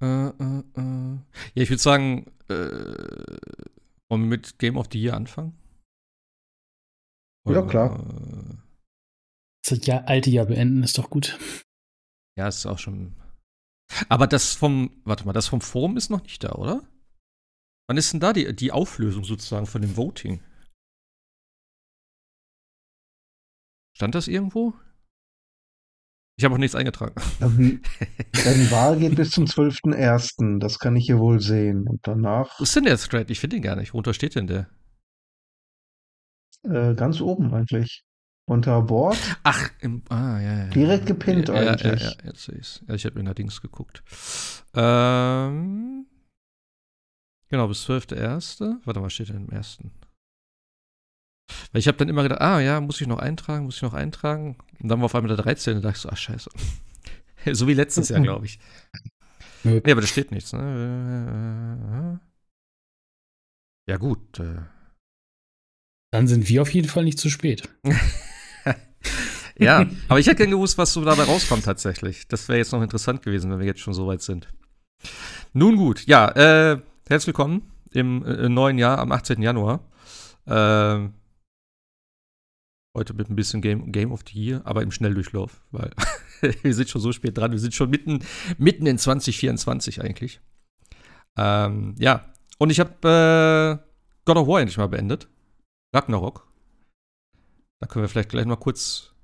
Äh, 0.00 0.28
äh, 0.28 0.62
äh. 0.76 1.18
Ja, 1.54 1.62
ich 1.62 1.70
würde 1.70 1.82
sagen, 1.82 2.26
äh, 2.48 2.54
wollen 4.08 4.22
wir 4.22 4.28
mit 4.28 4.58
Game 4.58 4.76
of 4.76 4.88
the 4.92 5.00
Year 5.00 5.14
anfangen? 5.14 5.58
Oder, 7.44 7.60
ja, 7.60 7.66
klar. 7.66 8.64
Das 9.66 9.84
ja, 9.86 10.04
alte 10.04 10.30
Jahr 10.30 10.46
beenden 10.46 10.82
ist 10.82 10.98
doch 10.98 11.10
gut. 11.10 11.38
Ja, 12.38 12.48
ist 12.48 12.64
auch 12.66 12.78
schon. 12.78 13.14
Aber 14.08 14.26
das 14.26 14.54
vom, 14.54 15.02
warte 15.04 15.24
mal, 15.24 15.32
das 15.32 15.48
vom 15.48 15.60
Forum 15.60 15.96
ist 15.96 16.10
noch 16.10 16.22
nicht 16.22 16.44
da, 16.44 16.52
oder? 16.52 16.86
Wann 17.88 17.96
ist 17.96 18.12
denn 18.12 18.20
da 18.20 18.32
die, 18.32 18.54
die 18.54 18.70
Auflösung 18.70 19.24
sozusagen 19.24 19.66
von 19.66 19.80
dem 19.80 19.96
Voting? 19.96 20.42
Stand 23.96 24.14
das 24.14 24.28
irgendwo? 24.28 24.74
Ich 26.38 26.44
habe 26.44 26.54
auch 26.54 26.58
nichts 26.58 26.76
eingetragen. 26.76 27.20
Ähm, 27.42 27.82
die 28.32 28.70
Wahl 28.70 28.96
geht 28.96 29.16
bis 29.16 29.32
zum 29.32 29.46
12.01. 29.46 30.60
Das 30.60 30.78
kann 30.78 30.94
ich 30.94 31.06
hier 31.06 31.18
wohl 31.18 31.40
sehen. 31.40 31.88
Und 31.88 32.06
danach. 32.06 32.60
Wo 32.60 32.62
ist 32.62 32.76
denn 32.76 32.84
der 32.84 32.96
Thread? 32.96 33.28
Ich 33.28 33.40
finde 33.40 33.56
ihn 33.56 33.62
gar 33.62 33.74
nicht. 33.74 33.92
Worunter 33.92 34.14
steht 34.14 34.36
denn 34.36 34.46
der? 34.46 34.68
Äh, 36.62 36.94
ganz 36.94 37.20
oben 37.20 37.52
eigentlich. 37.52 38.04
Unter 38.46 38.80
Bord. 38.82 39.18
Ach, 39.42 39.68
im, 39.80 40.02
ah, 40.10 40.38
ja, 40.40 40.58
ja. 40.58 40.66
Direkt 40.68 41.06
gepinnt 41.06 41.48
ja, 41.48 41.54
eigentlich. 41.54 42.02
Ja, 42.02 42.10
ja, 42.10 42.16
jetzt 42.26 42.44
sehe 42.44 42.54
ich's. 42.54 42.84
Ja, 42.86 42.94
ich 42.94 43.04
habe 43.04 43.18
in 43.18 43.24
der 43.24 43.34
Dings 43.34 43.60
geguckt. 43.60 44.04
Ähm, 44.74 46.06
genau, 47.48 47.66
bis 47.66 47.84
12.01. 47.84 48.76
Warte 48.84 49.00
mal, 49.00 49.10
steht 49.10 49.30
denn 49.30 49.48
im 49.48 49.50
ersten? 49.50 49.90
Weil 51.72 51.80
ich 51.80 51.88
habe 51.88 51.98
dann 51.98 52.08
immer 52.08 52.22
gedacht, 52.22 52.40
ah 52.40 52.60
ja, 52.60 52.80
muss 52.80 53.00
ich 53.00 53.06
noch 53.06 53.18
eintragen, 53.18 53.64
muss 53.64 53.76
ich 53.76 53.82
noch 53.82 53.94
eintragen. 53.94 54.56
Und 54.80 54.88
dann 54.88 54.98
war 55.00 55.06
auf 55.06 55.14
einmal 55.14 55.34
der 55.34 55.42
13. 55.42 55.76
und 55.76 55.82
dachte 55.82 55.96
ich 55.96 56.02
so, 56.02 56.08
ach 56.10 56.16
scheiße. 56.16 56.50
so 57.52 57.66
wie 57.66 57.74
letztes 57.74 58.08
Jahr, 58.08 58.20
glaube 58.20 58.46
ich. 58.46 58.58
Ja, 59.64 59.76
aber 59.76 60.00
da 60.00 60.06
steht 60.06 60.30
nichts. 60.30 60.52
Ne? 60.52 62.20
Ja, 63.88 63.96
gut. 63.96 64.38
Äh. 64.38 64.62
Dann 66.10 66.26
sind 66.26 66.48
wir 66.48 66.62
auf 66.62 66.72
jeden 66.72 66.88
Fall 66.88 67.04
nicht 67.04 67.18
zu 67.18 67.28
spät. 67.28 67.68
ja, 69.58 69.86
aber 70.08 70.20
ich 70.20 70.26
hätte 70.26 70.36
gern 70.36 70.50
gewusst, 70.50 70.78
was 70.78 70.92
so 70.92 71.04
dabei 71.04 71.24
rauskommt 71.24 71.64
tatsächlich. 71.64 72.28
Das 72.28 72.48
wäre 72.48 72.58
jetzt 72.58 72.72
noch 72.72 72.82
interessant 72.82 73.22
gewesen, 73.22 73.50
wenn 73.50 73.58
wir 73.58 73.66
jetzt 73.66 73.80
schon 73.80 73.94
so 73.94 74.06
weit 74.06 74.22
sind. 74.22 74.48
Nun 75.52 75.76
gut, 75.76 76.06
ja, 76.06 76.28
äh, 76.30 76.80
herzlich 77.08 77.28
willkommen 77.28 77.70
im 77.90 78.24
äh, 78.24 78.48
neuen 78.48 78.78
Jahr 78.78 78.98
am 78.98 79.12
18. 79.12 79.42
Januar. 79.42 79.80
Äh, 80.46 81.08
Heute 82.98 83.14
mit 83.14 83.30
ein 83.30 83.36
bisschen 83.36 83.62
Game, 83.62 83.92
Game 83.92 84.10
of 84.10 84.24
the 84.28 84.36
Year, 84.36 84.60
aber 84.64 84.82
im 84.82 84.90
Schnelldurchlauf, 84.90 85.62
weil 85.70 85.92
wir 86.62 86.74
sind 86.74 86.88
schon 86.88 87.00
so 87.00 87.12
spät 87.12 87.38
dran. 87.38 87.52
Wir 87.52 87.60
sind 87.60 87.72
schon 87.72 87.90
mitten, 87.90 88.24
mitten 88.58 88.86
in 88.86 88.98
2024 88.98 90.02
eigentlich. 90.02 90.40
Ähm, 91.38 91.94
ja, 92.00 92.32
und 92.58 92.70
ich 92.70 92.80
habe 92.80 93.78
äh, 93.78 93.88
God 94.24 94.36
of 94.36 94.48
War 94.48 94.58
endlich 94.58 94.78
mal 94.78 94.88
beendet. 94.88 95.28
Ragnarok. 95.94 96.48
Da 97.80 97.86
können 97.86 98.02
wir 98.02 98.08
vielleicht 98.08 98.30
gleich 98.30 98.46
mal 98.46 98.56
kurz 98.56 99.14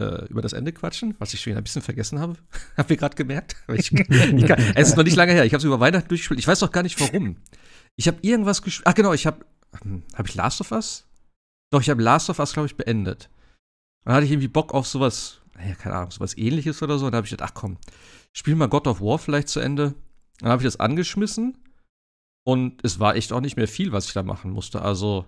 äh, 0.00 0.24
über 0.30 0.40
das 0.40 0.54
Ende 0.54 0.72
quatschen, 0.72 1.14
was 1.18 1.34
ich 1.34 1.42
schon 1.42 1.54
ein 1.58 1.62
bisschen 1.62 1.82
vergessen 1.82 2.20
habe. 2.20 2.36
Habt 2.78 2.90
ihr 2.90 2.96
gerade 2.96 3.16
gemerkt? 3.16 3.54
Ich, 3.74 3.92
ich 3.92 4.46
kann, 4.46 4.58
es 4.76 4.88
ist 4.88 4.96
noch 4.96 5.04
nicht 5.04 5.16
lange 5.16 5.32
her. 5.32 5.44
Ich 5.44 5.52
habe 5.52 5.58
es 5.58 5.64
über 5.64 5.78
Weihnachten 5.78 6.08
durchgespielt. 6.08 6.40
Ich 6.40 6.48
weiß 6.48 6.60
doch 6.60 6.72
gar 6.72 6.82
nicht 6.82 6.98
warum. 6.98 7.36
Ich 7.96 8.08
habe 8.08 8.16
irgendwas 8.22 8.62
gespielt. 8.62 8.86
Ach 8.86 8.94
genau, 8.94 9.12
ich 9.12 9.26
habe. 9.26 9.44
Hm, 9.82 10.04
habe 10.14 10.26
ich 10.26 10.34
Last 10.34 10.62
of 10.62 10.72
Us? 10.72 11.04
Doch, 11.70 11.80
ich 11.80 11.90
habe 11.90 12.02
Last 12.02 12.30
of 12.30 12.38
Us, 12.38 12.52
glaube 12.52 12.66
ich, 12.66 12.76
beendet. 12.76 13.30
Dann 14.04 14.14
hatte 14.14 14.24
ich 14.24 14.32
irgendwie 14.32 14.48
Bock 14.48 14.74
auf 14.74 14.86
sowas, 14.86 15.40
naja, 15.54 15.74
keine 15.74 15.96
Ahnung, 15.96 16.10
sowas 16.10 16.36
ähnliches 16.36 16.82
oder 16.82 16.98
so. 16.98 17.06
Und 17.06 17.12
da 17.12 17.16
habe 17.16 17.26
ich 17.26 17.30
gedacht, 17.30 17.50
ach 17.50 17.54
komm, 17.54 17.78
spiel 18.32 18.56
mal 18.56 18.68
God 18.68 18.86
of 18.86 19.00
War 19.00 19.18
vielleicht 19.18 19.48
zu 19.48 19.60
Ende. 19.60 19.94
Dann 20.38 20.50
habe 20.50 20.62
ich 20.62 20.66
das 20.66 20.80
angeschmissen. 20.80 21.56
Und 22.44 22.84
es 22.84 22.98
war 22.98 23.16
echt 23.16 23.32
auch 23.32 23.40
nicht 23.40 23.56
mehr 23.56 23.68
viel, 23.68 23.92
was 23.92 24.06
ich 24.06 24.14
da 24.14 24.22
machen 24.22 24.50
musste. 24.50 24.82
Also, 24.82 25.26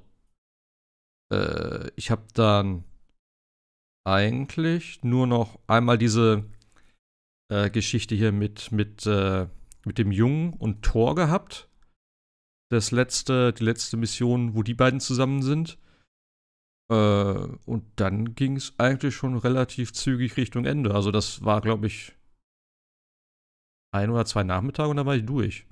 äh, 1.32 1.90
ich 1.94 2.10
habe 2.10 2.24
dann 2.34 2.84
eigentlich 4.04 5.04
nur 5.04 5.26
noch 5.26 5.60
einmal 5.66 5.98
diese 5.98 6.44
äh, 7.50 7.70
Geschichte 7.70 8.14
hier 8.14 8.32
mit, 8.32 8.72
mit, 8.72 9.06
äh, 9.06 9.46
mit 9.84 9.98
dem 9.98 10.10
Jungen 10.10 10.54
und 10.54 10.82
Thor 10.82 11.14
gehabt. 11.14 11.68
Das 12.70 12.90
letzte, 12.90 13.52
die 13.52 13.64
letzte 13.64 13.96
Mission, 13.96 14.54
wo 14.54 14.62
die 14.62 14.74
beiden 14.74 14.98
zusammen 14.98 15.42
sind. 15.42 15.78
Äh, 16.90 16.94
und 16.94 17.84
dann 17.96 18.34
ging 18.34 18.56
es 18.56 18.74
eigentlich 18.78 19.14
schon 19.14 19.36
relativ 19.36 19.92
zügig 19.92 20.36
Richtung 20.36 20.64
Ende. 20.64 20.94
Also 20.94 21.10
das 21.10 21.44
war, 21.44 21.60
glaube 21.60 21.86
ich, 21.86 22.16
ein 23.92 24.10
oder 24.10 24.24
zwei 24.24 24.42
Nachmittage 24.42 24.88
und 24.88 24.96
dann 24.96 25.06
war 25.06 25.16
ich 25.16 25.24
durch. 25.24 25.66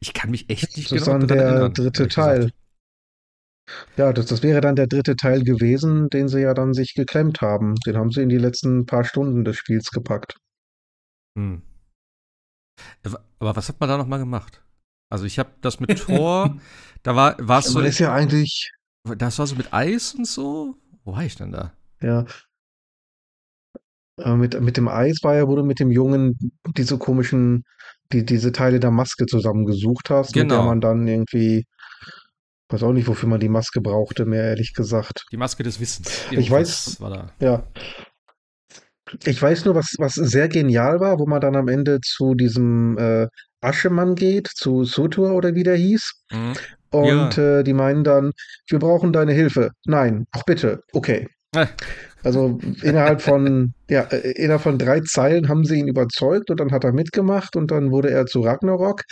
Ich 0.00 0.12
kann 0.12 0.30
mich 0.30 0.50
echt 0.50 0.76
nicht 0.76 0.90
das 0.92 1.04
genau 1.04 1.16
ist 1.16 1.22
dann 1.22 1.28
der 1.28 1.46
erinnern, 1.46 1.72
dritte 1.72 2.08
Teil. 2.08 2.50
Ja, 3.96 4.12
das, 4.12 4.26
das 4.26 4.42
wäre 4.42 4.60
dann 4.60 4.76
der 4.76 4.86
dritte 4.86 5.16
Teil 5.16 5.44
gewesen, 5.44 6.08
den 6.08 6.28
sie 6.28 6.40
ja 6.40 6.54
dann 6.54 6.72
sich 6.72 6.94
geklemmt 6.94 7.40
haben. 7.40 7.74
Den 7.86 7.96
haben 7.96 8.10
sie 8.10 8.22
in 8.22 8.28
die 8.28 8.38
letzten 8.38 8.86
paar 8.86 9.04
Stunden 9.04 9.44
des 9.44 9.56
Spiels 9.56 9.90
gepackt. 9.90 10.38
Hm. 11.38 11.62
Aber 13.38 13.56
was 13.56 13.68
hat 13.68 13.80
man 13.80 13.88
da 13.88 13.98
nochmal 13.98 14.18
gemacht? 14.18 14.62
Also 15.10 15.24
ich 15.24 15.38
habe 15.38 15.50
das 15.60 15.80
mit 15.80 15.98
Tor, 16.06 16.58
da 17.02 17.16
war 17.16 17.58
es 17.58 17.66
so. 17.66 17.80
Das 17.80 17.90
ist 17.90 17.98
ja 17.98 18.12
eigentlich 18.12 18.72
das 19.16 19.38
war 19.38 19.46
so 19.46 19.54
mit 19.56 19.72
Eis 19.72 20.14
und 20.14 20.26
so? 20.26 20.76
Wo 21.04 21.12
war 21.12 21.24
ich 21.24 21.36
denn 21.36 21.52
da? 21.52 21.72
Ja. 22.00 22.26
Äh, 24.18 24.34
mit, 24.34 24.60
mit 24.60 24.76
dem 24.76 24.88
Eis 24.88 25.20
war 25.22 25.36
ja, 25.36 25.48
wo 25.48 25.56
du 25.56 25.62
mit 25.62 25.80
dem 25.80 25.90
Jungen 25.90 26.52
diese 26.76 26.98
komischen, 26.98 27.64
die, 28.12 28.24
diese 28.24 28.52
Teile 28.52 28.80
der 28.80 28.90
Maske 28.90 29.26
zusammengesucht 29.26 30.10
hast, 30.10 30.32
genau. 30.32 30.44
mit 30.44 30.50
der 30.50 30.58
genau. 30.58 30.68
man 30.68 30.80
dann 30.80 31.06
irgendwie, 31.06 31.66
weiß 32.68 32.82
auch 32.82 32.92
nicht, 32.92 33.08
wofür 33.08 33.28
man 33.28 33.40
die 33.40 33.48
Maske 33.48 33.80
brauchte, 33.80 34.24
mehr 34.24 34.44
ehrlich 34.44 34.74
gesagt. 34.74 35.24
Die 35.32 35.36
Maske 35.36 35.62
des 35.62 35.80
Wissens. 35.80 36.24
Irgendwas 36.30 36.44
ich 36.44 36.50
weiß, 36.50 37.00
war 37.00 37.10
da. 37.10 37.32
ja. 37.40 37.66
Ich 39.24 39.40
weiß 39.40 39.64
nur, 39.64 39.74
was, 39.74 39.94
was 39.98 40.14
sehr 40.14 40.48
genial 40.48 41.00
war, 41.00 41.18
wo 41.18 41.26
man 41.26 41.40
dann 41.40 41.56
am 41.56 41.68
Ende 41.68 41.98
zu 42.02 42.34
diesem 42.34 42.98
äh, 42.98 43.26
Aschemann 43.62 44.14
geht, 44.14 44.48
zu 44.48 44.84
Sutur 44.84 45.32
oder 45.32 45.54
wie 45.54 45.62
der 45.62 45.76
hieß. 45.76 46.24
Mhm. 46.30 46.52
Und 46.90 47.36
ja. 47.36 47.58
äh, 47.58 47.64
die 47.64 47.74
meinen 47.74 48.04
dann, 48.04 48.32
wir 48.68 48.78
brauchen 48.78 49.12
deine 49.12 49.32
Hilfe. 49.32 49.70
Nein, 49.84 50.26
ach 50.32 50.42
bitte, 50.44 50.82
okay. 50.92 51.28
Äh. 51.54 51.66
Also 52.24 52.58
innerhalb 52.82 53.22
von, 53.22 53.74
ja, 53.90 54.02
äh, 54.02 54.32
innerhalb 54.32 54.62
von 54.62 54.78
drei 54.78 55.00
Zeilen 55.00 55.48
haben 55.48 55.64
sie 55.64 55.78
ihn 55.78 55.88
überzeugt 55.88 56.50
und 56.50 56.60
dann 56.60 56.72
hat 56.72 56.84
er 56.84 56.92
mitgemacht 56.92 57.56
und 57.56 57.70
dann 57.70 57.90
wurde 57.90 58.10
er 58.10 58.26
zu 58.26 58.40
Ragnarok, 58.40 59.02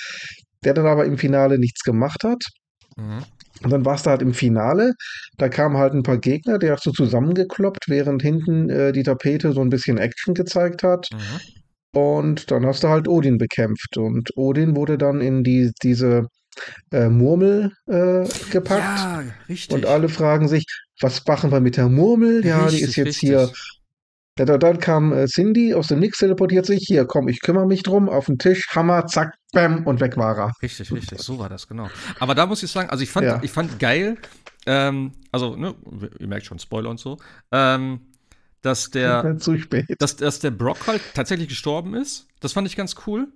der 0.64 0.74
dann 0.74 0.86
aber 0.86 1.04
im 1.04 1.18
Finale 1.18 1.58
nichts 1.58 1.82
gemacht 1.82 2.24
hat. 2.24 2.42
Mhm. 2.96 3.22
Und 3.62 3.72
dann 3.72 3.84
war 3.84 3.94
es 3.94 4.02
da 4.02 4.10
halt 4.10 4.22
im 4.22 4.34
Finale. 4.34 4.92
Da 5.38 5.48
kamen 5.48 5.76
halt 5.76 5.94
ein 5.94 6.02
paar 6.02 6.18
Gegner, 6.18 6.58
der 6.58 6.72
hat 6.72 6.82
so 6.82 6.90
zusammengekloppt, 6.90 7.88
während 7.88 8.22
hinten 8.22 8.68
äh, 8.68 8.92
die 8.92 9.02
Tapete 9.02 9.52
so 9.52 9.60
ein 9.60 9.70
bisschen 9.70 9.98
Action 9.98 10.34
gezeigt 10.34 10.82
hat. 10.82 11.08
Mhm. 11.12 12.00
Und 12.00 12.50
dann 12.50 12.66
hast 12.66 12.84
du 12.84 12.88
halt 12.88 13.08
Odin 13.08 13.38
bekämpft. 13.38 13.96
Und 13.96 14.36
Odin 14.36 14.76
wurde 14.76 14.98
dann 14.98 15.22
in 15.22 15.42
die, 15.42 15.70
diese 15.82 16.26
äh, 16.92 17.08
Murmel 17.08 17.72
äh, 17.86 18.26
gepackt. 18.50 18.98
Ja, 18.98 19.24
richtig. 19.48 19.74
Und 19.74 19.86
alle 19.86 20.08
fragen 20.08 20.48
sich, 20.48 20.66
was 21.00 21.24
machen 21.26 21.50
wir 21.50 21.60
mit 21.60 21.76
der 21.76 21.88
Murmel? 21.88 22.44
Ja, 22.44 22.64
richtig, 22.64 22.78
die 22.78 22.84
ist 22.84 22.96
jetzt 22.96 23.06
richtig. 23.06 23.28
hier. 23.28 23.52
Ja, 24.38 24.44
dann 24.44 24.78
kam 24.78 25.14
äh, 25.14 25.26
Cindy 25.26 25.72
aus 25.72 25.88
dem 25.88 26.00
Nix, 26.00 26.18
teleportiert 26.18 26.66
sich. 26.66 26.84
Hier, 26.86 27.06
komm, 27.06 27.28
ich 27.28 27.40
kümmere 27.40 27.66
mich 27.66 27.82
drum. 27.82 28.10
Auf 28.10 28.26
den 28.26 28.38
Tisch, 28.38 28.68
Hammer, 28.74 29.06
zack, 29.06 29.34
bam, 29.52 29.86
und 29.86 30.00
weg 30.00 30.18
war 30.18 30.36
er. 30.36 30.52
Richtig, 30.62 30.92
richtig. 30.92 31.20
So 31.20 31.38
war 31.38 31.48
das, 31.48 31.66
genau. 31.66 31.88
Aber 32.18 32.34
da 32.34 32.44
muss 32.44 32.62
ich 32.62 32.70
sagen, 32.70 32.90
also 32.90 33.02
ich 33.02 33.10
fand, 33.10 33.26
ja. 33.26 33.40
ich 33.42 33.50
fand 33.50 33.78
geil, 33.78 34.18
ähm, 34.66 35.12
also, 35.32 35.56
ne, 35.56 35.74
ihr 36.18 36.26
merkt 36.26 36.44
schon, 36.44 36.58
Spoiler 36.58 36.90
und 36.90 37.00
so, 37.00 37.18
ähm, 37.52 38.00
dass 38.60 38.90
der, 38.90 39.36
zu 39.38 39.56
spät. 39.58 39.86
Dass, 40.00 40.16
dass 40.16 40.40
der 40.40 40.50
Brock 40.50 40.86
halt 40.86 41.00
tatsächlich 41.14 41.48
gestorben 41.48 41.94
ist. 41.94 42.26
Das 42.40 42.52
fand 42.52 42.68
ich 42.68 42.76
ganz 42.76 42.96
cool. 43.06 43.28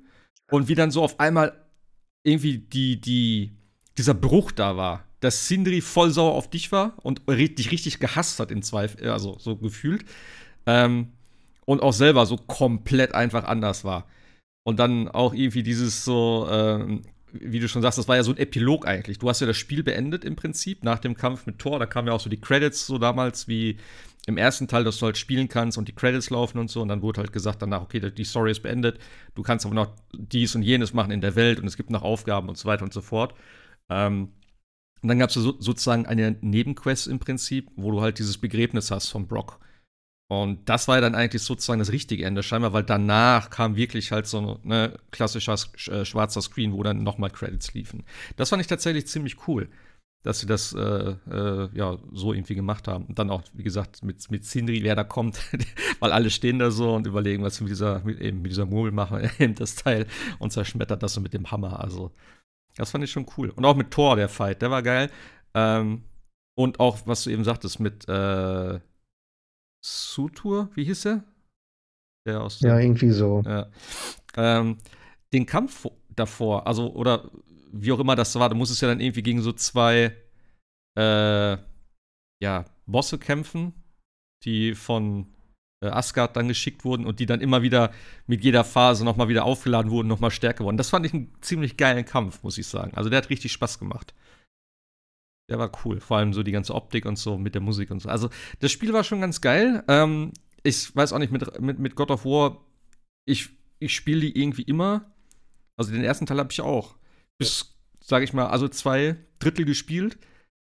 Und 0.51 0.69
wie 0.69 0.75
dann 0.75 0.91
so 0.91 1.03
auf 1.03 1.21
einmal 1.21 1.70
irgendwie 2.23 2.59
die, 2.59 3.01
die, 3.01 3.53
dieser 3.99 4.15
Bruch 4.15 4.53
da 4.53 4.77
war, 4.77 5.05
dass 5.21 5.49
Sindri 5.49 5.81
voll 5.81 6.11
sauer 6.11 6.33
auf 6.33 6.49
dich 6.49 6.73
war 6.73 6.95
und 7.03 7.23
dich 7.29 7.71
richtig 7.71 8.01
gehasst 8.01 8.41
hat 8.41 8.51
in 8.51 8.63
Zweifel, 8.63 9.11
also 9.11 9.37
so 9.39 9.57
gefühlt. 9.57 10.05
Ähm, 10.67 11.09
und 11.65 11.83
auch 11.83 11.93
selber 11.93 12.27
so 12.27 12.37
komplett 12.37 13.15
einfach 13.15 13.45
anders 13.45 13.85
war. 13.85 14.07
Und 14.65 14.79
dann 14.79 15.09
auch 15.09 15.35
irgendwie 15.35 15.63
dieses 15.63 16.05
so, 16.05 16.49
ähm, 16.51 17.03
wie 17.33 17.61
du 17.61 17.69
schon 17.69 17.83
sagst, 17.83 17.99
das 17.99 18.09
war 18.09 18.17
ja 18.17 18.23
so 18.23 18.33
ein 18.33 18.39
Epilog 18.39 18.87
eigentlich. 18.87 19.19
Du 19.19 19.29
hast 19.29 19.41
ja 19.41 19.47
das 19.47 19.57
Spiel 19.57 19.83
beendet 19.83 20.25
im 20.25 20.37
Prinzip 20.37 20.83
nach 20.83 20.99
dem 20.99 21.17
Kampf 21.17 21.47
mit 21.47 21.59
Thor. 21.59 21.79
Da 21.79 21.87
kamen 21.87 22.09
ja 22.09 22.15
auch 22.15 22.21
so 22.21 22.31
die 22.31 22.41
Credits 22.41 22.87
so 22.87 22.99
damals 22.99 23.47
wie 23.47 23.77
im 24.27 24.37
ersten 24.37 24.69
Teil, 24.69 24.85
dass 24.85 24.99
du 24.99 25.07
halt 25.07 25.17
spielen 25.17 25.49
kannst 25.49 25.79
und 25.79 25.89
die 25.89 25.95
Credits 25.95 26.31
laufen 26.31 26.59
und 26.59 26.71
so. 26.71 26.83
Und 26.83 26.89
dann 26.89 27.03
wurde 27.03 27.21
halt 27.21 27.33
gesagt 27.33 27.63
danach, 27.63 27.83
okay, 27.83 28.11
die 28.11 28.25
Story 28.25 28.51
ist 28.51 28.63
beendet. 28.63 28.99
Du 29.35 29.43
kannst 29.43 29.65
aber 29.65 29.75
noch 29.75 29.95
dies 30.13 30.55
und 30.55 30.63
jenes 30.63 30.93
machen 30.93 31.11
in 31.11 31.21
der 31.21 31.37
Welt 31.37 31.59
und 31.61 31.67
es 31.67 31.77
gibt 31.77 31.91
noch 31.91 32.03
Aufgaben 32.03 32.49
und 32.49 32.59
so 32.59 32.69
weiter 32.69 32.85
und 32.85 32.93
so 32.93 33.01
fort. 33.01 33.35
Ähm, 33.89 34.33
und 35.03 35.09
dann 35.09 35.19
gab 35.19 35.31
es 35.31 35.35
so, 35.35 35.59
sozusagen 35.61 36.07
eine 36.07 36.37
Nebenquest 36.41 37.09
im 37.09 37.19
Prinzip, 37.19 37.71
wo 37.77 37.91
du 37.91 38.03
halt 38.03 38.19
dieses 38.19 38.39
Begräbnis 38.39 38.91
hast 38.91 39.09
von 39.09 39.27
Brock. 39.27 39.59
Und 40.29 40.69
das 40.69 40.87
war 40.87 40.97
ja 40.97 41.01
dann 41.01 41.17
eigentlich 41.17 41.43
sozusagen 41.43 41.81
das 41.81 41.91
richtige 41.91 42.25
Ende, 42.25 42.45
scheinbar, 42.45 42.73
weil 42.73 42.85
danach 42.85 43.51
kam 43.51 43.75
wirklich 43.75 44.13
halt 44.13 44.29
so 44.29 44.39
ein 44.39 44.69
ne, 44.69 44.97
klassischer 45.11 45.57
äh, 45.89 46.05
schwarzer 46.05 46.41
Screen, 46.41 46.73
wo 46.73 46.85
dann 46.85 47.03
nochmal 47.03 47.31
Credits 47.31 47.75
liefen. 47.75 48.05
Das 48.37 48.51
fand 48.51 48.61
ich 48.61 48.69
tatsächlich 48.69 49.09
ziemlich 49.09 49.49
cool, 49.49 49.69
dass 50.23 50.41
sie 50.41 50.47
das 50.47 50.75
äh, 50.75 51.15
äh, 51.31 51.69
ja 51.73 51.99
so 52.13 52.33
irgendwie 52.33 52.55
gemacht 52.55 52.89
haben. 52.89 53.07
Und 53.07 53.19
dann 53.19 53.31
auch, 53.31 53.43
wie 53.55 53.63
gesagt, 53.63 54.03
mit, 54.05 54.31
mit 54.31 54.45
Sindri, 54.45 54.83
wer 54.83 54.95
da 54.95 55.05
kommt, 55.05 55.41
weil 56.01 56.13
alle 56.13 56.31
stehen 56.31 56.59
da 56.59 56.71
so 56.71 56.95
und 56.95 57.07
überlegen, 57.07 57.43
was 57.43 57.57
sie 57.57 57.65
mit 57.65 57.71
dieser, 57.71 58.01
mit, 58.01 58.21
eben 58.21 58.43
mit 58.43 58.51
dieser 58.51 58.67
Murmel 58.67 58.93
machen, 58.93 59.29
nimmt 59.39 59.61
das 59.61 59.77
Teil 59.77 60.07
und 60.39 60.53
zerschmettert 60.53 61.03
das 61.03 61.15
so 61.15 61.21
mit 61.21 61.33
dem 61.33 61.51
Hammer. 61.51 61.81
Also, 61.81 62.13
das 62.77 62.91
fand 62.91 63.05
ich 63.05 63.11
schon 63.11 63.27
cool. 63.37 63.51
Und 63.51 63.65
auch 63.65 63.77
mit 63.77 63.91
Thor, 63.91 64.17
der 64.17 64.29
Fight, 64.29 64.61
der 64.63 64.71
war 64.71 64.83
geil. 64.83 65.11
Ähm, 65.55 66.05
und 66.55 66.81
auch, 66.81 66.99
was 67.07 67.25
du 67.25 67.31
eben 67.31 67.45
sagtest, 67.45 67.81
mit 67.81 68.07
äh, 68.09 68.79
Sutur, 69.83 70.69
wie 70.75 70.85
hieß 70.85 71.07
er? 71.07 71.25
Der 72.27 72.43
aus 72.43 72.61
ja, 72.61 72.79
irgendwie 72.79 73.11
so. 73.11 73.43
Ja. 73.47 73.71
Ähm, 74.37 74.77
den 75.33 75.47
Kampf 75.47 75.87
davor, 76.15 76.67
also, 76.67 76.93
oder 76.93 77.31
wie 77.73 77.93
auch 77.93 78.01
immer 78.01 78.17
das 78.17 78.35
war, 78.37 78.49
da 78.49 78.55
muss 78.55 78.71
es 78.71 78.81
ja 78.81 78.89
dann 78.89 79.01
irgendwie 79.01 79.23
gegen 79.23 79.43
so 79.43 79.53
zwei, 79.53 80.17
äh, 80.99 81.57
ja, 82.43 82.65
Bosse 82.87 83.19
kämpfen, 83.19 83.73
die 84.45 84.75
von 84.75 85.27
äh, 85.83 85.89
Asgard 85.89 86.37
dann 86.37 86.49
geschickt 86.49 86.85
wurden 86.85 87.07
und 87.07 87.21
die 87.21 87.27
dann 87.27 87.41
immer 87.41 87.63
wieder 87.63 87.93
mit 88.27 88.45
jeder 88.45 88.65
Phase 88.65 89.05
nochmal 89.05 89.29
wieder 89.29 89.45
aufgeladen 89.45 89.91
wurden, 89.91 90.09
nochmal 90.09 90.31
stärker 90.31 90.65
wurden. 90.65 90.77
Das 90.77 90.91
fand 90.91 91.07
ich 91.07 91.15
einen 91.15 91.33
ziemlich 91.41 91.77
geilen 91.77 92.05
Kampf, 92.05 92.43
muss 92.43 92.59
ich 92.59 92.67
sagen. 92.67 92.93
Also 92.95 93.11
der 93.11 93.19
hat 93.19 93.31
richtig 93.31 93.53
Spaß 93.53 93.79
gemacht. 93.79 94.15
Der 95.51 95.59
war 95.59 95.71
cool. 95.85 96.01
Vor 96.01 96.17
allem 96.17 96.33
so 96.33 96.43
die 96.43 96.53
ganze 96.53 96.75
Optik 96.75 97.05
und 97.05 97.19
so 97.19 97.37
mit 97.37 97.55
der 97.55 97.61
Musik 97.61 97.91
und 97.91 98.01
so. 98.01 98.09
Also, 98.09 98.31
das 98.61 98.71
Spiel 98.71 98.93
war 98.93 99.03
schon 99.03 99.21
ganz 99.21 99.41
geil. 99.41 99.83
Ähm, 99.89 100.33
ich 100.63 100.95
weiß 100.95 101.13
auch 101.13 101.19
nicht, 101.19 101.33
mit, 101.33 101.61
mit, 101.61 101.79
mit 101.79 101.97
God 101.97 102.13
of 102.13 102.25
War, 102.25 102.65
ich, 103.27 103.51
ich 103.81 103.95
spiele 103.95 104.21
die 104.21 104.41
irgendwie 104.41 104.63
immer. 104.63 105.13
Also, 105.77 105.93
den 105.93 106.05
ersten 106.05 106.25
Teil 106.25 106.39
habe 106.39 106.53
ich 106.53 106.61
auch. 106.61 106.95
Bis, 107.41 107.75
sage 108.01 108.25
ich 108.25 108.33
mal, 108.33 108.47
also 108.47 108.69
zwei 108.69 109.17
Drittel 109.41 109.65
gespielt, 109.65 110.19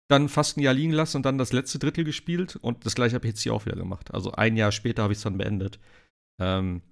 dann 0.08 0.28
fast 0.28 0.56
ein 0.56 0.60
Jahr 0.60 0.74
liegen 0.74 0.92
lassen 0.92 1.16
und 1.16 1.22
dann 1.24 1.38
das 1.38 1.52
letzte 1.52 1.78
Drittel 1.78 2.04
gespielt. 2.04 2.56
Und 2.56 2.86
das 2.86 2.94
gleiche 2.94 3.16
habe 3.16 3.26
ich 3.26 3.32
jetzt 3.32 3.42
hier 3.42 3.54
auch 3.54 3.66
wieder 3.66 3.76
gemacht. 3.76 4.14
Also, 4.14 4.32
ein 4.32 4.56
Jahr 4.56 4.70
später 4.70 5.02
habe 5.02 5.12
ich 5.12 5.18
es 5.18 5.24
dann 5.24 5.38
beendet. 5.38 5.80
Ähm, 6.40 6.82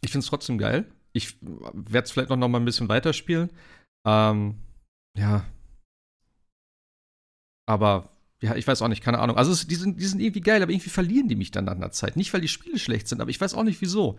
ich 0.00 0.10
finde 0.10 0.24
es 0.24 0.30
trotzdem 0.30 0.58
geil. 0.58 0.90
Ich 1.12 1.36
werde 1.40 2.04
es 2.04 2.10
vielleicht 2.10 2.30
noch, 2.30 2.36
noch 2.36 2.48
mal 2.48 2.58
ein 2.58 2.64
bisschen 2.64 2.88
weiterspielen. 2.88 3.50
Ähm, 4.06 4.56
ja, 5.16 5.46
aber 7.66 8.10
ja, 8.42 8.56
ich 8.56 8.66
weiß 8.66 8.82
auch 8.82 8.88
nicht, 8.88 9.02
keine 9.02 9.20
Ahnung. 9.20 9.36
Also 9.36 9.52
es, 9.52 9.66
die, 9.66 9.74
sind, 9.74 10.00
die 10.00 10.06
sind 10.06 10.20
irgendwie 10.20 10.40
geil, 10.40 10.62
aber 10.62 10.72
irgendwie 10.72 10.90
verlieren 10.90 11.28
die 11.28 11.36
mich 11.36 11.50
dann 11.50 11.64
nach 11.64 11.76
einer 11.76 11.92
Zeit. 11.92 12.16
Nicht, 12.16 12.32
weil 12.34 12.40
die 12.40 12.48
Spiele 12.48 12.78
schlecht 12.78 13.08
sind, 13.08 13.20
aber 13.20 13.30
ich 13.30 13.40
weiß 13.40 13.54
auch 13.54 13.62
nicht 13.62 13.80
wieso. 13.80 14.18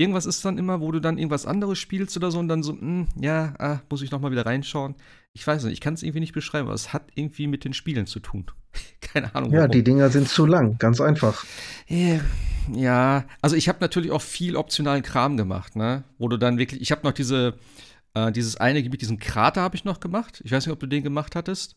Irgendwas 0.00 0.24
ist 0.24 0.42
dann 0.46 0.56
immer, 0.56 0.80
wo 0.80 0.90
du 0.92 0.98
dann 0.98 1.18
irgendwas 1.18 1.44
anderes 1.44 1.78
spielst 1.78 2.16
oder 2.16 2.30
so 2.30 2.38
und 2.38 2.48
dann 2.48 2.62
so, 2.62 2.72
mh, 2.72 2.80
hm, 2.80 3.08
ja, 3.20 3.52
ah, 3.58 3.80
muss 3.90 4.00
ich 4.00 4.10
noch 4.10 4.18
mal 4.18 4.32
wieder 4.32 4.46
reinschauen. 4.46 4.94
Ich 5.34 5.46
weiß 5.46 5.64
nicht, 5.64 5.74
ich 5.74 5.80
kann 5.82 5.92
es 5.92 6.02
irgendwie 6.02 6.20
nicht 6.20 6.32
beschreiben, 6.32 6.68
aber 6.68 6.74
es 6.74 6.94
hat 6.94 7.02
irgendwie 7.14 7.46
mit 7.46 7.66
den 7.66 7.74
Spielen 7.74 8.06
zu 8.06 8.18
tun. 8.18 8.46
Keine 9.02 9.34
Ahnung. 9.34 9.52
Ja, 9.52 9.68
die 9.68 9.84
Dinger 9.84 10.08
sind 10.08 10.26
zu 10.26 10.46
lang, 10.46 10.78
ganz 10.78 11.02
einfach. 11.02 11.44
Ja, 11.86 13.24
also 13.42 13.56
ich 13.56 13.68
habe 13.68 13.76
natürlich 13.82 14.10
auch 14.10 14.22
viel 14.22 14.56
optionalen 14.56 15.02
Kram 15.02 15.36
gemacht, 15.36 15.76
ne? 15.76 16.04
Wo 16.16 16.28
du 16.28 16.38
dann 16.38 16.56
wirklich, 16.56 16.80
ich 16.80 16.92
habe 16.92 17.02
noch 17.06 17.12
diese, 17.12 17.58
äh, 18.14 18.32
dieses 18.32 18.56
eine 18.56 18.82
Gebiet, 18.82 19.02
diesen 19.02 19.18
Krater 19.18 19.60
habe 19.60 19.76
ich 19.76 19.84
noch 19.84 20.00
gemacht. 20.00 20.40
Ich 20.46 20.50
weiß 20.50 20.64
nicht, 20.64 20.72
ob 20.72 20.80
du 20.80 20.86
den 20.86 21.02
gemacht 21.02 21.36
hattest. 21.36 21.76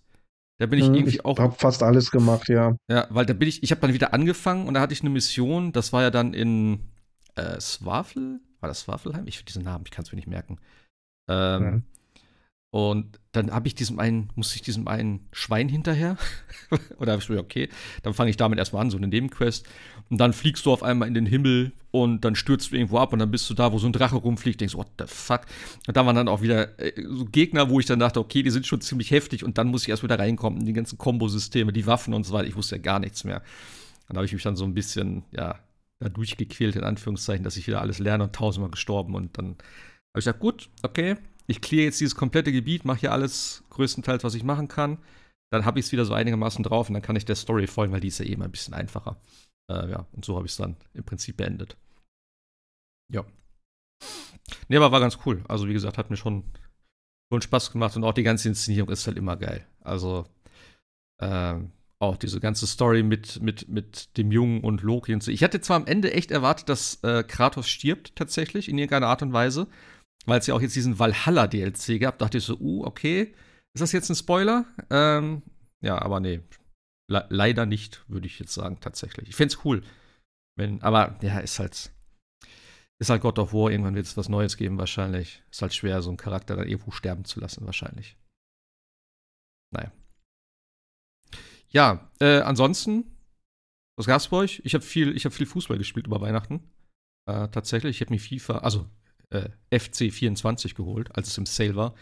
Da 0.60 0.66
bin 0.68 0.80
ich 0.80 0.86
hm, 0.86 0.94
irgendwie 0.94 1.16
ich 1.16 1.26
auch. 1.26 1.38
Ich 1.38 1.44
habe 1.44 1.56
fast 1.58 1.84
alles 1.84 2.10
gemacht, 2.10 2.48
ja. 2.48 2.78
Ja, 2.90 3.06
weil 3.10 3.26
da 3.26 3.34
bin 3.34 3.50
ich, 3.50 3.64
ich 3.64 3.72
habe 3.72 3.82
dann 3.82 3.94
wieder 3.94 4.14
angefangen 4.14 4.66
und 4.66 4.76
da 4.76 4.80
hatte 4.80 4.94
ich 4.94 5.02
eine 5.02 5.10
Mission, 5.10 5.74
das 5.74 5.92
war 5.92 6.04
ja 6.04 6.10
dann 6.10 6.34
in 6.34 6.93
äh, 7.36 7.60
Swafel? 7.60 8.40
War 8.60 8.70
das 8.70 8.82
Swafelheim? 8.82 9.28
Ich 9.28 9.38
finde 9.38 9.52
diesen 9.52 9.64
Namen, 9.64 9.84
ich 9.86 9.92
kann 9.92 10.04
es 10.04 10.12
mir 10.12 10.18
nicht 10.18 10.28
merken. 10.28 10.58
Ähm, 11.28 11.64
ja. 11.64 11.82
Und 12.74 13.20
dann 13.34 13.52
habe 13.52 13.68
ich 13.68 13.76
diesem 13.76 14.00
einen, 14.00 14.32
musste 14.34 14.56
ich 14.56 14.64
diesem 14.64 14.88
einen 14.88 15.28
Schwein 15.32 15.70
hinterher. 15.70 16.18
Oder 16.98 17.12
habe 17.12 17.22
ich 17.22 17.28
so, 17.28 17.38
okay, 17.38 17.70
dann 18.02 18.16
fange 18.16 18.32
ich 18.32 18.38
damit 18.38 18.58
erstmal 18.58 18.82
an, 18.82 18.90
so 18.90 18.98
eine 18.98 19.08
Nebenquest. 19.08 19.68
Und 20.10 20.18
dann 20.18 20.34
fliegst 20.34 20.66
du 20.66 20.72
auf 20.72 20.82
einmal 20.82 21.08
in 21.08 21.14
den 21.14 21.28
Himmel 21.28 21.72
und 21.92 22.26
dann 22.26 22.36
stürzt 22.36 22.72
du 22.72 22.76
irgendwo 22.76 22.98
ab 22.98 23.14
und 23.14 23.20
dann 23.20 23.30
bist 23.30 23.48
du 23.48 23.54
da, 23.54 23.72
wo 23.72 23.78
so 23.78 23.86
ein 23.86 23.94
Drache 23.94 24.16
rumfliegt, 24.16 24.60
denkst, 24.60 24.74
what 24.74 24.88
the 24.98 25.06
fuck? 25.06 25.42
Und 25.86 25.96
da 25.96 26.04
waren 26.08 26.16
dann 26.16 26.28
auch 26.28 26.42
wieder 26.42 26.80
äh, 26.80 26.94
so 27.08 27.26
Gegner, 27.26 27.70
wo 27.70 27.80
ich 27.80 27.86
dann 27.86 28.00
dachte, 28.00 28.20
okay, 28.20 28.42
die 28.42 28.50
sind 28.50 28.66
schon 28.66 28.82
ziemlich 28.82 29.12
heftig 29.12 29.44
und 29.44 29.60
dann 29.60 29.68
muss 29.68 29.84
ich 29.84 29.90
erst 29.90 30.02
wieder 30.02 30.18
reinkommen 30.18 30.62
in 30.62 30.66
die 30.66 30.74
ganzen 30.74 30.98
Kombosysteme, 30.98 31.74
die 31.74 31.86
Waffen 31.86 32.16
und 32.16 32.24
so 32.24 32.34
weiter. 32.34 32.48
Ich 32.48 32.56
wusste 32.56 32.78
ja 32.78 32.82
gar 32.82 32.98
nichts 32.98 33.24
mehr. 33.24 33.44
Dann 34.08 34.18
habe 34.18 34.26
ich 34.26 34.34
mich 34.34 34.42
dann 34.42 34.56
so 34.56 34.66
ein 34.66 34.74
bisschen, 34.74 35.26
ja, 35.32 35.60
da 36.00 36.10
durchgequält, 36.10 36.76
in 36.76 36.84
Anführungszeichen, 36.84 37.44
dass 37.44 37.58
ich 37.58 37.68
wieder 37.68 37.82
alles 37.82 38.00
lerne 38.00 38.26
und 38.26 38.36
tausendmal 38.36 38.72
gestorben 38.72 39.16
und 39.16 39.38
dann 39.38 39.58
habe 40.14 40.20
ich 40.20 40.26
gesagt, 40.26 40.40
gut, 40.40 40.70
okay, 40.84 41.18
ich 41.48 41.62
clear 41.62 41.86
jetzt 41.86 42.00
dieses 42.00 42.16
komplette 42.16 42.52
Gebiet, 42.52 42.86
mache 42.86 43.00
hier 43.00 43.12
alles 43.12 43.64
größtenteils, 43.70 44.24
was 44.24 44.36
ich 44.36 44.44
machen 44.44 44.68
kann. 44.68 44.98
Dann 45.52 45.66
habe 45.66 45.80
ich 45.80 45.86
es 45.86 45.92
wieder 45.92 46.06
so 46.06 46.14
einigermaßen 46.14 46.64
drauf 46.64 46.88
und 46.90 46.94
dann 46.94 47.02
kann 47.02 47.16
ich 47.16 47.26
der 47.26 47.36
Story 47.36 47.68
folgen, 47.68 47.94
weil 47.94 48.00
die 48.00 48.08
ist 48.08 48.20
ja 48.20 48.26
eben 48.26 48.42
eh 48.42 48.46
ein 48.46 48.52
bisschen 48.52 48.74
einfacher. 48.74 49.18
Äh, 49.70 49.92
ja, 49.92 50.08
und 50.12 50.26
so 50.26 50.36
habe 50.36 50.46
ich 50.46 50.54
es 50.54 50.58
dann 50.58 50.78
im 50.94 51.04
Prinzip 51.04 51.38
beendet. 51.38 51.78
Ja. 53.12 53.26
Nee, 54.68 54.78
aber 54.78 54.92
war 54.92 55.00
ganz 55.00 55.20
cool. 55.26 55.44
Also, 55.48 55.68
wie 55.68 55.74
gesagt, 55.74 55.98
hat 55.98 56.10
mir 56.10 56.18
schon, 56.18 56.44
schon 57.32 57.42
Spaß 57.42 57.72
gemacht 57.72 57.96
und 57.96 58.04
auch 58.04 58.14
die 58.14 58.24
ganze 58.24 58.50
Inszenierung 58.50 58.90
ist 58.90 59.06
halt 59.06 59.18
immer 59.18 59.38
geil. 59.38 59.66
Also, 59.82 60.26
äh, 61.22 61.60
auch 62.04 62.18
diese 62.18 62.40
ganze 62.40 62.68
Story 62.68 63.04
mit, 63.04 63.42
mit, 63.42 63.68
mit 63.70 64.18
dem 64.18 64.32
Jungen 64.32 64.62
und 64.62 64.82
Loki 64.82 65.14
und 65.14 65.24
so. 65.24 65.32
Ich 65.32 65.44
hatte 65.44 65.62
zwar 65.62 65.78
am 65.78 65.88
Ende 65.88 66.14
echt 66.14 66.32
erwartet, 66.32 66.70
dass 66.70 67.04
äh, 67.04 67.24
Kratos 67.24 67.70
stirbt, 67.70 68.16
tatsächlich, 68.16 68.70
in 68.70 68.78
irgendeiner 68.78 69.08
Art 69.08 69.22
und 69.22 69.34
Weise 69.34 69.68
weil 70.26 70.40
es 70.40 70.48
ja 70.48 70.54
auch 70.54 70.62
jetzt 70.62 70.76
diesen 70.76 71.00
Valhalla-DLC 71.00 72.00
gab, 72.00 72.18
dachte 72.20 72.38
ich 72.38 72.44
so, 72.44 72.58
uh, 72.58 72.86
okay, 72.86 73.34
ist 73.74 73.82
das 73.82 73.92
jetzt 73.92 74.10
ein 74.10 74.16
Spoiler? 74.16 74.66
Ähm, 74.90 75.44
ja, 75.82 76.02
aber 76.02 76.20
nee, 76.20 76.42
Le 77.10 77.26
leider 77.30 77.66
nicht, 77.66 78.06
würde 78.08 78.28
ich 78.28 78.40
jetzt 78.40 78.54
sagen, 78.54 78.80
tatsächlich. 78.80 79.30
Ich 79.30 79.36
fände 79.36 79.54
es 79.54 79.66
cool. 79.66 79.84
Wenn, 80.56 80.82
aber 80.82 81.20
ja, 81.22 81.40
ist 81.40 81.60
halt, 81.60 81.92
ist 83.00 83.10
halt 83.10 83.22
God 83.22 83.40
of 83.40 83.54
War, 83.54 83.72
irgendwann 83.72 83.96
wird 83.96 84.06
es 84.06 84.16
was 84.16 84.30
Neues 84.30 84.56
geben, 84.56 84.78
wahrscheinlich. 84.78 85.44
Ist 85.52 85.62
halt 85.62 85.74
schwer, 85.74 86.02
so 86.02 86.10
einen 86.10 86.18
Charakter 86.18 86.56
dann 86.56 86.68
irgendwo 86.68 86.92
sterben 86.92 87.26
zu 87.26 87.40
lassen, 87.40 87.66
wahrscheinlich. 87.66 88.16
Naja. 89.72 89.92
Ja, 91.76 92.10
äh, 92.20 92.42
ansonsten, 92.42 93.06
was 93.98 94.06
gab's 94.06 94.28
bei 94.28 94.38
euch? 94.38 94.62
Ich 94.64 94.74
habe 94.74 94.84
viel, 94.84 95.18
hab 95.18 95.34
viel 95.34 95.46
Fußball 95.46 95.78
gespielt 95.78 96.08
über 96.08 96.22
Weihnachten. 96.22 96.62
Äh, 97.26 97.48
tatsächlich, 97.50 97.98
ich 97.98 98.02
habe 98.02 98.14
mir 98.14 98.20
FIFA, 98.20 98.60
also 98.60 98.90
äh, 99.30 99.50
FC24 99.72 100.76
geholt, 100.76 101.16
als 101.16 101.28
es 101.28 101.38
im 101.38 101.46
Sale 101.46 101.76
war. 101.76 101.96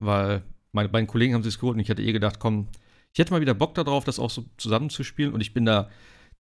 Weil 0.00 0.44
meine 0.72 0.88
beiden 0.88 1.06
Kollegen 1.06 1.34
haben 1.34 1.42
sich 1.42 1.58
geholt 1.58 1.74
und 1.74 1.80
ich 1.80 1.90
hatte 1.90 2.02
eh 2.02 2.12
gedacht, 2.12 2.38
komm, 2.38 2.68
ich 3.12 3.18
hätte 3.18 3.32
mal 3.32 3.40
wieder 3.40 3.54
Bock 3.54 3.74
darauf, 3.74 4.04
das 4.04 4.18
auch 4.18 4.30
so 4.30 4.44
zusammenzuspielen. 4.56 5.32
Und 5.32 5.40
ich 5.40 5.54
bin 5.54 5.64
da 5.64 5.90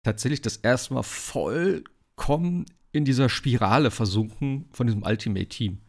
tatsächlich 0.03 0.41
das 0.41 0.57
erste 0.57 0.93
Mal 0.95 1.03
vollkommen 1.03 2.65
in 2.91 3.05
dieser 3.05 3.29
Spirale 3.29 3.91
versunken 3.91 4.67
von 4.71 4.87
diesem 4.87 5.03
Ultimate-Team. 5.03 5.81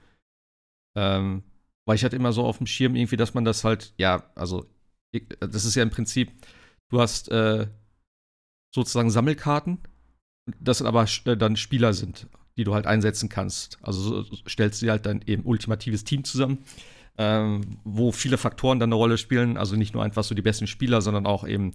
Ähm, 0.97 1.43
weil 1.87 1.97
ich 1.97 2.05
hatte 2.05 2.17
immer 2.17 2.33
so 2.33 2.45
auf 2.45 2.59
dem 2.59 2.67
Schirm 2.67 2.97
irgendwie, 2.97 3.17
dass 3.17 3.35
man 3.35 3.45
das 3.45 3.65
halt, 3.65 3.93
ja, 3.99 4.31
also, 4.35 4.67
das 5.41 5.65
ist 5.65 5.75
ja 5.75 5.83
im 5.83 5.91
Prinzip, 5.91 6.33
du 6.95 7.01
hast 7.01 7.29
äh, 7.31 7.67
sozusagen 8.75 9.11
Sammelkarten, 9.11 9.79
das 10.61 10.83
aber 10.83 11.07
äh, 11.27 11.37
dann 11.37 11.57
Spieler 11.57 11.93
sind 11.93 12.27
die 12.57 12.65
du 12.65 12.75
halt 12.75 12.87
einsetzen 12.87 13.29
kannst. 13.29 13.79
Also 13.83 14.23
so 14.23 14.37
stellst 14.49 14.81
du 14.81 14.87
dir 14.87 14.93
halt 14.93 15.07
dann 15.07 15.23
eben 15.27 15.45
ultimatives 15.45 16.05
Team 16.05 16.25
zusammen, 16.25 16.59
ähm, 17.19 17.63
wo 17.85 18.13
viele 18.13 18.39
Faktoren 18.39 18.79
dann 18.79 18.89
eine 18.89 18.97
Rolle 18.97 19.19
spielen. 19.19 19.57
Also 19.57 19.77
nicht 19.77 19.95
nur 19.95 20.03
einfach 20.03 20.25
so 20.25 20.35
die 20.35 20.43
besten 20.43 20.67
Spieler, 20.67 21.01
sondern 21.03 21.27
auch 21.27 21.47
eben 21.47 21.73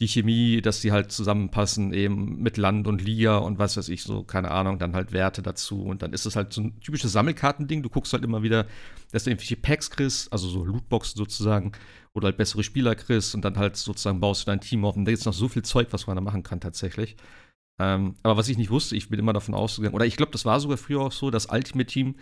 die 0.00 0.08
Chemie, 0.08 0.62
dass 0.62 0.80
die 0.80 0.92
halt 0.92 1.10
zusammenpassen, 1.10 1.92
eben 1.92 2.40
mit 2.40 2.56
Land 2.56 2.86
und 2.86 3.02
Liga 3.02 3.38
und 3.38 3.58
was 3.58 3.76
weiß 3.76 3.88
ich, 3.88 4.04
so, 4.04 4.22
keine 4.22 4.52
Ahnung, 4.52 4.78
dann 4.78 4.94
halt 4.94 5.12
Werte 5.12 5.42
dazu. 5.42 5.82
Und 5.82 6.02
dann 6.02 6.12
ist 6.12 6.24
es 6.24 6.36
halt 6.36 6.52
so 6.52 6.60
ein 6.60 6.78
typisches 6.80 7.12
Sammelkartending. 7.12 7.82
Du 7.82 7.88
guckst 7.88 8.12
halt 8.12 8.22
immer 8.22 8.44
wieder, 8.44 8.66
dass 9.10 9.24
du 9.24 9.30
irgendwelche 9.30 9.56
Packs 9.56 9.90
kriegst, 9.90 10.32
also 10.32 10.48
so 10.48 10.64
Lootboxen 10.64 11.18
sozusagen, 11.18 11.72
oder 12.14 12.26
halt 12.26 12.36
bessere 12.36 12.62
Spieler 12.62 12.94
kriegst 12.94 13.34
und 13.34 13.44
dann 13.44 13.56
halt 13.56 13.76
sozusagen 13.76 14.20
baust 14.20 14.42
du 14.42 14.46
dein 14.46 14.60
Team 14.60 14.84
auf. 14.84 14.96
Und 14.96 15.04
da 15.04 15.10
gibt 15.10 15.20
es 15.20 15.26
noch 15.26 15.32
so 15.32 15.48
viel 15.48 15.62
Zeug, 15.62 15.88
was 15.90 16.06
man 16.06 16.16
da 16.16 16.20
machen 16.20 16.42
kann 16.42 16.60
tatsächlich. 16.60 17.16
Ähm, 17.80 18.16
aber 18.22 18.36
was 18.36 18.48
ich 18.48 18.58
nicht 18.58 18.70
wusste, 18.70 18.96
ich 18.96 19.08
bin 19.08 19.20
immer 19.20 19.32
davon 19.32 19.54
ausgegangen, 19.54 19.94
oder 19.94 20.06
ich 20.06 20.16
glaube, 20.16 20.32
das 20.32 20.44
war 20.44 20.58
sogar 20.60 20.78
früher 20.78 21.00
auch 21.00 21.12
so, 21.12 21.30
dass 21.30 21.46
Ultimate 21.46 21.86
Team 21.86 22.16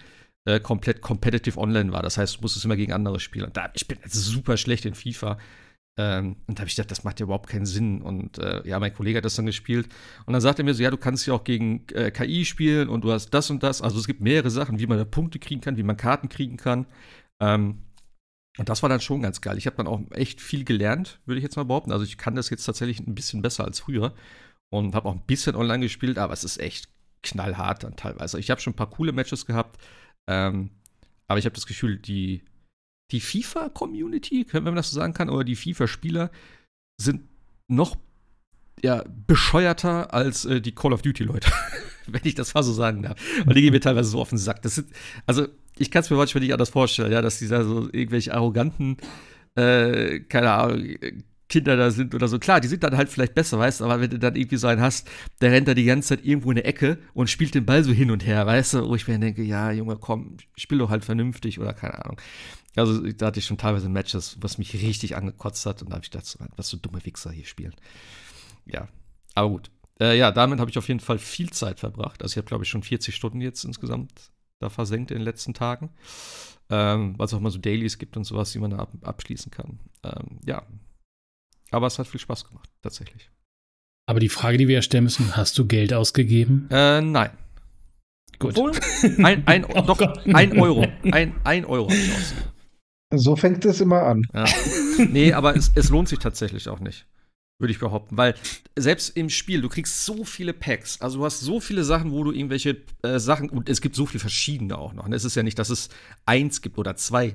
äh, 0.46 0.60
komplett 0.60 1.00
competitive 1.00 1.58
online 1.58 1.92
war. 1.92 2.02
Das 2.02 2.18
heißt, 2.18 2.36
du 2.36 2.40
musstest 2.42 2.64
immer 2.64 2.76
gegen 2.76 2.92
andere 2.92 3.20
spielen. 3.20 3.46
Und 3.46 3.56
da, 3.56 3.70
ich 3.74 3.88
bin 3.88 3.98
super 4.06 4.56
schlecht 4.56 4.84
in 4.84 4.94
FIFA. 4.94 5.38
Ähm, 5.98 6.36
und 6.46 6.58
da 6.58 6.60
habe 6.60 6.68
ich 6.68 6.76
gedacht, 6.76 6.90
das 6.90 7.04
macht 7.04 7.20
ja 7.20 7.24
überhaupt 7.24 7.48
keinen 7.48 7.66
Sinn. 7.66 8.02
Und 8.02 8.38
äh, 8.38 8.66
ja, 8.68 8.78
mein 8.78 8.92
Kollege 8.92 9.18
hat 9.18 9.24
das 9.24 9.36
dann 9.36 9.46
gespielt. 9.46 9.88
Und 10.26 10.34
dann 10.34 10.42
sagte 10.42 10.62
er 10.62 10.64
mir 10.64 10.74
so, 10.74 10.82
ja, 10.82 10.90
du 10.90 10.98
kannst 10.98 11.26
ja 11.26 11.34
auch 11.34 11.44
gegen 11.44 11.86
äh, 11.94 12.10
KI 12.10 12.44
spielen 12.44 12.88
und 12.88 13.02
du 13.02 13.12
hast 13.12 13.30
das 13.30 13.50
und 13.50 13.62
das. 13.62 13.82
Also 13.82 13.98
es 13.98 14.06
gibt 14.06 14.20
mehrere 14.20 14.50
Sachen, 14.50 14.78
wie 14.78 14.86
man 14.86 14.98
da 14.98 15.04
Punkte 15.04 15.38
kriegen 15.38 15.60
kann, 15.60 15.76
wie 15.76 15.82
man 15.82 15.96
Karten 15.96 16.28
kriegen 16.28 16.58
kann. 16.58 16.86
Ähm, 17.40 17.85
und 18.58 18.68
das 18.68 18.82
war 18.82 18.88
dann 18.88 19.00
schon 19.00 19.22
ganz 19.22 19.40
geil. 19.40 19.58
Ich 19.58 19.66
habe 19.66 19.76
dann 19.76 19.86
auch 19.86 20.00
echt 20.10 20.40
viel 20.40 20.64
gelernt, 20.64 21.20
würde 21.26 21.38
ich 21.38 21.44
jetzt 21.44 21.56
mal 21.56 21.64
behaupten. 21.64 21.92
Also 21.92 22.04
ich 22.04 22.16
kann 22.16 22.34
das 22.34 22.50
jetzt 22.50 22.64
tatsächlich 22.64 23.00
ein 23.00 23.14
bisschen 23.14 23.42
besser 23.42 23.64
als 23.64 23.80
früher. 23.80 24.14
und 24.70 24.94
habe 24.94 25.08
auch 25.08 25.14
ein 25.14 25.26
bisschen 25.26 25.54
online 25.54 25.80
gespielt, 25.80 26.18
aber 26.18 26.32
es 26.32 26.42
ist 26.44 26.58
echt 26.58 26.88
knallhart 27.22 27.84
dann 27.84 27.96
teilweise. 27.96 28.38
Ich 28.38 28.50
habe 28.50 28.60
schon 28.60 28.72
ein 28.72 28.76
paar 28.76 28.90
coole 28.90 29.12
Matches 29.12 29.46
gehabt, 29.46 29.80
ähm, 30.28 30.70
aber 31.28 31.38
ich 31.38 31.44
habe 31.44 31.54
das 31.54 31.66
Gefühl, 31.66 31.98
die, 31.98 32.44
die 33.12 33.20
FIFA-Community, 33.20 34.46
wenn 34.52 34.64
man 34.64 34.76
das 34.76 34.90
so 34.90 34.96
sagen 34.96 35.14
kann, 35.14 35.30
oder 35.30 35.44
die 35.44 35.56
FIFA-Spieler 35.56 36.30
sind 37.00 37.28
noch 37.68 37.96
ja, 38.82 39.04
bescheuerter 39.26 40.12
als 40.12 40.44
äh, 40.44 40.60
die 40.60 40.74
Call 40.74 40.92
of 40.92 41.02
Duty-Leute, 41.02 41.50
wenn 42.06 42.22
ich 42.24 42.34
das 42.34 42.54
mal 42.54 42.62
so 42.62 42.72
sagen 42.72 43.02
darf. 43.02 43.18
Und 43.46 43.54
die 43.54 43.62
gehen 43.62 43.72
mir 43.72 43.80
teilweise 43.80 44.10
so 44.10 44.20
auf 44.20 44.30
den 44.30 44.38
Sack. 44.38 44.62
Das 44.62 44.76
sind, 44.76 44.90
also, 45.26 45.46
ich 45.78 45.90
kann 45.90 46.02
es 46.02 46.10
mir 46.10 46.16
manchmal 46.16 46.42
nicht 46.42 46.52
anders 46.52 46.70
vorstellen, 46.70 47.12
ja, 47.12 47.22
dass 47.22 47.38
die 47.38 47.48
da 47.48 47.64
so 47.64 47.88
irgendwelche 47.92 48.34
arroganten, 48.34 48.96
äh, 49.54 50.20
keine 50.20 50.52
Ahnung, 50.52 50.96
Kinder 51.48 51.76
da 51.76 51.90
sind 51.90 52.14
oder 52.14 52.26
so. 52.28 52.38
Klar, 52.38 52.60
die 52.60 52.68
sind 52.68 52.82
dann 52.82 52.96
halt 52.96 53.08
vielleicht 53.08 53.34
besser, 53.34 53.58
weißt 53.58 53.80
du, 53.80 53.84
aber 53.84 54.00
wenn 54.00 54.10
du 54.10 54.18
dann 54.18 54.34
irgendwie 54.34 54.56
so 54.56 54.66
einen 54.66 54.80
hast, 54.80 55.08
der 55.40 55.52
rennt 55.52 55.68
da 55.68 55.74
die 55.74 55.84
ganze 55.84 56.08
Zeit 56.08 56.24
irgendwo 56.24 56.50
in 56.50 56.58
eine 56.58 56.64
Ecke 56.64 56.98
und 57.14 57.30
spielt 57.30 57.54
den 57.54 57.64
Ball 57.64 57.84
so 57.84 57.92
hin 57.92 58.10
und 58.10 58.26
her, 58.26 58.44
weißt 58.46 58.74
du, 58.74 58.88
wo 58.88 58.96
ich 58.96 59.06
mir 59.06 59.18
denke, 59.18 59.42
ja, 59.42 59.70
Junge, 59.70 59.96
komm, 59.96 60.38
spiel 60.56 60.78
doch 60.78 60.90
halt 60.90 61.04
vernünftig 61.04 61.60
oder 61.60 61.72
keine 61.72 62.04
Ahnung. 62.04 62.20
Also 62.74 63.00
da 63.12 63.26
hatte 63.26 63.38
ich 63.38 63.46
schon 63.46 63.58
teilweise 63.58 63.88
Matches, 63.88 64.36
was 64.40 64.58
mich 64.58 64.74
richtig 64.74 65.16
angekotzt 65.16 65.64
hat 65.66 65.82
und 65.82 65.90
da 65.90 65.94
habe 65.94 66.04
ich 66.04 66.10
gedacht, 66.10 66.36
was 66.56 66.68
so 66.68 66.76
dumme 66.76 67.04
Wichser 67.04 67.30
hier 67.30 67.46
spielen. 67.46 67.74
Ja, 68.66 68.88
aber 69.34 69.48
gut. 69.48 69.70
Äh, 70.00 70.18
ja, 70.18 70.30
damit 70.30 70.60
habe 70.60 70.70
ich 70.70 70.76
auf 70.76 70.88
jeden 70.88 71.00
Fall 71.00 71.18
viel 71.18 71.50
Zeit 71.50 71.80
verbracht. 71.80 72.22
Also 72.22 72.34
ich 72.34 72.36
habe, 72.36 72.46
glaube 72.46 72.64
ich, 72.64 72.70
schon 72.70 72.82
40 72.82 73.14
Stunden 73.14 73.40
jetzt 73.40 73.64
insgesamt 73.64 74.30
da 74.60 74.68
versenkt 74.68 75.10
in 75.10 75.18
den 75.18 75.24
letzten 75.24 75.54
Tagen. 75.54 75.90
Ähm, 76.68 77.16
weil 77.16 77.26
es 77.26 77.34
auch 77.34 77.40
mal 77.40 77.50
so 77.50 77.58
Dailies 77.58 77.98
gibt 77.98 78.16
und 78.16 78.24
sowas, 78.24 78.50
die 78.50 78.58
man 78.58 78.72
da 78.72 78.78
ab 78.78 78.90
abschließen 79.02 79.52
kann. 79.52 79.78
Ähm, 80.02 80.40
ja, 80.44 80.66
aber 81.70 81.86
es 81.86 81.98
hat 81.98 82.08
viel 82.08 82.20
Spaß 82.20 82.48
gemacht, 82.48 82.68
tatsächlich. 82.82 83.30
Aber 84.08 84.18
die 84.18 84.28
Frage, 84.28 84.58
die 84.58 84.66
wir 84.66 84.76
ja 84.76 84.82
stellen 84.82 85.04
müssen, 85.04 85.36
hast 85.36 85.56
du 85.58 85.66
Geld 85.66 85.92
ausgegeben? 85.92 86.68
Äh, 86.70 87.00
nein. 87.00 87.30
Gut. 88.38 88.58
Obwohl, 88.58 88.72
ein, 89.24 89.46
ein, 89.46 89.64
oh 89.64 89.82
doch, 89.82 90.00
ein 90.00 90.58
Euro. 90.58 90.86
Ein, 91.10 91.34
ein 91.44 91.64
Euro 91.64 91.88
habe 91.88 91.98
ich 91.98 92.12
ausgegeben. 92.12 92.50
So 93.14 93.36
fängt 93.36 93.64
es 93.64 93.80
immer 93.80 94.02
an. 94.02 94.22
Ja. 94.34 94.44
Nee, 95.10 95.32
aber 95.32 95.54
es, 95.54 95.70
es 95.76 95.90
lohnt 95.90 96.08
sich 96.08 96.18
tatsächlich 96.18 96.68
auch 96.68 96.80
nicht 96.80 97.06
würde 97.58 97.72
ich 97.72 97.78
behaupten. 97.78 98.16
Weil 98.16 98.34
selbst 98.76 99.16
im 99.16 99.30
Spiel, 99.30 99.60
du 99.60 99.68
kriegst 99.68 100.04
so 100.04 100.24
viele 100.24 100.52
Packs. 100.52 101.00
Also 101.00 101.18
du 101.18 101.24
hast 101.24 101.40
so 101.40 101.60
viele 101.60 101.84
Sachen, 101.84 102.12
wo 102.12 102.24
du 102.24 102.32
irgendwelche 102.32 102.82
äh, 103.02 103.18
Sachen, 103.18 103.50
und 103.50 103.68
es 103.68 103.80
gibt 103.80 103.96
so 103.96 104.06
viele 104.06 104.20
verschiedene 104.20 104.76
auch 104.78 104.92
noch. 104.92 105.06
Und 105.06 105.12
es 105.12 105.24
ist 105.24 105.34
ja 105.34 105.42
nicht, 105.42 105.58
dass 105.58 105.70
es 105.70 105.88
eins 106.24 106.60
gibt 106.62 106.78
oder 106.78 106.96
zwei 106.96 107.34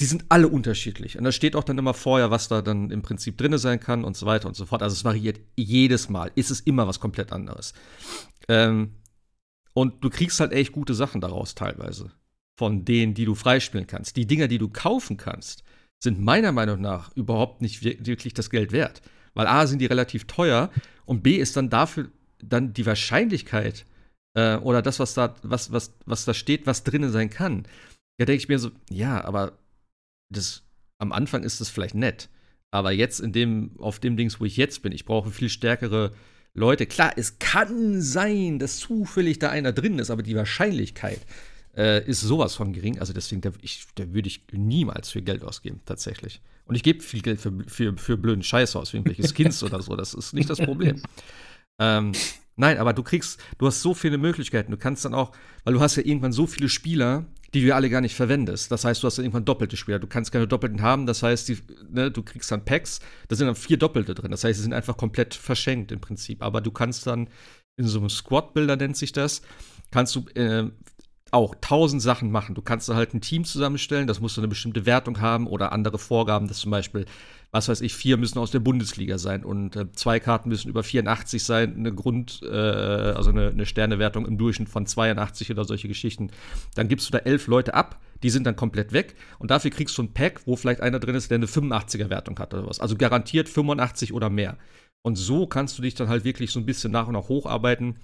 die 0.00 0.04
sind 0.04 0.26
alle 0.28 0.48
unterschiedlich. 0.48 1.16
Und 1.16 1.24
da 1.24 1.32
steht 1.32 1.56
auch 1.56 1.64
dann 1.64 1.78
immer 1.78 1.94
vorher, 1.94 2.30
was 2.30 2.48
da 2.48 2.60
dann 2.60 2.90
im 2.90 3.02
Prinzip 3.02 3.38
drin 3.38 3.56
sein 3.56 3.80
kann 3.80 4.04
und 4.04 4.16
so 4.16 4.26
weiter 4.26 4.46
und 4.46 4.54
so 4.54 4.66
fort. 4.66 4.82
Also 4.82 4.94
es 4.94 5.04
variiert 5.04 5.40
jedes 5.56 6.08
Mal. 6.10 6.30
Ist 6.34 6.50
es 6.50 6.60
immer 6.60 6.86
was 6.86 7.00
komplett 7.00 7.32
anderes. 7.32 7.72
Ähm, 8.48 8.96
und 9.72 10.04
du 10.04 10.10
kriegst 10.10 10.38
halt 10.40 10.52
echt 10.52 10.72
gute 10.72 10.94
Sachen 10.94 11.20
daraus 11.20 11.54
teilweise. 11.54 12.12
Von 12.58 12.84
denen, 12.84 13.14
die 13.14 13.24
du 13.24 13.34
freispielen 13.34 13.86
kannst. 13.86 14.16
Die 14.16 14.26
Dinger, 14.26 14.48
die 14.48 14.58
du 14.58 14.68
kaufen 14.68 15.16
kannst, 15.16 15.62
sind 16.02 16.20
meiner 16.20 16.52
Meinung 16.52 16.80
nach 16.80 17.14
überhaupt 17.16 17.62
nicht 17.62 17.82
wirklich 17.82 18.34
das 18.34 18.50
Geld 18.50 18.72
wert. 18.72 19.00
Weil 19.36 19.46
A 19.46 19.66
sind 19.66 19.80
die 19.80 19.86
relativ 19.86 20.26
teuer 20.26 20.70
und 21.04 21.22
B 21.22 21.36
ist 21.36 21.56
dann 21.56 21.68
dafür 21.68 22.10
dann 22.42 22.72
die 22.72 22.86
Wahrscheinlichkeit 22.86 23.84
äh, 24.34 24.56
oder 24.56 24.80
das, 24.82 24.98
was 24.98 25.14
da, 25.14 25.34
was, 25.42 25.70
was, 25.72 25.94
was 26.06 26.24
da 26.24 26.34
steht, 26.34 26.66
was 26.66 26.84
drinnen 26.84 27.12
sein 27.12 27.30
kann. 27.30 27.66
Ja, 28.18 28.24
denke 28.24 28.38
ich 28.38 28.48
mir 28.48 28.58
so, 28.58 28.70
ja, 28.90 29.22
aber 29.24 29.58
das, 30.32 30.64
am 30.98 31.12
Anfang 31.12 31.42
ist 31.44 31.60
das 31.60 31.68
vielleicht 31.68 31.94
nett, 31.94 32.30
aber 32.70 32.92
jetzt 32.92 33.20
in 33.20 33.32
dem, 33.32 33.78
auf 33.78 34.00
dem 34.00 34.16
Dings, 34.16 34.40
wo 34.40 34.46
ich 34.46 34.56
jetzt 34.56 34.82
bin, 34.82 34.92
ich 34.92 35.04
brauche 35.04 35.30
viel 35.30 35.50
stärkere 35.50 36.12
Leute. 36.54 36.86
Klar, 36.86 37.12
es 37.16 37.38
kann 37.38 38.00
sein, 38.00 38.58
dass 38.58 38.78
zufällig 38.78 39.38
da 39.38 39.50
einer 39.50 39.72
drin 39.72 39.98
ist, 39.98 40.10
aber 40.10 40.22
die 40.22 40.34
Wahrscheinlichkeit 40.34 41.20
äh, 41.76 42.02
ist 42.08 42.22
sowas 42.22 42.54
von 42.54 42.72
gering. 42.72 42.98
Also 42.98 43.12
deswegen, 43.12 43.42
da, 43.42 43.52
da 43.96 44.12
würde 44.14 44.28
ich 44.28 44.44
niemals 44.52 45.10
viel 45.10 45.22
Geld 45.22 45.44
ausgeben, 45.44 45.82
tatsächlich. 45.84 46.40
Und 46.66 46.74
ich 46.74 46.82
gebe 46.82 47.02
viel 47.02 47.22
Geld 47.22 47.40
für, 47.40 47.52
für, 47.66 47.96
für 47.96 48.16
blöden 48.16 48.42
Scheiß 48.42 48.76
aus, 48.76 48.92
wie 48.92 48.98
irgendwelche 48.98 49.32
Skins 49.32 49.62
oder 49.62 49.80
so. 49.80 49.94
Das 49.96 50.14
ist 50.14 50.32
nicht 50.34 50.50
das 50.50 50.58
Problem. 50.58 51.00
ähm, 51.80 52.12
nein, 52.56 52.78
aber 52.78 52.92
du 52.92 53.02
kriegst, 53.02 53.40
du 53.58 53.66
hast 53.66 53.82
so 53.82 53.94
viele 53.94 54.18
Möglichkeiten. 54.18 54.72
Du 54.72 54.76
kannst 54.76 55.04
dann 55.04 55.14
auch, 55.14 55.32
weil 55.64 55.74
du 55.74 55.80
hast 55.80 55.96
ja 55.96 56.04
irgendwann 56.04 56.32
so 56.32 56.46
viele 56.46 56.68
Spieler, 56.68 57.26
die 57.54 57.60
du 57.60 57.68
ja 57.68 57.76
alle 57.76 57.88
gar 57.88 58.00
nicht 58.00 58.16
verwendest. 58.16 58.72
Das 58.72 58.84
heißt, 58.84 59.02
du 59.02 59.06
hast 59.06 59.16
dann 59.18 59.24
irgendwann 59.24 59.44
doppelte 59.44 59.76
Spieler. 59.76 60.00
Du 60.00 60.08
kannst 60.08 60.32
keine 60.32 60.48
doppelten 60.48 60.82
haben. 60.82 61.06
Das 61.06 61.22
heißt, 61.22 61.48
die, 61.48 61.58
ne, 61.88 62.10
du 62.10 62.22
kriegst 62.22 62.50
dann 62.50 62.64
Packs, 62.64 63.00
da 63.28 63.36
sind 63.36 63.46
dann 63.46 63.56
vier 63.56 63.76
Doppelte 63.76 64.14
drin. 64.14 64.32
Das 64.32 64.42
heißt, 64.42 64.56
sie 64.56 64.62
sind 64.62 64.74
einfach 64.74 64.96
komplett 64.96 65.34
verschenkt 65.34 65.92
im 65.92 66.00
Prinzip. 66.00 66.42
Aber 66.42 66.60
du 66.60 66.72
kannst 66.72 67.06
dann 67.06 67.28
in 67.76 67.86
so 67.86 67.98
einem 68.00 68.10
Squad-Builder 68.10 68.76
nennt 68.76 68.96
sich 68.96 69.12
das, 69.12 69.42
kannst 69.90 70.16
du 70.16 70.26
äh, 70.34 70.70
auch 71.32 71.56
tausend 71.60 72.00
Sachen 72.02 72.30
machen. 72.30 72.54
Du 72.54 72.62
kannst 72.62 72.88
da 72.88 72.94
halt 72.94 73.12
ein 73.12 73.20
Team 73.20 73.44
zusammenstellen, 73.44 74.06
das 74.06 74.20
muss 74.20 74.38
eine 74.38 74.46
bestimmte 74.46 74.86
Wertung 74.86 75.20
haben 75.20 75.48
oder 75.48 75.72
andere 75.72 75.98
Vorgaben, 75.98 76.46
dass 76.46 76.58
zum 76.58 76.70
Beispiel, 76.70 77.04
was 77.50 77.68
weiß 77.68 77.80
ich, 77.80 77.94
vier 77.94 78.16
müssen 78.16 78.38
aus 78.38 78.52
der 78.52 78.60
Bundesliga 78.60 79.18
sein 79.18 79.44
und 79.44 79.74
äh, 79.74 79.90
zwei 79.92 80.20
Karten 80.20 80.48
müssen 80.48 80.68
über 80.68 80.84
84 80.84 81.42
sein, 81.42 81.74
eine 81.76 81.92
Grund, 81.92 82.40
äh, 82.44 82.46
also 82.48 83.30
eine, 83.30 83.48
eine 83.48 83.66
Sternewertung 83.66 84.24
im 84.24 84.38
Durchschnitt 84.38 84.68
von 84.68 84.86
82 84.86 85.50
oder 85.50 85.64
solche 85.64 85.88
Geschichten. 85.88 86.30
Dann 86.76 86.86
gibst 86.86 87.08
du 87.08 87.12
da 87.12 87.18
elf 87.18 87.48
Leute 87.48 87.74
ab, 87.74 88.00
die 88.22 88.30
sind 88.30 88.44
dann 88.44 88.54
komplett 88.54 88.92
weg 88.92 89.16
und 89.40 89.50
dafür 89.50 89.72
kriegst 89.72 89.98
du 89.98 90.02
ein 90.04 90.12
Pack, 90.12 90.42
wo 90.46 90.54
vielleicht 90.54 90.80
einer 90.80 91.00
drin 91.00 91.16
ist, 91.16 91.30
der 91.30 91.36
eine 91.36 91.46
85er 91.46 92.08
Wertung 92.08 92.38
hat 92.38 92.54
oder 92.54 92.68
was. 92.68 92.78
Also 92.78 92.96
garantiert 92.96 93.48
85 93.48 94.12
oder 94.12 94.30
mehr. 94.30 94.56
Und 95.02 95.16
so 95.16 95.46
kannst 95.46 95.76
du 95.76 95.82
dich 95.82 95.94
dann 95.94 96.08
halt 96.08 96.24
wirklich 96.24 96.52
so 96.52 96.60
ein 96.60 96.66
bisschen 96.66 96.92
nach 96.92 97.08
und 97.08 97.14
nach 97.14 97.28
hocharbeiten 97.28 97.96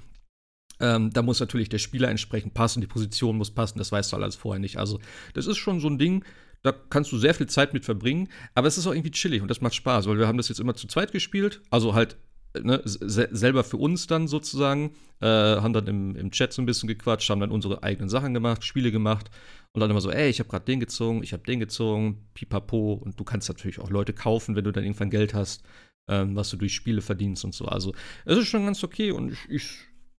ähm, 0.82 1.10
da 1.12 1.22
muss 1.22 1.40
natürlich 1.40 1.68
der 1.68 1.78
Spieler 1.78 2.08
entsprechend 2.10 2.52
passen, 2.52 2.80
die 2.80 2.86
Position 2.86 3.38
muss 3.38 3.50
passen, 3.50 3.78
das 3.78 3.92
weißt 3.92 4.12
du 4.12 4.16
alles 4.16 4.36
vorher 4.36 4.60
nicht. 4.60 4.76
Also, 4.76 5.00
das 5.32 5.46
ist 5.46 5.56
schon 5.56 5.80
so 5.80 5.88
ein 5.88 5.98
Ding, 5.98 6.24
da 6.62 6.72
kannst 6.72 7.10
du 7.12 7.18
sehr 7.18 7.34
viel 7.34 7.46
Zeit 7.46 7.72
mit 7.72 7.84
verbringen, 7.84 8.28
aber 8.54 8.68
es 8.68 8.76
ist 8.76 8.86
auch 8.86 8.92
irgendwie 8.92 9.10
chillig 9.12 9.40
und 9.40 9.48
das 9.48 9.60
macht 9.60 9.74
Spaß, 9.74 10.06
weil 10.06 10.18
wir 10.18 10.28
haben 10.28 10.36
das 10.36 10.48
jetzt 10.48 10.60
immer 10.60 10.74
zu 10.74 10.86
zweit 10.86 11.12
gespielt, 11.12 11.62
also 11.70 11.94
halt 11.94 12.16
ne, 12.60 12.80
se 12.84 13.28
selber 13.30 13.64
für 13.64 13.76
uns 13.76 14.06
dann 14.06 14.28
sozusagen, 14.28 14.94
äh, 15.20 15.26
haben 15.26 15.72
dann 15.72 15.86
im, 15.86 16.16
im 16.16 16.30
Chat 16.30 16.52
so 16.52 16.60
ein 16.62 16.66
bisschen 16.66 16.88
gequatscht, 16.88 17.30
haben 17.30 17.40
dann 17.40 17.50
unsere 17.50 17.82
eigenen 17.82 18.08
Sachen 18.08 18.34
gemacht, 18.34 18.64
Spiele 18.64 18.92
gemacht 18.92 19.30
und 19.72 19.80
dann 19.80 19.90
immer 19.90 20.00
so, 20.00 20.10
ey, 20.10 20.28
ich 20.28 20.40
habe 20.40 20.50
gerade 20.50 20.64
den 20.64 20.80
gezogen, 20.80 21.22
ich 21.22 21.32
habe 21.32 21.42
den 21.44 21.60
gezogen, 21.60 22.28
pipapo 22.34 22.94
und 22.94 23.18
du 23.18 23.24
kannst 23.24 23.48
natürlich 23.48 23.78
auch 23.78 23.90
Leute 23.90 24.12
kaufen, 24.12 24.56
wenn 24.56 24.64
du 24.64 24.72
dann 24.72 24.84
irgendwann 24.84 25.10
Geld 25.10 25.34
hast, 25.34 25.62
ähm, 26.08 26.36
was 26.36 26.50
du 26.50 26.56
durch 26.56 26.74
Spiele 26.74 27.02
verdienst 27.02 27.44
und 27.44 27.54
so. 27.54 27.66
Also 27.66 27.94
es 28.24 28.36
ist 28.36 28.48
schon 28.48 28.64
ganz 28.64 28.82
okay 28.84 29.12
und 29.12 29.32
ich, 29.32 29.48
ich 29.48 29.78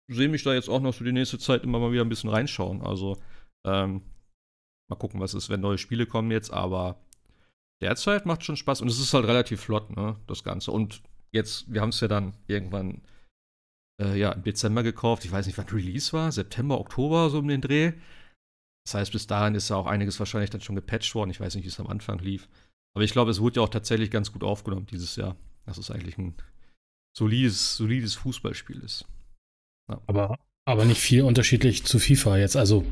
sehe 0.09 0.29
mich 0.29 0.43
da 0.43 0.55
jetzt 0.55 0.69
auch 0.69 0.81
noch 0.81 0.95
für 0.95 1.05
die 1.05 1.13
nächste 1.13 1.39
Zeit 1.39 1.65
immer 1.65 1.79
mal 1.79 1.93
wieder 1.93 2.03
ein 2.03 2.09
bisschen 2.09 2.31
reinschauen. 2.31 2.83
Also, 2.83 3.19
ähm, 3.67 4.03
mal 4.89 4.97
gucken, 4.97 5.21
was 5.21 5.35
ist, 5.35 5.49
wenn 5.49 5.61
neue 5.61 5.79
Spiele 5.79 6.07
kommen 6.07 6.31
jetzt, 6.31 6.53
aber 6.53 7.01
derzeit 7.81 8.27
macht 8.27 8.45
schon 8.45 8.57
Spaß 8.57 8.81
und 8.81 8.89
es 8.89 9.01
ist 9.01 9.15
halt 9.15 9.27
relativ 9.27 9.61
flott, 9.61 9.95
ne, 9.97 10.17
das 10.27 10.45
Ganze. 10.45 10.71
Und 10.71 11.03
jetzt, 11.33 11.73
wir 11.73 11.81
haben 11.81 11.91
es 11.91 12.01
ja 12.01 12.09
dann 12.09 12.35
irgendwann 12.47 13.03
äh, 14.01 14.19
ja, 14.19 14.33
im 14.33 14.43
Dezember 14.43 14.83
gekauft. 14.83 15.25
Ich 15.25 15.33
weiß 15.33 15.47
nicht, 15.47 15.59
wann 15.59 15.69
Release 15.69 16.13
war, 16.13 16.31
September, 16.33 16.79
Oktober, 16.79 17.31
so 17.31 17.39
um 17.39 17.49
den 17.49 17.61
Dreh. 17.61 17.93
Das 18.85 18.95
heißt, 18.95 19.13
bis 19.13 19.27
dahin 19.27 19.55
ist 19.55 19.69
ja 19.69 19.77
auch 19.77 19.87
einiges 19.87 20.19
wahrscheinlich 20.19 20.51
dann 20.51 20.61
schon 20.61 20.77
gepatcht 20.77 21.15
worden. 21.15 21.31
Ich 21.31 21.41
weiß 21.41 21.55
nicht, 21.55 21.65
wie 21.65 21.69
es 21.69 21.81
am 21.81 21.87
Anfang 21.87 22.19
lief. 22.19 22.49
Aber 22.95 23.05
ich 23.05 23.13
glaube, 23.13 23.31
es 23.31 23.41
wurde 23.41 23.57
ja 23.57 23.63
auch 23.63 23.69
tatsächlich 23.69 24.11
ganz 24.11 24.33
gut 24.33 24.43
aufgenommen 24.43 24.87
dieses 24.87 25.17
Jahr. 25.17 25.37
Dass 25.65 25.79
es 25.79 25.91
eigentlich 25.91 26.19
ein 26.19 26.35
solides, 27.17 27.77
solides 27.77 28.17
Fußballspiel 28.17 28.81
ist. 28.81 29.07
Ja. 29.93 30.03
Aber, 30.07 30.39
aber 30.65 30.85
nicht 30.85 31.01
viel 31.01 31.23
unterschiedlich 31.23 31.85
zu 31.85 31.99
FIFA 31.99 32.39
jetzt. 32.39 32.57
Also 32.57 32.85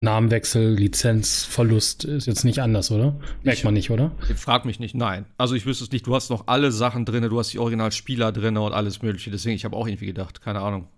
Namenwechsel, 0.00 0.74
Lizenzverlust 0.74 2.04
ist 2.04 2.26
jetzt 2.26 2.44
nicht 2.44 2.60
anders, 2.60 2.90
oder? 2.90 3.18
Merkt 3.42 3.60
ich, 3.60 3.64
man 3.64 3.74
nicht, 3.74 3.90
oder? 3.90 4.12
Frag 4.36 4.64
mich 4.64 4.78
nicht, 4.78 4.94
nein. 4.94 5.26
Also 5.38 5.54
ich 5.54 5.66
wüsste 5.66 5.84
es 5.84 5.90
nicht. 5.90 6.06
Du 6.06 6.14
hast 6.14 6.30
noch 6.30 6.46
alle 6.46 6.70
Sachen 6.70 7.04
drin, 7.04 7.28
du 7.28 7.38
hast 7.38 7.52
die 7.52 7.58
Originalspieler 7.58 8.30
drin 8.30 8.56
und 8.56 8.72
alles 8.72 9.02
Mögliche. 9.02 9.30
Deswegen, 9.30 9.56
ich 9.56 9.64
habe 9.64 9.76
auch 9.76 9.86
irgendwie 9.86 10.06
gedacht, 10.06 10.42
keine 10.42 10.60
Ahnung, 10.60 10.88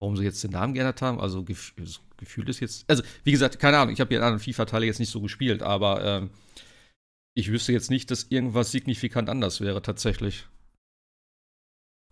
warum 0.00 0.16
sie 0.16 0.24
jetzt 0.24 0.42
den 0.44 0.52
Namen 0.52 0.72
geändert 0.74 1.02
haben. 1.02 1.20
Also 1.20 1.42
gef 1.42 1.74
gefühlt 2.16 2.48
ist 2.48 2.60
jetzt. 2.60 2.88
Also, 2.88 3.02
wie 3.24 3.32
gesagt, 3.32 3.58
keine 3.58 3.78
Ahnung, 3.78 3.92
ich 3.92 4.00
habe 4.00 4.08
die 4.08 4.16
anderen 4.16 4.38
FIFA-Teile 4.38 4.86
jetzt 4.86 5.00
nicht 5.00 5.10
so 5.10 5.20
gespielt, 5.20 5.62
aber 5.62 6.04
ähm, 6.04 6.30
ich 7.34 7.50
wüsste 7.50 7.72
jetzt 7.72 7.90
nicht, 7.90 8.10
dass 8.10 8.24
irgendwas 8.30 8.70
signifikant 8.70 9.28
anders 9.28 9.60
wäre, 9.60 9.82
tatsächlich. 9.82 10.46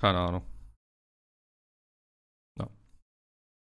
Keine 0.01 0.19
Ahnung. 0.19 0.43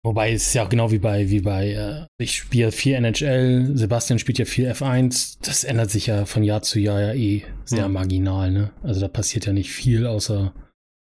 Wobei 0.03 0.31
es 0.31 0.47
ist 0.47 0.53
ja 0.53 0.63
auch 0.63 0.69
genau 0.69 0.91
wie 0.91 0.99
bei, 0.99 1.29
wie 1.29 1.41
bei, 1.41 1.71
äh, 1.71 2.05
ich 2.17 2.37
spiele 2.37 2.71
viel 2.71 2.93
NHL, 2.93 3.71
Sebastian 3.73 4.17
spielt 4.17 4.39
ja 4.39 4.45
viel 4.45 4.69
F1. 4.71 5.39
Das 5.41 5.65
ändert 5.65 5.91
sich 5.91 6.07
ja 6.07 6.25
von 6.25 6.43
Jahr 6.43 6.61
zu 6.61 6.79
Jahr 6.79 7.01
ja 7.01 7.13
eh 7.13 7.43
sehr 7.65 7.87
mhm. 7.87 7.95
marginal, 7.95 8.51
ne? 8.51 8.71
Also 8.81 9.01
da 9.01 9.09
passiert 9.09 9.45
ja 9.45 9.51
nicht 9.51 9.71
viel 9.71 10.07
außer 10.07 10.53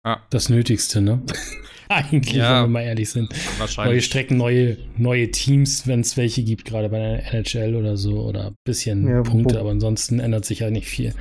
ah. 0.05 0.21
das 0.31 0.49
Nötigste, 0.49 1.03
ne? 1.03 1.23
Eigentlich, 1.91 2.37
ja, 2.37 2.63
wenn 2.63 2.71
wir 2.71 2.81
mal 2.81 2.83
ehrlich 2.83 3.11
sind. 3.11 3.31
Neue 3.77 4.03
Strecken, 4.03 4.37
neue, 4.37 4.77
neue 4.97 5.31
Teams, 5.31 5.87
wenn 5.87 6.01
es 6.01 6.17
welche 6.17 6.43
gibt, 6.43 6.67
gerade 6.67 6.89
bei 6.91 6.99
der 6.99 7.33
NHL 7.33 7.75
oder 7.75 7.97
so, 7.97 8.21
oder 8.21 8.49
ein 8.49 8.57
bisschen 8.65 9.09
ja, 9.09 9.23
Punkte, 9.23 9.59
aber 9.59 9.71
ansonsten 9.71 10.21
ändert 10.21 10.45
sich 10.45 10.61
ja 10.61 10.71
nicht 10.71 10.87
viel. 10.87 11.15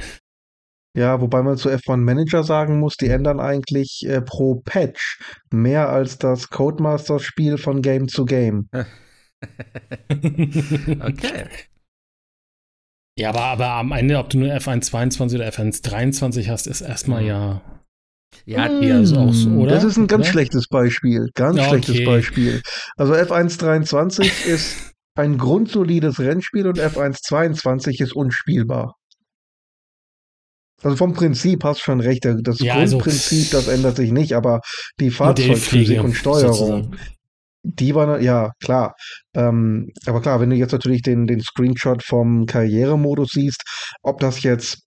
Ja, 0.98 1.22
wobei 1.22 1.44
man 1.44 1.58
zu 1.58 1.70
F1 1.70 1.98
Manager 1.98 2.44
sagen 2.44 2.80
muss, 2.80 2.98
die 2.98 3.10
ändern 3.10 3.40
eigentlich 3.40 4.04
äh, 4.08 4.20
pro 4.20 4.56
Patch 4.66 5.20
mehr 5.52 5.90
als 5.90 6.18
das 6.18 6.50
Codemasters-Spiel 6.50 7.60
von 7.60 7.84
Game 7.84 8.08
zu 8.08 8.26
Game. 8.26 8.68
okay. 10.10 11.46
Ja, 13.16 13.30
aber, 13.30 13.42
aber 13.42 13.68
am 13.74 13.92
Ende, 13.92 14.18
ob 14.18 14.32
du 14.32 14.40
nur 14.40 14.50
F1 14.50 14.82
22 14.82 15.38
oder 15.38 15.50
F1 15.50 15.84
23 15.84 16.50
hast, 16.50 16.66
ist 16.66 16.82
erstmal 16.82 17.22
mhm. 17.22 17.28
ja. 17.28 17.62
Ja, 18.46 18.68
mm, 18.68 18.92
also 18.92 19.18
auch 19.18 19.34
so, 19.34 19.52
oder? 19.52 19.76
Das 19.76 19.84
ist 19.84 19.98
ein 19.98 20.08
ganz 20.08 20.26
oder? 20.26 20.32
schlechtes 20.32 20.68
Beispiel. 20.68 21.30
Ganz 21.36 21.60
okay. 21.60 21.70
schlechtes 21.70 22.06
Beispiel. 22.06 22.64
Also 22.96 23.14
F1 23.14 23.60
23 23.60 24.46
ist 24.48 24.96
ein 25.16 25.38
grundsolides 25.38 26.20
Rennspiel 26.20 26.66
und 26.66 26.80
F1 26.80 27.22
22 27.22 28.02
ist 28.02 28.14
unspielbar. 28.14 28.97
Also 30.84 30.96
vom 30.96 31.14
Prinzip 31.14 31.64
hast 31.64 31.80
du 31.80 31.86
schon 31.86 32.00
recht. 32.02 32.26
Das 32.26 32.60
ja, 32.60 32.76
also 32.76 32.98
Grundprinzip, 32.98 33.54
also, 33.54 33.58
das 33.58 33.68
ändert 33.68 33.96
sich 33.98 34.12
nicht, 34.12 34.34
aber 34.34 34.62
die 35.00 35.10
Fahrzeugphysik 35.10 36.04
und 36.04 36.14
Steuerung, 36.14 36.54
sozusagen. 36.54 36.98
die 37.64 37.96
war, 37.96 38.22
ja, 38.22 38.52
klar. 38.64 38.96
Ähm, 39.34 39.92
aber 40.06 40.22
klar, 40.22 40.40
wenn 40.40 40.52
du 40.52 40.56
jetzt 40.56 40.72
natürlich 40.72 41.02
den, 41.02 41.26
den 41.26 41.42
Screenshot 41.42 42.04
vom 42.04 42.46
Karrieremodus 42.46 43.32
siehst, 43.32 43.64
ob 44.04 44.20
das 44.20 44.44
jetzt 44.44 44.84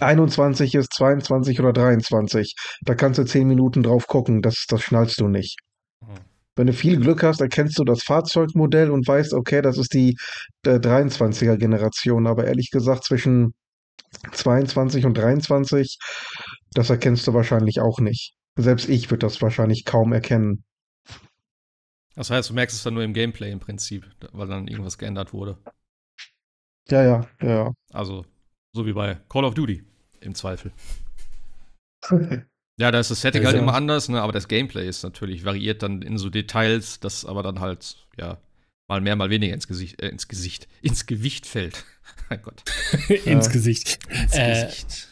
21 0.00 0.74
ist, 0.74 0.92
22 0.94 1.60
oder 1.60 1.72
23, 1.72 2.54
da 2.82 2.94
kannst 2.94 3.18
du 3.18 3.24
10 3.24 3.46
Minuten 3.46 3.82
drauf 3.82 4.06
gucken, 4.06 4.40
das, 4.42 4.64
das 4.66 4.82
schnallst 4.82 5.20
du 5.20 5.28
nicht. 5.28 5.58
Wenn 6.56 6.68
du 6.68 6.72
viel 6.72 6.98
Glück 6.98 7.22
hast, 7.22 7.42
erkennst 7.42 7.78
du 7.78 7.84
das 7.84 8.02
Fahrzeugmodell 8.02 8.90
und 8.90 9.06
weißt, 9.06 9.34
okay, 9.34 9.60
das 9.60 9.76
ist 9.76 9.92
die 9.92 10.16
23er 10.64 11.58
Generation. 11.58 12.26
Aber 12.26 12.46
ehrlich 12.46 12.70
gesagt, 12.70 13.04
zwischen 13.04 13.52
22 14.32 15.04
und 15.06 15.16
23, 15.16 15.98
das 16.72 16.90
erkennst 16.90 17.26
du 17.26 17.34
wahrscheinlich 17.34 17.80
auch 17.80 18.00
nicht. 18.00 18.34
Selbst 18.56 18.88
ich 18.88 19.10
würde 19.10 19.26
das 19.26 19.40
wahrscheinlich 19.42 19.84
kaum 19.84 20.12
erkennen. 20.12 20.64
Das 22.14 22.30
heißt, 22.30 22.50
du 22.50 22.54
merkst 22.54 22.76
es 22.76 22.82
dann 22.82 22.94
nur 22.94 23.02
im 23.02 23.12
Gameplay 23.12 23.50
im 23.50 23.60
Prinzip, 23.60 24.08
weil 24.32 24.48
dann 24.48 24.68
irgendwas 24.68 24.96
geändert 24.96 25.32
wurde. 25.32 25.58
Ja, 26.88 27.02
ja, 27.02 27.28
ja. 27.42 27.72
Also, 27.92 28.24
so 28.72 28.86
wie 28.86 28.92
bei 28.92 29.16
Call 29.28 29.44
of 29.44 29.54
Duty 29.54 29.84
im 30.20 30.34
Zweifel. 30.34 30.72
ja, 32.78 32.90
da 32.90 33.00
ist 33.00 33.10
das 33.10 33.20
Setting 33.20 33.42
also, 33.42 33.52
halt 33.52 33.62
immer 33.62 33.74
anders, 33.74 34.08
ne? 34.08 34.22
aber 34.22 34.32
das 34.32 34.48
Gameplay 34.48 34.88
ist 34.88 35.02
natürlich 35.02 35.44
variiert 35.44 35.82
dann 35.82 36.00
in 36.00 36.16
so 36.16 36.30
Details, 36.30 37.00
das 37.00 37.26
aber 37.26 37.42
dann 37.42 37.60
halt, 37.60 38.06
ja, 38.16 38.38
mal 38.88 39.00
mehr, 39.00 39.16
mal 39.16 39.30
weniger 39.30 39.54
ins 39.54 39.68
Gesicht, 39.68 40.00
äh, 40.02 40.08
ins 40.08 40.28
Gesicht, 40.28 40.68
ins 40.82 41.06
Gewicht 41.06 41.46
fällt. 41.46 41.84
mein 42.30 42.42
Gott. 42.42 42.62
ins 43.24 43.50
Gesicht. 43.50 43.98
Ins 44.10 44.34
äh, 44.34 44.64
Gesicht. 44.64 45.08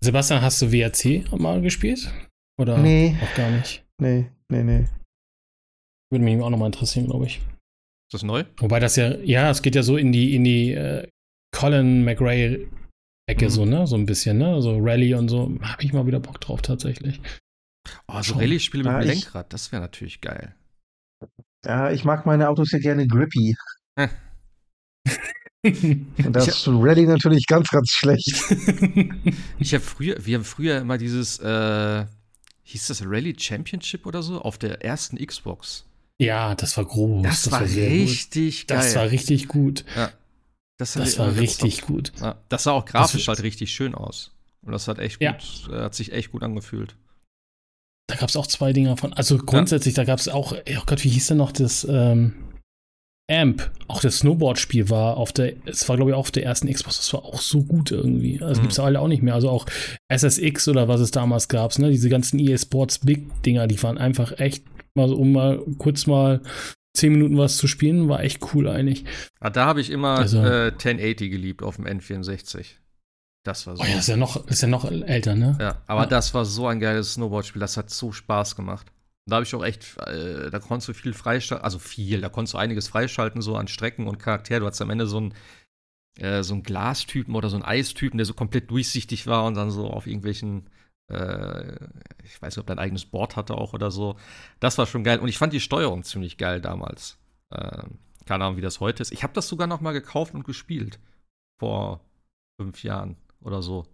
Sebastian, 0.00 0.42
hast 0.42 0.62
du 0.62 0.72
WRC 0.72 1.30
mal 1.38 1.60
gespielt? 1.60 2.10
Oder 2.58 2.78
nee. 2.78 3.16
auch 3.22 3.34
gar 3.36 3.50
nicht? 3.50 3.84
Nee, 4.00 4.30
nee, 4.48 4.62
nee. 4.62 4.86
Würde 6.10 6.24
mich 6.24 6.40
auch 6.40 6.50
nochmal 6.50 6.66
interessieren, 6.66 7.06
glaube 7.06 7.26
ich. 7.26 7.36
Ist 7.36 8.14
das 8.14 8.22
neu? 8.22 8.44
Wobei 8.56 8.80
das 8.80 8.96
ja, 8.96 9.16
ja, 9.18 9.50
es 9.50 9.62
geht 9.62 9.74
ja 9.74 9.82
so 9.82 9.96
in 9.96 10.10
die, 10.10 10.34
in 10.34 10.44
die 10.44 10.72
äh, 10.72 11.06
Colin 11.54 12.04
McRae 12.04 12.66
Ecke, 13.30 13.44
mhm. 13.44 13.50
so, 13.50 13.64
ne? 13.64 13.86
So 13.86 13.96
ein 13.96 14.06
bisschen, 14.06 14.38
ne? 14.38 14.60
So 14.60 14.78
Rallye 14.78 15.14
und 15.14 15.28
so. 15.28 15.56
Habe 15.62 15.82
ich 15.84 15.92
mal 15.92 16.06
wieder 16.06 16.18
Bock 16.18 16.40
drauf, 16.40 16.62
tatsächlich. 16.62 17.20
Oh, 18.08 18.20
so 18.22 18.34
Rallye-Spiele 18.34 18.84
mit 18.84 18.92
dem 18.92 19.08
Lenkrad, 19.08 19.52
das 19.52 19.70
wäre 19.70 19.82
natürlich 19.82 20.20
geil. 20.20 20.54
Ja, 21.64 21.90
ich 21.90 22.04
mag 22.04 22.26
meine 22.26 22.48
Autos 22.48 22.72
ja 22.72 22.78
gerne 22.78 23.06
grippy. 23.06 23.54
Und 25.62 26.32
das 26.32 26.48
ist 26.48 26.68
Rallye 26.68 27.06
natürlich 27.06 27.46
ganz, 27.46 27.68
ganz 27.70 27.90
schlecht. 27.90 28.28
ich 29.58 29.74
habe 29.74 29.84
früher, 29.84 30.16
wir 30.24 30.38
haben 30.38 30.44
früher 30.44 30.78
immer 30.78 30.96
dieses, 30.96 31.38
äh, 31.38 32.06
hieß 32.62 32.86
das 32.86 33.04
Rallye 33.04 33.34
Championship 33.38 34.06
oder 34.06 34.22
so, 34.22 34.40
auf 34.40 34.56
der 34.56 34.82
ersten 34.82 35.16
Xbox. 35.24 35.84
Ja, 36.18 36.54
das 36.54 36.76
war 36.76 36.84
groß. 36.84 37.22
Das, 37.22 37.42
das 37.42 37.52
war, 37.52 37.60
war 37.60 37.68
richtig 37.68 38.60
gut. 38.60 38.68
geil. 38.68 38.78
Das 38.78 38.94
war 38.94 39.10
richtig 39.10 39.48
gut. 39.48 39.84
Ja. 39.96 40.12
Das, 40.78 40.94
das 40.94 41.18
war 41.18 41.36
richtig 41.36 41.82
gut. 41.82 42.12
Ja, 42.20 42.36
das 42.48 42.62
sah 42.62 42.72
auch 42.72 42.86
grafisch 42.86 43.28
halt 43.28 43.42
richtig 43.42 43.70
schön 43.72 43.94
aus. 43.94 44.32
Und 44.62 44.72
das 44.72 44.88
hat 44.88 44.98
echt 44.98 45.20
ja. 45.20 45.32
gut, 45.32 45.68
äh, 45.70 45.82
hat 45.82 45.94
sich 45.94 46.12
echt 46.12 46.32
gut 46.32 46.42
angefühlt. 46.42 46.96
Da 48.10 48.16
gab 48.16 48.28
es 48.28 48.36
auch 48.36 48.48
zwei 48.48 48.72
Dinger 48.72 48.96
von. 48.96 49.12
Also 49.12 49.38
grundsätzlich, 49.38 49.96
ja. 49.96 50.02
da 50.02 50.04
gab 50.04 50.18
es 50.18 50.28
auch, 50.28 50.52
oh 50.52 50.82
Gott, 50.84 51.04
wie 51.04 51.10
hieß 51.10 51.28
denn 51.28 51.36
noch 51.36 51.52
das 51.52 51.86
ähm, 51.88 52.34
Amp? 53.30 53.70
Auch 53.86 54.00
das 54.00 54.18
Snowboard-Spiel 54.18 54.90
war 54.90 55.16
auf 55.16 55.32
der, 55.32 55.52
es 55.66 55.88
war 55.88 55.94
glaube 55.94 56.10
ich 56.10 56.16
auch 56.16 56.20
auf 56.20 56.30
der 56.32 56.44
ersten 56.44 56.68
Xbox, 56.68 56.96
das 56.96 57.12
war 57.12 57.24
auch 57.24 57.40
so 57.40 57.62
gut 57.62 57.92
irgendwie. 57.92 58.42
Also 58.42 58.58
mhm. 58.58 58.62
gibt 58.62 58.72
es 58.72 58.80
alle 58.80 59.00
auch 59.00 59.06
nicht 59.06 59.22
mehr. 59.22 59.34
Also 59.34 59.48
auch 59.48 59.66
SSX 60.08 60.66
oder 60.66 60.88
was 60.88 61.00
es 61.00 61.12
damals 61.12 61.46
gab, 61.46 61.78
ne? 61.78 61.90
Diese 61.90 62.08
ganzen 62.08 62.40
EA 62.40 62.58
Sports 62.58 62.98
Big-Dinger, 62.98 63.68
die 63.68 63.80
waren 63.80 63.96
einfach 63.96 64.40
echt 64.40 64.64
mal 64.94 65.08
so, 65.08 65.16
um 65.16 65.30
mal 65.30 65.62
kurz 65.78 66.08
mal 66.08 66.40
zehn 66.96 67.12
Minuten 67.12 67.38
was 67.38 67.58
zu 67.58 67.68
spielen, 67.68 68.08
war 68.08 68.24
echt 68.24 68.52
cool 68.52 68.68
eigentlich. 68.68 69.04
Ah, 69.38 69.50
da 69.50 69.66
habe 69.66 69.80
ich 69.80 69.90
immer 69.90 70.18
also, 70.18 70.38
äh, 70.38 70.72
1080 70.72 71.30
geliebt 71.30 71.62
auf 71.62 71.76
dem 71.76 71.86
N64. 71.86 72.66
Das 73.42 73.66
war 73.66 73.76
so. 73.76 73.82
Oh 73.82 73.86
ja, 73.86 73.98
ist 73.98 74.08
ja 74.08 74.16
noch, 74.16 74.46
ist 74.46 74.62
ja 74.62 74.68
noch 74.68 74.84
älter, 74.84 75.34
ne? 75.34 75.56
Ja, 75.60 75.82
aber 75.86 76.02
ja. 76.02 76.06
das 76.06 76.34
war 76.34 76.44
so 76.44 76.66
ein 76.66 76.80
geiles 76.80 77.14
Snowboard-Spiel, 77.14 77.60
das 77.60 77.76
hat 77.76 77.90
so 77.90 78.12
Spaß 78.12 78.56
gemacht. 78.56 78.92
Da 79.26 79.36
habe 79.36 79.44
ich 79.44 79.54
auch 79.54 79.64
echt, 79.64 79.96
äh, 79.98 80.50
da 80.50 80.58
konntest 80.58 80.88
du 80.88 80.94
viel 80.94 81.14
freischalten, 81.14 81.64
also 81.64 81.78
viel, 81.78 82.20
da 82.20 82.28
konntest 82.28 82.54
du 82.54 82.58
einiges 82.58 82.88
freischalten, 82.88 83.42
so 83.42 83.56
an 83.56 83.68
Strecken 83.68 84.08
und 84.08 84.18
Charakter. 84.18 84.60
Du 84.60 84.66
hattest 84.66 84.82
am 84.82 84.90
Ende 84.90 85.06
so 85.06 85.18
einen, 85.18 85.34
äh, 86.18 86.42
so 86.42 86.54
einen 86.54 86.62
Glastypen 86.62 87.34
oder 87.34 87.48
so 87.48 87.56
einen 87.56 87.64
Eistypen, 87.64 88.18
der 88.18 88.26
so 88.26 88.34
komplett 88.34 88.70
durchsichtig 88.70 89.26
war 89.26 89.44
und 89.44 89.54
dann 89.54 89.70
so 89.70 89.88
auf 89.88 90.06
irgendwelchen 90.06 90.68
äh, 91.10 91.76
ich 92.24 92.40
weiß 92.40 92.56
nicht, 92.56 92.60
ob 92.60 92.66
der 92.66 92.76
ein 92.76 92.80
eigenes 92.80 93.04
Board 93.04 93.36
hatte 93.36 93.54
auch 93.54 93.72
oder 93.72 93.90
so. 93.90 94.16
Das 94.60 94.78
war 94.78 94.86
schon 94.86 95.04
geil. 95.04 95.18
Und 95.18 95.28
ich 95.28 95.38
fand 95.38 95.52
die 95.52 95.60
Steuerung 95.60 96.04
ziemlich 96.04 96.38
geil 96.38 96.60
damals. 96.60 97.18
Äh, 97.50 97.82
keine 98.26 98.44
Ahnung, 98.44 98.56
wie 98.56 98.62
das 98.62 98.80
heute 98.80 99.02
ist. 99.02 99.12
Ich 99.12 99.22
habe 99.22 99.32
das 99.32 99.48
sogar 99.48 99.66
noch 99.66 99.80
mal 99.80 99.92
gekauft 99.92 100.34
und 100.34 100.44
gespielt. 100.44 101.00
Vor 101.58 102.00
fünf 102.60 102.82
Jahren 102.82 103.16
oder 103.42 103.62
so. 103.62 103.84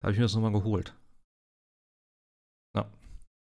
Da 0.00 0.06
habe 0.06 0.12
ich 0.12 0.18
mir 0.18 0.24
das 0.24 0.34
nochmal 0.34 0.52
geholt. 0.52 0.94
Ja. 2.74 2.90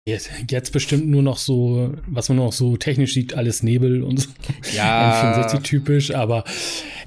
Jetzt, 0.07 0.31
jetzt, 0.51 0.73
bestimmt 0.73 1.07
nur 1.07 1.23
noch 1.23 1.39
so, 1.39 1.95
was 2.07 2.29
man 2.29 2.39
noch 2.39 2.53
so 2.53 2.77
technisch 2.77 3.15
sieht, 3.15 3.35
alles 3.35 3.63
Nebel 3.63 4.03
und 4.03 4.19
so. 4.19 4.31
Ja. 4.75 5.35
N64 5.49 5.63
typisch, 5.63 6.15
aber 6.15 6.45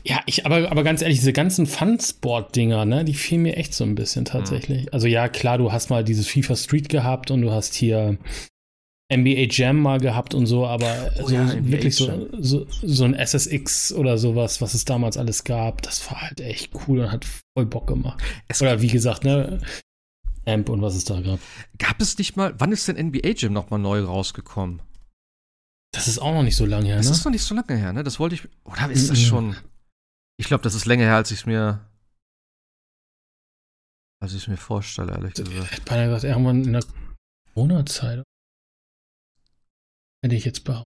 ja, 0.04 0.22
ich, 0.26 0.46
aber, 0.46 0.72
aber 0.72 0.84
ganz 0.84 1.02
ehrlich, 1.02 1.18
diese 1.20 1.34
ganzen 1.34 1.66
Fun-Sport-Dinger, 1.66 2.86
ne, 2.86 3.06
die 3.06 3.16
fehlen 3.16 3.42
mir 3.42 3.58
echt 3.58 3.74
so 3.74 3.84
ein 3.84 3.96
bisschen 3.96 4.26
tatsächlich. 4.26 4.84
Mhm. 4.84 4.90
Also 4.92 5.08
ja, 5.08 5.28
klar, 5.30 5.58
du 5.58 5.72
hast 5.72 5.90
mal 5.90 6.04
dieses 6.04 6.28
FIFA 6.28 6.56
Street 6.56 6.90
gehabt 6.90 7.32
und 7.32 7.42
du 7.42 7.52
hast 7.52 7.74
hier 7.74 8.18
NBA 9.14 9.48
Jam 9.52 9.80
mal 9.80 10.00
gehabt 10.00 10.34
und 10.34 10.48
so, 10.48 10.66
aber 10.66 11.12
oh, 11.22 11.28
so, 11.28 11.36
ja, 11.36 11.70
wirklich 11.70 11.96
so, 11.96 12.28
so, 12.40 12.66
so, 12.70 13.04
ein 13.04 13.14
SSX 13.14 13.94
oder 13.94 14.18
sowas, 14.18 14.62
was 14.62 14.74
es 14.74 14.84
damals 14.84 15.16
alles 15.16 15.44
gab, 15.44 15.84
das 15.84 16.10
war 16.10 16.22
halt 16.22 16.42
echt 16.42 16.72
cool 16.88 17.02
und 17.02 17.12
hat 17.12 17.26
voll 17.26 17.68
Bock 17.68 17.86
gemacht. 17.88 18.22
Es 18.48 18.62
oder 18.64 18.82
wie 18.82 18.88
gesagt, 18.88 19.24
ne, 19.24 19.62
Amp 20.48 20.70
und 20.70 20.82
was 20.82 20.96
es 20.96 21.06
da 21.06 21.22
gab. 21.22 21.40
Gab 21.78 22.02
es 22.02 22.18
nicht 22.18 22.36
mal, 22.36 22.56
wann 22.58 22.72
ist 22.72 22.88
denn 22.88 23.08
NBA 23.08 23.34
Jam 23.38 23.54
nochmal 23.54 23.80
neu 23.80 24.02
rausgekommen? 24.02 24.82
Das 25.94 26.08
ist 26.08 26.20
auch 26.20 26.34
noch 26.34 26.44
nicht 26.44 26.56
so 26.56 26.66
lange 26.66 26.88
her, 26.88 26.96
ne? 26.96 27.02
Das 27.02 27.12
ist 27.12 27.26
noch 27.26 27.32
nicht 27.32 27.44
so 27.44 27.54
lange 27.54 27.78
her, 27.78 27.94
ne? 27.94 28.04
Das 28.04 28.20
wollte 28.20 28.36
ich, 28.36 28.48
oder 28.64 28.90
ist 28.90 29.10
das 29.10 29.20
schon? 29.20 29.56
Ich 30.38 30.48
glaube, 30.48 30.64
das 30.64 30.76
ist 30.76 30.86
länger 30.86 31.06
her, 31.06 31.16
als 31.16 31.32
ich 31.32 31.40
es 31.40 31.46
mir. 31.46 31.80
Als 34.20 34.34
ich 34.34 34.42
es 34.42 34.48
mir 34.48 34.58
vorstelle, 34.58 35.14
ehrlich 35.14 35.36
gesagt. 35.36 35.50
Ich 35.52 35.72
hätte 35.72 35.82
beinahe 35.84 36.08
gesagt, 36.08 36.24
irgendwann 36.24 36.64
in 36.64 36.74
der 36.74 36.84
Corona-Zeit. 37.54 38.24
Hätte 40.26 40.36
ich 40.36 40.46
jetzt 40.46 40.64
behauptet. 40.64 40.92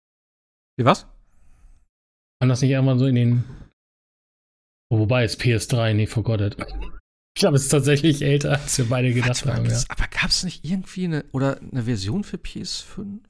Wie 0.77 0.85
was? 0.85 1.07
Kann 2.41 2.49
das 2.49 2.63
nicht 2.63 2.73
irgendwann 2.73 2.99
so 2.99 3.07
in 3.07 3.15
den. 3.15 3.45
Oh, 4.93 4.99
wobei 4.99 5.23
es 5.23 5.39
PS3, 5.39 5.95
nee, 5.95 6.09
forgottet. 6.09 6.57
Ich 7.37 7.41
glaube, 7.41 7.57
es 7.57 7.63
ist 7.63 7.69
tatsächlich 7.69 8.23
älter, 8.23 8.59
als 8.61 8.77
wir 8.77 8.89
beide 8.89 9.15
gedacht 9.15 9.47
mal, 9.47 9.55
haben. 9.55 9.71
Ja. 9.71 9.81
Aber 9.89 10.09
gab 10.09 10.31
es 10.31 10.43
nicht 10.43 10.65
irgendwie 10.65 11.05
eine 11.05 11.25
oder 11.31 11.61
eine 11.61 11.85
Version 11.85 12.25
für 12.25 12.39
PS5? 12.39 13.21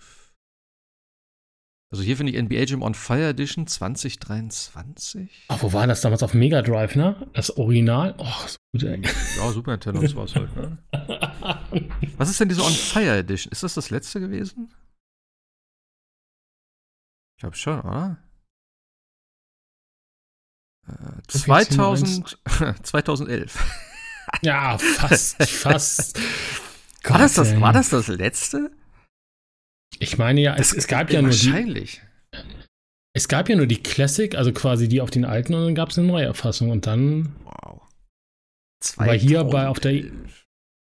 Also 1.92 2.02
hier 2.02 2.16
finde 2.16 2.32
ich 2.32 2.42
NBA 2.42 2.62
Jam 2.62 2.80
on 2.80 2.94
Fire 2.94 3.28
Edition 3.28 3.66
2023. 3.66 5.48
Ach, 5.48 5.62
wo 5.62 5.74
war 5.74 5.86
das 5.86 6.00
damals 6.00 6.22
auf 6.22 6.32
Mega 6.32 6.62
Drive, 6.62 6.96
ne? 6.96 7.28
Das 7.34 7.54
Original? 7.58 8.14
Oh, 8.16 8.46
so 8.46 8.56
gut, 8.72 8.84
ey. 8.84 9.02
Ja, 9.36 9.52
Super 9.52 9.72
Nintendo 9.72 10.00
war 10.16 10.24
es 10.24 10.34
halt, 10.34 10.56
ne? 10.56 10.78
Was 12.16 12.30
ist 12.30 12.40
denn 12.40 12.48
diese 12.48 12.62
On 12.62 12.72
Fire 12.72 13.18
Edition? 13.18 13.52
Ist 13.52 13.64
das 13.64 13.74
das 13.74 13.90
letzte 13.90 14.18
gewesen? 14.20 14.72
Ich 17.40 17.42
glaube 17.42 17.56
schon, 17.56 17.80
oder? 17.80 18.18
Äh, 20.86 21.22
2000, 21.26 22.38
2011. 22.82 23.58
ja, 24.42 24.76
fast, 24.76 25.42
fast. 25.48 26.20
war, 27.02 27.18
das 27.18 27.32
das, 27.32 27.58
war 27.58 27.72
das 27.72 27.88
das 27.88 28.08
letzte? 28.08 28.70
Ich 29.98 30.18
meine 30.18 30.42
ja, 30.42 30.54
es, 30.56 30.74
es 30.74 30.86
gab 30.86 31.10
ja 31.10 31.22
nur 31.22 31.30
die. 31.30 31.50
Wahrscheinlich. 31.50 32.02
Es 33.14 33.26
gab 33.26 33.48
ja 33.48 33.56
nur 33.56 33.66
die 33.66 33.82
Classic, 33.82 34.34
also 34.34 34.52
quasi 34.52 34.86
die 34.86 35.00
auf 35.00 35.10
den 35.10 35.24
alten, 35.24 35.54
und 35.54 35.64
dann 35.64 35.74
gab 35.74 35.88
es 35.88 35.98
eine 35.98 36.08
neue 36.08 36.26
Erfassung 36.26 36.68
und 36.68 36.86
dann. 36.86 37.34
Wow. 37.44 37.80
Weil 38.96 39.18
hier 39.18 39.44
bei 39.44 39.66
auf 39.66 39.80
der 39.80 40.04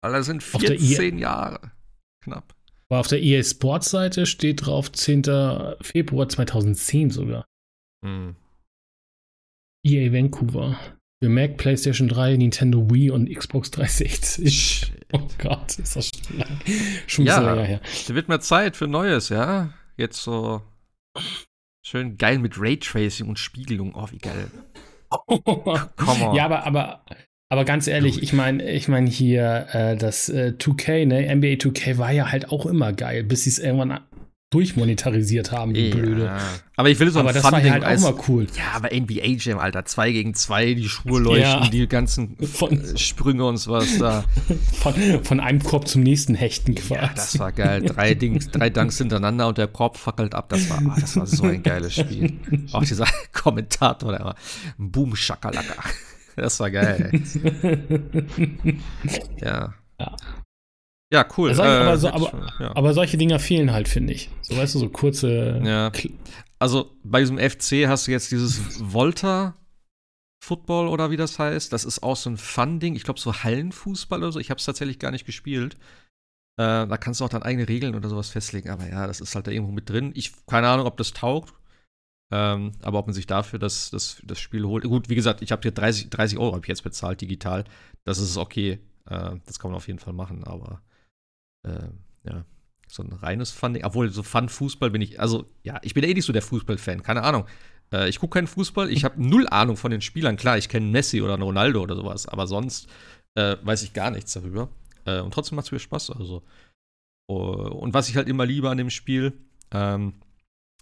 Alter, 0.02 0.24
sind 0.24 0.42
14 0.42 1.20
Jahre. 1.20 1.74
Knapp. 2.24 2.57
Aber 2.90 3.02
auf 3.02 3.08
der 3.08 3.22
EA 3.22 3.44
Sports 3.44 3.90
Seite 3.90 4.26
steht 4.26 4.66
drauf 4.66 4.92
10. 4.92 5.24
Februar 5.82 6.30
2010 6.30 7.10
sogar. 7.10 7.46
Hm. 8.04 8.36
EA 9.84 10.12
Vancouver. 10.12 10.80
Für 11.22 11.30
Mac, 11.30 11.58
PlayStation 11.58 12.08
3, 12.08 12.38
Nintendo 12.38 12.90
Wii 12.92 13.10
und 13.10 13.34
Xbox 13.34 13.72
360. 13.72 14.94
Oh 15.14 15.28
Gott, 15.40 15.80
ist 15.80 15.96
das 15.96 16.10
schon, 16.10 16.38
lang, 16.38 16.60
schon 17.08 17.26
ja, 17.26 17.40
länger 17.40 17.64
her. 17.64 17.82
Da 18.08 18.14
wird 18.14 18.28
mehr 18.28 18.40
Zeit 18.40 18.76
für 18.76 18.88
Neues, 18.88 19.30
ja. 19.30 19.74
Jetzt 19.96 20.22
so 20.22 20.62
schön 21.82 22.18
geil 22.18 22.38
mit 22.38 22.60
Raytracing 22.60 23.28
und 23.28 23.40
Spiegelung. 23.40 23.96
Oh, 23.96 24.08
wie 24.12 24.20
geil. 24.20 24.52
ja, 26.36 26.46
aber, 26.46 26.66
aber 26.66 27.06
aber 27.50 27.66
ganz 27.66 27.88
ehrlich, 27.88 28.22
ich 28.22 28.34
meine, 28.34 28.70
ich 28.70 28.88
meine 28.88 29.10
hier 29.10 29.68
äh, 29.72 29.96
das 29.96 30.30
äh, 30.30 30.54
2K, 30.58 31.06
ne, 31.06 31.36
NBA 31.36 31.56
2K 31.56 31.98
war 31.98 32.12
ja 32.12 32.32
halt 32.32 32.52
auch 32.52 32.66
immer 32.66 32.94
geil, 32.94 33.24
bis 33.24 33.44
sie 33.44 33.52
es 33.52 33.60
irgendwann 33.60 34.00
durchmonetarisiert 34.50 35.52
haben, 35.52 35.74
die 35.74 35.90
ja. 35.90 35.96
Blöde. 35.96 36.38
Aber 36.78 36.90
ich 36.90 36.98
will 37.00 37.10
so 37.10 37.20
ein 37.20 37.26
Aber 37.26 37.34
das 37.34 37.44
war 37.44 37.62
halt 37.62 37.84
auch 37.84 38.00
mal 38.00 38.16
cool. 38.30 38.48
Ja, 38.56 38.76
aber 38.76 38.96
NBA 38.96 39.26
Jam, 39.40 39.60
Alter, 39.60 39.84
2 39.84 40.12
gegen 40.14 40.34
2, 40.34 40.74
die 40.74 40.88
Schuhe 40.88 41.20
leuchten, 41.20 41.64
ja. 41.64 41.70
die 41.70 41.88
ganzen 41.88 42.38
von, 42.38 42.82
äh, 42.82 42.98
Sprünge 42.98 43.46
und 43.46 43.58
sowas 43.58 43.98
da. 43.98 44.24
Von, 44.80 44.94
von, 45.24 45.40
einem 45.40 45.62
Korb 45.62 45.88
zum 45.88 46.04
nächsten 46.04 46.36
hechten 46.36 46.76
quasi. 46.76 46.94
Ja, 46.94 47.12
das 47.14 47.40
war 47.40 47.52
geil. 47.52 47.82
Drei, 47.82 48.14
Dings, 48.14 48.50
drei 48.50 48.70
Dunks 48.70 48.98
hintereinander 49.00 49.48
und 49.48 49.58
der 49.58 49.68
Korb 49.68 49.98
fackelt 49.98 50.34
ab. 50.34 50.50
Das 50.50 50.70
war, 50.70 50.82
oh, 50.86 51.00
das 51.00 51.18
war 51.18 51.26
so 51.26 51.44
ein 51.44 51.64
geiles 51.64 51.96
Spiel. 51.96 52.34
Auch 52.72 52.84
dieser 52.84 53.08
Kommentator, 53.34 54.12
der 54.12 54.24
war 54.24 54.36
Boom 54.78 55.16
Shakalaka. 55.16 55.84
Das 56.38 56.60
war 56.60 56.70
geil. 56.70 57.12
ja. 59.42 59.74
ja. 60.00 60.16
Ja, 61.12 61.26
cool. 61.38 61.52
Äh, 61.52 61.62
aber, 61.62 61.98
so, 61.98 62.10
aber, 62.10 62.52
ja. 62.60 62.76
aber, 62.76 62.94
solche 62.94 63.18
Dinger 63.18 63.40
fehlen 63.40 63.72
halt, 63.72 63.88
finde 63.88 64.14
ich. 64.14 64.30
So, 64.42 64.58
weißt 64.58 64.76
du, 64.76 64.80
so 64.80 64.90
kurze. 64.90 65.62
Ja. 65.64 65.92
Also 66.60 66.92
bei 67.04 67.22
diesem 67.22 67.40
FC 67.40 67.88
hast 67.88 68.08
du 68.08 68.12
jetzt 68.12 68.32
dieses 68.32 68.80
Volta 68.94 69.56
Football 70.44 70.88
oder 70.88 71.10
wie 71.10 71.18
das 71.18 71.40
heißt. 71.40 71.74
Das 71.74 71.86
ist 71.86 72.04
auch 72.04 72.16
so 72.16 72.30
ein 72.30 72.38
Fun-Ding. 72.38 72.96
Ich 72.96 73.04
glaube, 73.04 73.20
so 73.20 73.34
Hallenfußball 73.34 74.20
oder 74.20 74.32
so. 74.32 74.40
Ich 74.40 74.50
habe 74.50 74.60
es 74.60 74.66
tatsächlich 74.66 75.00
gar 75.00 75.12
nicht 75.12 75.26
gespielt. 75.26 75.76
Äh, 76.60 76.88
da 76.88 76.98
kannst 76.98 77.20
du 77.20 77.26
auch 77.26 77.30
dann 77.30 77.44
eigene 77.44 77.68
Regeln 77.68 77.96
oder 77.96 78.10
sowas 78.10 78.30
festlegen. 78.30 78.70
Aber 78.70 78.88
ja, 78.88 79.08
das 79.08 79.22
ist 79.22 79.34
halt 79.34 79.48
da 79.48 79.52
irgendwo 79.52 79.72
mit 79.72 79.90
drin. 79.90 80.12
Ich 80.14 80.34
keine 80.46 80.68
Ahnung, 80.68 80.86
ob 80.86 80.98
das 80.98 81.14
taugt. 81.14 81.54
Ähm, 82.30 82.74
aber 82.82 83.00
ob 83.00 83.08
man 83.08 83.14
sich 83.14 83.26
dafür 83.26 83.60
das, 83.60 83.90
das, 83.90 84.22
das 84.24 84.40
Spiel 84.40 84.66
holt. 84.66 84.84
Gut, 84.84 85.10
wie 85.10 85.16
gesagt, 85.16 85.42
ich 85.42 85.52
habe 85.52 85.62
hier 85.62 85.72
30, 85.72 86.10
30 86.10 86.38
Euro 86.38 86.60
jetzt 86.66 86.84
bezahlt, 86.84 87.22
digital. 87.22 87.64
Das 88.04 88.20
ist 88.20 88.38
okay. 88.38 88.80
Äh, 89.06 89.36
das 89.46 89.60
kann 89.60 89.72
man 89.72 89.78
auf 89.78 89.88
jeden 89.88 90.00
Fall 90.00 90.14
machen, 90.14 90.44
aber 90.44 90.82
äh, 91.64 91.90
ja, 92.24 92.46
so 92.88 93.04
ein 93.04 93.14
reines 93.14 93.52
Fun, 93.52 93.80
obwohl 93.84 94.12
so 94.12 94.24
Fun-Fußball 94.24 94.90
bin 94.90 95.02
ich, 95.02 95.20
also 95.20 95.50
ja, 95.64 95.80
ich 95.84 95.94
bin 95.94 96.04
eh 96.04 96.14
nicht 96.14 96.26
so 96.26 96.34
der 96.34 96.42
Fußball-Fan, 96.42 97.04
keine 97.04 97.24
Ahnung. 97.24 97.46
Äh, 97.94 98.10
ich 98.10 98.20
gucke 98.20 98.38
keinen 98.38 98.48
Fußball, 98.48 98.92
ich 98.92 99.04
habe 99.06 99.22
null 99.24 99.48
Ahnung 99.48 99.78
von 99.78 99.92
den 99.92 100.02
Spielern. 100.02 100.38
Klar, 100.38 100.58
ich 100.58 100.70
kenne 100.70 100.88
Messi 100.88 101.22
oder 101.22 101.40
Ronaldo 101.40 101.82
oder 101.82 101.96
sowas, 101.96 102.28
aber 102.28 102.48
sonst 102.48 102.90
äh, 103.36 103.58
weiß 103.62 103.84
ich 103.84 103.94
gar 103.94 104.12
nichts 104.12 104.34
darüber. 104.34 104.70
Äh, 105.06 105.22
und 105.22 105.34
trotzdem 105.34 105.56
macht 105.56 105.68
es 105.68 105.72
mir 105.72 105.80
Spaß, 105.80 106.12
also. 106.12 106.44
Uh, 107.30 107.34
und 107.34 107.94
was 107.94 108.08
ich 108.08 108.16
halt 108.16 108.30
immer 108.30 108.46
liebe 108.46 108.70
an 108.70 108.78
dem 108.78 108.90
Spiel, 108.90 109.34
ähm, 109.72 110.14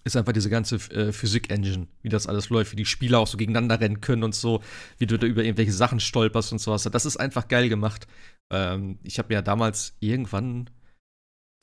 ist 0.05 0.15
einfach 0.15 0.33
diese 0.33 0.51
ganze 0.51 0.75
äh, 0.91 1.11
Physik-Engine, 1.11 1.87
wie 2.03 2.09
das 2.09 2.27
alles 2.27 2.49
läuft, 2.49 2.71
wie 2.71 2.77
die 2.77 2.85
Spieler 2.85 3.19
auch 3.19 3.27
so 3.27 3.37
gegeneinander 3.37 3.79
rennen 3.79 4.01
können 4.01 4.23
und 4.23 4.35
so, 4.35 4.61
wie 4.99 5.07
du 5.07 5.17
da 5.17 5.25
über 5.25 5.43
irgendwelche 5.43 5.73
Sachen 5.73 5.99
stolperst 5.99 6.51
und 6.51 6.59
sowas. 6.59 6.83
Das 6.83 7.05
ist 7.05 7.17
einfach 7.17 7.47
geil 7.47 7.69
gemacht. 7.69 8.07
Ähm, 8.53 8.99
ich 9.03 9.17
habe 9.17 9.33
ja 9.33 9.41
damals 9.41 9.97
irgendwann 9.99 10.69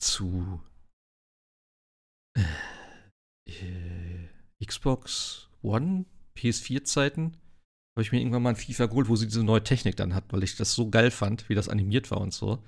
zu 0.01 0.61
äh, 3.47 4.27
Xbox 4.65 5.49
One, 5.61 6.05
PS4-Zeiten, 6.35 7.37
habe 7.95 8.01
ich 8.01 8.11
mir 8.11 8.19
irgendwann 8.19 8.43
mal 8.43 8.49
ein 8.49 8.55
FIFA 8.57 8.87
geholt, 8.87 9.07
wo 9.07 9.15
sie 9.15 9.27
diese 9.27 9.43
neue 9.43 9.63
Technik 9.63 9.95
dann 9.95 10.13
hat, 10.13 10.25
weil 10.33 10.43
ich 10.43 10.57
das 10.57 10.73
so 10.73 10.89
geil 10.89 11.11
fand, 11.11 11.47
wie 11.47 11.55
das 11.55 11.69
animiert 11.69 12.11
war 12.11 12.19
und 12.19 12.33
so. 12.33 12.61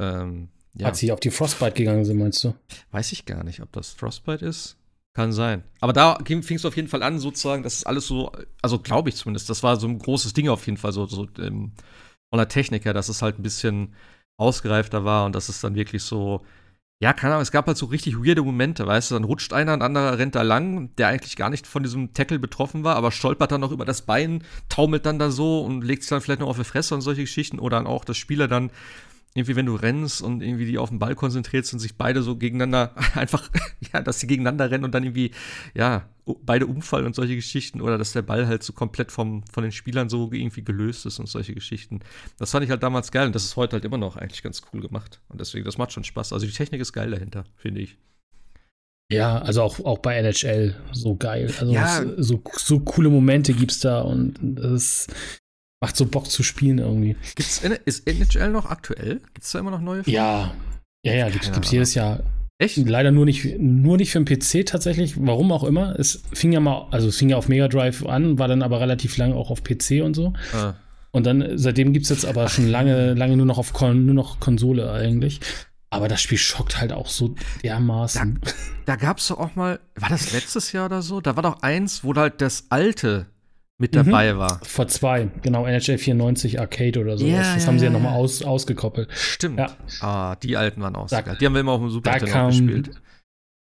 Ähm, 0.00 0.48
ja. 0.74 0.88
Als 0.88 0.98
sie 0.98 1.12
auf 1.12 1.20
die 1.20 1.30
Frostbite 1.30 1.74
gegangen 1.74 2.04
sind, 2.04 2.18
meinst 2.18 2.44
du? 2.44 2.54
Weiß 2.90 3.12
ich 3.12 3.26
gar 3.26 3.44
nicht, 3.44 3.60
ob 3.60 3.72
das 3.72 3.90
Frostbite 3.90 4.44
ist. 4.44 4.76
Kann 5.14 5.32
sein. 5.32 5.62
Aber 5.80 5.92
da 5.92 6.18
fing 6.24 6.56
es 6.56 6.64
auf 6.64 6.76
jeden 6.76 6.88
Fall 6.88 7.02
an, 7.02 7.18
sozusagen, 7.18 7.62
das 7.62 7.74
ist 7.74 7.86
alles 7.86 8.06
so, 8.06 8.32
also 8.62 8.78
glaube 8.78 9.10
ich 9.10 9.16
zumindest, 9.16 9.50
das 9.50 9.62
war 9.62 9.78
so 9.78 9.86
ein 9.86 9.98
großes 9.98 10.32
Ding 10.32 10.48
auf 10.48 10.64
jeden 10.64 10.78
Fall, 10.78 10.92
so, 10.92 11.06
so 11.06 11.28
ähm, 11.38 11.72
von 12.30 12.38
der 12.38 12.48
Technik 12.48 12.86
her, 12.86 12.94
dass 12.94 13.10
es 13.10 13.20
halt 13.20 13.38
ein 13.38 13.42
bisschen 13.42 13.94
ausgereifter 14.38 15.04
war 15.04 15.26
und 15.26 15.34
dass 15.34 15.50
es 15.50 15.60
dann 15.60 15.74
wirklich 15.74 16.02
so, 16.02 16.40
ja, 17.02 17.12
keine 17.12 17.34
Ahnung, 17.34 17.42
es 17.42 17.52
gab 17.52 17.66
halt 17.66 17.76
so 17.76 17.86
richtig 17.86 18.24
weirde 18.24 18.42
Momente, 18.42 18.86
weißt 18.86 19.10
du, 19.10 19.16
dann 19.16 19.24
rutscht 19.24 19.52
einer, 19.52 19.74
ein 19.74 19.82
anderer 19.82 20.18
rennt 20.18 20.34
da 20.34 20.40
lang, 20.40 20.94
der 20.96 21.08
eigentlich 21.08 21.36
gar 21.36 21.50
nicht 21.50 21.66
von 21.66 21.82
diesem 21.82 22.14
Tackle 22.14 22.38
betroffen 22.38 22.82
war, 22.82 22.96
aber 22.96 23.12
stolpert 23.12 23.52
dann 23.52 23.60
noch 23.60 23.72
über 23.72 23.84
das 23.84 24.02
Bein, 24.02 24.42
taumelt 24.70 25.04
dann 25.04 25.18
da 25.18 25.30
so 25.30 25.60
und 25.62 25.82
legt 25.82 26.04
sich 26.04 26.08
dann 26.08 26.22
vielleicht 26.22 26.40
noch 26.40 26.48
auf 26.48 26.58
die 26.58 26.64
Fresse 26.64 26.94
und 26.94 27.02
solche 27.02 27.22
Geschichten 27.22 27.58
oder 27.58 27.76
dann 27.76 27.86
auch, 27.86 28.06
dass 28.06 28.16
Spieler 28.16 28.48
dann 28.48 28.70
irgendwie, 29.34 29.56
wenn 29.56 29.66
du 29.66 29.74
rennst 29.74 30.20
und 30.20 30.42
irgendwie 30.42 30.66
die 30.66 30.78
auf 30.78 30.90
den 30.90 30.98
Ball 30.98 31.14
konzentriert 31.14 31.64
sind, 31.64 31.78
sich 31.78 31.96
beide 31.96 32.22
so 32.22 32.36
gegeneinander 32.36 32.94
einfach, 33.14 33.50
ja, 33.92 34.02
dass 34.02 34.20
sie 34.20 34.26
gegeneinander 34.26 34.70
rennen 34.70 34.84
und 34.84 34.94
dann 34.94 35.04
irgendwie, 35.04 35.30
ja, 35.74 36.08
beide 36.42 36.66
umfallen 36.66 37.06
und 37.06 37.14
solche 37.14 37.34
Geschichten 37.34 37.80
oder 37.80 37.98
dass 37.98 38.12
der 38.12 38.22
Ball 38.22 38.46
halt 38.46 38.62
so 38.62 38.72
komplett 38.72 39.10
vom, 39.10 39.42
von 39.50 39.62
den 39.62 39.72
Spielern 39.72 40.08
so 40.08 40.30
irgendwie 40.32 40.62
gelöst 40.62 41.06
ist 41.06 41.18
und 41.18 41.28
solche 41.28 41.54
Geschichten. 41.54 42.00
Das 42.38 42.50
fand 42.50 42.64
ich 42.64 42.70
halt 42.70 42.82
damals 42.82 43.10
geil 43.10 43.26
und 43.26 43.34
das 43.34 43.44
ist 43.44 43.56
heute 43.56 43.74
halt 43.74 43.84
immer 43.84 43.98
noch 43.98 44.16
eigentlich 44.16 44.42
ganz 44.42 44.62
cool 44.72 44.80
gemacht. 44.80 45.20
Und 45.28 45.40
deswegen, 45.40 45.64
das 45.64 45.78
macht 45.78 45.92
schon 45.92 46.04
Spaß. 46.04 46.32
Also 46.32 46.46
die 46.46 46.52
Technik 46.52 46.80
ist 46.80 46.92
geil 46.92 47.10
dahinter, 47.10 47.44
finde 47.56 47.80
ich. 47.80 47.96
Ja, 49.10 49.38
also 49.38 49.62
auch, 49.62 49.80
auch 49.80 49.98
bei 49.98 50.14
NHL 50.16 50.74
so 50.92 51.16
geil. 51.16 51.52
Also 51.58 51.72
ja. 51.72 52.02
so, 52.16 52.42
so 52.52 52.80
coole 52.80 53.10
Momente 53.10 53.52
gibt's 53.52 53.80
da 53.80 54.02
und 54.02 54.34
das 54.40 54.72
ist 54.72 55.14
Macht 55.82 55.96
so 55.96 56.06
Bock 56.06 56.30
zu 56.30 56.44
spielen 56.44 56.78
irgendwie. 56.78 57.16
Gibt's, 57.34 57.60
ist 57.86 58.06
NHL 58.06 58.50
noch 58.50 58.66
aktuell? 58.66 59.20
Gibt 59.34 59.42
es 59.42 59.50
da 59.50 59.58
immer 59.58 59.72
noch 59.72 59.80
neue 59.80 60.04
Folgen? 60.04 60.12
Ja. 60.12 60.54
Ja, 61.04 61.14
ja, 61.14 61.28
gibt 61.28 61.44
es 61.44 61.72
jedes 61.72 61.94
Jahr. 61.94 62.20
Echt? 62.58 62.76
Leider 62.76 63.10
nur 63.10 63.24
nicht, 63.24 63.58
nur 63.58 63.96
nicht 63.96 64.12
für 64.12 64.22
den 64.22 64.38
PC 64.38 64.64
tatsächlich, 64.64 65.14
warum 65.18 65.50
auch 65.50 65.64
immer. 65.64 65.98
Es 65.98 66.22
fing 66.32 66.52
ja 66.52 66.60
mal, 66.60 66.86
also 66.92 67.08
es 67.08 67.16
fing 67.16 67.30
ja 67.30 67.36
auf 67.36 67.48
Mega 67.48 67.66
Drive 67.66 68.06
an, 68.06 68.38
war 68.38 68.46
dann 68.46 68.62
aber 68.62 68.80
relativ 68.80 69.16
lange 69.16 69.34
auch 69.34 69.50
auf 69.50 69.64
PC 69.64 70.04
und 70.04 70.14
so. 70.14 70.34
Ah. 70.54 70.74
Und 71.10 71.26
dann, 71.26 71.58
seitdem 71.58 71.92
gibt 71.92 72.04
es 72.04 72.10
jetzt 72.10 72.26
aber 72.26 72.48
schon 72.48 72.68
lange, 72.68 73.14
lange 73.14 73.36
nur 73.36 73.46
noch 73.46 73.58
auf 73.58 73.72
Kon 73.72 74.06
nur 74.06 74.14
noch 74.14 74.38
Konsole 74.38 74.92
eigentlich. 74.92 75.40
Aber 75.90 76.06
das 76.06 76.22
Spiel 76.22 76.38
schockt 76.38 76.80
halt 76.80 76.92
auch 76.92 77.08
so 77.08 77.34
dermaßen. 77.64 78.38
Da, 78.40 78.50
da 78.86 78.96
gab 78.96 79.18
es 79.18 79.26
doch 79.26 79.40
auch 79.40 79.56
mal, 79.56 79.80
war 79.96 80.10
das 80.10 80.32
letztes 80.32 80.70
Jahr 80.70 80.86
oder 80.86 81.02
so? 81.02 81.20
Da 81.20 81.34
war 81.34 81.42
doch 81.42 81.62
eins, 81.62 82.04
wo 82.04 82.14
halt 82.14 82.40
das 82.40 82.66
alte 82.70 83.26
mit 83.82 83.96
dabei 83.96 84.32
mhm. 84.32 84.38
war. 84.38 84.60
Vor 84.62 84.86
zwei, 84.86 85.28
genau, 85.42 85.66
NHL 85.66 85.98
94 85.98 86.60
Arcade 86.60 87.00
oder 87.00 87.18
sowas. 87.18 87.32
Yeah, 87.32 87.54
das 87.54 87.66
haben 87.66 87.80
sie 87.80 87.86
ja 87.86 87.90
nochmal 87.90 88.14
aus, 88.14 88.42
ausgekoppelt. 88.42 89.08
Stimmt. 89.12 89.58
Ja. 89.58 89.76
Ah, 90.00 90.36
die 90.36 90.56
alten 90.56 90.80
waren 90.80 90.94
auch 90.94 91.08
da, 91.08 91.20
Die 91.20 91.44
haben 91.44 91.52
wir 91.52 91.60
immer 91.60 91.72
auf 91.72 91.80
dem 91.80 91.90
Super 91.90 92.12
Nintendo 92.12 92.46
gespielt. 92.46 92.90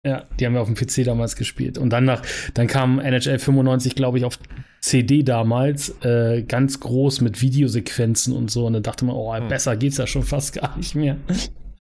Ja, 0.03 0.25
die 0.39 0.45
haben 0.45 0.53
wir 0.53 0.61
auf 0.61 0.73
dem 0.73 0.75
PC 0.75 1.05
damals 1.05 1.35
gespielt. 1.35 1.77
Und 1.77 1.91
dann 1.91 2.05
nach, 2.05 2.23
dann 2.55 2.65
kam 2.65 2.99
NHL 2.99 3.37
95, 3.37 3.93
glaube 3.93 4.17
ich, 4.17 4.25
auf 4.25 4.39
CD 4.81 5.21
damals, 5.21 5.89
äh, 6.03 6.43
ganz 6.43 6.79
groß 6.79 7.21
mit 7.21 7.41
Videosequenzen 7.41 8.33
und 8.33 8.49
so. 8.49 8.65
Und 8.65 8.73
dann 8.73 8.83
dachte 8.83 9.05
man, 9.05 9.15
oh, 9.15 9.35
hm. 9.35 9.47
besser 9.49 9.77
geht's 9.77 9.97
ja 9.97 10.07
schon 10.07 10.23
fast 10.23 10.53
gar 10.53 10.75
nicht 10.77 10.95
mehr. 10.95 11.17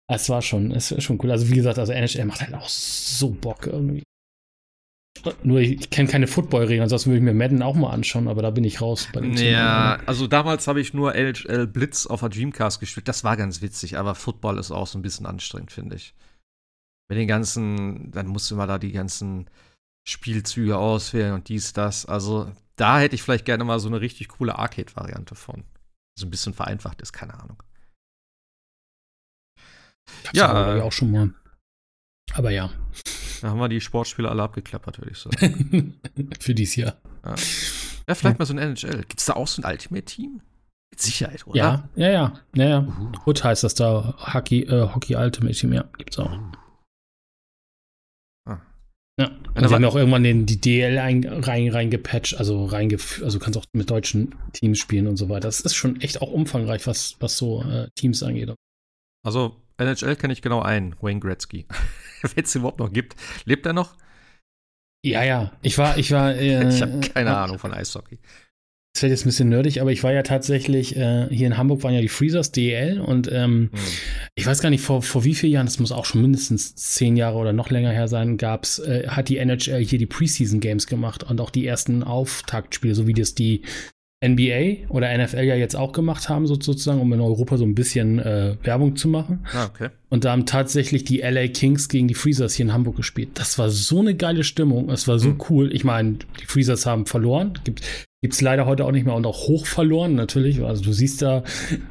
Es 0.08 0.30
war 0.30 0.42
schon, 0.42 0.72
es 0.72 0.92
war 0.92 1.02
schon 1.02 1.20
cool. 1.22 1.32
Also 1.32 1.50
wie 1.50 1.56
gesagt, 1.56 1.80
also 1.80 1.92
NHL 1.92 2.26
macht 2.26 2.42
halt 2.42 2.54
auch 2.54 2.70
so 2.70 3.30
Bock 3.30 3.68
irgendwie. 3.68 4.04
Nur 5.44 5.60
ich 5.60 5.90
kenne 5.92 6.10
keine 6.10 6.26
Football-Regeln, 6.26 6.82
ansonsten 6.82 7.12
würde 7.12 7.18
ich 7.20 7.24
mir 7.24 7.34
Madden 7.34 7.62
auch 7.62 7.76
mal 7.76 7.92
anschauen, 7.92 8.28
aber 8.28 8.42
da 8.42 8.50
bin 8.50 8.64
ich 8.64 8.82
raus 8.82 9.08
bei 9.14 9.22
dem 9.22 9.34
Ja, 9.34 9.98
Thema. 9.98 10.08
also 10.08 10.26
damals 10.26 10.68
habe 10.68 10.82
ich 10.82 10.94
nur 10.96 11.14
LHL 11.14 11.68
Blitz 11.68 12.08
auf 12.08 12.22
der 12.22 12.30
Dreamcast 12.30 12.80
gespielt. 12.80 13.08
Das 13.08 13.24
war 13.24 13.38
ganz 13.38 13.62
witzig, 13.62 13.98
aber 14.00 14.16
Football 14.16 14.58
ist 14.58 14.72
auch 14.72 14.88
so 14.88 14.98
ein 14.98 15.04
bisschen 15.04 15.28
anstrengend, 15.28 15.72
finde 15.72 15.96
ich. 15.98 16.16
Mit 17.08 17.20
den 17.20 17.28
ganzen, 17.28 18.10
dann 18.12 18.28
musst 18.28 18.50
du 18.50 18.56
mal 18.56 18.66
da 18.68 18.80
die 18.80 18.94
ganzen 18.94 19.48
Spielzüge 20.08 20.78
auswählen 20.78 21.34
und 21.34 21.50
dies, 21.50 21.74
das. 21.74 22.06
Also 22.08 22.52
da 22.78 23.00
hätte 23.00 23.14
ich 23.14 23.22
vielleicht 23.22 23.46
gerne 23.46 23.64
mal 23.64 23.80
so 23.80 23.90
eine 23.90 24.02
richtig 24.02 24.30
coole 24.30 24.58
Arcade-Variante 24.58 25.36
von. 25.36 25.66
So 26.18 26.26
ein 26.26 26.32
bisschen 26.32 26.54
vereinfacht 26.54 27.00
ist, 27.02 27.14
keine 27.14 27.36
Ahnung. 27.40 27.62
ja, 30.34 30.82
auch 30.82 30.92
schon 30.92 31.12
mal. 31.12 31.34
Aber 32.34 32.50
ja. 32.50 32.72
Da 33.42 33.50
haben 33.50 33.60
wir 33.60 33.70
die 33.70 33.82
Sportspiele 33.82 34.30
alle 34.30 34.44
abgeklappert, 34.44 35.00
würde 35.00 35.12
ich 35.12 35.18
sagen. 35.18 36.00
Für 36.40 36.54
dieses 36.54 36.76
Jahr. 36.76 36.96
Ja, 37.26 37.32
ja 38.08 38.16
vielleicht 38.16 38.24
ja. 38.24 38.36
mal 38.38 38.46
so 38.46 38.54
ein 38.54 38.60
NHL. 38.60 38.98
Gibt 39.00 39.20
es 39.20 39.26
da 39.26 39.34
auch 39.34 39.48
so 39.48 39.62
ein 39.62 39.72
Ultimate-Team? 39.72 40.42
Mit 40.92 41.02
Sicherheit, 41.02 41.48
oder? 41.48 41.58
Ja, 41.58 41.90
ja, 41.96 42.10
ja. 42.10 42.34
ja, 42.56 42.66
ja. 42.66 42.80
Uh. 42.80 43.12
Hood 43.26 43.44
heißt 43.44 43.64
das 43.64 43.74
da. 43.74 44.16
Hockey, 44.34 44.64
äh, 44.64 44.90
Hockey 44.94 45.16
Ultimate 45.16 45.56
Team, 45.56 45.74
ja. 45.74 45.86
Gibt's 45.98 46.20
auch. 46.20 46.32
Uh. 46.32 46.52
Ja, 49.20 49.28
und 49.56 49.68
sie 49.68 49.74
haben 49.74 49.84
ja 49.84 49.90
auch 49.90 49.96
irgendwann 49.96 50.24
den, 50.24 50.46
die 50.46 50.60
DL 50.60 50.98
ein, 50.98 51.26
rein, 51.26 51.70
reingepatcht, 51.70 52.38
also 52.38 52.66
reingef 52.66 53.22
also 53.24 53.40
kannst 53.40 53.58
auch 53.60 53.66
mit 53.74 53.90
deutschen 53.90 54.36
Teams 54.54 54.80
spielen 54.80 55.08
und 55.08 55.18
so 55.18 55.30
weiter. 55.30 55.48
Das 55.48 55.62
ist 55.62 55.76
schon 55.76 56.00
echt 56.02 56.22
auch 56.22 56.32
umfangreich, 56.32 56.88
was, 56.88 57.18
was 57.20 57.38
so 57.38 57.64
äh, 57.64 57.90
Teams 57.96 58.24
angeht. 58.24 58.54
Also 59.24 59.58
NHL 59.78 60.16
kenne 60.16 60.34
ich 60.34 60.42
genau 60.42 60.62
einen, 60.62 60.96
Wayne 61.02 61.20
Gretzky. 61.20 61.68
Wenn 62.36 62.44
es 62.44 62.56
überhaupt 62.56 62.80
noch 62.80 62.92
gibt. 62.92 63.16
Lebt 63.46 63.66
er 63.66 63.74
noch? 63.74 63.96
Ja, 65.04 65.24
ja. 65.24 65.52
Ich 65.62 65.78
war, 65.78 65.98
ich 65.98 66.12
war. 66.12 66.36
Äh, 66.36 66.70
ich 66.74 66.82
habe 66.82 67.00
keine 67.00 67.36
Ahnung 67.36 67.60
von 67.60 67.74
Eishockey. 67.74 68.20
Das 68.94 69.04
wird 69.04 69.12
jetzt 69.12 69.26
ein 69.26 69.30
bisschen 69.30 69.50
nerdig, 69.50 69.80
aber 69.80 69.94
ich 69.94 70.04
war 70.04 70.12
ja 70.12 70.22
tatsächlich, 70.22 70.98
äh, 70.98 71.28
hier 71.30 71.48
in 71.48 71.58
Hamburg 71.58 71.82
waren 71.84 71.94
ja 71.94 72.02
die 72.02 72.10
Freezers 72.10 72.52
DEL 72.52 73.00
und 73.00 73.32
ähm, 73.32 73.70
hm. 73.72 73.80
ich 74.36 74.46
weiß 74.46 74.62
gar 74.62 74.70
nicht, 74.70 74.84
vor, 74.84 75.02
vor 75.02 75.24
wie 75.24 75.34
vielen 75.34 75.54
Jahren, 75.54 75.66
das 75.66 75.80
muss 75.80 75.94
auch 75.94 76.04
schon 76.04 76.22
mindestens 76.22 76.76
zehn 76.76 77.16
Jahre 77.16 77.38
oder 77.38 77.54
noch 77.54 77.70
länger 77.70 77.92
her 77.92 78.10
sein, 78.10 78.36
gab's, 78.36 78.80
äh, 78.80 79.08
hat 79.08 79.30
die 79.30 79.38
NHL 79.38 79.82
hier 79.82 79.98
die 79.98 80.08
Preseason 80.08 80.60
Games 80.60 80.88
gemacht 80.88 81.24
und 81.24 81.40
auch 81.40 81.52
die 81.52 81.66
ersten 81.66 82.04
Auftaktspiele, 82.04 82.94
so 82.94 83.08
wie 83.08 83.14
das 83.14 83.34
die 83.34 83.62
NBA 84.24 84.88
oder 84.90 85.18
NFL 85.18 85.44
ja 85.44 85.56
jetzt 85.56 85.76
auch 85.76 85.94
gemacht 85.94 86.30
haben, 86.30 86.46
sozusagen, 86.46 87.02
um 87.02 87.12
in 87.12 87.20
Europa 87.20 87.58
so 87.58 87.66
ein 87.66 87.74
bisschen 87.74 88.20
äh, 88.20 88.56
Werbung 88.62 88.96
zu 88.96 89.08
machen. 89.08 89.46
Ah, 89.52 89.66
okay. 89.66 89.90
Und 90.10 90.26
da 90.26 90.32
haben 90.32 90.46
tatsächlich 90.46 91.04
die 91.04 91.22
LA 91.22 91.48
Kings 91.48 91.90
gegen 91.90 92.08
die 92.08 92.14
Freezers 92.14 92.54
hier 92.54 92.66
in 92.66 92.74
Hamburg 92.74 92.98
gespielt. 92.98 93.30
Das 93.34 93.58
war 93.58 93.70
so 93.70 94.00
eine 94.00 94.16
geile 94.16 94.44
Stimmung. 94.44 94.90
Es 94.92 95.08
war 95.08 95.18
so 95.18 95.30
mhm. 95.30 95.42
cool. 95.50 95.74
Ich 95.74 95.84
meine, 95.84 96.20
die 96.40 96.46
Freezers 96.46 96.86
haben 96.86 97.08
verloren. 97.08 97.54
Gibt 97.64 97.84
es 98.34 98.42
leider 98.42 98.68
heute 98.68 98.86
auch 98.86 98.92
nicht 98.92 99.06
mehr 99.06 99.16
und 99.16 99.26
auch 99.26 99.48
hoch 99.48 99.66
verloren, 99.66 100.14
natürlich. 100.14 100.62
Also 100.62 100.84
du 100.84 100.94
siehst 100.94 101.24
da, 101.24 101.44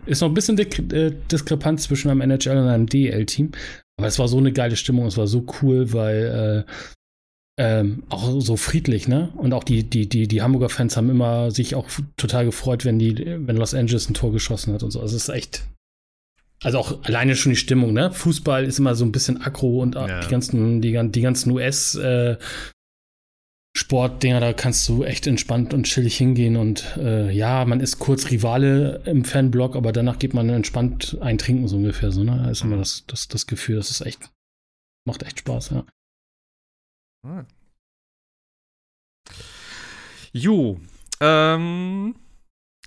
ist 0.07 0.21
noch 0.21 0.29
ein 0.29 0.35
bisschen 0.35 0.57
äh, 0.57 1.13
Diskrepanz 1.33 1.85
zwischen 1.85 2.11
einem 2.11 2.21
NHL 2.21 2.57
und 2.57 2.69
einem 2.69 2.87
DL-Team. 2.87 3.51
Aber 3.99 4.07
es 4.07 4.21
war 4.21 4.29
so 4.29 4.39
eine 4.39 4.53
geile 4.53 4.77
Stimmung, 4.77 5.07
es 5.07 5.19
war 5.19 5.27
so 5.27 5.45
cool, 5.61 5.93
weil 5.93 6.65
äh, 6.67 6.73
ähm, 7.61 8.05
auch 8.09 8.41
so 8.41 8.57
friedlich, 8.57 9.07
ne? 9.07 9.29
Und 9.37 9.53
auch 9.53 9.65
die, 9.65 9.83
die, 9.83 10.09
die, 10.09 10.27
die 10.27 10.41
Hamburger 10.41 10.71
Fans 10.71 10.97
haben 10.97 11.11
immer 11.11 11.51
sich 11.51 11.75
auch 11.75 11.91
total 12.17 12.47
gefreut, 12.47 12.87
wenn 12.87 12.99
die, 12.99 13.15
wenn 13.19 13.55
Los 13.57 13.75
Angeles 13.75 14.09
ein 14.09 14.15
Tor 14.15 14.33
geschossen 14.33 14.73
hat 14.73 14.83
und 14.83 14.91
so. 14.91 14.99
Also 14.99 15.15
es 15.15 15.25
ist 15.25 15.29
echt. 15.29 15.65
Also 16.63 16.79
auch 16.79 17.05
alleine 17.05 17.37
schon 17.37 17.51
die 17.51 17.57
Stimmung, 17.57 17.93
ne? 17.93 18.13
Fußball 18.13 18.65
ist 18.65 18.79
immer 18.79 18.95
so 18.95 19.05
ein 19.05 19.13
bisschen 19.13 19.43
aggro 19.43 19.83
und 19.83 19.95
ja. 19.95 20.21
die 20.21 20.29
ganzen, 20.29 20.81
die, 20.81 21.11
die 21.11 21.21
ganzen 21.21 21.51
US 21.51 21.97
äh, 21.97 22.39
Sportdinger, 23.77 24.41
da 24.41 24.55
kannst 24.55 24.89
du 24.89 25.05
echt 25.05 25.27
entspannt 25.27 25.75
und 25.75 25.85
chillig 25.85 26.17
hingehen 26.17 26.57
und 26.57 26.97
äh, 26.97 27.31
ja, 27.31 27.67
man 27.67 27.81
ist 27.81 27.99
kurz 27.99 28.31
Rivale 28.31 29.03
im 29.05 29.27
Fanblock, 29.27 29.77
aber 29.77 29.93
danach 29.93 30.19
geht 30.19 30.33
man 30.33 30.49
entspannt 30.49 31.19
eintrinken, 31.21 31.69
so 31.69 31.77
ungefähr, 31.77 32.11
so, 32.11 32.25
ne? 32.25 32.41
Da 32.43 32.51
ist 32.51 32.65
immer 32.65 32.79
das, 32.79 33.05
das, 33.07 33.29
das 33.29 33.47
Gefühl, 33.47 33.77
das 33.77 33.91
ist 33.91 34.01
echt, 34.01 34.31
macht 35.07 35.23
echt 35.25 35.41
Spaß, 35.41 35.71
ja. 35.71 35.85
Ah. 37.23 37.45
Jo, 40.33 40.81
ähm, 41.21 42.15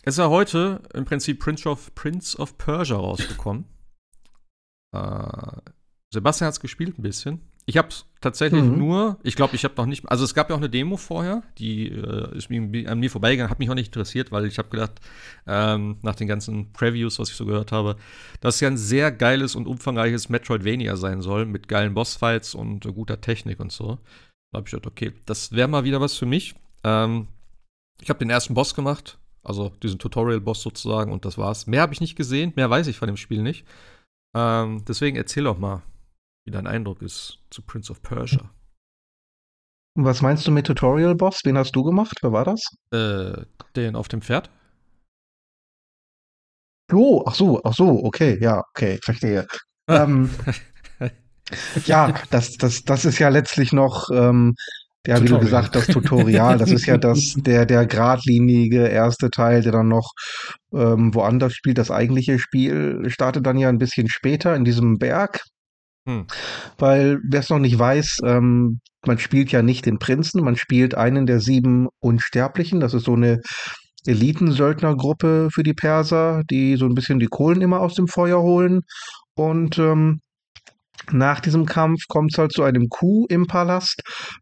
ist 0.03 0.17
ja 0.17 0.29
heute 0.29 0.81
im 0.93 1.05
Prinzip 1.05 1.39
Prince 1.39 1.69
of, 1.69 1.93
Prince 1.93 2.37
of 2.37 2.57
Persia 2.57 2.97
rausgekommen. 2.97 3.65
äh, 4.95 5.61
Sebastian 6.13 6.47
hat 6.47 6.53
es 6.53 6.59
gespielt 6.59 6.97
ein 6.97 7.03
bisschen. 7.03 7.41
Ich 7.65 7.77
habe 7.77 7.89
tatsächlich 8.19 8.63
mhm. 8.63 8.77
nur, 8.77 9.17
ich 9.23 9.35
glaube, 9.35 9.55
ich 9.55 9.63
habe 9.63 9.73
noch 9.77 9.85
nicht, 9.85 10.09
also 10.09 10.25
es 10.25 10.33
gab 10.33 10.49
ja 10.49 10.55
auch 10.55 10.59
eine 10.59 10.69
Demo 10.69 10.97
vorher, 10.97 11.43
die 11.57 11.89
äh, 11.89 12.37
ist 12.37 12.49
mir, 12.49 12.89
an 12.89 12.99
mir 12.99 13.09
vorbeigegangen, 13.09 13.49
hat 13.49 13.59
mich 13.59 13.69
auch 13.69 13.75
nicht 13.75 13.87
interessiert, 13.87 14.31
weil 14.31 14.45
ich 14.45 14.57
habe 14.57 14.69
gedacht, 14.69 14.99
ähm, 15.47 15.97
nach 16.01 16.15
den 16.15 16.27
ganzen 16.27 16.73
Previews, 16.73 17.19
was 17.19 17.29
ich 17.29 17.35
so 17.35 17.45
gehört 17.45 17.71
habe, 17.71 17.95
dass 18.41 18.55
es 18.55 18.61
ja 18.61 18.67
ein 18.67 18.77
sehr 18.77 19.11
geiles 19.11 19.55
und 19.55 19.67
umfangreiches 19.67 20.29
Metroidvania 20.29 20.97
sein 20.97 21.21
soll, 21.21 21.45
mit 21.45 21.67
geilen 21.67 21.93
Bossfights 21.93 22.53
und 22.53 22.85
äh, 22.85 22.91
guter 22.91 23.21
Technik 23.21 23.59
und 23.59 23.71
so. 23.71 23.99
Da 24.51 24.57
habe 24.57 24.67
ich 24.67 24.71
gedacht, 24.71 24.87
okay, 24.87 25.13
das 25.25 25.53
wäre 25.53 25.67
mal 25.69 25.85
wieder 25.85 26.01
was 26.01 26.17
für 26.17 26.25
mich. 26.25 26.55
Ähm, 26.83 27.27
ich 28.01 28.09
habe 28.09 28.19
den 28.19 28.29
ersten 28.29 28.53
Boss 28.55 28.75
gemacht, 28.75 29.19
also 29.41 29.69
diesen 29.81 29.99
Tutorial-Boss 29.99 30.61
sozusagen, 30.61 31.13
und 31.13 31.23
das 31.23 31.37
war's. 31.37 31.67
Mehr 31.67 31.81
habe 31.81 31.93
ich 31.93 32.01
nicht 32.01 32.17
gesehen, 32.17 32.51
mehr 32.55 32.69
weiß 32.69 32.87
ich 32.87 32.97
von 32.97 33.07
dem 33.07 33.17
Spiel 33.17 33.41
nicht. 33.41 33.65
Ähm, 34.35 34.83
deswegen 34.85 35.15
erzähl 35.15 35.45
doch 35.45 35.57
mal, 35.57 35.81
wie 36.45 36.51
dein 36.51 36.67
Eindruck 36.67 37.01
ist 37.01 37.39
zu 37.49 37.61
Prince 37.61 37.91
of 37.91 38.01
Persia. 38.01 38.49
Was 39.95 40.21
meinst 40.21 40.47
du 40.47 40.51
mit 40.51 40.65
Tutorial 40.65 41.15
Boss? 41.15 41.41
Wen 41.43 41.57
hast 41.57 41.75
du 41.75 41.83
gemacht? 41.83 42.17
Wer 42.21 42.31
war 42.31 42.45
das? 42.45 42.61
Äh, 42.91 43.43
den 43.75 43.95
auf 43.95 44.07
dem 44.07 44.21
Pferd. 44.21 44.49
Oh, 46.91 47.23
ach 47.25 47.35
so, 47.35 47.61
ach 47.63 47.73
so, 47.73 48.03
okay, 48.03 48.37
ja, 48.41 48.61
okay, 48.69 48.99
verstehe. 49.03 49.47
ähm, 49.87 50.29
ja, 51.85 52.13
das, 52.29 52.57
das, 52.57 52.83
das 52.83 53.05
ist 53.05 53.19
ja 53.19 53.29
letztlich 53.29 53.71
noch, 53.71 54.09
ähm, 54.11 54.55
ja, 55.05 55.15
Tutorial. 55.15 55.21
wie 55.21 55.27
du 55.27 55.45
gesagt, 55.45 55.75
das 55.75 55.87
Tutorial, 55.87 56.57
das 56.57 56.71
ist 56.71 56.85
ja 56.85 56.97
das, 56.97 57.33
der, 57.37 57.65
der 57.65 57.85
geradlinige 57.85 58.87
erste 58.87 59.29
Teil, 59.29 59.61
der 59.61 59.71
dann 59.71 59.87
noch 59.89 60.11
ähm, 60.73 61.13
woanders 61.13 61.53
spielt. 61.53 61.77
Das 61.77 61.91
eigentliche 61.91 62.39
Spiel 62.39 63.03
startet 63.09 63.45
dann 63.45 63.57
ja 63.57 63.69
ein 63.69 63.79
bisschen 63.79 64.07
später 64.09 64.55
in 64.55 64.65
diesem 64.65 64.97
Berg, 64.97 65.41
hm. 66.05 66.27
Weil, 66.77 67.19
wer 67.23 67.39
es 67.39 67.49
noch 67.49 67.59
nicht 67.59 67.79
weiß, 67.79 68.19
ähm, 68.25 68.79
man 69.05 69.19
spielt 69.19 69.51
ja 69.51 69.61
nicht 69.61 69.85
den 69.85 69.99
Prinzen, 69.99 70.43
man 70.43 70.55
spielt 70.55 70.95
einen 70.95 71.25
der 71.25 71.39
sieben 71.39 71.87
Unsterblichen. 71.99 72.79
Das 72.79 72.93
ist 72.93 73.05
so 73.05 73.13
eine 73.13 73.41
Elitensöldnergruppe 74.05 75.49
für 75.51 75.63
die 75.63 75.73
Perser, 75.73 76.43
die 76.49 76.75
so 76.75 76.85
ein 76.85 76.95
bisschen 76.95 77.19
die 77.19 77.27
Kohlen 77.27 77.61
immer 77.61 77.79
aus 77.79 77.95
dem 77.95 78.07
Feuer 78.07 78.41
holen. 78.41 78.81
Und 79.35 79.77
ähm, 79.79 80.19
nach 81.11 81.39
diesem 81.39 81.65
Kampf 81.65 82.01
kommt 82.07 82.31
es 82.33 82.37
halt 82.37 82.53
zu 82.53 82.63
einem 82.63 82.87
Coup 82.89 83.25
im 83.29 83.47
Palast 83.47 84.01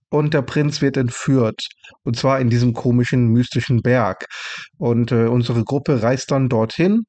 und 0.10 0.34
der 0.34 0.42
Prinz 0.42 0.82
wird 0.82 0.98
entführt. 0.98 1.62
Und 2.04 2.18
zwar 2.18 2.40
in 2.40 2.50
diesem 2.50 2.74
komischen, 2.74 3.28
mystischen 3.28 3.82
Berg. 3.82 4.26
Und 4.78 5.12
äh, 5.12 5.26
unsere 5.26 5.64
Gruppe 5.64 6.02
reist 6.02 6.32
dann 6.32 6.50
dorthin 6.50 7.04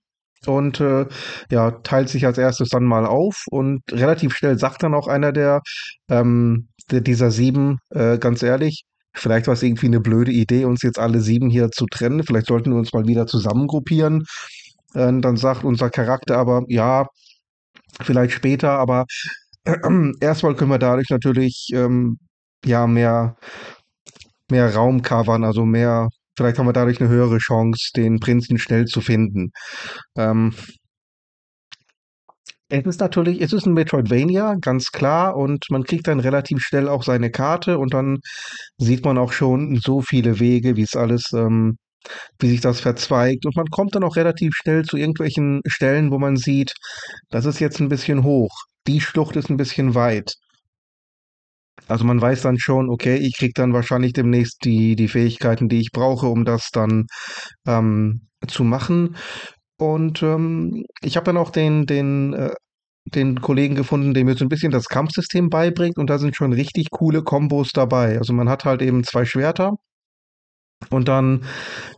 und 0.46 0.80
äh, 0.80 1.06
ja, 1.50 1.70
teilt 1.70 2.08
sich 2.08 2.26
als 2.26 2.38
erstes 2.38 2.68
dann 2.70 2.84
mal 2.84 3.06
auf 3.06 3.44
und 3.50 3.82
relativ 3.92 4.34
schnell 4.34 4.58
sagt 4.58 4.82
dann 4.82 4.94
auch 4.94 5.08
einer 5.08 5.32
der, 5.32 5.60
ähm, 6.08 6.68
der 6.90 7.00
dieser 7.00 7.30
sieben, 7.30 7.78
äh, 7.90 8.18
ganz 8.18 8.42
ehrlich, 8.42 8.84
vielleicht 9.14 9.46
war 9.46 9.54
es 9.54 9.62
irgendwie 9.62 9.86
eine 9.86 10.00
blöde 10.00 10.32
Idee, 10.32 10.64
uns 10.64 10.82
jetzt 10.82 10.98
alle 10.98 11.20
sieben 11.20 11.50
hier 11.50 11.70
zu 11.70 11.86
trennen. 11.86 12.24
Vielleicht 12.24 12.46
sollten 12.46 12.70
wir 12.70 12.78
uns 12.78 12.92
mal 12.92 13.06
wieder 13.06 13.26
zusammengruppieren. 13.26 14.24
Äh, 14.94 15.12
dann 15.20 15.36
sagt 15.36 15.64
unser 15.64 15.90
Charakter 15.90 16.38
aber, 16.38 16.62
ja, 16.68 17.06
vielleicht 18.00 18.32
später, 18.34 18.70
aber 18.72 19.06
erstmal 20.20 20.56
können 20.56 20.70
wir 20.70 20.78
dadurch 20.78 21.10
natürlich 21.10 21.68
ähm, 21.74 22.18
ja 22.64 22.86
mehr, 22.86 23.36
mehr 24.50 24.74
Raum 24.74 25.02
covern, 25.02 25.44
also 25.44 25.64
mehr 25.64 26.08
Vielleicht 26.36 26.58
haben 26.58 26.66
wir 26.66 26.72
dadurch 26.72 27.00
eine 27.00 27.10
höhere 27.10 27.38
Chance, 27.38 27.90
den 27.96 28.20
Prinzen 28.20 28.58
schnell 28.58 28.86
zu 28.86 29.00
finden. 29.00 29.52
Ähm, 30.16 30.54
es 32.68 32.86
ist 32.86 33.00
natürlich, 33.00 33.42
es 33.42 33.52
ist 33.52 33.66
ein 33.66 33.74
Metroidvania, 33.74 34.54
ganz 34.60 34.92
klar, 34.92 35.36
und 35.36 35.66
man 35.70 35.84
kriegt 35.84 36.08
dann 36.08 36.20
relativ 36.20 36.62
schnell 36.62 36.88
auch 36.88 37.02
seine 37.02 37.30
Karte 37.30 37.78
und 37.78 37.92
dann 37.92 38.18
sieht 38.78 39.04
man 39.04 39.18
auch 39.18 39.32
schon 39.32 39.76
so 39.76 40.00
viele 40.00 40.40
Wege, 40.40 40.74
wie 40.76 40.82
es 40.82 40.96
alles, 40.96 41.32
ähm, 41.34 41.76
wie 42.40 42.48
sich 42.48 42.62
das 42.62 42.80
verzweigt. 42.80 43.44
Und 43.46 43.56
man 43.56 43.66
kommt 43.66 43.94
dann 43.94 44.04
auch 44.04 44.16
relativ 44.16 44.54
schnell 44.54 44.84
zu 44.84 44.96
irgendwelchen 44.96 45.60
Stellen, 45.66 46.10
wo 46.10 46.18
man 46.18 46.36
sieht, 46.36 46.72
das 47.30 47.44
ist 47.44 47.60
jetzt 47.60 47.78
ein 47.80 47.90
bisschen 47.90 48.24
hoch, 48.24 48.50
die 48.86 49.00
Schlucht 49.02 49.36
ist 49.36 49.50
ein 49.50 49.58
bisschen 49.58 49.94
weit. 49.94 50.34
Also 51.88 52.04
man 52.04 52.20
weiß 52.20 52.42
dann 52.42 52.58
schon, 52.58 52.88
okay, 52.90 53.16
ich 53.16 53.36
krieg 53.36 53.54
dann 53.54 53.72
wahrscheinlich 53.72 54.12
demnächst 54.12 54.64
die, 54.64 54.96
die 54.96 55.08
Fähigkeiten, 55.08 55.68
die 55.68 55.80
ich 55.80 55.90
brauche, 55.92 56.26
um 56.26 56.44
das 56.44 56.70
dann 56.72 57.06
ähm, 57.66 58.28
zu 58.46 58.64
machen. 58.64 59.16
Und 59.78 60.22
ähm, 60.22 60.84
ich 61.02 61.16
habe 61.16 61.24
dann 61.24 61.36
auch 61.36 61.50
den, 61.50 61.86
den, 61.86 62.34
äh, 62.34 62.54
den 63.06 63.40
Kollegen 63.40 63.74
gefunden, 63.74 64.14
der 64.14 64.24
mir 64.24 64.36
so 64.36 64.44
ein 64.44 64.48
bisschen 64.48 64.70
das 64.70 64.88
Kampfsystem 64.88 65.48
beibringt 65.50 65.98
und 65.98 66.08
da 66.08 66.18
sind 66.18 66.36
schon 66.36 66.52
richtig 66.52 66.90
coole 66.90 67.22
Kombos 67.22 67.70
dabei. 67.72 68.18
Also 68.18 68.32
man 68.32 68.48
hat 68.48 68.64
halt 68.64 68.82
eben 68.82 69.04
zwei 69.04 69.24
Schwerter 69.24 69.74
und 70.90 71.08
dann 71.08 71.44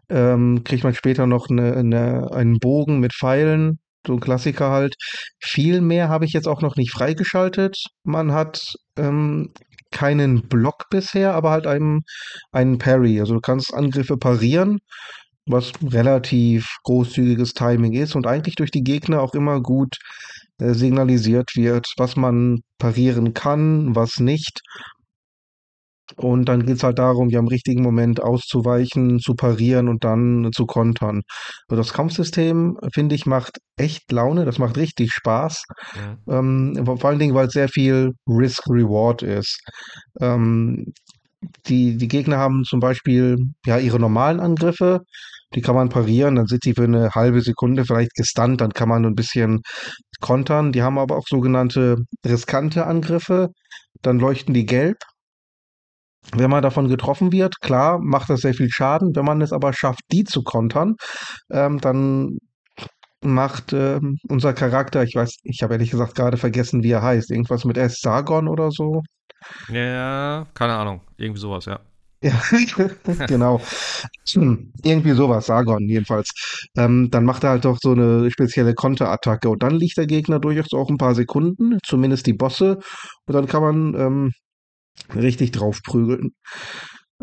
ähm, 0.08 0.64
kriegt 0.64 0.84
man 0.84 0.94
später 0.94 1.26
noch 1.26 1.48
eine, 1.50 1.74
eine, 1.76 2.30
einen 2.32 2.58
Bogen 2.58 3.00
mit 3.00 3.12
Pfeilen 3.14 3.78
so 4.06 4.14
ein 4.14 4.20
Klassiker 4.20 4.70
halt. 4.70 4.94
Viel 5.40 5.80
mehr 5.80 6.08
habe 6.08 6.24
ich 6.24 6.32
jetzt 6.32 6.48
auch 6.48 6.62
noch 6.62 6.76
nicht 6.76 6.92
freigeschaltet. 6.92 7.76
Man 8.04 8.32
hat 8.32 8.74
ähm, 8.96 9.52
keinen 9.94 10.48
Block 10.48 10.90
bisher, 10.90 11.33
aber 11.35 11.50
halt 11.50 11.66
einen, 11.66 12.02
einen 12.52 12.76
Parry. 12.76 13.20
Also 13.20 13.35
du 13.35 13.40
kannst 13.40 13.72
Angriffe 13.72 14.18
parieren, 14.18 14.80
was 15.46 15.72
relativ 15.83 16.68
großzügiges 16.85 17.54
Timing 17.54 17.94
ist 17.94 18.14
und 18.14 18.26
eigentlich 18.26 18.57
durch 18.57 18.70
die 18.70 18.83
Gegner 18.83 19.22
auch 19.22 19.35
immer 19.35 19.62
gut 19.62 19.96
äh, 20.59 20.74
signalisiert 20.74 21.50
wird, 21.57 21.87
was 21.96 22.16
man 22.16 22.61
parieren 22.78 23.33
kann, 23.33 23.94
was 23.94 24.20
nicht. 24.20 24.61
Und 26.17 26.49
dann 26.49 26.67
geht 26.67 26.77
es 26.77 26.83
halt 26.83 26.99
darum, 26.99 27.31
ja 27.31 27.38
im 27.38 27.49
richtigen 27.49 27.83
Moment 27.83 28.23
auszuweichen, 28.23 29.21
zu 29.21 29.35
parieren 29.35 29.88
und 29.88 30.05
dann 30.05 30.51
zu 30.55 30.67
kontern. 30.67 31.23
Also 31.69 31.83
das 31.83 31.93
Kampfsystem, 31.93 32.77
finde 32.93 33.14
ich, 33.14 33.27
macht 33.27 33.59
echt 33.77 34.12
Laune, 34.12 34.45
das 34.45 34.59
macht 34.59 34.77
richtig 34.77 35.12
Spaß. 35.12 35.64
Ja. 36.29 36.38
Ähm, 36.38 36.85
vor 36.85 37.05
allen 37.07 37.19
Dingen, 37.19 37.35
weil 37.35 37.47
es 37.47 37.55
sehr 37.55 37.69
viel 37.69 38.12
Risk-Reward 38.29 39.23
ist. 39.23 39.61
Ähm, 40.21 40.93
die, 41.67 41.97
die 41.97 42.09
Gegner 42.09 42.38
haben 42.38 42.64
zum 42.64 42.81
Beispiel 42.81 43.37
ja 43.67 43.79
ihre 43.79 43.99
normalen 43.99 44.40
Angriffe, 44.40 45.01
die 45.55 45.61
kann 45.61 45.75
man 45.75 45.88
parieren, 45.88 46.37
dann 46.37 46.47
sind 46.47 46.64
die 46.64 46.75
für 46.75 46.85
eine 46.85 47.11
halbe 47.11 47.40
Sekunde 47.40 47.85
vielleicht 47.85 48.14
gestunt, 48.14 48.61
dann 48.61 48.73
kann 48.73 48.88
man 48.88 49.05
ein 49.05 49.14
bisschen 49.14 49.61
kontern. 50.21 50.73
Die 50.73 50.83
haben 50.83 50.99
aber 50.99 51.17
auch 51.17 51.27
sogenannte 51.29 51.97
riskante 52.25 52.87
Angriffe, 52.87 53.51
dann 54.03 54.19
leuchten 54.19 54.55
die 54.55 54.67
gelb 54.67 54.97
wenn 56.32 56.50
man 56.50 56.62
davon 56.62 56.88
getroffen 56.88 57.32
wird, 57.32 57.60
klar, 57.60 57.98
macht 58.00 58.30
das 58.30 58.40
sehr 58.40 58.54
viel 58.54 58.70
Schaden. 58.70 59.14
Wenn 59.14 59.24
man 59.24 59.42
es 59.42 59.52
aber 59.52 59.72
schafft, 59.72 60.00
die 60.12 60.24
zu 60.24 60.42
kontern, 60.42 60.94
ähm, 61.50 61.80
dann 61.80 62.38
macht 63.22 63.72
ähm, 63.72 64.18
unser 64.28 64.52
Charakter, 64.52 65.02
ich 65.02 65.14
weiß, 65.14 65.37
ich 65.44 65.62
habe 65.62 65.74
ehrlich 65.74 65.90
gesagt 65.90 66.14
gerade 66.14 66.37
vergessen, 66.37 66.82
wie 66.82 66.90
er 66.90 67.02
heißt. 67.02 67.30
Irgendwas 67.30 67.64
mit 67.64 67.76
S. 67.76 68.00
Sargon 68.00 68.48
oder 68.48 68.70
so. 68.70 69.02
Ja, 69.68 70.46
keine 70.54 70.74
Ahnung. 70.74 71.00
Irgendwie 71.16 71.40
sowas, 71.40 71.66
ja. 71.66 71.80
Ja, 72.22 72.40
genau. 73.26 73.60
Hm, 74.32 74.72
irgendwie 74.82 75.12
sowas, 75.12 75.46
Sargon 75.46 75.87
jedenfalls. 75.88 76.30
Ähm, 76.76 77.10
dann 77.10 77.24
macht 77.24 77.44
er 77.44 77.50
halt 77.50 77.66
doch 77.66 77.78
so 77.82 77.92
eine 77.92 78.30
spezielle 78.30 78.74
Konterattacke 78.74 79.50
und 79.50 79.62
dann 79.62 79.74
liegt 79.74 79.98
der 79.98 80.06
Gegner 80.06 80.38
durchaus 80.40 80.72
auch 80.72 80.88
ein 80.88 80.96
paar 80.96 81.14
Sekunden, 81.14 81.78
zumindest 81.84 82.26
die 82.26 82.32
Bosse. 82.32 82.78
Und 83.26 83.34
dann 83.34 83.46
kann 83.46 83.62
man 83.62 83.94
ähm, 83.94 84.32
richtig 85.14 85.52
drauf 85.52 85.80
prügeln. 85.83 86.35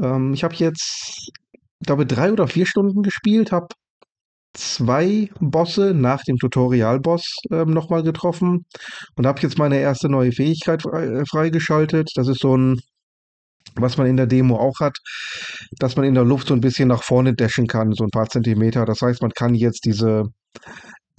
Ähm, 0.02 0.34
ich 0.34 0.44
habe 0.44 0.56
jetzt, 0.56 1.32
glaube 1.84 2.06
drei 2.06 2.32
oder 2.32 2.48
vier 2.48 2.66
Stunden 2.66 3.04
gespielt, 3.04 3.52
habe 3.52 3.68
zwei 4.54 5.30
Bosse 5.40 5.94
nach 5.94 6.24
dem 6.24 6.38
Tutorial-Boss 6.38 7.36
ähm, 7.52 7.74
nochmal 7.74 8.04
getroffen 8.04 8.66
und 9.16 9.26
habe 9.26 9.42
jetzt 9.42 9.58
meine 9.58 9.80
erste 9.80 10.10
neue 10.10 10.32
Fähigkeit 10.32 10.82
frei, 10.82 11.06
äh, 11.06 11.26
freigeschaltet. 11.26 12.12
Das 12.16 12.28
ist 12.28 12.42
so 12.42 12.58
ein, 12.58 12.80
was 13.76 13.98
man 13.98 14.08
in 14.08 14.18
der 14.18 14.28
Demo 14.28 14.58
auch 14.58 14.80
hat, 14.80 14.98
dass 15.78 15.96
man 15.96 16.06
in 16.06 16.16
der 16.16 16.26
Luft 16.26 16.48
so 16.48 16.54
ein 16.54 16.62
bisschen 16.62 16.90
nach 16.90 17.04
vorne 17.04 17.34
dashen 17.34 17.68
kann, 17.68 17.94
so 17.94 18.04
ein 18.04 18.12
paar 18.12 18.28
Zentimeter. 18.28 18.86
Das 18.86 19.02
heißt, 19.02 19.22
man 19.22 19.32
kann 19.32 19.56
jetzt 19.56 19.86
diese 19.86 20.26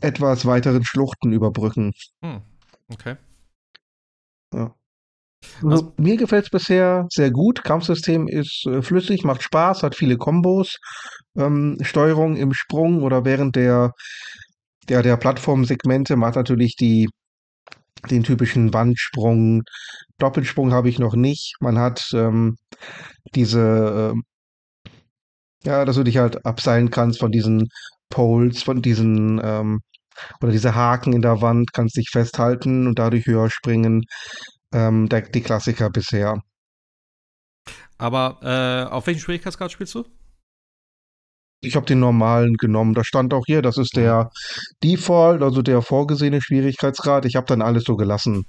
etwas 0.00 0.44
weiteren 0.44 0.84
Schluchten 0.84 1.32
überbrücken. 1.32 1.92
Hm. 2.22 2.42
Okay. 2.92 3.16
Ja. 4.52 4.74
Also, 5.62 5.92
mir 5.96 6.16
gefällt 6.16 6.44
es 6.44 6.50
bisher 6.50 7.06
sehr 7.10 7.30
gut. 7.30 7.64
Kampfsystem 7.64 8.28
ist 8.28 8.66
äh, 8.66 8.82
flüssig, 8.82 9.24
macht 9.24 9.42
Spaß, 9.42 9.82
hat 9.82 9.94
viele 9.94 10.16
Kombos. 10.16 10.78
Ähm, 11.36 11.78
Steuerung 11.82 12.36
im 12.36 12.52
Sprung 12.52 13.02
oder 13.02 13.24
während 13.24 13.56
der, 13.56 13.92
der, 14.88 15.02
der 15.02 15.16
Plattformsegmente 15.16 16.16
macht 16.16 16.36
natürlich 16.36 16.76
die, 16.76 17.08
den 18.10 18.22
typischen 18.24 18.72
Wandsprung. 18.72 19.62
Doppelsprung 20.18 20.72
habe 20.72 20.88
ich 20.88 20.98
noch 20.98 21.14
nicht. 21.14 21.54
Man 21.60 21.78
hat 21.78 22.10
ähm, 22.14 22.56
diese, 23.34 24.14
äh, 24.14 25.68
ja, 25.68 25.84
dass 25.84 25.96
du 25.96 26.04
dich 26.04 26.18
halt 26.18 26.44
abseilen 26.44 26.90
kannst 26.90 27.20
von 27.20 27.32
diesen 27.32 27.68
Poles, 28.10 28.62
von 28.62 28.82
diesen, 28.82 29.40
ähm, 29.42 29.80
oder 30.40 30.52
diese 30.52 30.74
Haken 30.74 31.12
in 31.14 31.22
der 31.22 31.40
Wand, 31.40 31.72
kannst 31.72 31.96
dich 31.96 32.10
festhalten 32.10 32.86
und 32.86 32.98
dadurch 32.98 33.26
höher 33.26 33.48
springen 33.50 34.04
ähm, 34.72 35.08
der, 35.08 35.22
die 35.22 35.40
Klassiker 35.40 35.90
bisher. 35.90 36.42
Aber 37.98 38.38
äh, 38.42 38.90
auf 38.90 39.06
welchen 39.06 39.20
Schwierigkeitsgrad 39.20 39.70
spielst 39.70 39.94
du? 39.94 40.04
Ich 41.64 41.76
habe 41.76 41.86
den 41.86 42.00
normalen 42.00 42.54
genommen. 42.54 42.94
Da 42.94 43.04
stand 43.04 43.32
auch 43.32 43.44
hier, 43.46 43.62
das 43.62 43.78
ist 43.78 43.96
der 43.96 44.32
Default, 44.82 45.42
also 45.42 45.62
der 45.62 45.80
vorgesehene 45.80 46.42
Schwierigkeitsgrad. 46.42 47.24
Ich 47.24 47.36
habe 47.36 47.46
dann 47.46 47.62
alles 47.62 47.84
so 47.84 47.96
gelassen. 47.96 48.46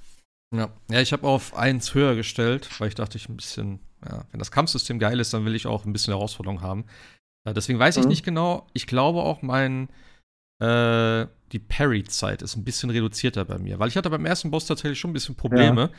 Ja, 0.52 0.70
ja 0.90 1.00
ich 1.00 1.12
habe 1.12 1.26
auf 1.26 1.56
eins 1.56 1.94
höher 1.94 2.16
gestellt, 2.16 2.68
weil 2.80 2.88
ich 2.88 2.96
dachte, 2.96 3.16
ich 3.16 3.28
ein 3.28 3.36
bisschen, 3.36 3.78
ja, 4.04 4.24
wenn 4.32 4.40
das 4.40 4.50
Kampfsystem 4.50 4.98
geil 4.98 5.20
ist, 5.20 5.32
dann 5.32 5.44
will 5.44 5.54
ich 5.54 5.68
auch 5.68 5.84
ein 5.84 5.92
bisschen 5.92 6.12
Herausforderung 6.12 6.60
haben. 6.60 6.86
Äh, 7.44 7.54
deswegen 7.54 7.78
weiß 7.78 7.96
ich 7.98 8.02
mhm. 8.02 8.08
nicht 8.08 8.24
genau. 8.24 8.66
Ich 8.72 8.88
glaube 8.88 9.20
auch, 9.20 9.42
mein 9.42 9.88
äh, 10.60 11.26
die 11.52 11.58
Parry-Zeit 11.58 12.42
ist 12.42 12.56
ein 12.56 12.64
bisschen 12.64 12.90
reduzierter 12.90 13.44
bei 13.44 13.58
mir. 13.58 13.78
Weil 13.78 13.88
ich 13.88 13.96
hatte 13.96 14.10
beim 14.10 14.26
ersten 14.26 14.50
Boss 14.50 14.66
tatsächlich 14.66 14.98
schon 14.98 15.10
ein 15.10 15.14
bisschen 15.14 15.36
Probleme. 15.36 15.90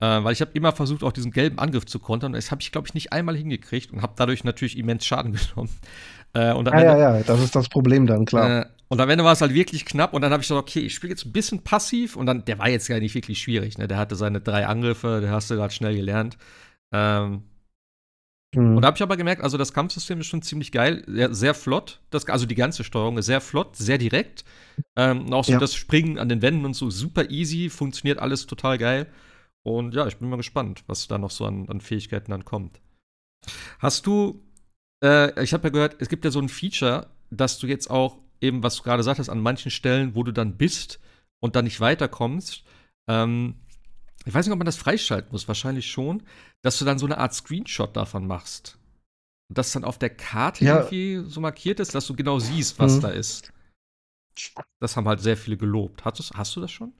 Ja. 0.00 0.18
Äh, 0.18 0.24
weil 0.24 0.32
ich 0.32 0.40
habe 0.40 0.52
immer 0.54 0.72
versucht, 0.72 1.02
auch 1.02 1.12
diesen 1.12 1.30
gelben 1.30 1.58
Angriff 1.58 1.84
zu 1.84 1.98
kontern. 1.98 2.32
Das 2.32 2.50
habe 2.50 2.62
ich, 2.62 2.72
glaube 2.72 2.88
ich, 2.88 2.94
nicht 2.94 3.12
einmal 3.12 3.36
hingekriegt 3.36 3.92
und 3.92 4.02
habe 4.02 4.14
dadurch 4.16 4.44
natürlich 4.44 4.78
immens 4.78 5.04
Schaden 5.04 5.32
genommen. 5.54 5.70
Äh, 6.32 6.52
und 6.52 6.66
ja, 6.68 6.80
ja, 6.80 6.98
ja, 7.16 7.22
das 7.22 7.40
ist 7.40 7.54
das 7.54 7.68
Problem 7.68 8.06
dann, 8.06 8.24
klar. 8.24 8.62
Äh, 8.62 8.66
und 8.88 9.00
am 9.00 9.08
Ende 9.08 9.24
war 9.24 9.32
es 9.32 9.40
halt 9.40 9.54
wirklich 9.54 9.84
knapp 9.84 10.14
und 10.14 10.22
dann 10.22 10.32
habe 10.32 10.42
ich 10.42 10.48
gesagt, 10.48 10.68
okay, 10.68 10.80
ich 10.80 10.94
spiele 10.94 11.12
jetzt 11.12 11.24
ein 11.24 11.32
bisschen 11.32 11.62
passiv 11.62 12.16
und 12.16 12.26
dann, 12.26 12.44
der 12.44 12.58
war 12.58 12.68
jetzt 12.68 12.88
gar 12.88 12.98
nicht 12.98 13.14
wirklich 13.14 13.40
schwierig, 13.40 13.78
ne? 13.78 13.86
Der 13.86 13.98
hatte 13.98 14.16
seine 14.16 14.40
drei 14.40 14.66
Angriffe, 14.66 15.20
der 15.20 15.30
hast 15.30 15.50
du 15.50 15.54
gerade 15.54 15.72
schnell 15.72 15.94
gelernt. 15.94 16.38
Ähm, 16.92 17.44
Mhm. 18.54 18.76
Und 18.76 18.82
da 18.82 18.88
habe 18.88 18.96
ich 18.96 19.02
aber 19.02 19.16
gemerkt, 19.16 19.42
also 19.42 19.56
das 19.56 19.72
Kampfsystem 19.72 20.20
ist 20.20 20.26
schon 20.26 20.42
ziemlich 20.42 20.72
geil, 20.72 21.04
sehr, 21.06 21.34
sehr 21.34 21.54
flott. 21.54 22.00
Das, 22.10 22.26
also 22.26 22.46
die 22.46 22.54
ganze 22.54 22.84
Steuerung 22.84 23.18
ist 23.18 23.26
sehr 23.26 23.40
flott, 23.40 23.76
sehr 23.76 23.98
direkt. 23.98 24.44
Ähm, 24.96 25.32
auch 25.32 25.44
so 25.44 25.52
ja. 25.52 25.58
das 25.58 25.74
Springen 25.74 26.18
an 26.18 26.28
den 26.28 26.42
Wänden 26.42 26.64
und 26.64 26.74
so 26.74 26.90
super 26.90 27.30
easy, 27.30 27.70
funktioniert 27.70 28.18
alles 28.18 28.46
total 28.46 28.78
geil. 28.78 29.06
Und 29.62 29.94
ja, 29.94 30.06
ich 30.06 30.16
bin 30.16 30.28
mal 30.28 30.36
gespannt, 30.36 30.84
was 30.86 31.06
da 31.06 31.18
noch 31.18 31.30
so 31.30 31.44
an, 31.44 31.68
an 31.68 31.80
Fähigkeiten 31.80 32.30
dann 32.30 32.44
kommt. 32.44 32.80
Hast 33.78 34.06
du, 34.06 34.42
äh, 35.04 35.42
ich 35.42 35.52
habe 35.52 35.64
ja 35.64 35.70
gehört, 35.70 35.96
es 36.00 36.08
gibt 36.08 36.24
ja 36.24 36.30
so 36.30 36.40
ein 36.40 36.48
Feature, 36.48 37.08
dass 37.30 37.58
du 37.58 37.66
jetzt 37.66 37.90
auch 37.90 38.18
eben, 38.40 38.62
was 38.62 38.76
du 38.76 38.82
gerade 38.82 39.02
sagtest, 39.02 39.30
an 39.30 39.40
manchen 39.40 39.70
Stellen, 39.70 40.14
wo 40.14 40.22
du 40.22 40.32
dann 40.32 40.56
bist 40.56 40.98
und 41.40 41.56
dann 41.56 41.64
nicht 41.64 41.80
weiterkommst, 41.80 42.64
ähm, 43.08 43.56
ich 44.24 44.34
weiß 44.34 44.46
nicht, 44.46 44.52
ob 44.52 44.58
man 44.58 44.66
das 44.66 44.76
freischalten 44.76 45.32
muss, 45.32 45.48
wahrscheinlich 45.48 45.90
schon, 45.90 46.22
dass 46.62 46.78
du 46.78 46.84
dann 46.84 46.98
so 46.98 47.06
eine 47.06 47.18
Art 47.18 47.34
Screenshot 47.34 47.96
davon 47.96 48.26
machst. 48.26 48.78
Und 49.48 49.58
das 49.58 49.72
dann 49.72 49.84
auf 49.84 49.98
der 49.98 50.10
Karte 50.10 50.64
ja. 50.64 50.76
irgendwie 50.76 51.28
so 51.28 51.40
markiert 51.40 51.80
ist, 51.80 51.94
dass 51.94 52.06
du 52.06 52.14
genau 52.14 52.38
siehst, 52.38 52.78
was 52.78 52.96
mhm. 52.96 53.00
da 53.00 53.08
ist. 53.08 53.52
Das 54.78 54.96
haben 54.96 55.08
halt 55.08 55.20
sehr 55.20 55.36
viele 55.36 55.56
gelobt. 55.56 56.04
Hast, 56.04 56.32
hast 56.34 56.56
du 56.56 56.60
das 56.60 56.70
schon? 56.70 56.92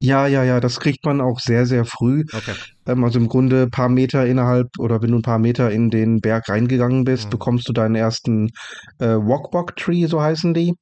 Ja, 0.00 0.26
ja, 0.26 0.44
ja, 0.44 0.60
das 0.60 0.80
kriegt 0.80 1.04
man 1.06 1.22
auch 1.22 1.40
sehr, 1.40 1.64
sehr 1.64 1.86
früh. 1.86 2.24
Okay. 2.30 2.54
Ähm, 2.86 3.04
also 3.04 3.18
im 3.18 3.28
Grunde 3.28 3.62
ein 3.62 3.70
paar 3.70 3.88
Meter 3.88 4.26
innerhalb 4.26 4.68
oder 4.78 5.00
wenn 5.00 5.12
du 5.12 5.18
ein 5.18 5.22
paar 5.22 5.38
Meter 5.38 5.70
in 5.70 5.88
den 5.88 6.20
Berg 6.20 6.48
reingegangen 6.48 7.04
bist, 7.04 7.26
mhm. 7.26 7.30
bekommst 7.30 7.68
du 7.68 7.72
deinen 7.72 7.94
ersten 7.94 8.50
äh, 8.98 9.06
Walkbock 9.16 9.76
Tree, 9.76 10.04
so 10.06 10.20
heißen 10.20 10.52
die. 10.52 10.74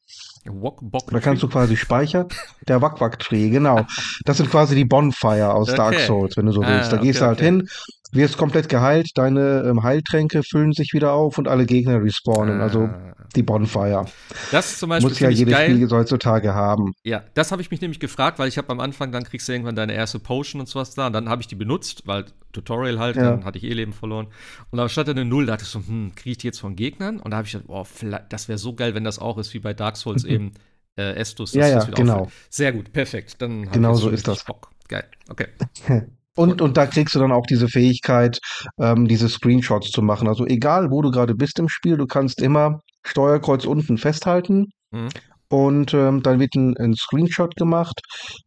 Wok 0.44 0.82
da 1.10 1.20
kannst 1.20 1.42
du 1.42 1.48
quasi 1.48 1.76
speichern. 1.76 2.26
Der 2.66 2.82
Wak 2.82 3.18
Tree, 3.20 3.50
genau. 3.50 3.86
Das 4.24 4.38
sind 4.38 4.50
quasi 4.50 4.74
die 4.74 4.84
Bonfire 4.84 5.52
aus 5.52 5.68
okay. 5.68 5.76
Dark 5.76 5.98
Souls, 6.00 6.36
wenn 6.36 6.46
du 6.46 6.52
so 6.52 6.62
willst. 6.62 6.88
Ah, 6.88 6.90
da 6.90 6.96
okay, 6.96 7.06
gehst 7.06 7.20
du 7.20 7.26
halt 7.26 7.38
okay. 7.38 7.44
hin, 7.44 7.68
wirst 8.12 8.36
komplett 8.36 8.68
geheilt, 8.68 9.10
deine 9.14 9.64
ähm, 9.66 9.82
Heiltränke 9.82 10.42
füllen 10.42 10.72
sich 10.72 10.92
wieder 10.92 11.12
auf 11.12 11.38
und 11.38 11.48
alle 11.48 11.66
Gegner 11.66 12.02
respawnen. 12.02 12.60
Also 12.60 12.80
ah. 12.80 12.82
Also 12.82 13.12
die 13.34 13.42
Bonfire. 13.42 14.04
Das 14.50 14.78
zum 14.78 14.90
Beispiel 14.90 15.08
muss 15.08 15.20
ja 15.20 15.30
jedes 15.30 15.54
geil. 15.54 15.74
Spiel 15.74 15.90
heutzutage 15.90 16.54
haben. 16.54 16.92
Ja, 17.02 17.22
das 17.34 17.52
habe 17.52 17.62
ich 17.62 17.70
mich 17.70 17.80
nämlich 17.80 18.00
gefragt, 18.00 18.38
weil 18.38 18.48
ich 18.48 18.58
habe 18.58 18.68
am 18.70 18.80
Anfang, 18.80 19.12
dann 19.12 19.24
kriegst 19.24 19.48
du 19.48 19.52
irgendwann 19.52 19.76
deine 19.76 19.94
erste 19.94 20.18
Potion 20.18 20.60
und 20.60 20.68
sowas 20.68 20.94
da 20.94 21.06
und 21.06 21.12
dann 21.12 21.28
habe 21.28 21.40
ich 21.40 21.48
die 21.48 21.54
benutzt, 21.54 22.02
weil 22.06 22.26
Tutorial 22.52 22.98
halt, 22.98 23.16
ja. 23.16 23.22
dann 23.22 23.44
hatte 23.44 23.58
ich 23.58 23.64
eh 23.64 23.72
Leben 23.72 23.92
verloren. 23.92 24.26
Und 24.70 24.78
da 24.78 24.88
stand 24.88 25.08
eine 25.08 25.24
Null, 25.24 25.46
dachte 25.46 25.64
ich 25.64 25.70
so, 25.70 25.80
hm, 25.80 26.12
kriege 26.14 26.32
ich 26.32 26.38
die 26.38 26.46
jetzt 26.46 26.60
von 26.60 26.76
Gegnern? 26.76 27.20
Und 27.20 27.30
da 27.30 27.38
habe 27.38 27.46
ich 27.46 27.52
gedacht, 27.52 27.68
boah, 27.68 27.86
das 28.28 28.48
wäre 28.48 28.58
so 28.58 28.74
geil, 28.74 28.94
wenn 28.94 29.04
das 29.04 29.18
auch 29.18 29.38
ist 29.38 29.54
wie 29.54 29.60
bei 29.60 29.72
Dark 29.72 29.96
Souls 29.96 30.24
eben 30.24 30.52
äh, 30.96 31.14
Estus. 31.14 31.54
Ja, 31.54 31.68
ja, 31.68 31.84
genau. 31.84 32.20
Auffällt. 32.20 32.52
Sehr 32.52 32.72
gut, 32.72 32.92
perfekt. 32.92 33.36
Dann 33.40 33.70
genau 33.70 33.94
so 33.94 34.10
ist 34.10 34.28
das. 34.28 34.44
Bock. 34.44 34.70
Geil, 34.88 35.04
okay. 35.28 35.48
Und, 36.34 36.62
und 36.62 36.76
da 36.76 36.86
kriegst 36.86 37.14
du 37.14 37.18
dann 37.18 37.32
auch 37.32 37.46
diese 37.46 37.68
Fähigkeit, 37.68 38.38
ähm, 38.80 39.06
diese 39.06 39.28
Screenshots 39.28 39.90
zu 39.90 40.02
machen. 40.02 40.28
Also 40.28 40.46
egal, 40.46 40.90
wo 40.90 41.02
du 41.02 41.10
gerade 41.10 41.34
bist 41.34 41.58
im 41.58 41.68
Spiel, 41.68 41.96
du 41.96 42.06
kannst 42.06 42.40
immer 42.40 42.80
Steuerkreuz 43.04 43.66
unten 43.66 43.98
festhalten 43.98 44.66
mhm. 44.90 45.08
und 45.48 45.92
ähm, 45.92 46.22
dann 46.22 46.40
wird 46.40 46.54
ein, 46.54 46.76
ein, 46.78 46.94
Screenshot 46.94 47.54
gemacht. 47.56 48.00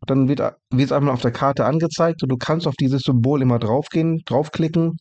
Dann 0.07 0.27
wird 0.27 0.41
es 0.75 0.91
einmal 0.91 1.13
auf 1.13 1.21
der 1.21 1.31
Karte 1.31 1.65
angezeigt 1.65 2.23
und 2.23 2.29
du 2.29 2.37
kannst 2.37 2.67
auf 2.67 2.75
dieses 2.79 3.03
Symbol 3.03 3.41
immer 3.41 3.59
draufgehen, 3.59 4.23
draufklicken 4.25 4.97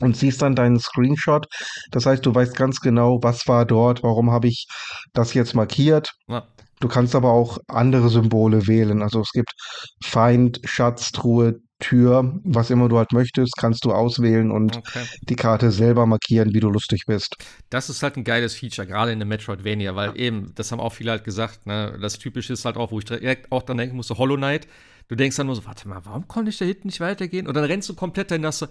und 0.00 0.16
siehst 0.16 0.42
dann 0.42 0.54
deinen 0.54 0.78
Screenshot. 0.78 1.46
Das 1.90 2.04
heißt, 2.04 2.24
du 2.26 2.34
weißt 2.34 2.54
ganz 2.54 2.80
genau, 2.80 3.18
was 3.22 3.48
war 3.48 3.64
dort, 3.64 4.02
warum 4.02 4.30
habe 4.30 4.48
ich 4.48 4.66
das 5.14 5.32
jetzt 5.32 5.54
markiert. 5.54 6.12
Ja. 6.28 6.46
Du 6.80 6.88
kannst 6.88 7.14
aber 7.14 7.32
auch 7.32 7.58
andere 7.66 8.08
Symbole 8.08 8.66
wählen. 8.68 9.02
Also 9.02 9.20
es 9.20 9.32
gibt 9.32 9.52
Feind, 10.04 10.60
Schatz, 10.64 11.10
Truhe, 11.10 11.60
Tür, 11.80 12.40
was 12.44 12.70
immer 12.70 12.88
du 12.88 12.98
halt 12.98 13.12
möchtest, 13.12 13.56
kannst 13.56 13.84
du 13.84 13.92
auswählen 13.92 14.50
und 14.50 14.76
okay. 14.76 15.04
die 15.22 15.36
Karte 15.36 15.70
selber 15.70 16.06
markieren, 16.06 16.52
wie 16.52 16.60
du 16.60 16.70
lustig 16.70 17.04
bist. 17.06 17.36
Das 17.70 17.88
ist 17.88 18.02
halt 18.02 18.16
ein 18.16 18.24
geiles 18.24 18.54
Feature, 18.54 18.86
gerade 18.86 19.12
in 19.12 19.18
der 19.18 19.26
Metroidvania, 19.26 19.94
weil 19.94 20.10
ja. 20.10 20.16
eben, 20.16 20.52
das 20.54 20.72
haben 20.72 20.80
auch 20.80 20.92
viele 20.92 21.12
halt 21.12 21.24
gesagt, 21.24 21.66
ne, 21.66 21.96
das 22.00 22.18
Typische 22.18 22.52
ist 22.52 22.64
halt 22.64 22.76
auch, 22.76 22.90
wo 22.90 22.98
ich 22.98 23.04
direkt 23.04 23.52
auch 23.52 23.62
dran 23.62 23.76
denken 23.76 23.96
musste, 23.96 24.18
Hollow 24.18 24.36
Knight. 24.36 24.66
Du 25.08 25.14
denkst 25.14 25.36
dann 25.36 25.46
nur 25.46 25.56
so, 25.56 25.64
warte 25.66 25.88
mal, 25.88 26.00
warum 26.04 26.26
konnte 26.28 26.50
ich 26.50 26.58
da 26.58 26.64
hinten 26.64 26.88
nicht 26.88 27.00
weitergehen? 27.00 27.46
Und 27.46 27.54
dann 27.54 27.64
rennst 27.64 27.88
du 27.88 27.94
komplett 27.94 28.30
dahin, 28.30 28.42
dass 28.42 28.58
du, 28.58 28.66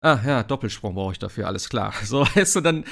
Ah 0.00 0.20
ja, 0.24 0.42
Doppelsprung 0.44 0.94
brauche 0.94 1.12
ich 1.12 1.18
dafür, 1.18 1.48
alles 1.48 1.68
klar. 1.68 1.92
So 2.04 2.20
weißt 2.20 2.56
du 2.56 2.60
dann, 2.60 2.84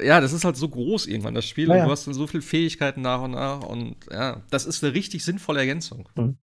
ja, 0.00 0.20
das 0.20 0.32
ist 0.32 0.44
halt 0.44 0.56
so 0.56 0.68
groß 0.68 1.06
irgendwann, 1.06 1.34
das 1.34 1.44
Spiel, 1.44 1.66
naja. 1.66 1.82
und 1.82 1.88
du 1.88 1.92
hast 1.92 2.06
dann 2.06 2.14
so 2.14 2.26
viele 2.26 2.42
Fähigkeiten 2.42 3.02
nach 3.02 3.22
und 3.22 3.32
nach 3.32 3.62
und 3.62 3.96
ja, 4.12 4.42
das 4.50 4.64
ist 4.64 4.84
eine 4.84 4.94
richtig 4.94 5.24
sinnvolle 5.24 5.60
Ergänzung. 5.60 6.08
Mhm. 6.14 6.38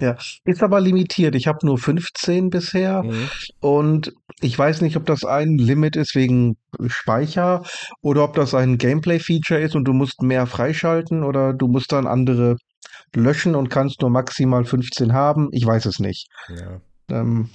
Ja, 0.00 0.16
ist 0.44 0.62
aber 0.62 0.80
limitiert. 0.80 1.34
Ich 1.34 1.46
habe 1.46 1.64
nur 1.66 1.76
15 1.76 2.50
bisher 2.50 3.02
mhm. 3.02 3.28
und 3.60 4.14
ich 4.40 4.58
weiß 4.58 4.80
nicht, 4.80 4.96
ob 4.96 5.04
das 5.06 5.24
ein 5.24 5.58
Limit 5.58 5.96
ist 5.96 6.14
wegen 6.14 6.56
Speicher 6.86 7.62
oder 8.00 8.24
ob 8.24 8.34
das 8.34 8.54
ein 8.54 8.78
Gameplay-Feature 8.78 9.60
ist 9.60 9.76
und 9.76 9.84
du 9.84 9.92
musst 9.92 10.22
mehr 10.22 10.46
freischalten 10.46 11.22
oder 11.22 11.52
du 11.52 11.68
musst 11.68 11.92
dann 11.92 12.06
andere 12.06 12.56
löschen 13.14 13.54
und 13.54 13.68
kannst 13.68 14.00
nur 14.00 14.10
maximal 14.10 14.64
15 14.64 15.12
haben. 15.12 15.48
Ich 15.52 15.66
weiß 15.66 15.86
es 15.86 15.98
nicht. 15.98 16.28
Ja. 16.48 16.80
Ähm, 17.10 17.50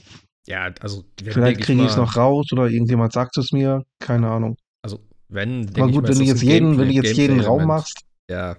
ja, 0.48 0.70
also 0.82 1.04
vielleicht 1.24 1.62
kriege 1.62 1.82
ich 1.82 1.90
es 1.90 1.98
noch 1.98 2.16
raus 2.16 2.48
oder 2.52 2.68
irgendjemand 2.68 3.14
sagt 3.14 3.38
es 3.38 3.52
mir. 3.52 3.84
Keine 4.00 4.30
Ahnung. 4.30 4.58
Also 4.84 5.00
wenn. 5.30 5.70
Aber 5.76 5.92
gut, 5.92 6.04
mal, 6.04 6.10
wenn, 6.10 6.20
du 6.20 6.24
jetzt 6.26 6.44
jeden, 6.44 6.78
wenn 6.78 6.90
du 6.90 6.94
jetzt 6.94 7.18
jeden 7.18 7.40
Raum 7.40 7.66
machst. 7.66 8.02
Ja. 8.30 8.58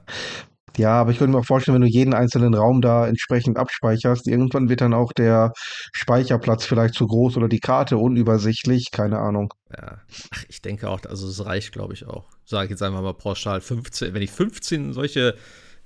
Ja, 0.76 1.00
aber 1.00 1.10
ich 1.10 1.18
könnte 1.18 1.32
mir 1.32 1.40
auch 1.40 1.46
vorstellen, 1.46 1.76
wenn 1.76 1.82
du 1.82 1.88
jeden 1.88 2.12
einzelnen 2.12 2.54
Raum 2.54 2.82
da 2.82 3.06
entsprechend 3.06 3.56
abspeicherst, 3.56 4.26
irgendwann 4.28 4.68
wird 4.68 4.82
dann 4.82 4.92
auch 4.92 5.12
der 5.12 5.52
Speicherplatz 5.92 6.66
vielleicht 6.66 6.94
zu 6.94 7.06
groß 7.06 7.36
oder 7.36 7.48
die 7.48 7.60
Karte 7.60 7.96
unübersichtlich, 7.96 8.90
keine 8.90 9.18
Ahnung. 9.18 9.54
Ja, 9.74 10.00
Ach, 10.34 10.44
ich 10.48 10.60
denke 10.60 10.90
auch, 10.90 11.00
also 11.08 11.28
es 11.28 11.44
reicht, 11.44 11.72
glaube 11.72 11.94
ich, 11.94 12.06
auch. 12.06 12.28
Sage 12.44 12.66
ich 12.66 12.70
jetzt 12.70 12.82
einfach 12.82 13.02
mal 13.02 13.14
pauschal 13.14 13.60
15, 13.60 14.12
wenn 14.12 14.22
ich 14.22 14.30
15 14.30 14.92
solche 14.92 15.34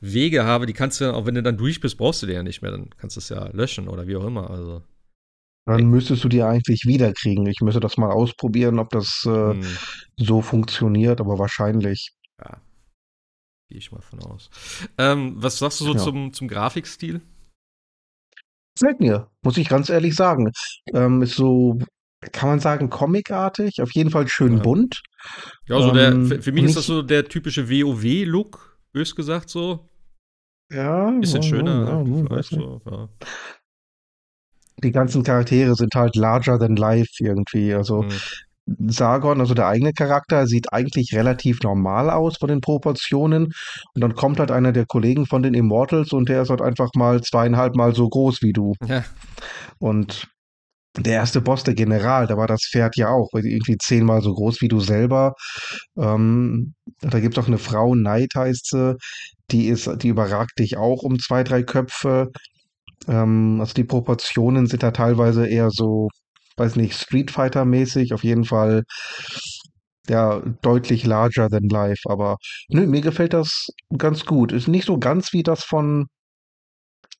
Wege 0.01 0.45
habe, 0.45 0.67
die 0.67 0.73
kannst 0.73 1.01
du 1.01 1.05
dann, 1.05 1.15
auch 1.15 1.27
wenn 1.27 1.35
du 1.35 1.43
dann 1.43 1.57
durch 1.57 1.81
bist, 1.81 1.97
brauchst 1.97 2.23
du 2.23 2.27
die 2.27 2.33
ja 2.33 2.43
nicht 2.43 2.63
mehr, 2.63 2.73
dann 2.73 2.91
kannst 2.97 3.17
du 3.17 3.21
es 3.21 3.29
ja 3.29 3.49
löschen 3.53 3.89
oder 3.89 4.07
wie 4.07 4.17
auch 4.17 4.25
immer, 4.25 4.51
also. 4.51 4.83
Dann 5.67 5.87
müsstest 5.87 6.25
du 6.25 6.29
die 6.29 6.43
eigentlich 6.43 6.85
wiederkriegen. 6.85 7.47
Ich 7.47 7.61
müsste 7.61 7.81
das 7.81 7.97
mal 7.97 8.11
ausprobieren, 8.11 8.81
ob 8.81 8.89
das 8.89 9.23
äh, 9.25 9.53
hm. 9.53 9.63
so 10.17 10.41
funktioniert, 10.41 11.21
aber 11.21 11.39
wahrscheinlich. 11.39 12.13
Ja, 12.41 12.61
Gehe 13.71 13.79
ich 13.79 13.93
mal 13.93 14.03
von 14.03 14.19
aus. 14.25 14.51
Ähm, 14.99 15.35
was 15.37 15.59
sagst 15.59 15.81
du 15.81 15.85
so 15.85 15.93
ja. 15.93 15.99
zum, 15.99 16.33
zum 16.33 16.49
Grafikstil? 16.49 17.21
Gefällt 18.77 18.99
mir, 18.99 19.29
muss 19.43 19.57
ich 19.59 19.69
ganz 19.69 19.89
ehrlich 19.89 20.17
sagen. 20.17 20.51
Ähm, 20.93 21.23
ist 21.23 21.37
so, 21.37 21.79
kann 22.33 22.49
man 22.49 22.59
sagen, 22.59 22.91
comicartig, 22.91 23.81
auf 23.81 23.93
jeden 23.93 24.11
Fall 24.11 24.27
schön 24.27 24.57
ja. 24.57 24.63
bunt. 24.65 25.03
Ja, 25.69 25.81
so 25.81 25.95
ähm, 25.95 26.29
der, 26.29 26.43
für 26.43 26.51
mich 26.51 26.65
ist 26.65 26.79
das 26.79 26.87
so 26.87 27.03
der 27.03 27.27
typische 27.27 27.71
WoW-Look, 27.71 28.77
bös 28.93 29.15
gesagt 29.15 29.51
so. 29.51 29.89
Ja. 30.73 31.09
Bisschen 31.13 31.45
schöner. 31.45 32.05
Ja, 32.29 32.43
so, 32.43 32.81
ja. 32.91 33.09
Die 34.83 34.91
ganzen 34.91 35.23
Charaktere 35.23 35.77
sind 35.77 35.95
halt 35.95 36.17
larger 36.17 36.59
than 36.59 36.75
life 36.75 37.13
irgendwie. 37.21 37.73
Also 37.73 38.03
mhm. 38.03 38.13
Sargon, 38.67 39.41
also 39.41 39.55
der 39.55 39.67
eigene 39.67 39.93
Charakter, 39.93 40.47
sieht 40.47 40.73
eigentlich 40.73 41.15
relativ 41.15 41.61
normal 41.63 42.11
aus 42.11 42.37
von 42.39 42.49
den 42.49 42.61
Proportionen. 42.61 43.53
Und 43.95 44.01
dann 44.01 44.15
kommt 44.15 44.39
halt 44.39 44.51
einer 44.51 44.73
der 44.73 44.87
Kollegen 44.87 45.27
von 45.27 45.43
den 45.43 45.55
Immortals 45.55 46.13
und 46.13 46.29
der 46.29 46.43
ist 46.43 46.51
halt 46.51 46.63
einfach 46.63 46.91
mal 46.95 47.21
zweieinhalb 47.23 47.75
Mal 47.75 47.95
so 47.95 48.09
groß 48.09 48.43
wie 48.43 48.53
du. 48.53 48.75
Ja. 48.87 49.05
Und 49.79 50.29
der 50.97 51.15
erste 51.15 51.41
Boss, 51.41 51.63
der 51.63 51.75
General, 51.75 52.27
da 52.27 52.37
war 52.37 52.47
das 52.47 52.69
Pferd 52.71 52.97
ja 52.97 53.09
auch 53.09 53.29
irgendwie 53.33 53.79
zehnmal 53.79 54.23
so 54.23 54.35
groß 54.35 54.61
wie 54.61 54.69
du 54.69 54.81
selber. 54.81 55.35
Ähm, 55.97 56.75
da 57.01 57.21
gibt 57.21 57.37
es 57.39 57.45
auch 57.45 57.49
eine 57.49 57.59
Frau, 57.59 57.93
Knight 57.93 58.33
heißt 58.35 58.71
sie, 58.71 58.97
die 59.51 59.69
ist, 59.69 59.89
die 60.03 60.09
überragt 60.09 60.59
dich 60.59 60.77
auch 60.77 61.03
um 61.03 61.19
zwei, 61.19 61.45
drei 61.45 61.63
Köpfe. 61.63 62.31
Ähm, 63.09 63.59
also 63.61 63.75
die 63.75 63.85
Proportionen 63.85 64.67
sind 64.67 64.83
da 64.83 64.91
teilweise 64.91 65.47
eher 65.47 65.71
so 65.71 66.09
weiß 66.61 66.77
nicht, 66.77 66.95
Street 66.95 67.31
Fighter-mäßig, 67.31 68.13
auf 68.13 68.23
jeden 68.23 68.45
Fall 68.45 68.85
ja 70.09 70.41
deutlich 70.63 71.07
larger 71.07 71.49
than 71.49 71.69
life. 71.69 72.03
Aber 72.09 72.37
nö, 72.69 72.87
mir 72.87 73.01
gefällt 73.01 73.33
das 73.33 73.69
ganz 73.97 74.27
gut. 74.27 74.53
Ist 74.53 74.69
nicht 74.69 74.87
so 74.87 74.99
ganz 74.99 75.33
wie 75.33 75.43
das 75.43 75.65
von, 75.65 76.07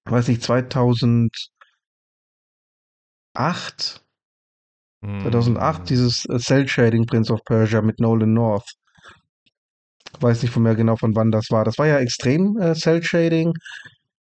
weiß 0.05 0.29
nicht, 0.29 0.43
2008. 0.43 1.31
2008, 5.03 5.89
dieses 5.89 6.27
äh, 6.27 6.39
Cell 6.39 6.69
Shading 6.69 7.07
Prince 7.07 7.33
of 7.33 7.43
Persia 7.45 7.81
mit 7.81 8.01
Nolan 8.01 8.35
North. 8.35 8.71
Weiß 10.21 10.43
nicht 10.43 10.53
von 10.53 10.63
mehr 10.63 10.75
genau, 10.75 10.97
von 10.97 11.17
wann 11.17 11.31
das 11.31 11.47
war. 11.51 11.65
Das 11.65 11.79
war 11.79 11.87
ja 11.87 11.99
extrem 11.99 12.59
äh, 12.59 12.75
Cell 12.75 13.03
Shading. 13.03 13.55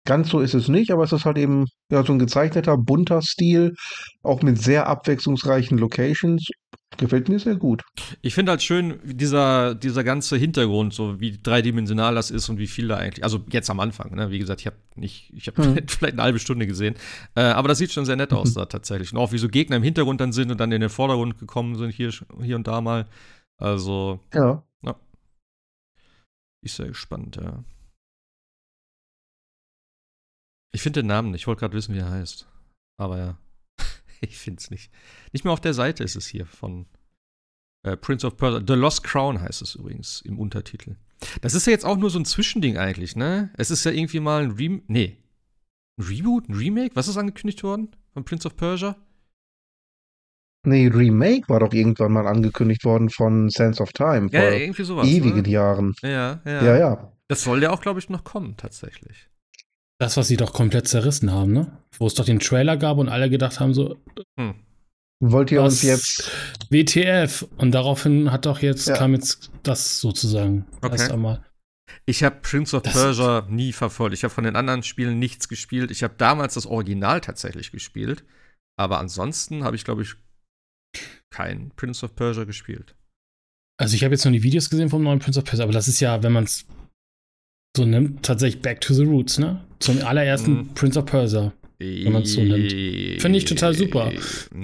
Ganz 0.06 0.30
so 0.30 0.40
ist 0.40 0.54
es 0.54 0.68
nicht, 0.68 0.90
aber 0.92 1.04
es 1.04 1.12
ist 1.12 1.24
halt 1.24 1.36
eben 1.36 1.66
ja, 1.90 2.02
so 2.04 2.12
ein 2.12 2.18
gezeichneter, 2.18 2.78
bunter 2.78 3.20
Stil, 3.22 3.74
auch 4.22 4.42
mit 4.42 4.60
sehr 4.60 4.86
abwechslungsreichen 4.86 5.76
Locations. 5.76 6.48
Gefällt 6.96 7.28
mir 7.28 7.38
sehr 7.38 7.54
gut. 7.54 7.82
Ich 8.20 8.34
finde 8.34 8.50
halt 8.50 8.62
schön, 8.62 8.98
dieser, 9.04 9.74
dieser 9.74 10.02
ganze 10.02 10.36
Hintergrund, 10.36 10.92
so 10.92 11.20
wie 11.20 11.38
dreidimensional 11.40 12.14
das 12.14 12.30
ist 12.30 12.48
und 12.48 12.58
wie 12.58 12.66
viel 12.66 12.88
da 12.88 12.96
eigentlich, 12.96 13.22
also 13.22 13.40
jetzt 13.50 13.70
am 13.70 13.78
Anfang, 13.78 14.14
ne? 14.14 14.30
wie 14.30 14.38
gesagt, 14.38 14.60
ich 14.60 14.66
habe 14.66 14.76
nicht, 14.96 15.32
ich 15.34 15.46
habe 15.46 15.62
hm. 15.62 15.76
vielleicht 15.86 16.14
eine 16.14 16.22
halbe 16.22 16.40
Stunde 16.40 16.66
gesehen, 16.66 16.96
äh, 17.36 17.42
aber 17.42 17.68
das 17.68 17.78
sieht 17.78 17.92
schon 17.92 18.06
sehr 18.06 18.16
nett 18.16 18.32
aus 18.32 18.54
da 18.54 18.66
tatsächlich. 18.66 19.12
Und 19.12 19.18
auch 19.18 19.32
wie 19.32 19.38
so 19.38 19.48
Gegner 19.48 19.76
im 19.76 19.82
Hintergrund 19.82 20.20
dann 20.20 20.32
sind 20.32 20.50
und 20.50 20.58
dann 20.58 20.72
in 20.72 20.80
den 20.80 20.90
Vordergrund 20.90 21.38
gekommen 21.38 21.76
sind, 21.76 21.90
hier, 21.90 22.10
hier 22.42 22.56
und 22.56 22.66
da 22.66 22.80
mal. 22.80 23.06
Also, 23.56 24.20
ja. 24.34 24.64
ja. 24.82 24.96
Ich 26.62 26.72
sehr 26.72 26.88
gespannt, 26.88 27.36
ja. 27.36 27.62
Ich 30.72 30.82
finde 30.82 31.00
den 31.00 31.08
Namen 31.08 31.30
nicht. 31.30 31.42
Ich 31.42 31.46
wollte 31.46 31.60
gerade 31.60 31.76
wissen, 31.76 31.94
wie 31.94 31.98
er 31.98 32.10
heißt. 32.10 32.46
Aber 32.96 33.18
ja, 33.18 33.38
ich 34.20 34.38
finde 34.38 34.60
es 34.60 34.70
nicht. 34.70 34.92
Nicht 35.32 35.44
mehr 35.44 35.52
auf 35.52 35.60
der 35.60 35.74
Seite 35.74 36.04
ist 36.04 36.16
es 36.16 36.26
hier 36.26 36.46
von 36.46 36.86
äh, 37.82 37.96
Prince 37.96 38.26
of 38.26 38.36
Persia. 38.36 38.62
The 38.66 38.74
Lost 38.74 39.02
Crown 39.02 39.40
heißt 39.40 39.62
es 39.62 39.74
übrigens 39.74 40.20
im 40.22 40.38
Untertitel. 40.38 40.96
Das 41.40 41.54
ist 41.54 41.66
ja 41.66 41.72
jetzt 41.72 41.84
auch 41.84 41.96
nur 41.96 42.10
so 42.10 42.18
ein 42.18 42.24
Zwischending 42.24 42.78
eigentlich, 42.78 43.16
ne? 43.16 43.50
Es 43.56 43.70
ist 43.70 43.84
ja 43.84 43.90
irgendwie 43.90 44.20
mal 44.20 44.42
ein 44.42 44.52
Rem 44.52 44.82
nee. 44.86 45.18
Ein 45.98 46.04
Reboot? 46.04 46.48
Ein 46.48 46.54
Remake? 46.54 46.96
Was 46.96 47.08
ist 47.08 47.16
angekündigt 47.16 47.62
worden 47.62 47.90
von 48.12 48.24
Prince 48.24 48.46
of 48.46 48.56
Persia? 48.56 48.96
Nee, 50.62 50.88
Remake 50.88 51.48
war 51.48 51.60
doch 51.60 51.72
irgendwann 51.72 52.12
mal 52.12 52.26
angekündigt 52.26 52.84
worden 52.84 53.08
von 53.08 53.48
Sense 53.48 53.82
of 53.82 53.92
Time. 53.92 54.28
Ja, 54.30 54.42
vor 54.42 54.50
irgendwie 54.50 54.84
sowas. 54.84 55.08
Ewigen 55.08 55.42
ne? 55.42 55.48
Jahren. 55.48 55.94
Ja, 56.02 56.40
ja. 56.44 56.64
Ja, 56.64 56.76
ja. 56.76 57.12
Das 57.28 57.42
soll 57.42 57.62
ja 57.62 57.70
auch, 57.70 57.80
glaube 57.80 57.98
ich, 57.98 58.10
noch 58.10 58.24
kommen, 58.24 58.56
tatsächlich. 58.56 59.29
Das, 60.00 60.16
was 60.16 60.28
sie 60.28 60.38
doch 60.38 60.54
komplett 60.54 60.88
zerrissen 60.88 61.30
haben, 61.30 61.52
ne? 61.52 61.70
Wo 61.98 62.06
es 62.06 62.14
doch 62.14 62.24
den 62.24 62.40
Trailer 62.40 62.78
gab 62.78 62.96
und 62.96 63.10
alle 63.10 63.28
gedacht 63.28 63.60
haben, 63.60 63.74
so. 63.74 64.00
Hm. 64.38 64.54
Wollt 65.22 65.52
ihr 65.52 65.62
uns 65.62 65.82
jetzt. 65.82 66.30
WTF. 66.70 67.46
Und 67.58 67.72
daraufhin 67.72 68.32
hat 68.32 68.46
doch 68.46 68.60
jetzt, 68.60 68.88
ja. 68.88 68.96
kam 68.96 69.12
jetzt 69.12 69.50
das 69.62 70.00
sozusagen 70.00 70.66
okay. 70.80 70.92
erst 70.92 71.12
einmal. 71.12 71.44
Ich 72.06 72.22
habe 72.22 72.36
Prince 72.40 72.74
of 72.74 72.82
das 72.82 72.94
Persia 72.94 73.46
nie 73.50 73.74
verfolgt. 73.74 74.14
Ich 74.14 74.24
habe 74.24 74.32
von 74.32 74.44
den 74.44 74.56
anderen 74.56 74.82
Spielen 74.82 75.18
nichts 75.18 75.50
gespielt. 75.50 75.90
Ich 75.90 76.02
habe 76.02 76.14
damals 76.16 76.54
das 76.54 76.64
Original 76.64 77.20
tatsächlich 77.20 77.70
gespielt. 77.70 78.24
Aber 78.78 79.00
ansonsten 79.00 79.64
habe 79.64 79.76
ich, 79.76 79.84
glaube 79.84 80.00
ich, 80.00 80.14
kein 81.30 81.72
Prince 81.76 82.06
of 82.06 82.16
Persia 82.16 82.44
gespielt. 82.44 82.94
Also 83.78 83.94
ich 83.96 84.04
habe 84.04 84.14
jetzt 84.14 84.24
noch 84.24 84.32
die 84.32 84.42
Videos 84.42 84.70
gesehen 84.70 84.88
vom 84.88 85.02
neuen 85.02 85.18
Prince 85.18 85.38
of 85.38 85.44
Persia, 85.44 85.64
aber 85.64 85.74
das 85.74 85.88
ist 85.88 86.00
ja, 86.00 86.22
wenn 86.22 86.32
man 86.32 86.44
es 86.44 86.64
so 87.76 87.84
nimmt, 87.84 88.22
tatsächlich 88.22 88.62
Back 88.62 88.80
to 88.80 88.94
the 88.94 89.04
Roots, 89.04 89.38
ne? 89.38 89.60
Zum 89.78 90.02
allerersten 90.02 90.52
mhm. 90.52 90.74
Prince 90.74 90.98
of 90.98 91.06
Persia. 91.06 91.52
Wenn 91.78 92.12
man 92.12 92.22
es 92.24 92.34
so 92.34 92.42
nimmt. 92.42 93.22
Finde 93.22 93.38
ich 93.38 93.46
total 93.46 93.72
super. 93.72 94.12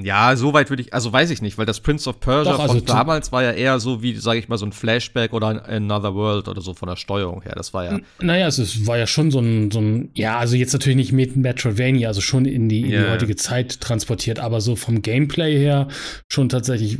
Ja, 0.03 0.37
so 0.37 0.53
weit 0.53 0.69
würde 0.69 0.83
ich, 0.83 0.93
also 0.93 1.11
weiß 1.11 1.31
ich 1.31 1.41
nicht, 1.41 1.57
weil 1.57 1.65
das 1.65 1.81
Prince 1.81 2.11
of 2.11 2.21
Persia 2.21 2.53
Doch, 2.53 2.61
also 2.61 2.75
von 2.75 2.85
damals 2.85 3.33
war 3.33 3.43
ja 3.43 3.53
eher 3.53 3.81
so 3.81 4.03
wie, 4.03 4.17
sage 4.17 4.39
ich 4.39 4.51
mal, 4.51 4.59
so 4.59 4.67
ein 4.67 4.73
Flashback 4.73 5.33
oder 5.33 5.67
Another 5.67 6.15
World 6.15 6.47
oder 6.47 6.61
so 6.61 6.75
von 6.75 6.91
der 6.91 6.97
Steuerung 6.97 7.41
her. 7.41 7.55
Das 7.57 7.73
war 7.73 7.85
ja. 7.85 7.99
Naja, 8.21 8.49
es 8.49 8.87
war 8.87 8.99
ja 8.99 9.07
schon 9.07 9.31
so 9.31 9.41
ein, 9.41 9.71
so 9.71 9.81
ein 9.81 10.11
ja, 10.15 10.37
also 10.37 10.57
jetzt 10.57 10.75
natürlich 10.75 10.97
nicht 10.97 11.13
mit 11.13 11.37
Metroidvania, 11.37 12.09
also 12.09 12.21
schon 12.21 12.45
in 12.45 12.69
die, 12.69 12.83
in 12.83 12.91
yeah. 12.91 13.05
die 13.05 13.11
heutige 13.13 13.37
Zeit 13.37 13.81
transportiert, 13.81 14.39
aber 14.39 14.61
so 14.61 14.77
vom 14.77 15.01
Gameplay 15.01 15.57
her 15.57 15.89
schon 16.31 16.51
tatsächlich, 16.51 16.99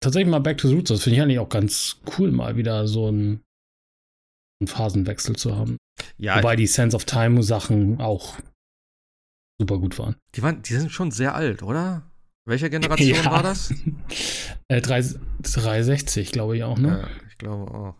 tatsächlich 0.00 0.30
mal 0.30 0.40
Back 0.40 0.58
to 0.58 0.68
the 0.68 0.74
Roots. 0.74 0.90
Das 0.90 1.04
finde 1.04 1.16
ich 1.16 1.22
eigentlich 1.22 1.38
auch 1.38 1.48
ganz 1.48 2.02
cool, 2.18 2.32
mal 2.32 2.56
wieder 2.56 2.86
so 2.86 3.10
ein 3.10 3.40
Phasenwechsel 4.66 5.36
zu 5.36 5.56
haben. 5.56 5.76
Ja, 6.16 6.38
Wobei 6.38 6.56
die 6.56 6.66
Sense 6.66 6.96
of 6.96 7.04
Time 7.04 7.42
Sachen 7.42 8.00
auch 8.00 8.36
super 9.60 9.78
gut 9.78 9.98
waren. 9.98 10.16
Die, 10.34 10.42
waren, 10.42 10.62
die 10.62 10.74
sind 10.74 10.90
schon 10.90 11.10
sehr 11.10 11.34
alt, 11.34 11.62
oder? 11.62 12.02
Welcher 12.44 12.70
Generation 12.70 13.18
ja. 13.24 13.30
war 13.30 13.42
das? 13.42 13.72
äh, 14.68 14.80
3, 14.80 15.04
360, 15.42 16.32
glaube 16.32 16.56
ich 16.56 16.64
auch, 16.64 16.78
ne? 16.78 17.02
Ja, 17.02 17.28
ich 17.28 17.38
glaube 17.38 17.72
auch. 17.72 17.94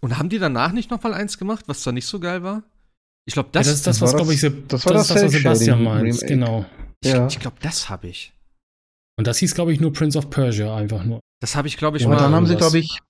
Und 0.00 0.18
haben 0.18 0.28
die 0.28 0.38
danach 0.38 0.72
nicht 0.72 0.90
noch 0.90 1.02
mal 1.02 1.14
eins 1.14 1.38
gemacht, 1.38 1.64
was 1.66 1.82
da 1.82 1.92
nicht 1.92 2.06
so 2.06 2.20
geil 2.20 2.42
war? 2.42 2.62
Ich 3.26 3.34
glaube, 3.34 3.50
das, 3.52 3.66
ja, 3.66 3.72
das 3.72 3.78
ist 3.78 3.86
das, 3.86 4.00
was, 4.00 4.14
glaube 4.14 4.32
ich, 4.32 4.40
das, 4.40 4.86
war 4.86 4.92
das, 4.92 5.08
das, 5.08 5.22
was 5.22 5.32
Sebastian 5.32 5.82
meint. 5.82 6.20
Genau. 6.26 6.64
Ja. 7.04 7.26
Ich, 7.26 7.34
ich 7.34 7.40
glaube, 7.40 7.56
das 7.60 7.88
habe 7.88 8.08
ich. 8.08 8.32
Und 9.18 9.26
das 9.26 9.38
hieß, 9.38 9.54
glaube 9.54 9.72
ich, 9.72 9.80
nur 9.80 9.92
Prince 9.92 10.16
of 10.16 10.30
Persia 10.30 10.74
einfach 10.76 11.04
nur. 11.04 11.20
Das 11.40 11.56
habe 11.56 11.68
ich, 11.68 11.76
glaube 11.76 11.96
ich, 11.96 12.04
ja, 12.04 12.08
mal. 12.08 12.14
Aber 12.14 12.24
dann 12.24 12.34
haben 12.34 12.46
sie, 12.46 12.56
glaube 12.56 12.78
ich, 12.78 13.00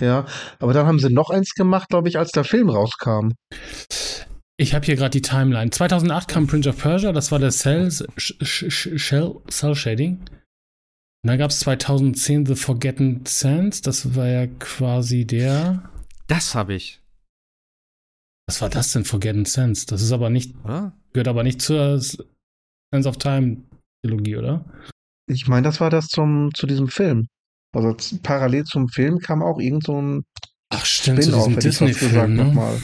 ja, 0.00 0.26
aber 0.58 0.72
dann 0.72 0.86
haben 0.86 0.98
sie 0.98 1.12
noch 1.12 1.30
eins 1.30 1.54
gemacht, 1.54 1.88
glaube 1.88 2.08
ich, 2.08 2.18
als 2.18 2.32
der 2.32 2.44
Film 2.44 2.68
rauskam. 2.68 3.32
Ich 4.56 4.74
habe 4.74 4.86
hier 4.86 4.96
gerade 4.96 5.10
die 5.10 5.22
Timeline. 5.22 5.70
2008 5.70 6.28
kam 6.28 6.46
Prince 6.46 6.68
of 6.68 6.78
Persia, 6.78 7.12
das 7.12 7.32
war 7.32 7.38
der 7.38 7.50
Cell, 7.50 7.90
Shell, 8.16 9.34
Cell 9.48 9.74
Shading. 9.74 10.20
dann 11.22 11.38
gab 11.38 11.50
es 11.50 11.60
2010 11.60 12.46
The 12.46 12.54
Forgotten 12.54 13.24
Sands. 13.26 13.82
Das 13.82 14.14
war 14.14 14.28
ja 14.28 14.46
quasi 14.46 15.26
der. 15.26 15.90
Das 16.28 16.54
habe 16.54 16.74
ich. 16.74 17.00
Was 18.46 18.60
war 18.60 18.68
das 18.68 18.92
denn, 18.92 19.04
Forgotten 19.04 19.44
Sands? 19.44 19.86
Das 19.86 20.02
ist 20.02 20.12
aber 20.12 20.30
nicht. 20.30 20.54
Oder? 20.64 20.92
Gehört 21.12 21.28
aber 21.28 21.42
nicht 21.42 21.62
zur 21.62 21.98
Sense 21.98 23.08
of 23.08 23.16
Time 23.16 23.64
Trilogie, 24.04 24.36
oder? 24.36 24.64
Ich 25.26 25.48
meine, 25.48 25.62
das 25.62 25.80
war 25.80 25.90
das 25.90 26.08
zum, 26.08 26.52
zu 26.54 26.66
diesem 26.66 26.88
Film. 26.88 27.26
Also 27.74 27.96
parallel 28.22 28.64
zum 28.64 28.88
Film 28.88 29.18
kam 29.18 29.42
auch 29.42 29.58
irgend 29.58 29.84
so 29.84 30.00
ein 30.00 30.24
Ach 30.70 30.84
stimmt, 30.84 31.22
zu 31.22 31.32
diesem 31.32 31.58
Disney-Film, 31.58 32.34
ne? 32.34 32.82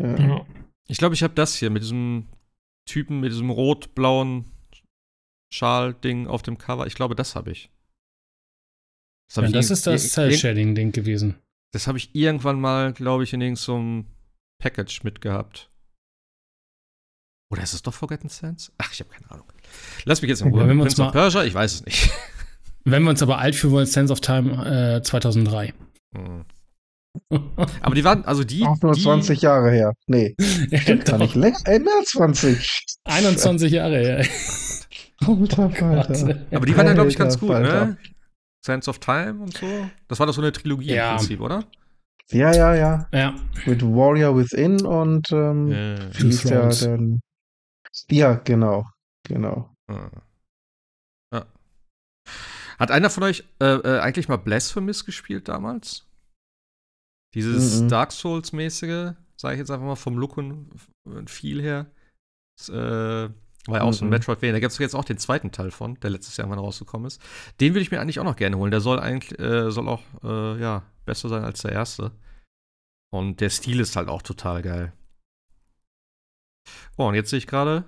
Ja. 0.00 0.18
Ja. 0.18 0.46
Ich 0.88 0.98
glaube, 0.98 1.14
ich 1.14 1.22
habe 1.22 1.34
das 1.34 1.54
hier 1.54 1.70
mit 1.70 1.82
diesem 1.82 2.28
Typen, 2.86 3.20
mit 3.20 3.32
diesem 3.32 3.50
rot-blauen 3.50 4.44
Schal-Ding 5.52 6.26
auf 6.26 6.42
dem 6.42 6.58
Cover. 6.58 6.86
Ich 6.86 6.94
glaube, 6.94 7.14
das 7.14 7.34
habe 7.34 7.50
ich. 7.50 7.70
Das, 9.28 9.38
hab 9.38 9.44
ja, 9.44 9.48
ich 9.48 9.54
das 9.54 9.70
ist 9.70 9.86
das 9.86 10.10
Cell-Shading-Ding 10.10 10.92
gewesen. 10.92 11.36
Das 11.72 11.86
habe 11.86 11.98
ich 11.98 12.14
irgendwann 12.14 12.60
mal, 12.60 12.92
glaube 12.92 13.24
ich, 13.24 13.32
in 13.32 13.40
irgendeinem 13.40 14.06
Package 14.62 15.02
mitgehabt. 15.02 15.70
Oder 17.50 17.62
ist 17.62 17.74
es 17.74 17.82
doch 17.82 17.94
Forgotten 17.94 18.28
Sands? 18.28 18.72
Ach, 18.78 18.92
ich 18.92 19.00
habe 19.00 19.10
keine 19.10 19.30
Ahnung. 19.30 19.46
Lass 20.04 20.22
mich 20.22 20.28
jetzt 20.28 20.42
in 20.42 20.48
Ruhe. 20.48 20.62
Ja, 20.62 20.68
wenn 20.68 20.78
Prince 20.78 21.02
of 21.02 21.12
Persia, 21.12 21.44
ich 21.44 21.54
weiß 21.54 21.74
es 21.74 21.84
nicht. 21.84 22.10
Wenn 22.86 23.02
wir 23.02 23.10
uns 23.10 23.20
aber 23.20 23.38
alt 23.38 23.56
für 23.56 23.72
wollen, 23.72 23.86
Sense 23.86 24.12
of 24.12 24.20
Time 24.20 24.96
äh, 24.96 25.02
2003. 25.02 25.74
Hm. 26.16 26.44
Aber 27.80 27.94
die 27.94 28.04
waren, 28.04 28.24
also 28.26 28.44
die. 28.44 28.62
Auch 28.62 28.80
nur 28.80 28.92
die, 28.92 29.02
20 29.02 29.40
Jahre 29.42 29.70
her. 29.70 29.92
Nee. 30.06 30.36
Stimmt 30.72 31.06
gar 31.06 31.18
nicht. 31.18 31.34
Länger, 31.34 31.58
äh, 31.64 31.78
mehr 31.78 32.02
20. 32.04 32.84
21 33.04 33.72
Jahre 33.72 33.98
her. 33.98 34.26
Alter, 35.26 35.62
Alter. 35.82 36.40
Aber 36.52 36.66
die 36.66 36.76
waren 36.76 36.86
ja, 36.86 36.92
glaube 36.92 37.08
ich, 37.08 37.16
ganz 37.16 37.38
gut, 37.40 37.50
ne? 37.50 37.96
Sense 38.64 38.88
of 38.88 38.98
Time 38.98 39.36
und 39.40 39.56
so. 39.56 39.66
Das 40.06 40.20
war 40.20 40.26
doch 40.26 40.34
so 40.34 40.42
eine 40.42 40.52
Trilogie 40.52 40.94
ja. 40.94 41.12
im 41.12 41.16
Prinzip, 41.16 41.40
oder? 41.40 41.64
Ja, 42.30 42.54
ja, 42.54 42.74
ja. 42.74 43.08
Ja. 43.12 43.34
Mit 43.64 43.82
Warrior 43.82 44.36
Within 44.36 44.84
und 44.84 45.30
ähm, 45.32 45.70
der 45.70 46.68
denn? 46.68 47.20
Ja, 48.10 48.34
genau. 48.34 48.84
Genau. 49.24 49.74
Ah. 49.88 50.10
Hat 52.78 52.90
einer 52.90 53.10
von 53.10 53.22
euch 53.22 53.44
äh, 53.60 53.74
äh, 53.74 54.00
eigentlich 54.00 54.28
mal 54.28 54.36
Blasphemous 54.36 55.04
gespielt 55.04 55.48
damals? 55.48 56.06
Dieses 57.34 57.82
mhm. 57.82 57.88
Dark 57.88 58.12
Souls-mäßige, 58.12 59.14
sage 59.36 59.54
ich 59.54 59.58
jetzt 59.58 59.70
einfach 59.70 59.86
mal 59.86 59.96
vom 59.96 60.16
Look 60.18 60.36
und, 60.36 60.70
und 61.04 61.30
viel 61.30 61.60
her. 61.60 61.90
Das, 62.56 62.68
äh, 62.68 63.28
war 63.66 63.78
ja 63.78 63.82
auch 63.82 63.88
mhm. 63.88 63.92
so 63.92 64.04
ein 64.04 64.08
mhm. 64.08 64.14
Metroidvania. 64.14 64.52
Da 64.52 64.60
gibt 64.60 64.72
es 64.72 64.78
jetzt 64.78 64.94
auch 64.94 65.04
den 65.04 65.18
zweiten 65.18 65.52
Teil 65.52 65.70
von, 65.70 65.98
der 66.00 66.10
letztes 66.10 66.36
Jahr 66.36 66.46
mal 66.46 66.58
rausgekommen 66.58 67.06
ist. 67.06 67.20
Den 67.60 67.74
würde 67.74 67.82
ich 67.82 67.90
mir 67.90 68.00
eigentlich 68.00 68.20
auch 68.20 68.24
noch 68.24 68.36
gerne 68.36 68.56
holen. 68.56 68.70
Der 68.70 68.80
soll 68.80 69.00
eigentlich, 69.00 69.38
äh, 69.38 69.70
soll 69.70 69.88
auch, 69.88 70.02
äh, 70.22 70.60
ja, 70.60 70.82
besser 71.04 71.28
sein 71.28 71.44
als 71.44 71.62
der 71.62 71.72
erste. 71.72 72.12
Und 73.12 73.40
der 73.40 73.50
Stil 73.50 73.80
ist 73.80 73.96
halt 73.96 74.08
auch 74.08 74.22
total 74.22 74.62
geil. 74.62 74.92
Oh, 76.96 77.08
und 77.08 77.14
jetzt 77.14 77.30
sehe 77.30 77.38
ich 77.38 77.46
gerade, 77.46 77.84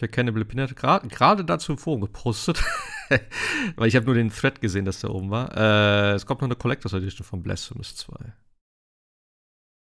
der 0.00 0.08
Cannibal 0.08 0.44
Pinat 0.44 0.74
gerade 0.76 1.44
dazu 1.44 1.72
im 1.72 1.78
Forum 1.78 2.00
gepostet. 2.00 2.62
Weil 3.76 3.88
ich 3.88 3.96
habe 3.96 4.06
nur 4.06 4.14
den 4.14 4.30
Thread 4.30 4.60
gesehen, 4.60 4.84
dass 4.84 5.00
der 5.00 5.10
oben 5.10 5.30
war. 5.30 5.56
Äh, 5.56 6.14
es 6.14 6.26
kommt 6.26 6.40
noch 6.40 6.48
eine 6.48 6.56
Collectors 6.56 6.92
Edition 6.92 7.24
von 7.24 7.42
Blasphemous 7.42 7.96
2. 7.96 8.14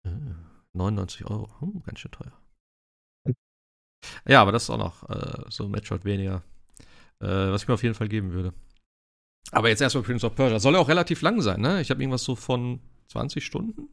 Äh, 0.06 0.10
99 0.72 1.26
Euro. 1.26 1.48
Hm, 1.60 1.82
ganz 1.84 2.00
schön 2.00 2.10
teuer. 2.10 2.32
Ja, 4.26 4.42
aber 4.42 4.52
das 4.52 4.64
ist 4.64 4.70
auch 4.70 4.78
noch 4.78 5.08
äh, 5.08 5.44
so 5.48 5.68
Metroid 5.68 6.04
weniger, 6.04 6.42
äh, 7.20 7.26
was 7.26 7.62
ich 7.62 7.68
mir 7.68 7.74
auf 7.74 7.82
jeden 7.82 7.94
Fall 7.94 8.08
geben 8.08 8.32
würde. 8.32 8.52
Aber 9.52 9.68
jetzt 9.68 9.80
erstmal 9.80 10.04
Prince 10.04 10.26
of 10.26 10.34
Persia. 10.34 10.58
Soll 10.58 10.74
ja 10.74 10.80
auch 10.80 10.88
relativ 10.88 11.22
lang 11.22 11.40
sein, 11.40 11.60
ne? 11.60 11.80
Ich 11.80 11.90
habe 11.90 12.02
irgendwas 12.02 12.24
so 12.24 12.34
von 12.34 12.80
20 13.08 13.44
Stunden 13.44 13.88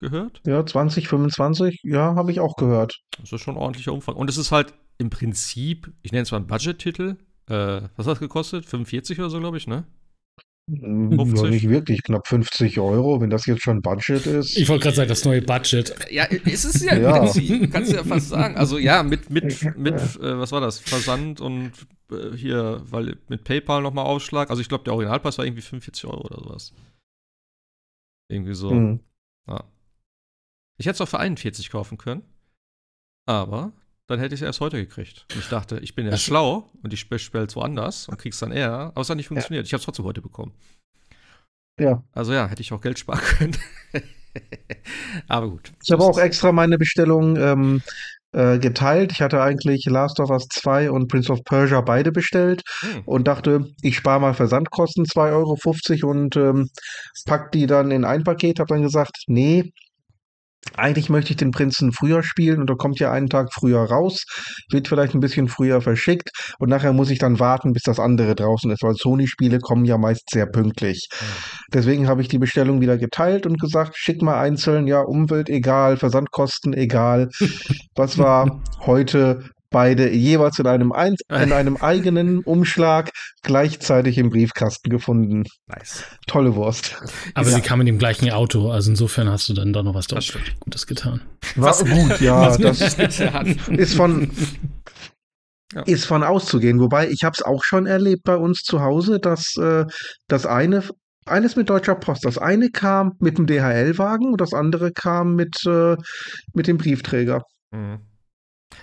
gehört. 0.00 0.42
Ja, 0.44 0.64
20, 0.64 1.08
25, 1.08 1.80
ja, 1.84 2.14
habe 2.14 2.30
ich 2.30 2.40
auch 2.40 2.56
gehört. 2.56 3.00
Das 3.18 3.32
ist 3.32 3.40
schon 3.40 3.54
ein 3.54 3.60
ordentlicher 3.60 3.92
Umfang. 3.92 4.16
Und 4.16 4.28
es 4.28 4.36
ist 4.36 4.52
halt 4.52 4.74
im 4.98 5.10
Prinzip, 5.10 5.92
ich 6.02 6.12
nenne 6.12 6.22
es 6.22 6.30
mal 6.30 6.38
einen 6.38 6.46
Budget-Titel. 6.46 7.16
Äh, 7.48 7.82
was 7.96 8.06
hat 8.06 8.14
es 8.14 8.20
gekostet? 8.20 8.66
45 8.66 9.18
oder 9.18 9.30
so, 9.30 9.40
glaube 9.40 9.56
ich, 9.56 9.66
ne? 9.66 9.84
50? 10.70 11.42
Ja, 11.42 11.50
nicht 11.50 11.68
wirklich, 11.68 12.02
knapp 12.04 12.26
50 12.28 12.78
Euro, 12.78 13.20
wenn 13.20 13.30
das 13.30 13.46
jetzt 13.46 13.62
schon 13.62 13.82
Budget 13.82 14.26
ist. 14.26 14.56
Ich 14.56 14.68
wollte 14.68 14.84
gerade 14.84 14.96
sagen, 14.96 15.08
das 15.08 15.24
neue 15.24 15.42
Budget. 15.42 15.94
Ja, 16.10 16.24
ist 16.24 16.64
es 16.64 16.82
ja 16.82 16.96
ja. 16.98 17.18
Prinzip, 17.18 17.72
kannst 17.72 17.92
du 17.92 17.96
ja 17.96 18.04
fast 18.04 18.28
sagen. 18.28 18.56
Also 18.56 18.78
ja, 18.78 19.02
mit, 19.02 19.28
mit, 19.28 19.76
mit 19.76 19.94
äh, 19.94 20.38
was 20.38 20.52
war 20.52 20.60
das, 20.60 20.78
Versand 20.78 21.40
und 21.40 21.72
äh, 22.12 22.36
hier, 22.36 22.80
weil 22.84 23.16
mit 23.28 23.42
PayPal 23.44 23.82
nochmal 23.82 24.06
Aufschlag. 24.06 24.50
Also 24.50 24.62
ich 24.62 24.68
glaube, 24.68 24.84
der 24.84 24.94
Originalpreis 24.94 25.36
war 25.38 25.44
irgendwie 25.44 25.62
45 25.62 26.04
Euro 26.06 26.24
oder 26.26 26.38
sowas. 26.38 26.72
Irgendwie 28.30 28.54
so. 28.54 28.72
Mhm. 28.72 29.00
Ja. 29.48 29.64
Ich 30.78 30.86
hätte 30.86 30.94
es 30.94 31.00
auch 31.00 31.08
für 31.08 31.18
41 31.18 31.70
kaufen 31.70 31.98
können. 31.98 32.22
Aber 33.26 33.72
dann 34.08 34.18
hätte 34.18 34.34
ich 34.34 34.40
es 34.40 34.46
erst 34.46 34.60
heute 34.60 34.76
gekriegt. 34.76 35.26
Und 35.32 35.40
ich 35.40 35.48
dachte, 35.48 35.78
ich 35.78 35.94
bin 35.94 36.06
ja 36.06 36.16
schlau 36.16 36.70
und 36.82 36.92
ich 36.92 37.08
bestelle 37.08 37.46
es 37.46 37.56
woanders 37.56 38.08
und 38.08 38.18
krieg's 38.18 38.38
dann 38.38 38.52
eher. 38.52 38.72
Aber 38.72 39.00
es 39.00 39.10
hat 39.10 39.16
nicht 39.16 39.28
funktioniert. 39.28 39.64
Ja. 39.64 39.68
Ich 39.68 39.72
habe 39.72 39.80
es 39.80 39.84
trotzdem 39.84 40.04
heute 40.04 40.20
bekommen. 40.20 40.52
Ja. 41.80 42.02
Also 42.12 42.32
ja, 42.32 42.46
hätte 42.48 42.62
ich 42.62 42.72
auch 42.72 42.80
Geld 42.80 42.98
sparen 42.98 43.20
können. 43.20 43.56
aber 45.28 45.48
gut. 45.48 45.72
Ich 45.82 45.90
habe 45.90 46.02
auch 46.02 46.18
extra 46.18 46.52
meine 46.52 46.78
Bestellung 46.78 47.36
ähm, 47.36 47.82
äh, 48.32 48.58
geteilt. 48.58 49.12
Ich 49.12 49.22
hatte 49.22 49.42
eigentlich 49.42 49.84
Last 49.86 50.20
of 50.20 50.30
Us 50.30 50.46
2 50.48 50.90
und 50.90 51.08
Prince 51.08 51.32
of 51.32 51.44
Persia 51.44 51.80
beide 51.80 52.12
bestellt 52.12 52.62
hm. 52.80 53.02
und 53.04 53.28
dachte, 53.28 53.66
ich 53.82 53.96
spare 53.96 54.20
mal 54.20 54.34
Versandkosten 54.34 55.04
2,50 55.04 56.02
Euro 56.02 56.10
und 56.10 56.36
ähm, 56.36 56.68
pack 57.26 57.52
die 57.52 57.66
dann 57.66 57.90
in 57.90 58.04
ein 58.04 58.24
Paket. 58.24 58.58
Habe 58.58 58.74
dann 58.74 58.82
gesagt, 58.82 59.24
nee, 59.26 59.72
eigentlich 60.76 61.10
möchte 61.10 61.32
ich 61.32 61.36
den 61.36 61.50
Prinzen 61.50 61.92
früher 61.92 62.22
spielen 62.22 62.60
und 62.60 62.70
er 62.70 62.76
kommt 62.76 62.98
ja 63.00 63.12
einen 63.12 63.28
Tag 63.28 63.52
früher 63.52 63.80
raus, 63.80 64.24
wird 64.70 64.88
vielleicht 64.88 65.14
ein 65.14 65.20
bisschen 65.20 65.48
früher 65.48 65.80
verschickt 65.80 66.30
und 66.58 66.68
nachher 66.68 66.92
muss 66.92 67.10
ich 67.10 67.18
dann 67.18 67.40
warten, 67.40 67.72
bis 67.72 67.82
das 67.82 67.98
andere 67.98 68.34
draußen 68.34 68.70
ist, 68.70 68.82
weil 68.82 68.94
Sony-Spiele 68.94 69.58
kommen 69.58 69.84
ja 69.84 69.98
meist 69.98 70.30
sehr 70.30 70.46
pünktlich. 70.46 71.08
Deswegen 71.72 72.08
habe 72.08 72.22
ich 72.22 72.28
die 72.28 72.38
Bestellung 72.38 72.80
wieder 72.80 72.96
geteilt 72.96 73.46
und 73.46 73.60
gesagt, 73.60 73.96
schick 73.96 74.22
mal 74.22 74.38
einzeln, 74.40 74.86
ja, 74.86 75.00
Umwelt 75.00 75.48
egal, 75.48 75.96
Versandkosten 75.96 76.72
egal. 76.72 77.28
Was 77.94 78.18
war 78.18 78.62
heute 78.80 79.44
beide 79.72 80.10
jeweils 80.10 80.58
in 80.58 80.66
einem, 80.66 80.92
ein, 80.92 81.16
in 81.28 81.52
einem 81.52 81.76
eigenen 81.76 82.40
Umschlag 82.40 83.10
gleichzeitig 83.42 84.18
im 84.18 84.30
Briefkasten 84.30 84.90
gefunden. 84.90 85.44
Nice. 85.66 86.04
Tolle 86.26 86.54
Wurst. 86.54 86.96
Aber 87.34 87.48
ja. 87.48 87.56
sie 87.56 87.62
kam 87.62 87.80
in 87.80 87.86
dem 87.86 87.98
gleichen 87.98 88.30
Auto, 88.30 88.70
also 88.70 88.90
insofern 88.90 89.28
hast 89.28 89.48
du 89.48 89.54
dann 89.54 89.72
doch 89.72 89.82
noch 89.82 89.94
was 89.94 90.06
dort 90.06 90.38
Gutes 90.60 90.86
getan. 90.86 91.22
War 91.56 91.70
was, 91.70 91.84
gut, 91.84 92.20
ja. 92.20 92.56
das 92.56 92.80
ist 93.68 93.94
von, 93.94 94.30
ja. 95.72 95.82
ist 95.82 96.04
von 96.04 96.22
auszugehen. 96.22 96.78
Wobei, 96.80 97.08
ich 97.08 97.24
habe 97.24 97.34
es 97.36 97.42
auch 97.42 97.64
schon 97.64 97.86
erlebt 97.86 98.22
bei 98.24 98.36
uns 98.36 98.62
zu 98.62 98.80
Hause, 98.80 99.18
dass 99.18 99.56
äh, 99.56 99.84
das 100.28 100.46
eine 100.46 100.84
eines 101.26 101.56
mit 101.56 101.70
Deutscher 101.70 101.94
Post. 101.94 102.24
Das 102.24 102.38
eine 102.38 102.70
kam 102.70 103.12
mit 103.20 103.38
dem 103.38 103.46
DHL-Wagen 103.46 104.32
und 104.32 104.40
das 104.40 104.52
andere 104.52 104.92
kam 104.92 105.34
mit, 105.34 105.56
äh, 105.66 105.96
mit 106.52 106.66
dem 106.66 106.78
Briefträger. 106.78 107.42
Mhm. 107.70 108.00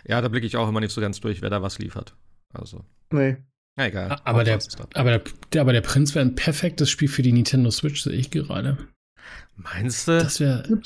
Ja, 0.08 0.22
da 0.22 0.28
blicke 0.28 0.48
ich 0.48 0.58
auch 0.58 0.70
immer 0.70 0.80
nicht 0.80 0.92
so 0.92 1.02
ganz 1.02 1.20
durch, 1.20 1.42
wer 1.42 1.50
da 1.50 1.62
was 1.62 1.80
liefert. 1.80 2.16
Also. 2.54 2.84
Nee. 3.12 3.38
Na 3.76 3.88
egal. 3.88 4.20
Aber 4.24 4.44
der, 4.44 4.60
aber, 4.94 5.22
der, 5.54 5.62
aber 5.62 5.74
der 5.74 5.82
Prinz 5.82 6.14
wäre 6.16 6.26
ein 6.26 6.36
perfektes 6.36 6.90
Spiel 6.90 7.08
für 7.08 7.22
die 7.22 7.32
Nintendo 7.32 7.72
Switch, 7.72 8.02
sehe 8.02 8.14
ich 8.14 8.32
gerade. 8.32 8.78
Meinst 9.56 10.08
du? 10.08 10.20
Das 10.20 10.42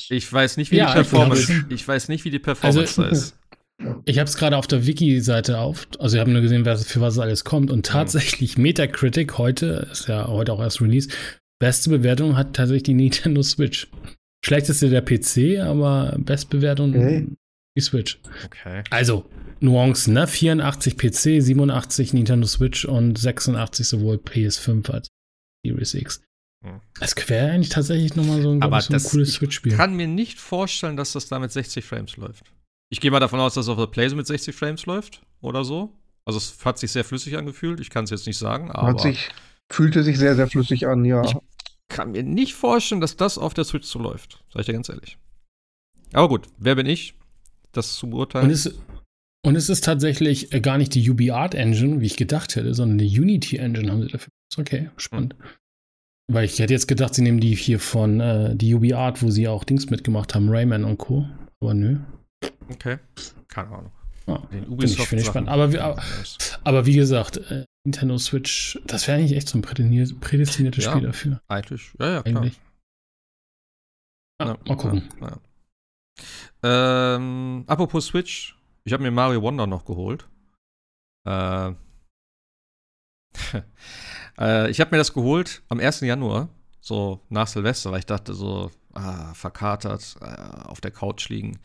ich 0.09 0.32
weiß 0.32 0.57
nicht, 0.57 0.72
wie 0.72 0.78
ja, 0.78 0.88
die 0.88 0.93
Performance, 0.93 1.66
ich, 1.70 1.74
ich, 1.74 1.88
weiß 1.88 2.09
nicht, 2.09 2.26
wie 2.26 2.30
die 2.30 2.39
Performance 2.39 3.03
also, 3.03 3.03
ist. 3.03 3.38
Ich 4.05 4.20
habe 4.20 4.30
es 4.30 4.38
gerade 4.38 4.55
auf 4.55 4.68
der 4.68 4.86
Wiki-Seite 4.86 5.57
auf. 5.57 5.88
Also, 5.99 6.16
ich 6.16 6.22
habe 6.22 6.32
nur 6.32 6.41
gesehen, 6.41 6.64
für 6.64 7.01
was 7.01 7.14
es 7.14 7.20
alles 7.20 7.43
kommt. 7.43 7.72
Und 7.72 7.86
tatsächlich, 7.86 8.57
Metacritic 8.57 9.38
heute, 9.39 9.88
ist 9.91 10.07
ja 10.07 10.28
heute 10.28 10.53
auch 10.53 10.61
erst 10.61 10.80
Release, 10.80 11.09
beste 11.59 11.89
Bewertung 11.89 12.38
hat 12.38 12.53
tatsächlich 12.53 12.84
die 12.84 12.93
Nintendo 12.93 13.41
Switch. 13.41 13.89
Schlechteste 14.45 14.89
der 14.89 15.01
PC, 15.01 15.59
aber 15.59 16.16
Bestbewertung 16.20 16.95
okay 16.95 17.28
die 17.76 17.82
Switch. 17.82 18.20
Okay. 18.46 18.84
Also, 18.90 19.30
Nuancen, 19.60 20.14
ne? 20.14 20.28
84 20.28 20.98
PC, 20.98 21.42
87 21.42 22.14
Nintendo 22.14 22.48
Switch 22.48 22.86
und 22.86 23.18
86 23.18 23.88
sowohl 23.88 24.18
PS5 24.18 24.92
als 24.92 25.08
Series 25.66 25.94
X. 25.94 26.22
Hm. 26.64 26.82
Das 27.00 27.16
wäre 27.30 27.52
eigentlich 27.52 27.70
tatsächlich 27.70 28.16
nochmal 28.16 28.42
so 28.42 28.52
ein, 28.52 28.62
Aber 28.62 28.80
so 28.82 28.94
ein 28.94 29.04
cooles 29.04 29.34
Switch-Spiel. 29.34 29.74
Ich 29.74 29.78
kann 29.78 29.96
mir 29.96 30.08
nicht 30.08 30.40
vorstellen, 30.40 30.98
dass 30.98 31.14
das 31.14 31.28
da 31.28 31.40
mit 31.40 31.52
60 31.52 31.84
Frames 31.84 32.18
läuft. 32.18 32.46
Ich 32.90 33.02
gehe 33.02 33.12
mal 33.12 33.20
davon 33.20 33.40
aus, 33.40 33.56
dass 33.56 33.66
es 33.66 33.70
auf 33.70 33.78
der 33.78 33.88
Playstation 33.88 34.18
mit 34.18 34.28
60 34.28 34.56
Frames 34.56 34.86
läuft 34.86 35.22
oder 35.42 35.64
so. 35.64 35.98
Also 36.26 36.38
es 36.38 36.64
hat 36.64 36.78
sich 36.78 36.92
sehr 36.92 37.04
flüssig 37.04 37.38
angefühlt. 37.38 37.80
Ich 37.80 37.90
kann 37.90 38.06
es 38.06 38.12
jetzt 38.12 38.28
nicht 38.28 38.38
sagen, 38.38 38.72
aber. 38.72 38.90
Hat 38.90 39.02
sich, 39.02 39.30
fühlte 39.70 40.04
sich 40.04 40.18
sehr, 40.18 40.36
sehr 40.36 40.48
flüssig 40.48 40.88
an, 40.88 41.04
ja. 41.04 41.24
Ich 41.24 41.36
kann 41.90 42.12
mir 42.12 42.24
nicht 42.24 42.54
vorstellen, 42.54 43.02
dass 43.02 43.18
das 43.18 43.38
auf 43.38 43.54
der 43.54 43.66
Switch 43.66 43.88
so 43.88 44.00
läuft. 44.00 44.44
Sag 44.54 44.62
ich 44.62 44.66
dir 44.68 44.74
ganz 44.74 44.90
ehrlich. 44.90 45.18
Aber 46.14 46.30
gut, 46.30 46.48
wer 46.58 46.76
bin 46.76 46.86
ich? 46.86 47.16
Das 47.74 47.94
zu 47.94 48.10
beurteilen. 48.10 48.46
Und 48.46 48.52
es, 48.52 48.74
Und 49.46 49.56
es 49.56 49.70
ist 49.70 49.84
tatsächlich 49.84 50.54
äh, 50.54 50.62
gar 50.62 50.78
nicht 50.78 50.96
die 50.96 51.10
UbiArt 51.10 51.54
Engine, 51.54 52.00
wie 52.00 52.06
ich 52.06 52.16
gedacht 52.16 52.56
hätte, 52.56 52.74
sondern 52.74 52.98
die 52.98 53.20
Unity 53.20 53.58
Engine 53.58 53.92
haben 53.92 54.02
sie 54.02 54.08
dafür. 54.08 54.32
Okay, 54.58 54.90
spannend. 54.98 55.36
Mhm. 55.38 55.46
Weil 56.32 56.46
ich 56.46 56.58
hätte 56.60 56.74
jetzt 56.74 56.88
gedacht, 56.88 57.14
sie 57.14 57.22
nehmen 57.22 57.42
die 57.42 57.54
hier 57.54 57.80
von 57.80 58.22
äh, 58.22 58.56
die 58.56 58.74
UbiArt, 58.74 59.22
wo 59.22 59.30
sie 59.30 59.50
auch 59.50 59.66
Dings 59.66 59.90
mitgemacht 59.90 60.34
haben, 60.34 60.50
Rayman 60.50 60.86
und 60.86 60.98
Co. 60.98 61.28
Aber 61.62 61.74
nö. 61.74 62.00
Okay, 62.72 63.00
keine 63.50 63.70
Ahnung. 63.70 63.92
Ah, 64.26 64.48
Den 64.54 64.68
Ubisoft 64.70 64.80
finde 64.80 65.02
ich, 65.02 65.08
find 65.10 65.22
ich 65.22 65.28
spannend. 65.28 65.50
Aber, 65.50 65.74
wie, 65.74 65.80
aber, 65.80 66.02
aber 66.64 66.86
wie 66.86 66.96
gesagt, 66.96 67.38
äh, 67.52 67.66
Nintendo 67.86 68.18
Switch, 68.18 68.80
das 68.88 69.06
wäre 69.08 69.18
eigentlich 69.18 69.36
echt 69.36 69.50
so 69.50 69.58
ein 69.58 69.62
prädestiniertes 69.62 70.86
ja, 70.86 70.92
Spiel 70.92 71.08
dafür. 71.08 71.42
Eigentlich, 71.50 71.92
ja, 72.00 72.14
ja, 72.14 72.24
klar. 72.24 72.38
Eigentlich. 72.38 72.62
Ah, 74.40 74.46
ja, 74.46 74.58
mal 74.66 74.78
gucken. 74.78 75.10
Ja, 75.20 75.38
ähm, 76.64 77.64
apropos 77.68 78.05
Switch, 78.05 78.57
ich 78.84 78.93
habe 78.93 79.03
mir 79.03 79.11
Mario 79.11 79.41
Wonder 79.41 79.68
noch 79.68 79.86
geholt. 79.86 80.28
Äh, 81.26 81.72
äh, 84.39 84.70
ich 84.70 84.80
habe 84.80 84.91
mir 84.91 84.97
das 84.97 85.14
geholt 85.14 85.64
am 85.70 85.80
1. 85.80 86.01
Januar, 86.01 86.49
so 86.82 87.22
nach 87.30 87.47
Silvester, 87.47 87.91
weil 87.91 87.99
ich 87.99 88.05
dachte 88.05 88.34
so, 88.34 88.72
ah, 88.93 89.34
verkatert, 89.34 90.16
äh, 90.22 90.68
auf 90.68 90.82
der 90.82 90.91
Couch 90.91 91.30
liegen. 91.30 91.59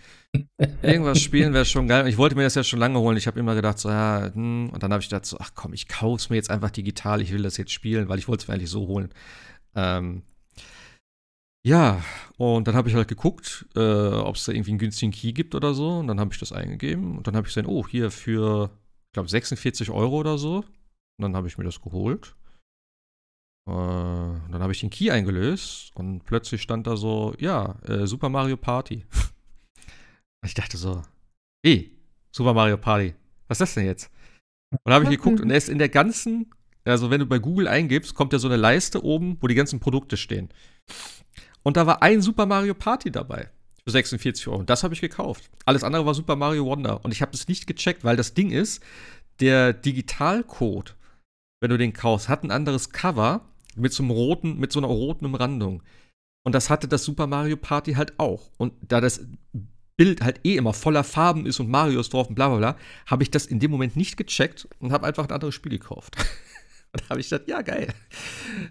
Irgendwas 0.83 1.21
spielen 1.21 1.53
wäre 1.55 1.65
schon 1.65 1.89
geil. 1.89 2.07
Ich 2.09 2.19
wollte 2.19 2.37
mir 2.37 2.45
das 2.45 2.55
ja 2.55 2.65
schon 2.65 2.79
lange 2.79 2.99
holen. 2.99 3.17
Ich 3.17 3.27
habe 3.27 3.39
immer 3.39 3.55
gedacht, 3.55 3.79
so, 3.79 3.91
ja, 3.91 4.31
hm. 4.33 4.71
und 4.71 4.83
dann 4.83 4.93
habe 4.93 5.03
ich 5.03 5.09
gedacht, 5.09 5.27
so, 5.27 5.39
ach 5.41 5.53
komm, 5.55 5.73
ich 5.73 5.89
kauf's 5.89 6.31
mir 6.31 6.37
jetzt 6.37 6.51
einfach 6.51 6.71
digital. 6.71 7.21
Ich 7.21 7.33
will 7.33 7.43
das 7.43 7.57
jetzt 7.57 7.73
spielen, 7.73 8.09
weil 8.09 8.19
ich 8.19 8.29
wollte 8.29 8.43
es 8.43 8.49
mir 8.49 8.55
eigentlich 8.55 8.71
so 8.71 8.87
holen. 8.87 9.11
Ähm, 9.75 10.23
ja, 11.67 12.03
und 12.37 12.69
dann 12.69 12.77
habe 12.77 12.89
ich 12.89 12.95
halt 12.95 13.09
geguckt, 13.09 13.67
äh, 13.75 13.81
ob 13.81 14.37
es 14.37 14.45
da 14.45 14.53
irgendwie 14.53 14.71
einen 14.71 14.79
günstigen 14.79 15.13
Key 15.13 15.33
gibt 15.33 15.55
oder 15.55 15.75
so. 15.75 15.99
Und 15.99 16.07
dann 16.07 16.21
habe 16.21 16.33
ich 16.33 16.39
das 16.39 16.53
eingegeben. 16.53 17.17
Und 17.17 17.27
dann 17.27 17.35
habe 17.37 17.47
ich 17.47 17.55
gesehen, 17.55 17.67
oh, 17.67 17.87
hier 17.87 18.11
für, 18.11 18.71
ich 19.09 19.13
glaube, 19.13 19.29
46 19.29 19.91
Euro 19.91 20.17
oder 20.19 20.39
so. 20.39 20.59
Und 20.59 21.23
dann 21.23 21.37
habe 21.37 21.49
ich 21.49 21.59
mir 21.59 21.65
das 21.65 21.81
geholt. 21.81 22.37
Äh, 23.69 23.73
dann 23.73 24.61
habe 24.61 24.73
ich 24.73 24.81
den 24.81 24.91
Key 24.91 25.11
eingelöst. 25.11 25.91
Und 25.95 26.25
plötzlich 26.25 26.63
stand 26.63 26.87
da 26.87 26.97
so, 26.97 27.35
ja, 27.39 27.79
äh, 27.83 28.07
Super 28.07 28.29
Mario 28.29 28.57
Party. 28.57 29.05
ich 30.45 30.55
dachte 30.55 30.77
so, 30.77 31.03
eh, 31.67 31.91
Super 32.31 32.55
Mario 32.55 32.77
Party. 32.77 33.15
Was 33.49 33.57
ist 33.57 33.61
das 33.61 33.75
denn 33.75 33.87
jetzt? 33.87 34.11
Und 34.71 34.81
dann 34.85 34.95
habe 34.95 35.05
ich 35.05 35.11
geguckt 35.11 35.41
und 35.41 35.51
er 35.51 35.57
ist 35.57 35.71
in 35.71 35.79
der 35.79 35.89
ganzen, 35.89 36.51
also 36.85 37.11
wenn 37.11 37.21
du 37.21 37.27
bei 37.27 37.39
Google 37.39 37.67
eingibst, 37.67 38.15
kommt 38.15 38.33
ja 38.33 38.39
so 38.39 38.49
eine 38.49 38.57
Leiste 38.57 39.03
oben, 39.03 39.39
wo 39.41 39.47
die 39.47 39.55
ganzen 39.55 39.81
Produkte 39.81 40.17
stehen. 40.17 40.51
Und 41.63 41.77
da 41.77 41.87
war 41.87 42.03
ein 42.03 42.23
Super 42.23 42.47
Mario 42.47 42.75
Party 42.75 43.11
dabei. 43.11 43.51
Für 43.85 43.91
46 43.91 44.49
Euro. 44.49 44.59
Und 44.59 44.71
das 44.71 44.83
habe 44.83 44.95
ich 44.95 45.01
gekauft. 45.01 45.51
Alles 45.65 45.85
andere 45.85 46.07
war 46.07 46.15
Super 46.15 46.37
Mario 46.37 46.65
Wonder. 46.67 47.05
Und 47.05 47.13
ich 47.13 47.23
habe 47.23 47.33
es 47.33 47.49
nicht 47.49 47.67
gecheckt, 47.67 48.05
weil 48.05 48.17
das 48.17 48.35
Ding 48.35 48.51
ist, 48.51 48.83
der 49.41 49.73
Digitalcode, 49.73 50.97
wenn 51.61 51.71
du 51.71 51.79
den 51.79 51.93
kaufst, 51.93 52.29
hat 52.29 52.45
ein 52.45 52.51
anderes 52.51 52.91
Cover 52.91 53.43
mit 53.77 53.93
so 53.93 54.03
einem 54.03 54.11
roten, 54.11 54.59
mit 54.59 54.73
so 54.73 54.81
einer 54.81 54.89
roten 54.89 55.27
Umrandung. 55.27 55.83
Und 56.45 56.55
das 56.55 56.71
hatte 56.71 56.89
das 56.89 57.05
Super 57.05 57.27
Mario 57.27 57.57
Party 57.57 57.95
halt 57.95 58.19
auch. 58.19 58.51
Und 58.57 58.73
da 58.83 59.01
das 59.01 59.27
Bild 59.97 60.23
halt 60.23 60.41
eh 60.45 60.57
immer 60.57 60.73
voller 60.73 61.05
Farben 61.05 61.45
ist 61.45 61.61
und 61.61 61.69
Mario 61.69 62.01
ist 62.01 62.13
drauf 62.13 62.29
und 62.29 62.37
bla 62.37 62.49
bla 62.49 62.59
bla, 62.59 62.77
habe 63.07 63.23
ich 63.25 63.31
das 63.31 63.47
in 63.47 63.59
dem 63.59 63.71
Moment 63.71 63.97
nicht 63.97 64.17
gecheckt 64.17 64.69
und 64.79 64.93
habe 64.93 65.07
einfach 65.07 65.25
ein 65.25 65.33
anderes 65.33 65.55
Spiel 65.55 65.73
gekauft. 65.73 66.17
und 66.93 67.03
da 67.03 67.09
habe 67.11 67.21
ich 67.21 67.29
gedacht, 67.29 67.49
ja, 67.49 67.63
geil. 67.63 67.93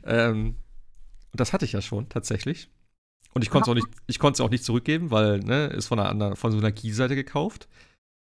Ähm, 0.05 0.55
und 1.31 1.39
das 1.39 1.53
hatte 1.53 1.65
ich 1.65 1.73
ja 1.73 1.81
schon 1.81 2.07
tatsächlich. 2.09 2.69
Und 3.33 3.43
ich 3.43 3.49
konnte 3.49 3.69
es 3.69 3.71
auch 3.71 3.75
nicht, 3.75 3.87
ich 4.07 4.19
konnte 4.19 4.37
es 4.37 4.41
auch 4.41 4.49
nicht 4.49 4.63
zurückgeben, 4.63 5.11
weil, 5.11 5.39
ne, 5.39 5.67
ist 5.67 5.87
von 5.87 5.99
einer 5.99 6.09
anderen, 6.09 6.35
von 6.35 6.51
so 6.51 6.57
einer 6.57 6.71
Key-Seite 6.71 7.15
gekauft. 7.15 7.67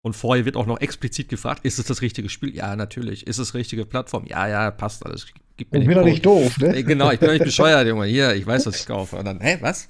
Und 0.03 0.15
vorher 0.15 0.45
wird 0.45 0.57
auch 0.57 0.67
noch 0.67 0.81
explizit 0.81 1.31
gefragt, 1.31 1.65
ist 1.65 1.79
es 1.79 1.87
das 1.87 2.03
richtige 2.03 2.29
Spiel? 2.29 2.55
Ja, 2.55 2.77
natürlich. 2.77 3.27
Ist 3.27 3.39
es 3.39 3.55
richtige 3.55 3.87
Plattform? 3.87 4.27
Ja, 4.27 4.47
ja, 4.47 4.71
passt 4.71 5.07
alles. 5.07 5.27
Ich 5.57 5.71
bin 5.71 5.89
doch 5.89 6.05
nicht 6.05 6.27
doof, 6.27 6.59
ne? 6.59 6.85
Genau, 6.85 7.11
ich 7.11 7.21
bin 7.21 7.29
doch 7.29 7.35
nicht 7.35 7.45
bescheuert, 7.45 7.87
Junge. 7.87 8.07
Hier, 8.07 8.35
ich 8.35 8.47
weiß, 8.47 8.67
was 8.67 8.81
ich 8.81 8.87
kaufe. 8.87 9.17
Und 9.17 9.25
dann, 9.25 9.41
hä, 9.41 9.59
was? 9.61 9.89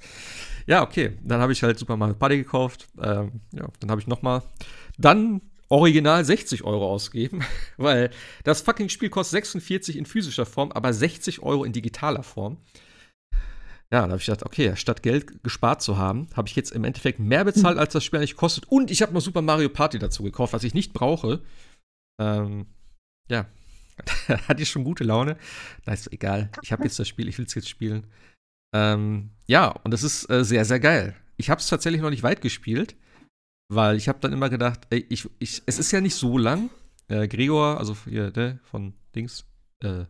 Ja, 0.67 0.83
okay. 0.83 1.17
Dann 1.23 1.41
habe 1.41 1.51
ich 1.51 1.63
halt 1.63 1.77
Super 1.77 1.97
Mario 1.97 2.15
Party 2.15 2.37
gekauft. 2.37 2.87
Ähm, 3.01 3.41
ja, 3.51 3.67
dann 3.79 3.91
habe 3.91 3.99
ich 3.99 4.07
noch 4.07 4.21
mal 4.21 4.41
dann 4.97 5.41
original 5.69 6.23
60 6.23 6.63
Euro 6.63 6.89
ausgegeben, 6.89 7.43
weil 7.77 8.09
das 8.43 8.61
fucking 8.61 8.89
Spiel 8.89 9.09
kostet 9.09 9.43
46 9.43 9.97
in 9.97 10.05
physischer 10.05 10.45
Form, 10.45 10.71
aber 10.71 10.93
60 10.93 11.41
Euro 11.41 11.63
in 11.63 11.73
digitaler 11.73 12.23
Form. 12.23 12.57
Ja, 13.95 14.01
da 14.01 14.09
habe 14.09 14.17
ich 14.17 14.25
gedacht, 14.25 14.45
okay, 14.45 14.75
statt 14.75 15.03
Geld 15.03 15.41
gespart 15.41 15.81
zu 15.81 15.97
haben, 15.97 16.27
habe 16.33 16.49
ich 16.49 16.55
jetzt 16.57 16.71
im 16.71 16.83
Endeffekt 16.83 17.17
mehr 17.17 17.45
bezahlt, 17.45 17.77
als 17.77 17.93
das 17.93 18.03
Spiel 18.03 18.19
eigentlich 18.19 18.35
kostet. 18.35 18.65
Und 18.67 18.91
ich 18.91 19.01
habe 19.01 19.13
noch 19.13 19.21
Super 19.21 19.41
Mario 19.41 19.69
Party 19.69 19.99
dazu 19.99 20.21
gekauft, 20.21 20.51
was 20.51 20.65
ich 20.65 20.73
nicht 20.73 20.91
brauche. 20.91 21.39
Ähm, 22.19 22.65
ja, 23.29 23.45
hatte 24.49 24.61
ich 24.61 24.69
schon 24.69 24.83
gute 24.83 25.05
Laune. 25.05 25.37
Da 25.85 25.93
ist 25.93 26.11
egal, 26.11 26.49
ich 26.61 26.73
habe 26.73 26.83
jetzt 26.83 26.99
das 26.99 27.07
Spiel, 27.07 27.29
ich 27.29 27.37
will 27.37 27.45
es 27.45 27.55
jetzt 27.55 27.69
spielen. 27.69 28.05
Ähm, 28.75 29.29
ja, 29.47 29.69
und 29.69 29.91
das 29.91 30.03
ist 30.03 30.29
äh, 30.29 30.43
sehr, 30.43 30.65
sehr 30.65 30.81
geil. 30.81 31.15
Ich 31.37 31.49
habe 31.49 31.61
es 31.61 31.67
tatsächlich 31.67 32.01
noch 32.01 32.09
nicht 32.09 32.23
weit 32.23 32.41
gespielt, 32.41 32.97
weil 33.69 33.95
ich 33.95 34.09
habe 34.09 34.19
dann 34.19 34.33
immer 34.33 34.49
gedacht, 34.49 34.87
ey, 34.89 35.05
ich, 35.07 35.29
ich, 35.39 35.63
es 35.67 35.79
ist 35.79 35.93
ja 35.93 36.01
nicht 36.01 36.15
so 36.15 36.37
lang. 36.37 36.69
Äh, 37.07 37.29
Gregor, 37.29 37.77
also 37.77 37.95
hier, 38.03 38.33
ne, 38.35 38.59
von 38.65 38.93
Dings, 39.15 39.45
äh, 39.81 40.03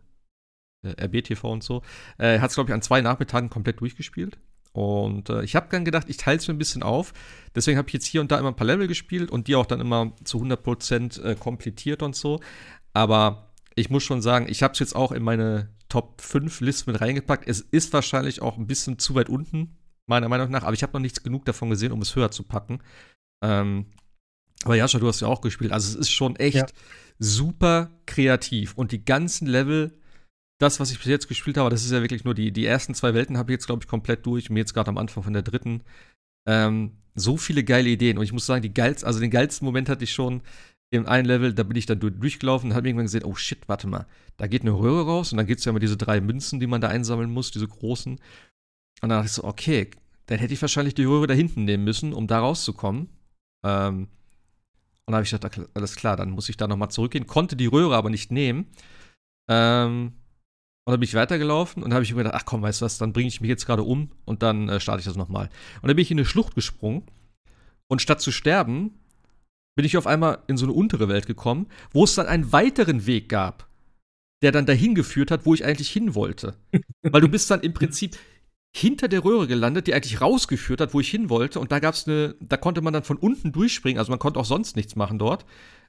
RBTV 0.94 1.44
und 1.44 1.62
so, 1.62 1.82
äh, 2.18 2.38
hat 2.38 2.50
es, 2.50 2.56
glaube 2.56 2.70
ich, 2.70 2.74
an 2.74 2.82
zwei 2.82 3.00
Nachmittagen 3.00 3.50
komplett 3.50 3.80
durchgespielt. 3.80 4.38
Und 4.72 5.30
äh, 5.30 5.42
ich 5.42 5.56
habe 5.56 5.68
dann 5.70 5.86
gedacht, 5.86 6.06
ich 6.08 6.18
teile 6.18 6.36
es 6.36 6.46
mir 6.48 6.54
ein 6.54 6.58
bisschen 6.58 6.82
auf. 6.82 7.14
Deswegen 7.54 7.78
habe 7.78 7.88
ich 7.88 7.94
jetzt 7.94 8.04
hier 8.04 8.20
und 8.20 8.30
da 8.30 8.38
immer 8.38 8.48
ein 8.48 8.56
paar 8.56 8.66
Level 8.66 8.86
gespielt 8.86 9.30
und 9.30 9.48
die 9.48 9.56
auch 9.56 9.64
dann 9.64 9.80
immer 9.80 10.12
zu 10.24 10.38
100% 10.38 11.22
äh, 11.22 11.34
komplettiert 11.34 12.02
und 12.02 12.14
so. 12.14 12.40
Aber 12.92 13.54
ich 13.74 13.88
muss 13.88 14.02
schon 14.02 14.20
sagen, 14.20 14.46
ich 14.50 14.62
habe 14.62 14.72
es 14.74 14.78
jetzt 14.78 14.94
auch 14.94 15.12
in 15.12 15.22
meine 15.22 15.70
Top 15.88 16.20
5 16.20 16.60
Liste 16.60 16.90
mit 16.90 17.00
reingepackt. 17.00 17.48
Es 17.48 17.60
ist 17.60 17.94
wahrscheinlich 17.94 18.42
auch 18.42 18.58
ein 18.58 18.66
bisschen 18.66 18.98
zu 18.98 19.14
weit 19.14 19.30
unten, 19.30 19.78
meiner 20.06 20.28
Meinung 20.28 20.50
nach. 20.50 20.64
Aber 20.64 20.74
ich 20.74 20.82
habe 20.82 20.92
noch 20.92 21.00
nichts 21.00 21.22
genug 21.22 21.46
davon 21.46 21.70
gesehen, 21.70 21.92
um 21.92 22.02
es 22.02 22.14
höher 22.14 22.30
zu 22.30 22.42
packen. 22.42 22.80
Ähm, 23.42 23.86
aber 24.64 24.74
Jascha, 24.74 24.98
du 24.98 25.08
hast 25.08 25.20
ja 25.20 25.28
auch 25.28 25.40
gespielt. 25.40 25.72
Also 25.72 25.88
es 25.88 25.94
ist 25.94 26.10
schon 26.10 26.36
echt 26.36 26.56
ja. 26.56 26.66
super 27.18 27.90
kreativ. 28.04 28.74
Und 28.74 28.92
die 28.92 29.04
ganzen 29.04 29.46
Level 29.46 29.98
das, 30.58 30.80
was 30.80 30.90
ich 30.90 30.98
bis 30.98 31.06
jetzt 31.06 31.28
gespielt 31.28 31.58
habe, 31.58 31.70
das 31.70 31.84
ist 31.84 31.92
ja 31.92 32.00
wirklich 32.00 32.24
nur 32.24 32.34
die, 32.34 32.50
die 32.50 32.64
ersten 32.64 32.94
zwei 32.94 33.14
Welten 33.14 33.36
habe 33.36 33.52
ich 33.52 33.56
jetzt, 33.56 33.66
glaube 33.66 33.82
ich, 33.82 33.88
komplett 33.88 34.24
durch. 34.24 34.48
Mir 34.50 34.60
jetzt 34.60 34.74
gerade 34.74 34.88
am 34.88 34.98
Anfang 34.98 35.22
von 35.22 35.32
der 35.32 35.42
dritten. 35.42 35.82
Ähm, 36.48 36.92
so 37.14 37.36
viele 37.36 37.64
geile 37.64 37.88
Ideen. 37.88 38.18
Und 38.18 38.24
ich 38.24 38.32
muss 38.32 38.46
sagen, 38.46 38.62
die 38.62 38.72
geilsten, 38.72 39.06
also 39.06 39.20
den 39.20 39.30
geilsten 39.30 39.64
Moment 39.64 39.88
hatte 39.88 40.04
ich 40.04 40.12
schon 40.12 40.42
im 40.90 41.06
einen 41.06 41.26
Level, 41.26 41.52
da 41.52 41.62
bin 41.64 41.76
ich 41.76 41.86
dann 41.86 41.98
durchgelaufen 41.98 42.70
und 42.70 42.76
habe 42.76 42.88
irgendwann 42.88 43.06
gesehen, 43.06 43.24
oh 43.24 43.34
shit, 43.34 43.68
warte 43.68 43.88
mal, 43.88 44.06
da 44.36 44.46
geht 44.46 44.62
eine 44.62 44.70
Röhre 44.70 45.04
raus 45.04 45.32
und 45.32 45.36
dann 45.38 45.46
gibt 45.46 45.58
es 45.58 45.64
ja 45.64 45.70
immer 45.70 45.80
diese 45.80 45.96
drei 45.96 46.20
Münzen, 46.20 46.60
die 46.60 46.66
man 46.66 46.80
da 46.80 46.88
einsammeln 46.88 47.30
muss, 47.30 47.50
diese 47.50 47.66
großen. 47.66 48.12
Und 48.12 48.20
dann 49.02 49.10
dachte 49.10 49.26
ich 49.26 49.32
so, 49.32 49.44
okay, 49.44 49.90
dann 50.26 50.38
hätte 50.38 50.54
ich 50.54 50.62
wahrscheinlich 50.62 50.94
die 50.94 51.04
Röhre 51.04 51.26
da 51.26 51.34
hinten 51.34 51.64
nehmen 51.64 51.84
müssen, 51.84 52.12
um 52.12 52.26
da 52.26 52.38
rauszukommen. 52.38 53.08
Ähm, 53.64 54.08
und 55.06 55.12
dann 55.12 55.16
habe 55.16 55.24
ich 55.24 55.30
gedacht, 55.30 55.60
alles 55.74 55.96
klar, 55.96 56.16
dann 56.16 56.30
muss 56.30 56.48
ich 56.48 56.56
da 56.56 56.66
nochmal 56.66 56.90
zurückgehen. 56.90 57.26
Konnte 57.26 57.56
die 57.56 57.66
Röhre 57.66 57.96
aber 57.96 58.10
nicht 58.10 58.32
nehmen. 58.32 58.66
Ähm, 59.48 60.12
und 60.86 60.92
dann 60.92 61.00
bin 61.00 61.08
ich 61.08 61.14
weitergelaufen 61.14 61.82
und 61.82 61.92
habe 61.92 62.04
ich 62.04 62.12
mir 62.12 62.18
gedacht, 62.18 62.36
ach 62.36 62.44
komm, 62.44 62.62
weißt 62.62 62.80
du 62.80 62.84
was, 62.84 62.96
dann 62.96 63.12
bringe 63.12 63.26
ich 63.26 63.40
mich 63.40 63.48
jetzt 63.48 63.66
gerade 63.66 63.82
um 63.82 64.12
und 64.24 64.44
dann 64.44 64.68
äh, 64.68 64.78
starte 64.78 65.00
ich 65.00 65.06
das 65.06 65.16
nochmal. 65.16 65.50
Und 65.82 65.88
dann 65.88 65.96
bin 65.96 66.02
ich 66.02 66.12
in 66.12 66.18
eine 66.18 66.24
Schlucht 66.24 66.54
gesprungen 66.54 67.02
und 67.88 68.00
statt 68.00 68.20
zu 68.20 68.30
sterben, 68.30 68.94
bin 69.74 69.84
ich 69.84 69.96
auf 69.96 70.06
einmal 70.06 70.38
in 70.46 70.56
so 70.56 70.64
eine 70.64 70.72
untere 70.72 71.08
Welt 71.08 71.26
gekommen, 71.26 71.66
wo 71.90 72.04
es 72.04 72.14
dann 72.14 72.26
einen 72.26 72.52
weiteren 72.52 73.04
Weg 73.04 73.28
gab, 73.28 73.68
der 74.42 74.52
dann 74.52 74.64
dahin 74.64 74.94
geführt 74.94 75.32
hat, 75.32 75.44
wo 75.44 75.54
ich 75.54 75.64
eigentlich 75.64 75.90
hin 75.90 76.14
wollte. 76.14 76.54
Weil 77.02 77.20
du 77.20 77.28
bist 77.28 77.50
dann 77.50 77.62
im 77.62 77.74
Prinzip 77.74 78.16
hinter 78.72 79.08
der 79.08 79.24
Röhre 79.24 79.48
gelandet, 79.48 79.88
die 79.88 79.94
eigentlich 79.94 80.20
rausgeführt 80.20 80.80
hat, 80.80 80.94
wo 80.94 81.00
ich 81.00 81.10
hin 81.10 81.30
wollte. 81.30 81.58
Und 81.58 81.72
da 81.72 81.80
gab's 81.80 82.06
eine, 82.06 82.36
da 82.40 82.56
konnte 82.56 82.80
man 82.80 82.92
dann 82.92 83.02
von 83.02 83.16
unten 83.16 83.50
durchspringen, 83.50 83.98
also 83.98 84.10
man 84.10 84.20
konnte 84.20 84.38
auch 84.38 84.44
sonst 84.44 84.76
nichts 84.76 84.94
machen 84.94 85.18
dort. 85.18 85.46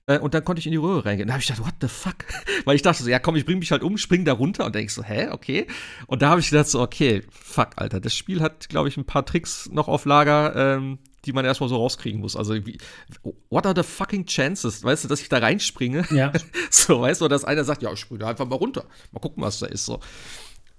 Äh, 0.07 0.19
und 0.19 0.33
dann 0.33 0.43
konnte 0.43 0.59
ich 0.59 0.65
in 0.65 0.71
die 0.71 0.77
Röhre 0.77 1.05
reingehen. 1.05 1.27
Da 1.27 1.33
habe 1.33 1.41
ich 1.41 1.47
gedacht, 1.47 1.65
what 1.65 1.75
the 1.81 1.87
fuck? 1.87 2.15
Weil 2.65 2.75
ich 2.75 2.81
dachte 2.81 3.03
so, 3.03 3.09
ja 3.09 3.19
komm, 3.19 3.35
ich 3.35 3.45
bring 3.45 3.59
mich 3.59 3.71
halt 3.71 3.83
um, 3.83 3.97
spring 3.97 4.25
da 4.25 4.33
runter. 4.33 4.65
Und 4.65 4.73
denke 4.73 4.91
so, 4.91 5.03
hä, 5.03 5.29
okay. 5.31 5.67
Und 6.07 6.21
da 6.21 6.29
habe 6.29 6.39
ich 6.39 6.49
gedacht 6.49 6.67
so, 6.67 6.81
okay, 6.81 7.23
fuck, 7.29 7.71
Alter. 7.75 7.99
Das 7.99 8.15
Spiel 8.15 8.41
hat, 8.41 8.69
glaube 8.69 8.87
ich, 8.87 8.97
ein 8.97 9.05
paar 9.05 9.25
Tricks 9.25 9.69
noch 9.71 9.87
auf 9.87 10.05
Lager, 10.05 10.55
ähm, 10.55 10.99
die 11.25 11.33
man 11.33 11.43
erstmal 11.43 11.69
so 11.69 11.75
rauskriegen 11.75 12.21
muss. 12.21 12.37
Also, 12.37 12.55
wie, 12.65 12.77
what 13.49 13.65
are 13.65 13.75
the 13.75 13.83
fucking 13.83 14.25
chances, 14.25 14.83
weißt 14.83 15.03
du, 15.03 15.07
dass 15.09 15.21
ich 15.21 15.27
da 15.27 15.39
reinspringe? 15.39 16.05
Ja. 16.11 16.31
so, 16.71 17.01
weißt 17.01 17.19
du, 17.19 17.27
dass 17.27 17.43
einer 17.43 17.65
sagt, 17.65 17.81
ja, 17.81 17.91
ich 17.91 17.99
springe 17.99 18.19
da 18.19 18.29
einfach 18.29 18.47
mal 18.47 18.55
runter. 18.55 18.85
Mal 19.11 19.19
gucken, 19.19 19.43
was 19.43 19.59
da 19.59 19.65
ist. 19.65 19.85
So. 19.85 19.99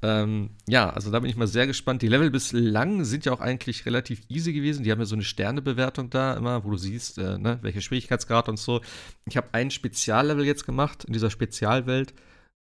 Ähm, 0.01 0.51
ja, 0.69 0.91
also 0.91 1.11
da 1.11 1.19
bin 1.19 1.29
ich 1.29 1.37
mal 1.37 1.49
sehr 1.49 1.67
gespannt. 1.67 2.03
Die 2.03 2.09
Level 2.09 2.31
bislang 2.31 3.05
sind 3.05 3.25
ja 3.25 3.33
auch 3.33 3.41
eigentlich 3.41 3.85
relativ 3.85 4.23
easy 4.29 4.53
gewesen. 4.53 4.85
Die 4.85 4.93
haben 4.93 5.01
ja 5.01 5.07
so 5.07 5.17
eine 5.17 5.25
Sternebewertung 5.25 6.09
da 6.11 6.35
immer, 6.35 6.65
wo 6.65 6.71
du 6.71 6.77
siehst, 6.77 7.19
äh, 7.19 7.39
ne, 7.39 7.59
welcher 7.63 7.81
Schwierigkeitsgrad 7.81 8.49
und 8.49 8.59
so. 8.59 8.81
Ich 9.27 9.37
habe 9.37 9.49
ein 9.53 9.71
Speziallevel 9.71 10.45
jetzt 10.45 10.67
gemacht 10.67 11.05
in 11.05 11.13
dieser 11.13 11.31
Spezialwelt. 11.31 12.15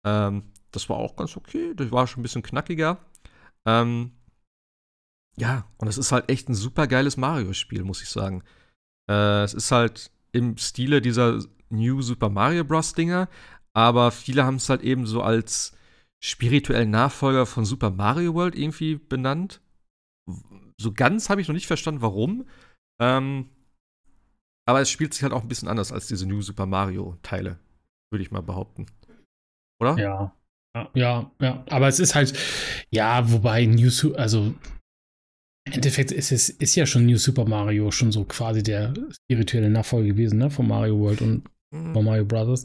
Ähm, 0.03 0.51
das 0.71 0.89
war 0.89 0.97
auch 0.97 1.15
ganz 1.15 1.37
okay. 1.37 1.73
Das 1.75 1.91
war 1.91 2.07
schon 2.07 2.21
ein 2.21 2.23
bisschen 2.23 2.43
knackiger. 2.43 3.05
Ähm, 3.65 4.11
ja, 5.37 5.65
und 5.77 5.87
es 5.87 5.99
ist 5.99 6.11
halt 6.11 6.29
echt 6.31 6.49
ein 6.49 6.55
super 6.55 6.87
geiles 6.87 7.17
Mario-Spiel, 7.17 7.83
muss 7.83 8.01
ich 8.01 8.09
sagen. 8.09 8.43
Äh, 9.09 9.43
es 9.43 9.53
ist 9.53 9.71
halt 9.71 10.11
im 10.31 10.57
Stile 10.57 11.01
dieser 11.01 11.39
New 11.69 12.01
Super 12.01 12.29
Mario 12.29 12.63
Bros. 12.63 12.93
Dinger, 12.93 13.29
aber 13.73 14.11
viele 14.11 14.43
haben 14.45 14.55
es 14.55 14.69
halt 14.69 14.81
eben 14.81 15.05
so 15.05 15.21
als 15.21 15.77
spirituellen 16.27 16.89
Nachfolger 16.89 17.45
von 17.45 17.65
Super 17.65 17.91
Mario 17.91 18.33
World 18.33 18.55
irgendwie 18.55 18.95
benannt. 18.95 19.61
So 20.79 20.91
ganz 20.93 21.29
habe 21.29 21.41
ich 21.41 21.47
noch 21.47 21.55
nicht 21.55 21.67
verstanden, 21.67 22.01
warum. 22.01 22.45
Ähm, 23.01 23.49
aber 24.67 24.81
es 24.81 24.89
spielt 24.89 25.13
sich 25.13 25.23
halt 25.23 25.33
auch 25.33 25.41
ein 25.41 25.47
bisschen 25.47 25.69
anders 25.69 25.91
als 25.91 26.07
diese 26.07 26.27
New 26.27 26.41
Super 26.41 26.65
Mario 26.65 27.17
Teile, 27.23 27.59
würde 28.11 28.23
ich 28.23 28.31
mal 28.31 28.41
behaupten. 28.41 28.87
Oder? 29.81 29.97
Ja. 29.97 30.33
Ja, 30.93 31.31
ja, 31.39 31.63
aber 31.69 31.87
es 31.87 31.99
ist 31.99 32.13
halt, 32.13 32.37
ja, 32.91 33.31
wobei 33.31 33.65
New 33.65 33.89
Super, 33.89 34.19
also 34.19 34.53
im 35.65 35.73
Endeffekt 35.73 36.11
ist 36.11 36.31
es 36.31 36.49
ist 36.49 36.75
ja 36.75 36.85
schon 36.85 37.07
New 37.07 37.17
Super 37.17 37.45
Mario 37.45 37.89
schon 37.89 38.11
so 38.11 38.25
quasi 38.25 38.61
der 38.61 38.93
spirituelle 39.11 39.69
Nachfolger 39.69 40.09
gewesen, 40.09 40.37
ne, 40.37 40.51
von 40.51 40.67
Mario 40.67 40.99
World 40.99 41.21
und. 41.21 41.49
Von 41.71 42.05
Mario 42.05 42.25
Brothers. 42.25 42.63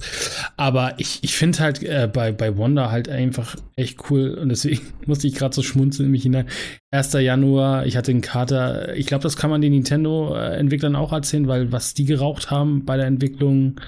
Aber 0.57 0.95
ich, 0.99 1.19
ich 1.23 1.35
finde 1.35 1.59
halt 1.59 1.83
äh, 1.83 2.09
bei, 2.13 2.33
bei 2.33 2.57
Wanda 2.57 2.91
halt 2.91 3.09
einfach 3.09 3.57
echt 3.77 4.11
cool 4.11 4.35
und 4.35 4.49
deswegen 4.49 4.83
musste 5.07 5.27
ich 5.27 5.35
gerade 5.35 5.55
so 5.55 5.63
schmunzeln 5.63 6.07
in 6.07 6.13
mich 6.13 6.23
hinein. 6.23 6.47
1. 6.93 7.13
Januar, 7.15 7.87
ich 7.87 7.97
hatte 7.97 8.13
einen 8.13 8.21
Kater. 8.21 8.95
Ich 8.97 9.07
glaube, 9.07 9.23
das 9.23 9.37
kann 9.37 9.51
man 9.51 9.61
den 9.61 9.73
Nintendo-Entwicklern 9.73 10.97
auch 10.97 11.13
erzählen, 11.13 11.49
weil 11.49 11.73
was 11.73 11.95
die 11.95 12.05
geraucht 12.05 12.51
haben 12.51 12.85
bei 12.85 12.97
der 12.97 13.07
Entwicklung, 13.07 13.81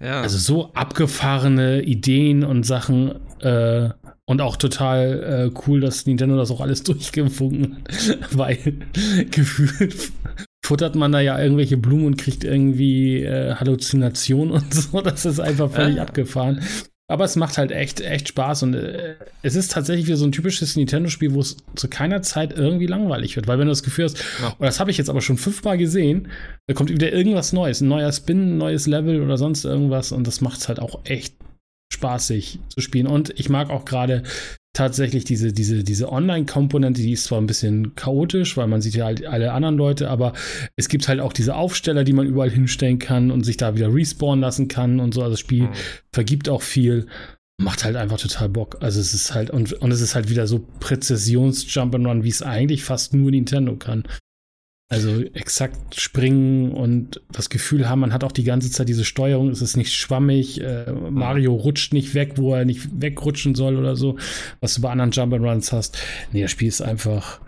ja. 0.00 0.20
Also 0.20 0.38
so 0.38 0.72
abgefahrene 0.74 1.82
Ideen 1.82 2.44
und 2.44 2.64
Sachen 2.64 3.14
äh, 3.40 3.90
und 4.26 4.40
auch 4.40 4.56
total 4.56 5.50
äh, 5.54 5.60
cool, 5.66 5.80
dass 5.80 6.06
Nintendo 6.06 6.36
das 6.36 6.50
auch 6.50 6.60
alles 6.60 6.82
durchgewunken 6.84 7.76
hat, 7.76 8.36
weil 8.36 8.58
gefühlt 9.30 10.12
futtert 10.70 10.94
man 10.94 11.10
da 11.10 11.18
ja 11.18 11.36
irgendwelche 11.36 11.76
Blumen 11.76 12.06
und 12.06 12.16
kriegt 12.16 12.44
irgendwie 12.44 13.24
äh, 13.24 13.56
Halluzinationen 13.56 14.52
und 14.54 14.72
so. 14.72 15.00
Das 15.00 15.26
ist 15.26 15.40
einfach 15.40 15.68
völlig 15.68 15.96
ja. 15.96 16.02
abgefahren. 16.02 16.60
Aber 17.08 17.24
es 17.24 17.34
macht 17.34 17.58
halt 17.58 17.72
echt, 17.72 18.00
echt 18.02 18.28
Spaß 18.28 18.62
und 18.62 18.74
äh, 18.74 19.16
es 19.42 19.56
ist 19.56 19.72
tatsächlich 19.72 20.06
wie 20.06 20.14
so 20.14 20.24
ein 20.24 20.30
typisches 20.30 20.76
Nintendo-Spiel, 20.76 21.34
wo 21.34 21.40
es 21.40 21.56
zu 21.74 21.88
keiner 21.88 22.22
Zeit 22.22 22.56
irgendwie 22.56 22.86
langweilig 22.86 23.34
wird. 23.34 23.48
Weil 23.48 23.58
wenn 23.58 23.66
du 23.66 23.72
das 23.72 23.82
Gefühl 23.82 24.04
hast, 24.04 24.18
ja. 24.40 24.54
oh, 24.60 24.64
das 24.64 24.78
habe 24.78 24.92
ich 24.92 24.98
jetzt 24.98 25.10
aber 25.10 25.20
schon 25.20 25.38
fünfmal 25.38 25.76
gesehen, 25.76 26.28
da 26.68 26.74
kommt 26.74 26.88
wieder 26.88 27.12
irgendwas 27.12 27.52
Neues, 27.52 27.80
ein 27.80 27.88
neuer 27.88 28.12
Spin, 28.12 28.54
ein 28.54 28.58
neues 28.58 28.86
Level 28.86 29.22
oder 29.22 29.38
sonst 29.38 29.64
irgendwas 29.64 30.12
und 30.12 30.24
das 30.24 30.40
macht 30.40 30.60
es 30.60 30.68
halt 30.68 30.78
auch 30.78 31.00
echt 31.02 31.34
spaßig 31.92 32.60
zu 32.68 32.80
spielen. 32.80 33.08
Und 33.08 33.36
ich 33.40 33.48
mag 33.48 33.70
auch 33.70 33.84
gerade 33.84 34.22
tatsächlich 34.72 35.24
diese, 35.24 35.52
diese, 35.52 35.82
diese 35.82 36.12
Online-Komponente, 36.12 37.02
die 37.02 37.12
ist 37.12 37.24
zwar 37.24 37.40
ein 37.40 37.46
bisschen 37.46 37.94
chaotisch, 37.96 38.56
weil 38.56 38.68
man 38.68 38.80
sieht 38.80 38.94
ja 38.94 39.06
halt 39.06 39.26
alle 39.26 39.52
anderen 39.52 39.76
Leute, 39.76 40.08
aber 40.08 40.32
es 40.76 40.88
gibt 40.88 41.08
halt 41.08 41.20
auch 41.20 41.32
diese 41.32 41.56
Aufsteller, 41.56 42.04
die 42.04 42.12
man 42.12 42.26
überall 42.26 42.50
hinstellen 42.50 42.98
kann 42.98 43.30
und 43.30 43.44
sich 43.44 43.56
da 43.56 43.74
wieder 43.74 43.92
respawnen 43.92 44.40
lassen 44.40 44.68
kann 44.68 45.00
und 45.00 45.12
so. 45.12 45.22
Also 45.22 45.32
das 45.32 45.40
Spiel 45.40 45.64
mhm. 45.64 45.72
vergibt 46.12 46.48
auch 46.48 46.62
viel. 46.62 47.06
Macht 47.60 47.84
halt 47.84 47.96
einfach 47.96 48.18
total 48.18 48.48
Bock. 48.48 48.78
Also 48.80 49.00
es 49.00 49.12
ist 49.12 49.34
halt, 49.34 49.50
und, 49.50 49.74
und 49.74 49.90
es 49.90 50.00
ist 50.00 50.14
halt 50.14 50.30
wieder 50.30 50.46
so 50.46 50.66
Präzisions-Jump'n'Run, 50.80 52.22
wie 52.22 52.30
es 52.30 52.40
eigentlich 52.40 52.84
fast 52.84 53.12
nur 53.12 53.30
Nintendo 53.30 53.76
kann. 53.76 54.04
Also 54.92 55.22
exakt 55.34 56.00
springen 56.00 56.72
und 56.72 57.20
das 57.30 57.48
Gefühl 57.48 57.88
haben, 57.88 58.00
man 58.00 58.12
hat 58.12 58.24
auch 58.24 58.32
die 58.32 58.42
ganze 58.42 58.72
Zeit 58.72 58.88
diese 58.88 59.04
Steuerung, 59.04 59.48
es 59.50 59.62
ist 59.62 59.76
nicht 59.76 59.94
schwammig, 59.94 60.60
äh, 60.60 60.90
Mario 60.90 61.54
rutscht 61.54 61.92
nicht 61.92 62.14
weg, 62.14 62.32
wo 62.34 62.54
er 62.54 62.64
nicht 62.64 63.00
wegrutschen 63.00 63.54
soll 63.54 63.76
oder 63.76 63.94
so, 63.94 64.18
was 64.58 64.74
du 64.74 64.80
bei 64.82 64.90
anderen 64.90 65.12
Jump'n'Runs 65.12 65.70
hast. 65.70 65.96
Nee, 66.32 66.42
das 66.42 66.50
Spiel 66.50 66.66
ist 66.66 66.82
einfach 66.82 67.40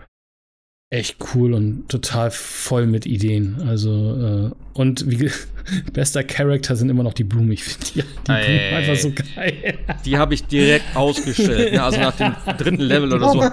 echt 0.93 1.17
cool 1.33 1.53
und 1.53 1.89
total 1.89 2.29
voll 2.29 2.85
mit 2.85 3.05
Ideen. 3.05 3.61
Also, 3.67 4.51
äh, 4.51 4.79
und 4.79 5.09
wie 5.09 5.31
bester 5.93 6.23
Charakter 6.23 6.75
sind 6.75 6.89
immer 6.89 7.03
noch 7.03 7.13
die 7.13 7.23
Blumen. 7.23 7.51
Ich 7.51 7.63
finde 7.63 7.85
die, 7.85 8.01
die 8.01 8.05
Blumen 8.25 8.73
einfach 8.75 8.95
so 8.95 9.11
geil. 9.11 9.79
Die 10.05 10.17
habe 10.17 10.35
ich 10.35 10.45
direkt 10.45 10.95
ausgestellt. 10.95 11.73
Ja, 11.73 11.85
also 11.85 11.99
nach 11.99 12.15
dem 12.15 12.35
dritten 12.57 12.81
Level 12.81 13.11
oder 13.13 13.29
so. 13.29 13.43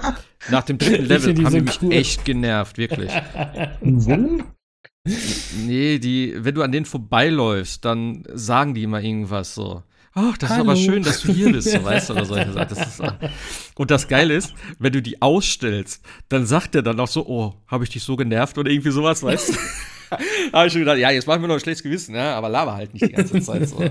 Nach 0.51 0.65
dem 0.65 0.79
dritten 0.79 1.07
Level 1.07 1.35
haben 1.45 1.51
so 1.51 1.59
die 1.59 1.61
mich 1.63 1.83
cool. 1.83 1.93
echt 1.93 2.25
genervt, 2.25 2.77
wirklich. 2.77 3.11
Wo? 3.81 4.43
Nee, 5.67 5.99
die, 5.99 6.35
wenn 6.37 6.55
du 6.55 6.63
an 6.63 6.73
denen 6.73 6.85
vorbeiläufst, 6.85 7.85
dann 7.85 8.25
sagen 8.35 8.75
die 8.75 8.83
immer 8.83 9.03
irgendwas 9.03 9.55
so 9.55 9.83
ach, 10.15 10.39
das 10.39 10.51
Hallo. 10.51 10.63
ist 10.63 10.69
aber 10.69 10.77
schön, 10.77 11.03
dass 11.03 11.21
du 11.23 11.33
hier 11.33 11.53
bist, 11.53 11.71
so, 11.71 11.85
weißt 11.85 12.11
du, 12.11 12.13
oder 12.15 12.25
solche 12.25 12.53
Sachen. 12.53 12.69
Das 12.69 12.89
ist, 12.89 13.03
und 13.75 13.91
das 13.91 14.09
Geile 14.09 14.35
ist, 14.35 14.55
wenn 14.79 14.93
du 14.93 15.03
die 15.03 15.21
ausstellst, 15.23 16.03
dann 16.29 16.47
sagt 16.47 16.75
er 16.75 16.83
dann 16.83 16.99
auch 17.01 17.09
so, 17.09 17.27
oh, 17.27 17.55
habe 17.67 17.85
ich 17.85 17.91
dich 17.91 18.03
so 18.03 18.17
genervt 18.17 18.59
oder 18.59 18.71
irgendwie 18.71 18.91
sowas, 18.91 19.23
weißt 19.23 19.51
du? 19.51 19.55
habe 20.53 20.67
ich 20.67 20.73
schon 20.73 20.83
gedacht, 20.83 20.99
ja, 20.99 21.11
jetzt 21.11 21.27
machen 21.27 21.43
wir 21.43 21.49
noch 21.49 21.55
ein 21.55 21.61
schlechtes 21.61 21.83
Gewissen, 21.83 22.15
ja, 22.15 22.35
aber 22.37 22.49
laber 22.49 22.75
halt 22.75 22.93
nicht 22.93 23.07
die 23.07 23.13
ganze 23.13 23.41
Zeit. 23.41 23.69
So. 23.69 23.79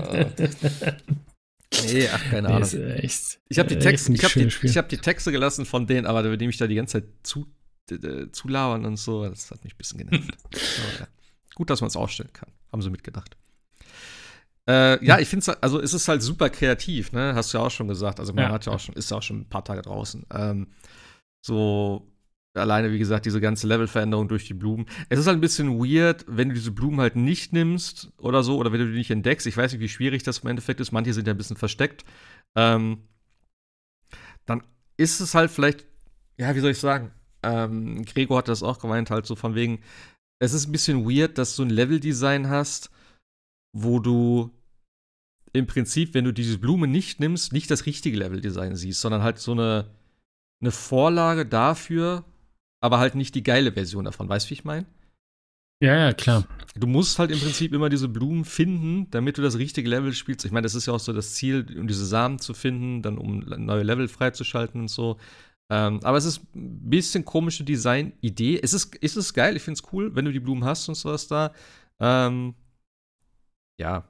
Nee, 1.86 2.08
ach, 2.12 2.30
keine 2.30 2.48
Ahnung. 2.48 2.68
Nee, 2.72 2.94
echt, 2.94 3.38
ich 3.48 3.58
habe 3.60 3.68
die, 3.68 3.78
Text, 3.78 4.08
ich 4.08 4.24
hab 4.24 4.32
die, 4.32 4.48
ich 4.62 4.76
hab 4.76 4.88
die 4.88 4.98
Texte 4.98 5.30
gelassen 5.30 5.64
von 5.64 5.86
denen, 5.86 6.04
aber 6.04 6.36
die 6.36 6.46
mich 6.46 6.56
da 6.56 6.66
die 6.66 6.74
ganze 6.74 7.00
Zeit 7.00 7.08
zu, 7.22 7.46
äh, 7.90 8.26
zulauern 8.32 8.84
und 8.84 8.96
so, 8.96 9.28
das 9.28 9.52
hat 9.52 9.62
mich 9.62 9.74
ein 9.74 9.78
bisschen 9.78 9.98
genervt. 9.98 10.30
ja. 10.98 11.06
Gut, 11.54 11.70
dass 11.70 11.80
man 11.80 11.88
es 11.88 11.96
ausstellen 11.96 12.32
kann. 12.32 12.50
Haben 12.72 12.82
sie 12.82 12.90
mitgedacht. 12.90 13.36
Äh, 14.70 15.04
ja, 15.04 15.18
ich 15.18 15.28
finde 15.28 15.40
es, 15.40 15.62
also 15.62 15.80
es 15.80 15.94
ist 15.94 16.06
halt 16.06 16.22
super 16.22 16.48
kreativ, 16.48 17.10
ne? 17.10 17.34
Hast 17.34 17.52
du 17.52 17.58
ja 17.58 17.64
auch 17.64 17.70
schon 17.72 17.88
gesagt. 17.88 18.20
Also 18.20 18.32
man 18.32 18.44
ja. 18.44 18.52
hat 18.52 18.66
ja 18.66 18.72
auch 18.72 18.78
schon, 18.78 18.94
ist 18.94 19.10
ja 19.10 19.16
auch 19.16 19.22
schon 19.22 19.40
ein 19.40 19.48
paar 19.48 19.64
Tage 19.64 19.82
draußen. 19.82 20.24
Ähm, 20.32 20.68
so 21.44 22.06
alleine, 22.54 22.92
wie 22.92 22.98
gesagt, 22.98 23.26
diese 23.26 23.40
ganze 23.40 23.66
Levelveränderung 23.66 24.28
durch 24.28 24.46
die 24.46 24.54
Blumen. 24.54 24.86
Es 25.08 25.18
ist 25.18 25.26
halt 25.26 25.38
ein 25.38 25.40
bisschen 25.40 25.80
weird, 25.80 26.24
wenn 26.28 26.50
du 26.50 26.54
diese 26.54 26.70
Blumen 26.70 27.00
halt 27.00 27.16
nicht 27.16 27.52
nimmst 27.52 28.12
oder 28.18 28.44
so, 28.44 28.58
oder 28.58 28.72
wenn 28.72 28.78
du 28.78 28.86
die 28.86 28.98
nicht 28.98 29.10
entdeckst. 29.10 29.46
Ich 29.46 29.56
weiß 29.56 29.72
nicht, 29.72 29.80
wie 29.80 29.88
schwierig 29.88 30.22
das 30.22 30.38
im 30.38 30.50
Endeffekt 30.50 30.80
ist. 30.80 30.92
Manche 30.92 31.14
sind 31.14 31.26
ja 31.26 31.34
ein 31.34 31.38
bisschen 31.38 31.56
versteckt. 31.56 32.04
Ähm, 32.54 33.08
dann 34.46 34.62
ist 34.96 35.18
es 35.20 35.34
halt 35.34 35.50
vielleicht, 35.50 35.84
ja, 36.38 36.54
wie 36.54 36.60
soll 36.60 36.70
ich 36.70 36.78
sagen? 36.78 37.10
Ähm, 37.42 38.04
Gregor 38.04 38.38
hat 38.38 38.48
das 38.48 38.62
auch 38.62 38.78
gemeint, 38.78 39.10
halt 39.10 39.26
so 39.26 39.34
von 39.34 39.56
wegen, 39.56 39.80
es 40.38 40.52
ist 40.52 40.68
ein 40.68 40.72
bisschen 40.72 41.08
weird, 41.08 41.38
dass 41.38 41.56
du 41.56 41.62
ein 41.62 41.70
Leveldesign 41.70 42.48
hast, 42.48 42.90
wo 43.72 43.98
du 43.98 44.50
im 45.52 45.66
Prinzip, 45.66 46.14
wenn 46.14 46.24
du 46.24 46.32
diese 46.32 46.58
Blume 46.58 46.86
nicht 46.86 47.20
nimmst, 47.20 47.52
nicht 47.52 47.70
das 47.70 47.86
richtige 47.86 48.18
Leveldesign 48.18 48.76
siehst, 48.76 49.00
sondern 49.00 49.22
halt 49.22 49.38
so 49.38 49.52
eine, 49.52 49.90
eine 50.60 50.70
Vorlage 50.70 51.46
dafür, 51.46 52.24
aber 52.80 52.98
halt 52.98 53.14
nicht 53.14 53.34
die 53.34 53.42
geile 53.42 53.72
Version 53.72 54.04
davon. 54.04 54.28
Weißt 54.28 54.46
du, 54.46 54.50
wie 54.50 54.54
ich 54.54 54.64
meine? 54.64 54.86
Ja, 55.82 55.96
ja, 55.96 56.12
klar. 56.12 56.46
Du 56.76 56.86
musst 56.86 57.18
halt 57.18 57.30
im 57.30 57.40
Prinzip 57.40 57.72
immer 57.72 57.88
diese 57.88 58.08
Blumen 58.08 58.44
finden, 58.44 59.10
damit 59.10 59.38
du 59.38 59.42
das 59.42 59.56
richtige 59.56 59.88
Level 59.88 60.12
spielst. 60.12 60.44
Ich 60.44 60.52
meine, 60.52 60.66
das 60.66 60.74
ist 60.74 60.86
ja 60.86 60.92
auch 60.92 61.00
so 61.00 61.12
das 61.12 61.34
Ziel, 61.34 61.66
um 61.78 61.88
diese 61.88 62.04
Samen 62.04 62.38
zu 62.38 62.52
finden, 62.52 63.00
dann 63.02 63.16
um 63.16 63.38
neue 63.40 63.82
Level 63.82 64.06
freizuschalten 64.06 64.82
und 64.82 64.88
so. 64.88 65.16
Ähm, 65.70 66.00
aber 66.02 66.18
es 66.18 66.26
ist 66.26 66.42
ein 66.54 66.90
bisschen 66.90 67.24
komische 67.24 67.64
Design-Idee. 67.64 68.60
Es 68.62 68.74
ist, 68.74 68.94
es 69.00 69.16
ist 69.16 69.32
geil, 69.32 69.56
ich 69.56 69.62
finde 69.62 69.80
es 69.80 69.92
cool, 69.92 70.14
wenn 70.14 70.26
du 70.26 70.32
die 70.32 70.40
Blumen 70.40 70.64
hast 70.64 70.88
und 70.88 70.96
sowas 70.96 71.28
da. 71.28 71.54
Ähm, 71.98 72.54
ja. 73.78 74.04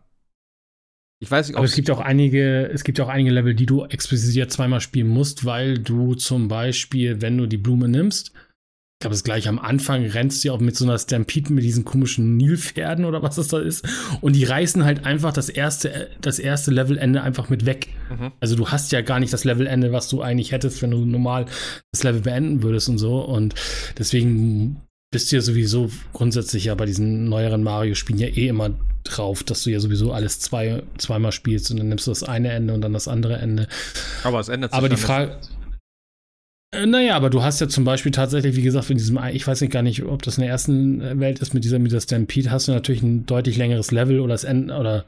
Ich 1.23 1.31
weiß 1.31 1.49
nicht, 1.49 1.57
Aber 1.57 1.67
es 1.67 1.75
gibt 1.75 1.91
auch 1.91 2.01
einige, 2.01 2.71
es 2.73 2.83
gibt 2.83 2.99
auch 3.01 3.09
einige 3.09 3.31
Level, 3.31 3.55
die 3.55 3.67
du 3.67 3.85
explizit 3.85 4.51
zweimal 4.51 4.81
spielen 4.81 5.09
musst, 5.09 5.45
weil 5.45 5.79
du 5.79 6.15
zum 6.15 6.49
Beispiel, 6.49 7.21
wenn 7.21 7.37
du 7.37 7.47
die 7.47 7.59
Blume 7.59 7.89
nimmst, 7.89 8.33
ich 9.01 9.05
glaube, 9.05 9.15
es 9.15 9.25
gleich 9.25 9.49
am 9.49 9.59
Anfang 9.59 10.05
rennst 10.05 10.45
du 10.45 10.53
auch 10.53 10.61
mit 10.61 10.77
so 10.77 10.85
einer 10.85 10.99
Stampede 10.99 11.55
mit 11.55 11.65
diesen 11.65 11.87
komischen 11.87 12.37
Nilpferden 12.37 13.07
oder 13.07 13.23
was 13.23 13.37
das 13.37 13.49
da 13.49 13.59
ist. 13.59 13.89
Und 14.21 14.37
die 14.37 14.45
reißen 14.45 14.85
halt 14.85 15.07
einfach 15.07 15.33
das 15.33 15.49
erste, 15.49 16.11
das 16.21 16.39
erste 16.39 16.71
Levelende 16.71 17.23
einfach 17.23 17.49
mit 17.49 17.65
weg. 17.65 17.89
Mhm. 18.11 18.33
Also 18.41 18.57
du 18.57 18.69
hast 18.69 18.93
ja 18.93 19.01
gar 19.01 19.19
nicht 19.19 19.33
das 19.33 19.45
Levelende, 19.45 19.91
was 19.93 20.11
du 20.11 20.21
eigentlich 20.21 20.53
hättest, 20.53 20.83
wenn 20.83 20.91
du 20.91 21.07
normal 21.07 21.47
das 21.93 22.03
Level 22.03 22.21
beenden 22.21 22.63
würdest 22.63 22.91
und 22.91 22.99
so. 22.99 23.21
Und 23.25 23.55
deswegen 23.97 24.83
bist 25.11 25.33
du 25.33 25.37
ja 25.37 25.43
sowieso 25.43 25.91
grundsätzlich 26.13 26.67
ja 26.67 26.75
bei 26.75 26.85
diesen 26.85 27.25
neueren 27.25 27.63
Mario-Spielen 27.63 28.21
ja 28.21 28.27
eh 28.27 28.49
immer 28.49 28.75
drauf, 29.05 29.43
dass 29.43 29.65
du 29.65 29.71
ja 29.71 29.81
sowieso 29.81 30.13
alles 30.13 30.41
zwei, 30.41 30.83
zweimal 30.99 31.33
spielst 31.33 31.71
und 31.71 31.79
dann 31.79 31.89
nimmst 31.89 32.07
du 32.07 32.11
das 32.11 32.23
eine 32.23 32.51
Ende 32.51 32.75
und 32.75 32.81
dann 32.81 32.93
das 32.93 33.09
andere 33.09 33.37
Ende. 33.37 33.69
Aber 34.25 34.41
es 34.41 34.49
ändert 34.49 34.73
sich 34.73 34.79
Aber 34.79 34.89
die 34.89 34.97
Frage. 34.97 35.39
Äh, 36.73 36.87
naja, 36.87 37.17
aber 37.17 37.31
du 37.31 37.43
hast 37.43 37.61
ja 37.61 37.69
zum 37.69 37.85
Beispiel 37.85 38.13
tatsächlich, 38.13 38.57
wie 38.57 38.63
gesagt, 38.63 38.91
in 38.91 38.99
diesem, 38.99 39.19
ich 39.33 39.47
weiß 39.47 39.61
nicht 39.61 39.73
gar 39.73 39.83
nicht, 39.83 40.05
ob 40.05 40.23
das 40.23 40.39
in 40.39 40.43
der 40.43 40.51
ersten 40.51 41.21
Welt 41.21 41.41
ist 41.41 41.55
mit 41.55 41.65
dieser, 41.65 41.79
mit 41.79 41.93
der 41.93 42.01
Stampede, 42.01 42.51
hast 42.51 42.69
du 42.69 42.73
natürlich 42.73 43.03
ein 43.03 43.27
deutlich 43.27 43.57
längeres 43.57 43.91
Level 43.91 44.21
oder 44.21 44.35
das 44.35 44.45
Ende, 44.45 44.75
oder 44.75 45.05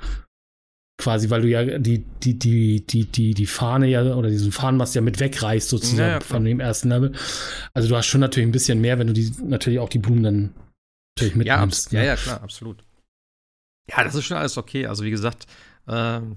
quasi, 0.98 1.30
weil 1.30 1.42
du 1.42 1.48
ja 1.48 1.78
die, 1.78 2.04
die, 2.22 2.38
die, 2.38 2.86
die, 2.86 3.04
die, 3.06 3.34
die 3.34 3.46
Fahne 3.46 3.88
ja 3.88 4.14
oder 4.14 4.28
diesen 4.28 4.52
Fahnenmast 4.52 4.94
ja 4.94 5.00
mit 5.00 5.20
wegreißt 5.20 5.68
sozusagen 5.68 6.08
ja, 6.08 6.14
ja, 6.14 6.20
von 6.20 6.44
dem 6.44 6.60
ersten 6.60 6.90
Level. 6.90 7.12
Also 7.74 7.88
du 7.88 7.96
hast 7.96 8.06
schon 8.06 8.20
natürlich 8.20 8.48
ein 8.48 8.52
bisschen 8.52 8.80
mehr, 8.80 8.98
wenn 8.98 9.08
du 9.08 9.12
die 9.12 9.32
natürlich 9.42 9.78
auch 9.78 9.88
die 9.88 9.98
Blumen 9.98 10.22
dann 10.22 10.54
natürlich 11.18 11.34
mitnimmst. 11.34 11.92
Ja, 11.92 12.00
ne? 12.00 12.06
ja, 12.06 12.12
ja, 12.12 12.16
klar, 12.16 12.42
absolut. 12.42 12.84
Ja, 13.88 14.04
das 14.04 14.14
ist 14.14 14.24
schon 14.24 14.36
alles 14.36 14.58
okay. 14.58 14.86
Also, 14.86 15.04
wie 15.04 15.10
gesagt, 15.10 15.46
ähm, 15.88 16.36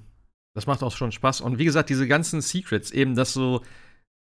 das 0.54 0.68
macht 0.68 0.84
auch 0.84 0.96
schon 0.96 1.12
Spaß. 1.12 1.42
Und 1.42 1.60
wie 1.60 1.66
gesagt, 1.66 1.90
diese 1.90 2.08
ganzen 2.08 2.42
Secrets, 2.42 2.92
eben, 2.92 3.16
dass 3.16 3.34
so 3.34 3.62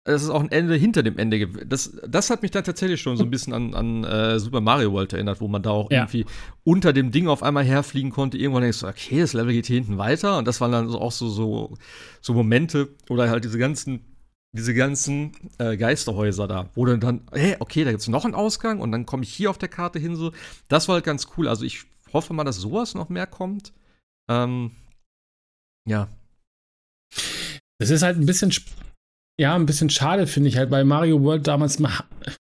es 0.03 0.23
ist 0.23 0.29
auch 0.29 0.41
ein 0.41 0.51
Ende 0.51 0.75
hinter 0.75 1.03
dem 1.03 1.17
Ende. 1.17 1.47
Das, 1.65 1.95
das 2.07 2.29
hat 2.31 2.41
mich 2.41 2.51
dann 2.51 2.63
tatsächlich 2.63 3.01
schon 3.01 3.17
so 3.17 3.23
ein 3.23 3.29
bisschen 3.31 3.53
an, 3.53 3.73
an 3.73 4.03
äh, 4.03 4.39
Super 4.39 4.61
Mario 4.61 4.91
World 4.93 5.13
erinnert, 5.13 5.41
wo 5.41 5.47
man 5.47 5.61
da 5.61 5.69
auch 5.71 5.91
ja. 5.91 5.99
irgendwie 5.99 6.25
unter 6.63 6.91
dem 6.91 7.11
Ding 7.11 7.27
auf 7.27 7.43
einmal 7.43 7.63
herfliegen 7.63 8.11
konnte. 8.11 8.37
Irgendwann 8.37 8.63
denkst 8.63 8.79
du, 8.79 8.87
okay, 8.87 9.19
das 9.19 9.33
Level 9.33 9.53
geht 9.53 9.67
hier 9.67 9.75
hinten 9.75 9.97
weiter. 9.97 10.37
Und 10.37 10.47
das 10.47 10.59
waren 10.59 10.71
dann 10.71 10.89
auch 10.89 11.11
so, 11.11 11.29
so, 11.29 11.77
so 12.19 12.33
Momente 12.33 12.89
oder 13.09 13.29
halt 13.29 13.43
diese 13.43 13.59
ganzen, 13.59 14.01
diese 14.53 14.73
ganzen 14.73 15.33
äh, 15.59 15.77
Geisterhäuser 15.77 16.47
da, 16.47 16.69
wo 16.73 16.85
dann 16.85 16.99
dann, 16.99 17.21
hey, 17.31 17.55
okay, 17.59 17.83
da 17.83 17.91
gibt's 17.91 18.07
noch 18.07 18.25
einen 18.25 18.33
Ausgang 18.33 18.79
und 18.79 18.91
dann 18.91 19.05
komme 19.05 19.23
ich 19.23 19.31
hier 19.31 19.51
auf 19.51 19.59
der 19.59 19.69
Karte 19.69 19.99
hin. 19.99 20.15
So, 20.15 20.31
das 20.67 20.87
war 20.87 20.95
halt 20.95 21.05
ganz 21.05 21.27
cool. 21.37 21.47
Also 21.47 21.63
ich 21.63 21.85
hoffe 22.13 22.33
mal, 22.33 22.43
dass 22.43 22.57
sowas 22.57 22.93
noch 22.95 23.09
mehr 23.09 23.27
kommt. 23.27 23.73
Ähm, 24.29 24.71
ja. 25.87 26.09
Es 27.79 27.89
ist 27.89 28.03
halt 28.03 28.17
ein 28.17 28.25
bisschen 28.25 28.51
ja, 29.41 29.55
ein 29.55 29.65
bisschen 29.65 29.89
schade 29.89 30.27
finde 30.27 30.49
ich 30.49 30.57
halt 30.57 30.69
bei 30.69 30.83
Mario 30.83 31.23
World 31.23 31.47
damals. 31.47 31.81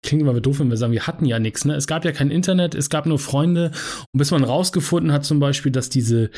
Klingt 0.03 0.21
immer 0.23 0.39
doof, 0.39 0.59
wenn 0.59 0.71
wir 0.71 0.77
sagen, 0.77 0.93
wir 0.93 1.05
hatten 1.05 1.25
ja 1.25 1.37
nichts. 1.37 1.63
Ne? 1.65 1.75
Es 1.75 1.85
gab 1.85 2.03
ja 2.03 2.11
kein 2.11 2.31
Internet, 2.31 2.73
es 2.73 2.89
gab 2.89 3.05
nur 3.05 3.19
Freunde. 3.19 3.71
Und 4.11 4.17
bis 4.17 4.31
man 4.31 4.43
rausgefunden 4.43 5.11
hat, 5.11 5.23
zum 5.23 5.39
Beispiel, 5.39 5.71
dass 5.71 5.89
diese, 5.89 6.31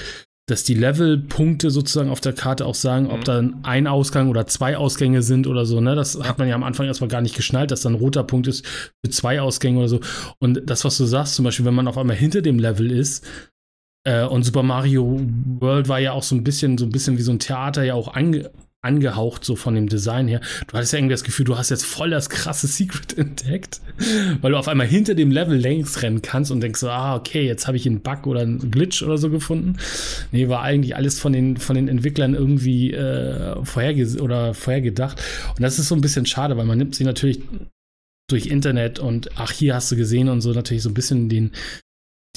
dass 0.48 0.64
die 0.64 0.74
Levelpunkte 0.74 1.70
sozusagen 1.70 2.10
auf 2.10 2.20
der 2.20 2.34
Karte 2.34 2.66
auch 2.66 2.76
sagen, 2.76 3.06
mhm. 3.06 3.12
ob 3.12 3.24
dann 3.24 3.60
ein 3.64 3.88
Ausgang 3.88 4.30
oder 4.30 4.48
zwei 4.48 4.76
Ausgänge 4.76 5.22
sind 5.22 5.48
oder 5.48 5.66
so. 5.66 5.80
Ne? 5.82 5.96
Das 5.96 6.20
hat 6.22 6.40
man 6.40 6.48
ja 6.48 6.56
am 6.56 6.64
Anfang 6.64 6.88
erstmal 6.88 7.10
gar 7.10 7.22
nicht 7.22 7.36
geschnallt, 7.36 7.72
dass 7.72 7.82
dann 7.82 7.94
ein 7.94 8.00
roter 8.00 8.24
Punkt 8.24 8.48
ist 8.48 8.66
für 8.66 9.12
zwei 9.12 9.42
Ausgänge 9.42 9.80
oder 9.80 9.88
so. 9.88 10.00
Und 10.40 10.62
das, 10.66 10.84
was 10.84 10.98
du 10.98 11.06
sagst, 11.06 11.36
zum 11.36 11.46
Beispiel, 11.46 11.66
wenn 11.66 11.76
man 11.76 11.88
auf 11.88 11.98
einmal 11.98 12.16
hinter 12.16 12.42
dem 12.42 12.60
Level 12.60 12.92
ist, 12.92 13.26
äh, 14.04 14.26
und 14.26 14.44
Super 14.44 14.64
Mario 14.64 15.22
World 15.60 15.88
war 15.88 16.00
ja 16.00 16.14
auch 16.14 16.24
so 16.24 16.36
ein 16.36 16.44
bisschen, 16.44 16.78
so 16.78 16.86
ein 16.86 16.92
bisschen 16.92 17.18
wie 17.18 17.22
so 17.22 17.32
ein 17.32 17.40
Theater 17.40 17.84
ja 17.84 17.94
auch 17.94 18.14
ange 18.14 18.52
angehaucht, 18.82 19.46
so 19.46 19.56
von 19.56 19.76
dem 19.76 19.88
Design 19.88 20.28
her. 20.28 20.42
Du 20.68 20.74
hattest 20.74 20.94
ja 20.94 21.00
irgendwie 21.00 21.14
das 21.14 21.24
Gefühl, 21.24 21.46
du 21.46 21.58
hast 21.58 21.70
jetzt 21.70 21.86
voll 21.86 22.10
das 22.10 22.30
krasse 22.30 22.68
Secret 22.68 23.18
entdeckt, 23.18 23.80
weil 24.42 24.52
du 24.52 24.58
auf 24.58 24.68
einmal 24.68 24.88
hinter 24.88 25.14
dem 25.14 25.32
Level 25.32 25.58
längs 25.58 26.02
rennen 26.02 26.22
kannst 26.22 26.52
und 26.52 26.62
denkst 26.62 26.80
so, 26.80 26.90
ah, 26.90 27.16
okay, 27.16 27.46
jetzt 27.46 27.68
habe 27.68 27.78
ich 27.78 27.86
einen 27.86 28.02
Bug 28.02 28.26
oder 28.26 28.42
einen 28.42 28.72
Glitch 28.72 29.04
oder 29.04 29.18
so 29.18 29.30
gefunden. 29.30 29.78
Nee, 30.32 30.50
war 30.50 30.64
eigentlich 30.64 30.96
alles 30.96 31.20
von 31.20 31.32
den, 31.32 31.58
von 31.58 31.76
den 31.76 31.88
Entwicklern 31.88 32.34
irgendwie 32.34 32.92
äh, 32.92 33.64
vorherge 33.64 34.20
oder 34.20 34.54
vorhergedacht. 34.56 35.22
Und 35.50 35.62
das 35.62 35.78
ist 35.78 35.88
so 35.88 35.96
ein 35.96 36.02
bisschen 36.02 36.26
schade, 36.26 36.58
weil 36.58 36.66
man 36.66 36.78
nimmt 36.78 36.96
sie 36.96 37.04
natürlich 37.04 37.42
durch 38.30 38.48
Internet 38.48 38.98
und 38.98 39.30
ach, 39.36 39.52
hier 39.52 39.76
hast 39.76 39.92
du 39.92 39.96
gesehen 39.96 40.30
und 40.30 40.42
so 40.42 40.54
natürlich 40.54 40.84
so 40.84 40.90
ein 40.90 40.96
bisschen 40.96 41.30
den, 41.30 41.52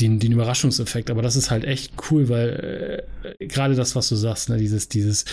den, 0.01 0.19
den 0.19 0.33
Überraschungseffekt. 0.33 1.09
Aber 1.11 1.23
das 1.23 1.37
ist 1.37 1.51
halt 1.51 1.65
echt 1.65 1.95
cool, 2.11 2.29
weil 2.29 3.07
äh, 3.39 3.47
gerade 3.47 3.75
das, 3.77 3.97
was 3.97 4.09
du 4.09 4.17
sagst, 4.17 4.51
ne, 4.51 4.59
dieses, 4.59 4.89
dieses 4.89 5.25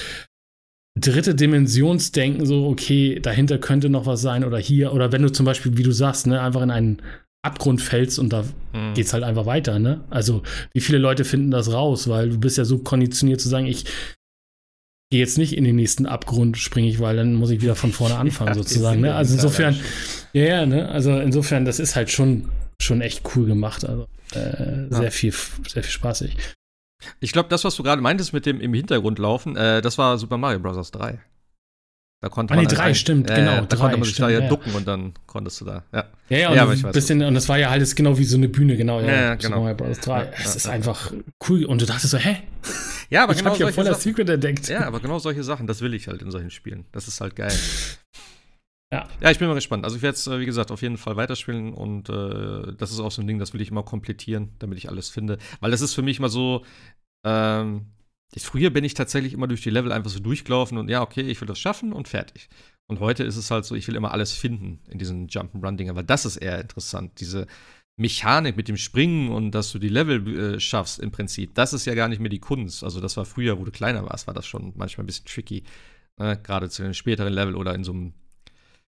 dritte 1.00 1.36
Dimensionsdenken, 1.36 2.46
so, 2.46 2.68
okay, 2.68 3.20
dahinter 3.20 3.58
könnte 3.58 3.90
noch 3.90 4.06
was 4.06 4.22
sein 4.22 4.44
oder 4.44 4.58
hier, 4.58 4.94
oder 4.94 5.12
wenn 5.12 5.22
du 5.22 5.32
zum 5.32 5.46
Beispiel, 5.46 5.78
wie 5.78 5.84
du 5.84 5.92
sagst, 5.92 6.28
ne, 6.28 6.42
einfach 6.42 6.62
in 6.62 6.72
einen 6.72 7.02
Abgrund 7.44 7.82
fällst 7.82 8.20
und 8.20 8.32
da 8.34 8.44
mhm. 8.74 8.94
geht's 8.94 9.14
halt 9.14 9.24
einfach 9.24 9.46
weiter, 9.46 9.80
ne? 9.80 10.04
Also, 10.10 10.44
wie 10.74 10.82
viele 10.82 11.00
Leute 11.00 11.26
finden 11.26 11.50
das 11.50 11.74
raus, 11.74 12.08
weil 12.08 12.30
du 12.30 12.40
bist 12.40 12.58
ja 12.58 12.66
so 12.66 12.78
konditioniert 12.80 13.42
zu 13.42 13.50
sagen, 13.50 13.66
ich 13.66 13.86
gehe 15.12 15.20
jetzt 15.20 15.38
nicht 15.38 15.58
in 15.58 15.64
den 15.64 15.76
nächsten 15.76 16.06
Abgrund, 16.06 16.58
springe 16.58 16.88
ich, 16.88 17.00
weil 17.00 17.16
dann 17.16 17.34
muss 17.34 17.50
ich 17.50 17.62
wieder 17.62 17.76
von 17.76 17.92
vorne 17.92 18.16
anfangen, 18.20 18.50
ja, 18.50 18.56
sozusagen, 18.56 19.02
ne? 19.02 19.16
Also 19.16 19.34
insofern, 19.34 19.76
ja, 20.34 20.44
ja, 20.44 20.66
ne? 20.66 20.90
Also 20.90 21.18
insofern, 21.20 21.66
das 21.66 21.80
ist 21.80 21.96
halt 21.96 22.12
schon, 22.12 22.50
schon 22.82 23.02
echt 23.02 23.24
cool 23.36 23.48
gemacht, 23.48 23.86
also 23.86 24.08
äh, 24.34 24.84
ja. 24.84 24.88
sehr 24.90 25.12
viel, 25.12 25.34
sehr 25.68 25.84
viel 25.84 25.92
spaßig. 25.92 26.36
Ich 27.20 27.32
glaube, 27.32 27.50
das, 27.50 27.64
was 27.64 27.76
du 27.76 27.84
gerade 27.84 28.02
meintest 28.02 28.34
mit 28.34 28.46
dem 28.46 28.62
im 28.62 28.74
Hintergrund 28.74 29.20
laufen, 29.20 29.56
äh, 29.56 29.82
das 29.82 29.98
war 29.98 30.18
Super 30.18 30.38
Mario 30.38 30.60
Bros. 30.60 30.92
3. 30.92 31.20
Da 32.22 32.30
konnte 32.30 32.54
ah, 32.54 32.58
man. 32.58 32.66
Nee, 32.66 32.72
drei, 32.72 32.94
stimmt, 32.94 33.32
äh, 33.32 33.36
genau. 33.36 33.56
Da 33.62 33.66
drei, 33.66 33.78
konnte 33.78 33.98
man 33.98 34.04
sich 34.04 34.14
stimmt, 34.14 34.30
da 34.30 34.34
ja, 34.34 34.40
ja 34.42 34.48
ducken 34.48 34.74
und 34.76 34.88
dann 34.88 35.14
konntest 35.26 35.60
du 35.60 35.66
da. 35.66 35.84
Ja, 35.92 36.06
ja, 36.30 36.38
ja, 36.38 36.50
und, 36.50 36.56
ja, 36.56 36.88
ein 36.88 36.92
bisschen, 36.92 37.24
und 37.24 37.34
das 37.34 37.50
war 37.50 37.58
ja 37.58 37.72
halt 37.72 37.96
genau 37.96 38.18
wie 38.20 38.26
so 38.26 38.38
eine 38.38 38.48
Bühne, 38.48 38.78
genau. 38.78 39.02
Ja, 39.02 39.08
ja, 39.08 39.36
genau. 39.36 39.48
Super 39.48 39.60
Mario 39.60 39.76
Bros. 39.76 40.00
3. 40.00 40.34
es 40.38 40.56
ist 40.56 40.68
einfach 40.68 41.12
cool. 41.50 41.66
Und 41.66 41.82
du 41.82 41.88
dachtest 41.88 42.12
so, 42.12 42.18
hä? 42.18 42.38
Ja, 43.10 43.24
aber 43.24 43.34
ich 43.34 43.40
genau 43.40 43.52
hab 43.52 43.60
ja 43.60 43.72
voll 43.72 43.86
das 43.86 44.04
Secret 44.04 44.30
entdeckt. 44.30 44.70
Ja, 44.70 44.86
aber 44.86 45.00
genau 45.00 45.18
solche 45.18 45.44
Sachen, 45.44 45.66
das 45.66 45.82
will 45.82 45.96
ich 45.96 46.08
halt 46.08 46.22
in 46.22 46.30
solchen 46.30 46.52
Spielen. 46.52 46.86
Das 46.92 47.08
ist 47.08 47.22
halt 47.22 47.36
geil. 47.36 47.52
Ja. 48.94 49.08
ja, 49.22 49.32
ich 49.32 49.40
bin 49.40 49.48
mal 49.48 49.54
gespannt. 49.54 49.86
Also 49.86 49.96
ich 49.96 50.02
werde 50.02 50.16
es, 50.16 50.28
äh, 50.28 50.40
wie 50.40 50.46
gesagt, 50.46 50.70
auf 50.70 50.82
jeden 50.82 50.98
Fall 50.98 51.16
weiterspielen 51.16 51.74
und 51.74 52.10
äh, 52.10 52.74
das 52.76 52.92
ist 52.92 53.00
auch 53.00 53.12
so 53.12 53.22
ein 53.22 53.28
Ding, 53.28 53.40
das 53.40 53.54
will 53.54 53.62
ich 53.62 53.72
immer 53.72 53.84
komplettieren, 53.84 54.52
damit 54.60 54.78
ich 54.78 54.90
alles 54.90 55.10
finde. 55.10 55.38
Weil 55.62 55.72
das 55.72 55.82
ist 55.82 55.94
für 55.94 56.02
mich 56.02 56.20
mal 56.20 56.30
so, 56.30 56.66
ähm, 57.26 57.86
früher 58.38 58.70
bin 58.70 58.84
ich 58.84 58.94
tatsächlich 58.94 59.34
immer 59.34 59.48
durch 59.48 59.62
die 59.62 59.70
Level 59.70 59.92
einfach 59.94 60.12
so 60.12 60.20
durchgelaufen 60.20 60.78
und 60.78 60.90
ja, 60.90 61.02
okay, 61.02 61.22
ich 61.22 61.40
will 61.40 61.48
das 61.48 61.60
schaffen 61.60 61.94
und 61.94 62.10
fertig. 62.10 62.50
Und 62.88 63.00
heute 63.00 63.24
ist 63.24 63.38
es 63.38 63.50
halt 63.50 63.64
so, 63.64 63.76
ich 63.76 63.88
will 63.88 63.96
immer 63.96 64.12
alles 64.12 64.34
finden 64.34 64.80
in 64.90 65.00
diesen 65.00 65.30
Jump'n'Run-Dingern, 65.30 65.96
weil 65.96 66.04
das 66.04 66.26
ist 66.26 66.36
eher 66.36 66.60
interessant. 66.60 67.22
Diese 67.22 67.48
Mechanik 67.98 68.58
mit 68.58 68.68
dem 68.68 68.76
Springen 68.76 69.30
und 69.30 69.52
dass 69.52 69.72
du 69.72 69.80
die 69.80 69.88
Level 69.88 70.56
äh, 70.56 70.60
schaffst 70.60 71.00
im 71.00 71.12
Prinzip, 71.12 71.56
das 71.56 71.72
ist 71.72 71.86
ja 71.86 71.96
gar 71.96 72.10
nicht 72.10 72.20
mehr 72.20 72.30
die 72.30 72.40
Kunst. 72.40 72.84
Also 72.84 73.00
das 73.00 73.16
war 73.16 73.24
früher, 73.24 73.60
wo 73.60 73.64
du 73.64 73.72
kleiner 73.72 74.04
warst, 74.04 74.28
war 74.28 74.34
das 74.34 74.46
schon 74.46 74.74
manchmal 74.76 75.04
ein 75.04 75.08
bisschen 75.08 75.26
tricky. 75.26 75.64
Ne? 76.18 76.38
Gerade 76.44 76.70
zu 76.70 76.84
den 76.84 76.94
späteren 76.94 77.32
Level 77.32 77.56
oder 77.56 77.74
in 77.74 77.84
so 77.84 77.94
einem, 77.94 78.14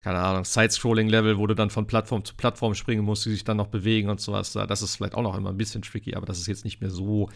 keine 0.03 0.19
Ahnung, 0.19 0.45
Side-Scrolling-Level, 0.45 1.37
wo 1.37 1.47
du 1.47 1.55
dann 1.55 1.69
von 1.71 1.87
Plattform 1.87 2.23
zu 2.23 2.35
Plattform 2.35 2.75
springen 2.75 3.03
musst, 3.03 3.25
die 3.25 3.31
sich 3.31 3.43
dann 3.43 3.57
noch 3.57 3.67
bewegen 3.67 4.09
und 4.09 4.21
sowas. 4.21 4.53
Das 4.53 4.81
ist 4.81 4.95
vielleicht 4.95 5.15
auch 5.15 5.23
noch 5.23 5.35
immer 5.35 5.49
ein 5.49 5.57
bisschen 5.57 5.81
tricky, 5.81 6.15
aber 6.15 6.25
das 6.27 6.39
ist 6.39 6.47
jetzt 6.47 6.63
nicht 6.63 6.79
mehr 6.79 6.91
so 6.91 7.29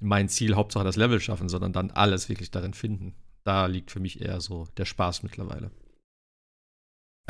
mein 0.00 0.28
Ziel, 0.28 0.54
Hauptsache 0.54 0.84
das 0.84 0.96
Level 0.96 1.20
schaffen, 1.20 1.48
sondern 1.48 1.72
dann 1.72 1.90
alles 1.90 2.28
wirklich 2.28 2.50
darin 2.50 2.74
finden. 2.74 3.14
Da 3.44 3.66
liegt 3.66 3.90
für 3.90 4.00
mich 4.00 4.20
eher 4.20 4.40
so 4.40 4.68
der 4.76 4.84
Spaß 4.84 5.24
mittlerweile. 5.24 5.72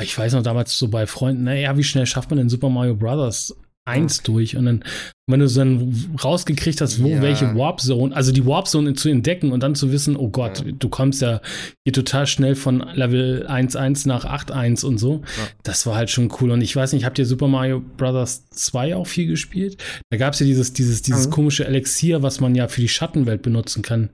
Ich 0.01 0.17
weiß 0.17 0.33
noch 0.33 0.43
damals 0.43 0.77
so 0.77 0.87
bei 0.87 1.07
Freunden, 1.07 1.43
naja, 1.43 1.75
wie 1.77 1.83
schnell 1.83 2.05
schafft 2.05 2.29
man 2.29 2.37
denn 2.37 2.49
Super 2.49 2.69
Mario 2.69 2.95
Brothers 2.95 3.55
1 3.85 4.23
durch 4.23 4.55
und 4.55 4.65
dann, 4.65 4.83
wenn 5.27 5.41
du 5.41 5.47
dann 5.47 6.15
rausgekriegt 6.23 6.79
hast, 6.79 7.03
wo 7.03 7.09
ja. 7.09 7.21
welche 7.21 7.55
Warp 7.55 7.81
Zone, 7.81 8.15
also 8.15 8.31
die 8.31 8.45
Warp 8.45 8.67
Zone 8.67 8.93
zu 8.93 9.09
entdecken 9.09 9.51
und 9.51 9.61
dann 9.61 9.75
zu 9.75 9.91
wissen, 9.91 10.15
oh 10.15 10.29
Gott, 10.29 10.65
ja. 10.65 10.71
du 10.71 10.89
kommst 10.89 11.21
ja 11.21 11.41
hier 11.85 11.93
total 11.93 12.25
schnell 12.25 12.55
von 12.55 12.79
Level 12.93 13.45
1.1 13.47 14.07
nach 14.07 14.25
8.1 14.25 14.85
und 14.85 14.97
so. 14.97 15.21
Ja. 15.37 15.47
Das 15.63 15.85
war 15.85 15.95
halt 15.95 16.09
schon 16.09 16.31
cool. 16.39 16.51
Und 16.51 16.61
ich 16.61 16.75
weiß 16.75 16.93
nicht, 16.93 17.03
habt 17.03 17.19
ihr 17.19 17.25
Super 17.25 17.47
Mario 17.47 17.81
Brothers 17.97 18.49
2 18.51 18.95
auch 18.95 19.07
viel 19.07 19.27
gespielt? 19.27 19.83
Da 20.09 20.17
gab 20.17 20.33
es 20.33 20.39
ja 20.39 20.45
dieses, 20.45 20.71
dieses, 20.71 21.01
dieses 21.01 21.27
mhm. 21.27 21.31
komische 21.31 21.65
Elixier, 21.65 22.23
was 22.23 22.39
man 22.39 22.55
ja 22.55 22.69
für 22.69 22.81
die 22.81 22.89
Schattenwelt 22.89 23.41
benutzen 23.41 23.81
kann. 23.81 24.09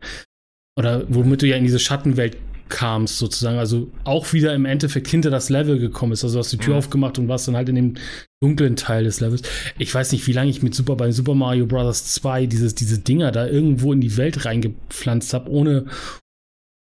Oder 0.78 1.04
womit 1.10 1.42
du 1.42 1.48
ja 1.48 1.58
in 1.58 1.64
diese 1.64 1.80
Schattenwelt 1.80 2.38
kamst, 2.70 3.18
sozusagen. 3.18 3.58
Also 3.58 3.92
auch 4.04 4.32
wieder 4.34 4.54
im 4.54 4.66
Endeffekt 4.66 5.08
hinter 5.08 5.30
das 5.30 5.50
Level 5.50 5.80
gekommen 5.80 6.14
ist. 6.14 6.24
Also 6.24 6.36
du 6.36 6.40
hast 6.40 6.52
die 6.52 6.58
Tür 6.58 6.74
mhm. 6.74 6.80
aufgemacht 6.80 7.20
und 7.20 7.28
warst 7.28 7.48
dann 7.48 7.56
halt 7.56 7.70
in 7.70 7.76
dem 7.76 7.94
dunklen 8.42 8.76
Teil 8.76 9.04
des 9.04 9.20
Levels. 9.20 9.42
Ich 9.78 9.94
weiß 9.94 10.12
nicht, 10.12 10.26
wie 10.28 10.34
lange 10.34 10.50
ich 10.50 10.64
mit 10.64 10.74
Super 10.74 10.96
bei 10.96 11.12
Super 11.12 11.36
Mario 11.36 11.66
Bros. 11.66 12.14
2 12.14 12.46
dieses, 12.46 12.76
diese 12.76 13.00
Dinger 13.00 13.32
da 13.32 13.48
irgendwo 13.48 13.92
in 13.92 14.02
die 14.02 14.16
Welt 14.16 14.46
reingepflanzt 14.46 15.34
habe, 15.34 15.50
ohne, 15.50 15.86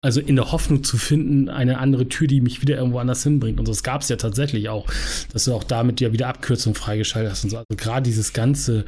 also 0.03 0.21
in 0.21 0.37
der 0.37 0.51
Hoffnung 0.51 0.83
zu 0.83 0.97
finden, 0.97 1.49
eine 1.49 1.79
andere 1.79 2.09
Tür, 2.09 2.27
die 2.27 2.41
mich 2.41 2.61
wieder 2.61 2.77
irgendwo 2.77 2.99
anders 2.99 3.23
hinbringt. 3.23 3.59
Und 3.59 3.69
das 3.69 3.83
gab 3.83 4.03
es 4.03 4.09
ja 4.09 4.17
tatsächlich 4.17 4.69
auch, 4.69 4.87
dass 5.33 5.45
du 5.45 5.55
auch 5.55 5.65
damit 5.65 6.01
ja 6.01 6.13
wieder 6.13 6.29
Abkürzungen 6.29 6.75
freigeschaltet 6.75 7.31
hast 7.31 7.45
und 7.45 7.51
so. 7.51 7.59
Also 7.59 7.77
gerade 7.77 8.03
dieses 8.03 8.33
ganze 8.33 8.85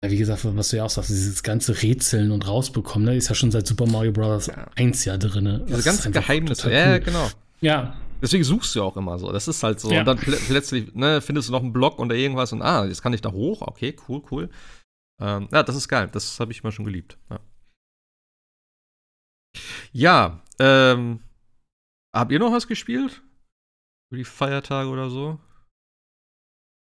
wie 0.00 0.16
gesagt, 0.16 0.44
was 0.44 0.68
du 0.68 0.76
ja 0.76 0.84
auch 0.84 0.90
sagst, 0.90 1.10
dieses 1.10 1.42
ganze 1.42 1.82
Rätseln 1.82 2.30
und 2.30 2.46
rausbekommen, 2.46 3.06
ne, 3.06 3.16
ist 3.16 3.28
ja 3.28 3.34
schon 3.34 3.50
seit 3.50 3.66
Super 3.66 3.86
Mario 3.86 4.12
Bros. 4.12 4.46
Ja. 4.46 4.68
1 4.76 5.04
ja 5.04 5.16
drin. 5.16 5.44
Ne? 5.44 5.66
Diese 5.68 5.82
ganzen 5.82 6.12
Geheimnisse, 6.12 6.72
ja, 6.72 6.98
genau. 6.98 7.28
Ja. 7.60 7.96
Deswegen 8.20 8.44
suchst 8.44 8.74
du 8.74 8.80
ja 8.80 8.84
auch 8.84 8.96
immer 8.96 9.18
so. 9.18 9.32
Das 9.32 9.48
ist 9.48 9.62
halt 9.62 9.80
so. 9.80 9.90
Ja. 9.90 10.00
Und 10.00 10.06
dann 10.06 10.18
pl 10.18 10.36
plötzlich 10.46 10.94
ne, 10.94 11.20
findest 11.20 11.48
du 11.48 11.52
noch 11.52 11.62
einen 11.62 11.72
Block 11.72 11.98
oder 11.98 12.14
irgendwas 12.14 12.52
und 12.52 12.62
ah, 12.62 12.84
jetzt 12.84 13.02
kann 13.02 13.12
ich 13.12 13.20
da 13.20 13.32
hoch. 13.32 13.62
Okay, 13.62 13.96
cool, 14.08 14.22
cool. 14.30 14.50
Ähm, 15.20 15.48
ja, 15.52 15.62
das 15.62 15.76
ist 15.76 15.88
geil. 15.88 16.08
Das 16.12 16.38
habe 16.38 16.52
ich 16.52 16.62
immer 16.62 16.72
schon 16.72 16.84
geliebt. 16.84 17.18
Ja, 17.30 17.40
ja 19.92 20.42
ähm, 20.60 21.20
habt 22.14 22.32
ihr 22.32 22.38
noch 22.38 22.52
was 22.52 22.66
gespielt? 22.66 23.22
Über 24.10 24.18
die 24.18 24.24
Feiertage 24.24 24.88
oder 24.88 25.10
so? 25.10 25.38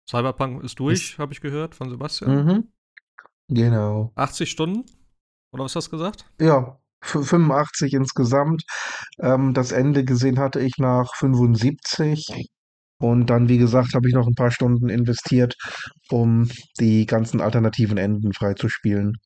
Cyberpunk 0.10 0.64
ist 0.64 0.80
durch, 0.80 1.18
habe 1.20 1.34
ich 1.34 1.42
gehört 1.42 1.76
von 1.76 1.90
Sebastian. 1.90 2.46
Mhm. 2.46 2.68
Genau. 3.50 4.12
80 4.16 4.50
Stunden? 4.52 4.86
Oder 5.52 5.64
was 5.66 5.76
hast 5.76 5.88
du 5.88 5.92
gesagt? 5.92 6.26
Ja, 6.40 6.80
85 7.02 7.94
insgesamt. 7.94 8.64
Ähm, 9.20 9.54
das 9.54 9.72
Ende 9.72 10.06
gesehen 10.06 10.40
hatte 10.40 10.60
ich 10.60 10.74
nach 10.78 11.16
75. 11.16 12.48
Und 13.02 13.28
dann, 13.30 13.48
wie 13.50 13.58
gesagt, 13.58 13.94
habe 13.96 14.08
ich 14.10 14.14
noch 14.14 14.28
ein 14.28 14.36
paar 14.36 14.52
Stunden 14.52 14.90
investiert, 14.90 15.56
um 16.10 16.50
die 16.80 17.06
ganzen 17.06 17.42
alternativen 17.42 17.98
Enden 17.98 18.34
freizuspielen. 18.34 19.18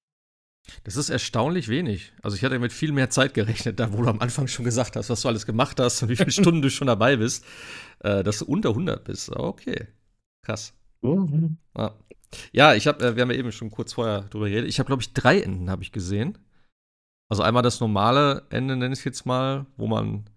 Das 0.83 0.95
ist 0.95 1.09
erstaunlich 1.09 1.67
wenig. 1.67 2.13
Also 2.21 2.37
ich 2.37 2.43
hatte 2.43 2.59
mit 2.59 2.71
viel 2.71 2.91
mehr 2.93 3.09
Zeit 3.09 3.33
gerechnet, 3.33 3.79
da 3.79 3.91
wo 3.93 4.01
du 4.01 4.09
am 4.09 4.19
Anfang 4.21 4.47
schon 4.47 4.65
gesagt 4.65 4.95
hast, 4.95 5.09
was 5.09 5.21
du 5.21 5.27
alles 5.27 5.45
gemacht 5.45 5.79
hast 5.79 6.01
und 6.03 6.09
wie 6.09 6.15
viele 6.15 6.31
Stunden 6.31 6.61
du 6.61 6.69
schon 6.69 6.87
dabei 6.87 7.17
bist, 7.17 7.45
äh, 7.99 8.23
dass 8.23 8.39
du 8.39 8.45
unter 8.45 8.69
100 8.69 9.03
bist. 9.03 9.29
Okay, 9.35 9.87
krass. 10.43 10.73
Mhm. 11.01 11.57
Ja. 11.77 11.95
Ja, 12.51 12.73
ich 12.73 12.87
habe, 12.87 13.05
äh, 13.05 13.15
wir 13.15 13.21
haben 13.21 13.31
ja 13.31 13.37
eben 13.37 13.51
schon 13.51 13.71
kurz 13.71 13.93
vorher 13.93 14.21
drüber 14.23 14.49
geredet. 14.49 14.69
Ich 14.69 14.79
habe, 14.79 14.87
glaube 14.87 15.01
ich, 15.01 15.13
drei 15.13 15.41
Enden 15.41 15.69
habe 15.69 15.83
ich 15.83 15.91
gesehen. 15.91 16.37
Also 17.29 17.43
einmal 17.43 17.63
das 17.63 17.79
normale 17.79 18.45
Ende, 18.49 18.75
nenne 18.75 18.93
ich 18.93 19.05
jetzt 19.05 19.25
mal, 19.25 19.65
wo 19.77 19.87
man 19.87 20.29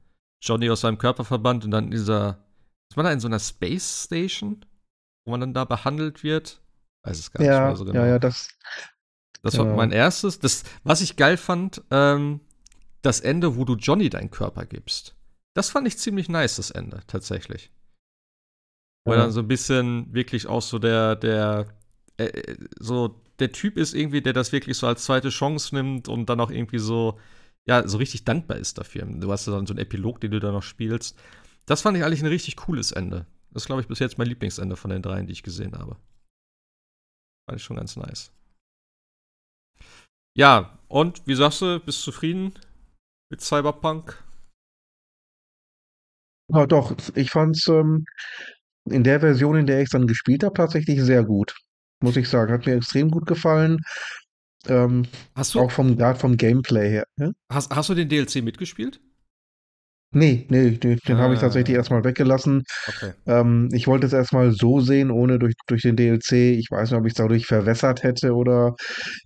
Johnny 0.42 0.70
aus 0.70 0.80
seinem 0.80 0.98
Körper 0.98 1.24
verbannt 1.24 1.64
und 1.64 1.70
dann 1.70 1.86
in 1.86 1.90
dieser, 1.90 2.44
ist 2.90 2.96
man 2.96 3.04
da 3.04 3.12
in 3.12 3.20
so 3.20 3.28
einer 3.28 3.40
Space 3.40 4.04
Station, 4.04 4.64
wo 5.24 5.32
man 5.32 5.40
dann 5.40 5.54
da 5.54 5.64
behandelt 5.64 6.22
wird? 6.22 6.62
Weiß 7.04 7.18
es 7.18 7.32
gar 7.32 7.44
ja, 7.44 7.52
nicht 7.52 7.66
mehr 7.66 7.76
so 7.76 7.84
genau. 7.84 8.00
Ja, 8.00 8.06
ja, 8.06 8.18
das. 8.18 8.48
Das 9.42 9.58
war 9.58 9.66
mein 9.66 9.92
erstes. 9.92 10.40
Das, 10.40 10.64
was 10.82 11.00
ich 11.00 11.16
geil 11.16 11.36
fand, 11.36 11.82
ähm, 11.90 12.40
das 13.02 13.20
Ende, 13.20 13.56
wo 13.56 13.64
du 13.64 13.76
Johnny 13.76 14.10
deinen 14.10 14.30
Körper 14.30 14.66
gibst. 14.66 15.14
Das 15.54 15.70
fand 15.70 15.86
ich 15.86 15.98
ziemlich 15.98 16.28
nice, 16.28 16.56
das 16.56 16.70
Ende, 16.70 17.00
tatsächlich. 17.06 17.70
Wo 19.04 19.12
ja. 19.12 19.18
dann 19.18 19.30
so 19.30 19.40
ein 19.40 19.48
bisschen 19.48 20.12
wirklich 20.12 20.48
auch 20.48 20.62
so 20.62 20.78
der, 20.78 21.14
der, 21.14 21.66
äh, 22.18 22.56
so 22.78 23.20
der 23.38 23.52
Typ 23.52 23.76
ist 23.76 23.94
irgendwie, 23.94 24.22
der 24.22 24.32
das 24.32 24.52
wirklich 24.52 24.76
so 24.76 24.86
als 24.86 25.04
zweite 25.04 25.28
Chance 25.28 25.74
nimmt 25.74 26.08
und 26.08 26.26
dann 26.30 26.40
auch 26.40 26.50
irgendwie 26.50 26.78
so, 26.78 27.18
ja, 27.66 27.86
so 27.86 27.98
richtig 27.98 28.24
dankbar 28.24 28.56
ist 28.56 28.78
dafür. 28.78 29.04
Du 29.06 29.30
hast 29.30 29.46
dann 29.46 29.66
so 29.66 29.74
einen 29.74 29.80
Epilog, 29.82 30.20
den 30.20 30.30
du 30.30 30.40
da 30.40 30.52
noch 30.52 30.62
spielst. 30.62 31.18
Das 31.66 31.82
fand 31.82 31.96
ich 31.98 32.04
eigentlich 32.04 32.22
ein 32.22 32.28
richtig 32.28 32.56
cooles 32.56 32.92
Ende. 32.92 33.26
Das 33.50 33.62
ist, 33.62 33.66
glaube 33.66 33.82
ich, 33.82 33.88
bis 33.88 33.98
jetzt 33.98 34.18
mein 34.18 34.28
Lieblingsende 34.28 34.76
von 34.76 34.90
den 34.90 35.02
dreien, 35.02 35.26
die 35.26 35.32
ich 35.32 35.42
gesehen 35.42 35.76
habe. 35.76 35.96
Fand 37.48 37.60
ich 37.60 37.64
schon 37.64 37.76
ganz 37.76 37.96
nice. 37.96 38.32
Ja, 40.36 40.78
und 40.88 41.26
wie 41.26 41.34
sagst 41.34 41.62
du, 41.62 41.80
bist 41.80 42.00
du 42.00 42.12
zufrieden 42.12 42.54
mit 43.30 43.40
Cyberpunk? 43.40 44.22
Ja, 46.52 46.66
doch, 46.66 46.94
ich 47.14 47.30
fand's 47.30 47.66
ähm, 47.66 48.04
in 48.84 49.02
der 49.02 49.20
Version, 49.20 49.56
in 49.56 49.66
der 49.66 49.80
ich 49.80 49.86
es 49.86 49.90
dann 49.90 50.06
gespielt 50.06 50.44
habe, 50.44 50.54
tatsächlich 50.54 51.02
sehr 51.02 51.24
gut. 51.24 51.56
Muss 52.00 52.16
ich 52.16 52.28
sagen. 52.28 52.52
Hat 52.52 52.66
mir 52.66 52.74
extrem 52.74 53.10
gut 53.10 53.26
gefallen. 53.26 53.80
Ähm, 54.68 55.06
hast 55.34 55.54
du, 55.54 55.60
auch 55.60 55.70
vom, 55.70 55.96
gerade 55.96 56.18
vom 56.18 56.36
Gameplay 56.36 56.90
her. 56.90 57.06
Ja? 57.18 57.30
Hast, 57.50 57.74
hast 57.74 57.88
du 57.88 57.94
den 57.94 58.08
DLC 58.08 58.42
mitgespielt? 58.42 59.00
Nee, 60.12 60.46
nee, 60.48 60.70
den, 60.70 60.98
ah. 61.08 61.18
habe 61.18 61.34
ich 61.34 61.40
tatsächlich 61.40 61.76
erstmal 61.76 62.04
weggelassen. 62.04 62.62
Okay. 62.86 63.12
Ähm, 63.26 63.68
ich 63.72 63.86
wollte 63.86 64.06
es 64.06 64.12
erstmal 64.12 64.52
so 64.52 64.80
sehen, 64.80 65.10
ohne 65.10 65.38
durch, 65.38 65.54
durch 65.66 65.82
den 65.82 65.96
DLC. 65.96 66.32
Ich 66.58 66.70
weiß 66.70 66.90
nicht, 66.90 66.98
ob 66.98 67.06
ich 67.06 67.12
es 67.12 67.18
dadurch 67.18 67.46
verwässert 67.46 68.02
hätte 68.02 68.34
oder 68.34 68.74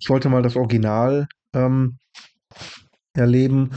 ich 0.01 0.09
wollte 0.09 0.29
mal 0.29 0.43
das 0.43 0.57
Original 0.57 1.29
ähm, 1.55 1.99
erleben. 3.14 3.71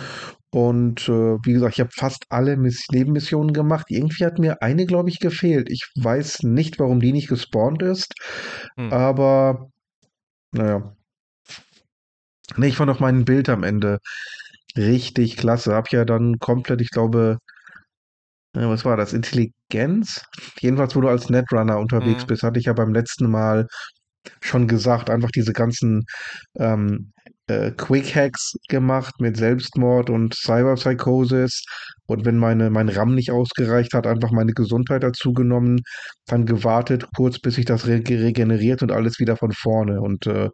Und 0.53 1.09
äh, 1.09 1.37
wie 1.43 1.53
gesagt, 1.53 1.73
ich 1.73 1.79
habe 1.79 1.89
fast 1.91 2.25
alle 2.29 2.57
Miss 2.57 2.85
Nebenmissionen 2.91 3.53
gemacht. 3.53 3.87
Irgendwie 3.89 4.23
hat 4.23 4.37
mir 4.37 4.61
eine, 4.61 4.85
glaube 4.85 5.09
ich, 5.09 5.19
gefehlt. 5.19 5.67
Ich 5.71 5.89
weiß 5.95 6.43
nicht, 6.43 6.79
warum 6.79 6.99
die 6.99 7.11
nicht 7.11 7.27
gespawnt 7.27 7.81
ist. 7.81 8.13
Hm. 8.77 8.93
Aber 8.93 9.71
naja. 10.51 10.95
Nee, 12.55 12.67
ich 12.67 12.77
fand 12.77 12.91
auch 12.91 12.99
mein 12.99 13.25
Bild 13.25 13.49
am 13.49 13.63
Ende 13.63 13.97
richtig 14.77 15.37
klasse. 15.37 15.73
Hab 15.73 15.91
ja 15.91 16.05
dann 16.05 16.37
komplett, 16.37 16.81
ich 16.81 16.91
glaube, 16.91 17.39
äh, 18.55 18.67
was 18.67 18.85
war 18.85 18.95
das? 18.95 19.13
Intelligenz? 19.13 20.21
Jedenfalls, 20.59 20.95
wo 20.95 21.01
du 21.01 21.09
als 21.09 21.31
Netrunner 21.31 21.79
unterwegs 21.79 22.25
mhm. 22.25 22.27
bist, 22.27 22.43
hatte 22.43 22.59
ich 22.59 22.65
ja 22.65 22.73
beim 22.73 22.93
letzten 22.93 23.27
Mal 23.27 23.65
schon 24.39 24.67
gesagt, 24.67 25.09
einfach 25.09 25.31
diese 25.31 25.53
ganzen 25.53 26.05
ähm, 26.59 27.11
äh, 27.47 27.71
Quick 27.71 28.15
Hacks 28.15 28.55
gemacht 28.69 29.15
mit 29.19 29.37
Selbstmord 29.37 30.09
und 30.09 30.33
Cyberpsychosis. 30.35 31.63
Und 32.05 32.25
wenn 32.25 32.37
meine, 32.37 32.69
mein 32.69 32.89
RAM 32.89 33.15
nicht 33.15 33.31
ausgereicht 33.31 33.93
hat, 33.93 34.07
einfach 34.07 34.31
meine 34.31 34.53
Gesundheit 34.53 35.03
dazu 35.03 35.33
genommen, 35.33 35.81
dann 36.25 36.45
gewartet, 36.45 37.07
kurz 37.15 37.39
bis 37.39 37.55
sich 37.55 37.65
das 37.65 37.87
re 37.87 38.01
regeneriert 38.07 38.81
und 38.81 38.91
alles 38.91 39.19
wieder 39.19 39.37
von 39.37 39.51
vorne. 39.51 40.01
Und 40.01 40.27
äh, 40.27 40.49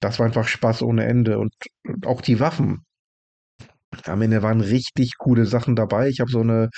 das 0.00 0.18
war 0.18 0.26
einfach 0.26 0.48
Spaß 0.48 0.82
ohne 0.82 1.04
Ende. 1.04 1.38
Und, 1.38 1.52
und 1.86 2.06
auch 2.06 2.20
die 2.20 2.40
Waffen. 2.40 2.84
Am 4.04 4.22
Ende 4.22 4.42
waren 4.42 4.60
richtig 4.60 5.12
coole 5.18 5.46
Sachen 5.46 5.74
dabei. 5.74 6.08
Ich 6.08 6.20
habe 6.20 6.30
so 6.30 6.40
eine 6.40 6.68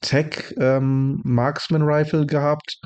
Tech 0.00 0.54
ähm, 0.58 1.20
Marksman 1.24 1.82
Rifle 1.82 2.26
gehabt. 2.26 2.78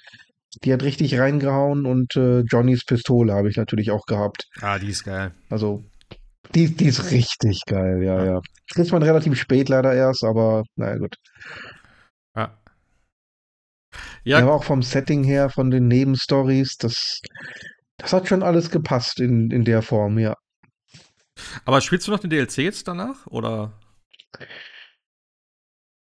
Die 0.64 0.72
hat 0.72 0.82
richtig 0.82 1.18
reingehauen 1.18 1.86
und 1.86 2.16
äh, 2.16 2.40
Johnnys 2.40 2.84
Pistole 2.84 3.34
habe 3.34 3.50
ich 3.50 3.56
natürlich 3.56 3.90
auch 3.90 4.06
gehabt. 4.06 4.48
Ah, 4.60 4.78
die 4.78 4.88
ist 4.88 5.04
geil. 5.04 5.32
Also, 5.50 5.84
die, 6.54 6.74
die 6.74 6.86
ist 6.86 7.10
richtig 7.10 7.60
geil, 7.66 8.02
ja, 8.02 8.24
ja. 8.24 8.32
ja. 8.32 8.40
Kriegt 8.72 8.92
man 8.92 9.02
relativ 9.02 9.38
spät 9.38 9.68
leider 9.68 9.92
erst, 9.92 10.24
aber 10.24 10.64
naja, 10.76 10.98
gut. 10.98 11.16
Ja. 12.34 12.58
Ja. 14.24 14.38
Aber 14.38 14.54
auch 14.54 14.64
vom 14.64 14.82
Setting 14.82 15.24
her, 15.24 15.50
von 15.50 15.70
den 15.70 15.88
Nebenstories, 15.88 16.76
das, 16.78 17.20
das 17.98 18.12
hat 18.12 18.28
schon 18.28 18.42
alles 18.42 18.70
gepasst 18.70 19.20
in, 19.20 19.50
in 19.50 19.64
der 19.64 19.82
Form, 19.82 20.18
ja. 20.18 20.34
Aber 21.64 21.80
spielst 21.80 22.06
du 22.06 22.12
noch 22.12 22.18
den 22.18 22.30
DLC 22.30 22.58
jetzt 22.58 22.88
danach? 22.88 23.26
Oder? 23.26 23.78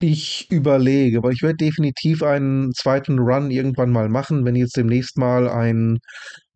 Ich 0.06 0.51
überlege, 0.51 1.24
weil 1.24 1.32
ich 1.32 1.43
werde 1.43 1.56
definitiv 1.56 2.24
einen 2.24 2.74
zweiten 2.74 3.20
Run 3.20 3.51
irgendwann 3.51 3.89
mal 3.89 4.10
machen, 4.10 4.43
wenn 4.43 4.54
jetzt 4.54 4.76
demnächst 4.76 5.18
mal 5.18 5.47
ein, 5.47 5.99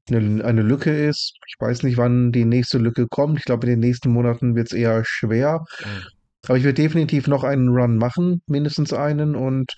eine, 0.09 0.43
eine 0.43 0.61
Lücke 0.63 0.91
ist. 0.91 1.31
Ich 1.47 1.55
weiß 1.57 1.83
nicht, 1.83 1.95
wann 1.95 2.33
die 2.33 2.43
nächste 2.43 2.77
Lücke 2.77 3.07
kommt. 3.07 3.39
Ich 3.39 3.45
glaube, 3.45 3.65
in 3.65 3.79
den 3.79 3.79
nächsten 3.79 4.11
Monaten 4.11 4.53
wird 4.55 4.67
es 4.67 4.73
eher 4.73 5.01
schwer. 5.05 5.63
Mhm. 5.79 6.03
Aber 6.49 6.57
ich 6.57 6.65
werde 6.65 6.81
definitiv 6.81 7.27
noch 7.27 7.45
einen 7.45 7.69
Run 7.69 7.95
machen, 7.95 8.41
mindestens 8.47 8.91
einen, 8.91 9.37
und 9.37 9.73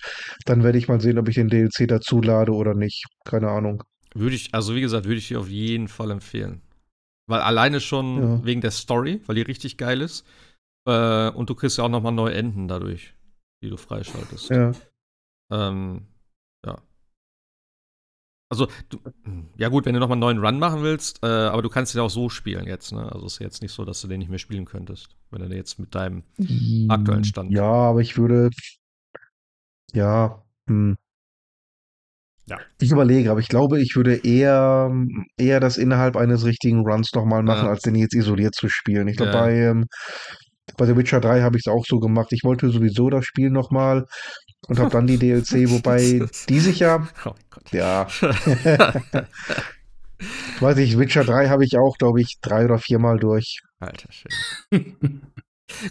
dann 0.46 0.64
werde 0.64 0.78
ich 0.78 0.88
mal 0.88 1.00
sehen, 1.00 1.18
ob 1.18 1.28
ich 1.28 1.36
den 1.36 1.48
DLC 1.48 1.86
dazu 1.86 2.20
lade 2.20 2.50
oder 2.50 2.74
nicht. 2.74 3.04
Keine 3.24 3.50
Ahnung. 3.50 3.84
Würde 4.14 4.34
ich, 4.34 4.52
also 4.52 4.74
wie 4.74 4.80
gesagt, 4.80 5.04
würde 5.04 5.18
ich 5.18 5.28
dir 5.28 5.38
auf 5.38 5.48
jeden 5.48 5.86
Fall 5.86 6.10
empfehlen. 6.10 6.60
Weil 7.28 7.40
alleine 7.40 7.80
schon 7.80 8.20
ja. 8.20 8.44
wegen 8.44 8.62
der 8.62 8.72
Story, 8.72 9.20
weil 9.26 9.36
die 9.36 9.42
richtig 9.42 9.76
geil 9.76 10.00
ist. 10.00 10.26
Äh, 10.88 11.28
und 11.30 11.48
du 11.48 11.54
kriegst 11.54 11.78
ja 11.78 11.84
auch 11.84 11.88
nochmal 11.88 12.10
neue 12.10 12.34
Enden 12.34 12.66
dadurch 12.66 13.14
die 13.62 13.70
du 13.70 13.76
freischaltest. 13.76 14.50
Ja. 14.50 14.72
Ähm, 15.50 16.06
ja. 16.64 16.78
Also, 18.50 18.66
du, 18.88 18.98
ja 19.56 19.68
gut, 19.68 19.86
wenn 19.86 19.94
du 19.94 20.00
nochmal 20.00 20.16
einen 20.16 20.20
neuen 20.20 20.44
Run 20.44 20.58
machen 20.58 20.82
willst, 20.82 21.22
äh, 21.22 21.26
aber 21.26 21.62
du 21.62 21.68
kannst 21.68 21.94
ihn 21.94 22.00
auch 22.00 22.10
so 22.10 22.28
spielen 22.28 22.66
jetzt, 22.66 22.92
ne? 22.92 23.10
Also 23.12 23.26
ist 23.26 23.38
jetzt 23.38 23.62
nicht 23.62 23.72
so, 23.72 23.84
dass 23.84 24.00
du 24.00 24.08
den 24.08 24.18
nicht 24.18 24.28
mehr 24.28 24.40
spielen 24.40 24.64
könntest, 24.64 25.16
wenn 25.30 25.48
du 25.48 25.54
jetzt 25.54 25.78
mit 25.78 25.94
deinem 25.94 26.24
aktuellen 26.88 27.24
Stand. 27.24 27.52
Ja, 27.52 27.70
aber 27.70 28.00
ich 28.00 28.18
würde. 28.18 28.50
Ja, 29.92 30.42
hm. 30.66 30.96
Ja. 32.46 32.58
Ich 32.80 32.90
überlege, 32.90 33.30
aber 33.30 33.38
ich 33.38 33.48
glaube, 33.48 33.80
ich 33.80 33.94
würde 33.94 34.16
eher, 34.16 34.92
eher 35.36 35.60
das 35.60 35.76
innerhalb 35.76 36.16
eines 36.16 36.44
richtigen 36.44 36.80
Runs 36.80 37.12
nochmal 37.14 37.44
machen, 37.44 37.66
ja. 37.66 37.70
als 37.70 37.82
den 37.82 37.94
jetzt 37.94 38.14
isoliert 38.14 38.56
zu 38.56 38.68
spielen. 38.68 39.06
Ich 39.06 39.16
glaube, 39.16 39.32
ja. 39.32 39.40
bei 39.40 39.54
ähm, 39.54 39.86
bei 40.80 40.86
The 40.86 40.96
Witcher 40.96 41.20
3 41.20 41.42
habe 41.42 41.58
ich 41.58 41.66
es 41.66 41.70
auch 41.70 41.84
so 41.86 42.00
gemacht. 42.00 42.32
Ich 42.32 42.42
wollte 42.42 42.70
sowieso 42.70 43.10
das 43.10 43.26
Spiel 43.26 43.50
nochmal 43.50 44.06
und 44.66 44.78
habe 44.78 44.88
dann 44.88 45.06
die 45.06 45.18
DLC, 45.22 45.70
wobei 45.70 46.26
die 46.48 46.58
sich 46.58 46.78
ja. 46.78 47.06
Oh 47.26 47.34
Gott. 47.50 47.70
Ja. 47.70 48.06
Weiß 50.60 50.78
ich, 50.78 50.98
Witcher 50.98 51.24
3 51.24 51.50
habe 51.50 51.66
ich 51.66 51.76
auch, 51.76 51.98
glaube 51.98 52.22
ich, 52.22 52.38
drei 52.40 52.64
oder 52.64 52.78
viermal 52.78 53.18
durch. 53.18 53.60
Alter 53.78 54.08
schön. 54.10 54.30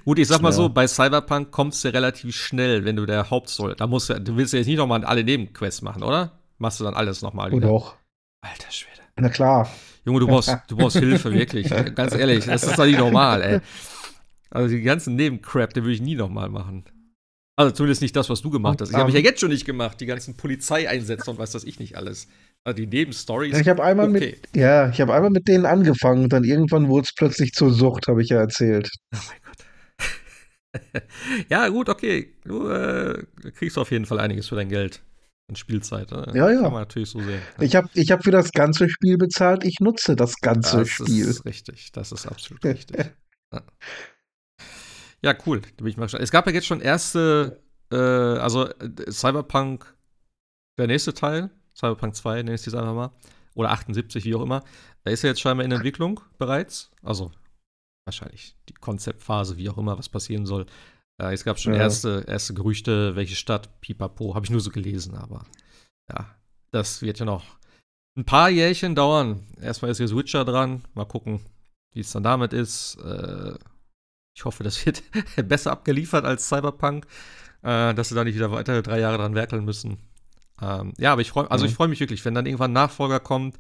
Gut, 0.05 0.17
ich 0.17 0.27
sag 0.27 0.41
mal 0.41 0.49
ja. 0.49 0.53
so, 0.53 0.69
bei 0.69 0.87
Cyberpunk 0.87 1.51
kommst 1.51 1.85
du 1.85 1.93
relativ 1.93 2.35
schnell, 2.35 2.83
wenn 2.83 2.95
du 2.95 3.05
der 3.05 3.29
Hauptstory, 3.29 3.75
da 3.77 3.85
musst 3.85 4.09
du, 4.09 4.19
du 4.19 4.37
willst 4.37 4.53
ja 4.53 4.57
jetzt 4.57 4.67
nicht 4.67 4.77
nochmal 4.77 5.05
alle 5.05 5.23
Nebenquests 5.23 5.83
machen, 5.83 6.01
oder? 6.01 6.31
Machst 6.57 6.79
du 6.79 6.83
dann 6.83 6.95
alles 6.95 7.21
nochmal 7.21 7.51
wieder? 7.51 7.67
Doch. 7.67 7.95
Alter 8.41 8.71
Schwede. 8.71 9.01
Na 9.17 9.29
klar. 9.29 9.69
Junge, 10.03 10.21
du 10.21 10.27
brauchst, 10.27 10.57
du 10.67 10.75
brauchst 10.75 10.97
Hilfe, 10.97 11.31
wirklich. 11.31 11.69
Ganz 11.93 12.15
ehrlich, 12.15 12.45
das 12.45 12.63
ist 12.63 12.79
doch 12.79 12.85
nicht 12.85 12.97
normal, 12.97 13.41
ey. 13.43 13.61
Also 14.50 14.76
die 14.76 14.82
ganzen 14.82 15.16
Nebencrap, 15.16 15.74
den 15.74 15.84
würde 15.84 15.93
ich 15.93 16.02
nie 16.02 16.16
nochmal 16.16 16.50
machen. 16.50 16.86
Also 17.56 17.74
zumindest 17.74 18.02
nicht 18.02 18.16
das, 18.16 18.30
was 18.30 18.41
du 18.41 18.50
gemacht 18.50 18.80
hast. 18.80 18.91
Ich 18.91 18.95
habe 18.95 19.10
ich 19.10 19.16
ja 19.16 19.22
jetzt 19.22 19.41
schon 19.41 19.50
nicht 19.50 19.66
gemacht, 19.66 20.00
die 20.00 20.06
ganzen 20.06 20.38
Polizeieinsätze 20.38 21.30
und 21.30 21.39
was 21.39 21.52
das 21.52 21.66
ich 21.66 21.78
nicht 21.80 21.97
alles. 21.97 22.28
Also 22.64 22.78
die 22.78 22.88
Nebenstories. 22.88 23.54
Ja, 23.54 23.60
ich 23.60 23.68
habe 23.68 23.84
einmal 23.84 24.10
okay. 24.10 24.38
mit, 24.41 24.56
ja, 24.56 24.89
ich 24.89 25.02
habe 25.02 25.14
einmal 25.14 25.30
mit 25.30 25.47
denen 25.47 25.66
angefangen 25.66 26.24
und 26.24 26.34
dann 26.34 26.43
irgendwann 26.45 26.88
wurde 26.88 27.06
es 27.06 27.14
plötzlich 27.14 27.54
zur 27.54 27.72
Sucht, 27.72 28.08
habe 28.08 28.22
ich 28.22 28.30
ja 28.30 28.39
erzählt. 28.39 28.89
Oh 29.14 29.18
mein 29.28 29.38
Gott. 29.43 29.66
ja, 31.50 31.68
gut, 31.68 31.89
okay. 31.89 32.34
Du 32.45 32.70
äh, 32.70 33.24
kriegst 33.56 33.78
auf 33.78 33.91
jeden 33.91 34.06
Fall 34.06 34.20
einiges 34.20 34.47
für 34.47 34.56
dein 34.56 34.70
Geld 34.70 35.02
in 35.50 35.56
Spielzeit. 35.56 36.12
Ne? 36.12 36.32
Ja, 36.34 36.50
ja. 36.50 36.62
Kann 36.62 36.72
man 36.72 36.82
natürlich 36.84 37.10
so 37.10 37.20
sehen. 37.22 37.41
Ich 37.60 37.76
habe 37.76 37.89
ich 37.93 38.12
hab 38.12 38.24
für 38.24 38.32
das 38.32 38.52
ganze 38.52 38.88
Spiel 38.88 39.18
bezahlt, 39.18 39.66
ich 39.66 39.80
nutze 39.80 40.16
das 40.16 40.36
ganze 40.39 40.78
das 40.78 40.89
Spiel. 40.89 41.26
Das 41.26 41.38
ist 41.38 41.45
richtig, 41.45 41.91
das 41.91 42.12
ist 42.12 42.26
absolut 42.28 42.64
richtig. 42.64 42.97
ja. 43.54 43.64
Ja, 45.22 45.36
cool. 45.45 45.61
Da 45.61 45.70
bin 45.78 45.88
ich 45.88 45.97
mal 45.97 46.05
gespannt. 46.05 46.24
Es 46.24 46.32
gab 46.32 46.47
ja 46.47 46.53
jetzt 46.53 46.67
schon 46.67 46.82
erste, 46.82 47.61
äh, 47.91 47.95
also 47.95 48.67
äh, 48.67 49.11
Cyberpunk, 49.11 49.93
der 50.78 50.88
nächste 50.88 51.13
Teil, 51.13 51.49
Cyberpunk 51.76 52.15
2, 52.15 52.43
nenne 52.43 52.55
ich 52.55 52.65
es 52.65 52.74
einfach 52.74 52.93
mal, 52.93 53.11
oder 53.55 53.72
78, 53.72 54.24
wie 54.26 54.36
auch 54.36 54.41
immer. 54.41 54.63
Da 55.03 55.11
ist 55.11 55.24
ja 55.24 55.30
jetzt 55.30 55.41
scheinbar 55.41 55.65
in 55.65 55.72
Entwicklung 55.72 56.22
bereits. 56.38 56.91
Also 57.03 57.32
wahrscheinlich 58.05 58.55
die 58.70 58.74
Konzeptphase, 58.74 59.57
wie 59.57 59.70
auch 59.70 59.78
immer, 59.78 59.97
was 59.97 60.09
passieren 60.09 60.45
soll. 60.45 60.65
Äh, 61.22 61.34
es 61.34 61.43
gab 61.43 61.59
schon 61.59 61.74
ja. 61.74 61.82
erste, 61.82 62.24
erste 62.28 62.53
Gerüchte, 62.53 63.15
welche 63.15 63.36
Stadt, 63.36 63.82
pipapo, 63.82 64.36
habe 64.36 64.45
ich 64.45 64.51
nur 64.51 64.61
so 64.61 64.72
gelesen, 64.72 65.15
aber 65.15 65.45
ja, 66.09 66.36
das 66.72 67.01
wird 67.01 67.20
ja 67.20 67.26
noch 67.26 67.43
ein 68.17 68.26
paar 68.26 68.49
Jährchen 68.49 68.95
dauern. 68.95 69.47
Erstmal 69.61 69.91
ist 69.91 69.97
hier 69.97 70.07
Switcher 70.07 70.45
dran, 70.45 70.84
mal 70.93 71.05
gucken, 71.05 71.41
wie 71.93 71.99
es 71.99 72.11
dann 72.11 72.24
damit 72.24 72.53
ist. 72.53 72.95
Äh, 72.95 73.53
Ich 74.39 74.45
hoffe, 74.45 74.63
das 74.63 74.85
wird 74.85 75.03
besser 75.49 75.73
abgeliefert 75.73 76.23
als 76.23 76.47
Cyberpunk, 76.47 77.05
äh, 77.61 77.93
dass 77.93 78.07
sie 78.07 78.15
da 78.15 78.23
nicht 78.23 78.35
wieder 78.35 78.51
weitere 78.51 78.81
drei 78.81 79.01
Jahre 79.01 79.17
dran 79.17 79.35
werkeln 79.35 79.65
müssen. 79.65 79.97
Ähm, 80.61 80.93
ja, 80.97 81.11
aber 81.11 81.19
ich 81.19 81.31
freue 81.31 81.51
also 81.51 81.65
mhm. 81.65 81.69
ich 81.69 81.75
freue 81.75 81.89
mich 81.89 81.99
wirklich, 81.99 82.23
wenn 82.23 82.35
dann 82.35 82.45
irgendwann 82.45 82.71
ein 82.71 82.75
Nachfolger 82.75 83.19
kommt. 83.19 83.57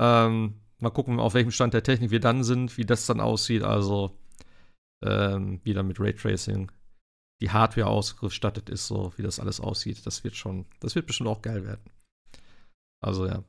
Ähm, 0.00 0.60
mal 0.80 0.90
gucken, 0.90 1.20
auf 1.20 1.34
welchem 1.34 1.52
Stand 1.52 1.72
der 1.72 1.84
Technik 1.84 2.10
wir 2.10 2.18
dann 2.18 2.42
sind, 2.42 2.76
wie 2.76 2.84
das 2.84 3.06
dann 3.06 3.20
aussieht. 3.20 3.62
Also 3.62 4.18
ähm, 5.04 5.60
wie 5.62 5.72
dann 5.72 5.86
mit 5.86 6.00
Raytracing 6.00 6.72
die 7.40 7.50
Hardware 7.50 7.86
ausgestattet 7.86 8.70
ist, 8.70 8.88
so 8.88 9.12
wie 9.18 9.22
das 9.22 9.38
alles 9.38 9.60
aussieht. 9.60 10.04
Das 10.04 10.24
wird 10.24 10.34
schon, 10.34 10.66
das 10.80 10.96
wird 10.96 11.06
bestimmt 11.06 11.28
auch 11.28 11.42
geil 11.42 11.64
werden. 11.64 11.92
Also 13.00 13.28
ja. 13.28 13.44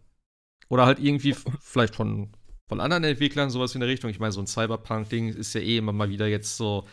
Oder 0.67 0.85
halt 0.85 0.99
irgendwie 0.99 1.33
vielleicht 1.33 1.95
von, 1.95 2.29
von 2.69 2.79
anderen 2.79 3.03
Entwicklern 3.03 3.49
sowas 3.49 3.73
in 3.73 3.81
der 3.81 3.89
Richtung. 3.89 4.11
Ich 4.11 4.19
meine, 4.19 4.31
so 4.31 4.39
ein 4.39 4.47
Cyberpunk-Ding 4.47 5.29
ist 5.29 5.53
ja 5.53 5.61
eh 5.61 5.77
immer 5.77 5.91
mal 5.91 6.09
wieder 6.09 6.27
jetzt 6.27 6.55
so 6.55 6.87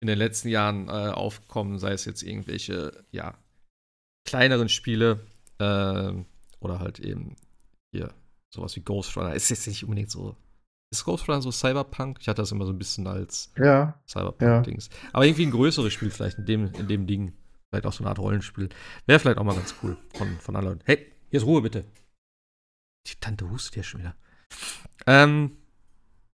in 0.00 0.08
den 0.08 0.18
letzten 0.18 0.48
Jahren 0.48 0.88
äh, 0.88 0.90
aufgekommen, 0.90 1.78
sei 1.78 1.92
es 1.92 2.04
jetzt 2.04 2.22
irgendwelche, 2.22 3.04
ja, 3.12 3.38
kleineren 4.28 4.68
Spiele 4.68 5.20
äh, 5.58 6.12
oder 6.58 6.80
halt 6.80 6.98
eben 6.98 7.36
hier 7.92 8.12
sowas 8.52 8.74
wie 8.74 8.80
Ghost 8.80 9.16
Runner. 9.16 9.34
Ist 9.34 9.50
jetzt 9.50 9.66
nicht 9.68 9.84
unbedingt 9.84 10.10
so. 10.10 10.36
Ist 10.92 11.04
Ghost 11.04 11.28
Runner 11.28 11.40
so 11.40 11.52
Cyberpunk? 11.52 12.18
Ich 12.20 12.26
hatte 12.26 12.42
das 12.42 12.50
immer 12.50 12.66
so 12.66 12.72
ein 12.72 12.78
bisschen 12.78 13.06
als 13.06 13.52
ja, 13.56 14.00
Cyberpunk-Dings. 14.08 14.88
Ja. 14.88 15.10
Aber 15.12 15.26
irgendwie 15.26 15.46
ein 15.46 15.52
größeres 15.52 15.92
Spiel 15.92 16.10
vielleicht 16.10 16.38
in 16.38 16.46
dem, 16.46 16.74
in 16.74 16.88
dem 16.88 17.06
Ding. 17.06 17.32
Vielleicht 17.68 17.86
auch 17.86 17.92
so 17.92 18.02
eine 18.02 18.08
Art 18.08 18.18
Rollenspiel. 18.18 18.68
Wäre 19.06 19.20
vielleicht 19.20 19.38
auch 19.38 19.44
mal 19.44 19.54
ganz 19.54 19.76
cool 19.82 19.96
von, 20.14 20.40
von 20.40 20.56
anderen. 20.56 20.80
Hey, 20.86 21.12
hier 21.28 21.38
ist 21.38 21.46
Ruhe 21.46 21.62
bitte. 21.62 21.84
Die 23.06 23.14
Tante 23.20 23.48
hustet 23.48 23.76
ja 23.76 23.82
schon 23.84 24.00
wieder. 24.00 24.16
Ähm, 25.06 25.56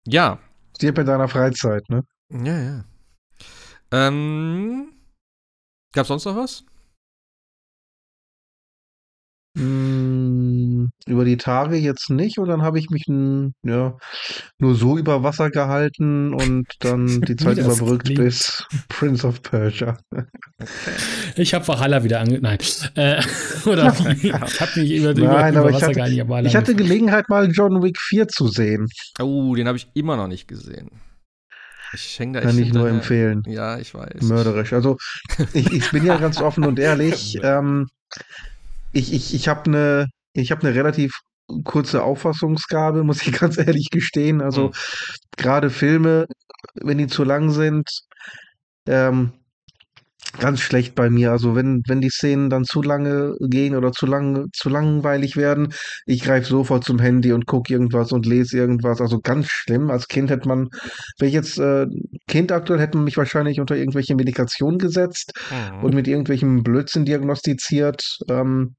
ja. 0.06 0.38
Stirb 0.76 0.98
in 0.98 1.06
deiner 1.06 1.28
Freizeit, 1.28 1.88
ne? 1.88 2.04
Ja, 2.30 2.58
ja. 2.58 2.84
Ähm, 3.92 4.92
gab's 5.92 6.08
sonst 6.08 6.24
noch 6.24 6.36
was? 6.36 6.64
Hm, 9.58 10.90
über 11.06 11.24
die 11.24 11.36
Tage 11.36 11.76
jetzt 11.76 12.08
nicht 12.08 12.38
und 12.38 12.48
dann 12.48 12.62
habe 12.62 12.78
ich 12.78 12.88
mich 12.90 13.08
n, 13.08 13.52
ja, 13.64 13.96
nur 14.58 14.76
so 14.76 14.96
über 14.96 15.24
Wasser 15.24 15.50
gehalten 15.50 16.32
und 16.32 16.66
dann 16.78 17.20
die 17.26 17.34
Zeit 17.34 17.58
überbrückt 17.58 18.04
klingt. 18.04 18.20
bis 18.20 18.64
Prince 18.88 19.26
of 19.26 19.42
Persia. 19.42 19.98
Ich 21.34 21.52
habe 21.52 21.66
Valhalla 21.66 22.04
wieder 22.04 22.20
ange... 22.20 22.38
Nein. 22.40 22.58
Äh, 22.94 23.22
oder 23.66 23.92
ich 24.22 24.32
habe 24.32 24.80
mich 24.80 24.92
über, 24.92 25.14
Nein, 25.14 25.54
über, 25.54 25.62
über 25.62 25.72
Wasser 25.72 25.86
hatte, 25.88 25.94
gehalten. 25.94 26.46
Ich 26.46 26.54
hatte 26.54 26.74
Gelegenheit, 26.76 27.28
mal 27.28 27.50
John 27.50 27.82
Wick 27.82 27.98
4 27.98 28.28
zu 28.28 28.46
sehen. 28.46 28.86
Oh, 29.20 29.56
den 29.56 29.66
habe 29.66 29.78
ich 29.78 29.88
immer 29.94 30.16
noch 30.16 30.28
nicht 30.28 30.46
gesehen. 30.46 30.90
Ich 31.92 32.18
hänge 32.18 32.40
da 32.40 32.46
Kann 32.46 32.58
ich 32.58 32.72
nur 32.72 32.88
empfehlen. 32.88 33.42
Ja, 33.46 33.78
ich 33.78 33.94
weiß. 33.94 34.22
Mörderisch. 34.22 34.72
Also, 34.72 34.96
ich, 35.52 35.72
ich 35.72 35.90
bin 35.90 36.04
ja 36.04 36.16
ganz 36.18 36.40
offen 36.40 36.64
und 36.64 36.78
ehrlich. 36.78 37.36
ähm, 37.42 37.88
ich, 38.92 39.12
ich, 39.12 39.34
ich 39.34 39.48
habe 39.48 39.64
eine 39.66 40.06
ich 40.32 40.50
habe 40.50 40.62
eine 40.66 40.74
relativ 40.74 41.12
kurze 41.64 42.02
Auffassungsgabe, 42.02 43.04
muss 43.04 43.26
ich 43.26 43.32
ganz 43.32 43.58
ehrlich 43.58 43.88
gestehen. 43.90 44.40
Also 44.40 44.68
mhm. 44.68 44.72
gerade 45.36 45.70
Filme, 45.70 46.26
wenn 46.74 46.98
die 46.98 47.08
zu 47.08 47.24
lang 47.24 47.50
sind, 47.50 47.88
ähm, 48.86 49.32
ganz 50.38 50.60
schlecht 50.60 50.94
bei 50.94 51.10
mir. 51.10 51.32
Also 51.32 51.54
wenn, 51.54 51.82
wenn 51.86 52.00
die 52.00 52.10
Szenen 52.10 52.50
dann 52.50 52.64
zu 52.64 52.82
lange 52.82 53.34
gehen 53.40 53.74
oder 53.74 53.92
zu 53.92 54.06
lang, 54.06 54.46
zu 54.52 54.68
langweilig 54.68 55.36
werden, 55.36 55.72
ich 56.06 56.22
greife 56.22 56.46
sofort 56.46 56.84
zum 56.84 56.98
Handy 56.98 57.32
und 57.32 57.46
gucke 57.46 57.72
irgendwas 57.72 58.12
und 58.12 58.26
lese 58.26 58.56
irgendwas. 58.56 59.00
Also 59.00 59.20
ganz 59.20 59.48
schlimm. 59.48 59.90
Als 59.90 60.08
Kind 60.08 60.30
hätte 60.30 60.48
man, 60.48 60.68
wäre 61.18 61.28
ich 61.28 61.34
jetzt 61.34 61.58
äh, 61.58 61.86
Kind 62.28 62.52
aktuell, 62.52 62.80
hätte 62.80 62.96
man 62.96 63.04
mich 63.04 63.16
wahrscheinlich 63.16 63.60
unter 63.60 63.76
irgendwelche 63.76 64.14
Medikation 64.14 64.78
gesetzt 64.78 65.32
mhm. 65.50 65.84
und 65.84 65.94
mit 65.94 66.06
irgendwelchem 66.06 66.62
Blödsinn 66.62 67.04
diagnostiziert. 67.04 68.02
Ähm, 68.28 68.74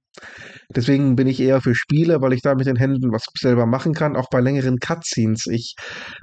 Deswegen 0.75 1.15
bin 1.15 1.27
ich 1.27 1.39
eher 1.39 1.61
für 1.61 1.73
Spiele, 1.73 2.21
weil 2.21 2.33
ich 2.33 2.41
da 2.41 2.53
mit 2.55 2.67
den 2.67 2.75
Händen 2.75 3.13
was 3.13 3.23
selber 3.37 3.65
machen 3.65 3.93
kann, 3.93 4.17
auch 4.17 4.29
bei 4.29 4.41
längeren 4.41 4.77
Cutscenes. 4.77 5.47
Ich 5.47 5.75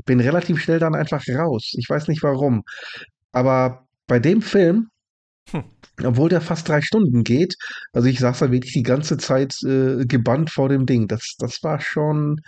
bin 0.05 0.21
relativ 0.21 0.61
schnell 0.61 0.79
dann 0.79 0.95
einfach 0.95 1.27
raus. 1.29 1.73
Ich 1.73 1.89
weiß 1.89 2.09
nicht 2.09 2.23
warum. 2.23 2.65
Aber 3.33 3.87
bei 4.07 4.19
dem 4.19 4.43
Film, 4.43 4.89
hm. 5.51 5.65
obwohl 6.05 6.29
der 6.29 6.41
fast 6.41 6.69
drei 6.69 6.81
Stunden 6.81 7.25
geht, 7.25 7.55
also 7.93 8.09
ich 8.09 8.19
saß 8.19 8.39
da 8.41 8.53
wirklich 8.53 8.73
die 8.73 8.83
ganze 8.83 9.17
Zeit 9.17 9.55
äh, 9.65 10.05
gebannt 10.05 10.51
vor 10.51 10.69
dem 10.69 10.87
Ding. 10.87 11.09
Das, 11.09 11.35
das 11.39 11.63
war 11.63 11.81
schon 11.81 12.41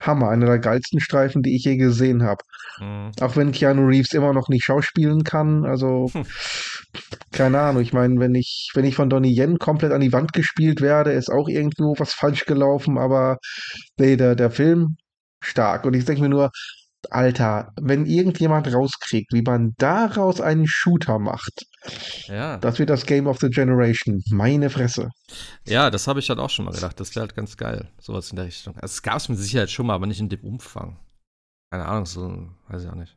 Hammer, 0.00 0.28
einer 0.30 0.46
der 0.46 0.58
geilsten 0.58 1.00
Streifen, 1.00 1.42
die 1.42 1.56
ich 1.56 1.64
je 1.64 1.76
gesehen 1.76 2.22
habe. 2.22 2.42
Mhm. 2.80 3.10
Auch 3.20 3.36
wenn 3.36 3.52
Keanu 3.52 3.86
Reeves 3.86 4.12
immer 4.12 4.32
noch 4.32 4.48
nicht 4.48 4.64
schauspielen 4.64 5.24
kann, 5.24 5.64
also 5.64 6.08
hm. 6.12 6.24
keine 7.32 7.60
Ahnung. 7.60 7.82
Ich 7.82 7.92
meine, 7.92 8.20
wenn 8.20 8.34
ich, 8.34 8.70
wenn 8.74 8.84
ich 8.84 8.94
von 8.94 9.10
Donnie 9.10 9.36
Yen 9.36 9.58
komplett 9.58 9.92
an 9.92 10.00
die 10.00 10.12
Wand 10.12 10.32
gespielt 10.32 10.80
werde, 10.80 11.12
ist 11.12 11.30
auch 11.30 11.48
irgendwo 11.48 11.94
was 11.98 12.12
falsch 12.12 12.44
gelaufen, 12.44 12.98
aber 12.98 13.38
nee, 13.98 14.16
der, 14.16 14.36
der 14.36 14.50
Film 14.50 14.96
stark. 15.40 15.84
Und 15.84 15.94
ich 15.94 16.04
denke 16.04 16.22
mir 16.22 16.28
nur, 16.28 16.50
Alter, 17.10 17.72
wenn 17.80 18.06
irgendjemand 18.06 18.72
rauskriegt, 18.72 19.32
wie 19.32 19.42
man 19.42 19.74
daraus 19.78 20.40
einen 20.40 20.66
Shooter 20.66 21.18
macht, 21.18 21.64
ja. 22.26 22.56
das 22.58 22.78
wird 22.78 22.90
das 22.90 23.06
Game 23.06 23.26
of 23.26 23.38
the 23.40 23.48
Generation. 23.48 24.22
Meine 24.30 24.70
Fresse. 24.70 25.10
Ja, 25.66 25.90
das 25.90 26.06
habe 26.06 26.20
ich 26.20 26.28
halt 26.28 26.38
auch 26.38 26.50
schon 26.50 26.64
mal 26.64 26.74
gedacht. 26.74 26.98
Das 27.00 27.14
wäre 27.14 27.26
halt 27.26 27.34
ganz 27.34 27.56
geil. 27.56 27.88
Sowas 28.00 28.30
in 28.30 28.36
der 28.36 28.46
Richtung. 28.46 28.74
Also, 28.76 28.92
es 28.92 29.02
gab 29.02 29.16
es 29.16 29.28
mit 29.28 29.38
Sicherheit 29.38 29.70
schon 29.70 29.86
mal, 29.86 29.94
aber 29.94 30.06
nicht 30.06 30.20
in 30.20 30.28
dem 30.28 30.40
Umfang. 30.40 30.98
Keine 31.70 31.86
Ahnung, 31.86 32.06
so, 32.06 32.48
weiß 32.68 32.84
ich 32.84 32.88
auch 32.88 32.94
nicht. 32.94 33.16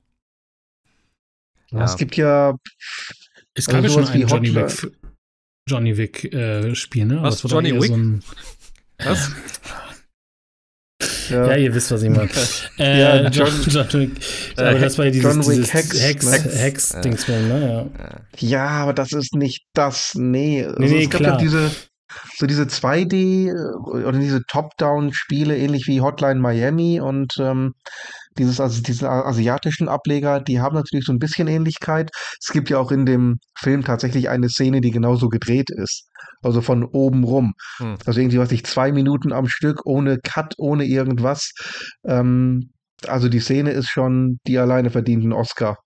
Ja. 1.72 1.84
Es 1.84 1.96
gibt 1.96 2.18
ja. 2.18 2.56
Es 3.54 3.66
gab 3.66 3.84
also 3.84 4.00
ja 4.00 4.06
schon 4.06 4.14
ein 4.14 4.28
Johnny 4.28 4.56
Wick, 4.56 4.92
Johnny 5.68 5.98
Wick 5.98 6.34
äh, 6.34 6.76
Spiel, 6.76 7.06
ne? 7.06 7.22
Was, 7.22 7.44
Johnny 7.44 7.74
Wick? 7.74 7.92
So 7.92 9.10
Was? 9.10 9.32
Ja. 11.32 11.48
ja, 11.48 11.56
ihr 11.56 11.74
wisst, 11.74 11.92
was 11.92 12.04
ich 12.04 12.10
meine. 12.10 12.30
äh, 12.80 13.00
ja, 13.00 13.30
John, 13.30 13.50
John 13.68 13.94
Wick. 13.94 14.12
Äh, 14.58 14.62
aber 14.62 14.80
das 14.80 14.98
war 14.98 15.06
ja 15.06 15.12
dieses, 15.12 15.40
dieses 15.40 15.74
Hex, 15.74 16.02
Hex, 16.02 16.32
Hex, 16.32 16.56
Hex 16.56 16.92
ja. 16.94 17.02
Dingsbum, 17.02 17.48
ne? 17.48 17.90
Ja. 17.98 18.48
ja, 18.48 18.68
aber 18.68 18.94
das 18.94 19.12
ist 19.14 19.36
nicht 19.36 19.64
das. 19.74 20.14
Nee, 20.16 20.66
also 20.66 20.80
nee, 20.80 20.90
nee 20.90 21.04
es 21.04 21.10
gab 21.10 21.22
klar. 21.22 21.34
ja 21.34 21.38
diese, 21.38 21.72
so 22.38 22.46
diese 22.46 22.64
2D 22.64 23.48
äh, 23.48 23.52
oder 23.86 24.20
diese 24.20 24.42
Top-Down-Spiele, 24.48 25.58
ähnlich 25.58 25.88
wie 25.88 26.02
Hotline 26.02 26.40
Miami 26.40 27.00
und 27.00 27.34
ähm, 27.40 27.74
dieses, 28.38 28.60
also 28.60 28.82
diesen 28.82 29.08
asiatischen 29.08 29.90
Ableger, 29.90 30.40
die 30.40 30.62
haben 30.62 30.76
natürlich 30.76 31.06
so 31.06 31.12
ein 31.12 31.20
bisschen 31.20 31.48
Ähnlichkeit. 31.48 32.12
Es 32.40 32.52
gibt 32.52 32.70
ja 32.70 32.78
auch 32.80 32.92
in 32.92 33.06
dem 33.06 33.40
Film 33.58 33.84
tatsächlich 33.84 34.30
eine 34.30 34.50
Szene, 34.50 34.82
die 34.82 34.92
genauso 34.92 35.28
gedreht 35.30 35.70
ist. 35.70 36.08
Also 36.42 36.62
von 36.62 36.84
oben 36.84 37.24
rum. 37.24 37.54
Hm. 37.78 37.98
Also 38.06 38.20
irgendwie, 38.20 38.40
was 38.40 38.52
ich, 38.52 38.66
zwei 38.66 38.92
Minuten 38.92 39.32
am 39.32 39.48
Stück, 39.48 39.86
ohne 39.86 40.20
Cut, 40.20 40.56
ohne 40.58 40.86
irgendwas. 40.86 41.52
Ähm, 42.06 42.72
also 43.08 43.30
die 43.30 43.40
Szene 43.40 43.72
ist 43.72 43.90
schon, 43.90 44.40
die 44.48 44.58
alleine 44.58 44.90
verdient 44.90 45.24
einen 45.24 45.34
Oscar. 45.34 45.78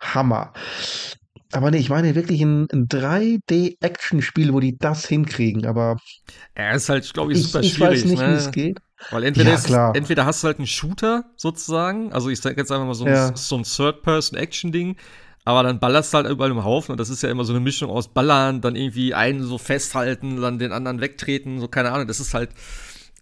Hammer. 0.00 0.52
Aber 1.52 1.70
nee, 1.70 1.78
ich 1.78 1.90
meine 1.90 2.14
wirklich 2.14 2.42
ein, 2.42 2.66
ein 2.72 2.86
3D-Action-Spiel, 2.88 4.52
wo 4.52 4.60
die 4.60 4.76
das 4.76 5.06
hinkriegen, 5.06 5.66
aber. 5.66 5.96
Ja, 6.56 6.72
ist 6.72 6.88
halt, 6.88 7.12
glaube 7.14 7.32
ich, 7.32 7.42
super 7.42 7.60
ich, 7.60 7.68
ich 7.68 7.74
schwierig. 7.74 7.98
Ich 7.98 8.04
weiß 8.04 8.10
nicht, 8.10 8.20
ne? 8.20 8.28
wie 8.28 8.38
es 8.38 8.50
geht. 8.50 8.78
Weil 9.10 9.24
entweder, 9.24 9.50
ja, 9.50 9.90
ist, 9.90 9.96
entweder 9.96 10.26
hast 10.26 10.42
du 10.42 10.46
halt 10.46 10.58
einen 10.58 10.66
Shooter 10.66 11.24
sozusagen, 11.36 12.12
also 12.12 12.30
ich 12.30 12.40
sage 12.40 12.56
jetzt 12.56 12.72
einfach 12.72 12.86
mal 12.86 12.94
so 12.94 13.04
ein, 13.04 13.12
ja. 13.12 13.36
so 13.36 13.56
ein 13.56 13.62
Third-Person-Action-Ding, 13.62 14.96
aber 15.46 15.62
dann 15.62 15.78
ballerst 15.78 16.12
du 16.12 16.16
halt 16.16 16.28
überall 16.28 16.50
im 16.50 16.64
Haufen 16.64 16.90
und 16.90 16.98
das 16.98 17.08
ist 17.08 17.22
ja 17.22 17.30
immer 17.30 17.44
so 17.44 17.52
eine 17.52 17.60
Mischung 17.60 17.88
aus 17.88 18.08
Ballern, 18.08 18.60
dann 18.60 18.74
irgendwie 18.74 19.14
einen 19.14 19.44
so 19.44 19.58
festhalten, 19.58 20.40
dann 20.40 20.58
den 20.58 20.72
anderen 20.72 21.00
wegtreten, 21.00 21.60
so 21.60 21.68
keine 21.68 21.92
Ahnung. 21.92 22.08
Das 22.08 22.18
ist 22.18 22.34
halt, 22.34 22.50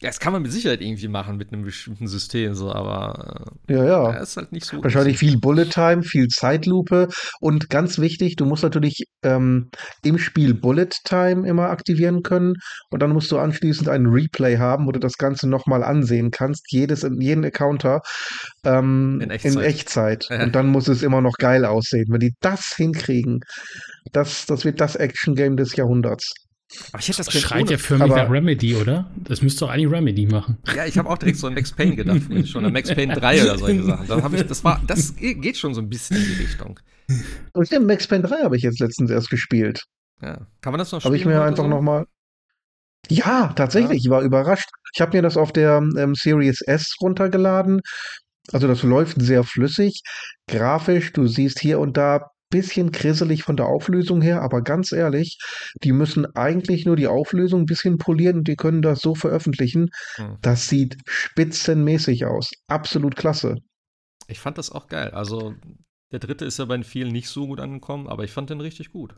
das 0.05 0.21
kann 0.21 0.33
man 0.33 0.43
mit 0.43 0.53
Sicherheit 0.53 0.81
irgendwie 0.81 1.09
machen 1.09 1.37
mit 1.37 1.53
einem 1.53 1.65
bestimmten 1.65 2.07
System, 2.07 2.55
so, 2.55 2.73
aber 2.73 3.55
äh, 3.69 3.75
ja, 3.75 3.85
ja. 3.85 4.11
ist 4.19 4.37
halt 4.37 4.53
nicht 4.53 4.67
so. 4.67 4.83
Wahrscheinlich 4.83 5.19
viel 5.19 5.39
Bullet 5.39 5.67
Time, 5.67 6.03
viel 6.03 6.29
Zeitlupe 6.29 7.09
und 7.41 7.71
ganz 7.71 7.99
wichtig, 7.99 8.37
du 8.37 8.45
musst 8.45 8.63
natürlich 8.63 9.05
ähm, 9.23 9.71
im 10.03 10.19
Spiel 10.19 10.55
Bullet 10.55 10.91
Time 11.05 11.49
immer 11.49 11.71
aktivieren 11.71 12.23
können 12.23 12.55
und 12.91 13.01
dann 13.01 13.11
musst 13.11 13.31
du 13.33 13.39
anschließend 13.39 13.89
einen 13.89 14.07
Replay 14.07 14.59
haben, 14.59 14.87
wo 14.87 14.93
du 14.93 15.01
das 15.01 15.15
Ganze 15.15 15.49
nochmal 15.49 15.83
ansehen 15.83 16.31
kannst, 16.31 16.71
jedes, 16.71 17.03
jeden 17.03 17.45
Encounter 17.45 18.01
ähm, 18.65 19.21
in 19.23 19.31
Echtzeit. 19.31 19.53
In 19.53 19.61
Echtzeit. 19.61 20.27
Ja. 20.31 20.43
Und 20.45 20.55
dann 20.55 20.69
muss 20.69 20.89
es 20.89 21.03
immer 21.03 21.21
noch 21.21 21.37
geil 21.39 21.65
aussehen. 21.65 22.07
Wenn 22.09 22.21
die 22.21 22.35
das 22.41 22.75
hinkriegen, 22.77 23.41
das, 24.13 24.47
das 24.47 24.65
wird 24.65 24.81
das 24.81 24.97
Action-Game 24.97 25.57
des 25.57 25.77
Jahrhunderts. 25.77 26.33
Aber 26.93 27.01
ich 27.01 27.09
hätte 27.09 27.19
das, 27.19 27.27
das 27.27 27.41
schreit 27.41 27.71
ja 27.71 27.79
für 27.79 27.99
mich 27.99 28.09
nach 28.09 28.31
Remedy, 28.31 28.75
oder? 28.75 29.11
Das 29.17 29.43
müsste 29.43 29.61
doch 29.61 29.71
eigentlich 29.71 29.91
Remedy 29.91 30.27
machen. 30.27 30.59
Ja, 30.75 30.87
ich 30.87 30.97
habe 30.99 31.09
auch 31.09 31.19
direkt 31.19 31.39
so 31.39 31.47
an 31.47 31.55
Max 31.55 31.73
Payne 31.73 31.97
gedacht, 31.97 32.21
schon 32.49 32.65
an 32.65 32.73
Max 32.73 32.93
Payne 32.93 33.15
3 33.15 33.43
oder 33.43 33.59
solche 33.59 33.83
Sachen. 33.83 34.07
Da 34.07 34.31
ich, 34.33 34.47
das 34.47 34.65
war, 34.65 34.81
das 34.87 35.15
geht 35.17 35.57
schon 35.57 35.75
so 35.75 35.81
ein 35.81 35.89
bisschen 35.89 36.17
in 36.17 36.25
die 36.25 36.43
Richtung. 36.43 36.81
Und 37.53 37.67
stimmt, 37.67 37.87
Max 37.87 38.07
Payne 38.07 38.27
3 38.27 38.45
habe 38.45 38.57
ich 38.57 38.63
jetzt 38.63 38.81
letztens 38.81 39.11
erst 39.11 39.31
gespielt. 39.31 39.83
Ja. 40.23 40.47
Kann 40.61 40.73
man 40.73 40.79
das 40.79 40.93
noch 40.93 41.01
spielen? 41.01 41.13
Habe 41.13 41.17
ich 41.17 41.25
mir 41.27 41.43
einfach 41.43 41.65
so? 41.65 41.69
noch 41.69 41.83
mal 41.83 42.07
Ja, 43.09 43.53
tatsächlich, 43.55 44.05
ja. 44.05 44.07
ich 44.07 44.11
war 44.11 44.23
überrascht. 44.23 44.69
Ich 44.95 45.01
habe 45.01 45.17
mir 45.17 45.23
das 45.23 45.37
auf 45.37 45.53
der 45.53 45.83
ähm, 45.97 46.15
Series 46.15 46.61
S 46.63 46.95
runtergeladen 47.01 47.81
Also 48.53 48.69
das 48.69 48.83
läuft 48.83 49.21
sehr 49.21 49.45
flüssig, 49.45 50.03
grafisch. 50.47 51.13
Du 51.13 51.27
siehst 51.27 51.61
hier 51.61 51.81
und 51.81 51.97
da 51.97 52.31
bisschen 52.51 52.93
krisselig 52.93 53.43
von 53.43 53.57
der 53.57 53.67
Auflösung 53.67 54.23
her, 54.23 54.43
aber 54.43 54.63
ganz 54.63 54.93
ehrlich, 54.93 55.39
die 55.83 55.93
müssen 55.93 56.27
eigentlich 56.37 56.87
nur 56.87 56.97
die 56.97 57.09
Auflösung 57.09 57.63
ein 57.63 57.67
bisschen 57.67 57.99
polieren 57.99 58.39
und 58.39 58.49
die 58.49 58.57
können 58.57 58.83
das 58.83 59.01
so 59.01 59.15
veröffentlichen. 59.15 59.91
Hm. 60.17 60.39
Das 60.43 60.69
sieht 60.69 60.97
spitzenmäßig 61.07 62.27
aus. 62.27 62.51
Absolut 62.69 63.17
klasse. 63.17 63.57
Ich 64.29 64.39
fand 64.39 64.59
das 64.59 64.71
auch 64.71 64.87
geil. 64.87 65.11
Also 65.11 65.55
der 66.13 66.21
dritte 66.21 66.45
ist 66.45 66.59
ja 66.59 66.65
bei 66.65 66.83
vielen 66.83 67.13
nicht 67.13 67.29
so 67.29 67.47
gut 67.47 67.61
angekommen, 67.61 68.09
aber 68.09 68.25
ich 68.25 68.31
fand 68.31 68.51
den 68.51 68.61
richtig 68.61 68.91
gut. 68.91 69.15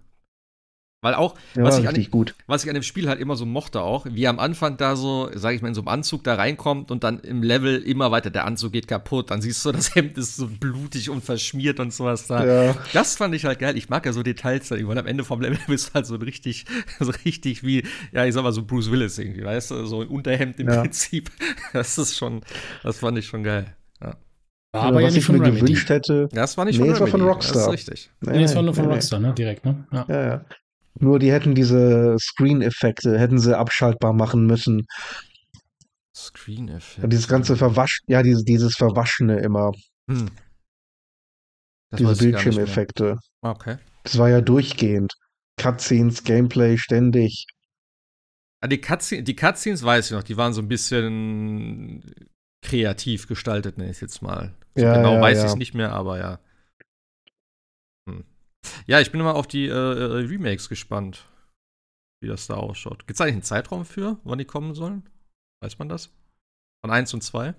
Weil 1.02 1.14
auch, 1.14 1.34
ja, 1.54 1.62
was, 1.62 1.78
ich 1.78 1.86
an, 1.86 2.10
gut. 2.10 2.34
was 2.46 2.64
ich 2.64 2.70
an 2.70 2.74
dem 2.74 2.82
Spiel 2.82 3.08
halt 3.08 3.20
immer 3.20 3.36
so 3.36 3.44
mochte 3.44 3.82
auch, 3.82 4.06
wie 4.08 4.26
am 4.26 4.38
Anfang 4.38 4.78
da 4.78 4.96
so, 4.96 5.30
sag 5.34 5.54
ich 5.54 5.60
mal, 5.60 5.68
in 5.68 5.74
so 5.74 5.82
einem 5.82 5.88
Anzug 5.88 6.24
da 6.24 6.34
reinkommt 6.34 6.90
und 6.90 7.04
dann 7.04 7.20
im 7.20 7.42
Level 7.42 7.82
immer 7.82 8.10
weiter, 8.12 8.30
der 8.30 8.46
Anzug 8.46 8.72
geht 8.72 8.88
kaputt, 8.88 9.30
dann 9.30 9.42
siehst 9.42 9.64
du, 9.64 9.72
das 9.72 9.94
Hemd 9.94 10.16
ist 10.16 10.36
so 10.36 10.48
blutig 10.48 11.10
und 11.10 11.22
verschmiert 11.22 11.80
und 11.80 11.92
sowas 11.92 12.26
da. 12.26 12.44
Ja. 12.44 12.76
Das 12.94 13.16
fand 13.16 13.34
ich 13.34 13.44
halt 13.44 13.58
geil. 13.58 13.76
Ich 13.76 13.90
mag 13.90 14.06
ja 14.06 14.12
so 14.12 14.22
Details 14.22 14.68
da 14.68 14.76
weil 14.76 14.98
am 14.98 15.06
Ende 15.06 15.22
vom 15.22 15.40
Level 15.42 15.58
bist 15.68 15.90
du 15.90 15.94
halt 15.94 16.06
so 16.06 16.16
richtig, 16.16 16.64
so 16.98 17.12
richtig 17.26 17.62
wie, 17.62 17.84
ja, 18.12 18.24
ich 18.24 18.32
sag 18.32 18.42
mal 18.42 18.52
so 18.52 18.64
Bruce 18.64 18.90
Willis 18.90 19.18
irgendwie, 19.18 19.44
weißt 19.44 19.72
du, 19.72 19.86
so 19.86 20.00
ein 20.00 20.08
Unterhemd 20.08 20.58
im 20.60 20.68
ja. 20.68 20.80
Prinzip. 20.80 21.30
Das 21.72 21.98
ist 21.98 22.16
schon, 22.16 22.40
das 22.82 22.98
fand 22.98 23.18
ich 23.18 23.26
schon 23.26 23.42
geil. 23.42 23.76
Ja. 24.02 24.16
aber 24.72 25.00
ja, 25.00 25.08
ich 25.08 25.28
mir 25.28 25.40
Remedy. 25.40 25.60
gewünscht 25.60 25.88
hätte. 25.88 26.28
Das 26.32 26.56
war 26.56 26.64
nicht 26.64 26.80
nee, 26.80 26.86
von, 26.86 26.94
Remedy. 26.94 27.10
von 27.10 27.20
Rockstar. 27.22 27.54
Das 27.54 27.66
ist 27.66 27.72
richtig. 27.72 28.10
Nee, 28.20 28.32
nee 28.32 28.42
das 28.42 28.54
war 28.54 28.62
nur 28.62 28.74
von 28.74 28.86
Rockstar, 28.86 29.20
ne? 29.20 29.34
Direkt, 29.34 29.64
ne? 29.64 29.86
Ja, 29.92 30.06
ja. 30.08 30.26
ja. 30.26 30.44
Nur 30.98 31.18
die 31.18 31.32
hätten 31.32 31.54
diese 31.54 32.16
Screen-Effekte, 32.18 33.18
hätten 33.18 33.38
sie 33.38 33.56
abschaltbar 33.56 34.12
machen 34.12 34.46
müssen. 34.46 34.86
Screen-Effekte? 36.14 37.08
Dieses 37.08 37.28
ganze 37.28 37.56
Verwasch, 37.56 38.00
ja, 38.06 38.22
dieses, 38.22 38.44
dieses 38.44 38.74
Verwaschene 38.74 39.38
immer. 39.40 39.72
Hm. 40.08 40.30
diese 41.98 42.16
Bildschirmeffekte. 42.16 43.18
Okay. 43.42 43.78
Das 44.04 44.18
war 44.18 44.30
ja 44.30 44.40
durchgehend. 44.40 45.14
Cutscenes, 45.58 46.24
Gameplay, 46.24 46.78
ständig. 46.78 47.46
Ah, 48.60 48.68
die, 48.68 48.80
Cutscenes, 48.80 49.24
die 49.24 49.36
Cutscenes 49.36 49.82
weiß 49.82 50.06
ich 50.06 50.12
noch, 50.12 50.22
die 50.22 50.36
waren 50.36 50.52
so 50.52 50.62
ein 50.62 50.68
bisschen 50.68 52.02
kreativ 52.62 53.26
gestaltet, 53.26 53.78
nenne 53.78 53.90
ich 53.90 54.00
jetzt 54.00 54.22
mal. 54.22 54.54
So 54.74 54.84
ja, 54.84 54.96
genau 54.96 55.14
ja, 55.14 55.20
weiß 55.20 55.38
ja. 55.38 55.46
ich 55.46 55.56
nicht 55.56 55.74
mehr, 55.74 55.92
aber 55.92 56.18
ja. 56.18 56.38
Ja, 58.86 59.00
ich 59.00 59.10
bin 59.10 59.20
immer 59.20 59.34
auf 59.34 59.46
die 59.46 59.66
äh, 59.66 59.70
äh, 59.70 60.26
Remakes 60.26 60.68
gespannt, 60.68 61.26
wie 62.20 62.28
das 62.28 62.46
da 62.46 62.54
ausschaut. 62.54 63.06
Gibt 63.06 63.16
es 63.16 63.20
eigentlich 63.20 63.34
einen 63.34 63.42
Zeitraum 63.42 63.84
für, 63.84 64.18
wann 64.24 64.38
die 64.38 64.44
kommen 64.44 64.74
sollen? 64.74 65.08
Weiß 65.62 65.78
man 65.78 65.88
das? 65.88 66.10
Von 66.82 66.90
1 66.90 67.14
und 67.14 67.22
2? 67.22 67.54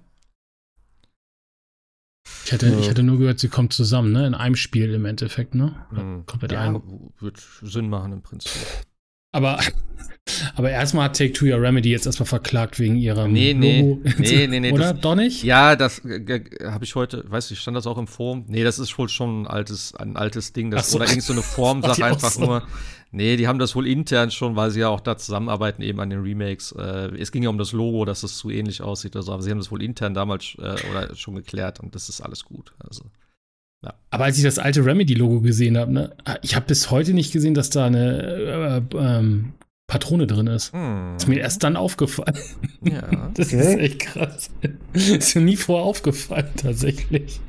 Ich 2.46 2.52
hätte, 2.52 2.68
ich 2.80 2.90
hätte 2.90 3.04
nur 3.04 3.18
gehört, 3.18 3.40
sie 3.40 3.50
kommen 3.50 3.70
zusammen, 3.70 4.12
ne? 4.12 4.26
In 4.28 4.34
einem 4.34 4.56
Spiel 4.56 4.94
im 4.94 5.06
Endeffekt, 5.06 5.56
ne? 5.56 5.86
Hm. 5.90 6.26
Komplett 6.26 6.52
ja, 6.52 6.62
ein. 6.62 7.14
Wird 7.20 7.40
Sinn 7.62 7.90
machen 7.90 8.14
im 8.14 8.22
Prinzip. 8.22 8.52
Aber, 9.38 9.60
aber 10.56 10.72
erstmal 10.72 11.06
hat 11.06 11.18
Take 11.18 11.32
Two 11.32 11.46
ja 11.46 11.58
Remedy 11.58 11.92
jetzt 11.92 12.08
erstmal 12.08 12.26
verklagt 12.26 12.80
wegen 12.80 12.96
ihrer 12.96 13.28
nee, 13.28 13.54
nee, 13.54 13.82
Logo. 13.82 14.02
Nee, 14.18 14.48
nee, 14.50 14.60
nee. 14.60 14.72
Oder? 14.72 14.94
Das, 14.94 15.02
Doch 15.02 15.16
nicht? 15.16 15.44
Ja, 15.44 15.76
das 15.76 16.04
äh, 16.06 16.42
habe 16.66 16.84
ich 16.84 16.96
heute, 16.96 17.24
weiß 17.30 17.52
ich, 17.52 17.60
stand 17.60 17.78
das 17.78 17.86
auch 17.86 18.00
im 18.00 18.08
Forum? 18.08 18.46
Nee, 18.48 18.64
das 18.64 18.80
ist 18.80 18.98
wohl 18.98 19.10
schon 19.10 19.44
ein 19.44 19.48
altes, 19.48 19.94
ein 19.94 20.18
altes 20.18 20.54
Ding. 20.54 20.72
Das, 20.72 20.90
so. 20.90 20.98
Oder 20.98 21.08
irgend 21.08 21.24
so 21.24 21.34
eine 21.34 21.42
Form 21.44 21.84
sagt 21.84 22.02
einfach 22.02 22.32
so. 22.32 22.42
nur. 22.42 22.64
Nee, 23.12 23.38
die 23.38 23.48
haben 23.48 23.60
das 23.60 23.76
wohl 23.76 23.88
intern 23.88 24.32
schon, 24.32 24.56
weil 24.56 24.72
sie 24.72 24.82
ja 24.82 24.90
auch 24.90 25.00
da 25.00 25.18
zusammenarbeiten, 25.18 25.82
eben 25.82 26.00
an 26.02 26.10
den 26.10 26.22
Remakes. 26.22 26.74
Äh, 26.74 27.16
es 27.18 27.32
ging 27.32 27.44
ja 27.44 27.50
um 27.50 27.58
das 27.60 27.72
Logo, 27.72 28.04
dass 28.04 28.24
es 28.24 28.38
zu 28.38 28.50
ähnlich 28.50 28.82
aussieht 28.82 29.16
oder 29.16 29.24
so, 29.24 29.32
aber 29.32 29.44
sie 29.44 29.52
haben 29.52 29.60
das 29.60 29.72
wohl 29.72 29.84
intern 29.84 30.14
damals 30.14 30.58
äh, 30.58 30.76
oder 30.90 31.16
schon 31.16 31.36
geklärt 31.36 31.80
und 31.80 31.94
das 31.94 32.10
ist 32.10 32.22
alles 32.22 32.44
gut. 32.44 32.74
Also. 32.80 33.04
Ja. 33.84 33.94
Aber 34.10 34.26
als 34.26 34.38
ich 34.38 34.44
das 34.44 34.60
alte 34.60 34.86
Remedy-Logo 34.86 35.42
gesehen 35.42 35.78
habe, 35.78 35.92
ne, 35.92 36.16
ich 36.42 36.56
habe 36.56 36.66
bis 36.66 36.90
heute 36.90 37.14
nicht 37.14 37.32
gesehen, 37.32 37.54
dass 37.54 37.70
da 37.70 37.86
eine 37.86 38.82
äh, 38.92 38.98
ähm, 38.98 39.54
Patrone 39.88 40.28
drin 40.28 40.48
ist. 40.48 40.74
Hm. 40.74 41.16
Ist 41.16 41.28
mir 41.28 41.40
erst 41.40 41.64
dann 41.64 41.76
aufgefallen. 41.76 42.38
Ja. 42.82 43.32
Das 43.34 43.54
okay. 43.54 43.60
ist 43.60 43.80
echt 43.80 44.00
krass. 44.00 44.50
ist 44.94 45.36
mir 45.36 45.42
nie 45.42 45.58
vorher 45.58 45.86
aufgefallen, 45.86 46.50
tatsächlich. 46.56 47.40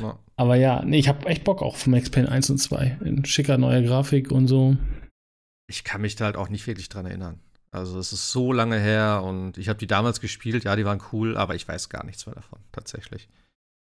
Ja. 0.00 0.18
Aber 0.36 0.56
ja, 0.56 0.82
nee, 0.84 0.98
ich 0.98 1.08
habe 1.08 1.26
echt 1.26 1.44
Bock 1.44 1.62
auch 1.62 1.76
vom 1.76 1.92
Max 1.92 2.10
Payne 2.10 2.28
1 2.28 2.50
und 2.50 2.58
2. 2.58 2.98
In 3.04 3.24
schicker 3.24 3.58
neuer 3.58 3.82
Grafik 3.82 4.32
und 4.32 4.48
so. 4.48 4.76
Ich 5.68 5.84
kann 5.84 6.00
mich 6.00 6.16
da 6.16 6.24
halt 6.24 6.36
auch 6.36 6.48
nicht 6.48 6.66
wirklich 6.66 6.88
dran 6.88 7.06
erinnern. 7.06 7.38
Also 7.70 7.98
es 7.98 8.12
ist 8.12 8.30
so 8.30 8.52
lange 8.52 8.78
her 8.78 9.22
und 9.24 9.56
ich 9.56 9.68
habe 9.68 9.78
die 9.78 9.86
damals 9.86 10.20
gespielt, 10.20 10.64
ja, 10.64 10.76
die 10.76 10.84
waren 10.84 11.00
cool, 11.12 11.36
aber 11.36 11.54
ich 11.54 11.66
weiß 11.66 11.88
gar 11.88 12.04
nichts 12.04 12.26
mehr 12.26 12.34
davon, 12.34 12.58
tatsächlich. 12.72 13.28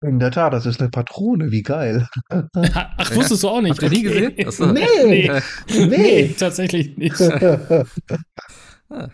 In 0.03 0.19
der 0.19 0.31
Tat, 0.31 0.53
das 0.53 0.67
ist 0.67 0.81
eine 0.81 0.91
Patrone, 0.91 1.51
wie 1.51 1.63
geil. 1.63 2.07
Ach, 2.29 3.15
wusstest 3.15 3.43
du 3.43 3.49
auch 3.49 3.63
nicht? 3.63 3.73
Habt 3.73 3.83
ihr 3.83 3.91
nie 3.91 4.03
gesehen? 4.03 4.47
Achso. 4.47 4.67
Nee, 4.67 4.87
nee, 5.07 5.87
nee, 5.87 6.29
tatsächlich 6.39 6.97
nicht. 6.99 7.19
ah. 8.91 9.09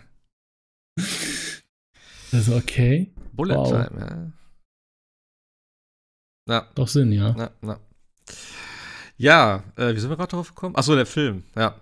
Das 2.33 2.49
ist 2.49 2.51
okay. 2.51 3.13
Bullet 3.33 3.55
wow. 3.55 3.69
Time, 3.69 4.33
ja. 6.49 6.55
ja. 6.55 6.67
Doch 6.75 6.89
Sinn, 6.89 7.13
ja. 7.13 7.35
Ja, 7.37 7.51
ja. 7.63 7.79
ja 9.17 9.63
äh, 9.77 9.95
wie 9.95 10.01
sind 10.01 10.11
wir 10.11 10.17
gerade 10.17 10.31
drauf 10.31 10.49
gekommen? 10.49 10.75
Achso, 10.75 10.97
der 10.97 11.07
Film, 11.07 11.45
ja. 11.55 11.77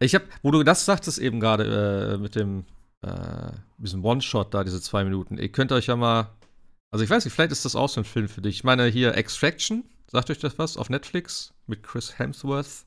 Ich 0.00 0.16
habe, 0.16 0.24
wo 0.42 0.50
du 0.50 0.64
das 0.64 0.84
sagtest 0.84 1.18
eben 1.18 1.38
gerade 1.38 2.14
äh, 2.14 2.18
mit 2.18 2.34
dem 2.34 2.64
äh, 3.02 3.52
diesem 3.78 4.04
One-Shot 4.04 4.52
da, 4.52 4.64
diese 4.64 4.80
zwei 4.80 5.04
Minuten. 5.04 5.38
Ihr 5.38 5.50
könnt 5.50 5.70
euch 5.70 5.86
ja 5.86 5.96
mal 5.96 6.28
also 6.92 7.04
ich 7.04 7.10
weiß 7.10 7.24
nicht, 7.24 7.34
vielleicht 7.34 7.52
ist 7.52 7.64
das 7.64 7.74
auch 7.74 7.88
so 7.88 8.02
ein 8.02 8.04
Film 8.04 8.28
für 8.28 8.42
dich. 8.42 8.56
Ich 8.56 8.64
meine, 8.64 8.86
hier 8.86 9.14
Extraction, 9.16 9.84
sagt 10.06 10.30
euch 10.30 10.38
das 10.38 10.58
was? 10.58 10.76
Auf 10.76 10.90
Netflix 10.90 11.54
mit 11.66 11.82
Chris 11.82 12.18
Hemsworth. 12.18 12.84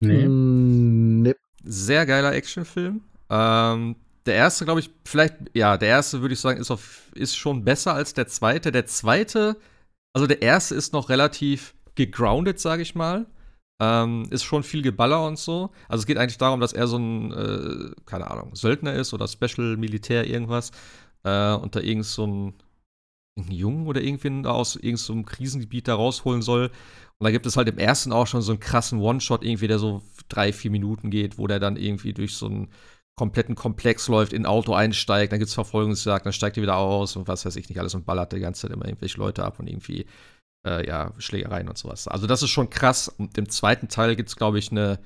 Nee. 0.00 0.28
Mm, 0.28 1.22
nee. 1.22 1.34
Sehr 1.64 2.06
geiler 2.06 2.32
Actionfilm. 2.32 3.02
Ähm, 3.30 3.96
der 4.26 4.34
erste, 4.34 4.64
glaube 4.64 4.80
ich, 4.80 4.90
vielleicht, 5.04 5.34
ja, 5.54 5.76
der 5.76 5.88
erste 5.88 6.20
würde 6.20 6.34
ich 6.34 6.40
sagen, 6.40 6.60
ist, 6.60 6.70
auf, 6.70 7.10
ist 7.14 7.36
schon 7.36 7.64
besser 7.64 7.94
als 7.94 8.14
der 8.14 8.28
zweite. 8.28 8.70
Der 8.70 8.86
zweite, 8.86 9.56
also 10.12 10.28
der 10.28 10.40
erste 10.40 10.76
ist 10.76 10.92
noch 10.92 11.08
relativ 11.08 11.74
gegroundet, 11.96 12.60
sage 12.60 12.82
ich 12.82 12.94
mal. 12.94 13.26
Ähm, 13.80 14.28
ist 14.30 14.44
schon 14.44 14.62
viel 14.62 14.82
Geballer 14.82 15.26
und 15.26 15.36
so. 15.36 15.70
Also 15.88 16.02
es 16.02 16.06
geht 16.06 16.16
eigentlich 16.16 16.38
darum, 16.38 16.60
dass 16.60 16.72
er 16.72 16.86
so 16.86 16.96
ein, 16.96 17.32
äh, 17.32 17.90
keine 18.06 18.30
Ahnung, 18.30 18.54
Söldner 18.54 18.94
ist 18.94 19.12
oder 19.12 19.26
Special 19.26 19.76
Militär 19.76 20.28
irgendwas. 20.28 20.70
Äh, 21.24 21.54
und 21.54 21.74
da 21.74 21.80
irgend 21.80 22.04
so 22.04 22.24
ein 22.26 22.54
einen 23.36 23.50
Jungen 23.50 23.86
oder 23.86 24.00
irgendwen 24.00 24.46
aus 24.46 24.76
irgendeinem 24.76 24.96
so 24.96 25.22
Krisengebiet 25.22 25.88
da 25.88 25.94
rausholen 25.94 26.42
soll. 26.42 26.70
Und 27.18 27.24
da 27.24 27.30
gibt 27.30 27.46
es 27.46 27.56
halt 27.56 27.68
im 27.68 27.78
ersten 27.78 28.12
auch 28.12 28.26
schon 28.26 28.42
so 28.42 28.52
einen 28.52 28.60
krassen 28.60 29.00
One-Shot, 29.00 29.44
irgendwie, 29.44 29.68
der 29.68 29.78
so 29.78 30.02
drei, 30.28 30.52
vier 30.52 30.70
Minuten 30.70 31.10
geht, 31.10 31.38
wo 31.38 31.46
der 31.46 31.60
dann 31.60 31.76
irgendwie 31.76 32.12
durch 32.12 32.34
so 32.34 32.46
einen 32.46 32.68
kompletten 33.16 33.54
Komplex 33.54 34.08
läuft, 34.08 34.32
in 34.32 34.42
ein 34.42 34.46
Auto 34.46 34.74
einsteigt, 34.74 35.32
dann 35.32 35.38
gibt 35.38 35.48
es 35.48 35.54
Verfolgungsjagd, 35.54 36.26
dann 36.26 36.32
steigt 36.32 36.56
er 36.56 36.64
wieder 36.64 36.76
aus 36.76 37.14
und 37.14 37.28
was 37.28 37.44
weiß 37.44 37.54
ich 37.56 37.68
nicht 37.68 37.78
alles 37.78 37.94
und 37.94 38.04
ballert 38.04 38.32
die 38.32 38.40
ganze 38.40 38.62
Zeit 38.62 38.72
immer 38.72 38.86
irgendwelche 38.86 39.18
Leute 39.18 39.44
ab 39.44 39.60
und 39.60 39.68
irgendwie, 39.68 40.06
äh, 40.66 40.86
ja, 40.86 41.12
Schlägereien 41.18 41.68
und 41.68 41.78
sowas. 41.78 42.08
Also 42.08 42.26
das 42.26 42.42
ist 42.42 42.50
schon 42.50 42.70
krass. 42.70 43.08
Und 43.08 43.38
im 43.38 43.48
zweiten 43.48 43.88
Teil 43.88 44.16
gibt 44.16 44.30
es, 44.30 44.36
glaube 44.36 44.58
ich, 44.58 44.72
eine 44.72 44.98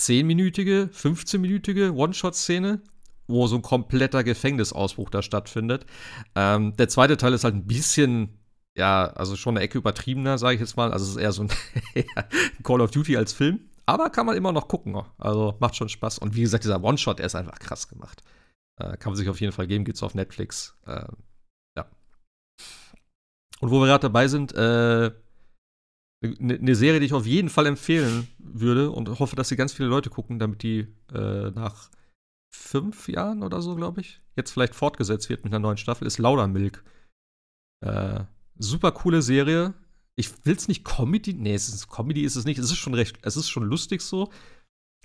10-minütige, 0.00 0.90
15-minütige 0.90 1.92
One-Shot-Szene, 1.92 2.80
wo 3.28 3.46
so 3.46 3.56
ein 3.56 3.62
kompletter 3.62 4.24
Gefängnisausbruch 4.24 5.10
da 5.10 5.22
stattfindet. 5.22 5.86
Ähm, 6.34 6.74
der 6.76 6.88
zweite 6.88 7.16
Teil 7.16 7.34
ist 7.34 7.44
halt 7.44 7.54
ein 7.54 7.66
bisschen, 7.66 8.40
ja, 8.76 9.06
also 9.06 9.36
schon 9.36 9.56
eine 9.56 9.64
Ecke 9.64 9.78
übertriebener, 9.78 10.38
sage 10.38 10.54
ich 10.54 10.60
jetzt 10.60 10.76
mal. 10.76 10.92
Also 10.92 11.04
es 11.04 11.10
ist 11.12 11.16
eher 11.16 11.32
so 11.32 11.42
ein 11.44 11.50
Call 12.64 12.80
of 12.80 12.90
Duty 12.90 13.16
als 13.16 13.32
Film. 13.32 13.60
Aber 13.86 14.10
kann 14.10 14.26
man 14.26 14.36
immer 14.36 14.52
noch 14.52 14.68
gucken. 14.68 15.00
Also 15.18 15.56
macht 15.60 15.76
schon 15.76 15.88
Spaß. 15.88 16.18
Und 16.18 16.34
wie 16.34 16.42
gesagt, 16.42 16.64
dieser 16.64 16.82
One-Shot, 16.82 17.20
der 17.20 17.26
ist 17.26 17.34
einfach 17.34 17.58
krass 17.58 17.88
gemacht. 17.88 18.22
Äh, 18.78 18.96
kann 18.96 19.12
man 19.12 19.16
sich 19.16 19.28
auf 19.28 19.40
jeden 19.40 19.52
Fall 19.52 19.66
geben, 19.66 19.84
geht's 19.84 20.02
auf 20.02 20.14
Netflix. 20.14 20.76
Äh, 20.86 21.06
ja. 21.76 21.88
Und 23.60 23.70
wo 23.70 23.80
wir 23.80 23.86
gerade 23.86 24.02
dabei 24.02 24.28
sind, 24.28 24.52
äh, 24.54 25.10
eine 26.22 26.58
ne 26.58 26.74
Serie, 26.74 27.00
die 27.00 27.06
ich 27.06 27.14
auf 27.14 27.26
jeden 27.26 27.48
Fall 27.48 27.66
empfehlen 27.66 28.28
würde 28.38 28.90
und 28.90 29.20
hoffe, 29.20 29.36
dass 29.36 29.48
sie 29.48 29.56
ganz 29.56 29.72
viele 29.72 29.88
Leute 29.88 30.10
gucken, 30.10 30.38
damit 30.38 30.62
die 30.62 30.88
äh, 31.12 31.50
nach 31.50 31.90
fünf 32.50 33.08
Jahren 33.08 33.42
oder 33.42 33.62
so, 33.62 33.74
glaube 33.74 34.00
ich, 34.00 34.20
jetzt 34.36 34.50
vielleicht 34.50 34.74
fortgesetzt 34.74 35.28
wird 35.28 35.44
mit 35.44 35.52
einer 35.52 35.60
neuen 35.60 35.76
Staffel, 35.76 36.06
ist 36.06 36.18
Laudermilk. 36.18 36.84
Äh, 37.84 38.24
super 38.58 38.92
coole 38.92 39.22
Serie. 39.22 39.74
Ich 40.16 40.44
will 40.44 40.56
es 40.56 40.68
nicht 40.68 40.84
Comedy, 40.84 41.34
nee, 41.34 41.54
es 41.54 41.68
ist, 41.68 41.88
Comedy 41.88 42.22
ist 42.22 42.36
es 42.36 42.44
nicht. 42.44 42.58
Es 42.58 42.70
ist 42.70 42.78
schon 42.78 42.94
recht, 42.94 43.18
es 43.22 43.36
ist 43.36 43.48
schon 43.48 43.64
lustig 43.64 44.00
so. 44.02 44.30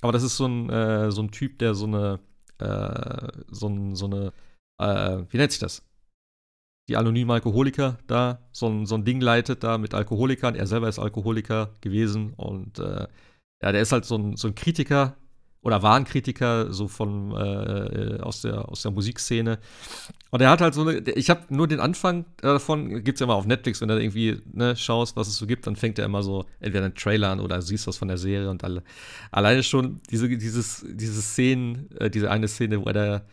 Aber 0.02 0.12
das 0.12 0.24
ist 0.24 0.38
so 0.38 0.48
ein, 0.48 0.70
äh, 0.70 1.12
so 1.12 1.22
ein 1.22 1.32
Typ, 1.32 1.60
der 1.60 1.76
so 1.76 1.86
eine, 1.86 2.20
äh, 2.58 3.28
so, 3.50 3.96
so 3.96 4.06
eine, 4.06 4.34
äh, 4.80 5.24
wie 5.30 5.38
nennt 5.38 5.52
sich 5.52 5.60
das? 5.60 5.84
Die 6.90 6.98
anonymen 6.98 7.32
Alkoholiker 7.32 7.98
da, 8.08 8.46
so 8.52 8.68
ein, 8.68 8.86
so 8.86 8.96
ein 8.96 9.06
Ding 9.06 9.22
leitet 9.22 9.64
da 9.64 9.78
mit 9.78 9.94
Alkoholikern. 9.94 10.56
Er 10.56 10.68
selber 10.68 10.90
ist 10.90 11.00
Alkoholiker 11.00 11.74
gewesen 11.80 12.34
und 12.34 12.80
äh, 12.80 13.08
ja, 13.62 13.72
der 13.72 13.82
ist 13.82 13.94
halt 13.94 14.04
so 14.04 14.18
ein, 14.18 14.36
so 14.36 14.50
ein 14.50 14.56
Kritiker 14.56 15.16
oder 15.64 15.82
waren 15.82 16.04
Kritiker 16.04 16.72
so 16.72 16.88
von 16.88 17.32
äh, 17.32 18.20
aus 18.22 18.42
der 18.42 18.70
aus 18.70 18.82
der 18.84 18.92
Musikszene. 18.92 19.60
Und 20.30 20.42
er 20.42 20.50
hat 20.50 20.62
halt 20.62 20.74
so 20.74 20.82
eine, 20.82 21.00
ich 21.00 21.30
habe 21.30 21.42
nur 21.50 21.68
den 21.68 21.80
Anfang 21.80 22.26
davon, 22.38 23.04
gibt 23.04 23.16
es 23.16 23.20
ja 23.22 23.26
immer 23.26 23.36
auf 23.36 23.46
Netflix, 23.46 23.80
wenn 23.82 23.88
du 23.88 24.00
irgendwie 24.00 24.42
ne, 24.52 24.76
schaust, 24.76 25.16
was 25.16 25.28
es 25.28 25.38
so 25.38 25.48
gibt, 25.48 25.66
dann 25.66 25.76
fängt 25.76 26.00
er 26.00 26.06
immer 26.06 26.22
so 26.22 26.46
entweder 26.60 26.86
einen 26.86 26.96
Trailer 26.96 27.30
an 27.30 27.40
oder 27.40 27.62
siehst 27.62 27.88
was 27.88 27.98
von 27.98 28.10
der 28.10 28.18
Serie 28.18 28.50
und 28.50 28.64
alle. 28.64 28.84
Alleine 29.32 29.64
schon 29.64 30.02
diese, 30.12 30.28
dieses, 30.30 30.86
diese 30.90 31.22
Szenen, 31.22 31.90
äh, 31.98 32.10
diese 32.10 32.30
eine 32.30 32.48
Szene, 32.48 32.82
wo 32.82 32.90
er 32.90 33.26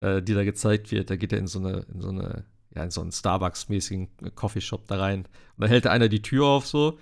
äh, 0.00 0.22
die 0.22 0.34
da 0.34 0.44
gezeigt 0.44 0.90
wird, 0.90 1.10
da 1.10 1.16
geht 1.16 1.32
er 1.32 1.38
in 1.38 1.46
so 1.46 1.58
eine, 1.58 1.86
in 1.92 2.00
so 2.00 2.08
eine, 2.08 2.44
ja, 2.74 2.84
in 2.84 2.90
so 2.90 3.00
einen 3.00 3.12
Starbucks-mäßigen 3.12 4.08
Coffeeshop 4.34 4.86
da 4.88 4.98
rein. 4.98 5.20
Und 5.20 5.62
dann 5.62 5.68
hält 5.68 5.86
einer 5.86 6.08
die 6.08 6.22
Tür 6.22 6.46
auf 6.46 6.66
so, 6.66 6.98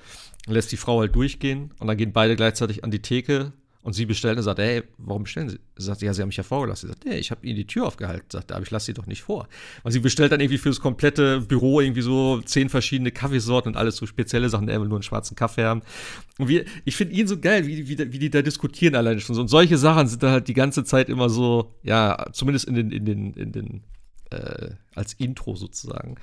lässt 0.46 0.72
die 0.72 0.76
Frau 0.76 1.00
halt 1.00 1.14
durchgehen 1.14 1.72
und 1.78 1.86
dann 1.86 1.96
gehen 1.96 2.12
beide 2.12 2.36
gleichzeitig 2.36 2.84
an 2.84 2.90
die 2.90 3.02
Theke 3.02 3.52
und 3.84 3.92
sie 3.92 4.06
bestellt 4.06 4.38
und 4.38 4.44
sagt, 4.44 4.58
hey, 4.58 4.82
warum 4.96 5.24
bestellen 5.24 5.50
Sie? 5.50 5.58
Sie 5.76 5.84
sagt, 5.84 6.00
ja, 6.00 6.14
Sie 6.14 6.22
haben 6.22 6.28
mich 6.28 6.38
ja 6.38 6.42
vorgelassen. 6.42 6.88
Sie 6.88 6.94
sagt, 6.94 7.04
nee, 7.04 7.18
ich 7.18 7.30
habe 7.30 7.46
Ihnen 7.46 7.56
die 7.56 7.66
Tür 7.66 7.86
aufgehalten. 7.86 8.24
Sagt, 8.30 8.50
aber 8.50 8.62
ich 8.62 8.70
lasse 8.70 8.86
Sie 8.86 8.94
doch 8.94 9.04
nicht 9.04 9.22
vor. 9.22 9.46
Und 9.82 9.92
sie 9.92 10.00
bestellt 10.00 10.32
dann 10.32 10.40
irgendwie 10.40 10.56
fürs 10.56 10.80
komplette 10.80 11.42
Büro 11.42 11.82
irgendwie 11.82 12.00
so 12.00 12.40
zehn 12.40 12.70
verschiedene 12.70 13.10
Kaffeesorten 13.10 13.72
und 13.72 13.76
alles 13.76 13.96
so 13.96 14.06
spezielle 14.06 14.48
Sachen, 14.48 14.68
der 14.68 14.80
will 14.80 14.88
nur 14.88 14.96
einen 14.96 15.02
schwarzen 15.02 15.36
Kaffee 15.36 15.64
haben. 15.64 15.82
Und 16.38 16.48
wir, 16.48 16.64
ich 16.86 16.96
finde 16.96 17.14
ihn 17.14 17.26
so 17.26 17.38
geil, 17.38 17.66
wie, 17.66 17.86
wie, 17.86 17.98
wie 18.10 18.18
die 18.18 18.30
da 18.30 18.40
diskutieren 18.40 18.94
alleine 18.94 19.20
schon. 19.20 19.38
Und 19.38 19.48
solche 19.48 19.76
Sachen 19.76 20.06
sind 20.06 20.22
da 20.22 20.30
halt 20.30 20.48
die 20.48 20.54
ganze 20.54 20.84
Zeit 20.84 21.10
immer 21.10 21.28
so, 21.28 21.74
ja, 21.82 22.24
zumindest 22.32 22.66
in 22.66 22.76
den, 22.76 22.90
in 22.90 23.04
den, 23.04 23.34
in 23.34 23.52
den, 23.52 23.82
äh, 24.30 24.70
als 24.94 25.12
Intro 25.12 25.56
sozusagen. 25.56 26.14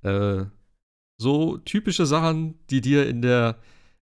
Äh, 0.00 0.44
so 1.18 1.58
typische 1.58 2.06
Sachen, 2.06 2.54
die 2.70 2.80
dir 2.80 3.06
in 3.06 3.20
der, 3.20 3.58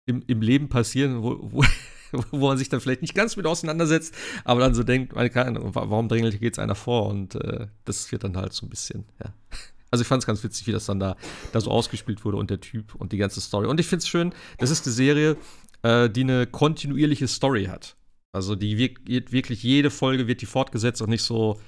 im, 0.07 0.23
im 0.29 0.41
Leben 0.41 0.69
passieren, 0.69 1.25
wo, 1.25 1.39
wo 1.51 1.65
wo 2.31 2.49
man 2.49 2.59
sich 2.59 2.69
dann 2.69 2.81
vielleicht 2.81 3.03
nicht 3.03 3.15
ganz 3.15 3.37
mit 3.37 3.47
auseinandersetzt, 3.47 4.15
aber 4.45 4.61
dann 4.61 4.75
so 4.75 4.83
denkt, 4.83 5.15
warum 5.15 6.09
drängelt 6.09 6.41
geht 6.41 6.55
es 6.55 6.59
einer 6.59 6.75
vor? 6.75 7.07
Und 7.07 7.35
äh, 7.37 7.67
das 7.85 8.11
wird 8.13 8.25
dann 8.25 8.37
halt 8.37 8.53
so 8.53 8.67
ein 8.67 8.71
bisschen, 8.71 9.05
ja. 9.23 9.33
Also 9.91 10.03
ich 10.03 10.09
fand 10.09 10.23
es 10.23 10.27
ganz 10.27 10.45
witzig, 10.45 10.67
wie 10.67 10.73
das 10.73 10.85
dann 10.85 11.01
da, 11.01 11.17
da 11.51 11.63
so 11.63 11.71
ausgespielt 11.71 12.23
wurde 12.23 12.37
und 12.37 12.51
der 12.51 12.61
Typ 12.61 12.95
und 12.95 13.13
die 13.13 13.17
ganze 13.17 13.41
Story. 13.41 13.67
Und 13.67 13.81
ich 13.81 13.87
finde 13.87 14.03
es 14.03 14.09
schön, 14.09 14.35
das 14.59 14.69
ist 14.69 14.85
eine 14.85 14.93
Serie, 14.93 15.39
äh, 15.81 16.11
die 16.11 16.25
eine 16.25 16.47
kontinuierliche 16.47 17.27
Story 17.27 17.65
hat. 17.65 17.97
Also 18.33 18.55
die 18.55 18.77
wird 18.77 19.33
wirklich 19.33 19.63
jede 19.63 19.91
Folge 19.91 20.27
wird 20.27 20.43
die 20.43 20.47
fortgesetzt 20.47 21.01
und 21.01 21.09
nicht 21.09 21.23
so, 21.23 21.59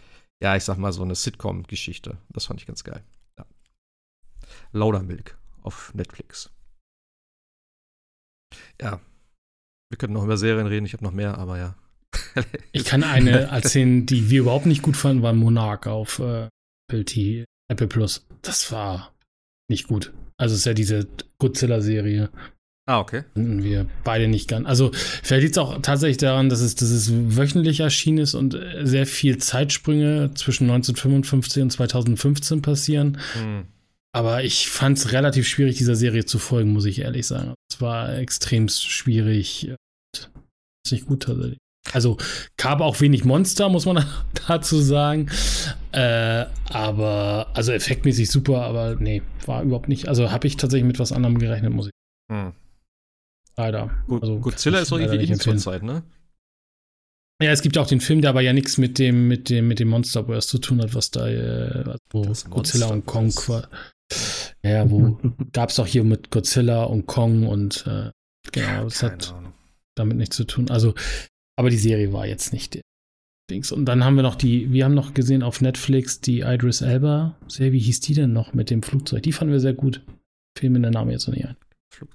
ja, 0.43 0.55
ich 0.55 0.65
sag 0.65 0.77
mal, 0.77 0.93
so 0.93 1.03
eine 1.03 1.15
Sitcom-Geschichte. 1.15 2.19
Das 2.29 2.45
fand 2.45 2.61
ich 2.61 2.67
ganz 2.67 2.85
geil. 2.85 3.03
Ja. 3.39 3.47
Laudermilk 4.73 5.39
auf 5.63 5.95
Netflix. 5.95 6.51
Ja, 8.81 9.01
wir 9.91 9.99
könnten 9.99 10.15
noch 10.15 10.25
über 10.25 10.37
Serien 10.37 10.67
reden, 10.67 10.87
ich 10.87 10.93
habe 10.93 11.05
noch 11.05 11.13
mehr, 11.13 11.37
aber 11.39 11.59
ja. 11.59 11.75
ich 12.73 12.85
kann 12.85 13.03
eine 13.03 13.51
erzählen, 13.51 14.07
die 14.07 14.31
wir 14.31 14.41
überhaupt 14.41 14.67
nicht 14.67 14.83
gut 14.83 14.97
fanden, 14.97 15.23
war 15.23 15.33
Monarch 15.33 15.87
auf 15.87 16.21
äh, 16.21 16.49
Apple, 16.89 17.05
T, 17.05 17.45
Apple 17.69 17.89
Plus. 17.89 18.27
Das 18.43 18.73
war 18.73 19.13
nicht 19.69 19.89
gut. 19.89 20.13
Also 20.39 20.55
es 20.55 20.61
ist 20.61 20.67
ja 20.67 20.75
diese 20.75 21.07
Godzilla-Serie. 21.39 22.31
Ah, 22.87 22.99
okay. 22.99 23.25
Finden 23.35 23.63
wir 23.63 23.87
beide 24.03 24.27
nicht 24.27 24.49
ganz. 24.49 24.67
Also 24.67 24.91
vielleicht 24.93 25.43
liegt 25.43 25.55
es 25.55 25.59
auch 25.59 25.81
tatsächlich 25.83 26.17
daran, 26.17 26.49
dass 26.49 26.61
es, 26.61 26.75
dass 26.75 26.91
es 26.91 27.13
wöchentlich 27.13 27.81
erschienen 27.81 28.19
ist 28.19 28.35
und 28.35 28.55
äh, 28.55 28.85
sehr 28.87 29.07
viel 29.07 29.39
Zeitsprünge 29.39 30.33
zwischen 30.35 30.65
1955 30.65 31.63
und 31.63 31.71
2015 31.71 32.63
passieren. 32.63 33.19
Hm. 33.35 33.67
Aber 34.13 34.43
ich 34.43 34.69
fand 34.69 34.99
es 34.99 35.13
relativ 35.13 35.47
schwierig, 35.47 35.77
dieser 35.77 35.95
Serie 35.95 36.25
zu 36.25 36.39
folgen, 36.39 36.73
muss 36.73 36.85
ich 36.85 37.01
ehrlich 37.01 37.27
sagen. 37.27 37.55
Es 37.71 37.81
war 37.81 38.17
extrem 38.17 38.69
schwierig. 38.69 39.73
Ist 40.85 40.93
nicht 40.93 41.07
gut 41.07 41.23
tatsächlich. 41.23 41.59
Also 41.93 42.19
gab 42.57 42.81
auch 42.81 43.01
wenig 43.01 43.25
Monster, 43.25 43.69
muss 43.69 43.87
man 43.87 44.05
dazu 44.49 44.81
sagen. 44.81 45.31
Äh, 45.93 46.47
aber, 46.69 47.49
also 47.55 47.73
effektmäßig 47.73 48.31
super, 48.31 48.63
aber 48.63 48.97
nee, 48.97 49.23
war 49.47 49.63
überhaupt 49.63 49.89
nicht. 49.89 50.09
Also 50.09 50.31
habe 50.31 50.47
ich 50.47 50.57
tatsächlich 50.57 50.87
mit 50.87 50.99
was 50.99 51.13
anderem 51.13 51.39
gerechnet, 51.39 51.73
muss 51.73 51.87
ich. 51.87 51.93
Hm. 52.33 52.53
Leider. 53.57 53.91
Gut, 54.07 54.23
also, 54.23 54.39
Godzilla 54.39 54.81
ist 54.81 54.93
doch 54.93 54.99
irgendwie 54.99 55.25
in 55.25 55.39
zur 55.41 55.57
Zeit, 55.57 55.83
ne? 55.83 56.03
Ja, 57.43 57.51
es 57.53 57.63
gibt 57.63 57.79
auch 57.79 57.87
den 57.87 58.01
Film, 58.01 58.21
der 58.21 58.31
aber 58.31 58.43
ja 58.43 58.53
nichts 58.53 58.77
mit 58.77 58.99
dem, 58.99 59.27
mit 59.27 59.49
dem, 59.49 59.67
mit 59.67 59.79
dem 59.81 59.89
Monsterverse 59.89 60.47
zu 60.47 60.59
tun 60.59 60.83
hat, 60.83 60.95
was 60.95 61.11
da, 61.11 61.27
äh, 61.27 61.97
also 62.13 62.49
Godzilla 62.51 62.89
und 62.89 63.07
Kong 63.07 63.31
ja, 64.63 64.91
wo 64.91 65.19
gab 65.53 65.71
es 65.71 65.79
auch 65.79 65.87
hier 65.87 66.05
mit 66.05 66.31
Godzilla 66.31 66.85
und 66.85 67.07
Kong 67.07 67.47
und 67.47 67.87
äh, 67.87 68.11
genau, 68.53 68.85
das 68.85 69.03
hat 69.03 69.33
Ahnung. 69.33 69.53
damit 69.95 70.17
nichts 70.17 70.37
zu 70.37 70.45
tun. 70.45 70.71
Also, 70.71 70.95
aber 71.57 71.71
die 71.71 71.79
Serie 71.79 72.13
war 72.13 72.27
jetzt 72.27 72.53
nicht 72.53 72.81
Dings. 73.51 73.73
Und 73.73 73.85
dann 73.87 74.05
haben 74.05 74.17
wir 74.17 74.23
noch 74.23 74.37
die, 74.37 74.73
wir 74.73 74.85
haben 74.85 74.95
noch 74.95 75.13
gesehen 75.13 75.43
auf 75.43 75.61
Netflix 75.61 76.21
die 76.21 76.41
Idris 76.41 76.81
Elba 76.81 77.37
Serie, 77.49 77.73
wie 77.73 77.81
hieß 77.81 78.01
die 78.01 78.15
denn 78.15 78.33
noch 78.33 78.55
mit 78.55 78.71
dem 78.71 78.83
Flugzeug? 78.83 79.23
Die 79.23 79.33
fanden 79.33 79.53
wir 79.53 79.61
sehr 79.61 79.75
gut. 79.75 80.03
Fehlen 80.57 80.73
mir 80.73 80.81
der 80.81 80.91
Name 80.91 81.13
jetzt 81.13 81.27
noch 81.27 81.35
nicht 81.35 81.47
ein. 81.47 81.57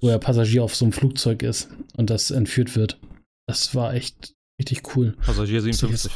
Wo 0.02 0.08
er 0.08 0.20
Passagier 0.20 0.64
auf 0.64 0.76
so 0.76 0.86
einem 0.86 0.94
Flugzeug 0.94 1.44
ist 1.44 1.70
und 1.96 2.10
das 2.10 2.32
entführt 2.32 2.76
wird. 2.76 3.00
Das 3.48 3.76
war 3.76 3.94
echt 3.94 4.34
richtig 4.60 4.96
cool. 4.96 5.16
Passagier 5.22 5.62
57. 5.62 6.12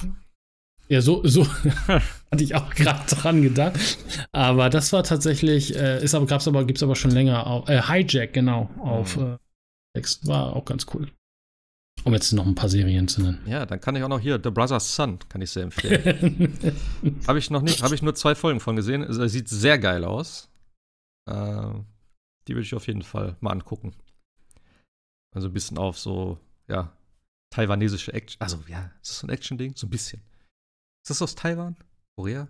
Ja, 0.87 1.01
so, 1.01 1.25
so 1.25 1.45
hatte 2.31 2.43
ich 2.43 2.55
auch 2.55 2.69
gerade 2.71 3.03
dran 3.07 3.41
gedacht. 3.41 3.97
Aber 4.31 4.69
das 4.69 4.93
war 4.93 5.03
tatsächlich, 5.03 5.75
äh, 5.75 6.03
ist 6.03 6.15
aber, 6.15 6.25
gab's 6.25 6.47
aber, 6.47 6.65
gibt's 6.65 6.83
aber 6.83 6.95
schon 6.95 7.11
länger 7.11 7.47
auf, 7.47 7.69
äh, 7.69 7.81
Hijack, 7.81 8.33
genau, 8.33 8.69
auf 8.79 9.17
mhm. 9.17 9.37
äh, 9.95 10.03
War 10.23 10.55
auch 10.55 10.65
ganz 10.65 10.85
cool. 10.93 11.11
Um 12.05 12.13
jetzt 12.13 12.31
noch 12.31 12.45
ein 12.45 12.55
paar 12.55 12.69
Serien 12.69 13.07
zu 13.07 13.21
nennen. 13.21 13.41
Ja, 13.45 13.65
dann 13.65 13.81
kann 13.81 13.95
ich 13.95 14.03
auch 14.03 14.09
noch 14.09 14.21
hier 14.21 14.39
The 14.41 14.51
Brother's 14.51 14.95
Son, 14.95 15.19
kann 15.27 15.41
ich 15.41 15.51
sehr 15.51 15.63
empfehlen. 15.63 16.57
habe 17.27 17.39
ich 17.39 17.49
noch 17.49 17.61
nicht, 17.61 17.83
habe 17.83 17.93
ich 17.93 18.01
nur 18.01 18.15
zwei 18.15 18.35
Folgen 18.35 18.59
von 18.59 18.75
gesehen. 18.75 19.03
Es 19.03 19.31
sieht 19.31 19.49
sehr 19.49 19.77
geil 19.77 20.05
aus. 20.05 20.49
Äh, 21.29 21.73
die 22.47 22.53
würde 22.53 22.61
ich 22.61 22.73
auf 22.73 22.87
jeden 22.87 23.01
Fall 23.01 23.35
mal 23.41 23.51
angucken. 23.51 23.93
Also 25.35 25.47
ein 25.47 25.53
bisschen 25.53 25.77
auf 25.77 25.99
so, 25.99 26.39
ja, 26.67 26.93
taiwanesische 27.51 28.13
Action. 28.13 28.41
Also, 28.41 28.63
ja, 28.67 28.91
ist 29.01 29.11
das 29.11 29.19
so 29.19 29.27
ein 29.27 29.31
Action-Ding? 29.31 29.75
So 29.75 29.87
ein 29.87 29.89
bisschen. 29.89 30.21
Ist 31.03 31.09
das 31.09 31.21
aus 31.21 31.35
Taiwan? 31.35 31.75
Korea? 32.19 32.49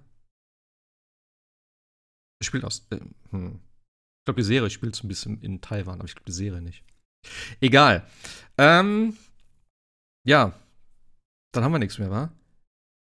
Spielt 2.43 2.63
aus. 2.63 2.87
Äh, 2.89 2.97
hm. 3.29 3.59
Ich 3.59 4.25
glaube, 4.25 4.41
die 4.41 4.47
Serie 4.47 4.69
spielt 4.71 4.95
so 4.95 5.05
ein 5.05 5.07
bisschen 5.07 5.39
in 5.41 5.61
Taiwan, 5.61 5.99
aber 5.99 6.05
ich 6.05 6.15
glaube, 6.15 6.25
die 6.25 6.31
Serie 6.31 6.59
nicht. 6.59 6.83
Egal. 7.61 8.03
Ähm, 8.57 9.15
ja. 10.25 10.53
Dann 11.53 11.63
haben 11.63 11.71
wir 11.71 11.77
nichts 11.77 11.99
mehr, 11.99 12.09
wa? 12.09 12.31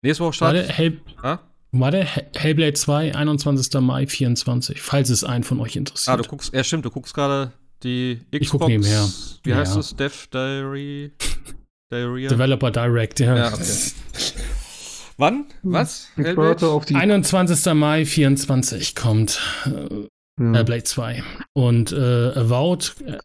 Nächste 0.04 0.22
Woche 0.22 0.34
startet. 0.34 0.68
Warte, 0.68 0.74
Hell 0.74 1.00
ah? 1.22 1.38
Warte, 1.72 2.04
Hellblade 2.04 2.74
2, 2.74 3.16
21. 3.16 3.80
Mai 3.80 4.06
24, 4.06 4.80
falls 4.80 5.10
es 5.10 5.24
einen 5.24 5.42
von 5.42 5.58
euch 5.58 5.74
interessiert. 5.74 6.20
Ah, 6.20 6.22
du 6.22 6.28
guckst, 6.28 6.54
ja 6.54 6.62
stimmt, 6.62 6.84
du 6.84 6.90
guckst 6.90 7.14
gerade 7.14 7.52
die 7.82 8.20
Xbox. 8.26 8.40
Ich 8.40 8.50
guck 8.50 8.68
nebenher. 8.68 9.08
Wie 9.42 9.50
ja. 9.50 9.56
heißt 9.56 9.76
es? 9.76 9.96
Dev 9.96 10.28
Diary? 10.32 11.14
Diarrhea? 11.92 12.28
Developer 12.28 12.70
Direct, 12.70 13.18
ja. 13.18 13.36
ja 13.36 13.52
okay. 13.52 13.64
Wann? 15.16 15.46
Hm. 15.62 15.72
Was? 15.72 16.08
Ich 16.16 16.36
warte 16.36 16.68
auf 16.68 16.84
die 16.84 16.94
21. 16.94 17.72
Mai 17.74 18.04
24 18.04 18.94
kommt 18.94 19.40
äh, 19.66 20.08
ja. 20.40 20.62
Blade 20.62 20.84
2. 20.84 21.22
Und 21.52 21.92
äh, 21.92 22.32
Avowed 22.34 22.96
äh, 23.06 23.18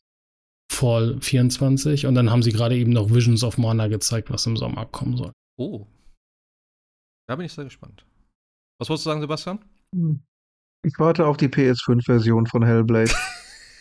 Fall 0.72 1.18
24. 1.20 2.06
Und 2.06 2.16
dann 2.16 2.30
haben 2.30 2.44
sie 2.44 2.52
gerade 2.52 2.76
eben 2.76 2.92
noch 2.92 3.14
Visions 3.14 3.44
of 3.44 3.58
Mana 3.58 3.88
gezeigt, 3.88 4.30
was 4.30 4.46
im 4.46 4.56
Sommer 4.58 4.86
kommen 4.86 5.18
soll. 5.18 5.32
Oh. 5.58 5.88
Da 7.28 7.36
bin 7.36 7.46
ich 7.46 7.54
sehr 7.54 7.66
gespannt. 7.66 8.06
Was 8.80 8.90
wolltest 8.90 9.06
du 9.06 9.10
sagen, 9.10 9.22
Sebastian? 9.22 9.60
Hm. 9.94 10.22
Ich 10.86 10.94
warte 10.98 11.26
auf 11.26 11.38
die 11.38 11.50
PS5-Version 11.50 12.48
von 12.48 12.64
Hellblade. 12.64 13.12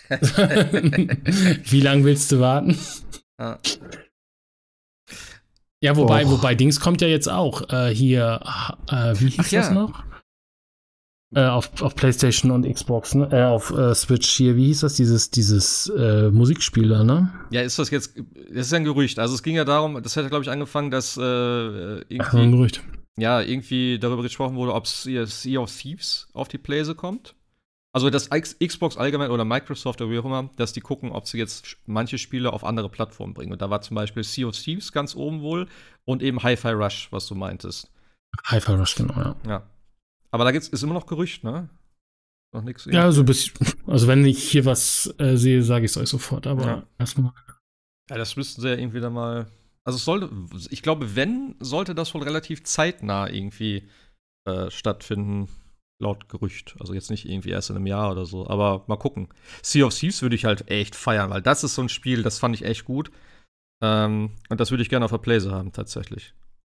Wie 0.11 1.81
lange 1.81 2.05
willst 2.05 2.33
du 2.33 2.41
warten? 2.41 2.77
Ah. 3.37 3.59
Ja, 5.81 5.97
wobei, 5.97 6.25
Och. 6.25 6.33
wobei 6.33 6.55
Dings 6.55 6.81
kommt 6.81 7.01
ja 7.01 7.09
jetzt 7.09 7.29
auch 7.29 7.69
äh, 7.71 7.95
hier, 7.95 8.41
äh, 8.89 9.15
wie 9.21 9.31
hieß 9.31 9.39
Ach, 9.39 9.51
das 9.51 9.69
ja. 9.69 9.73
noch? 9.73 10.05
Äh, 11.35 11.45
auf, 11.45 11.83
auf 11.83 11.95
PlayStation 11.95 12.51
und 12.51 12.67
Xbox, 12.67 13.15
ne? 13.15 13.29
Äh, 13.31 13.45
auf 13.45 13.71
äh, 13.71 13.95
Switch 13.95 14.31
hier, 14.31 14.57
wie 14.57 14.67
hieß 14.67 14.81
das? 14.81 14.95
Dieses, 14.95 15.31
dieses 15.31 15.87
äh, 15.95 16.31
Musikspieler, 16.31 17.05
ne? 17.05 17.31
Ja, 17.51 17.61
ist 17.61 17.79
das 17.79 17.91
jetzt, 17.91 18.17
das 18.49 18.67
ist 18.67 18.73
ein 18.73 18.85
Gerücht. 18.85 19.19
Also 19.19 19.35
es 19.35 19.43
ging 19.43 19.55
ja 19.55 19.65
darum, 19.65 20.03
das 20.03 20.17
hätte, 20.17 20.31
glaube 20.31 20.45
ich, 20.45 20.51
angefangen, 20.51 20.91
dass 20.91 21.19
äh, 21.19 21.21
irgendwie. 21.21 22.19
Ach, 22.21 22.33
ein 22.35 22.53
Gerücht. 22.53 22.83
Ja, 23.19 23.43
irgendwie 23.43 23.99
darüber 23.99 24.23
gesprochen 24.23 24.57
wurde, 24.57 24.73
ob 24.73 24.87
Sea 24.87 25.61
of 25.61 25.77
Thieves 25.77 26.29
auf 26.33 26.49
die 26.49 26.57
Playse 26.59 26.95
kommt. 26.95 27.35
Also 27.93 28.11
das 28.11 28.29
Xbox 28.31 28.97
allgemein 28.97 29.31
oder 29.31 29.45
Microsoft 29.45 30.01
oder 30.01 30.11
wie 30.11 30.19
auch 30.19 30.25
immer, 30.25 30.51
dass 30.57 30.73
die 30.73 30.81
gucken, 30.81 31.11
ob 31.11 31.27
sie 31.27 31.39
jetzt 31.39 31.79
manche 31.87 32.19
Spiele 32.19 32.53
auf 32.53 32.63
andere 32.63 32.91
Plattformen 32.91 33.33
bringen. 33.33 33.53
Und 33.53 33.63
da 33.63 33.71
war 33.71 33.81
zum 33.81 33.95
Beispiel 33.95 34.25
Sea 34.25 34.47
of 34.47 34.57
Thieves 34.57 34.93
ganz 34.93 35.15
oben 35.17 35.41
wohl 35.41 35.69
und 36.05 36.23
eben 36.23 36.43
Hi-Fi 36.43 36.73
Rush, 36.73 37.09
was 37.11 37.27
du 37.27 37.35
meintest. 37.35 37.91
Hi-Fi 38.45 38.73
Rush, 38.73 38.95
genau, 38.95 39.15
ja. 39.15 39.37
Ja. 39.47 39.71
Aber 40.31 40.45
da 40.45 40.51
gibt's, 40.53 40.69
ist 40.69 40.83
immer 40.83 40.95
noch 40.95 41.07
Gerücht, 41.07 41.45
ne? 41.45 41.71
Noch 42.53 42.63
nichts. 42.63 42.87
Ja, 42.87 43.11
so 43.11 43.25
bis, 43.25 43.53
also 43.87 44.07
wenn 44.07 44.25
ich 44.25 44.43
hier 44.43 44.65
was 44.65 45.13
äh, 45.19 45.37
sehe, 45.37 45.63
sage 45.63 45.85
ich 45.87 45.93
es 45.93 45.97
euch 45.97 46.09
sofort, 46.09 46.47
aber 46.47 46.67
ja. 46.67 46.87
erstmal. 46.99 47.33
Ja, 48.11 48.17
das 48.17 48.37
müssten 48.37 48.61
sie 48.61 48.69
ja 48.69 48.75
irgendwie 48.75 49.01
dann 49.01 49.13
mal. 49.13 49.51
also 49.85 49.97
es 49.97 50.05
sollte, 50.05 50.31
ich 50.71 50.83
glaube, 50.83 51.17
wenn, 51.17 51.57
sollte 51.61 51.95
das 51.95 52.15
wohl 52.15 52.23
relativ 52.23 52.65
zeitnah 52.65 53.29
irgendwie 53.29 53.89
äh, 54.47 54.71
stattfinden, 54.71 55.49
laut 55.99 56.29
Gerücht. 56.29 56.77
Also 56.81 56.95
jetzt 56.95 57.11
nicht 57.11 57.29
irgendwie 57.29 57.51
erst 57.51 57.71
in 57.71 57.77
einem 57.77 57.87
Jahr 57.87 58.11
oder 58.11 58.25
so, 58.25 58.49
aber 58.49 58.85
mal 58.87 58.97
gucken. 58.97 59.29
Sea 59.63 59.85
of 59.85 59.95
Thieves 59.95 60.23
würde 60.23 60.37
ich 60.37 60.45
halt 60.45 60.71
echt 60.71 60.95
feiern, 60.95 61.31
weil 61.31 61.43
das 61.43 61.65
ist 61.65 61.75
so 61.75 61.83
ein 61.83 61.89
Spiel, 61.89 62.23
das 62.23 62.39
fand 62.39 62.55
ich 62.55 62.65
echt 62.65 62.85
gut. 62.85 63.11
Ähm, 63.83 64.31
und 64.49 64.61
das 64.61 64.71
würde 64.71 64.83
ich 64.83 64.89
gerne 64.89 65.05
auf 65.05 65.11
der 65.11 65.19
Playse 65.19 65.53
haben, 65.53 65.73
tatsächlich. 65.73 66.35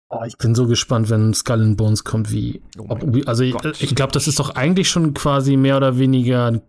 Oh, 0.10 0.24
ich 0.26 0.38
bin 0.38 0.56
so 0.56 0.66
gespannt, 0.66 1.10
wenn 1.10 1.34
Skull 1.34 1.62
and 1.62 1.78
Bones 1.78 2.04
kommt, 2.04 2.32
wie. 2.32 2.62
Oh 2.80 2.86
ob, 2.90 3.04
also, 3.28 3.44
ich, 3.44 3.56
ich 3.80 3.94
glaube, 3.94 4.12
das 4.12 4.28
ist 4.28 4.40
doch 4.40 4.56
eigentlich 4.56 4.90
schon 4.90 5.14
quasi 5.14 5.56
mehr 5.56 5.78
oder 5.78 6.00
weniger. 6.00 6.62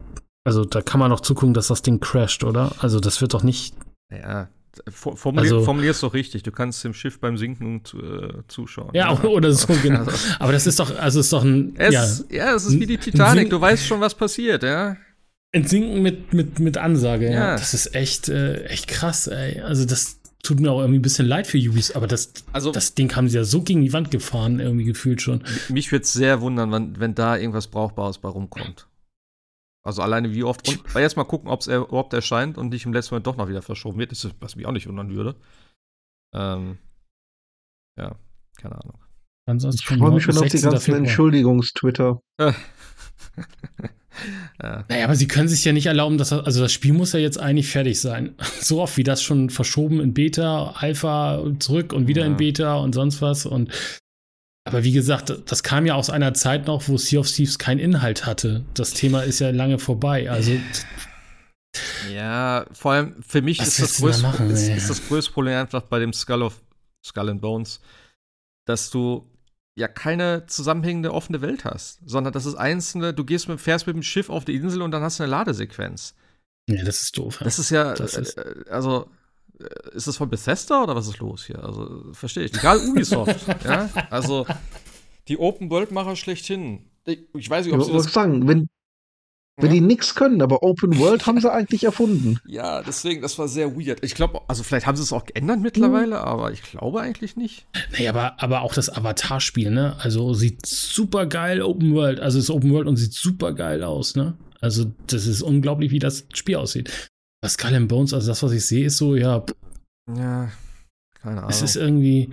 Also, 0.44 0.66
da 0.66 0.82
kann 0.82 1.00
man 1.00 1.10
noch 1.10 1.20
zugucken, 1.20 1.54
dass 1.54 1.68
das 1.68 1.80
Ding 1.80 2.00
crasht, 2.00 2.44
oder? 2.44 2.72
Also, 2.80 3.00
das 3.00 3.20
wird 3.22 3.32
doch 3.32 3.42
nicht. 3.42 3.74
Ja, 4.12 4.50
Formulier, 4.88 5.52
also, 5.52 5.64
formulier 5.64 5.90
es 5.90 6.00
doch 6.00 6.14
richtig. 6.14 6.42
Du 6.42 6.52
kannst 6.52 6.84
dem 6.84 6.94
Schiff 6.94 7.18
beim 7.18 7.36
Sinken 7.36 7.82
äh, 7.94 8.42
zuschauen. 8.46 8.90
Ja, 8.94 9.12
ja, 9.12 9.22
oder 9.24 9.52
so, 9.52 9.72
genau. 9.82 10.00
Also, 10.06 10.12
Aber 10.38 10.52
das 10.52 10.66
ist 10.66 10.78
doch, 10.78 10.96
also 10.98 11.20
ist 11.20 11.32
doch 11.32 11.44
ein. 11.44 11.74
Es, 11.76 12.24
ja, 12.30 12.36
ja, 12.36 12.54
es 12.54 12.66
ist 12.66 12.78
wie 12.78 12.86
die 12.86 12.98
Titanic. 12.98 13.50
Du 13.50 13.60
weißt 13.60 13.84
schon, 13.84 14.00
was 14.00 14.14
passiert, 14.14 14.62
ja. 14.62 14.96
Entsinken 15.52 16.00
mit, 16.02 16.32
mit, 16.32 16.60
mit 16.60 16.78
Ansage, 16.78 17.26
ja. 17.26 17.32
ja. 17.32 17.56
Das 17.56 17.74
ist 17.74 17.94
echt, 17.94 18.28
äh, 18.28 18.64
echt 18.64 18.86
krass, 18.86 19.26
ey. 19.26 19.60
Also, 19.60 19.84
das, 19.84 20.20
tut 20.42 20.60
mir 20.60 20.70
auch 20.70 20.80
irgendwie 20.80 20.98
ein 20.98 21.02
bisschen 21.02 21.26
leid 21.26 21.46
für 21.46 21.58
Ubis, 21.58 21.92
aber 21.92 22.06
das, 22.06 22.32
also, 22.52 22.72
das 22.72 22.94
Ding 22.94 23.14
haben 23.14 23.28
sie 23.28 23.36
ja 23.36 23.44
so 23.44 23.62
gegen 23.62 23.82
die 23.82 23.92
Wand 23.92 24.10
gefahren, 24.10 24.60
irgendwie 24.60 24.84
gefühlt 24.84 25.20
schon. 25.20 25.42
Mich 25.68 25.92
würde 25.92 26.04
es 26.04 26.12
sehr 26.12 26.40
wundern, 26.40 26.72
wenn, 26.72 26.98
wenn 26.98 27.14
da 27.14 27.36
irgendwas 27.36 27.66
Brauchbares 27.66 28.18
bei 28.18 28.28
rumkommt. 28.28 28.86
Also 29.82 30.02
alleine 30.02 30.32
wie 30.34 30.44
oft. 30.44 30.68
Und 30.68 30.82
jetzt 30.94 31.16
mal 31.16 31.24
gucken, 31.24 31.48
ob 31.48 31.60
es 31.60 31.66
überhaupt 31.66 32.12
erscheint 32.12 32.58
und 32.58 32.70
nicht 32.70 32.84
im 32.84 32.92
letzten 32.92 33.14
Moment 33.14 33.26
doch 33.26 33.36
noch 33.36 33.48
wieder 33.48 33.62
verschoben 33.62 33.98
wird. 33.98 34.12
Das 34.12 34.24
ist, 34.24 34.34
was 34.40 34.56
mich 34.56 34.66
auch 34.66 34.72
nicht 34.72 34.86
wundern 34.86 35.10
würde. 35.10 35.36
Ähm, 36.34 36.78
ja, 37.98 38.16
keine 38.56 38.76
Ahnung. 38.76 38.98
Ansonsten 39.46 39.80
ich 39.80 39.98
freue 39.98 40.12
mich 40.12 40.22
schon 40.24 40.36
auf 40.36 40.48
die 40.48 40.60
ganzen 40.60 40.94
Entschuldigungs-Twitter. 40.94 42.20
Ja. 44.62 44.84
Naja, 44.88 45.04
aber 45.04 45.14
sie 45.14 45.28
können 45.28 45.48
sich 45.48 45.64
ja 45.64 45.72
nicht 45.72 45.86
erlauben, 45.86 46.18
dass 46.18 46.32
also 46.32 46.60
das 46.60 46.72
Spiel 46.72 46.92
muss 46.92 47.12
ja 47.12 47.20
jetzt 47.20 47.38
eigentlich 47.38 47.68
fertig 47.68 48.00
sein. 48.00 48.34
So 48.60 48.82
oft 48.82 48.96
wie 48.96 49.04
das 49.04 49.22
schon 49.22 49.50
verschoben 49.50 50.00
in 50.00 50.12
Beta, 50.12 50.72
Alpha 50.76 51.42
zurück 51.58 51.92
und 51.92 52.06
wieder 52.06 52.22
ja. 52.22 52.26
in 52.26 52.36
Beta 52.36 52.76
und 52.76 52.94
sonst 52.94 53.22
was. 53.22 53.46
Und 53.46 53.72
aber 54.70 54.84
wie 54.84 54.92
gesagt, 54.92 55.34
das 55.46 55.62
kam 55.64 55.84
ja 55.84 55.96
aus 55.96 56.10
einer 56.10 56.32
Zeit 56.32 56.68
noch, 56.68 56.86
wo 56.86 56.96
Sea 56.96 57.18
of 57.18 57.28
Thieves 57.28 57.58
keinen 57.58 57.80
Inhalt 57.80 58.24
hatte. 58.24 58.64
Das 58.74 58.92
Thema 58.92 59.22
ist 59.22 59.40
ja 59.40 59.50
lange 59.50 59.80
vorbei. 59.80 60.30
Also 60.30 60.52
ja, 62.12 62.66
vor 62.72 62.92
allem 62.92 63.20
für 63.22 63.42
mich 63.42 63.60
ist 63.60 63.80
das, 63.80 63.98
größte, 63.98 64.22
machen, 64.22 64.48
ist, 64.50 64.68
ist 64.68 64.88
das 64.88 65.06
größte 65.08 65.32
Problem 65.32 65.58
einfach 65.58 65.82
bei 65.82 65.98
dem 65.98 66.12
Skull 66.12 66.42
of 66.42 66.60
Skull 67.04 67.30
and 67.30 67.40
Bones, 67.40 67.80
dass 68.64 68.90
du 68.90 69.28
ja 69.76 69.88
keine 69.88 70.46
zusammenhängende 70.46 71.12
offene 71.12 71.40
Welt 71.40 71.64
hast, 71.64 71.98
sondern 72.04 72.32
das 72.32 72.46
ist 72.46 72.54
einzelne, 72.54 73.12
du 73.12 73.24
gehst 73.24 73.48
mit, 73.48 73.60
fährst 73.60 73.88
mit 73.88 73.96
dem 73.96 74.02
Schiff 74.02 74.30
auf 74.30 74.44
die 74.44 74.54
Insel 74.54 74.82
und 74.82 74.92
dann 74.92 75.02
hast 75.02 75.18
du 75.18 75.24
eine 75.24 75.30
Ladesequenz. 75.30 76.14
Ja, 76.68 76.84
das 76.84 77.02
ist 77.02 77.18
doof. 77.18 77.40
Ja. 77.40 77.44
Das 77.44 77.58
ist 77.58 77.70
ja, 77.70 77.94
das 77.94 78.14
ist 78.14 78.36
äh, 78.36 78.64
also 78.70 79.10
ist 79.92 80.06
das 80.06 80.16
von 80.16 80.30
Bethesda 80.30 80.82
oder 80.82 80.96
was 80.96 81.08
ist 81.08 81.18
los 81.18 81.46
hier? 81.46 81.62
Also 81.62 82.12
verstehe 82.12 82.44
ich. 82.44 82.54
Egal 82.54 82.78
Ubisoft, 82.78 83.46
ja, 83.64 83.88
also 84.10 84.46
die 85.28 85.38
Open 85.38 85.70
World 85.70 85.90
Macher 85.92 86.16
schlechthin. 86.16 86.90
Ich, 87.04 87.20
ich 87.34 87.50
weiß 87.50 87.64
nicht, 87.66 87.74
ob 87.74 87.80
ich 87.80 87.86
sie 87.86 87.92
das 87.92 88.12
sagen, 88.12 88.48
wenn 88.48 88.68
wenn 89.62 89.72
die 89.72 89.82
nichts 89.82 90.14
können, 90.14 90.40
aber 90.40 90.62
Open 90.62 90.98
World 90.98 91.26
haben 91.26 91.38
sie 91.38 91.52
eigentlich 91.52 91.84
erfunden. 91.84 92.38
Ja, 92.46 92.82
deswegen, 92.82 93.20
das 93.20 93.38
war 93.38 93.46
sehr 93.46 93.76
weird. 93.76 94.02
Ich 94.02 94.14
glaube, 94.14 94.40
also 94.48 94.62
vielleicht 94.62 94.86
haben 94.86 94.96
sie 94.96 95.02
es 95.02 95.12
auch 95.12 95.26
geändert 95.26 95.60
mittlerweile, 95.60 96.16
mhm. 96.16 96.24
aber 96.24 96.50
ich 96.52 96.62
glaube 96.62 97.00
eigentlich 97.00 97.36
nicht. 97.36 97.66
Nee, 97.98 98.08
aber, 98.08 98.42
aber 98.42 98.62
auch 98.62 98.72
das 98.72 98.88
Avatar-Spiel, 98.88 99.70
ne? 99.70 99.96
Also 100.00 100.32
sieht 100.32 100.64
super 100.64 101.26
geil 101.26 101.60
Open 101.60 101.94
World. 101.94 102.20
Also 102.20 102.38
ist 102.38 102.48
Open 102.48 102.72
World 102.72 102.88
und 102.88 102.96
sieht 102.96 103.12
super 103.12 103.52
geil 103.52 103.84
aus, 103.84 104.16
ne? 104.16 104.38
Also, 104.60 104.92
das 105.06 105.26
ist 105.26 105.42
unglaublich, 105.42 105.90
wie 105.90 105.98
das 105.98 106.26
Spiel 106.34 106.56
aussieht. 106.56 107.10
Was 107.42 107.54
Skull 107.54 107.74
and 107.74 107.88
Bones, 107.88 108.12
also 108.12 108.28
das, 108.28 108.42
was 108.42 108.52
ich 108.52 108.66
sehe, 108.66 108.86
ist 108.86 108.98
so, 108.98 109.16
ja. 109.16 109.44
Ja, 110.14 110.50
keine 111.20 111.38
Ahnung. 111.38 111.50
Es 111.50 111.62
ist 111.62 111.76
irgendwie. 111.76 112.30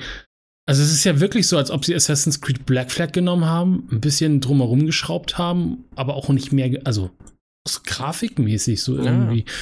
Also 0.66 0.84
es 0.84 0.92
ist 0.92 1.06
ja 1.06 1.22
wirklich 1.22 1.48
so, 1.48 1.58
als 1.58 1.72
ob 1.72 1.86
sie 1.86 1.96
Assassin's 1.96 2.42
Creed 2.42 2.66
Black 2.66 2.92
Flag 2.92 3.14
genommen 3.14 3.46
haben, 3.46 3.88
ein 3.90 4.02
bisschen 4.02 4.42
drumherum 4.42 4.86
geschraubt 4.86 5.38
haben, 5.38 5.86
aber 5.96 6.16
auch 6.16 6.28
nicht 6.28 6.52
mehr, 6.52 6.82
also 6.84 7.10
so 7.66 7.80
grafikmäßig 7.86 8.82
so 8.82 8.98
irgendwie. 8.98 9.40
Ja. 9.40 9.54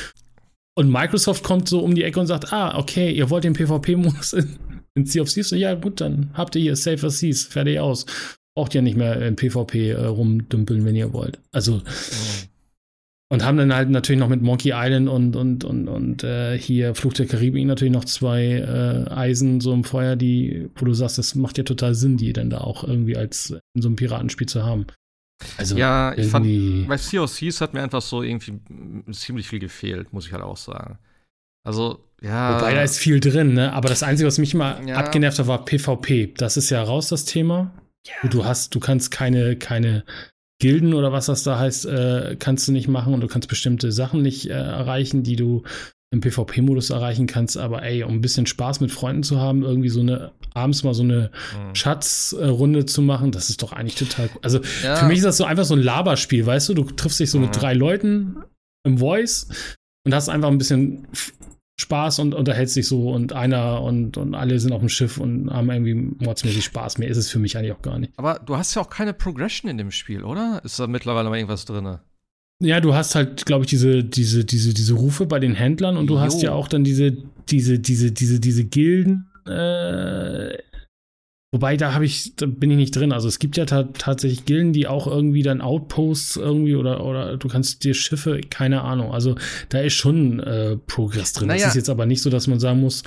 Und 0.78 0.90
Microsoft 0.92 1.44
kommt 1.44 1.70
so 1.70 1.80
um 1.80 1.94
die 1.94 2.04
Ecke 2.04 2.20
und 2.20 2.28
sagt, 2.28 2.52
ah, 2.52 2.78
okay, 2.78 3.12
ihr 3.12 3.30
wollt 3.30 3.44
den 3.44 3.54
PvP-Modus 3.54 4.34
in, 4.34 4.58
in 4.96 5.06
Sea 5.06 5.22
of 5.22 5.32
Thieves? 5.32 5.52
Ja 5.52 5.76
gut, 5.76 6.02
dann 6.02 6.32
habt 6.34 6.56
ihr 6.56 6.62
hier 6.62 6.76
Safer 6.76 7.12
Seas, 7.12 7.44
fertig 7.44 7.80
aus. 7.80 8.06
Braucht 8.58 8.74
ja 8.74 8.82
nicht 8.82 8.98
mehr 8.98 9.22
in 9.22 9.36
PvP 9.36 9.92
äh, 9.92 10.06
rumdümpeln, 10.06 10.86
wenn 10.86 10.96
ihr 10.96 11.14
wollt. 11.14 11.40
Also, 11.52 11.82
oh. 11.86 12.46
Und 13.28 13.44
haben 13.44 13.58
dann 13.58 13.74
halt 13.74 13.90
natürlich 13.90 14.20
noch 14.20 14.30
mit 14.30 14.44
Monkey 14.44 14.72
Island 14.76 15.10
und, 15.10 15.36
und, 15.36 15.64
und, 15.64 15.88
und 15.88 16.24
äh, 16.24 16.58
hier 16.60 16.94
Fluch 16.94 17.14
der 17.14 17.26
Karibik 17.26 17.66
natürlich 17.66 17.94
noch 17.94 18.06
zwei 18.06 18.44
äh, 18.44 19.10
Eisen 19.12 19.62
so 19.62 19.74
im 19.74 19.84
Feuer, 19.84 20.16
die, 20.16 20.70
wo 20.76 20.86
du 20.86 20.94
sagst, 20.94 21.18
das 21.18 21.34
macht 21.34 21.58
ja 21.58 21.64
total 21.64 21.96
Sinn, 21.96 22.18
die 22.18 22.34
dann 22.34 22.52
da 22.52 22.60
auch 22.60 22.84
irgendwie 22.84 23.18
als 23.18 23.56
in 23.74 23.82
so 23.82 23.88
einem 23.88 23.96
Piratenspiel 23.96 24.48
zu 24.48 24.64
haben. 24.64 24.86
Also 25.58 25.76
ja, 25.76 26.16
ich 26.16 26.28
fand, 26.28 26.46
bei 26.88 26.98
Sea 26.98 27.24
of 27.24 27.36
Thieves 27.36 27.62
hat 27.62 27.74
mir 27.74 27.82
einfach 27.82 28.02
so 28.02 28.22
irgendwie 28.22 28.60
ziemlich 29.12 29.48
viel 29.48 29.60
gefehlt, 29.60 30.14
muss 30.14 30.28
ich 30.28 30.32
halt 30.32 30.44
auch 30.44 30.58
sagen. 30.58 31.00
Also, 31.66 32.06
ja. 32.22 32.56
Wobei 32.56 32.76
da 32.76 32.84
ist 32.84 33.00
viel 33.00 33.20
drin, 33.20 33.54
ne? 33.54 33.74
Aber 33.74 33.90
das 33.90 34.04
Einzige, 34.04 34.28
was 34.28 34.38
mich 34.38 34.54
mal 34.54 34.88
ja. 34.88 34.96
abgenervt 34.96 35.40
hat, 35.40 35.48
war 35.48 35.66
PvP. 35.66 36.34
Das 36.38 36.58
ist 36.58 36.70
ja 36.70 36.82
raus, 36.84 37.10
das 37.10 37.26
Thema. 37.26 37.74
Ja. 38.06 38.30
Du 38.30 38.46
hast, 38.46 38.76
du 38.76 38.80
kannst 38.80 39.10
keine, 39.10 39.56
keine 39.56 40.06
Gilden 40.60 40.94
oder 40.94 41.12
was 41.12 41.26
das 41.26 41.44
da 41.44 41.60
heißt, 41.60 41.86
äh, 41.86 42.38
kannst 42.40 42.68
du 42.68 42.72
nicht 42.72 42.88
machen 42.88 43.14
und 43.14 43.22
du 43.22 43.28
kannst 43.28 43.50
bestimmte 43.50 43.92
Sachen 43.92 44.22
nicht 44.22 44.50
äh, 44.50 44.54
erreichen, 44.54 45.24
die 45.24 45.36
du 45.36 45.64
im 46.12 46.22
PvP-Modus 46.22 46.92
erreichen 46.92 47.28
kannst. 47.28 47.58
Aber 47.58 47.84
ey, 47.84 48.04
um 48.04 48.16
ein 48.16 48.22
bisschen 48.22 48.46
Spaß 48.46 48.80
mit 48.80 48.92
Freunden 48.92 49.24
zu 49.24 49.40
haben, 49.40 49.64
irgendwie 49.64 49.90
so 49.90 50.00
eine 50.00 50.32
abends 50.54 50.84
mal 50.84 50.94
so 50.94 51.04
eine 51.04 51.32
mhm. 51.54 51.76
Schatzrunde 51.76 52.86
zu 52.86 53.02
machen, 53.02 53.32
das 53.32 53.50
ist 53.50 53.62
doch 53.62 53.74
eigentlich 53.74 53.96
total 53.96 54.30
cool. 54.34 54.40
Also 54.42 54.62
ja. 54.84 54.96
für 54.96 55.06
mich 55.06 55.18
ist 55.18 55.26
das 55.26 55.38
so 55.38 55.44
einfach 55.44 55.66
so 55.66 55.76
ein 55.76 55.82
Laberspiel, 55.82 56.46
weißt 56.46 56.70
du? 56.70 56.74
Du 56.74 56.84
triffst 56.84 57.20
dich 57.20 57.30
so 57.30 57.38
mhm. 57.38 57.46
mit 57.46 57.62
drei 57.62 57.74
Leuten 57.74 58.38
im 58.86 59.00
Voice 59.00 59.50
und 60.06 60.14
hast 60.14 60.30
einfach 60.30 60.50
ein 60.50 60.58
bisschen 60.58 61.08
Spaß 61.78 62.20
und 62.20 62.34
unterhältst 62.34 62.76
dich 62.76 62.88
so 62.88 63.12
und 63.12 63.34
einer 63.34 63.82
und, 63.82 64.18
und 64.18 64.34
alle 64.34 64.60
sind 64.60 64.72
auf 64.72 64.80
dem 64.80 64.90
Schiff 64.90 65.18
und 65.18 65.52
haben 65.52 65.70
irgendwie 65.70 65.94
mordsmäßig 65.94 66.64
Spaß. 66.64 66.98
Mehr 67.00 67.10
ist 67.10 67.18
es 67.18 67.30
für 67.30 67.40
mich 67.40 67.58
eigentlich 67.58 67.74
auch 67.74 67.82
gar 67.82 68.00
nicht. 68.00 68.14
Aber 68.16 68.40
du 68.46 68.56
hast 68.56 68.74
ja 68.76 68.82
auch 68.82 68.90
keine 68.90 69.14
Progression 69.14 69.70
in 69.70 69.78
dem 69.78 69.92
Spiel, 69.92 70.24
oder? 70.24 70.62
Ist 70.64 70.80
da 70.80 70.88
mittlerweile 70.88 71.30
mal 71.30 71.36
irgendwas 71.36 71.66
drin? 71.66 71.98
Ja, 72.62 72.80
du 72.80 72.94
hast 72.94 73.16
halt, 73.16 73.46
glaube 73.46 73.66
ich, 73.66 73.70
diese, 73.70 74.04
diese, 74.06 74.46
diese, 74.46 74.74
diese 74.74 74.94
Rufe 74.94 75.26
bei 75.26 75.40
den 75.40 75.54
Händlern 75.54 75.98
und 75.98 76.08
du 76.08 76.14
jo. 76.14 76.20
hast 76.22 76.42
ja 76.42 76.54
auch 76.54 76.70
dann 76.70 76.86
diese, 76.86 77.12
diese, 77.50 77.80
diese, 77.80 78.14
diese, 78.14 78.40
diese 78.40 78.64
Gilden. 78.64 79.28
Äh, 79.46 80.58
Wobei, 81.56 81.78
da 81.78 81.94
habe 81.94 82.04
ich, 82.04 82.36
da 82.36 82.48
bin 82.48 82.70
ich 82.72 82.76
nicht 82.76 82.94
drin. 82.98 83.14
Also 83.14 83.30
es 83.30 83.40
gibt 83.40 83.56
ja 83.56 83.64
tatsächlich 83.64 84.44
Gilden, 84.44 84.74
die 84.74 84.88
auch 84.88 85.08
irgendwie 85.08 85.42
dann 85.42 85.62
Outposts 85.62 86.36
irgendwie 86.36 86.76
oder, 86.76 87.06
oder 87.06 87.38
du 87.38 87.48
kannst 87.48 87.86
dir 87.86 87.94
Schiffe, 87.94 88.42
keine 88.42 88.82
Ahnung. 88.82 89.14
Also 89.14 89.38
da 89.70 89.80
ist 89.80 89.94
schon 89.94 90.42
äh, 90.42 90.76
Progress 90.76 91.32
drin. 91.32 91.48
Naja. 91.48 91.62
Das 91.62 91.70
ist 91.70 91.76
jetzt 91.78 91.90
aber 91.90 92.06
nicht 92.06 92.22
so, 92.22 92.30
dass 92.30 92.48
man 92.48 92.60
sagen 92.60 92.82
muss, 92.82 93.04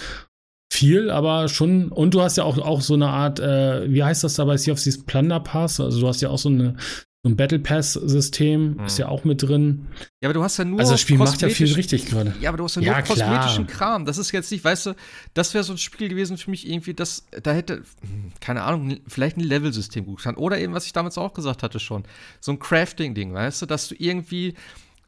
viel, 0.72 1.10
aber 1.10 1.48
schon. 1.48 1.92
Und 1.92 2.14
du 2.14 2.22
hast 2.22 2.38
ja 2.38 2.44
auch, 2.44 2.56
auch 2.56 2.80
so 2.80 2.94
eine 2.94 3.08
Art, 3.08 3.38
äh, 3.38 3.92
wie 3.92 4.02
heißt 4.02 4.24
das 4.24 4.36
dabei, 4.36 4.56
Sea 4.56 4.72
of 4.72 4.82
Thieves 4.82 5.04
Plunder 5.04 5.40
Pass? 5.40 5.78
Also 5.78 6.00
du 6.00 6.08
hast 6.08 6.22
ja 6.22 6.30
auch 6.30 6.38
so 6.38 6.48
eine 6.48 6.76
so 7.24 7.30
ein 7.30 7.36
Battle 7.36 7.58
Pass-System 7.58 8.74
mhm. 8.74 8.84
ist 8.84 8.98
ja 8.98 9.08
auch 9.08 9.24
mit 9.24 9.42
drin. 9.42 9.88
Ja, 10.20 10.28
aber 10.28 10.34
du 10.34 10.42
hast 10.44 10.56
ja 10.56 10.64
nur. 10.64 10.78
Also 10.78 10.92
das 10.92 11.00
Spiel 11.00 11.18
macht 11.18 11.42
ja 11.42 11.48
viel 11.48 11.72
richtig 11.74 12.06
gerade. 12.06 12.32
Ja, 12.40 12.50
aber 12.50 12.58
du 12.58 12.64
hast 12.64 12.76
ja 12.76 12.82
nur 12.82 12.92
ja, 12.92 13.02
kosmetischen 13.02 13.66
Kram. 13.66 14.06
Das 14.06 14.18
ist 14.18 14.30
jetzt 14.30 14.52
nicht, 14.52 14.62
weißt 14.62 14.86
du, 14.86 14.94
das 15.34 15.52
wäre 15.52 15.64
so 15.64 15.72
ein 15.72 15.78
Spiel 15.78 16.08
gewesen 16.08 16.36
für 16.36 16.50
mich 16.50 16.68
irgendwie, 16.68 16.94
das, 16.94 17.26
da 17.42 17.52
hätte, 17.52 17.82
hm, 18.02 18.32
keine 18.40 18.62
Ahnung, 18.62 19.00
vielleicht 19.08 19.36
ein 19.36 19.42
Level-System 19.42 20.06
gut 20.06 20.18
getan. 20.18 20.36
Oder 20.36 20.58
eben, 20.58 20.74
was 20.74 20.86
ich 20.86 20.92
damals 20.92 21.18
auch 21.18 21.34
gesagt 21.34 21.64
hatte 21.64 21.80
schon, 21.80 22.04
so 22.40 22.52
ein 22.52 22.60
Crafting-Ding, 22.60 23.34
weißt 23.34 23.62
du, 23.62 23.66
dass 23.66 23.88
du 23.88 23.96
irgendwie 23.98 24.54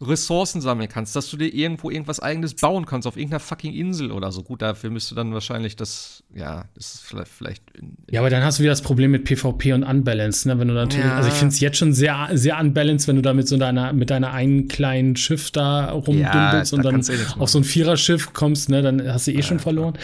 Ressourcen 0.02 0.62
sammeln 0.62 0.88
kannst, 0.88 1.14
dass 1.14 1.28
du 1.30 1.36
dir 1.36 1.52
irgendwo 1.52 1.90
irgendwas 1.90 2.20
eigenes 2.20 2.54
bauen 2.54 2.86
kannst 2.86 3.06
auf 3.06 3.16
irgendeiner 3.16 3.40
fucking 3.40 3.74
Insel 3.74 4.12
oder 4.12 4.32
so. 4.32 4.42
Gut, 4.42 4.62
dafür 4.62 4.88
müsste 4.88 5.14
dann 5.14 5.34
wahrscheinlich 5.34 5.76
das, 5.76 6.24
ja, 6.34 6.64
das 6.74 6.94
ist 6.94 7.02
vielleicht. 7.02 7.30
vielleicht 7.30 7.70
in, 7.72 7.96
in 8.06 8.14
ja, 8.14 8.20
aber 8.20 8.30
dann 8.30 8.42
hast 8.42 8.58
du 8.58 8.62
wieder 8.62 8.72
das 8.72 8.80
Problem 8.80 9.10
mit 9.10 9.24
PvP 9.24 9.74
und 9.74 9.84
Unbalanced, 9.84 10.46
ne? 10.46 10.58
Wenn 10.58 10.68
du 10.68 10.74
natürlich, 10.74 11.04
ja. 11.04 11.16
also 11.16 11.28
ich 11.28 11.34
finde 11.34 11.52
es 11.52 11.60
jetzt 11.60 11.76
schon 11.76 11.92
sehr, 11.92 12.30
sehr 12.32 12.58
unbalanced, 12.58 13.08
wenn 13.08 13.16
du 13.16 13.22
da 13.22 13.34
mit 13.34 13.46
so 13.46 13.58
deiner, 13.58 13.92
mit 13.92 14.08
deiner 14.08 14.32
einen 14.32 14.68
kleinen 14.68 15.16
Schiff 15.16 15.50
da 15.50 15.90
rumdümpelst 15.90 16.72
ja, 16.72 16.78
und 16.78 16.84
dann 16.84 17.00
eh 17.00 17.38
auf 17.38 17.50
so 17.50 17.58
ein 17.58 17.64
Viererschiff 17.64 18.32
kommst, 18.32 18.70
ne, 18.70 18.80
dann 18.80 19.06
hast 19.06 19.26
du 19.26 19.32
eh 19.32 19.36
ja, 19.36 19.42
schon 19.42 19.58
verloren. 19.58 19.98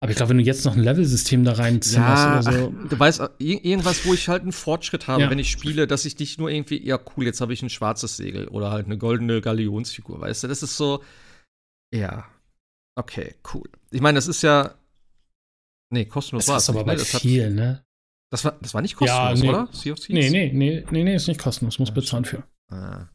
Aber 0.00 0.10
ich 0.10 0.16
glaube, 0.16 0.30
wenn 0.30 0.38
du 0.38 0.44
jetzt 0.44 0.64
noch 0.64 0.76
ein 0.76 0.82
Level-System 0.82 1.44
da 1.44 1.52
reinzimmerst 1.52 2.24
ja, 2.24 2.32
oder 2.32 2.42
so. 2.42 2.74
Ach, 2.84 2.88
du 2.88 2.98
weißt, 2.98 3.22
irgendwas, 3.38 4.04
wo 4.04 4.12
ich 4.12 4.28
halt 4.28 4.42
einen 4.42 4.52
Fortschritt 4.52 5.08
habe, 5.08 5.22
ja. 5.22 5.30
wenn 5.30 5.38
ich 5.38 5.50
spiele, 5.50 5.86
dass 5.86 6.04
ich 6.04 6.18
nicht 6.18 6.38
nur 6.38 6.50
irgendwie, 6.50 6.86
ja, 6.86 6.98
cool, 7.16 7.24
jetzt 7.24 7.40
habe 7.40 7.54
ich 7.54 7.62
ein 7.62 7.70
schwarzes 7.70 8.16
Segel 8.16 8.48
oder 8.48 8.70
halt 8.70 8.86
eine 8.86 8.98
goldene 8.98 9.40
Galionsfigur, 9.40 10.20
weißt 10.20 10.44
du? 10.44 10.48
Das 10.48 10.62
ist 10.62 10.76
so, 10.76 11.02
ja, 11.94 12.26
okay, 12.94 13.36
cool. 13.54 13.68
Ich 13.90 14.02
meine, 14.02 14.16
das 14.16 14.28
ist 14.28 14.42
ja, 14.42 14.74
Nee, 15.90 16.04
kostenlos 16.04 16.48
war 16.48 16.56
es. 16.56 16.66
Das 16.66 16.74
ist 16.74 16.80
aber 16.80 16.84
bei 16.84 16.98
viel, 16.98 17.50
ne? 17.50 17.84
Das 18.30 18.44
war, 18.44 18.56
das 18.60 18.74
war 18.74 18.82
nicht 18.82 18.96
kostenlos, 18.96 19.38
ja, 19.38 19.44
nee. 19.44 19.48
oder? 19.48 19.68
Sea 19.72 19.92
of 19.92 20.00
Thieves? 20.00 20.08
Nee, 20.08 20.30
nee, 20.30 20.52
nee, 20.52 20.84
nee, 20.90 21.04
nee, 21.04 21.14
ist 21.14 21.28
nicht 21.28 21.40
kostenlos. 21.40 21.78
Muss 21.78 21.92
bezahlen 21.92 22.24
für. 22.24 22.42
Ah. 22.70 23.08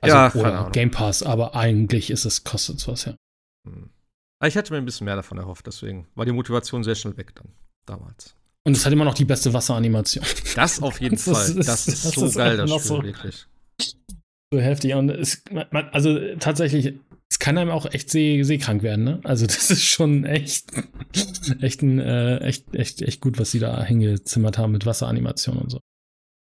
Also, 0.00 0.16
ja, 0.16 0.34
oder 0.34 0.70
Game 0.70 0.90
Pass, 0.90 1.22
aber 1.22 1.54
eigentlich 1.54 2.10
ist 2.10 2.24
es 2.24 2.44
kostet 2.44 2.86
was, 2.86 3.04
ja. 3.04 3.16
Hm. 3.66 3.90
Ich 4.44 4.54
hätte 4.54 4.72
mir 4.72 4.78
ein 4.78 4.84
bisschen 4.84 5.04
mehr 5.04 5.16
davon 5.16 5.38
erhofft, 5.38 5.66
deswegen 5.66 6.06
war 6.14 6.24
die 6.24 6.32
Motivation 6.32 6.84
sehr 6.84 6.94
schnell 6.94 7.16
weg 7.16 7.34
dann, 7.34 7.48
damals. 7.86 8.36
Und 8.64 8.76
es 8.76 8.84
hat 8.84 8.92
immer 8.92 9.04
noch 9.04 9.14
die 9.14 9.24
beste 9.24 9.52
Wasseranimation. 9.52 10.24
Das 10.54 10.82
auf 10.82 11.00
jeden 11.00 11.16
das 11.16 11.24
Fall. 11.24 11.58
Ist, 11.58 11.68
das 11.68 11.88
ist 11.88 12.04
das 12.04 12.12
so 12.12 12.26
ist 12.26 12.36
geil, 12.36 12.56
das 12.56 12.70
Spiel, 12.70 12.82
so, 12.82 13.02
wirklich. 13.02 13.46
So 14.52 14.60
heftig. 14.60 14.94
Und 14.94 15.10
es, 15.10 15.42
man, 15.50 15.88
also 15.90 16.18
tatsächlich, 16.38 16.94
es 17.30 17.38
kann 17.38 17.58
einem 17.58 17.70
auch 17.70 17.86
echt 17.86 18.10
seh, 18.10 18.42
seekrank 18.42 18.82
werden, 18.82 19.04
ne? 19.04 19.20
Also 19.24 19.46
das 19.46 19.70
ist 19.70 19.84
schon 19.84 20.24
echt, 20.24 20.66
echt, 21.60 21.82
ein, 21.82 21.98
äh, 21.98 22.38
echt, 22.38 22.74
echt, 22.74 23.02
echt 23.02 23.20
gut, 23.20 23.38
was 23.38 23.50
sie 23.50 23.58
da 23.58 23.82
hingezimmert 23.82 24.58
haben 24.58 24.72
mit 24.72 24.86
Wasseranimation 24.86 25.56
und 25.58 25.70
so. 25.70 25.80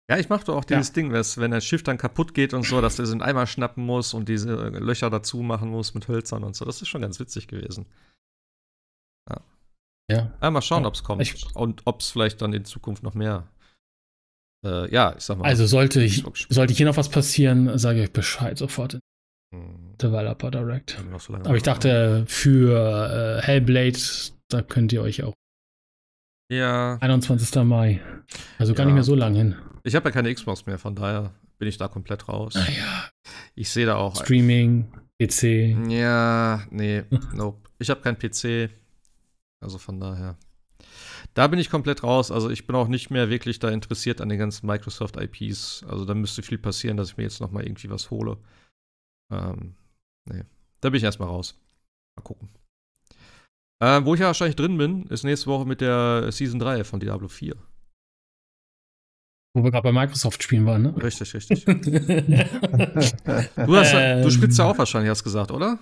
Ja, 0.09 0.17
ich 0.17 0.27
mache 0.27 0.45
doch 0.45 0.55
auch 0.55 0.65
dieses 0.65 0.87
ja. 0.87 0.93
Ding, 0.95 1.11
dass, 1.11 1.37
wenn 1.37 1.51
das 1.51 1.63
Schiff 1.63 1.83
dann 1.83 1.99
kaputt 1.99 2.33
geht 2.33 2.55
und 2.55 2.63
so, 2.63 2.81
dass 2.81 2.95
du 2.95 3.05
so 3.05 3.11
einen 3.11 3.21
Eimer 3.21 3.45
schnappen 3.45 3.85
muss 3.85 4.15
und 4.15 4.27
diese 4.27 4.69
Löcher 4.69 5.11
dazu 5.11 5.41
machen 5.43 5.69
muss 5.69 5.93
mit 5.93 6.07
Hölzern 6.07 6.43
und 6.43 6.55
so. 6.55 6.65
Das 6.65 6.81
ist 6.81 6.87
schon 6.87 7.01
ganz 7.01 7.19
witzig 7.19 7.47
gewesen. 7.47 7.85
Ja. 9.29 9.41
ja. 10.09 10.33
ja 10.41 10.51
mal 10.51 10.63
schauen, 10.63 10.81
ja. 10.81 10.87
ob 10.87 10.95
es 10.95 11.03
kommt. 11.03 11.21
Ich, 11.21 11.55
und 11.55 11.83
ob 11.85 12.01
es 12.01 12.09
vielleicht 12.09 12.41
dann 12.41 12.53
in 12.53 12.65
Zukunft 12.65 13.03
noch 13.03 13.13
mehr. 13.13 13.47
Äh, 14.65 14.91
ja, 14.91 15.13
ich 15.15 15.23
sag 15.23 15.37
mal. 15.37 15.45
Also 15.45 15.67
sollte, 15.67 16.01
ich, 16.01 16.23
sollte 16.49 16.73
hier 16.73 16.87
noch 16.87 16.97
was 16.97 17.09
passieren, 17.09 17.77
sage 17.77 18.03
ich 18.03 18.11
Bescheid 18.11 18.57
sofort. 18.57 18.97
Hm. 19.53 19.95
Developer 20.01 20.49
Direct. 20.49 20.97
So 21.19 21.35
Aber 21.35 21.55
ich 21.55 21.63
dachte, 21.63 22.25
für 22.27 23.37
äh, 23.37 23.45
Hellblade, 23.45 23.99
da 24.47 24.63
könnt 24.63 24.91
ihr 24.91 25.03
euch 25.03 25.21
auch. 25.21 25.35
Ja. 26.51 26.97
21. 26.99 27.63
Mai. 27.63 28.01
Also 28.57 28.73
gar 28.73 28.85
nicht 28.85 28.95
mehr 28.95 29.03
so 29.03 29.13
lang 29.13 29.35
hin. 29.35 29.55
Ich 29.89 29.95
habe 29.95 30.09
ja 30.09 30.13
keine 30.13 30.31
Xbox 30.31 30.67
mehr, 30.67 30.77
von 30.77 30.95
daher 30.95 31.33
bin 31.57 31.67
ich 31.67 31.77
da 31.77 31.87
komplett 31.87 32.29
raus. 32.29 32.53
Naja. 32.53 33.09
Ich 33.55 33.71
sehe 33.71 33.87
da 33.87 33.95
auch. 33.95 34.15
Streaming, 34.23 34.87
PC. 35.19 35.75
Ja, 35.89 36.63
nee, 36.69 37.03
nope. 37.33 37.67
Ich 37.79 37.89
habe 37.89 38.01
keinen 38.01 38.19
PC. 38.19 38.69
Also 39.61 39.79
von 39.79 39.99
daher. 39.99 40.37
Da 41.33 41.47
bin 41.47 41.57
ich 41.57 41.71
komplett 41.71 42.03
raus. 42.03 42.29
Also 42.29 42.51
ich 42.51 42.67
bin 42.67 42.75
auch 42.75 42.87
nicht 42.87 43.09
mehr 43.09 43.31
wirklich 43.31 43.57
da 43.57 43.69
interessiert 43.69 44.21
an 44.21 44.29
den 44.29 44.37
ganzen 44.37 44.67
Microsoft 44.67 45.17
IPs. 45.17 45.83
Also 45.87 46.05
da 46.05 46.13
müsste 46.13 46.43
viel 46.43 46.59
passieren, 46.59 46.95
dass 46.95 47.09
ich 47.09 47.17
mir 47.17 47.23
jetzt 47.23 47.41
noch 47.41 47.49
mal 47.49 47.63
irgendwie 47.63 47.89
was 47.89 48.11
hole. 48.11 48.37
Ähm, 49.33 49.75
nee. 50.25 50.43
Da 50.81 50.89
bin 50.89 50.97
ich 50.97 51.03
erstmal 51.03 51.29
raus. 51.29 51.59
Mal 52.15 52.23
gucken. 52.23 52.49
Äh, 53.81 54.05
wo 54.05 54.13
ich 54.13 54.19
ja 54.19 54.27
wahrscheinlich 54.27 54.55
drin 54.55 54.77
bin, 54.77 55.07
ist 55.07 55.23
nächste 55.23 55.47
Woche 55.47 55.65
mit 55.65 55.81
der 55.81 56.31
Season 56.31 56.59
3 56.59 56.83
von 56.83 56.99
Diablo 56.99 57.27
4. 57.27 57.55
Wo 59.59 59.63
wir 59.65 59.71
gerade 59.71 59.83
bei 59.83 59.91
Microsoft 59.91 60.41
spielen 60.41 60.65
waren, 60.65 60.81
ne? 60.83 60.93
Richtig, 61.01 61.33
richtig. 61.33 61.65
du, 61.65 61.75
hast, 63.75 63.93
ähm, 63.93 64.23
du 64.23 64.31
spielst 64.31 64.57
ja 64.57 64.65
auch 64.65 64.77
wahrscheinlich, 64.77 65.09
hast 65.09 65.23
gesagt, 65.23 65.51
oder? 65.51 65.77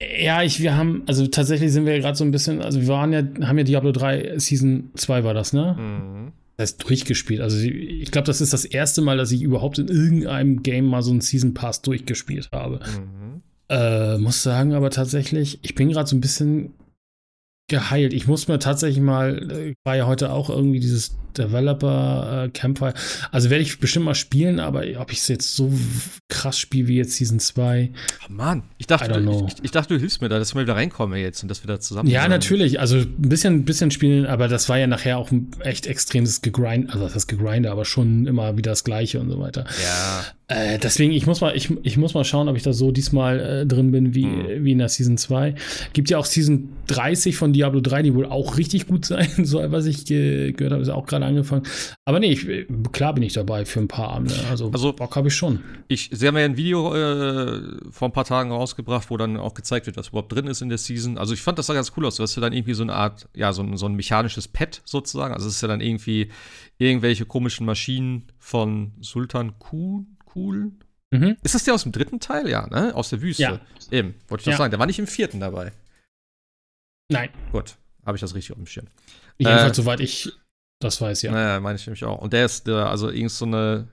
Ja, 0.00 0.42
ich, 0.44 0.60
wir 0.60 0.76
haben, 0.76 1.02
also 1.06 1.26
tatsächlich 1.26 1.72
sind 1.72 1.84
wir 1.84 1.94
ja 1.94 2.00
gerade 2.00 2.16
so 2.16 2.24
ein 2.24 2.30
bisschen, 2.30 2.62
also 2.62 2.80
wir 2.80 2.88
waren 2.88 3.12
ja, 3.12 3.22
haben 3.46 3.58
ja 3.58 3.64
Diablo 3.64 3.90
3 3.90 4.38
Season 4.38 4.90
2 4.94 5.24
war 5.24 5.34
das, 5.34 5.52
ne? 5.52 5.76
Mhm. 5.76 6.32
Das 6.56 6.70
ist 6.72 6.88
durchgespielt. 6.88 7.40
Also 7.40 7.58
ich 7.58 8.10
glaube, 8.10 8.26
das 8.26 8.40
ist 8.40 8.52
das 8.52 8.64
erste 8.64 9.00
Mal, 9.00 9.16
dass 9.16 9.32
ich 9.32 9.42
überhaupt 9.42 9.78
in 9.78 9.88
irgendeinem 9.88 10.62
Game 10.62 10.86
mal 10.86 11.02
so 11.02 11.10
einen 11.10 11.20
Season 11.20 11.54
Pass 11.54 11.82
durchgespielt 11.82 12.50
habe. 12.52 12.80
Mhm. 12.80 13.42
Äh, 13.68 14.18
muss 14.18 14.42
sagen, 14.42 14.74
aber 14.74 14.90
tatsächlich, 14.90 15.58
ich 15.62 15.74
bin 15.74 15.88
gerade 15.88 16.08
so 16.08 16.16
ein 16.16 16.20
bisschen 16.20 16.74
geheilt. 17.68 18.12
Ich 18.12 18.26
muss 18.26 18.48
mir 18.48 18.58
tatsächlich 18.58 19.02
mal, 19.02 19.50
äh, 19.50 19.74
war 19.84 19.96
ja 19.96 20.06
heute 20.06 20.32
auch 20.32 20.48
irgendwie 20.48 20.80
dieses 20.80 21.16
Developer 21.38 22.44
äh, 22.44 22.48
Campfire. 22.50 22.94
Also 23.30 23.50
werde 23.50 23.62
ich 23.62 23.78
bestimmt 23.78 24.04
mal 24.04 24.14
spielen, 24.14 24.60
aber 24.60 24.84
ob 24.98 25.12
ich 25.12 25.18
es 25.18 25.28
jetzt 25.28 25.54
so 25.54 25.72
krass 26.28 26.58
spiele 26.58 26.88
wie 26.88 26.96
jetzt 26.96 27.14
Season 27.14 27.38
2. 27.38 27.90
Oh 28.28 28.32
Mann, 28.32 28.62
ich 28.78 28.86
dachte, 28.86 29.08
du, 29.20 29.46
ich, 29.46 29.64
ich, 29.64 29.70
dachte, 29.70 29.94
du 29.94 30.00
hilfst 30.00 30.20
mir 30.20 30.28
da, 30.28 30.38
dass 30.38 30.54
wir 30.54 30.62
wieder 30.62 30.76
reinkommen 30.76 31.18
jetzt 31.18 31.42
und 31.42 31.48
dass 31.48 31.62
wir 31.62 31.68
da 31.68 31.80
zusammen 31.80 32.08
Ja, 32.08 32.28
natürlich. 32.28 32.80
Also 32.80 32.96
ein 32.96 33.16
bisschen, 33.16 33.54
ein 33.54 33.64
bisschen 33.64 33.90
spielen, 33.90 34.26
aber 34.26 34.48
das 34.48 34.68
war 34.68 34.78
ja 34.78 34.86
nachher 34.86 35.18
auch 35.18 35.30
ein 35.30 35.50
echt 35.60 35.86
extremes 35.86 36.42
Gegrind, 36.42 36.92
also 36.92 37.08
das 37.08 37.26
Gegrind, 37.26 37.66
aber 37.66 37.84
schon 37.84 38.26
immer 38.26 38.56
wieder 38.56 38.72
das 38.72 38.84
Gleiche 38.84 39.20
und 39.20 39.30
so 39.30 39.38
weiter. 39.38 39.64
Ja. 39.82 40.24
Äh, 40.48 40.78
deswegen, 40.78 41.12
ich 41.12 41.26
muss 41.26 41.42
mal, 41.42 41.54
ich, 41.54 41.70
ich 41.82 41.98
muss 41.98 42.14
mal 42.14 42.24
schauen, 42.24 42.48
ob 42.48 42.56
ich 42.56 42.62
da 42.62 42.72
so 42.72 42.90
diesmal 42.90 43.38
äh, 43.38 43.66
drin 43.66 43.90
bin 43.90 44.14
wie, 44.14 44.24
mhm. 44.24 44.64
wie 44.64 44.72
in 44.72 44.78
der 44.78 44.88
Season 44.88 45.18
2. 45.18 45.54
Gibt 45.92 46.08
ja 46.08 46.16
auch 46.16 46.24
Season 46.24 46.70
30 46.86 47.36
von 47.36 47.52
Diablo 47.52 47.80
3, 47.80 48.02
die 48.02 48.14
wohl 48.14 48.24
auch 48.24 48.56
richtig 48.56 48.86
gut 48.86 49.04
sein 49.04 49.28
soll, 49.44 49.70
was 49.72 49.84
ich 49.84 50.06
ge 50.06 50.52
gehört 50.52 50.72
habe, 50.72 50.82
ist 50.82 50.88
auch 50.88 51.06
gerade 51.06 51.26
angefangen. 51.28 51.66
Aber 52.04 52.20
nee, 52.20 52.32
ich, 52.32 52.46
klar 52.92 53.14
bin 53.14 53.22
ich 53.22 53.32
dabei 53.32 53.64
für 53.64 53.80
ein 53.80 53.88
paar 53.88 54.08
Abende. 54.10 54.34
Also, 54.50 54.70
also 54.70 54.92
Bock 54.92 55.14
habe 55.16 55.28
ich 55.28 55.34
schon. 55.34 55.62
Ich, 55.88 56.10
Sie 56.12 56.26
haben 56.26 56.36
ja 56.36 56.44
ein 56.44 56.56
Video 56.56 56.94
äh, 56.94 57.90
vor 57.90 58.08
ein 58.08 58.12
paar 58.12 58.24
Tagen 58.24 58.50
rausgebracht, 58.50 59.10
wo 59.10 59.16
dann 59.16 59.36
auch 59.36 59.54
gezeigt 59.54 59.86
wird, 59.86 59.96
was 59.96 60.08
überhaupt 60.08 60.32
drin 60.32 60.46
ist 60.46 60.62
in 60.62 60.68
der 60.68 60.78
Season. 60.78 61.18
Also 61.18 61.34
ich 61.34 61.42
fand 61.42 61.58
das 61.58 61.66
sah 61.66 61.74
ganz 61.74 61.92
cool 61.96 62.06
aus. 62.06 62.16
Du 62.16 62.22
hast 62.22 62.34
ja 62.34 62.42
dann 62.42 62.52
irgendwie 62.52 62.74
so 62.74 62.82
eine 62.82 62.94
Art, 62.94 63.28
ja, 63.34 63.52
so 63.52 63.62
ein, 63.62 63.76
so 63.76 63.86
ein 63.86 63.94
mechanisches 63.94 64.48
Pad 64.48 64.82
sozusagen. 64.84 65.34
Also 65.34 65.48
es 65.48 65.56
ist 65.56 65.60
ja 65.62 65.68
dann 65.68 65.80
irgendwie 65.80 66.30
irgendwelche 66.78 67.26
komischen 67.26 67.66
Maschinen 67.66 68.26
von 68.38 68.92
Sultan 69.00 69.58
Kuhn. 69.58 70.16
Cool. 70.34 70.72
Mhm. 71.10 71.36
Ist 71.42 71.54
das 71.54 71.64
der 71.64 71.74
aus 71.74 71.84
dem 71.84 71.92
dritten 71.92 72.20
Teil? 72.20 72.48
Ja, 72.48 72.66
ne? 72.66 72.94
Aus 72.94 73.10
der 73.10 73.22
Wüste. 73.22 73.42
Ja. 73.42 73.60
Eben, 73.90 74.14
wollte 74.28 74.42
ich 74.42 74.44
doch 74.44 74.52
ja. 74.52 74.58
sagen. 74.58 74.70
Der 74.70 74.78
war 74.78 74.86
nicht 74.86 74.98
im 74.98 75.06
vierten 75.06 75.40
dabei. 75.40 75.72
Nein. 77.10 77.30
Gut, 77.52 77.76
habe 78.04 78.16
ich 78.16 78.20
das 78.20 78.34
richtig 78.34 78.52
auf 78.52 78.58
dem 78.58 78.66
Schirm. 78.66 78.86
Jedenfalls, 79.38 79.78
äh, 79.78 79.82
soweit 79.82 80.00
ich 80.00 80.30
das 80.80 81.00
weiß, 81.00 81.22
ja. 81.22 81.32
Naja, 81.32 81.60
meine 81.60 81.76
ich 81.76 81.86
nämlich 81.86 82.04
auch. 82.04 82.18
Und 82.18 82.32
der 82.32 82.44
ist, 82.44 82.66
der, 82.66 82.88
also 82.88 83.10
irgend 83.10 83.32
so 83.32 83.44
eine, 83.44 83.88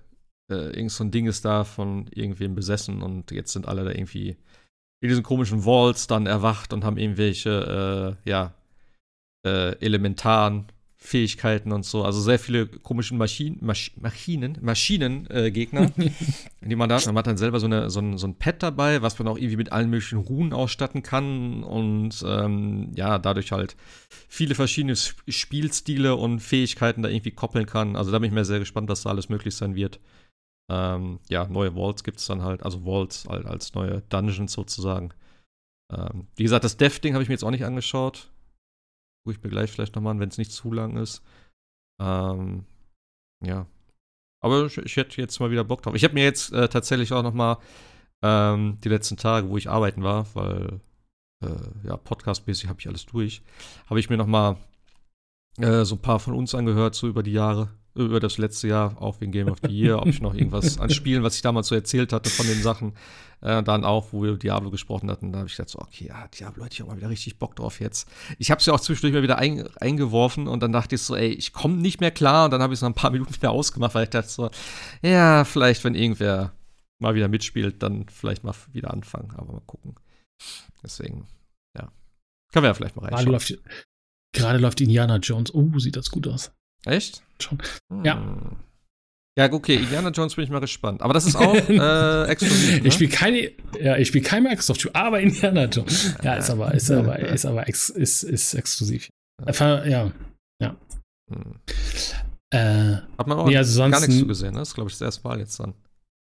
äh, 0.51 0.75
irgend 0.75 0.91
so 0.91 1.03
ein 1.03 1.11
Ding 1.11 1.27
ist 1.27 1.45
da 1.45 1.63
von 1.63 2.07
irgendwem 2.11 2.55
besessen 2.55 3.01
und 3.01 3.31
jetzt 3.31 3.53
sind 3.53 3.67
alle 3.67 3.83
da 3.83 3.91
irgendwie 3.91 4.37
in 5.01 5.09
diesen 5.09 5.23
komischen 5.23 5.65
Vaults 5.65 6.07
dann 6.07 6.25
erwacht 6.25 6.73
und 6.73 6.83
haben 6.83 6.97
irgendwelche, 6.97 8.17
äh, 8.25 8.29
ja, 8.29 8.53
äh, 9.45 9.77
elementaren 9.79 10.65
Fähigkeiten 11.05 11.71
und 11.71 11.85
so. 11.85 12.03
Also 12.03 12.19
sehr 12.19 12.39
viele 12.39 12.65
komische 12.65 13.13
Maschinen, 13.13 13.59
Masch 13.61 13.91
Maschinen, 13.95 14.57
Maschinengegner, 14.61 15.91
äh, 15.97 16.11
die 16.61 16.75
man 16.75 16.89
da 16.89 16.95
hat. 16.95 17.05
Man 17.05 17.17
hat 17.17 17.27
dann 17.27 17.37
selber 17.37 17.59
so, 17.59 17.67
eine, 17.67 17.89
so, 17.89 17.99
ein, 17.99 18.17
so 18.17 18.27
ein 18.27 18.35
Pad 18.35 18.63
dabei, 18.63 19.01
was 19.01 19.19
man 19.19 19.27
auch 19.27 19.37
irgendwie 19.37 19.57
mit 19.57 19.71
allen 19.71 19.89
möglichen 19.89 20.17
Runen 20.17 20.51
ausstatten 20.51 21.03
kann 21.03 21.63
und 21.63 22.23
ähm, 22.27 22.91
ja, 22.95 23.19
dadurch 23.19 23.51
halt 23.51 23.75
viele 24.27 24.55
verschiedene 24.55 24.95
Spielstile 24.95 26.15
und 26.15 26.39
Fähigkeiten 26.39 27.03
da 27.03 27.09
irgendwie 27.09 27.31
koppeln 27.31 27.67
kann. 27.67 27.95
Also 27.95 28.11
da 28.11 28.19
bin 28.19 28.29
ich 28.29 28.33
mir 28.33 28.45
sehr 28.45 28.59
gespannt, 28.59 28.89
was 28.89 29.03
da 29.03 29.09
alles 29.09 29.29
möglich 29.29 29.55
sein 29.55 29.75
wird. 29.75 29.99
Ähm, 30.71 31.19
ja, 31.29 31.47
neue 31.47 31.75
Vaults 31.75 32.03
gibt 32.03 32.19
es 32.19 32.25
dann 32.25 32.41
halt, 32.41 32.63
also 32.63 32.83
Vaults 32.83 33.25
halt 33.29 33.45
als 33.45 33.73
neue 33.75 34.01
Dungeons 34.09 34.53
sozusagen. 34.53 35.11
Ähm, 35.93 36.27
wie 36.35 36.43
gesagt, 36.43 36.63
das 36.63 36.77
Death-Ding 36.77 37.13
habe 37.13 37.21
ich 37.21 37.29
mir 37.29 37.35
jetzt 37.35 37.43
auch 37.43 37.51
nicht 37.51 37.65
angeschaut. 37.65 38.31
Gucke 39.25 39.37
ich 39.37 39.43
mir 39.43 39.49
gleich 39.49 39.71
vielleicht 39.71 39.95
nochmal 39.95 40.11
an, 40.11 40.19
wenn 40.19 40.29
es 40.29 40.37
nicht 40.37 40.51
zu 40.51 40.71
lang 40.71 40.97
ist. 40.97 41.23
Ähm, 41.99 42.63
ja. 43.43 43.65
Aber 44.39 44.67
ich, 44.67 44.77
ich, 44.77 44.95
hätte 44.97 45.19
jetzt 45.19 45.39
mal 45.39 45.49
wieder 45.49 45.63
Bock 45.63 45.81
drauf. 45.81 45.95
Ich 45.95 46.03
habe 46.03 46.13
mir 46.13 46.23
jetzt 46.23 46.53
äh, 46.53 46.69
tatsächlich 46.69 47.11
auch 47.11 47.23
nochmal 47.23 47.57
ähm, 48.21 48.77
die 48.83 48.89
letzten 48.89 49.17
Tage, 49.17 49.49
wo 49.49 49.57
ich 49.57 49.67
arbeiten 49.67 50.03
war, 50.03 50.27
weil 50.35 50.79
äh, 51.43 51.87
ja, 51.87 51.97
podcastmäßig 51.97 52.69
habe 52.69 52.79
ich 52.79 52.87
alles 52.87 53.07
durch, 53.07 53.41
habe 53.89 53.99
ich 53.99 54.11
mir 54.11 54.17
nochmal 54.17 54.57
äh, 55.57 55.85
so 55.85 55.95
ein 55.95 56.01
paar 56.01 56.19
von 56.19 56.35
uns 56.35 56.53
angehört, 56.53 56.93
so 56.93 57.07
über 57.07 57.23
die 57.23 57.33
Jahre 57.33 57.69
über 57.95 58.19
das 58.19 58.37
letzte 58.37 58.67
Jahr, 58.67 59.01
auch 59.01 59.21
wegen 59.21 59.31
Game 59.31 59.47
of 59.47 59.59
the 59.65 59.71
Year, 59.71 60.01
ob 60.01 60.07
ich 60.07 60.21
noch 60.21 60.33
irgendwas 60.33 60.79
an 60.79 60.89
Spielen, 60.89 61.23
was 61.23 61.35
ich 61.35 61.41
damals 61.41 61.67
so 61.67 61.75
erzählt 61.75 62.11
hatte 62.11 62.29
von 62.29 62.45
den 62.45 62.61
Sachen, 62.61 62.93
äh, 63.41 63.63
dann 63.63 63.85
auch, 63.85 64.11
wo 64.11 64.23
wir 64.23 64.35
Diablo 64.35 64.69
gesprochen 64.69 65.09
hatten, 65.09 65.31
da 65.31 65.39
habe 65.39 65.47
ich 65.47 65.55
gedacht, 65.55 65.69
so, 65.69 65.79
okay, 65.79 66.07
ja, 66.07 66.27
Diablo 66.27 66.65
hätte 66.65 66.73
ich 66.73 66.83
auch 66.83 66.87
mal 66.87 66.97
wieder 66.97 67.09
richtig 67.09 67.39
Bock 67.39 67.55
drauf 67.55 67.79
jetzt. 67.79 68.09
Ich 68.37 68.51
habe 68.51 68.59
es 68.59 68.65
ja 68.65 68.73
auch 68.73 68.79
zwischendurch 68.81 69.13
mal 69.13 69.23
wieder 69.23 69.37
ein, 69.37 69.67
eingeworfen 69.77 70.47
und 70.47 70.61
dann 70.61 70.73
dachte 70.73 70.95
ich 70.95 71.01
so, 71.01 71.15
ey, 71.15 71.29
ich 71.29 71.53
komme 71.53 71.77
nicht 71.77 72.01
mehr 72.01 72.11
klar 72.11 72.45
und 72.45 72.51
dann 72.51 72.61
habe 72.61 72.73
ich 72.73 72.79
es 72.79 72.81
noch 72.81 72.89
ein 72.89 72.95
paar 72.95 73.11
Minuten 73.11 73.33
wieder 73.33 73.51
ausgemacht, 73.51 73.95
weil 73.95 74.03
ich 74.03 74.09
dachte 74.09 74.29
so, 74.29 74.49
ja, 75.01 75.45
vielleicht, 75.45 75.83
wenn 75.85 75.95
irgendwer 75.95 76.51
mal 76.99 77.15
wieder 77.15 77.29
mitspielt, 77.29 77.81
dann 77.81 78.07
vielleicht 78.09 78.43
mal 78.43 78.55
wieder 78.73 78.91
anfangen, 78.91 79.31
aber 79.37 79.53
mal 79.53 79.61
gucken. 79.65 79.95
Deswegen, 80.83 81.27
ja. 81.77 81.91
Können 82.51 82.63
wir 82.63 82.69
ja 82.69 82.73
vielleicht 82.73 82.95
mal 82.97 83.03
reinschauen. 83.03 83.25
Gerade 83.25 83.31
läuft, 83.31 83.59
gerade 84.33 84.59
läuft 84.59 84.81
Indiana 84.81 85.17
Jones. 85.17 85.53
Oh, 85.53 85.79
sieht 85.79 85.95
das 85.95 86.09
gut 86.09 86.27
aus. 86.27 86.51
Echt? 86.85 87.23
Schon. 87.41 87.57
Ja. 88.03 88.37
Ja, 89.37 89.51
okay, 89.51 89.75
Indiana 89.75 90.09
Jones 90.11 90.35
bin 90.35 90.45
ich 90.45 90.49
mal 90.49 90.59
gespannt. 90.59 91.01
Aber 91.01 91.13
das 91.13 91.25
ist 91.25 91.35
auch 91.35 91.53
äh, 91.53 92.23
exklusiv. 92.29 92.81
Ne? 92.81 92.87
Ich 92.87 92.93
spiele 92.93 93.11
keine, 93.11 93.51
ja, 93.81 93.97
ich 93.97 94.07
spiele 94.07 94.23
kein 94.23 94.43
Microsoft, 94.43 94.95
aber 94.95 95.19
Indiana 95.19 95.65
Jones. 95.65 96.15
Ja, 96.23 96.35
ist 96.35 96.49
aber, 96.49 96.73
ist 96.73 96.89
aber, 96.89 97.19
ist 97.19 97.45
aber 97.45 97.67
ex, 97.67 97.89
ist, 97.89 98.23
ist 98.23 98.53
exklusiv. 98.53 99.09
Ja, 99.45 99.85
ja. 99.85 100.11
ja. 100.61 100.75
Hm. 101.29 101.59
Äh, 102.53 103.01
Hat 103.17 103.27
man 103.27 103.37
auch 103.39 103.47
nee, 103.47 103.57
also 103.57 103.79
gar 103.89 103.99
nichts 103.99 104.17
zugesehen, 104.17 104.53
ne? 104.53 104.59
Das 104.59 104.69
ist, 104.69 104.75
glaube 104.75 104.89
ich, 104.89 104.97
das 104.97 105.01
erste 105.01 105.27
Mal 105.27 105.39
jetzt 105.39 105.59
dann. 105.59 105.73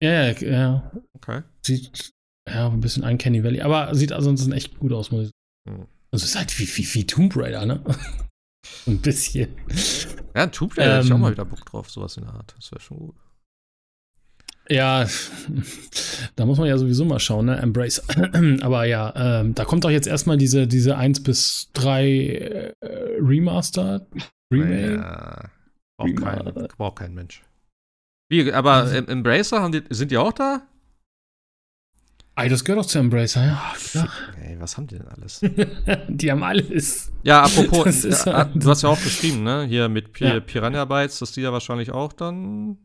Ja, 0.01 0.29
ja, 0.29 0.41
ja. 0.41 0.91
Okay. 1.13 1.43
Sieht, 1.63 2.11
ja, 2.49 2.67
ein 2.67 2.79
bisschen 2.79 3.03
Uncanny 3.03 3.43
Valley, 3.43 3.61
aber 3.61 3.93
sieht 3.93 4.11
ansonsten 4.11 4.51
echt 4.53 4.79
gut 4.79 4.93
aus, 4.93 5.11
muss 5.11 5.25
ich 5.25 5.31
sagen. 5.67 5.81
Hm. 5.81 5.87
Also 6.11 6.23
es 6.23 6.31
ist 6.31 6.37
halt 6.37 6.57
wie, 6.57 6.67
wie, 6.67 6.93
wie 6.95 7.05
Tomb 7.05 7.35
Raider, 7.35 7.65
ne? 7.65 7.83
Ein 8.87 8.99
bisschen. 8.99 9.49
Ja, 10.35 10.43
Raider 10.43 10.55
ähm, 10.77 10.91
hätte 10.91 11.05
ich 11.05 11.13
auch 11.13 11.17
mal 11.17 11.31
wieder 11.31 11.45
Bock 11.45 11.65
drauf, 11.65 11.89
sowas 11.89 12.17
in 12.17 12.23
der 12.23 12.33
Art. 12.33 12.53
Das 12.57 12.71
wäre 12.71 12.81
schon 12.81 12.97
gut. 12.97 13.15
Ja, 14.69 15.07
da 16.35 16.45
muss 16.45 16.57
man 16.57 16.67
ja 16.67 16.77
sowieso 16.77 17.05
mal 17.05 17.19
schauen, 17.19 17.45
ne? 17.45 17.57
Embrace. 17.57 18.03
Aber 18.61 18.85
ja, 18.85 19.13
ähm, 19.15 19.55
da 19.55 19.65
kommt 19.65 19.83
doch 19.83 19.89
jetzt 19.89 20.07
erstmal 20.07 20.37
diese, 20.37 20.67
diese 20.67 20.97
1 20.97 21.23
bis 21.23 21.69
3 21.73 22.05
äh, 22.05 22.73
Remaster. 23.19 24.07
Remake. 24.51 24.95
Ja, 24.95 25.49
braucht, 25.97 26.17
kein, 26.17 26.67
braucht 26.77 26.99
kein 26.99 27.13
Mensch. 27.13 27.43
Wie, 28.29 28.51
aber 28.51 28.73
also, 28.73 28.95
Embracer, 28.95 29.69
die, 29.69 29.83
sind 29.89 30.11
die 30.11 30.17
auch 30.17 30.33
da? 30.33 30.67
Ey, 32.39 32.49
das 32.49 32.63
gehört 32.63 32.85
doch 32.85 32.87
zu 32.87 32.99
Embracer, 32.99 33.43
ja. 33.43 33.73
ja. 33.93 34.07
Ey, 34.43 34.59
was 34.59 34.77
haben 34.77 34.85
die 34.85 34.99
denn 34.99 35.07
alles? 35.07 35.41
die 36.07 36.31
haben 36.31 36.43
alles. 36.43 37.11
Ja, 37.23 37.41
apropos, 37.41 38.03
ja, 38.03 38.25
halt 38.25 38.49
du 38.53 38.69
hast 38.69 38.83
ja 38.83 38.89
auch 38.89 39.01
geschrieben, 39.03 39.41
ne? 39.41 39.65
Hier 39.67 39.89
mit 39.89 40.13
P 40.13 40.25
ja. 40.25 40.39
Piranha 40.39 40.85
Bytes, 40.85 41.17
dass 41.17 41.31
die 41.31 41.41
ja 41.41 41.51
wahrscheinlich 41.51 41.91
auch 41.91 42.13
dann. 42.13 42.77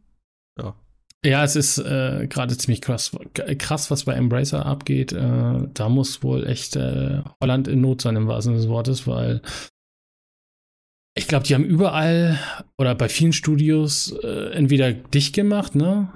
Ja. 0.59 0.75
Ja, 1.25 1.45
es 1.45 1.55
ist 1.55 1.79
äh, 1.79 2.27
gerade 2.29 2.57
ziemlich 2.57 2.81
krass, 2.81 3.13
krass, 3.59 3.91
was 3.91 4.05
bei 4.05 4.15
Embracer 4.15 4.65
abgeht. 4.65 5.13
Äh, 5.13 5.69
da 5.75 5.89
muss 5.91 6.23
wohl 6.23 6.47
echt 6.47 6.75
äh, 6.77 7.23
Holland 7.41 7.69
in 7.69 7.83
Not 7.83 8.01
sein, 8.01 8.17
im 8.17 8.27
wahrsten 8.27 8.55
Sinne 8.55 8.63
des 8.63 8.69
Wortes, 8.71 9.07
weil 9.07 9.43
ich 11.15 11.29
glaube, 11.29 11.47
die 11.47 11.55
haben 11.55 11.65
überall 11.65 12.39
oder 12.79 12.95
bei 12.95 13.11
vielen 13.11 13.35
Studios 13.35 14.13
äh, 14.23 14.51
entweder 14.53 14.93
dicht 14.93 15.35
gemacht, 15.35 15.75
ne? 15.75 16.11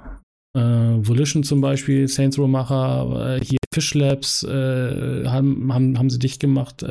Äh, 0.57 1.07
Volition 1.07 1.43
zum 1.43 1.61
Beispiel, 1.61 2.09
Saints 2.09 2.39
Row 2.39 2.49
Macher, 2.49 3.37
äh, 3.37 3.45
hier 3.45 3.59
Fish 3.73 3.93
Labs 3.95 4.43
haben, 4.43 5.73
haben, 5.73 5.99
haben 5.99 6.09
sie 6.09 6.19
dicht 6.19 6.41
gemacht. 6.41 6.83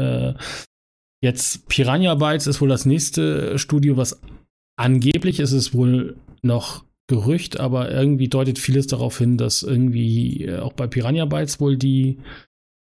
jetzt 1.24 1.68
Piranha 1.68 2.14
Bytes 2.14 2.46
ist 2.46 2.62
wohl 2.62 2.70
das 2.70 2.86
nächste 2.86 3.58
Studio, 3.58 3.98
was 3.98 4.22
angeblich 4.76 5.40
ist 5.40 5.52
es 5.52 5.74
wohl 5.74 6.16
noch 6.44 6.86
Gerücht, 7.08 7.60
aber 7.60 7.92
irgendwie 7.92 8.30
deutet 8.30 8.58
vieles 8.58 8.88
darauf 8.88 9.20
hin, 9.20 9.38
dass 9.38 9.62
irgendwie 9.62 10.46
äh, 10.46 10.58
auch 10.58 10.74
bei 10.74 10.88
Piranha 10.88 11.26
Bytes 11.26 11.60
wohl 11.60 11.78
die 11.78 12.18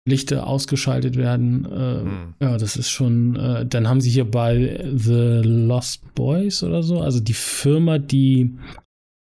Lichter 0.08 0.46
ausgeschaltet 0.46 1.18
werden. 1.18 1.66
Äh, 1.66 2.02
hm. 2.02 2.34
Ja, 2.40 2.58
das 2.58 2.76
ist 2.76 2.92
schon. 2.92 3.36
Äh, 3.36 3.66
dann 3.66 3.88
haben 3.88 4.00
sie 4.00 4.12
hier 4.12 4.30
bei 4.30 4.88
The 4.96 5.42
Lost 5.44 6.14
Boys 6.14 6.62
oder 6.62 6.84
so, 6.84 7.00
also 7.00 7.20
die 7.20 7.34
Firma, 7.34 7.98
die 7.98 8.58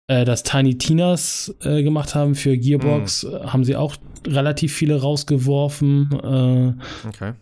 äh, 0.08 0.24
das 0.24 0.42
Tiny 0.42 0.78
Tinas 0.78 1.54
äh, 1.62 1.82
gemacht 1.82 2.14
haben 2.14 2.34
für 2.34 2.56
Gearbox, 2.56 3.22
hm. 3.22 3.52
haben 3.52 3.64
sie 3.64 3.76
auch 3.76 3.96
relativ 4.26 4.72
viele 4.72 5.00
rausgeworfen. 5.00 6.10
Äh, 6.12 7.08
okay. 7.08 7.32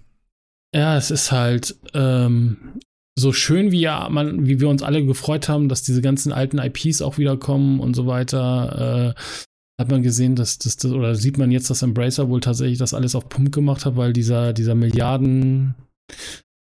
Ja, 0.74 0.96
es 0.96 1.10
ist 1.10 1.32
halt. 1.32 1.76
Ähm, 1.94 2.80
so 3.18 3.32
schön 3.32 3.70
wie 3.70 3.80
ja 3.80 4.08
man, 4.08 4.46
wie 4.46 4.60
wir 4.60 4.68
uns 4.68 4.82
alle 4.82 5.04
gefreut 5.04 5.48
haben, 5.48 5.68
dass 5.68 5.82
diese 5.82 6.00
ganzen 6.00 6.32
alten 6.32 6.58
IPs 6.58 7.02
auch 7.02 7.18
wiederkommen 7.18 7.78
und 7.80 7.94
so 7.94 8.06
weiter, 8.06 9.14
äh, 9.16 9.20
hat 9.80 9.90
man 9.90 10.02
gesehen, 10.02 10.36
dass 10.36 10.58
das, 10.58 10.84
oder 10.84 11.14
sieht 11.14 11.38
man 11.38 11.50
jetzt, 11.50 11.70
dass 11.70 11.82
Embracer 11.82 12.28
wohl 12.28 12.40
tatsächlich 12.40 12.78
das 12.78 12.94
alles 12.94 13.14
auf 13.14 13.28
Pump 13.28 13.52
gemacht 13.52 13.86
hat, 13.86 13.96
weil 13.96 14.12
dieser, 14.12 14.52
dieser 14.52 14.74
Milliarden 14.74 15.74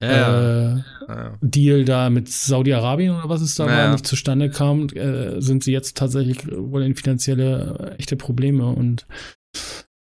ja, 0.02 0.76
äh, 0.76 0.84
ja. 1.08 1.38
Deal 1.42 1.86
da 1.86 2.10
mit 2.10 2.30
Saudi-Arabien 2.30 3.16
oder 3.16 3.30
was 3.30 3.42
es 3.42 3.56
da 3.56 3.66
ja, 3.66 3.78
war, 3.78 3.92
nicht 3.92 4.06
zustande 4.06 4.50
kam, 4.50 4.90
äh, 4.90 5.42
sind 5.42 5.64
sie 5.64 5.72
jetzt 5.72 5.98
tatsächlich 5.98 6.48
wohl 6.52 6.84
in 6.84 6.96
finanzielle 6.96 7.96
äh, 7.98 8.00
echte 8.00 8.16
Probleme 8.16 8.68
und 8.68 9.08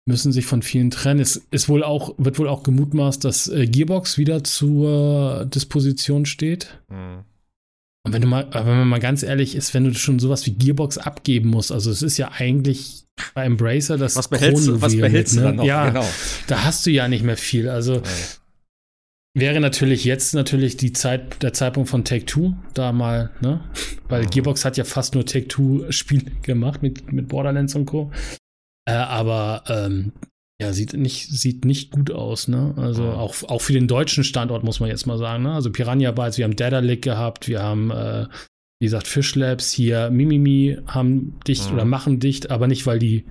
müssen 0.08 0.32
sich 0.32 0.46
von 0.46 0.62
vielen 0.62 0.92
trennen. 0.92 1.20
Es 1.20 1.36
ist 1.52 1.70
wohl 1.70 1.84
auch, 1.84 2.16
wird 2.18 2.40
wohl 2.40 2.48
auch 2.48 2.64
gemutmaßt, 2.64 3.24
dass 3.24 3.48
äh, 3.48 3.68
Gearbox 3.68 4.18
wieder 4.18 4.44
zur 4.44 5.46
Disposition 5.46 6.26
steht. 6.26 6.80
Mhm. 6.90 7.24
Und 8.06 8.14
wenn 8.14 8.22
du 8.22 8.28
mal, 8.28 8.48
wenn 8.54 8.66
man 8.66 8.88
mal 8.88 9.00
ganz 9.00 9.24
ehrlich 9.24 9.56
ist, 9.56 9.74
wenn 9.74 9.84
du 9.84 9.94
schon 9.96 10.20
sowas 10.20 10.46
wie 10.46 10.52
Gearbox 10.52 11.00
abgeben 11.00 11.50
musst, 11.50 11.72
also 11.72 11.90
es 11.90 12.04
ist 12.04 12.18
ja 12.18 12.32
eigentlich 12.32 13.06
bei 13.34 13.46
Embracer 13.46 13.98
das 13.98 14.16
Was 14.16 14.28
behältst, 14.28 14.68
du, 14.68 14.82
was 14.82 14.96
behältst 14.96 15.36
mit, 15.36 15.44
ne? 15.44 15.48
du 15.48 15.48
dann 15.48 15.56
noch? 15.58 15.66
Ja, 15.66 15.90
genau. 15.90 16.06
da 16.48 16.64
hast 16.64 16.86
du 16.86 16.92
ja 16.92 17.08
nicht 17.08 17.24
mehr 17.24 17.38
viel. 17.38 17.68
Also 17.68 17.96
ja. 17.96 18.02
Wäre 19.36 19.60
natürlich 19.60 20.06
jetzt 20.06 20.34
natürlich 20.34 20.78
die 20.78 20.94
Zeit, 20.94 21.44
der 21.44 21.54
Zeitpunkt 21.54 21.90
von 21.90 22.04
Take-Two 22.04 22.56
da 22.74 22.92
mal, 22.92 23.32
ne? 23.42 23.64
Weil 24.08 24.24
mhm. 24.24 24.30
Gearbox 24.32 24.66
hat 24.66 24.78
ja 24.78 24.86
fast 24.86 25.14
nur 25.14 25.26
Take-Two-Spiele 25.26 26.32
gemacht 26.42 26.82
mit, 26.82 27.12
mit 27.12 27.28
Borderlands 27.28 27.76
und 27.76 27.86
Co. 27.86 28.12
Äh, 28.88 28.94
aber 28.94 29.64
ähm, 29.68 30.14
ja, 30.62 30.72
sieht 30.72 30.94
nicht, 30.94 31.28
sieht 31.28 31.66
nicht 31.66 31.92
gut 31.92 32.12
aus, 32.12 32.48
ne? 32.48 32.74
Also 32.78 33.04
mhm. 33.04 33.10
auch, 33.10 33.36
auch 33.44 33.62
für 33.62 33.74
den 33.74 33.88
deutschen 33.88 34.24
Standort 34.24 34.64
muss 34.64 34.80
man 34.80 34.90
jetzt 34.90 35.06
mal 35.06 35.18
sagen, 35.18 35.44
ne? 35.44 35.54
Also 35.54 35.70
Piranha 35.70 36.12
Bytes, 36.12 36.38
wir 36.38 36.46
haben 36.46 36.56
Dedalic 36.56 37.02
gehabt, 37.02 37.50
wir 37.50 37.62
haben, 37.62 37.92
äh, 37.92 38.28
wie 38.80 38.86
gesagt, 38.86 39.08
Fish 39.08 39.36
Labs 39.36 39.72
hier, 39.72 40.10
Mimimi 40.12 40.78
haben 40.88 41.38
dicht 41.46 41.68
mhm. 41.68 41.74
oder 41.76 41.86
machen 41.86 42.22
dicht, 42.22 42.52
aber 42.52 42.68
nicht, 42.68 42.86
weil 42.88 43.00
die, 43.00 43.26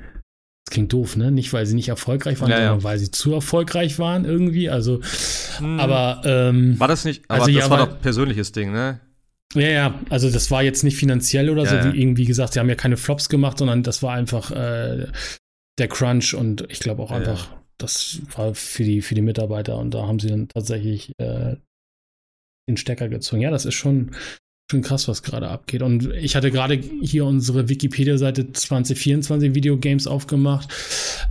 das 0.64 0.72
klingt 0.72 0.92
doof, 0.92 1.16
ne? 1.16 1.30
Nicht, 1.30 1.52
weil 1.52 1.66
sie 1.66 1.74
nicht 1.74 1.88
erfolgreich 1.88 2.40
waren, 2.40 2.50
ja, 2.50 2.56
sondern 2.56 2.78
ja. 2.78 2.84
weil 2.84 2.98
sie 2.98 3.10
zu 3.10 3.34
erfolgreich 3.34 3.98
waren 3.98 4.24
irgendwie. 4.24 4.70
Also, 4.70 5.00
mhm. 5.60 5.78
aber 5.78 6.22
ähm, 6.24 6.80
War 6.80 6.88
das 6.88 7.04
nicht, 7.04 7.24
aber 7.28 7.42
also, 7.42 7.52
das 7.54 7.64
ja, 7.64 7.70
war 7.70 7.86
doch 7.86 8.00
persönliches 8.00 8.52
Ding, 8.52 8.72
ne? 8.72 9.00
Ja, 9.54 9.68
ja, 9.68 10.00
also 10.08 10.30
das 10.30 10.50
war 10.50 10.62
jetzt 10.62 10.82
nicht 10.82 10.96
finanziell 10.96 11.48
oder 11.48 11.64
so, 11.64 11.76
wie 11.76 12.00
irgendwie 12.00 12.24
gesagt, 12.24 12.54
sie 12.54 12.60
haben 12.60 12.68
ja 12.68 12.74
keine 12.74 12.96
Flops 12.96 13.28
gemacht, 13.28 13.58
sondern 13.58 13.84
das 13.84 14.02
war 14.02 14.12
einfach 14.12 14.50
äh, 14.50 15.06
der 15.78 15.88
Crunch 15.88 16.34
und 16.34 16.66
ich 16.70 16.80
glaube 16.80 17.02
auch 17.02 17.12
einfach, 17.12 17.54
das 17.78 18.20
war 18.34 18.54
für 18.54 18.82
die, 18.82 19.00
für 19.00 19.14
die 19.14 19.22
Mitarbeiter 19.22 19.78
und 19.78 19.92
da 19.94 20.06
haben 20.06 20.18
sie 20.18 20.28
dann 20.28 20.48
tatsächlich 20.48 21.12
äh, 21.18 21.56
den 22.68 22.76
Stecker 22.76 23.08
gezogen. 23.08 23.42
Ja, 23.42 23.50
das 23.50 23.64
ist 23.64 23.74
schon, 23.74 24.16
schon 24.74 24.82
krass, 24.82 25.08
was 25.08 25.22
gerade 25.22 25.48
abgeht. 25.48 25.82
Und 25.82 26.12
ich 26.12 26.36
hatte 26.36 26.50
gerade 26.50 26.74
hier 26.74 27.24
unsere 27.24 27.68
Wikipedia-Seite 27.68 28.52
2024 28.52 29.54
Videogames 29.54 30.06
aufgemacht, 30.06 30.68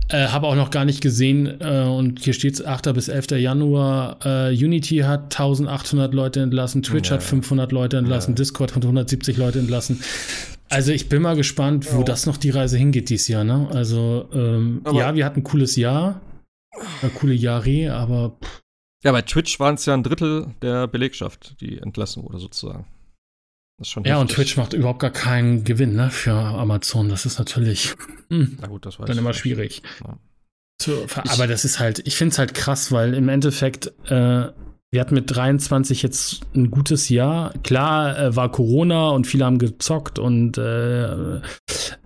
äh, 0.08 0.28
habe 0.28 0.46
auch 0.46 0.56
noch 0.56 0.70
gar 0.70 0.84
nicht 0.84 1.00
gesehen 1.00 1.60
äh, 1.60 1.82
und 1.82 2.20
hier 2.20 2.32
steht 2.32 2.54
es 2.54 2.64
8. 2.64 2.92
bis 2.94 3.08
11. 3.08 3.32
Januar. 3.32 4.18
Äh, 4.24 4.54
Unity 4.54 4.98
hat 4.98 5.24
1800 5.24 6.14
Leute 6.14 6.40
entlassen, 6.40 6.82
Twitch 6.82 7.10
ja. 7.10 7.16
hat 7.16 7.22
500 7.22 7.70
Leute 7.72 7.98
entlassen, 7.98 8.34
Discord 8.34 8.74
hat 8.74 8.82
170 8.82 9.36
Leute 9.36 9.58
entlassen. 9.58 10.00
Also 10.70 10.92
ich 10.92 11.08
bin 11.08 11.22
mal 11.22 11.36
gespannt, 11.36 11.92
wo 11.92 11.98
ja. 11.98 12.04
das 12.04 12.26
noch 12.26 12.38
die 12.38 12.50
Reise 12.50 12.78
hingeht 12.78 13.10
dieses 13.10 13.28
Jahr. 13.28 13.44
Ne? 13.44 13.68
Also 13.72 14.28
ähm, 14.32 14.82
ja, 14.92 15.14
wir 15.14 15.24
hatten 15.24 15.40
ein 15.40 15.44
cooles 15.44 15.76
Jahr, 15.76 16.20
eine 17.02 17.10
coole 17.12 17.34
Jahre, 17.34 17.92
aber 17.92 18.36
pff. 18.42 18.62
ja, 19.04 19.12
bei 19.12 19.22
Twitch 19.22 19.60
waren 19.60 19.74
es 19.74 19.84
ja 19.84 19.94
ein 19.94 20.02
Drittel 20.02 20.46
der 20.62 20.88
Belegschaft, 20.88 21.60
die 21.60 21.78
entlassen 21.78 22.24
wurde 22.24 22.38
sozusagen. 22.38 22.86
Ja, 24.04 24.18
und 24.18 24.30
Twitch 24.30 24.56
macht 24.56 24.72
überhaupt 24.72 25.00
gar 25.00 25.10
keinen 25.10 25.64
Gewinn 25.64 25.96
ne, 25.96 26.10
für 26.10 26.32
Amazon. 26.32 27.08
Das 27.08 27.26
ist 27.26 27.38
natürlich 27.38 27.94
hm, 28.30 28.58
Na 28.60 28.68
gut, 28.68 28.86
das 28.86 28.98
dann 28.98 29.18
immer 29.18 29.34
schwierig. 29.34 29.82
Ja. 30.04 30.18
Zu, 30.78 31.06
aber 31.28 31.46
das 31.46 31.64
ist 31.64 31.78
halt, 31.78 32.06
ich 32.06 32.16
finde 32.16 32.32
es 32.32 32.38
halt 32.38 32.54
krass, 32.54 32.92
weil 32.92 33.14
im 33.14 33.28
Endeffekt 33.28 33.92
äh, 34.10 34.48
wir 34.94 35.00
hatten 35.00 35.14
mit 35.14 35.34
23 35.34 36.02
jetzt 36.02 36.42
ein 36.54 36.70
gutes 36.70 37.08
Jahr. 37.08 37.52
Klar 37.64 38.16
äh, 38.16 38.36
war 38.36 38.52
Corona 38.52 39.10
und 39.10 39.26
viele 39.26 39.44
haben 39.44 39.58
gezockt 39.58 40.20
und 40.20 40.56
äh, 40.56 41.40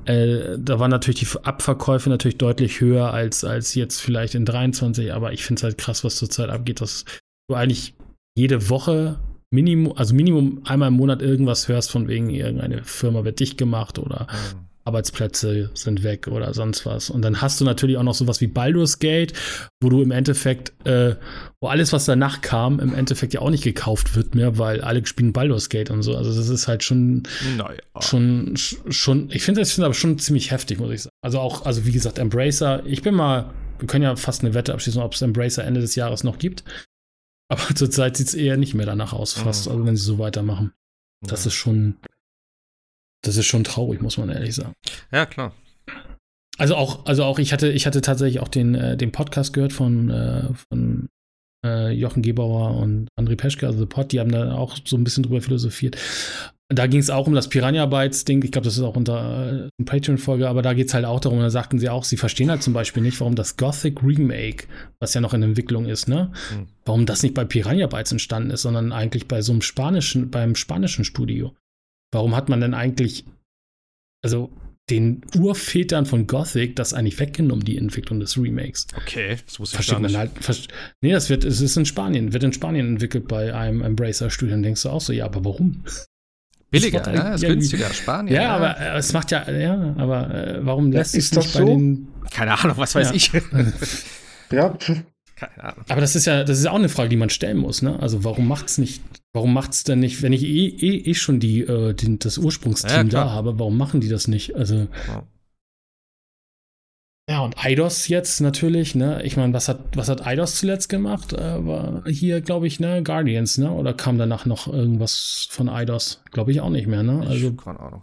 äh, 0.06 0.56
da 0.58 0.78
waren 0.78 0.90
natürlich 0.90 1.20
die 1.20 1.44
Abverkäufe 1.44 2.08
natürlich 2.08 2.38
deutlich 2.38 2.80
höher 2.80 3.12
als, 3.12 3.44
als 3.44 3.74
jetzt 3.74 4.00
vielleicht 4.00 4.34
in 4.34 4.46
23. 4.46 5.12
Aber 5.12 5.34
ich 5.34 5.44
finde 5.44 5.60
es 5.60 5.64
halt 5.64 5.76
krass, 5.76 6.02
was 6.02 6.16
zurzeit 6.16 6.48
abgeht, 6.48 6.80
dass 6.80 7.04
du 7.50 7.56
eigentlich 7.56 7.94
jede 8.38 8.70
Woche 8.70 9.18
Minimum, 9.50 9.96
also 9.96 10.14
Minimum 10.14 10.62
einmal 10.64 10.88
im 10.88 10.94
Monat 10.94 11.22
irgendwas 11.22 11.68
hörst 11.68 11.90
von 11.90 12.08
wegen 12.08 12.30
irgendeine 12.30 12.84
Firma 12.84 13.24
wird 13.24 13.40
dicht 13.40 13.56
gemacht 13.56 13.98
oder 13.98 14.26
mhm. 14.30 14.68
Arbeitsplätze 14.88 15.70
sind 15.74 16.02
weg 16.02 16.28
oder 16.28 16.54
sonst 16.54 16.86
was. 16.86 17.10
Und 17.10 17.20
dann 17.20 17.42
hast 17.42 17.60
du 17.60 17.64
natürlich 17.66 17.98
auch 17.98 18.02
noch 18.02 18.14
sowas 18.14 18.40
wie 18.40 18.46
Baldur's 18.46 18.98
Gate, 18.98 19.34
wo 19.82 19.90
du 19.90 20.00
im 20.00 20.10
Endeffekt, 20.10 20.72
äh, 20.86 21.14
wo 21.60 21.68
alles, 21.68 21.92
was 21.92 22.06
danach 22.06 22.40
kam, 22.40 22.80
im 22.80 22.94
Endeffekt 22.94 23.34
ja 23.34 23.40
auch 23.40 23.50
nicht 23.50 23.64
gekauft 23.64 24.16
wird 24.16 24.34
mehr, 24.34 24.56
weil 24.56 24.80
alle 24.80 25.04
spielen 25.06 25.34
Baldur's 25.34 25.68
Gate 25.68 25.90
und 25.90 26.02
so. 26.02 26.16
Also 26.16 26.34
das 26.34 26.48
ist 26.48 26.68
halt 26.68 26.82
schon, 26.82 27.24
naja. 27.58 27.76
schon, 28.00 28.54
schon, 28.56 29.30
ich 29.30 29.42
finde 29.42 29.60
das 29.60 29.78
aber 29.78 29.92
schon 29.92 30.18
ziemlich 30.18 30.50
heftig, 30.50 30.78
muss 30.78 30.90
ich 30.90 31.02
sagen. 31.02 31.14
Also 31.22 31.38
auch, 31.38 31.66
also 31.66 31.84
wie 31.84 31.92
gesagt, 31.92 32.18
Embracer, 32.18 32.82
ich 32.86 33.02
bin 33.02 33.14
mal, 33.14 33.50
wir 33.78 33.86
können 33.86 34.04
ja 34.04 34.16
fast 34.16 34.42
eine 34.42 34.54
Wette 34.54 34.72
abschließen, 34.72 35.02
ob 35.02 35.12
es 35.12 35.20
Embracer 35.20 35.64
Ende 35.64 35.82
des 35.82 35.96
Jahres 35.96 36.24
noch 36.24 36.38
gibt. 36.38 36.64
Aber 37.48 37.62
zurzeit 37.74 38.16
sieht 38.16 38.28
es 38.28 38.34
eher 38.34 38.56
nicht 38.56 38.74
mehr 38.74 38.86
danach 38.86 39.12
aus, 39.12 39.32
fast, 39.32 39.66
mhm. 39.66 39.72
also 39.72 39.86
wenn 39.86 39.96
sie 39.96 40.04
so 40.04 40.18
weitermachen. 40.18 40.72
Das 41.26 41.44
ja. 41.44 41.48
ist 41.48 41.54
schon, 41.54 41.96
das 43.22 43.36
ist 43.36 43.46
schon 43.46 43.64
traurig, 43.64 44.00
muss 44.00 44.18
man 44.18 44.28
ehrlich 44.30 44.54
sagen. 44.54 44.74
Ja, 45.10 45.26
klar. 45.26 45.54
Also 46.58 46.74
auch, 46.74 47.06
also 47.06 47.24
auch 47.24 47.38
ich 47.38 47.52
hatte, 47.52 47.70
ich 47.70 47.86
hatte 47.86 48.00
tatsächlich 48.00 48.40
auch 48.40 48.48
den, 48.48 48.74
äh, 48.74 48.96
den 48.96 49.12
Podcast 49.12 49.52
gehört 49.52 49.72
von, 49.72 50.10
äh, 50.10 50.48
von 50.68 51.08
äh, 51.64 51.90
Jochen 51.90 52.22
Gebauer 52.22 52.76
und 52.76 53.08
André 53.18 53.36
Peschke, 53.36 53.66
also 53.66 53.78
The 53.78 53.86
Pod, 53.86 54.12
die 54.12 54.20
haben 54.20 54.32
da 54.32 54.54
auch 54.54 54.76
so 54.84 54.96
ein 54.96 55.04
bisschen 55.04 55.22
drüber 55.22 55.40
philosophiert. 55.40 55.96
Da 56.70 56.86
ging 56.86 57.00
es 57.00 57.08
auch 57.08 57.26
um 57.26 57.34
das 57.34 57.48
Piranha 57.48 57.86
Bytes-Ding. 57.86 58.42
Ich 58.44 58.52
glaube, 58.52 58.66
das 58.66 58.76
ist 58.76 58.82
auch 58.82 58.96
unter 58.96 59.68
äh, 59.78 59.84
Patreon-Folge, 59.84 60.48
aber 60.48 60.60
da 60.60 60.74
geht 60.74 60.88
es 60.88 60.94
halt 60.94 61.06
auch 61.06 61.20
darum, 61.20 61.40
da 61.40 61.48
sagten 61.48 61.78
sie 61.78 61.88
auch, 61.88 62.04
sie 62.04 62.18
verstehen 62.18 62.50
halt 62.50 62.62
zum 62.62 62.74
Beispiel 62.74 63.02
nicht, 63.02 63.18
warum 63.20 63.34
das 63.34 63.56
Gothic 63.56 64.02
Remake, 64.02 64.66
was 65.00 65.14
ja 65.14 65.22
noch 65.22 65.32
in 65.32 65.42
Entwicklung 65.42 65.86
ist, 65.86 66.08
ne, 66.08 66.30
mhm. 66.54 66.66
warum 66.84 67.06
das 67.06 67.22
nicht 67.22 67.34
bei 67.34 67.46
Piranha 67.46 67.86
Bytes 67.86 68.12
entstanden 68.12 68.50
ist, 68.50 68.62
sondern 68.62 68.92
eigentlich 68.92 69.28
bei 69.28 69.40
so 69.40 69.52
einem 69.52 69.62
spanischen, 69.62 70.30
beim 70.30 70.54
spanischen 70.54 71.04
Studio. 71.04 71.54
Warum 72.12 72.36
hat 72.36 72.50
man 72.50 72.60
denn 72.60 72.74
eigentlich, 72.74 73.24
also 74.22 74.50
den 74.90 75.22
Urvätern 75.36 76.06
von 76.06 76.26
Gothic 76.26 76.76
das 76.76 76.94
eigentlich 76.94 77.18
weggenommen, 77.18 77.64
die 77.64 77.76
Entwicklung 77.76 78.20
des 78.20 78.38
Remakes. 78.38 78.86
Okay, 78.96 79.36
das 79.44 79.58
muss 79.58 79.70
ich 79.70 79.74
Versteht 79.74 80.00
man 80.00 80.16
halt. 80.16 80.30
nee, 81.02 81.12
das 81.12 81.28
wird, 81.28 81.44
es 81.44 81.60
ist 81.60 81.76
in 81.76 81.84
Spanien, 81.84 82.32
wird 82.32 82.42
in 82.42 82.54
Spanien 82.54 82.88
entwickelt 82.88 83.28
bei 83.28 83.54
einem 83.54 83.82
Embracer-Studio. 83.82 84.54
Dann 84.54 84.62
denkst 84.62 84.82
du 84.82 84.88
auch 84.88 85.02
so, 85.02 85.12
ja, 85.12 85.26
aber 85.26 85.44
warum? 85.44 85.84
Billiger, 86.70 87.14
ja, 87.14 87.34
ist 87.34 87.44
günstiger, 87.44 87.90
Spanien. 87.90 88.34
Ja, 88.34 88.42
ja, 88.42 88.56
aber 88.56 88.78
äh, 88.78 88.98
es 88.98 89.12
macht 89.12 89.30
ja, 89.30 89.50
ja, 89.50 89.94
aber 89.96 90.34
äh, 90.34 90.58
warum 90.60 90.92
lässt 90.92 91.12
sich 91.12 91.32
nicht 91.32 91.50
so? 91.50 91.58
bei 91.58 91.64
den. 91.64 92.08
Keine 92.30 92.58
Ahnung, 92.58 92.76
was 92.76 92.94
weiß 92.94 93.08
ja. 93.08 93.14
ich. 93.14 93.32
ja. 94.52 94.76
Keine 95.36 95.64
Ahnung. 95.64 95.84
Aber 95.88 96.00
das 96.00 96.14
ist 96.14 96.26
ja, 96.26 96.44
das 96.44 96.58
ist 96.58 96.66
auch 96.66 96.74
eine 96.74 96.90
Frage, 96.90 97.08
die 97.08 97.16
man 97.16 97.30
stellen 97.30 97.56
muss, 97.56 97.80
ne? 97.80 97.98
Also 98.00 98.22
warum 98.22 98.46
macht's 98.46 98.76
nicht, 98.76 99.02
warum 99.32 99.54
macht's 99.54 99.84
denn 99.84 100.00
nicht, 100.00 100.20
wenn 100.20 100.34
ich 100.34 100.42
eh, 100.44 100.66
eh, 100.66 101.10
eh 101.10 101.14
schon 101.14 101.40
die, 101.40 101.60
äh, 101.60 101.94
die 101.94 102.18
das 102.18 102.36
Ursprungsteam 102.36 103.08
ja, 103.08 103.24
da 103.24 103.30
habe, 103.30 103.58
warum 103.58 103.78
machen 103.78 104.00
die 104.00 104.08
das 104.08 104.28
nicht? 104.28 104.54
Also. 104.56 104.88
Ja. 105.06 105.26
Ja, 107.28 107.44
und 107.44 107.62
Eidos 107.62 108.08
jetzt 108.08 108.40
natürlich, 108.40 108.94
ne? 108.94 109.22
Ich 109.22 109.36
meine, 109.36 109.52
was 109.52 109.68
hat, 109.68 109.94
was 109.94 110.08
hat 110.08 110.26
Eidos 110.26 110.54
zuletzt 110.54 110.88
gemacht? 110.88 111.34
Äh, 111.34 111.66
war 111.66 112.02
hier, 112.08 112.40
glaube 112.40 112.66
ich, 112.66 112.80
ne, 112.80 113.02
Guardians, 113.02 113.58
ne? 113.58 113.70
Oder 113.70 113.92
kam 113.92 114.16
danach 114.16 114.46
noch 114.46 114.66
irgendwas 114.66 115.46
von 115.50 115.68
Eidos? 115.68 116.22
Glaube 116.30 116.52
ich 116.52 116.62
auch 116.62 116.70
nicht 116.70 116.86
mehr, 116.86 117.02
ne? 117.02 117.26
Also, 117.26 117.52
keine 117.52 117.80
Ahnung. 117.80 118.02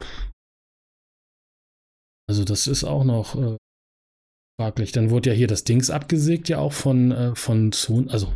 Also, 2.30 2.44
das 2.44 2.68
ist 2.68 2.84
auch 2.84 3.04
noch 3.04 3.36
äh, 3.36 3.58
fraglich. 4.62 4.92
Dann 4.92 5.10
wurde 5.10 5.32
ja 5.32 5.36
hier 5.36 5.48
das 5.48 5.64
Dings 5.64 5.90
abgesägt, 5.90 6.48
ja 6.48 6.60
auch 6.60 6.74
von, 6.74 7.12
äh, 7.12 7.36
von 7.36 7.72
Sony, 7.72 8.08
also 8.12 8.32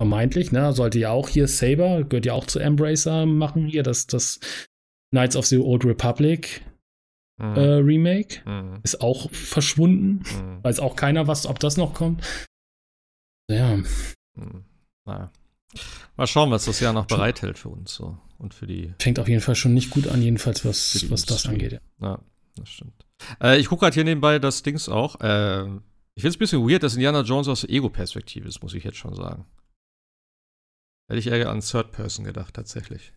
vermeintlich, 0.00 0.52
ne? 0.52 0.72
Sollte 0.72 0.98
ja 0.98 1.10
auch 1.10 1.28
hier 1.28 1.48
Saber, 1.48 2.04
gehört 2.04 2.24
ja 2.24 2.32
auch 2.32 2.46
zu 2.46 2.60
Embracer 2.60 3.26
machen 3.26 3.66
hier, 3.66 3.82
das, 3.82 4.06
das 4.06 4.40
Knights 5.14 5.36
of 5.36 5.44
the 5.44 5.58
Old 5.58 5.84
Republic 5.84 6.62
mhm. 7.40 7.56
äh, 7.56 7.74
Remake. 7.74 8.48
Mhm. 8.48 8.80
Ist 8.82 9.00
auch 9.00 9.30
verschwunden. 9.30 10.22
Mhm. 10.22 10.62
Weiß 10.62 10.80
auch 10.80 10.96
keiner, 10.96 11.26
was, 11.26 11.46
ob 11.46 11.58
das 11.58 11.76
noch 11.76 11.94
kommt. 11.94 12.22
Ja. 13.50 13.76
Mhm. 14.34 14.64
Naja. 15.04 15.32
Mal 16.16 16.26
schauen, 16.26 16.50
was 16.50 16.64
das 16.64 16.80
Jahr 16.80 16.92
noch 16.92 17.06
bereithält 17.06 17.58
für 17.58 17.68
uns 17.68 17.94
so 17.94 18.18
und 18.38 18.54
für 18.54 18.66
die. 18.66 18.94
Fängt 18.98 19.18
auf 19.18 19.28
jeden 19.28 19.40
Fall 19.40 19.54
schon 19.54 19.74
nicht 19.74 19.90
gut 19.90 20.08
an, 20.08 20.20
jedenfalls 20.20 20.64
was, 20.64 21.10
was 21.10 21.24
das 21.24 21.46
angeht. 21.46 21.72
Ja, 21.72 21.80
ja 22.00 22.20
das 22.56 22.68
stimmt. 22.68 23.06
Äh, 23.40 23.58
ich 23.58 23.68
gucke 23.68 23.80
gerade 23.80 23.94
hier 23.94 24.04
nebenbei 24.04 24.38
das 24.38 24.62
Dings 24.62 24.88
auch. 24.88 25.20
Äh, 25.20 25.66
ich 26.14 26.22
finde 26.22 26.28
es 26.28 26.36
ein 26.36 26.40
bisschen 26.40 26.68
weird, 26.68 26.82
dass 26.82 26.94
Indiana 26.94 27.22
Jones 27.22 27.48
aus 27.48 27.62
der 27.62 27.70
Ego-Perspektive 27.70 28.48
ist, 28.48 28.62
muss 28.62 28.74
ich 28.74 28.84
jetzt 28.84 28.98
schon 28.98 29.14
sagen. 29.14 29.46
Hätte 31.08 31.18
ich 31.18 31.26
eher 31.28 31.50
an 31.50 31.60
Third 31.60 31.92
Person 31.92 32.24
gedacht, 32.24 32.54
tatsächlich. 32.54 33.12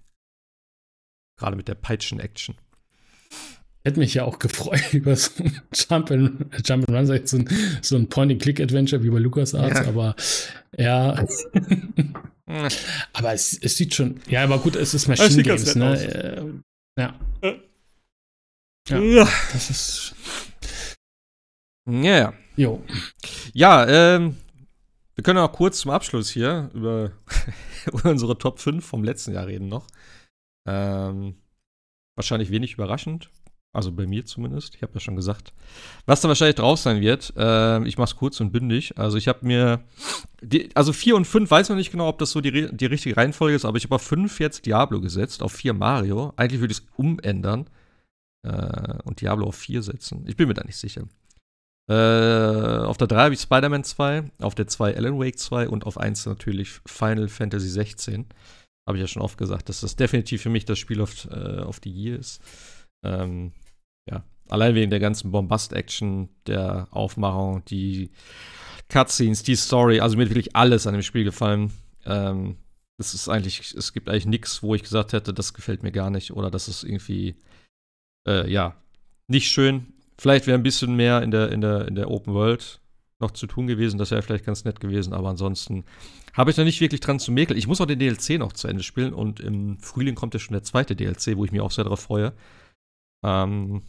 Gerade 1.38 1.56
mit 1.56 1.68
der 1.68 1.76
Peitschen-Action. 1.76 2.56
Hätte 3.86 4.00
mich 4.00 4.14
ja 4.14 4.24
auch 4.24 4.40
gefreut 4.40 4.82
über 4.94 5.16
so 5.16 5.44
ein 5.44 5.62
Jump 5.74 6.12
and, 6.12 6.46
Jump 6.66 6.90
and 6.90 6.98
Run, 6.98 7.06
so 7.26 7.38
ein, 7.38 7.50
so 7.82 7.96
ein 7.96 8.08
Point-and-Click-Adventure 8.08 9.04
wie 9.04 9.10
bei 9.10 9.20
LucasArts, 9.20 9.80
ja. 9.80 9.88
aber 9.88 10.16
ja. 10.78 11.26
aber 13.14 13.34
es, 13.34 13.58
es, 13.62 13.78
sieht 13.78 13.94
schon, 13.94 14.22
ja, 14.28 14.44
aber 14.44 14.60
gut, 14.60 14.76
es 14.76 14.94
ist 14.94 15.08
Machine 15.08 15.44
Games, 15.44 15.76
ne? 15.76 15.98
Äh, 16.02 17.02
ja. 17.02 17.20
ja. 17.42 17.54
Ja. 18.90 19.28
Das 19.52 19.70
ist. 19.70 20.16
Ja. 21.90 22.34
Jo. 22.56 22.84
Ja, 23.54 23.88
ähm, 23.88 24.38
wir 25.16 25.24
können 25.24 25.40
auch 25.40 25.52
kurz 25.52 25.80
zum 25.80 25.92
Abschluss 25.92 26.30
hier 26.30 26.70
über 26.74 27.12
unsere 28.04 28.38
Top 28.38 28.60
5 28.60 28.86
vom 28.86 29.04
letzten 29.04 29.34
Jahr 29.34 29.48
reden 29.48 29.68
noch. 29.68 29.88
Ähm, 30.68 31.36
wahrscheinlich 32.16 32.52
wenig 32.52 32.74
überraschend. 32.74 33.30
Also 33.74 33.92
bei 33.92 34.06
mir 34.06 34.24
zumindest. 34.24 34.76
Ich 34.76 34.84
habe 34.84 34.94
ja 34.94 35.00
schon 35.00 35.16
gesagt. 35.16 35.52
Was 36.06 36.22
da 36.22 36.28
wahrscheinlich 36.28 36.56
drauf 36.56 36.80
sein 36.80 37.02
wird, 37.02 37.34
äh, 37.36 37.84
ich 37.88 37.98
mache 37.98 38.12
es 38.12 38.16
kurz 38.16 38.40
und 38.40 38.52
bündig. 38.52 38.98
Also 39.00 39.18
ich 39.18 39.28
habe 39.28 39.46
mir, 39.46 39.84
die, 40.42 40.70
also 40.76 40.94
4 40.94 41.16
und 41.16 41.26
5 41.26 41.50
weiß 41.50 41.70
noch 41.70 41.76
nicht 41.76 41.92
genau, 41.92 42.08
ob 42.08 42.20
das 42.20 42.32
so 42.32 42.40
die, 42.40 42.70
die 42.72 42.86
richtige 42.86 43.18
Reihenfolge 43.18 43.56
ist, 43.56 43.66
aber 43.66 43.78
ich 43.78 43.86
habe 43.86 43.96
auf 43.96 44.04
5 44.04 44.40
jetzt 44.40 44.68
Diablo 44.68 45.02
gesetzt, 45.02 45.42
auf 45.42 45.54
4 45.54 45.74
Mario. 45.74 46.34
Eigentlich 46.36 46.62
würde 46.62 46.72
ich 46.72 46.80
es 46.80 46.86
umändern 46.98 47.68
äh, 48.44 49.00
und 49.06 49.22
Diablo 49.22 49.48
auf 49.48 49.56
4 49.56 49.82
setzen. 49.82 50.24
Ich 50.28 50.38
bin 50.38 50.48
mir 50.48 50.54
da 50.54 50.64
nicht 50.64 50.78
sicher. 50.78 51.08
Äh, 51.90 52.86
auf 52.86 52.98
der 52.98 53.08
3 53.08 53.24
habe 53.24 53.34
ich 53.34 53.42
Spider-Man 53.42 53.84
2, 53.84 54.32
auf 54.40 54.54
der 54.54 54.68
2 54.68 54.96
Alan 54.96 55.20
Wake 55.20 55.40
2 55.40 55.68
und 55.68 55.88
auf 55.88 55.98
1 55.98 56.28
natürlich 56.28 56.80
Final 56.86 57.28
Fantasy 57.28 57.70
16. 57.70 58.28
Habe 58.88 58.98
ich 58.98 59.02
ja 59.02 59.08
schon 59.08 59.24
oft 59.24 59.40
gesagt, 59.40 59.68
dass 59.70 59.82
das 59.82 59.96
definitiv 59.96 60.44
für 60.44 60.50
mich 60.50 60.66
das 60.66 60.78
Spiel 60.78 61.02
auf, 61.02 61.26
äh, 61.32 61.62
auf 61.62 61.80
die 61.80 61.92
Year 61.92 62.20
ist. 62.20 62.40
Ähm, 63.04 63.52
ja, 64.10 64.24
allein 64.50 64.76
wegen 64.76 64.92
der 64.92 65.00
ganzen 65.00 65.32
Bombast-Action, 65.32 66.30
der 66.48 66.88
Aufmachung, 66.92 67.64
die 67.66 68.12
Cutscenes, 68.90 69.44
die 69.44 69.56
Story, 69.56 70.00
also 70.00 70.18
mir 70.18 70.24
hat 70.24 70.32
wirklich 70.32 70.56
alles 70.56 70.88
an 70.88 70.94
dem 70.94 71.02
Spiel 71.04 71.24
gefallen. 71.24 71.72
Ähm, 72.06 72.58
es 72.98 73.14
ist 73.14 73.30
eigentlich, 73.30 73.74
es 73.74 73.94
gibt 73.94 74.10
eigentlich 74.10 74.26
nichts, 74.26 74.62
wo 74.62 74.76
ich 74.76 74.84
gesagt 74.84 75.14
hätte, 75.14 75.34
das 75.34 75.54
gefällt 75.54 75.84
mir 75.84 75.92
gar 75.92 76.10
nicht 76.10 76.32
oder 76.32 76.52
das 76.52 76.68
ist 76.68 76.84
irgendwie, 76.84 77.36
äh, 78.28 78.50
ja, 78.52 78.76
nicht 79.28 79.50
schön. 79.50 79.94
Vielleicht 80.18 80.48
wäre 80.48 80.58
ein 80.58 80.64
bisschen 80.64 80.96
mehr 80.96 81.22
in 81.22 81.32
der, 81.32 81.52
in 81.52 81.62
der, 81.62 81.88
in 81.88 81.96
der 81.96 82.12
Open 82.12 82.34
World 82.34 82.80
noch 83.20 83.32
zu 83.32 83.48
tun 83.48 83.68
gewesen, 83.68 83.98
das 83.98 84.12
wäre 84.12 84.22
vielleicht 84.22 84.46
ganz 84.46 84.66
nett 84.66 84.80
gewesen, 84.80 85.14
aber 85.14 85.30
ansonsten 85.30 85.86
habe 86.34 86.50
ich 86.50 86.56
da 86.56 86.64
nicht 86.64 86.82
wirklich 86.82 87.02
dran 87.02 87.20
zu 87.20 87.32
mäkeln. 87.32 87.58
Ich 87.58 87.68
muss 87.68 87.80
auch 87.80 87.86
den 87.86 88.00
DLC 88.00 88.38
noch 88.38 88.54
zu 88.54 88.68
Ende 88.68 88.84
spielen 88.84 89.14
und 89.14 89.40
im 89.40 89.80
Frühling 89.80 90.16
kommt 90.16 90.34
ja 90.34 90.40
schon 90.40 90.54
der 90.54 90.64
zweite 90.64 90.96
DLC, 90.96 91.38
wo 91.38 91.46
ich 91.46 91.52
mich 91.52 91.62
auch 91.62 91.72
sehr 91.72 91.86
darauf 91.86 92.02
freue. 92.02 92.34
Ähm, 93.24 93.82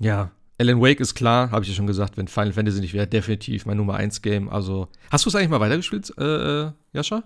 ja, 0.00 0.32
Alan 0.58 0.80
Wake 0.80 1.00
ist 1.00 1.14
klar, 1.14 1.50
habe 1.50 1.64
ich 1.64 1.70
ja 1.70 1.74
schon 1.74 1.86
gesagt, 1.86 2.16
wenn 2.16 2.28
Final 2.28 2.52
Fantasy 2.52 2.80
nicht 2.80 2.92
wäre, 2.92 3.06
definitiv 3.06 3.64
mein 3.64 3.76
Nummer 3.76 3.94
1 3.94 4.20
Game. 4.20 4.48
Also, 4.48 4.88
hast 5.10 5.24
du 5.24 5.30
es 5.30 5.34
eigentlich 5.34 5.48
mal 5.48 5.60
weitergespielt, 5.60 6.12
äh, 6.18 6.64
äh 6.64 6.72
Jascha? 6.92 7.22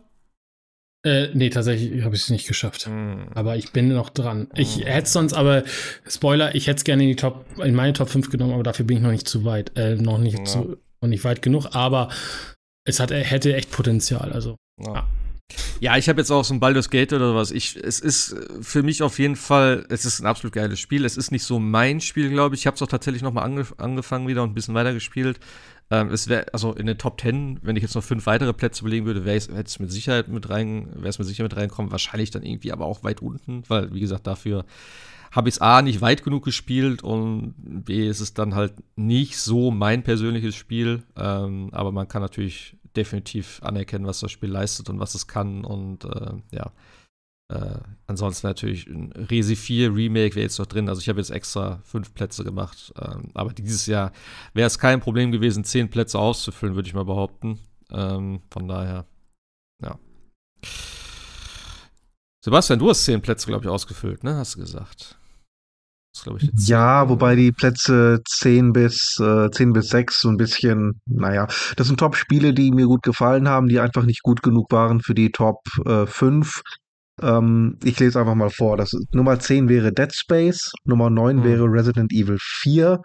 Äh, 1.05 1.29
nee, 1.35 1.51
tatsächlich 1.51 2.03
habe 2.03 2.15
ich 2.15 2.23
es 2.23 2.31
nicht 2.31 2.47
geschafft. 2.47 2.89
Mm. 2.89 3.29
Aber 3.35 3.57
ich 3.57 3.73
bin 3.73 3.89
noch 3.89 4.09
dran. 4.09 4.49
Ich 4.55 4.79
mm. 4.79 4.83
hätte 4.83 5.11
sonst 5.11 5.35
aber, 5.35 5.65
Spoiler, 6.09 6.55
ich 6.55 6.67
hätte 6.67 6.79
es 6.79 6.85
gerne 6.85 7.03
in 7.03 7.11
die 7.11 7.17
Top, 7.17 7.45
in 7.63 7.75
meine 7.75 7.93
Top 7.93 8.09
5 8.09 8.31
genommen, 8.31 8.55
aber 8.55 8.63
dafür 8.63 8.87
bin 8.87 8.99
ich 8.99 9.03
noch 9.03 9.11
nicht 9.11 9.29
zu 9.29 9.45
weit, 9.45 9.77
äh, 9.77 9.97
noch 9.97 10.19
nicht 10.19 10.39
ja. 10.39 10.45
zu, 10.45 10.79
noch 11.01 11.09
nicht 11.09 11.25
weit 11.25 11.43
genug, 11.43 11.75
aber 11.75 12.09
es 12.85 13.01
hat, 13.01 13.11
hätte 13.11 13.55
echt 13.55 13.71
Potenzial, 13.71 14.33
also. 14.33 14.57
Ja. 14.81 14.95
ja. 14.95 15.07
Ja, 15.81 15.97
ich 15.97 16.09
habe 16.09 16.21
jetzt 16.21 16.31
auch 16.31 16.45
so 16.45 16.55
ein 16.55 16.61
Baldur's 16.61 16.89
Gate 16.89 17.13
oder 17.13 17.35
was. 17.35 17.51
Ich, 17.51 17.77
es 17.77 18.01
ist 18.01 18.35
für 18.61 18.83
mich 18.83 19.03
auf 19.03 19.19
jeden 19.19 19.37
Fall, 19.37 19.85
es 19.91 20.05
ist 20.05 20.21
ein 20.21 20.27
absolut 20.27 20.55
geiles 20.55 20.81
Spiel. 20.81 21.05
Es 21.05 21.17
ist 21.17 21.31
nicht 21.31 21.45
so 21.45 21.59
mein 21.59 22.01
Spiel, 22.01 22.31
glaube 22.31 22.55
ich. 22.55 22.63
Ich 22.63 22.67
habe 22.67 22.77
es 22.77 22.83
auch 22.83 22.87
tatsächlich 22.87 23.23
noch 23.23 23.33
mal 23.33 23.43
angef 23.43 23.75
angefangen 23.77 24.27
wieder 24.27 24.43
und 24.43 24.51
ein 24.51 24.55
bisschen 24.55 24.75
weiter 24.75 24.95
gespielt. 24.95 25.41
Ähm, 25.91 26.09
es 26.09 26.29
wäre, 26.29 26.47
also 26.55 26.73
in 26.73 26.87
den 26.87 26.97
Top 26.97 27.21
10, 27.21 27.61
wenn 27.63 27.77
ich 27.77 27.83
jetzt 27.83 27.95
noch 27.95 28.05
fünf 28.05 28.25
weitere 28.27 28.53
Plätze 28.55 28.83
belegen 28.85 29.05
würde, 29.05 29.25
wäre 29.25 29.37
es 29.37 29.79
mit 29.79 29.93
Sicherheit 29.93 30.29
mit 30.29 30.49
rein, 30.49 30.89
wäre 30.95 31.09
es 31.09 31.19
mit 31.19 31.29
Sicherheit 31.29 31.53
mit 31.53 31.61
reinkommen. 31.61 31.93
Wahrscheinlich 31.93 32.31
dann 32.31 32.45
irgendwie 32.45 32.73
aber 32.73 32.87
auch 32.87 33.05
weit 33.05 33.21
unten, 33.21 33.65
weil, 33.69 33.93
wie 33.93 34.01
gesagt, 34.01 34.27
dafür 34.27 34.65
habe 35.33 35.49
ich 35.49 35.57
es 35.57 35.61
A 35.61 35.83
nicht 35.83 36.01
weit 36.01 36.23
genug 36.23 36.45
gespielt 36.45 37.03
und 37.03 37.55
B 37.59 38.09
ist 38.09 38.21
es 38.21 38.33
dann 38.33 38.55
halt 38.55 38.73
nicht 38.97 39.37
so 39.37 39.71
mein 39.71 40.05
persönliches 40.05 40.55
Spiel. 40.55 41.03
Ähm, 41.17 41.71
aber 41.73 41.93
man 41.93 42.09
kann 42.09 42.23
natürlich 42.23 42.77
definitiv 42.97 43.61
anerkennen, 43.63 44.07
was 44.07 44.21
das 44.21 44.33
Spiel 44.33 44.51
leistet 44.51 44.89
und 44.89 45.01
was 45.01 45.15
es 45.15 45.27
kann. 45.27 45.65
Und 45.65 46.05
äh, 46.05 46.33
ja, 46.53 46.73
äh, 47.53 47.79
ansonsten 48.07 48.47
natürlich 48.47 48.87
ein 48.87 49.13
Resi 49.13 49.57
4 49.57 49.95
Remake 49.95 50.35
wäre 50.35 50.45
jetzt 50.45 50.59
noch 50.59 50.67
drin. 50.67 50.89
Also 50.89 51.01
ich 51.01 51.09
habe 51.09 51.21
jetzt 51.21 51.31
extra 51.31 51.81
fünf 51.85 52.15
Plätze 52.15 52.45
gemacht. 52.45 52.93
Ähm, 53.01 53.31
aber 53.35 53.53
dieses 53.53 53.87
Jahr 53.87 54.13
wäre 54.55 54.67
es 54.67 54.79
kein 54.79 55.01
Problem 55.01 55.33
gewesen, 55.33 55.65
zehn 55.65 55.91
Plätze 55.91 56.19
auszufüllen, 56.19 56.75
würde 56.75 56.89
ich 56.89 56.95
mal 56.95 57.05
behaupten. 57.05 57.59
Ähm, 57.91 58.41
von 58.51 58.69
daher, 58.69 59.07
ja. 59.83 59.99
Sebastian, 62.45 62.79
du 62.79 62.89
hast 62.91 63.05
zehn 63.05 63.21
Plätze, 63.23 63.47
glaube 63.47 63.65
ich, 63.65 63.71
ausgefüllt, 63.71 64.25
ne? 64.25 64.37
Hast 64.37 64.55
du 64.55 64.61
gesagt. 64.61 65.19
Ja, 66.57 67.09
wobei 67.09 67.35
die 67.35 67.53
Plätze 67.53 68.21
10 68.27 68.73
bis, 68.73 69.19
äh, 69.21 69.51
10 69.51 69.73
bis 69.73 69.89
6 69.89 70.21
so 70.21 70.29
ein 70.29 70.37
bisschen, 70.37 71.01
naja, 71.07 71.47
das 71.77 71.89
sind 71.89 71.99
Top-Spiele, 71.99 72.55
die 72.55 72.71
mir 72.71 72.87
gut 72.87 73.03
gefallen 73.03 73.49
haben, 73.49 73.69
die 73.69 73.81
einfach 73.81 74.05
nicht 74.05 74.23
gut 74.23 74.43
genug 74.43 74.71
waren 74.71 75.01
für 75.01 75.15
die 75.15 75.31
Top 75.31 75.59
äh, 75.85 76.07
5. 76.07 76.63
Ähm, 77.21 77.79
ich 77.83 77.99
lese 77.99 78.21
einfach 78.21 78.35
mal 78.35 78.51
vor. 78.51 78.77
Das, 78.77 78.93
Nummer 79.13 79.39
10 79.39 79.69
wäre 79.69 79.93
Dead 79.93 80.15
Space, 80.15 80.73
Nummer 80.85 81.11
9 81.11 81.37
mhm. 81.37 81.45
wäre 81.45 81.65
Resident 81.65 82.13
Evil 82.13 82.39
4. 82.41 83.01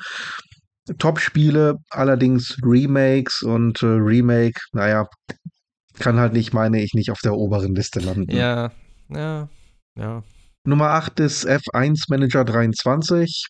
Top-Spiele, 0.97 1.75
allerdings 1.89 2.57
Remakes 2.63 3.43
und 3.43 3.81
äh, 3.83 3.85
Remake, 3.85 4.59
naja, 4.71 5.07
kann 5.99 6.19
halt 6.19 6.33
nicht, 6.33 6.53
meine 6.53 6.81
ich, 6.81 6.93
nicht 6.93 7.11
auf 7.11 7.19
der 7.19 7.35
oberen 7.35 7.75
Liste 7.75 7.99
landen. 7.99 8.31
Ja, 8.35 8.71
ja, 9.09 9.49
ja. 9.95 10.23
Nummer 10.65 10.89
8 10.91 11.19
ist 11.21 11.47
F1 11.47 12.05
Manager 12.09 12.43
23. 12.43 13.47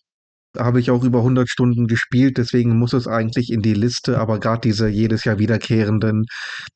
Da 0.52 0.64
habe 0.64 0.80
ich 0.80 0.90
auch 0.90 1.04
über 1.04 1.18
100 1.18 1.48
Stunden 1.48 1.86
gespielt, 1.86 2.36
deswegen 2.36 2.76
muss 2.76 2.92
es 2.92 3.06
eigentlich 3.06 3.52
in 3.52 3.62
die 3.62 3.74
Liste, 3.74 4.18
aber 4.18 4.40
gerade 4.40 4.62
diese 4.62 4.88
jedes 4.88 5.24
Jahr 5.24 5.38
wiederkehrenden 5.38 6.24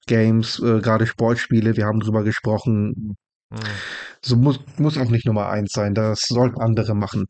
Games, 0.07 0.61
äh, 0.61 0.81
gerade 0.81 1.07
Sportspiele, 1.07 1.77
wir 1.77 1.87
haben 1.87 1.99
drüber 1.99 2.23
gesprochen, 2.23 3.17
hm. 3.53 3.61
so 4.23 4.37
muss, 4.37 4.61
muss 4.79 4.97
auch 4.97 5.11
nicht 5.11 5.27
Nummer 5.27 5.49
1 5.49 5.73
sein, 5.73 5.95
das 5.95 6.21
sollten 6.29 6.61
andere 6.61 6.95
machen. 6.95 7.27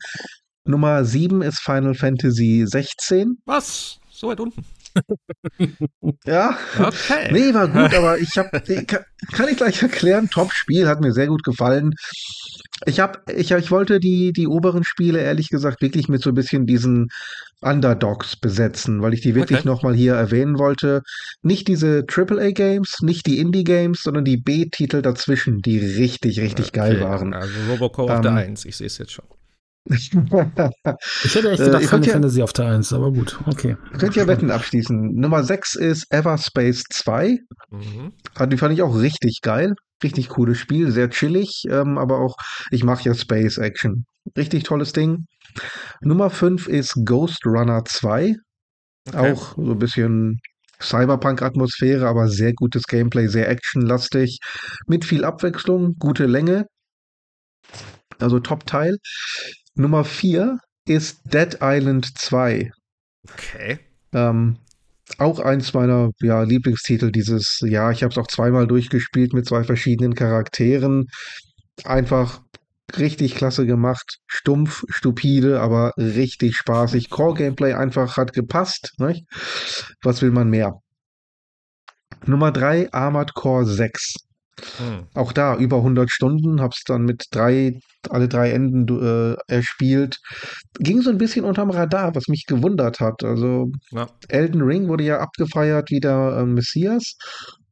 Nummer 0.67 1.05
7 1.05 1.41
ist 1.41 1.61
Final 1.61 1.95
Fantasy 1.95 2.65
16. 2.67 3.39
Was? 3.47 3.99
So 4.11 4.29
weit 4.29 4.41
unten. 4.41 4.65
Ja. 6.25 6.57
Okay. 6.79 7.33
Nee, 7.33 7.55
war 7.55 7.69
gut, 7.69 7.95
aber 7.95 8.19
ich 8.19 8.37
habe, 8.37 8.51
kann, 8.87 9.49
ich 9.51 9.57
gleich 9.57 9.83
erklären, 9.83 10.29
Top-Spiel, 10.31 10.87
hat 10.89 11.01
mir 11.01 11.13
sehr 11.13 11.27
gut 11.27 11.43
gefallen. 11.45 11.95
Ich 12.87 13.01
habe, 13.01 13.21
ich, 13.33 13.51
ich 13.51 13.71
wollte 13.71 14.01
die, 14.01 14.33
die 14.33 14.47
oberen 14.47 14.85
Spiele 14.85 15.21
ehrlich 15.21 15.49
gesagt 15.49 15.81
wirklich 15.81 16.09
mit 16.09 16.23
so 16.23 16.31
ein 16.31 16.35
bisschen 16.35 16.67
diesen 16.67 17.09
Underdogs 17.61 18.37
besetzen, 18.37 19.01
weil 19.01 19.15
ich 19.15 19.23
die 19.23 19.35
wirklich 19.35 19.61
okay. 19.61 19.69
nochmal 19.69 19.95
hier 19.95 20.15
erwähnen 20.15 20.59
wollte. 20.59 21.03
Nicht 21.43 21.69
diese 21.69 22.05
AAA-Games, 22.07 23.01
nicht 23.03 23.27
die 23.27 23.39
Indie-Games, 23.39 24.03
sondern 24.03 24.25
die 24.25 24.37
B-Titel 24.37 25.03
dazwischen, 25.03 25.61
die 25.61 25.79
richtig, 25.79 26.41
richtig 26.41 26.69
okay. 26.69 26.79
geil 26.79 27.01
waren. 27.01 27.33
Also 27.33 27.55
Robocop 27.71 28.11
ähm, 28.11 28.17
auf 28.17 28.21
der 28.23 28.35
1, 28.35 28.65
ich 28.67 28.77
sehe 28.77 28.87
es 28.87 28.99
jetzt 28.99 29.13
schon. 29.13 29.25
Ich 29.87 30.11
hätte 31.35 31.51
echt 31.51 31.63
gedacht, 31.63 31.83
äh, 31.83 31.87
Final 31.87 32.07
ja, 32.07 32.13
Fantasy 32.13 32.43
auf 32.43 32.53
der 32.55 32.67
1, 32.67 32.93
aber 32.95 33.13
gut, 33.13 33.39
okay. 33.47 33.77
Könnt 33.99 34.17
ihr 34.17 34.27
Wetten 34.27 34.51
abschließen. 34.51 35.15
Nummer 35.15 35.45
6 35.45 35.75
ist 35.75 36.07
Everspace 36.11 36.85
2. 36.91 37.39
Mhm. 37.71 38.13
Die 38.49 38.57
fand 38.57 38.73
ich 38.73 38.83
auch 38.83 38.97
richtig 38.97 39.41
geil. 39.43 39.75
Richtig 40.03 40.31
cooles 40.31 40.59
Spiel, 40.59 40.91
sehr 40.91 41.11
chillig, 41.11 41.65
ähm, 41.69 41.99
aber 41.99 42.19
auch, 42.19 42.37
ich 42.71 42.83
mache 42.83 43.05
ja 43.05 43.15
Space 43.15 43.59
Action. 43.59 44.07
Richtig 44.37 44.65
tolles 44.65 44.93
Ding. 44.93 45.27
Nummer 46.01 46.31
5 46.31 46.67
ist 46.67 46.95
Ghost 47.05 47.45
Runner 47.45 47.85
2. 47.85 48.37
Okay. 49.09 49.33
Auch 49.33 49.55
so 49.57 49.73
ein 49.73 49.79
bisschen 49.79 50.41
Cyberpunk-Atmosphäre, 50.81 52.09
aber 52.09 52.29
sehr 52.29 52.55
gutes 52.55 52.85
Gameplay, 52.85 53.29
sehr 53.29 53.49
actionlastig, 53.49 54.39
mit 54.87 55.05
viel 55.05 55.25
Abwechslung, 55.25 55.97
gute 55.99 56.27
Länge. 56.27 56.67
Also 58.19 58.41
Top-Teil. 58.41 58.99
Nummer 59.75 60.05
4 60.05 60.59
ist 60.87 61.21
Dead 61.33 61.59
Island 61.61 62.17
2. 62.19 62.71
Okay. 63.33 63.79
Ähm, 64.13 64.59
auch 65.19 65.39
eins 65.41 65.73
meiner 65.75 66.11
ja, 66.21 66.43
Lieblingstitel 66.43 67.11
dieses 67.11 67.61
Jahr. 67.61 67.93
Ich 67.93 68.03
habe 68.03 68.13
es 68.13 68.19
auch 68.19 68.27
zweimal 68.27 68.67
durchgespielt 68.67 69.33
mit 69.33 69.47
zwei 69.47 69.65
verschiedenen 69.65 70.15
Charakteren. 70.15 71.07
Einfach 71.85 72.41
richtig 72.97 73.35
klasse 73.35 73.67
gemacht. 73.67 74.19
Stumpf, 74.27 74.85
stupide, 74.89 75.61
aber 75.61 75.93
richtig 75.97 76.57
spaßig. 76.57 77.11
Core-Gameplay 77.11 77.75
einfach 77.75 78.17
hat 78.17 78.33
gepasst. 78.33 78.93
Nicht? 78.99 79.25
Was 80.03 80.23
will 80.23 80.31
man 80.31 80.51
mehr? 80.51 80.81
Nummer 82.27 82.53
3, 82.53 82.93
Armored 82.93 83.35
Core 83.35 83.67
6. 83.67 84.15
Hm. 84.79 85.07
Auch 85.15 85.33
da 85.33 85.57
über 85.57 85.79
100 85.79 86.11
Stunden, 86.11 86.61
hab's 86.61 86.85
dann 86.85 87.05
mit 87.05 87.25
drei, 87.31 87.81
alle 88.09 88.29
drei 88.29 88.53
Enden 88.53 88.87
äh, 88.89 89.37
erspielt. 89.49 90.21
Ging 90.79 91.03
so 91.03 91.11
ein 91.11 91.19
bisschen 91.19 91.45
unterm 91.45 91.71
Radar, 91.71 92.15
was 92.15 92.29
mich 92.29 92.45
gewundert 92.47 93.01
hat. 93.01 93.25
Also 93.25 93.71
ja. 93.91 94.09
Elden 94.29 94.63
Ring 94.63 94.89
wurde 94.89 95.05
ja 95.05 95.19
abgefeiert 95.19 95.91
wie 95.91 96.01
der 96.01 96.39
äh, 96.39 96.47
Messias 96.47 97.17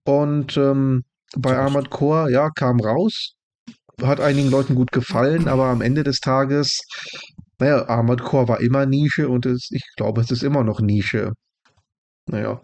und 0.04 0.56
ähm, 0.56 1.04
bei 1.36 1.56
Armored 1.56 1.90
Core, 1.90 2.30
ja, 2.30 2.50
kam 2.50 2.80
raus. 2.80 3.34
Hat 4.02 4.20
einigen 4.20 4.50
Leuten 4.50 4.74
gut 4.74 4.90
gefallen, 4.92 5.48
aber 5.48 5.66
am 5.66 5.80
Ende 5.80 6.02
des 6.02 6.20
Tages, 6.20 6.80
naja, 7.58 7.88
Armored 7.88 8.22
Core 8.22 8.48
war 8.48 8.60
immer 8.60 8.86
Nische 8.86 9.28
und 9.28 9.46
es, 9.46 9.68
ich 9.70 9.84
glaube, 9.96 10.20
es 10.20 10.30
ist 10.30 10.42
immer 10.42 10.64
noch 10.64 10.80
Nische. 10.80 11.32
Naja, 12.26 12.60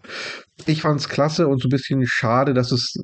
ich 0.65 0.81
fand's 0.81 1.09
klasse 1.09 1.47
und 1.47 1.61
so 1.61 1.67
ein 1.67 1.71
bisschen 1.71 2.05
schade, 2.05 2.53
dass 2.53 2.71
es 2.71 2.95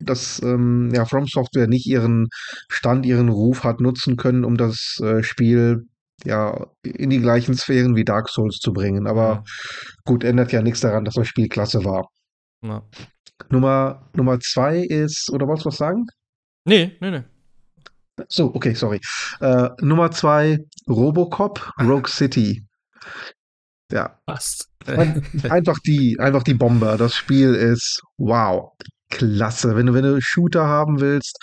dass 0.00 0.40
ähm, 0.42 0.90
ja, 0.94 1.04
From 1.04 1.26
Software 1.26 1.66
nicht 1.66 1.86
ihren 1.86 2.28
Stand, 2.68 3.04
ihren 3.06 3.28
Ruf 3.28 3.64
hat 3.64 3.80
nutzen 3.80 4.16
können, 4.16 4.44
um 4.44 4.56
das 4.56 4.98
äh, 5.02 5.22
Spiel 5.22 5.86
ja 6.24 6.66
in 6.82 7.10
die 7.10 7.20
gleichen 7.20 7.54
Sphären 7.54 7.96
wie 7.96 8.04
Dark 8.04 8.28
Souls 8.28 8.58
zu 8.58 8.72
bringen. 8.72 9.06
Aber 9.06 9.44
gut, 10.04 10.24
ändert 10.24 10.52
ja 10.52 10.62
nichts 10.62 10.80
daran, 10.80 11.04
dass 11.04 11.14
das 11.14 11.28
Spiel 11.28 11.48
klasse 11.48 11.84
war. 11.84 12.08
Ja. 12.62 12.82
Nummer, 13.50 14.08
Nummer 14.14 14.40
zwei 14.40 14.78
ist, 14.78 15.30
oder 15.32 15.46
wolltest 15.46 15.66
du 15.66 15.68
was 15.68 15.76
sagen? 15.76 16.06
Nee, 16.64 16.96
nee, 17.00 17.10
nee. 17.10 17.24
So, 18.28 18.52
okay, 18.52 18.74
sorry. 18.74 19.00
Äh, 19.40 19.68
Nummer 19.80 20.10
zwei, 20.10 20.58
Robocop, 20.88 21.72
Rogue 21.80 22.08
City. 22.08 22.64
Ja. 23.92 24.18
Passt. 24.26 24.68
einfach 25.48 25.78
die, 25.86 26.18
einfach 26.18 26.42
die 26.42 26.54
Bombe. 26.54 26.96
Das 26.98 27.14
Spiel 27.14 27.54
ist 27.54 28.02
wow 28.16 28.72
klasse. 29.10 29.76
Wenn 29.76 29.86
du, 29.86 29.94
wenn 29.94 30.04
du 30.04 30.20
Shooter 30.20 30.66
haben 30.66 31.00
willst, 31.00 31.38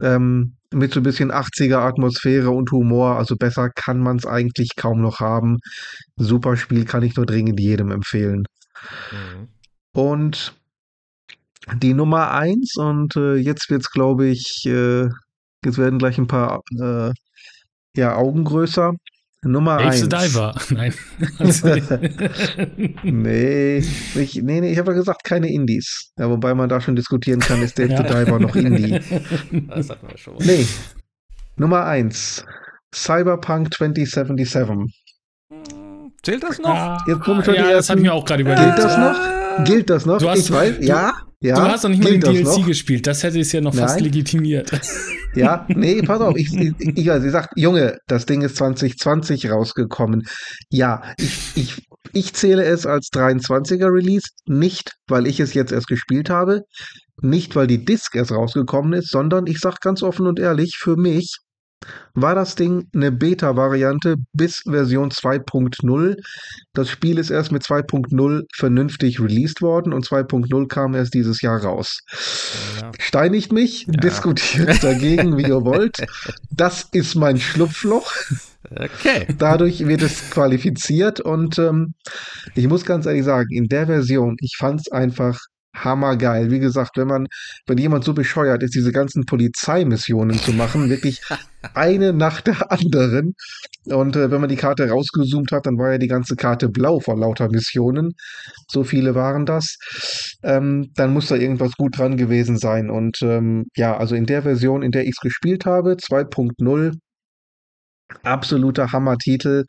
ähm, 0.00 0.56
mit 0.72 0.92
so 0.92 1.00
ein 1.00 1.04
bisschen 1.04 1.32
80er 1.32 1.78
Atmosphäre 1.78 2.50
und 2.50 2.70
Humor, 2.72 3.16
also 3.16 3.36
besser 3.36 3.70
kann 3.70 3.98
man 4.00 4.16
es 4.16 4.26
eigentlich 4.26 4.70
kaum 4.76 5.00
noch 5.00 5.20
haben. 5.20 5.58
Super 6.16 6.56
Spiel, 6.56 6.84
kann 6.84 7.02
ich 7.02 7.16
nur 7.16 7.26
dringend 7.26 7.60
jedem 7.60 7.90
empfehlen. 7.90 8.44
Mhm. 9.10 9.48
Und 9.92 10.54
die 11.74 11.94
Nummer 11.94 12.30
eins, 12.32 12.76
und 12.76 13.16
äh, 13.16 13.36
jetzt 13.36 13.70
es, 13.70 13.90
glaube 13.90 14.26
ich, 14.26 14.64
äh, 14.66 15.08
jetzt 15.64 15.78
werden 15.78 15.98
gleich 15.98 16.18
ein 16.18 16.28
paar 16.28 16.60
äh, 16.80 17.12
ja, 17.96 18.14
Augen 18.14 18.44
größer. 18.44 18.94
Nummer 19.46 19.78
Dave 19.78 19.88
1. 19.88 20.00
the 20.00 20.08
Diver. 20.08 20.54
Nein. 20.70 20.94
nee, 23.02 23.78
ich, 23.78 24.42
nee, 24.42 24.60
nee, 24.60 24.72
ich 24.72 24.78
habe 24.78 24.92
ja 24.92 24.98
gesagt, 24.98 25.24
keine 25.24 25.50
Indies. 25.50 26.12
Ja, 26.18 26.28
wobei 26.28 26.54
man 26.54 26.68
da 26.68 26.80
schon 26.80 26.96
diskutieren 26.96 27.40
kann, 27.40 27.62
ist 27.62 27.78
Dave 27.78 27.92
ja. 27.92 27.96
the 27.98 28.02
Diver 28.02 28.38
noch 28.38 28.56
Indie? 28.56 29.00
Das 29.68 29.90
hatten 29.90 30.08
wir 30.08 30.18
schon. 30.18 30.36
Nee. 30.38 30.66
Nummer 31.56 31.84
1. 31.84 32.44
Cyberpunk 32.94 33.72
2077. 33.74 34.92
Zählt 36.26 36.42
das 36.42 36.58
noch? 36.58 36.74
Ja, 36.74 36.98
Jetzt 37.06 37.20
kommen 37.20 37.44
schon 37.44 37.54
ja, 37.54 37.62
die 37.62 37.68
ersten. 37.68 37.76
das 37.76 37.90
habe 37.90 38.00
ich 38.00 38.06
mir 38.06 38.12
auch 38.12 38.24
gerade 38.24 38.42
überlegt. 38.42 38.74
Gilt 38.74 38.78
das 38.78 38.98
noch? 38.98 39.64
Gilt 39.64 39.90
das 39.90 40.06
noch? 40.06 40.18
Du 40.18 40.28
hast, 40.28 40.40
ich 40.40 40.50
weiß, 40.50 40.78
du, 40.78 40.84
ja. 40.84 41.12
Ja, 41.40 41.54
du 41.54 41.62
hast 41.62 41.84
noch 41.84 41.90
nicht 41.90 42.02
mal 42.02 42.10
den 42.10 42.20
DLC 42.20 42.44
noch? 42.44 42.66
gespielt, 42.66 43.06
das 43.06 43.22
hätte 43.22 43.38
es 43.38 43.52
ja 43.52 43.60
noch 43.60 43.74
Nein. 43.74 43.86
fast 43.86 44.00
legitimiert. 44.00 44.70
Ja, 45.36 45.66
nee, 45.68 46.00
pass 46.00 46.22
auf, 46.22 46.34
ich, 46.34 46.50
ich, 46.54 46.72
ich, 46.78 47.04
sie 47.04 47.28
sagt, 47.28 47.50
Junge, 47.56 47.98
das 48.06 48.24
Ding 48.24 48.40
ist 48.40 48.56
2020 48.56 49.50
rausgekommen. 49.50 50.22
Ja, 50.70 51.02
ich, 51.18 51.50
ich, 51.54 51.86
ich 52.14 52.32
zähle 52.32 52.64
es 52.64 52.86
als 52.86 53.10
23er 53.12 53.92
Release, 53.92 54.28
nicht, 54.46 54.92
weil 55.08 55.26
ich 55.26 55.38
es 55.38 55.52
jetzt 55.52 55.72
erst 55.72 55.88
gespielt 55.88 56.30
habe, 56.30 56.62
nicht, 57.20 57.54
weil 57.54 57.66
die 57.66 57.84
Disc 57.84 58.14
erst 58.14 58.32
rausgekommen 58.32 58.94
ist, 58.94 59.10
sondern 59.10 59.46
ich 59.46 59.58
sag 59.58 59.80
ganz 59.82 60.02
offen 60.02 60.26
und 60.26 60.40
ehrlich, 60.40 60.78
für 60.78 60.96
mich 60.96 61.36
war 62.14 62.34
das 62.34 62.54
Ding 62.54 62.88
eine 62.94 63.12
Beta-Variante 63.12 64.16
bis 64.32 64.62
Version 64.68 65.10
2.0. 65.10 66.16
Das 66.72 66.88
Spiel 66.88 67.18
ist 67.18 67.30
erst 67.30 67.52
mit 67.52 67.62
2.0 67.62 68.44
vernünftig 68.54 69.20
released 69.20 69.60
worden 69.60 69.92
und 69.92 70.06
2.0 70.06 70.68
kam 70.68 70.94
erst 70.94 71.14
dieses 71.14 71.42
Jahr 71.42 71.62
raus. 71.62 72.00
Ja. 72.80 72.90
Steinigt 72.98 73.52
mich, 73.52 73.86
ja. 73.86 73.92
diskutiert 73.92 74.82
dagegen, 74.82 75.36
wie 75.36 75.42
ihr 75.42 75.64
wollt. 75.64 75.98
Das 76.50 76.88
ist 76.92 77.14
mein 77.14 77.38
Schlupfloch. 77.38 78.12
Okay. 78.70 79.26
Dadurch 79.38 79.86
wird 79.86 80.02
es 80.02 80.30
qualifiziert 80.30 81.20
und 81.20 81.58
ähm, 81.58 81.94
ich 82.54 82.66
muss 82.66 82.84
ganz 82.84 83.06
ehrlich 83.06 83.24
sagen, 83.24 83.48
in 83.50 83.68
der 83.68 83.86
Version, 83.86 84.36
ich 84.40 84.56
fand 84.58 84.80
es 84.80 84.90
einfach 84.90 85.38
hammergeil. 85.84 86.50
Wie 86.50 86.58
gesagt, 86.58 86.96
wenn 86.96 87.08
man, 87.08 87.26
wenn 87.66 87.78
jemand 87.78 88.04
so 88.04 88.14
bescheuert 88.14 88.62
ist, 88.62 88.74
diese 88.74 88.92
ganzen 88.92 89.24
Polizeimissionen 89.24 90.38
zu 90.38 90.52
machen, 90.52 90.90
wirklich 90.90 91.20
eine 91.74 92.12
nach 92.12 92.40
der 92.40 92.70
anderen. 92.70 93.34
Und 93.86 94.16
äh, 94.16 94.30
wenn 94.30 94.40
man 94.40 94.48
die 94.48 94.56
Karte 94.56 94.88
rausgezoomt 94.88 95.52
hat, 95.52 95.66
dann 95.66 95.78
war 95.78 95.92
ja 95.92 95.98
die 95.98 96.08
ganze 96.08 96.36
Karte 96.36 96.68
blau 96.68 97.00
vor 97.00 97.18
lauter 97.18 97.48
Missionen. 97.48 98.12
So 98.68 98.84
viele 98.84 99.14
waren 99.14 99.46
das. 99.46 99.76
Ähm, 100.42 100.90
dann 100.94 101.12
muss 101.12 101.28
da 101.28 101.36
irgendwas 101.36 101.72
gut 101.72 101.98
dran 101.98 102.16
gewesen 102.16 102.58
sein. 102.58 102.90
Und 102.90 103.22
ähm, 103.22 103.66
ja, 103.76 103.96
also 103.96 104.14
in 104.14 104.26
der 104.26 104.42
Version, 104.42 104.82
in 104.82 104.90
der 104.90 105.04
ich 105.04 105.10
es 105.16 105.20
gespielt 105.20 105.66
habe, 105.66 105.92
2.0, 105.92 106.94
absoluter 108.22 108.92
Hammer-Titel 108.92 109.64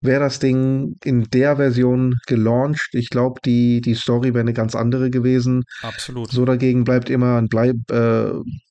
wäre 0.00 0.20
das 0.20 0.38
Ding 0.38 0.96
in 1.04 1.24
der 1.30 1.56
Version 1.56 2.14
gelauncht. 2.26 2.90
Ich 2.92 3.10
glaube, 3.10 3.40
die, 3.44 3.80
die 3.80 3.94
Story 3.94 4.28
wäre 4.34 4.40
eine 4.40 4.52
ganz 4.52 4.74
andere 4.74 5.10
gewesen. 5.10 5.64
Absolut. 5.82 6.30
So 6.30 6.44
dagegen 6.44 6.84
bleibt 6.84 7.10
immer 7.10 7.36
ein 7.38 7.48
bleib, 7.48 7.76
äh, 7.90 8.30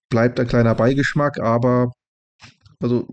bleibt 0.09 0.39
ein 0.39 0.47
kleiner 0.47 0.75
Beigeschmack, 0.75 1.39
aber 1.39 1.91
also 2.81 3.07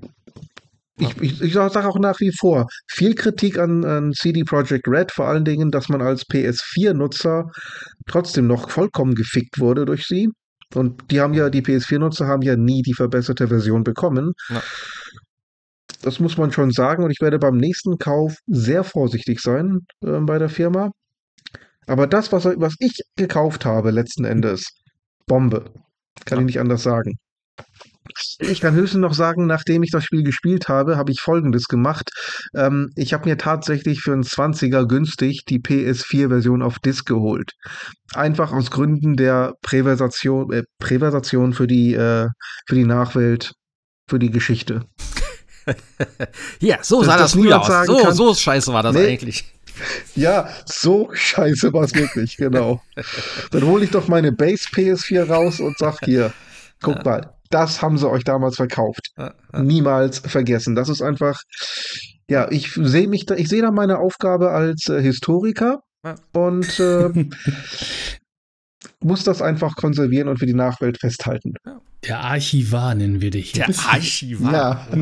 ich, 0.97 1.20
ich, 1.20 1.43
ich 1.43 1.53
sage 1.55 1.89
auch 1.89 1.99
nach 1.99 2.20
wie 2.20 2.31
vor, 2.39 2.66
viel 2.86 3.15
Kritik 3.15 3.59
an, 3.59 3.85
an 3.85 4.12
CD 4.12 4.45
Projekt 4.45 4.86
Red, 4.86 5.11
vor 5.11 5.27
allen 5.27 5.45
Dingen, 5.45 5.73
dass 5.73 5.89
man 5.89 6.01
als 6.01 6.24
PS4-Nutzer 6.28 7.51
trotzdem 8.07 8.47
noch 8.47 8.70
vollkommen 8.70 9.15
gefickt 9.15 9.59
wurde 9.59 9.86
durch 9.86 10.07
sie. 10.07 10.28
Und 10.74 11.11
die 11.11 11.20
haben 11.20 11.35
ja, 11.35 11.51
die 11.51 11.62
PS4-Nutzer 11.62 12.27
haben 12.27 12.43
ja 12.43 12.57
nie 12.57 12.82
die 12.82 12.95
verbesserte 12.95 13.49
Version 13.49 13.82
bekommen. 13.82 14.32
Ja. 14.49 14.62
Das 16.05 16.20
muss 16.20 16.36
man 16.36 16.52
schon 16.52 16.70
sagen. 16.70 17.02
Und 17.02 17.10
ich 17.10 17.22
werde 17.22 17.39
beim 17.39 17.56
nächsten 17.56 17.97
Kauf 17.97 18.36
sehr 18.47 18.85
vorsichtig 18.85 19.40
sein 19.40 19.86
äh, 20.02 20.20
bei 20.20 20.39
der 20.39 20.51
Firma. 20.51 20.90
Aber 21.86 22.06
das, 22.06 22.31
was, 22.31 22.44
was 22.44 22.74
ich 22.78 23.01
gekauft 23.16 23.64
habe, 23.64 23.90
letzten 23.90 24.26
Endes, 24.26 24.66
Bombe. 25.26 25.64
Kann 26.26 26.39
ja. 26.39 26.40
ich 26.40 26.47
nicht 26.47 26.60
anders 26.60 26.82
sagen. 26.82 27.14
Ich 28.39 28.60
kann 28.60 28.74
höchstens 28.74 29.01
noch 29.01 29.14
sagen, 29.14 29.47
nachdem 29.47 29.82
ich 29.82 29.90
das 29.90 30.05
Spiel 30.05 30.22
gespielt 30.22 30.68
habe, 30.68 30.98
habe 30.98 31.10
ich 31.10 31.22
folgendes 31.22 31.68
gemacht. 31.68 32.10
Ähm, 32.55 32.90
ich 32.97 33.14
habe 33.14 33.26
mir 33.26 33.39
tatsächlich 33.39 34.02
für 34.02 34.12
einen 34.12 34.24
20er 34.24 34.86
günstig 34.86 35.44
die 35.48 35.59
PS4-Version 35.59 36.62
auf 36.62 36.78
Disc 36.81 37.06
geholt. 37.06 37.52
Einfach 38.12 38.52
aus 38.52 38.70
Gründen 38.70 39.16
der 39.16 39.55
Präversation, 39.62 40.52
äh, 40.52 40.64
Präversation 40.78 41.55
für 41.55 41.66
die, 41.66 41.94
äh, 41.94 42.28
für 42.66 42.74
die 42.74 42.85
Nachwelt, 42.85 43.55
für 44.06 44.18
die 44.18 44.31
Geschichte. 44.31 44.85
Ja, 46.61 46.78
so 46.82 47.03
sah 47.03 47.16
das, 47.16 47.32
das 47.32 47.41
früher 47.41 47.61
aus. 47.61 47.86
So, 47.86 47.97
kann, 47.99 48.15
so 48.15 48.35
scheiße 48.35 48.73
war 48.73 48.82
das 48.82 48.95
nee, 48.95 49.09
eigentlich. 49.09 49.45
Ja, 50.15 50.49
so 50.66 51.11
scheiße 51.12 51.73
war 51.73 51.85
es 51.85 51.95
wirklich, 51.95 52.36
genau. 52.36 52.81
Dann 53.51 53.65
hole 53.65 53.85
ich 53.85 53.91
doch 53.91 54.09
meine 54.09 54.32
Base 54.32 54.69
PS4 54.69 55.28
raus 55.28 55.61
und 55.61 55.77
sag 55.78 55.99
hier, 56.05 56.32
guck 56.81 56.97
ja. 56.97 57.03
mal, 57.05 57.35
das 57.51 57.82
haben 57.82 57.99
sie 57.99 58.09
euch 58.09 58.24
damals 58.24 58.57
verkauft. 58.57 59.11
Ja, 59.16 59.35
ja. 59.53 59.62
Niemals 59.62 60.19
vergessen. 60.20 60.74
Das 60.74 60.89
ist 60.89 61.03
einfach, 61.03 61.41
ja, 62.28 62.51
ich 62.51 62.73
sehe 62.74 63.09
mich 63.09 63.27
da, 63.27 63.35
ich 63.35 63.49
sehe 63.49 63.62
da 63.62 63.70
meine 63.70 63.99
Aufgabe 63.99 64.51
als 64.51 64.89
äh, 64.89 65.01
Historiker 65.01 65.81
und 66.32 66.78
äh, 66.81 67.11
muss 69.05 69.22
das 69.24 69.40
einfach 69.43 69.76
konservieren 69.76 70.28
und 70.28 70.39
für 70.39 70.47
die 70.47 70.55
Nachwelt 70.55 70.98
festhalten. 70.98 71.55
Der 72.05 72.20
Archivar 72.20 72.94
nennen 72.94 73.20
wir 73.20 73.31
dich. 73.31 73.52
Der 73.52 73.68
Archivar. 73.89 74.52
Ja. 74.52 74.86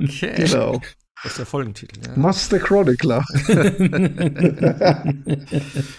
okay. 0.00 0.34
Genau. 0.36 0.80
Das 1.22 1.32
ist 1.32 1.38
der 1.38 1.46
Folgentitel. 1.46 2.00
Ja. 2.06 2.16
Master 2.16 2.58
Chronicler. 2.58 3.24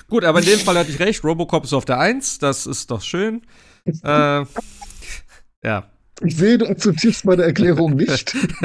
Gut, 0.07 0.23
aber 0.23 0.39
in 0.39 0.45
dem 0.45 0.59
Fall 0.59 0.77
hatte 0.77 0.91
ich 0.91 0.99
recht. 0.99 1.23
Robocop 1.23 1.63
ist 1.63 1.73
auf 1.73 1.85
der 1.85 1.99
1. 1.99 2.37
Das 2.39 2.67
ist 2.67 2.91
doch 2.91 3.01
schön. 3.01 3.41
äh, 4.03 4.45
ja. 5.63 5.89
Ich 6.23 6.37
sehe, 6.37 6.57
du 6.57 6.65
akzeptierst 6.65 7.25
meine 7.25 7.43
Erklärung 7.43 7.95
nicht. 7.95 8.33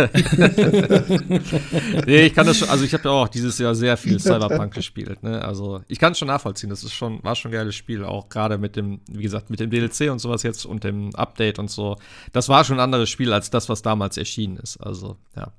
nee, 2.07 2.27
ich 2.27 2.35
kann 2.35 2.47
das 2.47 2.59
schon, 2.59 2.69
also 2.69 2.85
ich 2.85 2.95
habe 2.95 3.09
ja 3.09 3.11
auch 3.11 3.27
dieses 3.27 3.59
Jahr 3.59 3.75
sehr 3.75 3.97
viel 3.97 4.21
Cyberpunk 4.21 4.73
gespielt, 4.73 5.25
ne? 5.25 5.43
Also 5.45 5.81
ich 5.89 5.99
kann 5.99 6.13
es 6.13 6.19
schon 6.19 6.29
nachvollziehen. 6.29 6.71
Das 6.71 6.85
ist 6.85 6.93
schon, 6.93 7.21
war 7.25 7.35
schon 7.35 7.51
ein 7.51 7.55
geiles 7.55 7.75
Spiel, 7.75 8.05
auch 8.05 8.29
gerade 8.29 8.57
mit 8.57 8.77
dem, 8.77 9.01
wie 9.11 9.25
gesagt, 9.25 9.51
mit 9.51 9.59
dem 9.59 9.69
DLC 9.69 10.13
und 10.13 10.21
sowas 10.21 10.45
jetzt 10.45 10.65
und 10.65 10.85
dem 10.85 11.13
Update 11.17 11.59
und 11.59 11.71
so. 11.71 11.97
Das 12.33 12.49
war 12.49 12.63
schon 12.63 12.77
ein 12.77 12.85
anderes 12.85 13.11
Spiel 13.11 13.33
als 13.33 13.51
das, 13.51 13.69
was 13.69 13.83
damals 13.83 14.17
erschienen 14.17 14.59
ist. 14.59 14.77
Also, 14.77 15.17
ja. 15.35 15.53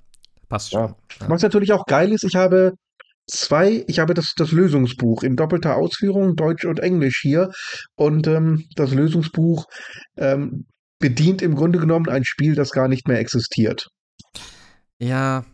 Passt 0.47 0.71
schon. 0.71 0.81
Ja. 0.81 0.95
Was 1.27 1.41
natürlich 1.41 1.73
auch 1.73 1.85
geil 1.85 2.13
ist, 2.13 2.23
ich 2.23 2.35
habe 2.35 2.73
zwei, 3.27 3.83
ich 3.87 3.99
habe 3.99 4.13
das, 4.13 4.33
das 4.35 4.51
Lösungsbuch 4.51 5.23
in 5.23 5.35
doppelter 5.35 5.75
Ausführung, 5.75 6.35
Deutsch 6.35 6.63
und 6.65 6.79
Englisch 6.79 7.19
hier. 7.21 7.49
Und 7.95 8.27
ähm, 8.27 8.65
das 8.75 8.93
Lösungsbuch 8.93 9.65
ähm, 10.17 10.65
bedient 11.01 11.41
im 11.41 11.55
Grunde 11.55 11.79
genommen 11.79 12.07
ein 12.07 12.23
Spiel, 12.23 12.55
das 12.55 12.71
gar 12.71 12.87
nicht 12.87 13.07
mehr 13.07 13.19
existiert. 13.19 13.89
Ja, 14.99 15.45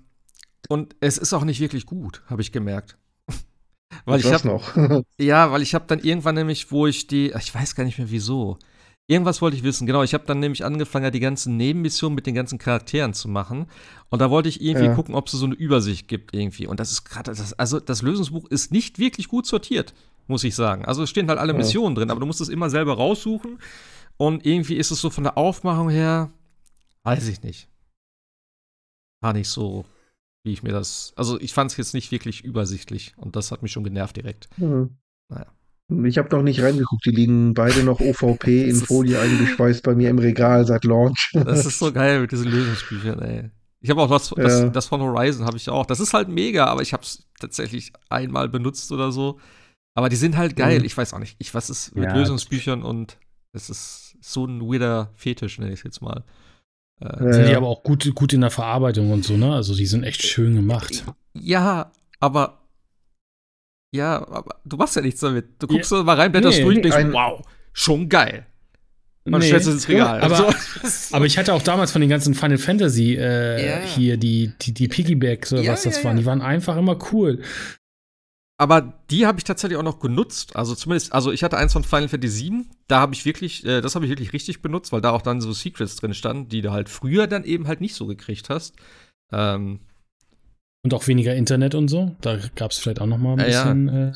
und 0.70 0.96
es 1.00 1.18
ist 1.18 1.34
auch 1.34 1.44
nicht 1.44 1.60
wirklich 1.60 1.86
gut, 1.86 2.22
habe 2.28 2.42
ich 2.42 2.52
gemerkt. 2.52 2.98
weil 4.06 4.20
ich 4.20 4.32
habe 4.32 4.48
noch. 4.48 4.76
ja, 5.18 5.52
weil 5.52 5.62
ich 5.62 5.74
habe 5.74 5.86
dann 5.88 6.00
irgendwann 6.00 6.36
nämlich, 6.36 6.72
wo 6.72 6.88
ich 6.88 7.08
die, 7.08 7.34
ich 7.38 7.56
weiß 7.56 7.76
gar 7.76 7.84
nicht 7.84 7.98
mehr 7.98 8.12
wieso. 8.12 8.60
Irgendwas 9.10 9.42
wollte 9.42 9.56
ich 9.56 9.64
wissen, 9.64 9.88
genau. 9.88 10.04
Ich 10.04 10.14
habe 10.14 10.26
dann 10.26 10.42
nämlich 10.42 10.66
angefangen, 10.66 11.14
die 11.14 11.22
ganzen 11.22 11.56
Nebenmissionen 11.56 12.14
mit 12.14 12.28
den 12.28 12.36
ganzen 12.36 12.58
Charakteren 12.58 13.14
zu 13.14 13.30
machen. 13.30 13.68
Und 14.10 14.20
da 14.22 14.30
wollte 14.30 14.50
ich 14.50 14.62
irgendwie 14.62 14.88
ja. 14.88 14.96
gucken, 14.96 15.16
ob 15.16 15.28
es 15.28 15.32
so 15.32 15.46
eine 15.46 15.56
Übersicht 15.56 16.10
gibt 16.10 16.36
irgendwie. 16.36 16.68
Und 16.68 16.82
das 16.82 16.92
ist 16.92 17.06
gerade, 17.06 17.34
also 17.58 17.80
das 17.80 18.02
Lösungsbuch 18.02 18.48
ist 18.50 18.74
nicht 18.74 19.00
wirklich 19.00 19.30
gut 19.30 19.46
sortiert, 19.46 19.94
muss 20.28 20.44
ich 20.44 20.56
sagen. 20.56 20.84
Also 20.84 21.04
es 21.04 21.10
stehen 21.10 21.30
halt 21.30 21.40
alle 21.40 21.54
ja. 21.54 21.58
Missionen 21.58 21.96
drin, 21.96 22.12
aber 22.12 22.20
du 22.20 22.26
musst 22.26 22.42
es 22.42 22.50
immer 22.50 22.70
selber 22.70 22.96
raussuchen. 22.96 23.60
Und 24.18 24.46
irgendwie 24.46 24.76
ist 24.76 24.92
es 24.92 25.00
so 25.00 25.10
von 25.10 25.24
der 25.24 25.38
Aufmachung 25.38 25.90
her, 25.90 26.32
weiß 27.04 27.28
ich 27.28 27.44
nicht. 27.44 27.70
War 29.22 29.34
nicht 29.34 29.50
so, 29.50 29.86
wie 30.44 30.54
ich 30.54 30.64
mir 30.64 30.72
das. 30.72 31.14
Also 31.16 31.40
ich 31.40 31.54
fand 31.54 31.72
es 31.72 31.78
jetzt 31.78 31.94
nicht 31.94 32.12
wirklich 32.12 32.44
übersichtlich 32.44 33.14
und 33.18 33.36
das 33.36 33.52
hat 33.52 33.62
mich 33.62 33.72
schon 33.72 33.84
genervt 33.84 34.18
direkt. 34.18 34.50
Mhm. 34.58 34.98
Naja. 35.30 35.48
Ich 36.06 36.18
habe 36.18 36.36
noch 36.36 36.44
nicht 36.44 36.62
reingeguckt, 36.62 37.06
die 37.06 37.12
liegen 37.12 37.54
beide 37.54 37.84
noch 37.84 38.02
OVP 38.02 38.64
in 38.70 38.76
Folie 38.76 39.20
eingeschweißt 39.20 39.84
bei 39.84 39.96
mir 39.96 40.10
im 40.10 40.20
Regal 40.20 40.66
seit 40.66 40.84
Launch. 40.84 41.32
Das 41.34 41.66
ist 41.66 41.80
so 41.80 41.94
geil 41.94 42.20
mit 42.22 42.32
diesen 42.32 42.48
Lösungsbüchern, 42.48 43.20
ey. 43.20 43.52
Ich 43.80 43.90
habe 43.90 44.02
auch 44.02 44.10
was, 44.10 44.32
ja. 44.32 44.44
das, 44.44 44.72
das, 44.72 44.86
von 44.88 45.02
Horizon 45.02 45.46
habe 45.46 45.56
ich 45.56 45.70
auch. 45.70 45.86
Das 45.86 46.00
ist 46.00 46.14
halt 46.14 46.28
mega, 46.28 46.66
aber 46.66 46.82
ich 46.82 46.94
habe 46.94 47.04
es 47.04 47.26
tatsächlich 47.40 47.94
einmal 48.10 48.50
benutzt 48.50 48.92
oder 48.92 49.12
so. 49.12 49.40
Aber 49.94 50.10
die 50.10 50.16
sind 50.16 50.36
halt 50.36 50.56
geil. 50.56 50.80
Mhm. 50.80 50.86
Ich 50.86 50.98
weiß 50.98 51.14
auch 51.14 51.20
nicht, 51.20 51.36
ich, 51.40 51.54
was 51.54 51.70
ist 51.70 51.96
mit 51.96 52.06
ja, 52.06 52.16
Lösungsbüchern 52.16 52.84
und 52.84 53.18
es 53.54 53.70
ist 53.70 54.07
so 54.20 54.46
ein 54.46 54.62
weirder 54.62 55.12
Fetisch, 55.16 55.60
nenne 55.60 55.74
ich 55.74 55.80
es 55.80 55.84
jetzt 55.84 56.02
mal. 56.02 56.24
Äh, 57.00 57.34
sind 57.34 57.48
die 57.48 57.56
aber 57.56 57.68
auch 57.68 57.84
gut, 57.84 58.14
gut 58.16 58.34
in 58.34 58.42
der 58.42 58.50
Verarbeitung 58.50 59.12
und 59.12 59.24
so, 59.24 59.38
ne? 59.38 59.54
Also 59.54 59.76
die 59.76 59.86
sind 59.86 60.04
echt 60.04 60.24
schön 60.24 60.56
gemacht. 60.56 61.06
Ja, 61.34 61.92
aber 62.20 62.68
ja, 63.92 64.28
aber 64.28 64.56
du 64.66 64.78
machst 64.78 64.96
ja 64.96 65.02
nichts 65.02 65.22
damit. 65.22 65.62
Du 65.62 65.68
guckst 65.68 65.92
ja, 65.92 66.04
mal 66.04 66.16
rein, 66.16 66.32
blätterst 66.32 66.60
nee, 66.60 66.64
durch 66.64 66.78
und 66.78 66.84
denkst, 66.84 67.14
wow, 67.14 67.42
schon 67.74 68.10
geil. 68.10 68.46
Man 69.26 69.42
nee, 69.42 69.48
stellst 69.48 69.68
es 69.68 69.74
ins 69.74 69.90
Regal. 69.90 70.22
Aber, 70.22 70.36
so. 70.36 70.50
aber 71.12 71.26
ich 71.26 71.38
hatte 71.38 71.54
auch 71.54 71.62
damals 71.62 71.92
von 71.92 72.02
den 72.02 72.10
ganzen 72.10 72.34
Final 72.34 72.58
Fantasy 72.58 73.16
äh, 73.16 73.20
yeah. 73.20 73.80
hier 73.82 74.18
die, 74.18 74.54
die, 74.62 74.74
die 74.74 74.88
Piggybacks 74.88 75.52
oder 75.52 75.64
ja, 75.64 75.74
was 75.74 75.84
das 75.84 75.98
ja, 75.98 76.06
waren. 76.06 76.18
Die 76.18 76.26
waren 76.26 76.42
einfach 76.42 76.78
immer 76.78 76.98
cool. 77.12 77.42
Aber 78.60 78.94
die 79.12 79.28
habe 79.28 79.38
ich 79.38 79.44
tatsächlich 79.44 79.78
auch 79.78 79.84
noch 79.84 80.00
genutzt. 80.00 80.56
Also 80.56 80.74
zumindest, 80.74 81.14
also 81.14 81.32
ich 81.32 81.44
hatte 81.44 81.58
eins 81.58 81.74
von 81.74 81.84
Final 81.84 82.08
Fantasy 82.08 82.46
7, 82.46 82.70
da 82.88 83.00
habe 83.00 83.14
ich 83.14 83.24
wirklich, 83.24 83.64
äh, 83.66 83.82
das 83.82 83.94
habe 83.94 84.06
ich 84.06 84.10
wirklich 84.10 84.34
richtig 84.34 84.64
benutzt, 84.64 84.92
weil 84.92 85.02
da 85.02 85.12
auch 85.12 85.22
dann 85.22 85.42
so 85.42 85.54
Secrets 85.54 85.96
drin 85.98 86.16
standen, 86.16 86.50
die 86.50 86.62
du 86.62 86.72
halt 86.72 86.90
früher 86.90 87.28
dann 87.28 87.44
eben 87.44 87.68
halt 87.68 87.82
nicht 87.82 87.94
so 87.94 88.08
gekriegt 88.08 88.50
hast. 88.50 88.76
Ähm, 89.32 89.82
und 90.84 90.94
auch 90.94 91.08
weniger 91.08 91.36
Internet 91.36 91.76
und 91.76 91.88
so. 91.88 92.16
Da 92.22 92.40
gab 92.56 92.72
es 92.72 92.80
vielleicht 92.80 93.00
auch 93.00 93.06
noch 93.06 93.18
mal 93.18 93.34
ein 93.34 93.40
ja, 93.40 93.46
bisschen. 93.46 93.88
Ja. 93.88 94.08
Äh, 94.08 94.14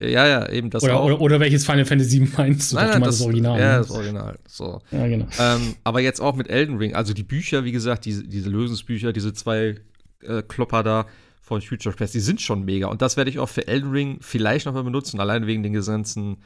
ja, 0.00 0.26
ja, 0.26 0.48
eben 0.50 0.70
das 0.70 0.82
oder, 0.82 1.00
auch. 1.00 1.04
Oder, 1.06 1.20
oder, 1.20 1.40
welches 1.40 1.64
Final 1.64 1.84
Fantasy 1.84 2.20
meinst 2.36 2.72
du? 2.72 2.76
Nein, 2.76 2.90
nein, 2.90 3.00
das, 3.02 3.18
das 3.18 3.26
Original. 3.26 3.58
Ja, 3.58 3.72
ne? 3.72 3.78
das 3.78 3.90
Original. 3.90 4.38
So. 4.46 4.80
Ja, 4.90 5.06
genau. 5.06 5.26
Ähm, 5.38 5.76
aber 5.82 6.00
jetzt 6.00 6.20
auch 6.20 6.36
mit 6.36 6.48
Elden 6.48 6.76
Ring, 6.76 6.94
also 6.94 7.14
die 7.14 7.24
Bücher, 7.24 7.64
wie 7.64 7.72
gesagt, 7.72 8.04
diese, 8.04 8.24
diese 8.24 8.50
Lösungsbücher, 8.50 9.12
diese 9.12 9.32
zwei 9.32 9.76
äh, 10.22 10.42
Klopper 10.42 10.82
da 10.82 11.06
von 11.48 11.62
Future 11.62 11.94
Quest, 11.94 12.14
die 12.14 12.20
sind 12.20 12.40
schon 12.40 12.64
mega. 12.64 12.88
Und 12.88 13.02
das 13.02 13.16
werde 13.16 13.30
ich 13.30 13.38
auch 13.38 13.48
für 13.48 13.66
Elden 13.66 13.90
Ring 13.90 14.18
vielleicht 14.20 14.66
noch 14.66 14.74
mal 14.74 14.84
benutzen, 14.84 15.18
allein 15.18 15.46
wegen 15.46 15.62
den 15.62 15.72
ganzen 15.72 16.36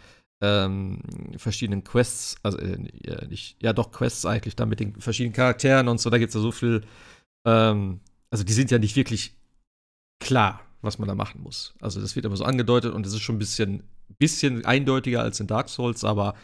ähm, 0.41 1.01
verschiedenen 1.37 1.85
Quests, 1.85 2.37
also 2.43 2.59
äh, 2.59 2.79
nicht, 3.29 3.57
ja 3.61 3.73
doch 3.73 3.91
Quests 3.91 4.25
eigentlich, 4.25 4.57
da 4.57 4.65
mit 4.65 4.81
den 4.81 5.01
verschiedenen 5.01 5.35
Charakteren 5.35 5.89
und 5.89 6.01
so, 6.01 6.09
da 6.09 6.19
gibt 6.19 6.31
es 6.31 6.35
ja 6.35 6.41
so 6.41 6.53
viel, 6.53 6.83
ähm, 7.47 8.01
also 8.31 8.45
die 8.45 8.53
sind 8.53 8.71
ja 8.71 8.79
nicht 8.79 8.97
wirklich 8.97 9.37
klar, 10.21 10.61
was 10.81 10.99
man 10.99 11.09
da 11.09 11.15
machen 11.15 11.43
muss. 11.43 11.75
Also 11.81 12.01
das 12.01 12.15
wird 12.17 12.25
immer 12.25 12.37
so 12.37 12.45
angedeutet 12.45 12.93
und 12.93 13.05
es 13.05 13.13
ist 13.13 13.21
schon 13.21 13.37
ein 13.37 13.41
bisschen, 13.41 13.83
bisschen 14.19 14.65
eindeutiger 14.65 15.23
als 15.23 15.41
in 15.41 15.49
Dark 15.49 15.69
Souls, 15.69 16.05
aber 16.05 16.35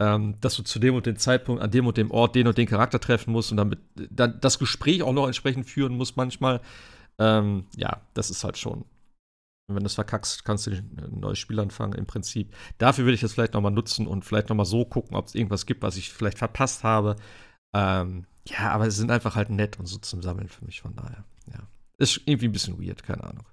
ähm, 0.00 0.34
dass 0.40 0.56
du 0.56 0.62
zu 0.62 0.78
dem 0.78 0.94
und 0.94 1.06
dem 1.06 1.16
Zeitpunkt, 1.16 1.62
an 1.62 1.70
dem 1.70 1.86
und 1.86 1.96
dem 1.96 2.10
Ort 2.10 2.34
den 2.34 2.48
und 2.48 2.58
den 2.58 2.66
Charakter 2.66 2.98
treffen 2.98 3.32
musst 3.32 3.52
und 3.52 3.56
damit 3.56 3.78
dann 3.94 4.40
das 4.40 4.58
Gespräch 4.58 5.02
auch 5.02 5.12
noch 5.12 5.26
entsprechend 5.26 5.66
führen 5.66 5.96
musst 5.96 6.16
manchmal. 6.16 6.60
Ähm, 7.20 7.66
ja, 7.76 8.00
das 8.14 8.30
ist 8.30 8.42
halt 8.42 8.58
schon. 8.58 8.84
Wenn 9.68 9.84
du 9.84 9.86
es 9.86 9.94
verkackst, 9.94 10.44
kannst 10.44 10.66
du 10.66 10.72
ein 10.72 11.20
neues 11.20 11.38
Spiel 11.38 11.60
anfangen 11.60 11.92
im 11.92 12.06
Prinzip. 12.06 12.52
Dafür 12.78 13.04
würde 13.04 13.14
ich 13.14 13.20
das 13.20 13.34
vielleicht 13.34 13.54
noch 13.54 13.60
mal 13.60 13.70
nutzen 13.70 14.08
und 14.08 14.24
vielleicht 14.24 14.48
noch 14.48 14.56
mal 14.56 14.64
so 14.64 14.84
gucken, 14.84 15.16
ob 15.16 15.28
es 15.28 15.36
irgendwas 15.36 15.64
gibt, 15.64 15.82
was 15.82 15.96
ich 15.96 16.12
vielleicht 16.12 16.38
verpasst 16.38 16.82
habe. 16.82 17.14
Ähm, 17.72 18.26
ja, 18.46 18.70
aber 18.72 18.90
sie 18.90 18.96
sind 18.96 19.12
einfach 19.12 19.36
halt 19.36 19.50
nett 19.50 19.78
und 19.78 19.86
so 19.86 19.98
zum 19.98 20.22
Sammeln 20.22 20.48
für 20.48 20.64
mich, 20.64 20.80
von 20.80 20.96
daher, 20.96 21.24
ja. 21.52 21.60
Ist 21.98 22.22
irgendwie 22.24 22.48
ein 22.48 22.52
bisschen 22.52 22.82
weird, 22.82 23.04
keine 23.04 23.22
Ahnung. 23.22 23.44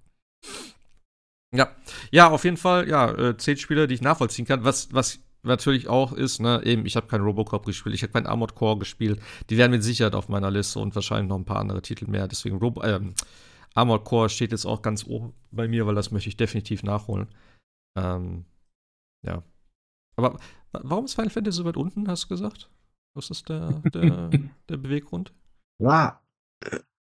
Ja, 1.54 1.70
ja, 2.12 2.30
auf 2.30 2.46
jeden 2.46 2.58
Fall, 2.58 2.88
ja, 2.90 3.12
äh, 3.12 3.38
zehn 3.38 3.58
Spieler, 3.58 3.86
die 3.86 3.96
ich 3.96 4.02
nachvollziehen 4.02 4.46
kann. 4.46 4.64
Was, 4.64 4.94
was 4.94 5.20
natürlich 5.44 5.88
auch 5.88 6.14
ist, 6.14 6.40
ne, 6.40 6.62
eben, 6.64 6.86
ich 6.86 6.96
habe 6.96 7.08
keinen 7.08 7.24
Robocop 7.24 7.66
gespielt, 7.66 7.94
ich 7.94 8.04
habe 8.04 8.14
keinen 8.14 8.28
Armored 8.28 8.56
Core 8.56 8.80
gespielt. 8.80 9.22
Die 9.50 9.58
wären 9.58 9.72
mit 9.72 9.84
Sicherheit 9.84 10.16
auf 10.16 10.30
meiner 10.30 10.50
Liste 10.50 10.80
und 10.80 10.96
wahrscheinlich 10.96 11.30
noch 11.30 11.38
ein 11.38 11.46
paar 11.46 11.60
andere 11.60 11.82
Titel 11.82 12.10
mehr. 12.10 12.28
Deswegen 12.28 12.58
Robo 12.58 12.84
ähm, 12.84 13.14
Armored 13.74 14.06
Core 14.06 14.30
steht 14.30 14.52
jetzt 14.52 14.66
auch 14.66 14.82
ganz 14.82 15.06
oben 15.06 15.34
bei 15.52 15.68
mir, 15.68 15.86
weil 15.86 15.96
das 15.96 16.12
möchte 16.12 16.30
ich 16.30 16.38
definitiv 16.38 16.84
nachholen. 16.84 17.28
Ähm, 17.98 18.46
ja. 19.26 19.44
Aber 20.16 20.40
warum 20.72 21.06
ist 21.06 21.14
Final 21.14 21.30
Fantasy 21.30 21.58
so 21.58 21.66
weit 21.66 21.78
unten, 21.78 22.08
hast 22.08 22.26
du 22.26 22.28
gesagt? 22.30 22.70
Was 23.16 23.30
ist 23.30 23.50
der, 23.50 23.82
der, 23.94 24.30
der 24.70 24.78
Beweggrund? 24.78 25.34
Ja, 25.80 26.22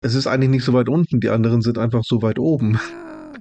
es 0.01 0.15
ist 0.15 0.27
eigentlich 0.27 0.49
nicht 0.49 0.65
so 0.65 0.73
weit 0.73 0.89
unten, 0.89 1.19
die 1.19 1.29
anderen 1.29 1.61
sind 1.61 1.77
einfach 1.77 2.03
so 2.03 2.21
weit 2.21 2.39
oben. 2.39 2.79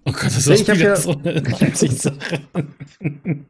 Oh 0.05 0.13
Gott, 0.13 0.27
das 0.27 0.47
ist 0.47 0.69
nee, 0.69 0.75
ich 0.75 0.81
ja, 0.81 0.97
so 0.97 1.11
eine 1.11 1.75
Sache. 1.75 2.41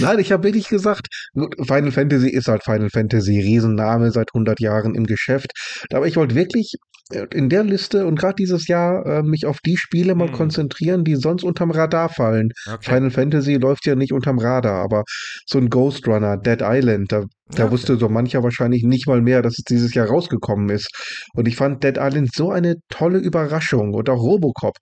Nein, 0.00 0.18
ich 0.18 0.32
habe 0.32 0.44
wirklich 0.44 0.68
gesagt, 0.68 1.06
Final 1.34 1.92
Fantasy 1.92 2.30
ist 2.30 2.48
halt 2.48 2.64
Final 2.64 2.90
Fantasy, 2.90 3.38
Riesenname 3.40 4.10
seit 4.10 4.30
100 4.34 4.58
Jahren 4.58 4.94
im 4.94 5.06
Geschäft. 5.06 5.52
Aber 5.92 6.06
ich 6.06 6.16
wollte 6.16 6.34
wirklich 6.34 6.76
in 7.10 7.48
der 7.48 7.64
Liste 7.64 8.06
und 8.06 8.18
gerade 8.18 8.36
dieses 8.36 8.68
Jahr 8.68 9.04
äh, 9.06 9.22
mich 9.22 9.46
auf 9.46 9.58
die 9.64 9.76
Spiele 9.76 10.14
mal 10.14 10.28
hm. 10.28 10.34
konzentrieren, 10.34 11.04
die 11.04 11.16
sonst 11.16 11.42
unterm 11.42 11.70
Radar 11.70 12.08
fallen. 12.08 12.50
Okay. 12.66 12.94
Final 12.94 13.10
Fantasy 13.10 13.54
läuft 13.54 13.86
ja 13.86 13.94
nicht 13.94 14.12
unterm 14.12 14.38
Radar, 14.38 14.82
aber 14.82 15.04
so 15.46 15.58
ein 15.58 15.68
Ghost 15.70 16.06
Runner, 16.06 16.36
Dead 16.36 16.60
Island, 16.62 17.12
da, 17.12 17.24
da 17.48 17.64
okay. 17.64 17.72
wusste 17.72 17.96
so 17.96 18.08
mancher 18.08 18.42
wahrscheinlich 18.42 18.84
nicht 18.84 19.06
mal 19.06 19.20
mehr, 19.20 19.42
dass 19.42 19.58
es 19.58 19.64
dieses 19.64 19.94
Jahr 19.94 20.06
rausgekommen 20.06 20.68
ist. 20.70 20.88
Und 21.34 21.48
ich 21.48 21.56
fand 21.56 21.82
Dead 21.82 21.96
Island 21.98 22.30
so 22.32 22.50
eine 22.50 22.76
tolle 22.88 23.18
Überraschung 23.18 23.94
und 23.94 24.08
auch 24.08 24.22
Robocop 24.22 24.76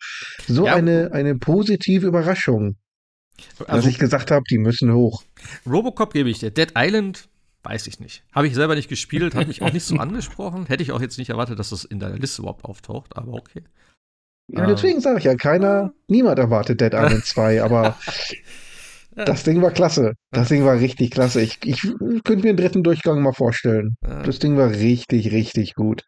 so 0.46 0.66
ja. 0.66 0.74
eine, 0.74 1.10
eine 1.12 1.36
positive 1.36 2.06
Überraschung. 2.06 2.76
Also, 3.60 3.72
dass 3.72 3.86
ich 3.86 3.98
gesagt 3.98 4.30
habe, 4.30 4.42
die 4.50 4.58
müssen 4.58 4.92
hoch. 4.92 5.22
Robocop 5.64 6.12
gebe 6.12 6.28
ich 6.28 6.40
dir. 6.40 6.50
Dead 6.50 6.72
Island 6.76 7.28
weiß 7.68 7.86
ich 7.86 8.00
nicht. 8.00 8.24
Habe 8.32 8.46
ich 8.46 8.54
selber 8.54 8.74
nicht 8.74 8.88
gespielt, 8.88 9.34
hat 9.34 9.46
mich 9.46 9.60
auch 9.60 9.72
nicht 9.72 9.84
so 9.84 9.96
angesprochen. 9.96 10.66
Hätte 10.66 10.82
ich 10.82 10.92
auch 10.92 11.00
jetzt 11.00 11.18
nicht 11.18 11.28
erwartet, 11.28 11.58
dass 11.58 11.70
das 11.70 11.84
in 11.84 12.00
deiner 12.00 12.16
Liste 12.16 12.42
überhaupt 12.42 12.64
auftaucht, 12.64 13.16
aber 13.16 13.34
okay. 13.34 13.62
Ja, 14.50 14.66
deswegen 14.66 15.00
sage 15.02 15.18
ich 15.18 15.24
ja, 15.24 15.34
keiner, 15.34 15.92
niemand 16.06 16.38
erwartet 16.38 16.80
Dead 16.80 16.94
Island 16.94 17.24
2, 17.26 17.62
aber 17.62 17.98
das 19.14 19.44
Ding 19.44 19.60
war 19.60 19.70
klasse. 19.70 20.14
Das 20.30 20.48
Ding 20.48 20.64
war 20.64 20.78
richtig 20.78 21.10
klasse. 21.10 21.42
Ich, 21.42 21.58
ich 21.64 21.82
könnte 22.24 22.42
mir 22.42 22.50
einen 22.50 22.56
dritten 22.56 22.82
Durchgang 22.82 23.20
mal 23.20 23.34
vorstellen. 23.34 23.96
Das 24.00 24.38
Ding 24.38 24.56
war 24.56 24.70
richtig, 24.70 25.30
richtig 25.32 25.74
gut. 25.74 26.04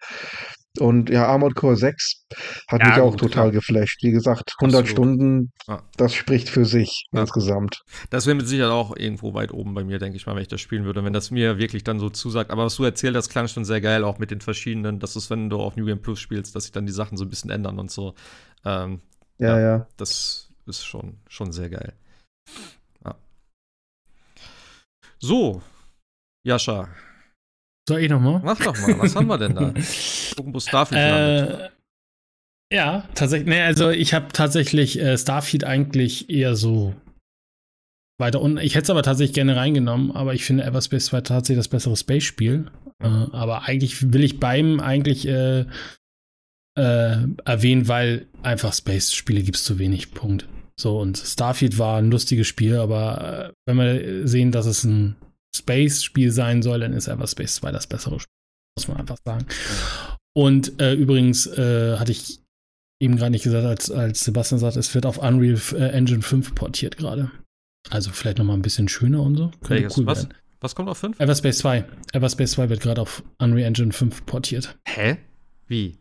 Und 0.79 1.11
ja, 1.11 1.27
Armored 1.27 1.57
Core 1.57 1.77
6 1.77 2.27
hat 2.69 2.81
ja, 2.81 2.89
mich 2.89 2.99
auch 3.01 3.11
gut, 3.11 3.21
total 3.21 3.51
klar. 3.51 3.51
geflasht. 3.51 4.03
Wie 4.03 4.13
gesagt, 4.13 4.55
100 4.61 4.83
Absolut. 4.83 4.89
Stunden, 4.89 5.53
ja. 5.67 5.83
das 5.97 6.15
spricht 6.15 6.49
für 6.49 6.65
sich 6.65 7.07
ja. 7.13 7.23
insgesamt. 7.23 7.83
Das 8.11 8.27
wäre 8.27 8.37
mit 8.37 8.47
Sicherheit 8.47 8.71
auch 8.71 8.97
irgendwo 8.97 9.35
weit 9.35 9.53
oben 9.53 9.75
bei 9.75 9.83
mir, 9.83 9.99
denke 9.99 10.17
ich 10.17 10.27
mal, 10.27 10.37
wenn 10.37 10.43
ich 10.43 10.49
das 10.49 10.61
spielen 10.61 10.85
würde, 10.85 11.05
wenn 11.05 11.13
das 11.13 11.33
mir 11.33 11.59
wirklich 11.59 11.83
dann 11.83 11.99
so 11.99 12.09
zusagt. 12.09 12.53
Aber 12.53 12.67
was 12.67 12.77
du 12.77 12.85
erzählt 12.85 13.17
hast, 13.17 13.31
klang 13.31 13.49
schon 13.49 13.65
sehr 13.65 13.81
geil, 13.81 14.05
auch 14.05 14.19
mit 14.19 14.31
den 14.31 14.41
verschiedenen, 14.41 15.01
dass 15.01 15.17
es, 15.17 15.29
wenn 15.29 15.51
du 15.51 15.59
auf 15.59 15.77
New 15.77 15.87
Game 15.87 16.03
Plus 16.03 16.21
spielst, 16.21 16.55
dass 16.55 16.65
sich 16.65 16.73
dann 16.73 16.87
die 16.87 16.93
Sachen 16.93 17.17
so 17.17 17.25
ein 17.25 17.31
bisschen 17.31 17.51
ändern 17.51 17.79
und 17.81 17.91
so. 17.91 18.15
Ähm, 18.65 19.01
ja, 19.39 19.59
ja, 19.59 19.87
Das 19.97 20.51
ist 20.67 20.85
schon, 20.85 21.17
schon 21.29 21.51
sehr 21.51 21.71
geil. 21.71 21.95
So, 25.23 25.61
Jascha, 26.45 26.89
soll 27.91 28.01
ich 28.01 28.09
nochmal? 28.09 28.41
Mach 28.45 28.59
doch 28.59 28.79
mal, 28.79 28.99
was 29.01 29.17
haben 29.17 29.27
wir 29.27 29.37
denn 29.37 29.55
da? 29.55 29.75
Gucken, 30.37 30.55
wo 30.55 30.61
Starfield 30.61 31.01
äh, 31.01 31.69
Ja, 32.73 33.05
tatsächlich. 33.15 33.49
Nee, 33.49 33.63
also 33.63 33.91
ich 33.91 34.15
habe 34.15 34.29
tatsächlich 34.33 35.01
äh, 35.01 35.19
Starfield 35.19 35.65
eigentlich 35.65 36.31
eher 36.31 36.55
so 36.55 36.95
weiter 38.19 38.41
unten. 38.41 38.59
Ich 38.59 38.77
hätte 38.77 38.85
es 38.85 38.91
aber 38.91 39.03
tatsächlich 39.03 39.35
gerne 39.35 39.57
reingenommen, 39.57 40.13
aber 40.13 40.35
ich 40.35 40.45
finde 40.45 40.63
Everspace 40.63 41.07
2 41.07 41.21
tatsächlich 41.23 41.59
das 41.59 41.69
bessere 41.69 41.97
Space-Spiel. 41.97 42.71
Äh, 43.03 43.07
aber 43.07 43.65
eigentlich 43.65 44.13
will 44.13 44.23
ich 44.23 44.39
beim 44.39 44.79
eigentlich 44.79 45.27
äh, 45.27 45.67
äh, 46.79 47.17
erwähnen, 47.45 47.89
weil 47.89 48.27
einfach 48.45 48.73
Space-Spiele 48.73 49.43
gibt 49.43 49.57
es 49.57 49.65
zu 49.65 49.81
wenig. 49.81 50.13
Punkt. 50.13 50.47
So, 50.79 51.01
und 51.01 51.19
Starfield 51.19 51.77
war 51.79 51.99
ein 51.99 52.13
lustiges 52.13 52.47
Spiel, 52.47 52.77
aber 52.77 53.49
äh, 53.49 53.53
wenn 53.67 53.77
wir 53.79 54.29
sehen, 54.29 54.53
dass 54.53 54.67
es 54.67 54.85
ein 54.85 55.17
Space-Spiel 55.55 56.31
sein 56.31 56.63
soll, 56.63 56.81
dann 56.81 56.93
ist 56.93 57.09
Everspace 57.09 57.57
2 57.57 57.73
das 57.73 57.87
bessere 57.87 58.21
Spiel. 58.21 58.35
Muss 58.79 58.89
man 58.89 58.99
einfach 58.99 59.19
sagen. 59.25 59.47
Und 60.33 60.81
äh, 60.81 60.95
übrigens 60.95 61.47
äh, 61.47 61.97
hatte 61.99 62.13
ich 62.13 62.41
eben 63.01 63.17
gerade 63.17 63.33
nicht 63.33 63.43
gesagt, 63.43 63.67
als, 63.67 63.91
als 63.91 64.25
Sebastian 64.25 64.59
sagt, 64.59 64.77
es 64.77 64.95
wird 64.95 65.07
auf 65.07 65.19
Unreal 65.19 65.61
äh, 65.73 65.91
Engine 65.91 66.23
5 66.23 66.55
portiert 66.55 66.97
gerade. 66.97 67.31
Also 67.89 68.11
vielleicht 68.11 68.39
nochmal 68.39 68.57
ein 68.57 68.63
bisschen 68.63 68.89
schöner 68.89 69.23
und 69.23 69.37
so. 69.37 69.51
Könnte 69.65 69.89
cool 69.97 70.07
was, 70.07 70.29
was 70.61 70.75
kommt 70.75 70.89
auf 70.89 70.99
5? 70.99 71.19
Everspace 71.19 71.59
2. 71.59 71.85
Everspace 72.13 72.53
2 72.53 72.69
wird 72.69 72.81
gerade 72.81 73.01
auf 73.01 73.23
Unreal 73.39 73.67
Engine 73.67 73.93
5 73.93 74.27
portiert. 74.27 74.79
Hä? 74.87 75.17
Wie? 75.67 76.00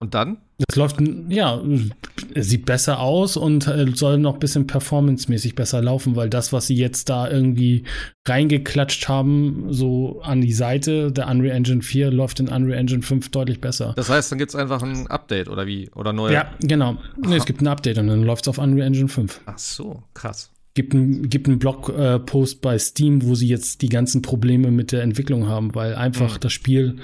Und 0.00 0.14
dann? 0.14 0.38
Es 0.68 0.76
läuft, 0.76 0.98
ja, 1.28 1.60
sieht 2.36 2.66
besser 2.66 3.00
aus 3.00 3.36
und 3.36 3.66
äh, 3.66 3.86
soll 3.94 4.18
noch 4.18 4.34
ein 4.34 4.40
bisschen 4.40 4.66
performancemäßig 4.66 5.56
besser 5.56 5.82
laufen, 5.82 6.14
weil 6.14 6.30
das, 6.30 6.52
was 6.52 6.68
sie 6.68 6.76
jetzt 6.76 7.08
da 7.08 7.28
irgendwie 7.28 7.82
reingeklatscht 8.26 9.08
haben, 9.08 9.66
so 9.70 10.20
an 10.22 10.40
die 10.40 10.52
Seite 10.52 11.10
der 11.10 11.28
Unreal 11.28 11.56
Engine 11.56 11.82
4, 11.82 12.12
läuft 12.12 12.38
in 12.38 12.48
Unreal 12.48 12.78
Engine 12.78 13.02
5 13.02 13.28
deutlich 13.30 13.60
besser. 13.60 13.92
Das 13.96 14.08
heißt, 14.08 14.30
dann 14.30 14.38
gibt 14.38 14.50
es 14.50 14.54
einfach 14.54 14.82
ein 14.82 15.08
Update 15.08 15.48
oder 15.48 15.66
wie? 15.66 15.90
Oder 15.96 16.12
neue? 16.12 16.32
Ja, 16.32 16.52
genau. 16.60 16.98
Nee, 17.16 17.36
es 17.36 17.44
gibt 17.44 17.60
ein 17.60 17.66
Update 17.66 17.98
und 17.98 18.06
dann 18.06 18.22
läuft 18.22 18.44
es 18.44 18.48
auf 18.48 18.58
Unreal 18.58 18.86
Engine 18.86 19.08
5. 19.08 19.40
Ach 19.46 19.58
so, 19.58 20.04
krass. 20.14 20.50
Gibt 20.74 20.94
einen, 20.94 21.28
gibt 21.28 21.48
einen 21.48 21.58
Blogpost 21.58 22.56
äh, 22.56 22.58
bei 22.60 22.78
Steam, 22.78 23.24
wo 23.24 23.34
sie 23.34 23.48
jetzt 23.48 23.82
die 23.82 23.88
ganzen 23.88 24.22
Probleme 24.22 24.70
mit 24.70 24.92
der 24.92 25.02
Entwicklung 25.02 25.48
haben, 25.48 25.74
weil 25.74 25.96
einfach 25.96 26.36
mhm. 26.36 26.40
das 26.40 26.52
Spiel 26.52 26.98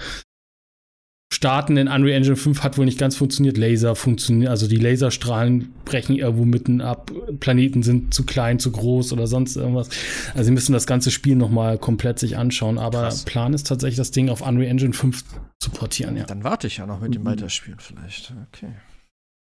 Starten 1.35 1.77
in 1.77 1.89
Unreal 1.89 2.17
Engine 2.17 2.37
5 2.37 2.63
hat 2.63 2.79
wohl 2.79 2.85
nicht 2.85 2.99
ganz 2.99 3.17
funktioniert. 3.17 3.57
Laser 3.57 3.97
funktioniert, 3.97 4.51
also 4.51 4.69
die 4.69 4.77
Laserstrahlen 4.77 5.75
brechen 5.85 6.15
irgendwo 6.17 6.45
mitten 6.45 6.81
ab. 6.81 7.11
Planeten 7.41 7.83
sind 7.83 8.15
zu 8.15 8.25
klein, 8.25 8.61
zu 8.61 8.71
groß 8.71 9.13
oder 9.13 9.27
sonst 9.27 9.57
irgendwas. 9.57 9.91
Also 10.35 10.45
sie 10.45 10.53
müssen 10.53 10.73
das 10.73 10.87
ganze 10.87 11.11
Spiel 11.11 11.35
nochmal 11.35 11.77
komplett 11.77 12.21
sich 12.21 12.37
anschauen. 12.37 12.79
Aber 12.79 13.03
Krass. 13.03 13.25
Plan 13.25 13.53
ist 13.53 13.67
tatsächlich, 13.67 13.97
das 13.97 14.13
Ding 14.13 14.29
auf 14.29 14.47
Unreal 14.47 14.71
Engine 14.71 14.93
5 14.93 15.25
zu 15.59 15.71
portieren, 15.71 16.17
ja. 16.17 16.25
Dann 16.25 16.45
warte 16.45 16.69
ich 16.69 16.77
ja 16.77 16.87
noch 16.87 17.01
mit 17.01 17.15
dem 17.15 17.23
mhm. 17.23 17.27
Weiterspielen 17.27 17.81
vielleicht. 17.81 18.33
Okay. 18.53 18.73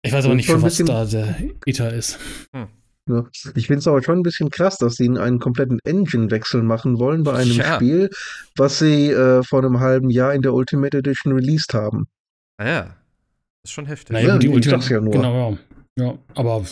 Ich 0.01 0.13
weiß 0.13 0.25
aber 0.25 0.35
nicht, 0.35 0.45
für 0.45 0.61
was 0.61 0.77
da 0.77 1.03
der 1.03 1.35
Ether 1.65 1.91
ist. 1.91 2.19
Hm. 2.53 2.67
Ja. 3.07 3.27
Ich 3.55 3.67
finde 3.67 3.79
es 3.79 3.87
aber 3.87 4.01
schon 4.01 4.19
ein 4.19 4.23
bisschen 4.23 4.49
krass, 4.49 4.77
dass 4.77 4.95
sie 4.95 5.07
einen 5.07 5.39
kompletten 5.39 5.79
Engine-Wechsel 5.83 6.63
machen 6.63 6.97
wollen 6.97 7.23
bei 7.23 7.33
einem 7.33 7.51
ja. 7.51 7.75
Spiel, 7.75 8.09
was 8.55 8.79
sie 8.79 9.11
äh, 9.11 9.43
vor 9.43 9.59
einem 9.59 9.79
halben 9.79 10.09
Jahr 10.09 10.33
in 10.33 10.41
der 10.41 10.53
Ultimate 10.53 10.97
Edition 10.97 11.33
released 11.33 11.73
haben. 11.73 12.07
Ah 12.57 12.67
ja. 12.67 12.81
Das 13.63 13.69
ist 13.69 13.71
schon 13.71 13.85
heftig. 13.85 14.13
Naja, 14.13 14.29
ja, 14.29 14.37
die 14.37 14.49
Ultimate, 14.49 14.91
ja 14.91 15.01
nur. 15.01 15.13
Genau, 15.13 15.57
ja. 15.97 16.03
ja. 16.03 16.17
Aber 16.33 16.63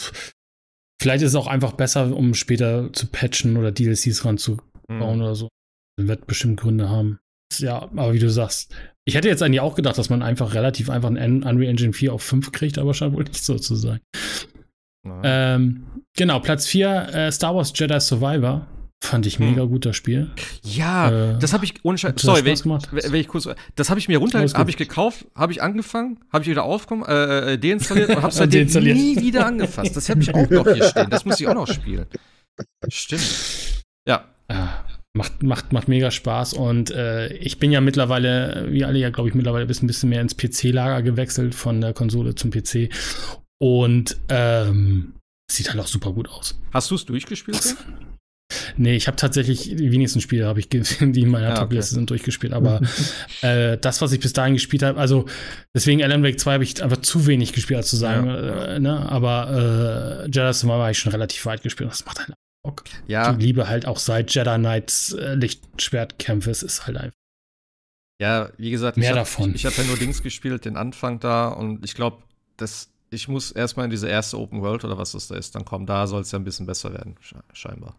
vielleicht 1.02 1.24
ist 1.24 1.32
es 1.32 1.36
auch 1.36 1.48
einfach 1.48 1.74
besser, 1.74 2.16
um 2.16 2.34
später 2.34 2.92
zu 2.94 3.08
patchen 3.08 3.58
oder 3.58 3.72
DLCs 3.72 4.26
ranzubauen 4.26 4.66
mhm. 4.90 5.02
oder 5.02 5.36
so. 5.36 5.50
Das 5.98 6.08
wird 6.08 6.26
bestimmt 6.26 6.60
Gründe 6.60 6.90
haben. 6.90 7.20
Ja, 7.60 7.84
aber 7.84 8.14
wie 8.14 8.20
du 8.20 8.30
sagst, 8.30 8.74
ich 9.06 9.16
hätte 9.16 9.28
jetzt 9.28 9.44
eigentlich 9.44 9.60
auch 9.60 9.76
gedacht, 9.76 9.98
dass 9.98 10.10
man 10.10 10.24
einfach 10.24 10.56
relativ 10.56 10.90
einfach 10.90 11.10
einen 11.10 11.44
Unreal 11.44 11.70
Engine 11.70 11.94
4 11.94 12.14
auf 12.14 12.24
5 12.24 12.52
kriegt, 12.52 12.78
aber 12.80 12.94
scheint 12.94 13.14
wohl 13.14 13.24
nicht 13.24 13.44
so 13.44 13.60
zu 13.60 13.76
sein. 13.76 14.00
Ähm, 15.06 15.86
genau, 16.16 16.40
Platz 16.40 16.66
4, 16.68 17.10
äh, 17.14 17.32
Star 17.32 17.56
Wars 17.56 17.74
Jedi 17.76 18.00
Survivor. 18.00 18.68
Fand 19.04 19.26
ich 19.26 19.38
hm. 19.38 19.50
mega 19.50 19.66
guter 19.66 19.92
Spiel. 19.92 20.32
Ja, 20.64 21.34
äh, 21.34 21.40
das 21.40 21.52
habe 21.52 21.66
ich 21.66 21.74
ohne 21.84 21.98
Scheiß. 21.98 22.14
Sorry, 22.18 22.46
wenn 22.46 22.54
ich, 22.54 22.64
wenn 22.64 23.14
ich 23.16 23.28
kurz. 23.28 23.50
Das 23.76 23.90
habe 23.90 24.00
ich 24.00 24.08
mir 24.08 24.18
runter, 24.18 24.40
habe 24.40 24.70
ich 24.70 24.78
gekauft, 24.78 25.26
habe 25.36 25.52
ich 25.52 25.62
angefangen, 25.62 26.20
habe 26.32 26.44
ich 26.44 26.50
wieder 26.50 26.64
aufgekommen, 26.64 27.06
äh, 27.06 27.54
äh 27.54 27.58
deinstalliert 27.58 28.12
und 28.12 28.22
habe 28.22 28.32
seitdem 28.34 28.66
nie 28.66 29.20
wieder 29.20 29.46
angefasst. 29.46 29.98
Das 29.98 30.08
habe 30.08 30.22
ich 30.22 30.34
auch 30.34 30.50
noch 30.50 30.66
hier 30.72 30.86
stehen. 30.86 31.10
Das 31.10 31.26
muss 31.26 31.38
ich 31.38 31.48
auch 31.50 31.54
noch 31.54 31.68
spielen. 31.68 32.06
Stimmt. 32.88 33.84
Ja. 34.08 34.24
ja. 34.50 34.86
Macht, 35.16 35.44
macht, 35.44 35.74
macht 35.74 35.90
mega 35.90 36.10
Spaß 36.10 36.54
und 36.54 36.90
äh, 36.90 37.32
ich 37.34 37.60
bin 37.60 37.72
ja 37.72 37.82
mittlerweile, 37.82 38.68
wie 38.70 38.84
alle 38.84 38.98
ja, 38.98 39.12
glaube 39.12 39.30
ich, 39.30 39.36
mittlerweile 39.36 39.66
ein 39.66 39.88
bisschen 39.88 40.10
mehr 40.10 40.22
ins 40.22 40.36
PC-Lager 40.36 41.04
gewechselt 41.04 41.54
von 41.54 41.82
der 41.82 41.94
Konsole 41.94 42.34
zum 42.34 42.50
PC 42.50 42.90
und 43.64 44.18
ähm, 44.28 45.14
sieht 45.50 45.70
halt 45.70 45.80
auch 45.80 45.88
super 45.88 46.12
gut 46.12 46.28
aus. 46.28 46.60
Hast 46.74 46.92
du 46.92 46.96
es 46.96 47.06
durchgespielt? 47.06 47.78
Nee, 48.76 48.98
ich 48.98 49.08
habe 49.08 49.16
tatsächlich 49.16 49.62
die 49.62 49.90
wenigsten 49.90 50.20
Spiele, 50.20 50.48
habe 50.48 50.60
ich 50.60 50.68
die 50.70 50.82
in 51.00 51.30
meiner 51.30 51.50
ja, 51.50 51.56
Top-Liste 51.56 51.94
okay. 51.94 52.00
sind 52.00 52.10
durchgespielt. 52.10 52.52
Aber 52.52 52.82
äh, 53.42 53.78
das, 53.78 54.02
was 54.02 54.12
ich 54.12 54.20
bis 54.20 54.34
dahin 54.34 54.56
gespielt 54.56 54.84
habe, 54.84 55.00
also 55.00 55.28
deswegen 55.74 56.04
Alan 56.04 56.24
Wake 56.24 56.42
2 56.42 56.54
habe 56.56 56.66
ich 56.66 56.84
einfach 56.84 56.98
zu 56.98 57.26
wenig 57.26 57.54
gespielt, 57.54 57.78
als 57.78 57.90
zu 57.90 57.96
sagen. 57.96 58.28
Ja. 58.28 58.66
Äh, 58.66 58.80
ne? 58.82 59.10
Aber 59.10 60.26
äh, 60.26 60.26
Jedi 60.26 60.54
Survivor 60.54 60.82
habe 60.82 60.92
ich 60.92 61.00
schon 61.00 61.14
relativ 61.14 61.46
weit 61.46 61.64
gespielt. 61.64 61.90
Das 61.90 62.06
macht 62.06 62.20
halt 62.20 62.34
Bock. 62.66 62.84
Ja. 63.08 63.32
Die 63.32 63.46
Liebe 63.46 63.70
halt 63.70 63.86
auch 63.86 63.98
seit 63.98 64.36
Jedi 64.36 64.58
Knights 64.58 65.14
äh, 65.14 65.36
Lichtschwertkämpfe, 65.36 66.52
es 66.52 66.64
ist 66.64 66.86
halt 66.86 66.98
einfach. 66.98 67.18
Ja, 68.22 68.52
wie 68.58 68.72
gesagt, 68.72 68.98
mehr 68.98 69.12
ich 69.12 69.16
davon. 69.16 69.52
ich, 69.52 69.56
ich 69.56 69.66
habe 69.66 69.76
ja 69.78 69.84
nur 69.86 69.98
Dings 69.98 70.22
gespielt, 70.22 70.66
den 70.66 70.76
Anfang 70.76 71.22
da 71.22 71.48
und 71.48 71.86
ich 71.86 71.96
glaube, 71.96 72.24
das 72.58 72.93
ich 73.14 73.28
muss 73.28 73.52
erstmal 73.52 73.86
in 73.86 73.92
diese 73.92 74.08
erste 74.08 74.38
Open 74.40 74.62
World 74.62 74.84
oder 74.84 74.98
was 74.98 75.14
das 75.14 75.28
da 75.28 75.36
ist, 75.36 75.56
dann 75.56 75.66
kommen. 75.66 75.86
Da 75.86 76.08
soll 76.08 76.22
es 76.22 76.32
ja 76.32 76.40
ein 76.40 76.44
bisschen 76.44 76.66
besser 76.66 76.94
werden, 76.94 77.16
scheinbar. 77.54 77.96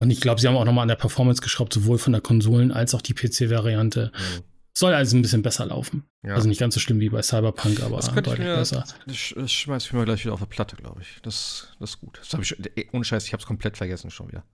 Und 0.00 0.10
ich 0.10 0.20
glaube, 0.20 0.40
sie 0.40 0.48
haben 0.48 0.56
auch 0.56 0.64
nochmal 0.64 0.82
an 0.82 0.88
der 0.88 0.96
Performance 0.96 1.40
geschraubt, 1.42 1.72
sowohl 1.72 1.98
von 1.98 2.12
der 2.12 2.20
Konsolen 2.20 2.72
als 2.72 2.94
auch 2.94 3.02
die 3.02 3.14
PC-Variante. 3.14 4.12
Mhm. 4.14 4.42
Soll 4.76 4.92
also 4.92 5.16
ein 5.16 5.22
bisschen 5.22 5.42
besser 5.42 5.66
laufen. 5.66 6.04
Ja. 6.24 6.34
Also 6.34 6.48
nicht 6.48 6.58
ganz 6.58 6.74
so 6.74 6.80
schlimm 6.80 6.98
wie 6.98 7.08
bei 7.08 7.22
Cyberpunk, 7.22 7.80
aber 7.80 7.96
das 7.96 8.12
deutlich 8.12 8.38
mir, 8.38 8.56
besser. 8.56 8.84
Das, 9.06 9.32
das 9.36 9.52
schmeiß 9.52 9.84
ich 9.84 9.92
mir 9.92 10.04
gleich 10.04 10.24
wieder 10.24 10.34
auf 10.34 10.40
der 10.40 10.46
Platte, 10.46 10.74
glaube 10.74 11.00
ich. 11.00 11.20
Das, 11.22 11.68
das 11.78 11.90
ist 11.90 12.00
gut. 12.00 12.18
Das 12.18 12.32
habe 12.32 12.42
ich, 12.42 12.92
ohne 12.92 13.04
Scheiß, 13.04 13.24
ich 13.26 13.32
habe 13.32 13.40
es 13.40 13.46
komplett 13.46 13.76
vergessen 13.76 14.10
schon 14.10 14.28
wieder. 14.28 14.44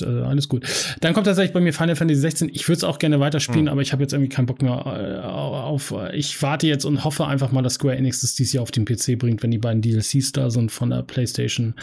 Äh, 0.00 0.06
alles 0.06 0.48
gut. 0.48 0.66
Dann 1.00 1.14
kommt 1.14 1.26
tatsächlich 1.26 1.52
bei 1.52 1.60
mir 1.60 1.72
Final 1.72 1.96
Fantasy 1.96 2.20
16. 2.20 2.50
Ich 2.52 2.68
würde 2.68 2.78
es 2.78 2.84
auch 2.84 2.98
gerne 2.98 3.20
weiterspielen, 3.20 3.64
mhm. 3.64 3.68
aber 3.68 3.82
ich 3.82 3.92
habe 3.92 4.02
jetzt 4.02 4.12
irgendwie 4.12 4.28
keinen 4.28 4.46
Bock 4.46 4.62
mehr 4.62 4.72
äh, 4.72 5.26
auf. 5.26 5.94
Ich 6.12 6.40
warte 6.42 6.66
jetzt 6.66 6.84
und 6.84 7.04
hoffe 7.04 7.26
einfach 7.26 7.52
mal, 7.52 7.62
dass 7.62 7.74
Square 7.74 7.96
Enix 7.96 8.20
das 8.20 8.34
dieses 8.34 8.52
Jahr 8.52 8.62
auf 8.62 8.70
den 8.70 8.84
PC 8.84 9.18
bringt, 9.18 9.42
wenn 9.42 9.50
die 9.50 9.58
beiden 9.58 9.82
DLCs 9.82 10.32
da 10.32 10.50
sind 10.50 10.70
von 10.70 10.90
der 10.90 11.02
PlayStation. 11.02 11.74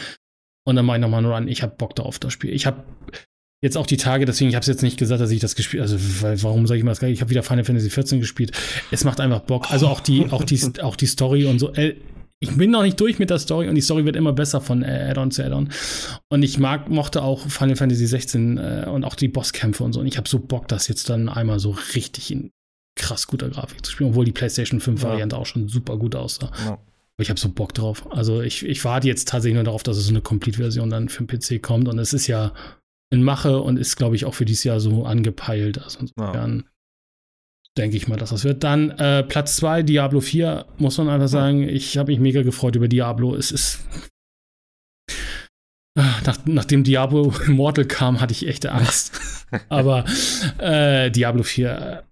Und 0.64 0.76
dann 0.76 0.84
mache 0.84 0.96
ich 0.96 1.00
nochmal 1.00 1.22
nur 1.22 1.34
an, 1.36 1.48
ich 1.48 1.62
habe 1.62 1.74
Bock 1.76 1.94
darauf, 1.94 2.18
das 2.18 2.32
Spiel. 2.32 2.52
Ich 2.52 2.66
habe 2.66 2.82
jetzt 3.62 3.76
auch 3.76 3.86
die 3.86 3.96
Tage, 3.96 4.24
deswegen, 4.24 4.50
ich 4.50 4.56
habe 4.56 4.62
es 4.62 4.68
jetzt 4.68 4.82
nicht 4.82 4.98
gesagt, 4.98 5.20
dass 5.20 5.30
ich 5.30 5.40
das 5.40 5.54
gespielt 5.54 5.82
also 5.82 5.96
weil, 6.22 6.42
warum 6.42 6.66
sage 6.66 6.78
ich 6.78 6.84
mal 6.84 6.90
das 6.90 7.02
Ich 7.02 7.20
habe 7.20 7.30
wieder 7.30 7.42
Final 7.42 7.64
Fantasy 7.64 7.90
14 7.90 8.20
gespielt. 8.20 8.52
Es 8.90 9.04
macht 9.04 9.20
einfach 9.20 9.40
Bock. 9.40 9.70
Also 9.70 9.86
auch 9.86 10.00
die, 10.00 10.26
auch 10.30 10.44
die, 10.44 10.60
auch 10.82 10.96
die 10.96 11.06
Story 11.06 11.46
und 11.46 11.58
so. 11.58 11.72
Äh, 11.72 11.94
ich 12.40 12.56
bin 12.56 12.70
noch 12.70 12.82
nicht 12.82 13.00
durch 13.00 13.18
mit 13.18 13.30
der 13.30 13.38
Story 13.38 13.68
und 13.68 13.74
die 13.74 13.80
Story 13.80 14.04
wird 14.04 14.16
immer 14.16 14.32
besser 14.32 14.60
von 14.60 14.82
äh, 14.82 15.08
Add-on 15.10 15.30
zu 15.30 15.44
Add-on. 15.44 15.70
Und 16.28 16.42
ich 16.42 16.58
mag, 16.58 16.88
mochte 16.90 17.22
auch 17.22 17.48
Final 17.48 17.76
Fantasy 17.76 18.06
16 18.06 18.58
äh, 18.58 18.86
und 18.90 19.04
auch 19.04 19.14
die 19.14 19.28
Bosskämpfe 19.28 19.82
und 19.84 19.92
so. 19.92 20.00
Und 20.00 20.06
ich 20.06 20.18
habe 20.18 20.28
so 20.28 20.38
Bock, 20.38 20.68
das 20.68 20.88
jetzt 20.88 21.08
dann 21.08 21.28
einmal 21.28 21.58
so 21.58 21.76
richtig 21.94 22.30
in 22.30 22.50
krass 22.96 23.26
guter 23.26 23.48
Grafik 23.48 23.84
zu 23.84 23.92
spielen, 23.92 24.10
obwohl 24.10 24.24
die 24.24 24.32
PlayStation 24.32 24.80
5 24.80 25.02
Variante 25.02 25.36
ja. 25.36 25.42
auch 25.42 25.46
schon 25.46 25.68
super 25.68 25.96
gut 25.96 26.14
aussah. 26.14 26.50
Ja. 26.64 26.72
Aber 26.72 27.22
ich 27.22 27.30
habe 27.30 27.40
so 27.40 27.48
Bock 27.48 27.72
drauf. 27.72 28.06
Also 28.10 28.42
ich, 28.42 28.64
ich 28.64 28.84
warte 28.84 29.06
jetzt 29.06 29.28
tatsächlich 29.28 29.54
nur 29.54 29.64
darauf, 29.64 29.82
dass 29.82 29.96
es 29.96 30.04
so 30.04 30.10
eine 30.10 30.20
Complete-Version 30.20 30.90
dann 30.90 31.08
für 31.08 31.24
den 31.24 31.38
PC 31.38 31.62
kommt. 31.62 31.88
Und 31.88 31.98
es 31.98 32.12
ist 32.12 32.26
ja 32.26 32.52
in 33.10 33.22
Mache 33.22 33.60
und 33.60 33.78
ist, 33.78 33.96
glaube 33.96 34.16
ich, 34.16 34.26
auch 34.26 34.34
für 34.34 34.44
dieses 34.44 34.64
Jahr 34.64 34.80
so 34.80 35.04
angepeilt. 35.04 35.82
Also 35.82 36.00
insofern 36.00 36.56
ja. 36.58 36.70
Denke 37.76 37.96
ich 37.96 38.08
mal, 38.08 38.16
dass 38.16 38.30
das 38.30 38.44
wird. 38.44 38.64
Dann 38.64 38.90
äh, 38.90 39.22
Platz 39.22 39.56
2, 39.56 39.82
Diablo 39.82 40.20
4, 40.20 40.66
muss 40.78 40.98
man 40.98 41.08
einfach 41.08 41.28
sagen. 41.28 41.68
Ich 41.68 41.98
habe 41.98 42.12
mich 42.12 42.20
mega 42.20 42.42
gefreut 42.42 42.76
über 42.76 42.88
Diablo. 42.88 43.34
Es 43.34 43.50
ist. 43.50 43.80
Nach, 45.96 46.38
nachdem 46.44 46.84
Diablo 46.84 47.32
Immortal 47.46 47.86
kam, 47.86 48.20
hatte 48.20 48.32
ich 48.32 48.46
echte 48.46 48.72
Angst. 48.72 49.20
Aber 49.68 50.04
äh, 50.58 51.10
Diablo 51.10 51.42
4, 51.42 52.04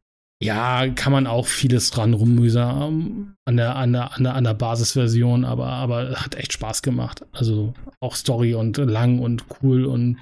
ja, 0.42 0.88
kann 0.88 1.12
man 1.12 1.26
auch 1.26 1.46
vieles 1.46 1.90
dran 1.90 2.14
rummühsam 2.14 3.34
an 3.46 3.56
der, 3.56 3.76
an 3.76 3.92
der, 3.92 4.14
an 4.14 4.24
der, 4.24 4.34
an 4.34 4.44
der 4.44 4.54
Basisversion, 4.54 5.44
aber, 5.44 5.66
aber 5.68 6.20
hat 6.20 6.34
echt 6.34 6.52
Spaß 6.52 6.82
gemacht. 6.82 7.24
Also 7.32 7.72
auch 8.00 8.14
Story 8.14 8.54
und 8.54 8.76
lang 8.76 9.20
und 9.20 9.44
cool 9.62 9.86
und 9.86 10.18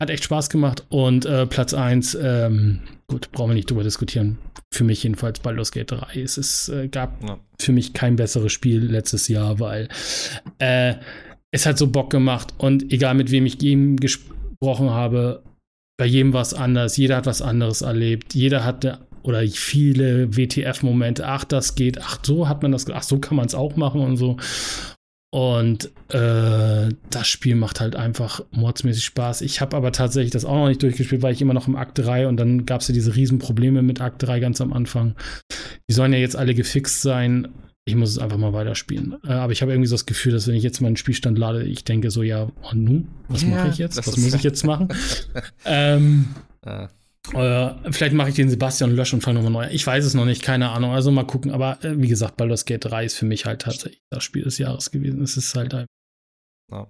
hat 0.00 0.10
echt 0.10 0.24
Spaß 0.24 0.50
gemacht. 0.50 0.84
Und 0.88 1.26
äh, 1.26 1.46
Platz 1.46 1.74
1, 1.74 2.16
ähm, 2.20 2.80
gut, 3.08 3.30
brauchen 3.32 3.50
wir 3.50 3.54
nicht 3.54 3.70
drüber 3.70 3.82
diskutieren. 3.82 4.38
Für 4.72 4.84
mich 4.84 5.02
jedenfalls 5.02 5.40
Baldur's 5.40 5.72
Gate 5.72 5.90
3. 5.90 6.20
Es 6.20 6.38
ist, 6.38 6.68
äh, 6.68 6.88
gab 6.88 7.22
ja. 7.22 7.38
für 7.60 7.72
mich 7.72 7.92
kein 7.92 8.16
besseres 8.16 8.52
Spiel 8.52 8.84
letztes 8.84 9.28
Jahr, 9.28 9.60
weil 9.60 9.88
äh, 10.58 10.94
es 11.50 11.66
hat 11.66 11.78
so 11.78 11.86
Bock 11.86 12.10
gemacht 12.10 12.54
und 12.58 12.92
egal 12.92 13.14
mit 13.14 13.30
wem 13.30 13.46
ich 13.46 13.62
eben 13.62 13.96
gesprochen 13.96 14.90
habe, 14.90 15.42
bei 15.98 16.06
jedem 16.06 16.32
was 16.32 16.54
anders, 16.54 16.96
jeder 16.96 17.16
hat 17.16 17.26
was 17.26 17.42
anderes 17.42 17.82
erlebt, 17.82 18.34
jeder 18.34 18.64
hatte 18.64 18.98
oder 19.22 19.42
viele 19.46 20.36
WTF-Momente, 20.36 21.26
ach, 21.26 21.44
das 21.44 21.74
geht, 21.74 22.00
ach, 22.00 22.18
so 22.22 22.48
hat 22.48 22.62
man 22.62 22.72
das, 22.72 22.88
ach, 22.90 23.02
so 23.02 23.18
kann 23.18 23.36
man 23.36 23.46
es 23.46 23.54
auch 23.54 23.76
machen 23.76 24.00
und 24.00 24.16
so. 24.16 24.36
Und 25.30 25.90
äh, 26.08 26.88
das 27.10 27.28
Spiel 27.28 27.54
macht 27.54 27.80
halt 27.80 27.96
einfach 27.96 28.40
mordsmäßig 28.50 29.04
Spaß. 29.04 29.42
Ich 29.42 29.60
habe 29.60 29.76
aber 29.76 29.92
tatsächlich 29.92 30.30
das 30.30 30.46
auch 30.46 30.54
noch 30.54 30.68
nicht 30.68 30.82
durchgespielt, 30.82 31.20
weil 31.20 31.34
ich 31.34 31.42
immer 31.42 31.52
noch 31.52 31.68
im 31.68 31.76
Akt 31.76 31.98
3 31.98 32.28
und 32.28 32.38
dann 32.38 32.64
gab 32.64 32.80
es 32.80 32.88
ja 32.88 32.94
diese 32.94 33.14
Riesenprobleme 33.14 33.82
mit 33.82 34.00
Akt 34.00 34.22
3 34.22 34.40
ganz 34.40 34.60
am 34.62 34.72
Anfang. 34.72 35.16
Die 35.88 35.92
sollen 35.92 36.14
ja 36.14 36.18
jetzt 36.18 36.36
alle 36.36 36.54
gefixt 36.54 37.02
sein. 37.02 37.48
Ich 37.84 37.94
muss 37.94 38.10
es 38.10 38.18
einfach 38.18 38.38
mal 38.38 38.54
weiterspielen. 38.54 39.16
Äh, 39.26 39.32
aber 39.32 39.52
ich 39.52 39.60
habe 39.60 39.72
irgendwie 39.72 39.88
so 39.88 39.94
das 39.94 40.06
Gefühl, 40.06 40.32
dass 40.32 40.46
wenn 40.46 40.54
ich 40.54 40.62
jetzt 40.62 40.80
meinen 40.80 40.96
Spielstand 40.96 41.38
lade, 41.38 41.62
ich 41.64 41.84
denke 41.84 42.10
so, 42.10 42.22
ja, 42.22 42.50
und 42.70 42.84
nun? 42.84 43.08
Was 43.28 43.42
ja, 43.42 43.48
mache 43.48 43.68
ich 43.68 43.78
jetzt? 43.78 43.98
Was 43.98 44.16
muss 44.16 44.32
ich 44.32 44.42
jetzt 44.42 44.64
machen? 44.64 44.88
ähm, 45.66 46.28
ja. 46.64 46.88
Äh, 47.34 47.92
vielleicht 47.92 48.14
mache 48.14 48.30
ich 48.30 48.34
den 48.34 48.50
Sebastian 48.50 48.94
lösch 48.94 49.12
und 49.12 49.22
fange 49.22 49.40
nochmal 49.40 49.66
neu. 49.66 49.72
Ich 49.72 49.86
weiß 49.86 50.04
es 50.04 50.14
noch 50.14 50.24
nicht, 50.24 50.42
keine 50.42 50.70
Ahnung. 50.70 50.92
Also 50.92 51.10
mal 51.10 51.26
gucken. 51.26 51.50
Aber 51.50 51.82
äh, 51.84 52.00
wie 52.00 52.08
gesagt, 52.08 52.36
Baldur's 52.36 52.64
Gate 52.64 52.84
3 52.84 53.04
ist 53.04 53.16
für 53.16 53.26
mich 53.26 53.44
halt 53.44 53.62
tatsächlich 53.62 54.02
das 54.10 54.24
Spiel 54.24 54.44
des 54.44 54.58
Jahres 54.58 54.90
gewesen. 54.90 55.22
Es 55.22 55.36
ist 55.36 55.54
halt 55.54 55.86
no. 56.70 56.88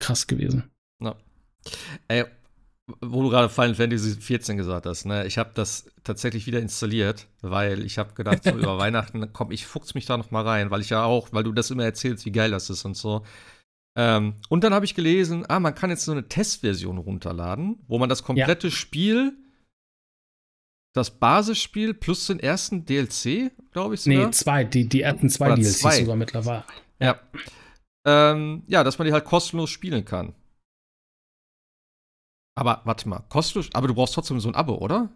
krass 0.00 0.26
gewesen. 0.26 0.70
No. 1.00 1.16
Ey, 2.08 2.24
wo 3.00 3.22
du 3.22 3.30
gerade 3.30 3.48
Final 3.48 3.74
Fantasy 3.74 4.14
14 4.20 4.56
gesagt 4.56 4.86
hast, 4.86 5.06
ne? 5.06 5.26
Ich 5.26 5.38
habe 5.38 5.50
das 5.54 5.86
tatsächlich 6.02 6.46
wieder 6.46 6.60
installiert, 6.60 7.26
weil 7.40 7.84
ich 7.84 7.96
habe 7.96 8.12
gedacht, 8.14 8.44
so 8.44 8.50
über 8.50 8.78
Weihnachten, 8.78 9.32
komm, 9.32 9.52
ich 9.52 9.66
fuchs 9.66 9.94
mich 9.94 10.04
da 10.06 10.16
noch 10.16 10.30
mal 10.30 10.46
rein, 10.46 10.70
weil 10.70 10.82
ich 10.82 10.90
ja 10.90 11.04
auch, 11.04 11.28
weil 11.32 11.44
du 11.44 11.52
das 11.52 11.70
immer 11.70 11.84
erzählst, 11.84 12.26
wie 12.26 12.32
geil 12.32 12.50
das 12.50 12.68
ist 12.68 12.84
und 12.84 12.96
so. 12.96 13.24
Ähm, 13.96 14.34
und 14.48 14.64
dann 14.64 14.74
habe 14.74 14.84
ich 14.84 14.94
gelesen, 14.94 15.44
ah, 15.48 15.60
man 15.60 15.74
kann 15.74 15.90
jetzt 15.90 16.04
so 16.04 16.12
eine 16.12 16.28
Testversion 16.28 16.98
runterladen, 16.98 17.78
wo 17.86 17.98
man 17.98 18.08
das 18.08 18.22
komplette 18.22 18.66
ja. 18.66 18.72
Spiel 18.72 19.32
das 20.94 21.10
Basisspiel 21.10 21.92
plus 21.92 22.26
den 22.28 22.38
ersten 22.40 22.86
DLC, 22.86 23.50
glaube 23.72 23.96
ich 23.96 24.02
sogar. 24.02 24.26
Nee, 24.26 24.30
zwei, 24.30 24.64
die, 24.64 24.88
die 24.88 25.02
ersten 25.02 25.28
zwei 25.28 25.46
Oder 25.46 25.56
DLCs 25.56 25.80
zwei. 25.80 26.00
sogar 26.00 26.16
mittlerweile. 26.16 26.64
Ja. 27.00 27.20
Ähm, 28.06 28.62
ja, 28.68 28.84
dass 28.84 28.98
man 28.98 29.06
die 29.06 29.12
halt 29.12 29.24
kostenlos 29.24 29.70
spielen 29.70 30.04
kann. 30.04 30.34
Aber 32.56 32.82
warte 32.84 33.08
mal, 33.08 33.24
kostenlos, 33.28 33.70
aber 33.74 33.88
du 33.88 33.94
brauchst 33.94 34.14
trotzdem 34.14 34.38
so 34.38 34.48
ein 34.48 34.54
Abo, 34.54 34.76
oder? 34.76 35.10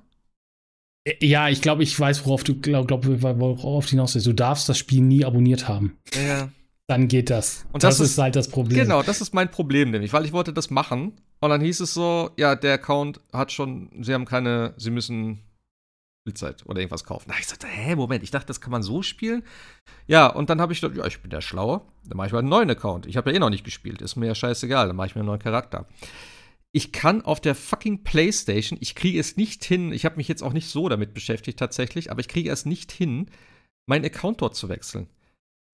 Äh, 1.04 1.24
ja, 1.24 1.48
ich 1.48 1.62
glaube, 1.62 1.84
ich 1.84 1.98
weiß, 1.98 2.26
worauf 2.26 2.42
du 2.42 2.60
glaub, 2.60 2.88
glaub, 2.88 3.06
worauf 3.06 3.86
du 3.86 3.90
hinaus 3.90 4.16
willst. 4.16 4.26
Du 4.26 4.32
darfst 4.32 4.68
das 4.68 4.78
Spiel 4.78 5.00
nie 5.00 5.24
abonniert 5.24 5.68
haben. 5.68 5.98
Ja. 6.12 6.48
Dann 6.88 7.06
geht 7.06 7.30
das. 7.30 7.66
Und 7.70 7.84
das, 7.84 7.98
das 7.98 8.06
ist, 8.06 8.12
ist 8.12 8.18
halt 8.18 8.34
das 8.34 8.48
Problem. 8.48 8.80
Genau, 8.80 9.02
das 9.02 9.20
ist 9.20 9.32
mein 9.32 9.50
Problem 9.50 9.90
nämlich, 9.90 10.12
weil 10.12 10.24
ich 10.24 10.32
wollte 10.32 10.52
das 10.52 10.70
machen 10.70 11.12
und 11.38 11.50
dann 11.50 11.60
hieß 11.60 11.80
es 11.80 11.94
so, 11.94 12.30
ja, 12.36 12.56
der 12.56 12.74
Account 12.74 13.20
hat 13.32 13.52
schon, 13.52 13.90
sie 14.00 14.14
haben 14.14 14.24
keine, 14.24 14.74
sie 14.78 14.90
müssen 14.90 15.38
Spielzeit 16.28 16.64
oder 16.66 16.80
irgendwas 16.80 17.04
kaufen. 17.04 17.28
Da 17.28 17.34
ich 17.38 17.46
sagte, 17.46 17.66
hä, 17.66 17.96
Moment, 17.96 18.22
ich 18.22 18.30
dachte, 18.30 18.46
das 18.46 18.60
kann 18.60 18.70
man 18.70 18.82
so 18.82 19.02
spielen. 19.02 19.42
Ja, 20.06 20.26
und 20.26 20.50
dann 20.50 20.60
habe 20.60 20.72
ich 20.72 20.80
gedacht, 20.80 20.98
ja, 20.98 21.06
ich 21.06 21.20
bin 21.20 21.30
ja 21.30 21.40
schlauer. 21.40 21.86
Dann 22.06 22.16
mache 22.16 22.26
ich 22.26 22.32
mal 22.32 22.40
einen 22.40 22.48
neuen 22.48 22.70
Account. 22.70 23.06
Ich 23.06 23.16
habe 23.16 23.30
ja 23.30 23.36
eh 23.36 23.38
noch 23.38 23.50
nicht 23.50 23.64
gespielt, 23.64 24.02
ist 24.02 24.16
mir 24.16 24.26
ja 24.26 24.34
scheißegal, 24.34 24.88
dann 24.88 24.96
mache 24.96 25.08
ich 25.08 25.14
mir 25.14 25.20
einen 25.20 25.28
neuen 25.28 25.40
Charakter. 25.40 25.86
Ich 26.72 26.92
kann 26.92 27.22
auf 27.22 27.40
der 27.40 27.54
fucking 27.54 28.04
Playstation, 28.04 28.78
ich 28.80 28.94
kriege 28.94 29.18
es 29.18 29.36
nicht 29.36 29.64
hin, 29.64 29.90
ich 29.90 30.04
habe 30.04 30.16
mich 30.16 30.28
jetzt 30.28 30.42
auch 30.42 30.52
nicht 30.52 30.68
so 30.68 30.88
damit 30.88 31.14
beschäftigt 31.14 31.58
tatsächlich, 31.58 32.10
aber 32.10 32.20
ich 32.20 32.28
kriege 32.28 32.50
es 32.50 32.66
nicht 32.66 32.92
hin, 32.92 33.30
meinen 33.88 34.04
Account 34.04 34.42
dort 34.42 34.54
zu 34.54 34.68
wechseln. 34.68 35.08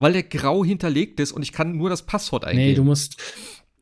Weil 0.01 0.13
der 0.13 0.23
grau 0.23 0.65
hinterlegt 0.65 1.19
ist 1.19 1.33
und 1.33 1.43
ich 1.43 1.53
kann 1.53 1.77
nur 1.77 1.91
das 1.91 2.07
Passwort 2.07 2.45
eingeben. 2.45 2.69
Nee, 2.69 2.75
du 2.75 2.85
musst, 2.85 3.21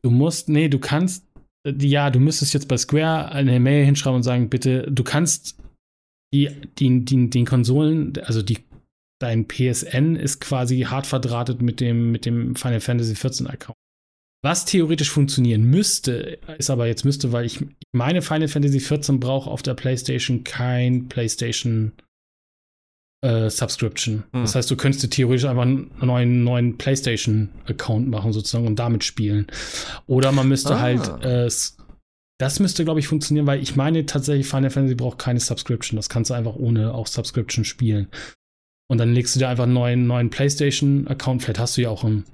du 0.01 0.09
musst, 0.09 0.49
nee, 0.49 0.69
du 0.69 0.79
kannst, 0.79 1.25
ja, 1.65 2.09
du 2.09 2.19
müsstest 2.19 2.53
jetzt 2.55 2.67
bei 2.67 2.77
Square 2.77 3.31
eine 3.31 3.59
Mail 3.59 3.85
hinschreiben 3.85 4.17
und 4.17 4.23
sagen, 4.23 4.49
bitte, 4.49 4.89
du 4.89 5.03
kannst 5.03 5.62
die, 6.33 6.49
die, 6.79 7.05
die, 7.05 7.29
den 7.29 7.45
Konsolen, 7.45 8.13
also 8.23 8.41
die, 8.41 8.59
dein 9.21 9.47
PSN 9.47 10.15
ist 10.15 10.41
quasi 10.41 10.81
hart 10.81 11.07
verdrahtet 11.07 11.61
mit 11.61 11.79
dem, 11.79 12.11
mit 12.11 12.25
dem 12.25 12.55
Final 12.55 12.81
Fantasy 12.81 13.15
14 13.15 13.47
Account. 13.47 13.77
Was 14.43 14.65
theoretisch 14.65 15.09
funktionieren 15.09 15.63
müsste, 15.63 16.39
ist 16.57 16.69
aber 16.69 16.87
jetzt 16.87 17.05
müsste, 17.05 17.31
weil 17.31 17.45
ich 17.45 17.65
meine 17.93 18.21
Final 18.21 18.49
Fantasy 18.49 18.81
14 18.81 19.21
braucht 19.21 19.47
auf 19.47 19.61
der 19.61 19.73
PlayStation 19.73 20.43
kein 20.43 21.07
PlayStation 21.07 21.93
äh, 23.23 23.49
Subscription. 23.49 24.25
Hm. 24.33 24.41
Das 24.41 24.55
heißt, 24.55 24.69
du 24.69 24.75
könntest 24.75 25.09
theoretisch 25.11 25.45
einfach 25.45 25.61
einen 25.61 25.91
neuen, 26.01 26.43
neuen 26.43 26.77
PlayStation-Account 26.77 28.09
machen 28.09 28.33
sozusagen 28.33 28.67
und 28.67 28.77
damit 28.77 29.05
spielen. 29.05 29.47
Oder 30.07 30.33
man 30.33 30.49
müsste 30.49 30.75
ah. 30.75 30.81
halt 30.81 31.23
äh, 31.23 31.49
das 32.39 32.59
müsste, 32.59 32.83
glaube 32.83 32.99
ich, 32.99 33.07
funktionieren, 33.07 33.47
weil 33.47 33.61
ich 33.61 33.75
meine 33.75 34.05
tatsächlich, 34.05 34.47
Final 34.47 34.69
Fantasy 34.69 34.95
braucht 34.95 35.19
keine 35.19 35.39
Subscription. 35.39 35.95
Das 35.97 36.09
kannst 36.09 36.31
du 36.31 36.33
einfach 36.33 36.55
ohne 36.55 36.93
auch 36.93 37.07
Subscription 37.07 37.65
spielen. 37.65 38.07
Und 38.89 38.97
dann 38.97 39.13
legst 39.13 39.35
du 39.35 39.39
dir 39.39 39.49
einfach 39.49 39.63
einen 39.63 39.73
neuen, 39.73 40.07
neuen 40.07 40.29
PlayStation-Account. 40.29 41.43
Vielleicht 41.43 41.59
hast 41.59 41.77
du 41.77 41.81
ja 41.81 41.89
auch 41.89 42.03
einen. 42.03 42.25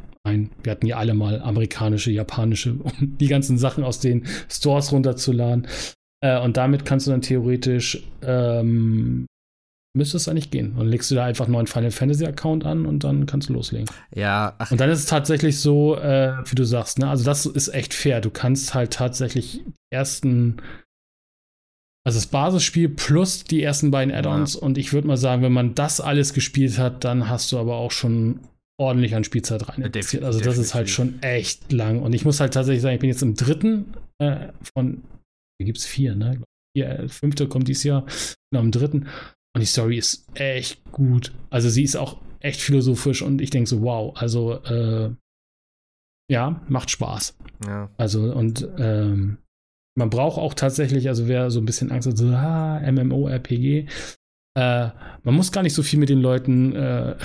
Wir 0.63 0.71
hatten 0.71 0.85
ja 0.85 0.97
alle 0.97 1.13
mal 1.13 1.41
amerikanische, 1.41 2.11
japanische, 2.11 2.73
um 2.83 3.17
die 3.17 3.27
ganzen 3.27 3.57
Sachen 3.57 3.83
aus 3.83 3.99
den 3.99 4.25
Stores 4.49 4.91
runterzuladen. 4.91 5.67
Äh, 6.21 6.39
und 6.39 6.57
damit 6.57 6.85
kannst 6.85 7.07
du 7.07 7.11
dann 7.11 7.21
theoretisch 7.21 8.03
ähm, 8.21 9.25
müsste 9.95 10.17
es 10.17 10.27
eigentlich 10.27 10.51
gehen. 10.51 10.75
Dann 10.77 10.87
legst 10.87 11.09
du 11.09 11.15
da 11.15 11.25
einfach 11.25 11.45
einen 11.45 11.53
neuen 11.53 11.67
Final 11.67 11.91
Fantasy 11.91 12.25
Account 12.25 12.65
an 12.65 12.85
und 12.85 13.03
dann 13.03 13.25
kannst 13.25 13.49
du 13.49 13.53
loslegen. 13.53 13.87
Ja. 14.15 14.55
Ach. 14.59 14.71
Und 14.71 14.79
dann 14.79 14.89
ist 14.89 14.99
es 14.99 15.05
tatsächlich 15.05 15.59
so, 15.59 15.97
äh, 15.97 16.33
wie 16.45 16.55
du 16.55 16.63
sagst, 16.63 16.99
ne? 16.99 17.09
Also 17.09 17.23
das 17.23 17.45
ist 17.45 17.69
echt 17.69 17.93
fair. 17.93 18.21
Du 18.21 18.29
kannst 18.29 18.73
halt 18.73 18.93
tatsächlich 18.93 19.63
ersten, 19.91 20.61
also 22.05 22.17
das 22.17 22.27
Basisspiel 22.27 22.89
plus 22.89 23.43
die 23.43 23.63
ersten 23.63 23.89
beiden 23.91 24.13
Add-ons. 24.13 24.55
Ja. 24.55 24.61
Und 24.61 24.77
ich 24.77 24.93
würde 24.93 25.07
mal 25.07 25.17
sagen, 25.17 25.41
wenn 25.41 25.53
man 25.53 25.75
das 25.75 25.99
alles 25.99 26.33
gespielt 26.33 26.77
hat, 26.77 27.03
dann 27.03 27.27
hast 27.27 27.51
du 27.51 27.57
aber 27.57 27.75
auch 27.75 27.91
schon 27.91 28.41
ordentlich 28.79 29.15
an 29.15 29.23
Spielzeit 29.23 29.67
rein. 29.67 29.81
Ja, 29.81 29.85
also 29.87 29.99
das 29.99 30.07
definitiv. 30.07 30.59
ist 30.59 30.73
halt 30.73 30.89
schon 30.89 31.21
echt 31.21 31.71
lang. 31.71 32.01
Und 32.01 32.13
ich 32.13 32.25
muss 32.25 32.39
halt 32.39 32.53
tatsächlich 32.53 32.81
sagen, 32.81 32.95
ich 32.95 33.01
bin 33.01 33.09
jetzt 33.09 33.23
im 33.23 33.35
dritten 33.35 33.93
äh, 34.19 34.49
von, 34.75 35.03
hier 35.59 35.65
gibt 35.65 35.79
es 35.79 35.85
vier, 35.85 36.15
ne? 36.15 36.41
Vier, 36.77 37.09
fünfte 37.09 37.47
kommt 37.47 37.67
dieses 37.67 37.83
Jahr, 37.83 38.05
genau 38.51 38.63
im 38.63 38.71
dritten. 38.71 39.07
Und 39.55 39.61
die 39.61 39.65
Story 39.65 39.97
ist 39.97 40.27
echt 40.35 40.83
gut. 40.91 41.33
Also 41.49 41.69
sie 41.69 41.83
ist 41.83 41.95
auch 41.95 42.17
echt 42.39 42.61
philosophisch 42.61 43.21
und 43.21 43.41
ich 43.41 43.49
denke 43.49 43.69
so, 43.69 43.81
wow, 43.81 44.15
also 44.15 44.63
äh, 44.63 45.11
ja, 46.31 46.61
macht 46.67 46.91
Spaß. 46.91 47.35
Ja. 47.67 47.89
Also 47.97 48.33
und 48.33 48.67
ähm, 48.77 49.39
man 49.97 50.09
braucht 50.09 50.37
auch 50.37 50.53
tatsächlich, 50.53 51.09
also 51.09 51.27
wer 51.27 51.51
so 51.51 51.59
ein 51.59 51.65
bisschen 51.65 51.91
Angst 51.91 52.07
hat, 52.07 52.17
so, 52.17 52.27
ah, 52.27 52.79
MMORPG, 52.79 53.87
äh, 54.55 54.89
man 55.23 55.35
muss 55.35 55.51
gar 55.51 55.63
nicht 55.63 55.73
so 55.73 55.83
viel 55.83 55.99
mit 55.99 56.09
den 56.09 56.21
Leuten 56.21 56.75
äh, 56.75 57.17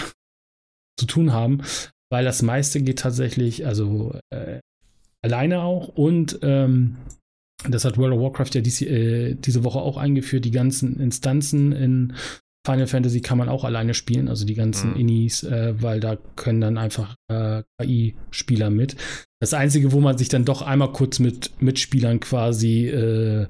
zu 0.99 1.07
tun 1.07 1.33
haben, 1.33 1.63
weil 2.11 2.25
das 2.25 2.43
meiste 2.43 2.81
geht 2.83 3.01
tatsächlich, 3.01 3.67
also 3.67 4.19
äh, 4.31 4.61
alleine 5.23 5.63
auch 5.63 5.89
und 5.89 6.39
ähm, 6.43 6.97
das 7.69 7.85
hat 7.85 7.97
World 7.99 8.15
of 8.15 8.21
Warcraft 8.21 8.55
ja 8.55 8.61
dies, 8.61 8.83
äh, 8.83 9.35
diese 9.35 9.65
Woche 9.65 9.79
auch 9.79 9.97
eingeführt. 9.97 10.45
Die 10.45 10.51
ganzen 10.51 11.01
Instanzen 11.01 11.73
in 11.73 12.13
Final 12.67 12.87
Fantasy 12.87 13.21
kann 13.21 13.39
man 13.39 13.49
auch 13.49 13.65
alleine 13.65 13.93
spielen, 13.93 14.29
also 14.29 14.47
die 14.47 14.55
ganzen 14.55 14.91
mhm. 14.93 15.01
Innis, 15.01 15.43
äh, 15.43 15.75
weil 15.81 16.01
da 16.01 16.17
können 16.37 16.63
dann 16.63 16.79
einfach 16.79 17.15
äh, 17.29 17.63
KI-Spieler 17.79 18.71
mit. 18.71 18.97
Das 19.41 19.53
Einzige, 19.53 19.93
wo 19.93 20.01
man 20.01 20.17
sich 20.17 20.31
dann 20.31 20.47
doch 20.47 20.63
einmal 20.63 20.93
kurz 20.93 21.19
mit 21.19 21.51
Mitspielern 21.61 22.21
quasi 22.21 22.89
äh, 22.89 23.47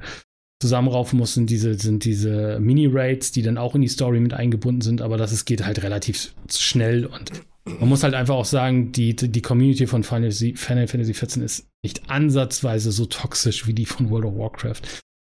zusammenraufen 0.61 1.19
muss, 1.19 1.35
sind 1.35 1.49
diese, 1.49 1.75
sind 1.75 2.05
diese 2.05 2.59
Mini-Raids, 2.59 3.31
die 3.31 3.43
dann 3.43 3.59
auch 3.59 3.77
in 3.77 3.83
die 3.83 3.89
Story 3.89 4.19
mit 4.19 4.35
eingebunden 4.35 4.81
sind, 4.81 5.01
aber 5.01 5.17
das 5.17 5.33
ist, 5.33 5.45
geht 5.45 5.65
halt 5.65 5.83
relativ 5.85 6.35
schnell 6.51 7.07
und 7.07 7.31
man 7.65 7.89
muss 7.89 8.03
halt 8.03 8.15
einfach 8.15 8.35
auch 8.35 8.45
sagen, 8.45 8.93
die, 8.93 9.17
die 9.17 9.43
Community 9.43 9.87
von 9.87 10.05
Final 10.05 10.31
Fantasy, 10.31 10.55
Final 10.55 10.87
Fantasy 10.87 11.13
XIV 11.13 11.43
ist 11.43 11.69
nicht 11.83 12.11
ansatzweise 12.11 12.93
so 12.93 13.07
toxisch 13.07 13.67
wie 13.67 13.75
die 13.75 13.87
von 13.87 14.11
World 14.11 14.27
of 14.27 14.37
Warcraft. 14.37 14.83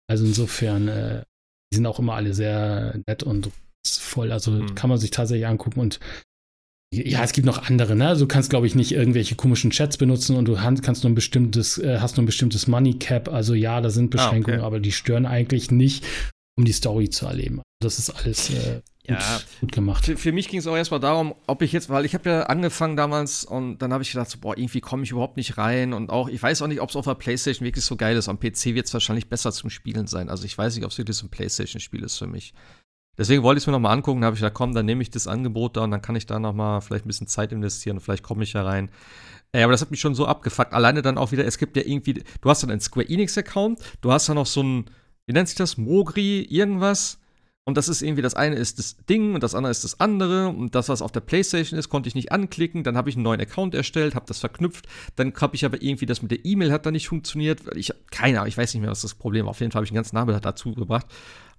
Also 0.09 0.25
insofern, 0.25 0.87
äh, 0.87 1.23
die 1.71 1.77
sind 1.77 1.85
auch 1.85 1.99
immer 1.99 2.15
alle 2.15 2.33
sehr 2.33 2.99
nett 3.07 3.23
und 3.23 3.51
voll. 3.85 4.31
Also 4.31 4.51
mhm. 4.51 4.75
kann 4.75 4.89
man 4.89 4.99
sich 4.99 5.11
tatsächlich 5.11 5.47
angucken 5.47 5.79
und 5.79 5.99
ja, 6.93 7.23
es 7.23 7.31
gibt 7.31 7.45
noch 7.45 7.69
andere, 7.69 7.95
ne? 7.95 8.09
Also 8.09 8.25
du 8.25 8.27
kannst, 8.27 8.49
glaube 8.49 8.67
ich, 8.67 8.75
nicht 8.75 8.91
irgendwelche 8.91 9.35
komischen 9.35 9.71
Chats 9.71 9.95
benutzen 9.95 10.35
und 10.35 10.43
du 10.45 10.55
kannst 10.55 11.03
nur 11.03 11.11
ein 11.11 11.15
bestimmtes, 11.15 11.77
äh, 11.77 11.99
hast 11.99 12.17
nur 12.17 12.23
ein 12.23 12.25
bestimmtes 12.25 12.67
Money 12.67 12.95
Cap. 12.95 13.29
Also 13.29 13.53
ja, 13.53 13.79
da 13.79 13.89
sind 13.89 14.09
Beschränkungen, 14.09 14.59
ah, 14.59 14.63
okay. 14.63 14.67
aber 14.67 14.79
die 14.81 14.91
stören 14.91 15.25
eigentlich 15.25 15.71
nicht, 15.71 16.05
um 16.57 16.65
die 16.65 16.73
Story 16.73 17.09
zu 17.09 17.27
erleben. 17.27 17.61
Das 17.81 17.97
ist 17.97 18.09
alles 18.09 18.49
äh, 18.49 18.81
ja, 19.11 19.38
gut, 19.38 19.45
gut, 19.61 19.71
gemacht. 19.71 20.05
Für, 20.05 20.17
für 20.17 20.31
mich 20.31 20.49
ging 20.49 20.59
es 20.59 20.67
auch 20.67 20.75
erstmal 20.75 20.99
darum, 20.99 21.35
ob 21.47 21.61
ich 21.61 21.71
jetzt, 21.71 21.89
weil 21.89 22.05
ich 22.05 22.13
habe 22.13 22.29
ja 22.29 22.43
angefangen 22.43 22.95
damals 22.95 23.45
und 23.45 23.79
dann 23.79 23.93
habe 23.93 24.03
ich 24.03 24.11
gedacht, 24.11 24.29
so, 24.29 24.39
boah, 24.39 24.57
irgendwie 24.57 24.81
komme 24.81 25.03
ich 25.03 25.11
überhaupt 25.11 25.38
nicht 25.38 25.57
rein 25.57 25.93
und 25.93 26.09
auch, 26.09 26.27
ich 26.29 26.41
weiß 26.41 26.61
auch 26.61 26.67
nicht, 26.67 26.81
ob 26.81 26.89
es 26.89 26.95
auf 26.95 27.05
der 27.05 27.15
Playstation 27.15 27.65
wirklich 27.65 27.85
so 27.85 27.95
geil 27.95 28.17
ist. 28.17 28.29
Am 28.29 28.39
PC 28.39 28.73
wird 28.73 28.88
es 28.88 28.93
wahrscheinlich 28.93 29.29
besser 29.29 29.51
zum 29.51 29.69
Spielen 29.69 30.07
sein. 30.07 30.29
Also 30.29 30.45
ich 30.45 30.57
weiß 30.57 30.75
nicht, 30.75 30.85
ob 30.85 30.91
es 30.91 30.97
wirklich 30.97 31.17
so 31.17 31.25
ein 31.25 31.29
Playstation-Spiel 31.29 32.03
ist 32.03 32.17
für 32.17 32.27
mich. 32.27 32.53
Deswegen 33.17 33.43
wollte 33.43 33.57
ich 33.57 33.63
es 33.63 33.67
mir 33.67 33.73
nochmal 33.73 33.93
angucken, 33.93 34.21
da 34.21 34.27
habe 34.27 34.35
ich 34.35 34.41
gedacht, 34.41 34.55
komm, 34.55 34.73
dann 34.73 34.85
nehme 34.85 35.01
ich 35.01 35.11
das 35.11 35.27
Angebot 35.27 35.77
da 35.77 35.83
und 35.83 35.91
dann 35.91 36.01
kann 36.01 36.15
ich 36.15 36.25
da 36.25 36.39
nochmal 36.39 36.81
vielleicht 36.81 37.05
ein 37.05 37.09
bisschen 37.09 37.27
Zeit 37.27 37.51
investieren 37.51 37.97
und 37.97 38.01
vielleicht 38.01 38.23
komme 38.23 38.43
ich 38.43 38.53
ja 38.53 38.63
rein. 38.63 38.89
Ey, 39.51 39.63
aber 39.63 39.73
das 39.73 39.81
hat 39.81 39.91
mich 39.91 39.99
schon 39.99 40.15
so 40.15 40.25
abgefuckt. 40.25 40.73
Alleine 40.73 41.01
dann 41.01 41.17
auch 41.17 41.31
wieder, 41.31 41.45
es 41.45 41.57
gibt 41.57 41.75
ja 41.75 41.83
irgendwie, 41.85 42.13
du 42.13 42.49
hast 42.49 42.63
dann 42.63 42.71
einen 42.71 42.79
Square 42.79 43.07
Enix-Account, 43.07 43.79
du 43.99 44.11
hast 44.11 44.29
dann 44.29 44.35
noch 44.35 44.45
so 44.45 44.63
ein, 44.63 44.85
wie 45.25 45.33
nennt 45.33 45.49
sich 45.49 45.57
das, 45.57 45.77
Mogri, 45.77 46.41
irgendwas. 46.49 47.20
Und 47.63 47.77
das 47.77 47.88
ist 47.88 48.01
irgendwie, 48.01 48.23
das 48.23 48.33
eine 48.33 48.55
ist 48.55 48.79
das 48.79 48.97
Ding 49.05 49.35
und 49.35 49.43
das 49.43 49.53
andere 49.53 49.69
ist 49.69 49.83
das 49.83 49.99
andere. 49.99 50.47
Und 50.47 50.73
das, 50.73 50.89
was 50.89 51.03
auf 51.03 51.11
der 51.11 51.19
Playstation 51.19 51.77
ist, 51.77 51.89
konnte 51.89 52.09
ich 52.09 52.15
nicht 52.15 52.31
anklicken. 52.31 52.83
Dann 52.83 52.97
habe 52.97 53.09
ich 53.09 53.15
einen 53.15 53.23
neuen 53.23 53.39
Account 53.39 53.75
erstellt, 53.75 54.15
habe 54.15 54.25
das 54.25 54.39
verknüpft. 54.39 54.88
Dann 55.15 55.31
habe 55.39 55.55
ich 55.55 55.63
aber 55.63 55.79
irgendwie 55.81 56.07
das 56.07 56.23
mit 56.23 56.31
der 56.31 56.43
E-Mail 56.43 56.71
hat 56.71 56.88
da 56.88 56.91
nicht 56.91 57.07
funktioniert. 57.07 57.61
Ich 57.75 57.93
keine 58.09 58.39
Ahnung, 58.39 58.47
ich 58.47 58.57
weiß 58.57 58.73
nicht 58.73 58.81
mehr, 58.81 58.89
was 58.89 59.01
das 59.01 59.13
Problem 59.13 59.45
war. 59.45 59.51
Auf 59.51 59.59
jeden 59.59 59.71
Fall 59.71 59.79
habe 59.79 59.85
ich 59.85 59.91
einen 59.91 59.97
ganzen 59.97 60.15
Namen 60.15 60.41
dazu 60.41 60.73
gebracht. 60.73 61.05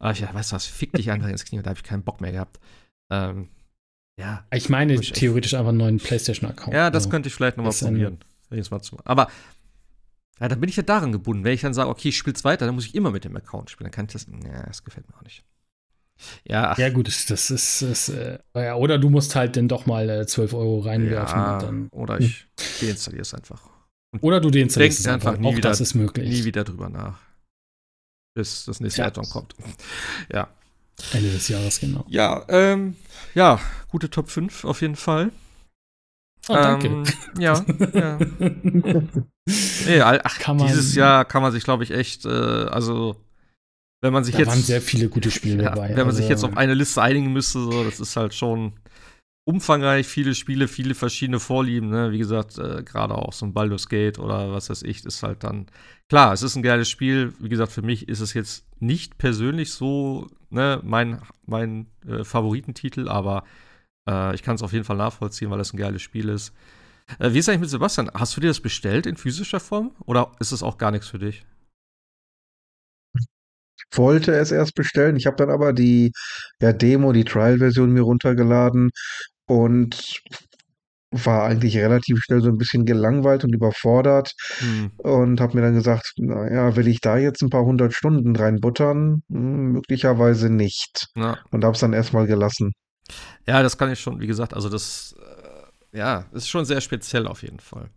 Aber 0.01 0.11
ich 0.11 0.21
dachte, 0.21 0.35
weißt 0.35 0.51
du 0.51 0.57
was, 0.57 0.67
fick 0.67 0.93
dich 0.93 1.11
einfach 1.11 1.29
ins 1.29 1.45
Knie. 1.45 1.63
Da 1.63 1.71
habe 1.71 1.79
ich 1.79 1.85
keinen 1.85 2.03
Bock 2.03 2.21
mehr 2.21 2.33
gehabt. 2.33 2.59
Ähm, 3.11 3.49
ja. 4.19 4.45
Ich 4.53 4.69
meine 4.69 4.95
ich 4.95 5.13
theoretisch 5.13 5.55
einfach 5.55 5.69
einen 5.69 5.79
neuen 5.79 5.99
PlayStation-Account. 5.99 6.75
Ja, 6.75 6.91
das 6.91 7.05
also, 7.05 7.11
könnte 7.11 7.29
ich 7.29 7.35
vielleicht 7.35 7.57
nochmal 7.57 7.73
probieren. 7.73 8.19
Aber 9.05 9.29
ja, 10.41 10.49
dann 10.49 10.59
bin 10.59 10.69
ich 10.69 10.77
ja 10.77 10.83
daran 10.83 11.13
gebunden. 11.13 11.45
Wenn 11.45 11.55
ich 11.55 11.61
dann 11.61 11.75
sage, 11.75 11.89
okay, 11.89 12.09
ich 12.09 12.19
spiele 12.19 12.35
es 12.35 12.43
weiter, 12.43 12.67
dann 12.67 12.75
muss 12.75 12.87
ich 12.87 12.97
immer 12.97 13.13
mit 13.13 13.25
dem 13.25 13.37
Account 13.37 13.71
spielen. 13.71 13.87
Dann 13.87 13.93
kann 13.95 14.07
ich 14.07 14.13
das. 14.13 14.27
Ja, 14.45 14.67
das 14.67 14.83
gefällt 14.83 15.09
mir 15.09 15.17
auch 15.17 15.23
nicht. 15.23 15.45
Ja, 16.47 16.75
ja 16.79 16.91
gut, 16.91 17.09
das, 17.09 17.27
das 17.27 17.51
ist, 17.51 17.83
das, 17.83 18.09
äh, 18.09 18.39
oder 18.73 18.99
du 18.99 19.11
musst 19.11 19.35
halt 19.35 19.57
dann 19.57 19.69
doch 19.69 19.87
mal 19.87 20.09
äh, 20.09 20.27
12 20.27 20.55
Euro 20.55 20.81
reinwerfen. 20.81 21.39
Ja, 21.39 21.59
dann, 21.59 21.89
oder 21.91 22.21
ich 22.21 22.47
hm. 22.81 22.89
deinstalliere 22.89 23.23
es 23.23 23.35
einfach. 23.35 23.69
Und 24.13 24.23
oder 24.23 24.41
du 24.41 24.51
deinstallierst 24.51 25.01
es 25.01 25.07
einfach. 25.09 25.37
Nie 25.39 25.49
auch 25.49 25.57
wieder, 25.57 25.71
das 25.71 25.81
ist 25.81 25.95
möglich. 25.95 26.29
Nie 26.29 26.45
wieder 26.45 26.65
drüber 26.65 26.89
nach. 26.89 27.19
Bis 28.35 28.65
das 28.67 28.81
nächste 28.81 29.03
ja. 29.03 29.09
Addon 29.09 29.29
kommt. 29.29 29.55
Ja. 30.33 30.49
Ende 31.13 31.33
des 31.33 31.49
Jahres, 31.49 31.81
genau. 31.81 32.05
Ja, 32.09 32.45
ähm, 32.49 32.97
ja, 33.35 33.59
gute 33.89 34.11
Top 34.11 34.31
5 34.31 34.65
auf 34.65 34.83
jeden 34.83 34.95
Fall. 34.95 35.33
Oh, 36.49 36.55
danke. 36.55 36.89
Ähm, 36.89 37.05
ja, 37.39 37.65
ja. 37.93 38.19
nee, 39.87 40.01
ach, 40.01 40.39
dieses 40.67 40.95
Jahr 40.95 41.25
kann 41.25 41.43
man 41.43 41.51
sich, 41.51 41.65
glaube 41.65 41.83
ich, 41.83 41.93
echt, 41.93 42.27
äh, 42.27 42.29
also 42.29 43.17
wenn 44.03 44.13
man 44.13 44.25
sich 44.25 44.35
da 44.35 44.41
jetzt. 44.41 44.49
waren 44.49 44.63
sehr 44.63 44.83
viele 44.83 45.09
gute 45.09 45.31
Spiele 45.31 45.63
ja, 45.63 45.71
dabei. 45.71 45.89
Wenn 45.89 45.97
man 45.97 46.07
also, 46.09 46.19
sich 46.19 46.29
jetzt 46.29 46.45
auf 46.45 46.57
eine 46.57 46.75
Liste 46.75 47.01
einigen 47.01 47.33
müsste, 47.33 47.61
so, 47.61 47.85
das 47.85 48.01
ist 48.01 48.17
halt 48.17 48.35
schon 48.35 48.75
umfangreich, 49.45 50.07
viele 50.07 50.35
Spiele, 50.35 50.69
viele 50.69 50.95
verschiedene 50.95 51.41
Vorlieben. 51.41 51.89
Ne? 51.89 52.13
Wie 52.13 52.19
gesagt, 52.19 52.59
äh, 52.59 52.83
gerade 52.83 53.15
auch 53.15 53.33
so 53.33 53.47
ein 53.47 53.55
Baldur's 53.55 53.89
Gate 53.89 54.19
oder 54.19 54.53
was 54.53 54.71
weiß 54.71 54.83
ich, 54.83 55.05
ist 55.05 55.23
halt 55.23 55.45
dann. 55.45 55.67
Klar, 56.09 56.33
es 56.33 56.43
ist 56.43 56.57
ein 56.57 56.63
geiles 56.63 56.91
Spiel. 56.91 57.33
Wie 57.39 57.49
gesagt, 57.49 57.73
für 57.73 57.83
mich 57.83 58.09
ist 58.09 58.21
es 58.21 58.35
jetzt 58.35 58.67
nicht 58.81 59.19
persönlich 59.19 59.73
so 59.73 60.29
ne, 60.51 60.81
mein, 60.85 61.23
mein 61.47 61.87
äh, 62.07 62.25
Favoritentitel, 62.25 63.09
aber 63.09 63.45
äh, 64.09 64.35
ich 64.35 64.43
kann 64.43 64.57
es 64.57 64.63
auf 64.63 64.73
jeden 64.73 64.85
Fall 64.85 64.97
nachvollziehen, 64.97 65.51
weil 65.51 65.61
es 65.61 65.73
ein 65.73 65.79
geiles 65.79 66.03
Spiel 66.03 66.29
ist. 66.29 66.53
Äh, 67.19 67.33
wie 67.33 67.39
ist 67.39 67.49
eigentlich 67.49 67.61
mit 67.63 67.71
Sebastian? 67.71 68.11
Hast 68.15 68.37
du 68.37 68.41
dir 68.41 68.49
das 68.49 68.61
bestellt 68.61 69.07
in 69.07 69.17
physischer 69.17 69.61
Form 69.61 69.93
oder 70.05 70.33
ist 70.41 70.53
es 70.53 70.63
auch 70.63 70.79
gar 70.79 70.91
nichts 70.91 71.09
für 71.09 71.19
dich? 71.19 71.45
Wollte 73.93 74.33
es 74.33 74.51
erst 74.51 74.75
bestellen. 74.75 75.17
Ich 75.17 75.27
habe 75.27 75.37
dann 75.37 75.51
aber 75.51 75.73
die 75.73 76.13
ja, 76.61 76.73
Demo, 76.73 77.13
die 77.13 77.25
Trial-Version 77.25 77.93
mir 77.93 78.03
runtergeladen 78.03 78.91
und 79.47 80.23
war 81.13 81.45
eigentlich 81.45 81.77
relativ 81.77 82.21
schnell 82.23 82.41
so 82.41 82.49
ein 82.49 82.57
bisschen 82.57 82.87
gelangweilt 82.87 83.45
und 83.45 83.55
überfordert 83.55 84.33
hm. 84.59 84.93
und 84.97 85.41
habe 85.41 85.57
mir 85.57 85.63
dann 85.63 85.75
gesagt, 85.75 86.15
naja, 86.17 86.75
will 86.75 86.89
ich 86.89 87.01
da 87.01 87.19
jetzt 87.19 87.43
ein 87.43 87.51
paar 87.51 87.65
hundert 87.65 87.93
Stunden 87.93 88.35
reinbuttern? 88.35 89.23
Hm, 89.29 89.73
möglicherweise 89.73 90.49
nicht. 90.49 91.09
Ja. 91.15 91.39
Und 91.51 91.65
habe 91.65 91.75
es 91.75 91.81
dann 91.81 91.93
erstmal 91.93 92.27
gelassen. 92.27 92.73
Ja, 93.47 93.63
das 93.63 93.77
kann 93.77 93.93
ich 93.93 94.01
schon, 94.01 94.21
wie 94.21 94.27
gesagt, 94.27 94.55
also 94.55 94.71
das, 94.71 95.15
äh, 95.93 95.99
ja, 95.99 96.25
ist 96.33 96.49
schon 96.49 96.65
sehr 96.65 96.81
speziell 96.81 97.27
auf 97.27 97.43
jeden 97.43 97.61
Fall. 97.61 97.91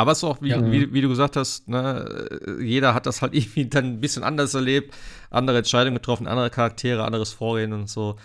Aber 0.00 0.12
es 0.12 0.18
ist 0.18 0.24
auch, 0.24 0.40
wie, 0.40 0.48
ja. 0.48 0.72
wie, 0.72 0.94
wie, 0.94 1.02
du 1.02 1.10
gesagt 1.10 1.36
hast, 1.36 1.68
ne, 1.68 2.58
jeder 2.58 2.94
hat 2.94 3.04
das 3.04 3.20
halt 3.20 3.34
irgendwie 3.34 3.66
dann 3.66 3.84
ein 3.84 4.00
bisschen 4.00 4.22
anders 4.22 4.54
erlebt, 4.54 4.96
andere 5.28 5.58
Entscheidungen 5.58 5.96
getroffen, 5.96 6.26
andere 6.26 6.48
Charaktere, 6.48 7.04
anderes 7.04 7.34
Vorgehen 7.34 7.74
und 7.74 7.86
so. 7.86 8.18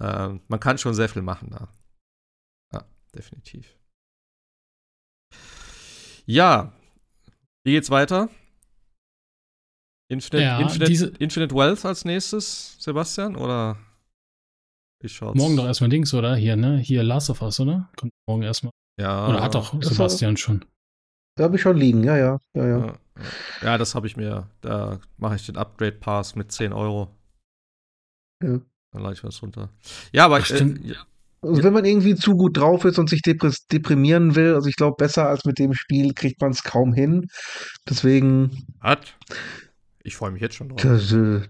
Ähm, 0.00 0.40
man 0.48 0.58
kann 0.58 0.78
schon 0.78 0.94
sehr 0.94 1.10
viel 1.10 1.20
machen 1.20 1.50
da. 1.50 1.68
Ja, 2.72 2.86
definitiv. 3.14 3.76
Ja, 6.24 6.72
wie 7.62 7.72
geht's 7.72 7.90
weiter? 7.90 8.30
Infinite, 10.10 10.42
ja, 10.42 10.60
Infinite, 10.60 11.12
Infinite 11.18 11.54
Wealth 11.54 11.84
als 11.84 12.06
nächstes, 12.06 12.76
Sebastian, 12.78 13.36
oder 13.36 13.76
wie 15.02 15.10
schaut's? 15.10 15.36
Morgen 15.36 15.58
doch 15.58 15.66
erstmal 15.66 15.90
Dings, 15.90 16.14
oder? 16.14 16.36
Hier, 16.36 16.56
ne? 16.56 16.78
Hier 16.78 17.02
Last 17.02 17.28
of 17.28 17.42
Us, 17.42 17.60
oder? 17.60 17.90
Kommt 17.96 18.12
morgen 18.26 18.44
erstmal. 18.44 18.72
Ja. 18.98 19.28
Oder 19.28 19.42
hat 19.42 19.54
doch 19.54 19.74
Sebastian 19.82 20.38
schon. 20.38 20.64
Da 21.38 21.44
habe 21.44 21.54
ich 21.54 21.62
schon 21.62 21.76
liegen, 21.76 22.02
ja, 22.02 22.16
ja. 22.16 22.40
Ja, 22.52 22.66
ja. 22.66 22.94
ja 23.62 23.78
das 23.78 23.94
habe 23.94 24.08
ich 24.08 24.16
mir. 24.16 24.48
Da 24.60 24.98
mache 25.18 25.36
ich 25.36 25.46
den 25.46 25.56
Upgrade 25.56 25.92
Pass 25.92 26.34
mit 26.34 26.50
10 26.50 26.72
Euro. 26.72 27.14
Ja. 28.42 28.58
Dann 28.90 29.02
lade 29.02 29.14
ich 29.14 29.22
was 29.22 29.40
runter. 29.40 29.70
Ja, 30.10 30.24
aber 30.24 30.38
Ach, 30.38 30.50
äh, 30.50 30.74
also 31.40 31.62
wenn 31.62 31.72
man 31.72 31.84
irgendwie 31.84 32.16
zu 32.16 32.36
gut 32.36 32.56
drauf 32.56 32.84
ist 32.84 32.98
und 32.98 33.08
sich 33.08 33.22
deprimieren 33.22 34.34
will, 34.34 34.56
also 34.56 34.68
ich 34.68 34.74
glaube, 34.74 34.96
besser 34.96 35.28
als 35.28 35.44
mit 35.44 35.60
dem 35.60 35.74
Spiel 35.74 36.12
kriegt 36.12 36.40
man 36.40 36.50
es 36.50 36.64
kaum 36.64 36.92
hin. 36.92 37.28
Deswegen. 37.88 38.66
Hat. 38.80 39.16
Ich 40.02 40.16
freue 40.16 40.32
mich 40.32 40.42
jetzt 40.42 40.56
schon 40.56 40.70
drauf. 40.70 40.82
Das, 40.82 41.12
äh, 41.12 41.42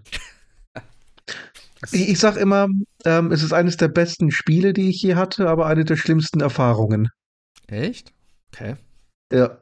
ich, 1.91 2.09
ich 2.09 2.19
sag 2.19 2.35
immer, 2.35 2.67
ähm, 3.05 3.31
es 3.31 3.41
ist 3.41 3.53
eines 3.53 3.77
der 3.77 3.87
besten 3.87 4.29
Spiele, 4.29 4.73
die 4.73 4.91
ich 4.91 5.01
je 5.01 5.15
hatte, 5.15 5.49
aber 5.49 5.65
eine 5.65 5.83
der 5.83 5.97
schlimmsten 5.97 6.41
Erfahrungen. 6.41 7.09
Echt? 7.65 8.13
Okay. 8.53 8.75
Ja. 9.33 9.59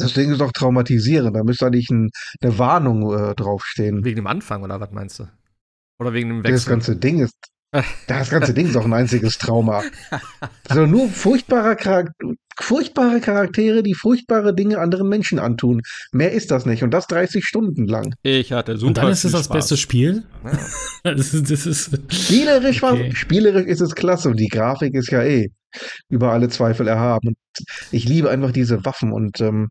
Deswegen 0.00 0.30
ist 0.30 0.36
es 0.36 0.38
doch 0.38 0.52
traumatisierend. 0.52 1.34
Da 1.34 1.44
müsste 1.44 1.66
eigentlich 1.66 1.90
ein, 1.90 2.10
eine 2.40 2.58
Warnung 2.58 3.12
äh, 3.12 3.34
draufstehen. 3.34 4.04
Wegen 4.04 4.16
dem 4.16 4.26
Anfang 4.26 4.62
oder 4.62 4.80
was 4.80 4.90
meinst 4.92 5.18
du? 5.18 5.28
Oder 5.98 6.12
wegen 6.12 6.28
dem 6.28 6.44
Wechsel? 6.44 6.52
Das 6.54 6.66
ganze 6.66 6.96
Ding 6.96 7.20
ist. 7.20 7.34
Das 8.06 8.30
ganze 8.30 8.54
Ding 8.54 8.66
ist 8.66 8.76
auch 8.76 8.84
ein 8.84 8.94
einziges 8.94 9.38
Trauma. 9.38 9.82
Also 10.68 10.84
nur 10.84 11.08
furchtbare, 11.08 11.76
Charakter, 11.76 12.12
furchtbare 12.60 13.20
Charaktere, 13.20 13.82
die 13.82 13.94
furchtbare 13.94 14.54
Dinge 14.54 14.78
anderen 14.78 15.08
Menschen 15.08 15.38
antun. 15.38 15.80
Mehr 16.12 16.32
ist 16.32 16.50
das 16.50 16.66
nicht. 16.66 16.82
Und 16.82 16.90
das 16.90 17.06
30 17.06 17.44
Stunden 17.44 17.86
lang. 17.86 18.14
Ich 18.22 18.52
hatte 18.52 18.76
super. 18.76 18.88
Und 18.88 18.98
dann 18.98 19.10
ist 19.10 19.24
es 19.24 19.32
das 19.32 19.48
beste 19.48 19.78
Spiel. 19.78 20.24
Ja. 20.44 20.58
das 21.14 21.32
ist, 21.32 21.50
das 21.50 21.66
ist 21.66 21.98
spielerisch, 22.12 22.82
okay. 22.82 23.08
war, 23.08 23.16
spielerisch 23.16 23.66
ist 23.66 23.80
es 23.80 23.94
klasse. 23.94 24.28
Und 24.28 24.38
die 24.38 24.48
Grafik 24.48 24.94
ist 24.94 25.10
ja 25.10 25.22
eh 25.22 25.50
über 26.08 26.32
alle 26.32 26.48
Zweifel 26.48 26.86
erhaben. 26.86 27.28
Und 27.28 27.36
ich 27.90 28.04
liebe 28.04 28.30
einfach 28.30 28.52
diese 28.52 28.84
Waffen 28.84 29.12
und 29.12 29.40
ähm, 29.40 29.68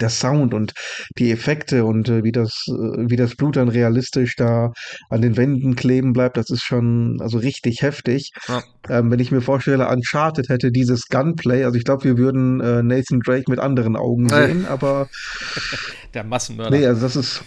der 0.00 0.10
Sound 0.10 0.54
und 0.54 0.72
die 1.18 1.30
Effekte 1.30 1.84
und 1.84 2.08
äh, 2.08 2.22
wie 2.22 2.32
das, 2.32 2.64
äh, 2.68 3.08
wie 3.08 3.16
das 3.16 3.34
Blut 3.36 3.56
dann 3.56 3.68
realistisch 3.68 4.36
da 4.36 4.72
an 5.10 5.22
den 5.22 5.36
Wänden 5.36 5.74
kleben 5.74 6.12
bleibt, 6.12 6.36
das 6.36 6.50
ist 6.50 6.62
schon 6.62 7.18
also 7.20 7.38
richtig 7.38 7.82
heftig. 7.82 8.30
Ja. 8.48 8.62
Ähm, 8.88 9.10
wenn 9.10 9.18
ich 9.18 9.32
mir 9.32 9.40
vorstelle, 9.40 9.88
Uncharted 9.88 10.48
hätte 10.48 10.70
dieses 10.70 11.08
Gunplay, 11.08 11.64
also 11.64 11.76
ich 11.76 11.84
glaube, 11.84 12.04
wir 12.04 12.18
würden 12.18 12.60
äh, 12.60 12.82
Nathan 12.82 13.20
Drake 13.20 13.44
mit 13.48 13.58
anderen 13.58 13.96
Augen 13.96 14.28
sehen, 14.28 14.66
aber 14.66 15.08
der 16.14 16.24
Massenmörder. 16.24 16.76
Nee, 16.76 16.86
also 16.86 17.02
das 17.02 17.16
ist 17.16 17.42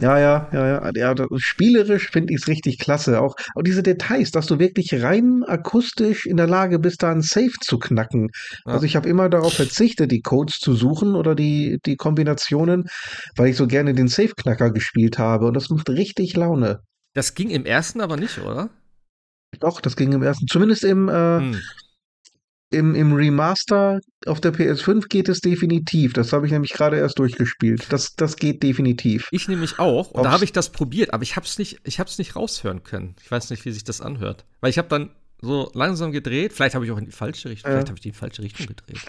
ja, 0.00 0.18
ja, 0.18 0.48
ja, 0.52 0.90
ja. 0.92 1.14
ja 1.14 1.26
spielerisch 1.36 2.10
finde 2.10 2.32
ich 2.32 2.40
es 2.40 2.48
richtig 2.48 2.78
klasse. 2.78 3.20
Auch, 3.20 3.36
auch 3.54 3.62
diese 3.62 3.82
Details, 3.82 4.30
dass 4.30 4.46
du 4.46 4.58
wirklich 4.58 5.02
rein 5.02 5.42
akustisch 5.44 6.26
in 6.26 6.36
der 6.36 6.46
Lage 6.46 6.78
bist, 6.78 7.02
da 7.02 7.10
einen 7.10 7.22
Safe 7.22 7.52
zu 7.60 7.78
knacken. 7.78 8.30
Ja. 8.66 8.72
Also 8.72 8.86
ich 8.86 8.96
habe 8.96 9.08
immer 9.08 9.28
darauf 9.28 9.54
verzichtet, 9.54 10.10
die 10.10 10.22
Codes 10.22 10.58
zu 10.58 10.74
suchen 10.74 11.14
oder 11.14 11.34
die, 11.34 11.78
die 11.84 11.96
Kombinationen, 11.96 12.84
weil 13.36 13.48
ich 13.48 13.56
so 13.56 13.66
gerne 13.66 13.94
den 13.94 14.08
Safe-Knacker 14.08 14.70
gespielt 14.70 15.18
habe. 15.18 15.46
Und 15.46 15.54
das 15.54 15.70
macht 15.70 15.88
richtig 15.90 16.36
Laune. 16.36 16.80
Das 17.14 17.34
ging 17.34 17.50
im 17.50 17.66
ersten 17.66 18.00
aber 18.00 18.16
nicht, 18.16 18.38
oder? 18.38 18.70
Doch, 19.58 19.80
das 19.80 19.96
ging 19.96 20.12
im 20.12 20.22
ersten. 20.22 20.46
Zumindest 20.46 20.84
im, 20.84 21.08
äh, 21.08 21.38
hm. 21.38 21.60
Im, 22.72 22.94
Im 22.94 23.12
Remaster 23.12 23.98
auf 24.26 24.40
der 24.40 24.54
PS5 24.54 25.08
geht 25.08 25.28
es 25.28 25.40
definitiv. 25.40 26.12
Das 26.12 26.32
habe 26.32 26.46
ich 26.46 26.52
nämlich 26.52 26.72
gerade 26.72 26.98
erst 26.98 27.18
durchgespielt. 27.18 27.86
Das, 27.90 28.14
das 28.14 28.36
geht 28.36 28.62
definitiv. 28.62 29.28
Ich 29.32 29.48
nämlich 29.48 29.80
auch. 29.80 30.12
Und 30.12 30.20
Ob's 30.20 30.22
da 30.22 30.30
habe 30.30 30.44
ich 30.44 30.52
das 30.52 30.70
probiert, 30.70 31.12
aber 31.12 31.24
ich 31.24 31.34
habe 31.34 31.46
es 31.46 31.58
nicht, 31.58 31.84
nicht 31.84 32.36
raushören 32.36 32.84
können. 32.84 33.16
Ich 33.20 33.30
weiß 33.30 33.50
nicht, 33.50 33.64
wie 33.64 33.72
sich 33.72 33.82
das 33.82 34.00
anhört. 34.00 34.44
Weil 34.60 34.70
ich 34.70 34.78
habe 34.78 34.86
dann 34.86 35.10
so 35.40 35.72
langsam 35.74 36.12
gedreht. 36.12 36.52
Vielleicht 36.52 36.76
habe 36.76 36.84
ich 36.84 36.92
auch 36.92 36.98
in 36.98 37.06
die 37.06 37.12
falsche 37.12 37.48
Richtung. 37.48 37.70
Ja. 37.70 37.76
Vielleicht 37.76 37.88
habe 37.88 37.96
ich 37.98 38.02
die 38.02 38.10
in 38.10 38.14
falsche 38.14 38.42
Richtung 38.42 38.66
gedreht. 38.66 39.00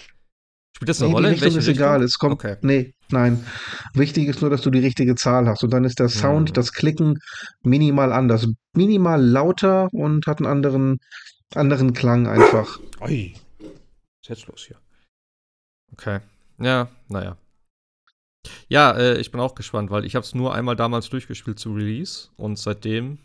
Spielt 0.76 0.90
das 0.90 1.00
eine 1.00 1.10
nee, 1.10 1.14
Rolle? 1.14 1.28
Die 1.28 1.34
Richtung 1.34 1.50
ist 1.50 1.68
Richtung? 1.68 1.86
egal. 1.86 2.02
Es 2.02 2.18
kommt. 2.18 2.34
Okay. 2.34 2.56
Nee, 2.62 2.96
nein. 3.10 3.46
Wichtig 3.94 4.28
ist 4.28 4.42
nur, 4.42 4.50
dass 4.50 4.62
du 4.62 4.72
die 4.72 4.80
richtige 4.80 5.14
Zahl 5.14 5.48
hast. 5.48 5.64
Und 5.64 5.72
dann 5.72 5.84
ist 5.84 6.00
der 6.00 6.10
Sound, 6.10 6.50
hm. 6.50 6.54
das 6.54 6.74
Klicken 6.74 7.20
minimal 7.62 8.12
anders. 8.12 8.48
Minimal 8.74 9.24
lauter 9.24 9.88
und 9.92 10.26
hat 10.26 10.40
einen 10.40 10.48
anderen, 10.48 10.98
anderen 11.54 11.94
Klang 11.94 12.26
einfach. 12.26 12.80
Ui 13.02 13.36
ist 14.22 14.30
jetzt 14.30 14.48
los 14.48 14.66
hier? 14.66 14.80
Okay. 15.94 16.20
Ja, 16.60 16.90
naja. 17.08 17.38
Ja, 18.70 18.92
äh, 18.92 19.20
ich 19.20 19.32
bin 19.32 19.42
auch 19.42 19.56
gespannt, 19.56 19.92
weil 19.92 20.06
ich 20.06 20.16
habe 20.16 20.26
es 20.26 20.34
nur 20.34 20.54
einmal 20.54 20.76
damals 20.76 21.10
durchgespielt 21.10 21.60
zu 21.60 21.74
Release 21.74 22.30
und 22.38 22.58
seitdem 22.58 23.20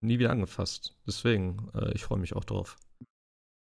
nie 0.00 0.18
wieder 0.18 0.30
angefasst. 0.30 0.94
Deswegen, 1.06 1.70
äh, 1.74 1.92
ich 1.94 2.04
freue 2.04 2.18
mich 2.18 2.34
auch 2.34 2.44
drauf. 2.44 2.76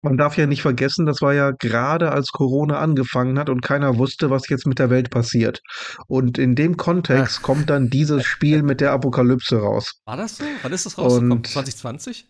Man 0.03 0.17
darf 0.17 0.39
ja 0.39 0.47
nicht 0.47 0.63
vergessen, 0.63 1.05
das 1.05 1.21
war 1.21 1.35
ja 1.35 1.51
gerade 1.51 2.11
als 2.11 2.29
Corona 2.29 2.79
angefangen 2.79 3.39
hat 3.39 3.51
und 3.51 3.61
keiner 3.61 3.99
wusste, 3.99 4.31
was 4.31 4.49
jetzt 4.49 4.67
mit 4.67 4.79
der 4.79 4.89
Welt 4.89 5.11
passiert. 5.11 5.61
Und 6.07 6.39
in 6.39 6.55
dem 6.55 6.79
Kontext 6.79 7.39
Ach. 7.41 7.43
kommt 7.43 7.69
dann 7.69 7.91
dieses 7.91 8.25
Spiel 8.25 8.63
mit 8.63 8.81
der 8.81 8.93
Apokalypse 8.93 9.59
raus. 9.59 10.01
War 10.07 10.17
das 10.17 10.39
so? 10.39 10.45
Wann 10.63 10.73
ist 10.73 10.87
das 10.87 10.97
rausgekommen? 10.97 11.45
2020? 11.45 12.27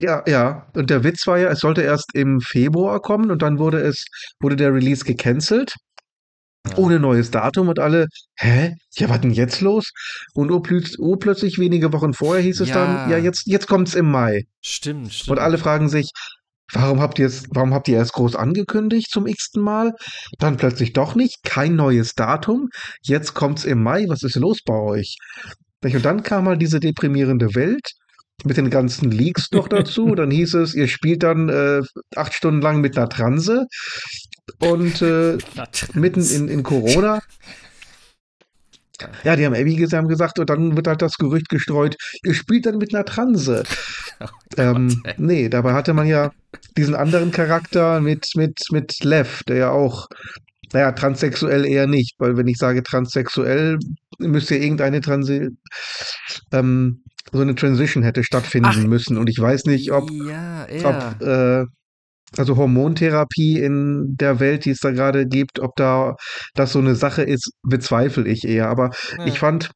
Ja, 0.00 0.22
ja. 0.26 0.66
Und 0.74 0.90
der 0.90 1.02
Witz 1.02 1.26
war 1.26 1.38
ja, 1.38 1.48
es 1.50 1.60
sollte 1.60 1.82
erst 1.82 2.14
im 2.14 2.40
Februar 2.40 3.00
kommen 3.00 3.30
und 3.30 3.42
dann 3.42 3.58
wurde 3.58 3.80
es, 3.80 4.06
wurde 4.40 4.56
der 4.56 4.72
Release 4.72 5.04
gecancelt. 5.04 5.74
Ja. 6.68 6.76
Ohne 6.76 7.00
neues 7.00 7.30
Datum 7.30 7.68
und 7.68 7.78
alle, 7.78 8.06
hä? 8.36 8.74
Ja, 8.96 9.08
was 9.08 9.20
denn 9.20 9.30
jetzt 9.30 9.60
los? 9.60 9.90
Und 10.34 10.50
urplötzlich 10.50 11.58
wenige 11.58 11.92
Wochen 11.92 12.12
vorher 12.12 12.42
hieß 12.42 12.60
es 12.60 12.68
ja. 12.68 12.74
dann, 12.74 13.10
ja, 13.10 13.18
jetzt, 13.18 13.46
jetzt 13.46 13.66
kommt's 13.66 13.94
im 13.94 14.10
Mai. 14.10 14.44
Stimmt, 14.60 15.12
stimmt. 15.12 15.30
Und 15.30 15.42
alle 15.42 15.58
fragen 15.58 15.88
sich, 15.88 16.10
warum 16.72 17.00
habt 17.00 17.18
ihr 17.18 17.26
es, 17.26 17.44
warum 17.50 17.74
habt 17.74 17.88
ihr 17.88 17.96
erst 17.96 18.12
groß 18.12 18.36
angekündigt 18.36 19.10
zum 19.10 19.26
x-ten 19.26 19.62
Mal? 19.62 19.94
Dann 20.38 20.58
plötzlich 20.58 20.92
doch 20.92 21.14
nicht, 21.14 21.42
kein 21.42 21.74
neues 21.74 22.14
Datum. 22.14 22.68
Jetzt 23.02 23.34
kommt's 23.34 23.64
im 23.64 23.82
Mai, 23.82 24.04
was 24.08 24.22
ist 24.22 24.36
los 24.36 24.60
bei 24.64 24.74
euch? 24.74 25.16
Und 25.82 26.04
dann 26.04 26.22
kam 26.22 26.44
mal 26.44 26.58
diese 26.58 26.80
deprimierende 26.80 27.54
Welt 27.54 27.92
mit 28.44 28.56
den 28.56 28.70
ganzen 28.70 29.10
Leaks 29.10 29.50
noch 29.52 29.68
dazu. 29.68 30.14
dann 30.14 30.30
hieß 30.30 30.54
es, 30.54 30.74
ihr 30.74 30.88
spielt 30.88 31.22
dann 31.22 31.48
äh, 31.48 31.82
acht 32.16 32.34
Stunden 32.34 32.60
lang 32.60 32.80
mit 32.80 32.96
einer 32.96 33.08
Transe 33.08 33.66
und 34.60 35.02
äh, 35.02 35.38
mitten 35.94 36.22
in, 36.22 36.48
in 36.48 36.62
Corona. 36.62 37.20
Ja, 39.22 39.36
die 39.36 39.46
haben 39.46 39.54
Abby 39.54 39.76
gesagt, 39.76 40.38
und 40.38 40.50
dann 40.50 40.76
wird 40.76 40.88
halt 40.88 41.02
das 41.02 41.16
Gerücht 41.18 41.48
gestreut, 41.48 41.96
ihr 42.24 42.34
spielt 42.34 42.66
dann 42.66 42.78
mit 42.78 42.94
einer 42.94 43.04
Transe. 43.04 43.64
Oh 44.20 44.26
ähm, 44.56 45.04
nee, 45.16 45.48
dabei 45.48 45.74
hatte 45.74 45.94
man 45.94 46.08
ja 46.08 46.32
diesen 46.76 46.96
anderen 46.96 47.30
Charakter 47.30 48.00
mit, 48.00 48.32
mit, 48.34 48.58
mit 48.72 49.04
Lev, 49.04 49.44
der 49.44 49.56
ja 49.56 49.70
auch, 49.70 50.08
naja, 50.72 50.90
transsexuell 50.90 51.64
eher 51.64 51.86
nicht, 51.86 52.16
weil 52.18 52.36
wenn 52.36 52.48
ich 52.48 52.58
sage 52.58 52.82
transsexuell, 52.82 53.78
müsste 54.18 54.56
irgendeine 54.56 55.00
Transe, 55.02 55.50
ähm, 56.50 57.04
so 57.32 57.40
eine 57.40 57.54
Transition 57.54 58.02
hätte 58.02 58.24
stattfinden 58.24 58.70
Ach, 58.70 58.84
müssen. 58.84 59.18
Und 59.18 59.28
ich 59.28 59.38
weiß 59.38 59.64
nicht, 59.64 59.92
ob, 59.92 60.10
ja, 60.10 60.66
ob 60.84 61.22
äh, 61.22 61.64
also 62.36 62.56
Hormontherapie 62.56 63.58
in 63.58 64.16
der 64.16 64.40
Welt, 64.40 64.64
die 64.64 64.70
es 64.70 64.80
da 64.80 64.90
gerade 64.90 65.26
gibt, 65.26 65.60
ob 65.60 65.74
da 65.76 66.16
das 66.54 66.72
so 66.72 66.78
eine 66.78 66.94
Sache 66.94 67.22
ist, 67.22 67.52
bezweifle 67.62 68.28
ich 68.28 68.46
eher. 68.46 68.68
Aber 68.68 68.90
ja. 69.16 69.26
ich 69.26 69.38
fand 69.38 69.70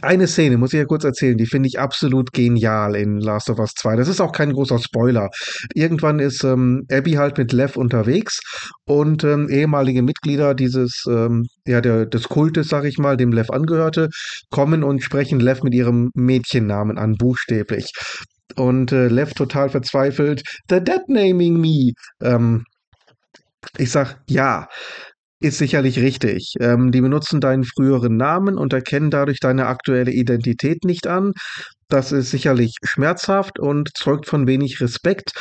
eine 0.00 0.26
Szene, 0.26 0.56
muss 0.56 0.72
ich 0.72 0.78
ja 0.78 0.84
kurz 0.84 1.04
erzählen, 1.04 1.36
die 1.36 1.46
finde 1.46 1.68
ich 1.68 1.78
absolut 1.78 2.32
genial 2.32 2.96
in 2.96 3.20
Last 3.20 3.50
of 3.50 3.58
Us 3.58 3.72
2. 3.74 3.96
Das 3.96 4.08
ist 4.08 4.20
auch 4.20 4.32
kein 4.32 4.52
großer 4.52 4.78
Spoiler. 4.78 5.28
Irgendwann 5.74 6.18
ist 6.18 6.44
ähm, 6.44 6.84
Abby 6.90 7.12
halt 7.12 7.38
mit 7.38 7.52
Lev 7.52 7.76
unterwegs 7.76 8.40
und 8.84 9.24
ähm, 9.24 9.48
ehemalige 9.48 10.02
Mitglieder 10.02 10.54
dieses, 10.54 11.04
ähm, 11.08 11.46
ja, 11.66 11.80
der, 11.80 12.06
des 12.06 12.28
Kultes, 12.28 12.68
sag 12.68 12.84
ich 12.84 12.98
mal, 12.98 13.16
dem 13.16 13.32
Lev 13.32 13.50
angehörte, 13.50 14.08
kommen 14.50 14.84
und 14.84 15.02
sprechen 15.02 15.40
Lev 15.40 15.62
mit 15.62 15.74
ihrem 15.74 16.10
Mädchennamen 16.14 16.98
an, 16.98 17.14
buchstäblich. 17.16 17.92
Und 18.56 18.92
äh, 18.92 19.08
Lev 19.08 19.34
total 19.34 19.70
verzweifelt, 19.70 20.42
they're 20.68 20.80
dead 20.80 21.08
naming 21.08 21.60
me. 21.60 21.92
Ähm, 22.22 22.64
ich 23.78 23.90
sag, 23.90 24.20
ja, 24.28 24.68
ist 25.42 25.58
sicherlich 25.58 25.98
richtig. 25.98 26.54
Ähm, 26.60 26.92
die 26.92 27.00
benutzen 27.00 27.40
deinen 27.40 27.64
früheren 27.64 28.16
Namen 28.16 28.56
und 28.56 28.72
erkennen 28.72 29.10
dadurch 29.10 29.40
deine 29.40 29.66
aktuelle 29.66 30.12
Identität 30.12 30.84
nicht 30.84 31.06
an. 31.06 31.32
Das 31.88 32.12
ist 32.12 32.30
sicherlich 32.30 32.76
schmerzhaft 32.84 33.58
und 33.58 33.90
zeugt 33.94 34.26
von 34.26 34.46
wenig 34.46 34.80
Respekt. 34.80 35.32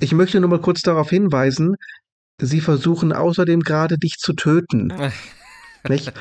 Ich 0.00 0.12
möchte 0.12 0.40
nur 0.40 0.50
mal 0.50 0.60
kurz 0.60 0.82
darauf 0.82 1.10
hinweisen, 1.10 1.76
sie 2.40 2.60
versuchen 2.60 3.12
außerdem 3.12 3.60
gerade 3.60 3.98
dich 3.98 4.16
zu 4.18 4.32
töten. 4.34 4.92
nicht? 5.88 6.12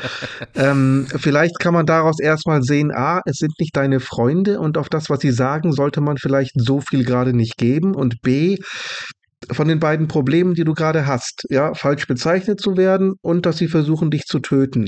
ähm, 0.55 1.07
vielleicht 1.15 1.59
kann 1.59 1.73
man 1.73 1.85
daraus 1.85 2.19
erstmal 2.19 2.63
sehen, 2.63 2.91
a, 2.91 3.21
es 3.25 3.37
sind 3.37 3.53
nicht 3.59 3.75
deine 3.75 3.99
Freunde 3.99 4.59
und 4.59 4.77
auf 4.77 4.89
das, 4.89 5.09
was 5.09 5.21
sie 5.21 5.31
sagen, 5.31 5.71
sollte 5.71 6.01
man 6.01 6.17
vielleicht 6.17 6.53
so 6.55 6.81
viel 6.81 7.05
gerade 7.05 7.33
nicht 7.33 7.57
geben 7.57 7.95
und 7.95 8.21
b, 8.21 8.57
von 9.51 9.67
den 9.67 9.79
beiden 9.79 10.07
Problemen, 10.07 10.53
die 10.53 10.63
du 10.63 10.73
gerade 10.73 11.05
hast, 11.05 11.45
ja, 11.49 11.73
falsch 11.73 12.07
bezeichnet 12.07 12.59
zu 12.59 12.77
werden 12.77 13.13
und 13.21 13.45
dass 13.45 13.57
sie 13.57 13.67
versuchen, 13.67 14.11
dich 14.11 14.25
zu 14.25 14.39
töten, 14.39 14.87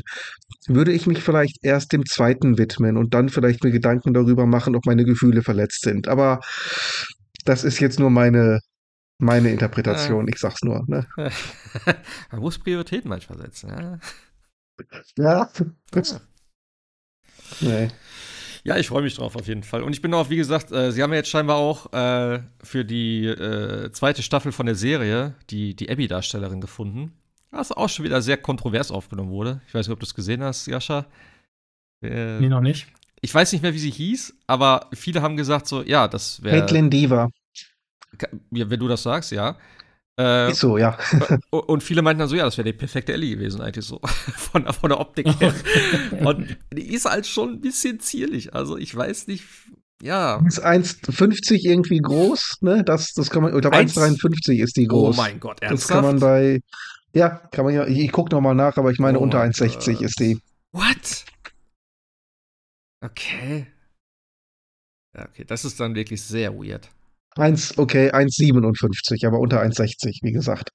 würde 0.68 0.91
ich 0.91 1.07
mich 1.07 1.22
vielleicht 1.22 1.57
erst 1.64 1.94
dem 1.94 2.06
zweiten 2.06 2.57
widmen 2.57 2.98
und 2.98 3.14
dann 3.14 3.30
vielleicht 3.30 3.64
mir 3.64 3.72
Gedanken 3.72 4.14
darüber 4.14 4.45
machen, 4.45 4.76
ob 4.76 4.86
meine 4.86 5.06
Gefühle 5.06 5.41
verletzt 5.41 5.82
sind. 5.82 6.07
Aber 6.07 6.40
das 7.45 7.64
ist 7.64 7.80
jetzt 7.80 7.99
nur 7.99 8.10
meine, 8.10 8.60
meine 9.18 9.52
Interpretation, 9.52 10.27
ich 10.27 10.40
sag's 10.40 10.61
nur. 10.64 10.84
Ne? 10.88 11.06
Man 12.32 12.41
muss 12.41 12.60
Prioritäten 12.60 13.10
manchmal 13.10 13.38
setzen, 13.40 13.69
ja. 13.69 13.99
Ja. 15.18 15.49
ja. 15.94 16.03
Nee. 17.61 17.90
Ja, 18.66 18.78
ich 18.78 18.88
freue 18.88 19.04
mich 19.04 19.16
drauf 19.16 19.36
auf 19.36 19.48
jeden 19.48 19.62
Fall. 19.62 19.84
Und 19.84 19.94
ich 19.94 20.02
bin 20.02 20.12
auch, 20.16 20.32
wie 20.32 20.38
gesagt, 20.38 20.72
äh, 20.72 20.92
sie 20.92 21.04
haben 21.04 21.12
ja 21.12 21.18
jetzt 21.18 21.30
scheinbar 21.30 21.58
auch 21.58 21.94
äh, 21.94 22.40
für 22.64 22.84
die 22.84 23.28
äh, 23.28 23.92
zweite 23.92 24.24
Staffel 24.24 24.52
von 24.52 24.66
der 24.66 24.74
Serie 24.74 25.36
die, 25.52 25.76
die 25.76 25.88
Abby-Darstellerin 25.90 26.62
gefunden. 26.62 27.14
Was 27.52 27.72
auch 27.72 27.90
schon 27.90 28.06
wieder 28.06 28.24
sehr 28.24 28.38
kontrovers 28.38 28.90
aufgenommen 28.90 29.30
wurde. 29.30 29.62
Ich 29.68 29.74
weiß 29.76 29.88
nicht, 29.88 29.94
ob 29.94 30.00
du 30.00 30.06
es 30.06 30.16
gesehen 30.16 30.42
hast, 30.42 30.66
Jascha. 30.66 31.06
Äh, 32.02 32.40
nee, 32.40 32.50
noch 32.50 32.62
nicht. 32.62 32.88
Ich 33.22 33.34
weiß 33.34 33.52
nicht 33.54 33.62
mehr, 33.62 33.74
wie 33.76 33.80
sie 33.80 33.92
hieß, 33.92 34.36
aber 34.48 34.90
viele 34.94 35.22
haben 35.22 35.38
gesagt 35.38 35.68
so, 35.68 35.84
ja, 35.84 36.08
das 36.08 36.42
wäre. 36.44 36.60
Caitlin 36.60 36.90
Diva. 36.90 37.30
Ja, 38.52 38.70
wenn 38.70 38.80
du 38.80 38.88
das 38.88 39.04
sagst, 39.04 39.32
ja. 39.32 39.58
Äh, 40.18 40.52
ist 40.52 40.60
so, 40.60 40.78
ja. 40.78 40.98
und 41.50 41.84
viele 41.84 42.02
meinten 42.02 42.20
dann 42.20 42.30
so, 42.30 42.36
ja, 42.36 42.46
das 42.46 42.58
wäre 42.58 42.66
die 42.66 42.78
perfekte 42.78 43.14
Ellie 43.14 43.36
gewesen, 43.36 43.62
eigentlich 43.62 43.86
so. 43.86 44.00
Von, 44.38 44.66
von 44.72 44.90
der 44.90 45.00
Optik 45.00 45.28
her. 45.40 45.54
und 46.24 46.58
die 46.72 46.94
ist 46.94 47.06
halt 47.06 47.28
schon 47.28 47.54
ein 47.54 47.62
bisschen 47.62 48.00
zierlich. 48.00 48.54
Also 48.54 48.78
ich 48.78 48.96
weiß 48.96 49.28
nicht, 49.28 49.44
ja. 50.02 50.42
Ist 50.46 50.66
1,50 50.66 51.66
irgendwie 51.66 52.00
groß, 52.00 52.60
ne? 52.62 52.84
Das, 52.84 53.14
das 53.14 53.30
kann 53.30 53.44
man, 53.44 53.60
glaube 53.60 53.76
1,53 53.76 54.62
ist 54.62 54.78
die 54.78 54.88
groß. 54.88 55.18
Oh 55.18 55.22
mein 55.22 55.40
Gott, 55.40 55.62
ernsthaft? 55.62 55.90
Das 55.90 55.96
kann 55.96 56.04
man 56.04 56.20
bei, 56.20 56.62
ja, 57.14 57.30
kann 57.30 57.66
man 57.66 57.74
ja, 57.74 57.86
ich, 57.86 58.00
ich 58.00 58.12
gucke 58.12 58.34
nochmal 58.34 58.56
nach, 58.56 58.78
aber 58.78 58.92
ich 58.92 59.00
meine, 59.00 59.20
oh 59.20 59.24
unter 59.24 59.42
1,60 59.42 60.02
ist 60.02 60.20
die. 60.20 60.40
What? 60.72 61.26
Okay. 63.02 63.68
Ja, 65.16 65.26
okay, 65.26 65.44
das 65.46 65.66
ist 65.66 65.80
dann 65.80 65.96
wirklich 65.96 66.22
sehr 66.22 66.54
weird. 66.54 66.90
1, 67.38 67.78
okay, 67.78 68.12
1,57, 68.12 69.26
aber 69.26 69.40
unter 69.40 69.62
1,60, 69.62 70.20
wie 70.24 70.32
gesagt. 70.32 70.70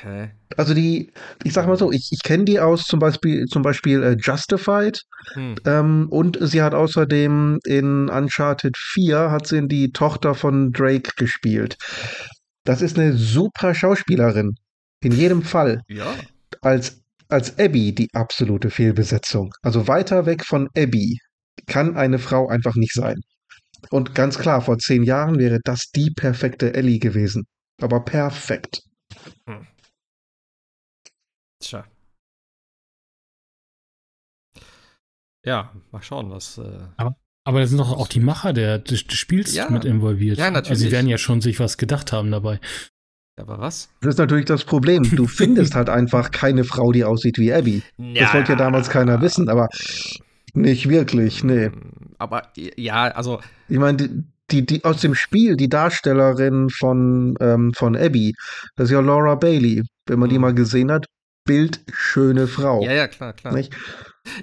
Okay. 0.00 0.30
Also 0.56 0.74
die, 0.74 1.12
ich 1.44 1.52
sag 1.52 1.66
mal 1.66 1.76
so, 1.76 1.92
ich, 1.92 2.08
ich 2.10 2.22
kenne 2.22 2.44
die 2.44 2.58
aus 2.58 2.84
zum 2.84 2.98
Beispiel, 2.98 3.44
zum 3.46 3.62
Beispiel 3.62 4.02
äh, 4.02 4.16
Justified. 4.18 5.02
Hm. 5.34 5.56
Ähm, 5.66 6.06
und 6.10 6.38
sie 6.40 6.62
hat 6.62 6.74
außerdem 6.74 7.58
in 7.64 8.08
Uncharted 8.08 8.76
4 8.76 9.30
hat 9.30 9.46
sie 9.46 9.66
die 9.68 9.92
Tochter 9.92 10.34
von 10.34 10.72
Drake 10.72 11.12
gespielt. 11.16 11.76
Das 12.64 12.82
ist 12.82 12.98
eine 12.98 13.12
super 13.12 13.74
Schauspielerin. 13.74 14.54
In 15.02 15.12
jedem 15.12 15.42
Fall. 15.42 15.82
Ja. 15.88 16.14
Als, 16.62 17.02
als 17.28 17.58
Abby 17.58 17.94
die 17.94 18.08
absolute 18.12 18.70
Fehlbesetzung. 18.70 19.52
Also 19.62 19.86
weiter 19.86 20.26
weg 20.26 20.44
von 20.44 20.68
Abby 20.76 21.18
kann 21.66 21.96
eine 21.96 22.18
Frau 22.18 22.48
einfach 22.48 22.74
nicht 22.74 22.92
sein. 22.92 23.20
Und 23.90 24.14
ganz 24.14 24.38
klar, 24.38 24.60
vor 24.60 24.78
zehn 24.78 25.02
Jahren 25.02 25.38
wäre 25.38 25.60
das 25.64 25.90
die 25.94 26.10
perfekte 26.10 26.74
Ellie 26.74 26.98
gewesen. 26.98 27.46
Aber 27.80 28.04
perfekt. 28.04 28.82
Hm. 29.46 29.66
Tja. 31.60 31.84
Ja, 35.44 35.72
mal 35.90 36.02
schauen, 36.02 36.30
was. 36.30 36.58
Äh 36.58 36.78
aber, 36.96 37.16
aber 37.44 37.60
da 37.60 37.66
sind 37.66 37.78
doch 37.78 37.92
auch 37.92 38.08
die 38.08 38.20
Macher 38.20 38.52
der, 38.52 38.78
des, 38.78 39.06
des 39.06 39.18
Spiels 39.18 39.54
ja. 39.54 39.70
mit 39.70 39.84
involviert. 39.84 40.38
Ja, 40.38 40.50
natürlich. 40.50 40.70
Also 40.70 40.84
sie 40.84 40.92
werden 40.92 41.08
ja 41.08 41.18
schon 41.18 41.40
sich 41.40 41.58
was 41.60 41.78
gedacht 41.78 42.12
haben 42.12 42.30
dabei. 42.30 42.60
Aber 43.36 43.58
was? 43.58 43.88
Das 44.02 44.14
ist 44.14 44.18
natürlich 44.18 44.44
das 44.44 44.64
Problem. 44.64 45.02
Du 45.02 45.26
findest 45.26 45.74
halt 45.74 45.88
einfach 45.88 46.30
keine 46.30 46.64
Frau, 46.64 46.92
die 46.92 47.04
aussieht 47.04 47.38
wie 47.38 47.52
Abby. 47.52 47.82
Ja. 47.96 48.24
Das 48.24 48.34
wollte 48.34 48.52
ja 48.52 48.58
damals 48.58 48.90
keiner 48.90 49.20
wissen, 49.22 49.48
aber 49.48 49.68
nicht 50.54 50.88
wirklich, 50.88 51.44
nee. 51.44 51.70
Aber 52.18 52.48
ja, 52.54 53.04
also. 53.04 53.40
Ich 53.68 53.78
meine, 53.78 53.96
die, 53.96 54.24
die, 54.50 54.66
die 54.66 54.84
aus 54.84 55.00
dem 55.00 55.14
Spiel, 55.14 55.56
die 55.56 55.68
Darstellerin 55.68 56.70
von, 56.70 57.36
ähm, 57.40 57.72
von 57.74 57.96
Abby, 57.96 58.34
das 58.76 58.88
ist 58.88 58.92
ja 58.92 59.00
Laura 59.00 59.34
Bailey. 59.34 59.82
Wenn 60.06 60.18
man 60.18 60.28
die 60.28 60.36
mhm. 60.36 60.42
mal 60.42 60.54
gesehen 60.54 60.90
hat, 60.90 61.06
bildschöne 61.44 62.46
Frau. 62.46 62.82
Ja, 62.82 62.92
ja, 62.92 63.08
klar, 63.08 63.32
klar. 63.32 63.54
Nicht? 63.54 63.72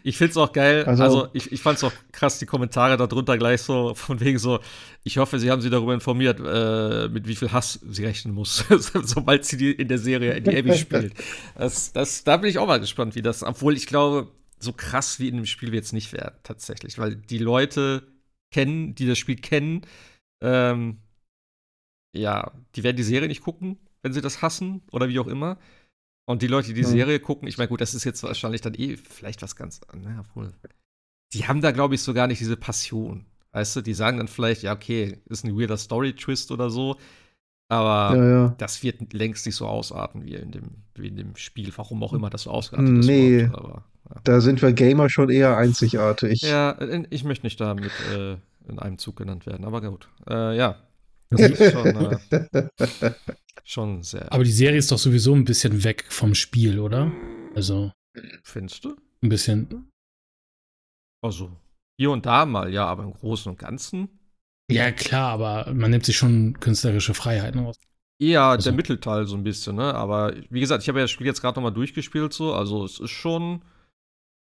Ich 0.03 0.17
find's 0.17 0.35
auch 0.37 0.51
geil, 0.51 0.85
also, 0.85 1.03
also 1.03 1.27
ich, 1.33 1.51
ich 1.51 1.61
fand's 1.61 1.83
auch 1.83 1.93
krass, 2.11 2.39
die 2.39 2.47
Kommentare 2.47 2.97
darunter 2.97 3.37
gleich 3.37 3.61
so, 3.61 3.93
von 3.95 4.19
wegen 4.19 4.39
so, 4.39 4.59
ich 5.03 5.17
hoffe, 5.17 5.39
sie 5.39 5.51
haben 5.51 5.61
sie 5.61 5.69
darüber 5.69 5.93
informiert, 5.93 6.39
äh, 6.39 7.07
mit 7.09 7.27
wie 7.27 7.35
viel 7.35 7.51
Hass 7.51 7.79
sie 7.87 8.03
rechnen 8.03 8.33
muss, 8.33 8.65
sobald 9.03 9.45
sie 9.45 9.57
die 9.57 9.71
in 9.71 9.87
der 9.87 9.99
Serie 9.99 10.33
in 10.33 10.43
die 10.43 10.57
Abby 10.57 10.75
spielt. 10.75 11.13
Das, 11.55 11.93
das, 11.93 12.23
da 12.23 12.37
bin 12.37 12.49
ich 12.49 12.57
auch 12.57 12.67
mal 12.67 12.79
gespannt, 12.79 13.15
wie 13.15 13.21
das, 13.21 13.43
obwohl 13.43 13.77
ich 13.77 13.85
glaube, 13.85 14.31
so 14.59 14.73
krass 14.73 15.19
wie 15.19 15.27
in 15.27 15.35
dem 15.35 15.45
Spiel 15.45 15.71
wird 15.71 15.85
es 15.85 15.93
nicht 15.93 16.13
werden, 16.13 16.39
tatsächlich, 16.43 16.97
weil 16.97 17.15
die 17.15 17.37
Leute 17.37 18.07
kennen, 18.51 18.95
die 18.95 19.05
das 19.05 19.17
Spiel 19.17 19.35
kennen, 19.35 19.81
ähm, 20.41 20.99
ja, 22.15 22.51
die 22.75 22.83
werden 22.83 22.97
die 22.97 23.03
Serie 23.03 23.27
nicht 23.27 23.41
gucken, 23.41 23.77
wenn 24.01 24.13
sie 24.13 24.21
das 24.21 24.41
hassen 24.41 24.81
oder 24.91 25.09
wie 25.09 25.19
auch 25.19 25.27
immer. 25.27 25.59
Und 26.25 26.41
die 26.41 26.47
Leute, 26.47 26.69
die 26.69 26.73
die 26.73 26.83
hm. 26.83 26.91
Serie 26.91 27.19
gucken, 27.19 27.47
ich 27.47 27.57
meine, 27.57 27.69
gut, 27.69 27.81
das 27.81 27.93
ist 27.93 28.03
jetzt 28.03 28.23
wahrscheinlich 28.23 28.61
dann 28.61 28.73
eh 28.73 28.97
vielleicht 28.97 29.41
was 29.41 29.55
ganz, 29.55 29.81
naja, 29.93 30.23
wohl. 30.33 30.53
Die 31.33 31.47
haben 31.47 31.61
da, 31.61 31.71
glaube 31.71 31.95
ich, 31.95 32.01
so 32.01 32.13
gar 32.13 32.27
nicht 32.27 32.39
diese 32.39 32.57
Passion. 32.57 33.25
Weißt 33.51 33.75
du, 33.75 33.81
die 33.81 33.93
sagen 33.93 34.17
dann 34.17 34.27
vielleicht, 34.27 34.63
ja, 34.63 34.73
okay, 34.73 35.19
ist 35.25 35.45
ein 35.45 35.57
weirder 35.57 35.77
Story-Twist 35.77 36.51
oder 36.51 36.69
so. 36.69 36.97
Aber 37.69 38.15
ja, 38.15 38.29
ja. 38.29 38.55
das 38.57 38.81
wird 38.81 39.13
längst 39.13 39.45
nicht 39.45 39.55
so 39.55 39.67
ausarten 39.67 40.23
wie 40.23 40.35
in 40.35 40.51
dem, 40.51 40.69
wie 40.95 41.07
in 41.07 41.17
dem 41.17 41.35
Spiel, 41.35 41.71
warum 41.75 42.01
auch 42.03 42.13
immer 42.13 42.29
das 42.29 42.43
so 42.43 42.51
ausgeartet 42.51 42.99
ist. 42.99 43.05
Nee, 43.05 43.49
aber, 43.51 43.83
ja. 44.09 44.21
da 44.23 44.39
sind 44.39 44.61
wir 44.61 44.71
Gamer 44.71 45.09
schon 45.09 45.29
eher 45.29 45.57
einzigartig. 45.57 46.41
Ja, 46.41 46.77
ich 47.09 47.23
möchte 47.25 47.45
nicht 47.45 47.59
damit 47.59 47.91
äh, 48.15 48.37
in 48.69 48.79
einem 48.79 48.97
Zug 48.97 49.17
genannt 49.17 49.45
werden, 49.45 49.65
aber 49.65 49.81
gut. 49.81 50.07
Äh, 50.29 50.55
ja, 50.55 50.77
das 51.29 51.41
ist 51.41 51.71
schon, 51.73 51.87
äh, 51.87 53.11
schon 53.65 54.03
sehr. 54.03 54.31
Aber 54.31 54.45
die 54.45 54.51
Serie 54.51 54.77
ist 54.77 54.91
doch 54.91 54.97
sowieso 54.97 55.35
ein 55.35 55.43
bisschen 55.43 55.83
weg 55.83 56.05
vom 56.09 56.35
Spiel, 56.35 56.79
oder? 56.79 57.11
Also. 57.53 57.91
Findest 58.43 58.85
du? 58.85 58.95
Ein 59.21 59.29
bisschen. 59.29 59.91
Also, 61.21 61.51
hier 61.99 62.11
und 62.11 62.25
da 62.25 62.45
mal, 62.45 62.71
ja, 62.71 62.85
aber 62.85 63.03
im 63.03 63.13
Großen 63.13 63.51
und 63.51 63.59
Ganzen. 63.59 64.09
Ja, 64.69 64.91
klar, 64.91 65.31
aber 65.31 65.73
man 65.73 65.91
nimmt 65.91 66.05
sich 66.05 66.17
schon 66.17 66.59
künstlerische 66.59 67.13
Freiheiten 67.13 67.61
raus. 67.61 67.77
Ja, 68.19 68.51
also. 68.51 68.69
der 68.69 68.75
Mittelteil 68.75 69.25
so 69.27 69.35
ein 69.35 69.43
bisschen, 69.43 69.75
ne? 69.75 69.93
Aber 69.93 70.33
wie 70.49 70.59
gesagt, 70.59 70.83
ich 70.83 70.89
habe 70.89 70.99
ja 70.99 71.03
das 71.03 71.11
Spiel 71.11 71.27
jetzt 71.27 71.41
gerade 71.41 71.55
nochmal 71.55 71.73
durchgespielt, 71.73 72.33
so. 72.33 72.53
Also, 72.53 72.83
es 72.83 72.99
ist 72.99 73.11
schon. 73.11 73.61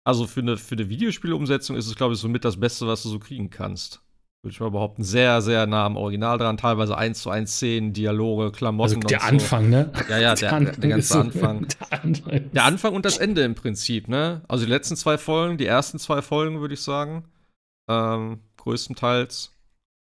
Also, 0.05 0.25
für 0.25 0.39
eine, 0.39 0.57
für 0.57 0.75
eine 0.75 0.89
Videospielumsetzung 0.89 1.75
ist 1.75 1.87
es, 1.87 1.95
glaube 1.95 2.13
ich, 2.13 2.19
so 2.19 2.29
mit 2.29 2.45
das 2.45 2.59
Beste, 2.59 2.87
was 2.87 3.03
du 3.03 3.09
so 3.09 3.19
kriegen 3.19 3.49
kannst 3.49 4.01
würde 4.43 4.53
ich 4.53 4.59
mal 4.59 4.71
behaupten, 4.71 5.03
sehr, 5.03 5.41
sehr 5.41 5.65
nah 5.65 5.85
am 5.85 5.97
Original 5.97 6.37
dran. 6.37 6.57
Teilweise 6.57 6.97
eins 6.97 7.21
zu 7.21 7.29
eins 7.29 7.53
Szenen, 7.55 7.93
Dialoge, 7.93 8.51
Klamotten. 8.51 8.95
Also 8.95 9.07
der 9.07 9.23
Anfang, 9.23 9.65
so. 9.65 9.69
ne? 9.69 9.91
Ja, 10.09 10.17
ja, 10.19 10.35
der, 10.35 10.59
der, 10.59 10.71
der 10.71 10.89
ganze 10.89 11.19
Anfang. 11.19 11.67
Der 11.89 12.03
Anfang, 12.03 12.51
der 12.51 12.63
Anfang 12.63 12.93
und 12.93 13.05
das 13.05 13.17
Ende 13.17 13.43
im 13.43 13.55
Prinzip, 13.55 14.07
ne? 14.07 14.41
Also 14.47 14.65
die 14.65 14.71
letzten 14.71 14.95
zwei 14.95 15.17
Folgen, 15.17 15.57
die 15.57 15.65
ersten 15.65 15.99
zwei 15.99 16.21
Folgen, 16.21 16.61
würde 16.61 16.75
ich 16.75 16.81
sagen. 16.81 17.25
Ähm, 17.89 18.39
größtenteils. 18.57 19.51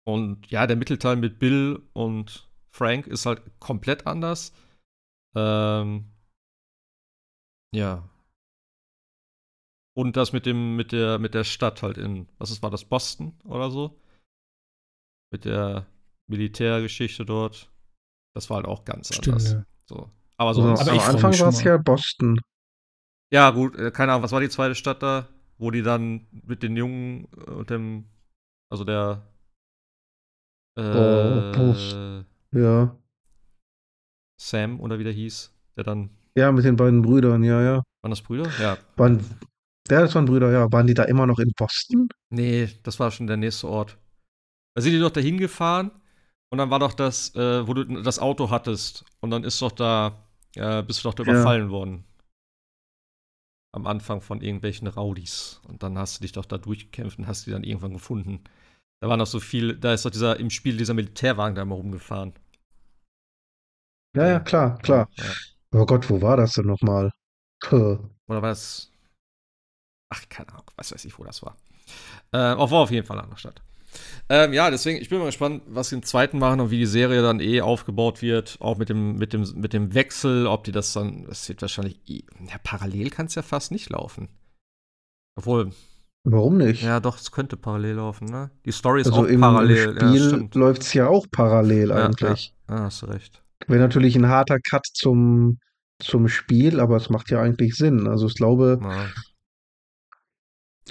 Und 0.04 0.50
ja, 0.50 0.66
der 0.66 0.76
Mittelteil 0.76 1.16
mit 1.16 1.38
Bill 1.38 1.82
und 1.92 2.48
Frank 2.70 3.06
ist 3.06 3.26
halt 3.26 3.42
komplett 3.60 4.06
anders. 4.06 4.52
Ähm, 5.36 6.12
ja. 7.74 8.08
Und 9.94 10.16
das 10.16 10.32
mit 10.32 10.46
dem, 10.46 10.76
mit 10.76 10.92
der, 10.92 11.18
mit 11.18 11.34
der 11.34 11.44
Stadt 11.44 11.82
halt 11.82 11.98
in, 11.98 12.28
was 12.38 12.50
ist, 12.50 12.62
war 12.62 12.70
das, 12.70 12.84
Boston 12.84 13.38
oder 13.44 13.70
so? 13.70 14.02
mit 15.32 15.44
der 15.46 15.86
Militärgeschichte 16.28 17.24
dort. 17.24 17.72
Das 18.34 18.48
war 18.48 18.58
halt 18.58 18.66
auch 18.66 18.84
ganz 18.84 19.08
Stimmt, 19.08 19.28
anders. 19.28 19.52
Ja. 19.52 19.64
So. 19.86 20.10
Aber 20.36 20.54
so. 20.54 20.62
Also, 20.62 20.82
aber 20.82 20.92
am 20.92 21.00
Anfang 21.00 21.38
war 21.40 21.48
es 21.48 21.62
ja 21.64 21.76
Boston. 21.78 22.40
Ja, 23.32 23.50
gut, 23.50 23.76
äh, 23.76 23.90
keine 23.90 24.12
Ahnung, 24.12 24.22
was 24.22 24.32
war 24.32 24.40
die 24.40 24.48
zweite 24.48 24.74
Stadt 24.74 25.02
da, 25.02 25.28
wo 25.58 25.70
die 25.70 25.82
dann 25.82 26.26
mit 26.30 26.62
den 26.62 26.76
Jungen 26.76 27.24
und 27.24 27.70
dem, 27.70 28.04
also 28.70 28.84
der. 28.84 29.26
Äh, 30.76 31.58
oh, 31.58 32.24
ja. 32.52 32.96
Sam 34.40 34.80
oder 34.80 34.98
wie 34.98 35.04
der 35.04 35.12
hieß, 35.12 35.52
der 35.76 35.84
dann. 35.84 36.10
Ja, 36.34 36.50
mit 36.50 36.64
den 36.64 36.76
beiden 36.76 37.02
Brüdern, 37.02 37.44
ja, 37.44 37.62
ja. 37.62 37.82
Waren 38.02 38.10
das 38.10 38.22
Brüder? 38.22 38.50
Ja. 38.58 38.78
Waren, 38.96 39.20
ja, 39.88 40.00
das 40.00 40.14
waren 40.14 40.24
Brüder, 40.24 40.50
ja. 40.50 40.70
Waren 40.72 40.86
die 40.86 40.94
da 40.94 41.04
immer 41.04 41.26
noch 41.26 41.38
in 41.38 41.52
Boston? 41.56 42.08
Nee, 42.30 42.68
das 42.82 42.98
war 42.98 43.10
schon 43.10 43.26
der 43.26 43.36
nächste 43.36 43.68
Ort. 43.68 43.98
Da 44.74 44.82
sind 44.82 44.92
die 44.92 44.98
doch 44.98 45.10
dahin 45.10 45.38
gefahren 45.38 45.90
und 46.50 46.58
dann 46.58 46.70
war 46.70 46.78
doch 46.78 46.94
das, 46.94 47.34
äh, 47.34 47.66
wo 47.66 47.74
du 47.74 48.02
das 48.02 48.18
Auto 48.18 48.50
hattest 48.50 49.04
und 49.20 49.30
dann 49.30 49.44
ist 49.44 49.60
doch 49.60 49.72
da, 49.72 50.26
äh, 50.56 50.82
bist 50.82 51.04
du 51.04 51.08
doch 51.08 51.14
da 51.14 51.24
ja. 51.24 51.32
überfallen 51.32 51.70
worden. 51.70 52.04
Am 53.74 53.86
Anfang 53.86 54.20
von 54.20 54.40
irgendwelchen 54.40 54.86
Raudis. 54.86 55.60
Und 55.66 55.82
dann 55.82 55.96
hast 55.96 56.18
du 56.18 56.22
dich 56.22 56.32
doch 56.32 56.44
da 56.44 56.58
durchgekämpft 56.58 57.18
und 57.18 57.26
hast 57.26 57.46
die 57.46 57.50
dann 57.50 57.64
irgendwann 57.64 57.94
gefunden. 57.94 58.44
Da 59.02 59.08
war 59.08 59.16
noch 59.16 59.26
so 59.26 59.40
viel, 59.40 59.76
da 59.76 59.92
ist 59.94 60.04
doch 60.04 60.10
dieser 60.10 60.38
im 60.38 60.48
Spiel 60.48 60.76
dieser 60.76 60.94
Militärwagen 60.94 61.56
da 61.56 61.64
mal 61.64 61.74
rumgefahren. 61.74 62.34
Ja, 64.14 64.28
ja, 64.28 64.38
klar, 64.38 64.78
klar. 64.78 65.08
Ja. 65.16 65.24
Oh 65.72 65.86
Gott, 65.86 66.08
wo 66.08 66.22
war 66.22 66.36
das 66.36 66.52
denn 66.52 66.66
nochmal? 66.66 67.10
Oder 67.72 68.42
war 68.42 68.50
das. 68.50 68.92
Ach, 70.08 70.22
keine 70.28 70.50
Ahnung, 70.50 70.70
was 70.76 70.92
weiß 70.92 71.04
ich, 71.04 71.18
wo 71.18 71.24
das 71.24 71.42
war. 71.42 71.56
Äh, 72.30 72.38
war 72.38 72.72
auf 72.72 72.92
jeden 72.92 73.04
Fall 73.04 73.16
eine 73.16 73.24
andere 73.24 73.40
Stadt. 73.40 73.60
Ähm, 74.28 74.52
ja, 74.52 74.70
deswegen, 74.70 75.00
ich 75.00 75.08
bin 75.08 75.18
mal 75.18 75.26
gespannt, 75.26 75.64
was 75.66 75.88
sie 75.88 75.96
im 75.96 76.04
zweiten 76.04 76.38
machen 76.38 76.60
und 76.60 76.70
wie 76.70 76.78
die 76.78 76.86
Serie 76.86 77.22
dann 77.22 77.40
eh 77.40 77.60
aufgebaut 77.60 78.22
wird. 78.22 78.56
Auch 78.60 78.78
mit 78.78 78.88
dem, 78.88 79.16
mit 79.16 79.32
dem, 79.32 79.42
mit 79.56 79.72
dem 79.72 79.94
Wechsel, 79.94 80.46
ob 80.46 80.62
die 80.62 80.72
das 80.72 80.92
dann, 80.92 81.24
das 81.24 81.48
wird 81.48 81.60
wahrscheinlich, 81.60 81.98
eh, 82.06 82.22
ja, 82.48 82.58
parallel 82.62 83.10
kann 83.10 83.26
es 83.26 83.34
ja 83.34 83.42
fast 83.42 83.72
nicht 83.72 83.90
laufen. 83.90 84.28
Obwohl. 85.34 85.72
Warum 86.24 86.56
nicht? 86.56 86.82
Ja, 86.82 87.00
doch, 87.00 87.18
es 87.18 87.32
könnte 87.32 87.56
parallel 87.56 87.96
laufen, 87.96 88.26
ne? 88.26 88.50
Die 88.64 88.70
Story 88.70 89.00
ist 89.00 89.08
also 89.08 89.22
auch 89.22 89.24
im 89.24 89.40
parallel. 89.40 89.94
Spiel 89.94 90.48
ja, 90.52 90.60
läuft 90.60 90.82
es 90.82 90.94
ja 90.94 91.08
auch 91.08 91.26
parallel 91.30 91.88
ja, 91.88 92.06
eigentlich. 92.06 92.54
Ja, 92.68 92.76
ja, 92.76 92.82
hast 92.84 93.02
du 93.02 93.06
recht. 93.06 93.42
Wäre 93.66 93.80
natürlich 93.80 94.14
ein 94.16 94.28
harter 94.28 94.58
Cut 94.60 94.86
zum, 94.92 95.58
zum 95.98 96.28
Spiel, 96.28 96.78
aber 96.78 96.96
es 96.96 97.10
macht 97.10 97.30
ja 97.30 97.40
eigentlich 97.40 97.74
Sinn. 97.74 98.06
Also 98.06 98.26
ich 98.26 98.34
glaube, 98.34 98.78
ja. 98.80 99.06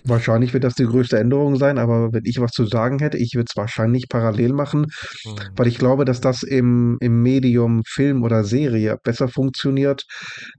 Wahrscheinlich 0.04 0.54
wird 0.54 0.64
das 0.64 0.76
die 0.76 0.86
größte 0.86 1.20
Änderung 1.20 1.58
sein, 1.58 1.78
aber 1.78 2.12
wenn 2.12 2.26
ich 2.26 2.40
was 2.40 2.52
zu 2.52 2.66
sagen 2.66 3.00
hätte, 3.00 3.18
ich 3.18 3.36
würde 3.36 3.48
es 3.50 3.58
wahrscheinlich 3.58 4.10
parallel 4.10 4.54
machen, 4.54 4.88
mhm. 5.26 5.36
weil 5.56 5.68
ich 5.68 5.78
glaube, 5.78 6.06
dass 6.06 6.22
das 6.22 6.44
im, 6.44 6.98
im 7.02 7.22
Medium 7.22 7.84
Film 7.86 8.24
oder 8.24 8.44
Serie 8.44 8.98
besser 9.04 9.28
funktioniert, 9.28 10.06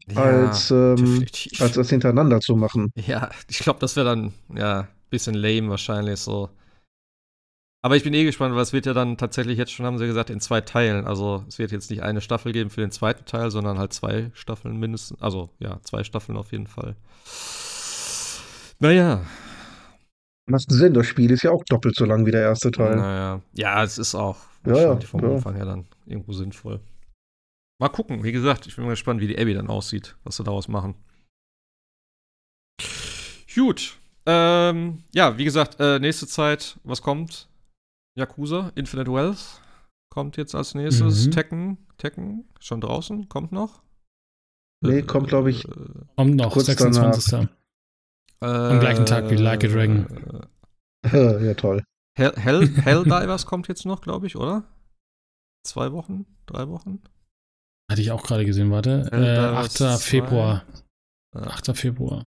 ja, 0.09 0.23
als, 0.23 0.71
ähm, 0.71 1.25
als 1.59 1.73
das 1.73 1.91
hintereinander 1.91 2.41
zu 2.41 2.57
machen. 2.57 2.93
Ja, 2.95 3.31
ich 3.49 3.59
glaube, 3.59 3.81
das 3.81 3.97
wäre 3.97 4.07
dann 4.07 4.33
ja 4.55 4.81
ein 4.81 4.89
bisschen 5.11 5.35
lame 5.35 5.71
wahrscheinlich 5.71 6.21
so. 6.21 6.49
Aber 7.85 7.97
ich 7.97 8.05
bin 8.05 8.15
eh 8.15 8.23
gespannt, 8.23 8.55
weil 8.55 8.63
es 8.63 8.73
wird 8.73 8.87
ja 8.87 8.95
dann 8.95 9.17
tatsächlich 9.17 9.59
jetzt 9.59 9.73
schon, 9.73 9.85
haben 9.85 9.99
sie 9.99 10.07
gesagt, 10.07 10.31
in 10.31 10.41
zwei 10.41 10.61
Teilen. 10.61 11.05
Also 11.05 11.45
es 11.49 11.59
wird 11.59 11.73
jetzt 11.73 11.91
nicht 11.91 12.05
eine 12.05 12.21
Staffel 12.21 12.53
geben 12.53 12.71
für 12.71 12.81
den 12.81 12.93
zweiten 12.93 13.25
Teil, 13.25 13.51
sondern 13.51 13.77
halt 13.79 13.93
zwei 13.93 14.31
Staffeln 14.35 14.79
mindestens. 14.79 15.21
Also 15.21 15.51
ja, 15.59 15.81
zwei 15.83 16.05
Staffeln 16.05 16.39
auf 16.39 16.53
jeden 16.53 16.69
Fall. 16.69 16.95
Naja. 18.83 19.25
Macht 20.51 20.73
Sinn, 20.73 20.93
das 20.93 21.07
Spiel 21.07 21.31
ist 21.31 21.45
ja 21.45 21.53
auch 21.53 21.63
doppelt 21.65 21.95
so 21.95 22.05
lang 22.05 22.27
wie 22.27 22.33
der 22.33 22.43
erste 22.43 22.73
Teil. 22.73 22.97
Naja. 22.97 23.41
Ja, 23.53 23.85
es 23.85 23.97
ist 23.97 24.17
auch 24.17 24.39
ja, 24.67 24.77
ja, 24.77 25.01
vom 25.01 25.23
ja. 25.23 25.35
Anfang 25.35 25.55
her 25.55 25.67
dann 25.67 25.87
irgendwo 26.05 26.33
sinnvoll. 26.33 26.81
mal 27.79 27.89
gucken. 27.89 28.25
Wie 28.25 28.33
gesagt, 28.33 28.67
ich 28.67 28.75
bin 28.75 28.85
mal 28.85 28.91
gespannt, 28.91 29.21
wie 29.21 29.29
die 29.29 29.39
Abby 29.39 29.55
dann 29.55 29.69
aussieht, 29.69 30.17
was 30.25 30.37
sie 30.37 30.43
daraus 30.43 30.67
machen. 30.67 30.97
Gut. 33.55 33.99
Ähm, 34.27 35.05
ja, 35.15 35.39
wie 35.39 35.45
gesagt, 35.45 35.79
äh, 35.79 36.01
nächste 36.01 36.27
Zeit, 36.27 36.81
was 36.83 37.03
kommt? 37.03 37.49
Yakuza, 38.19 38.73
Infinite 38.75 39.13
Wealth 39.13 39.61
kommt 40.11 40.37
jetzt 40.37 40.57
als 40.57 40.75
nächstes. 40.75 41.27
Mhm. 41.27 41.31
Tekken, 41.31 41.79
Tekken, 41.99 42.49
schon 42.59 42.81
draußen, 42.81 43.29
kommt 43.29 43.53
noch. 43.53 43.81
Nee, 44.85 44.99
äh, 44.99 45.03
kommt, 45.03 45.29
glaube 45.29 45.51
ich. 45.51 45.67
Äh, 45.67 45.71
kommt 46.17 46.35
noch, 46.35 46.57
26. 46.57 47.49
Äh, 48.43 48.47
Am 48.47 48.81
gleichen 48.81 49.07
Tag 49.07 49.31
wie 49.31 49.37
Like 49.37 49.63
a 49.65 49.69
Dragon. 49.69 50.07
ja, 51.13 51.55
toll. 51.55 51.85
Hell, 52.19 52.33
Hell, 52.37 52.69
Helldivers 52.69 53.47
kommt 53.47 53.69
jetzt 53.69 53.87
noch, 53.87 54.01
glaube 54.01 54.27
ich, 54.27 54.37
oder? 54.37 54.65
Zwei 55.65 55.93
Wochen? 55.93 56.27
Drei 56.47 56.69
Wochen? 56.69 57.01
Hatte 57.91 58.03
ich 58.03 58.11
auch 58.11 58.23
gerade 58.23 58.45
gesehen, 58.45 58.71
warte. 58.71 59.09
Äh, 59.13 59.39
8. 59.39 60.01
Februar. 60.01 60.65
8. 61.35 61.77
Februar. 61.77 62.25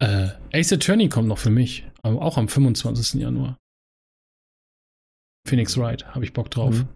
Äh, 0.00 0.30
Ace 0.52 0.72
Attorney 0.72 1.08
kommt 1.08 1.28
noch 1.28 1.38
für 1.38 1.50
mich. 1.50 1.86
Auch 2.02 2.38
am 2.38 2.48
25. 2.48 3.20
Januar. 3.20 3.58
Phoenix 5.46 5.76
Wright, 5.76 6.06
habe 6.14 6.24
ich 6.24 6.32
Bock 6.32 6.50
drauf. 6.50 6.74
Mhm. 6.74 6.88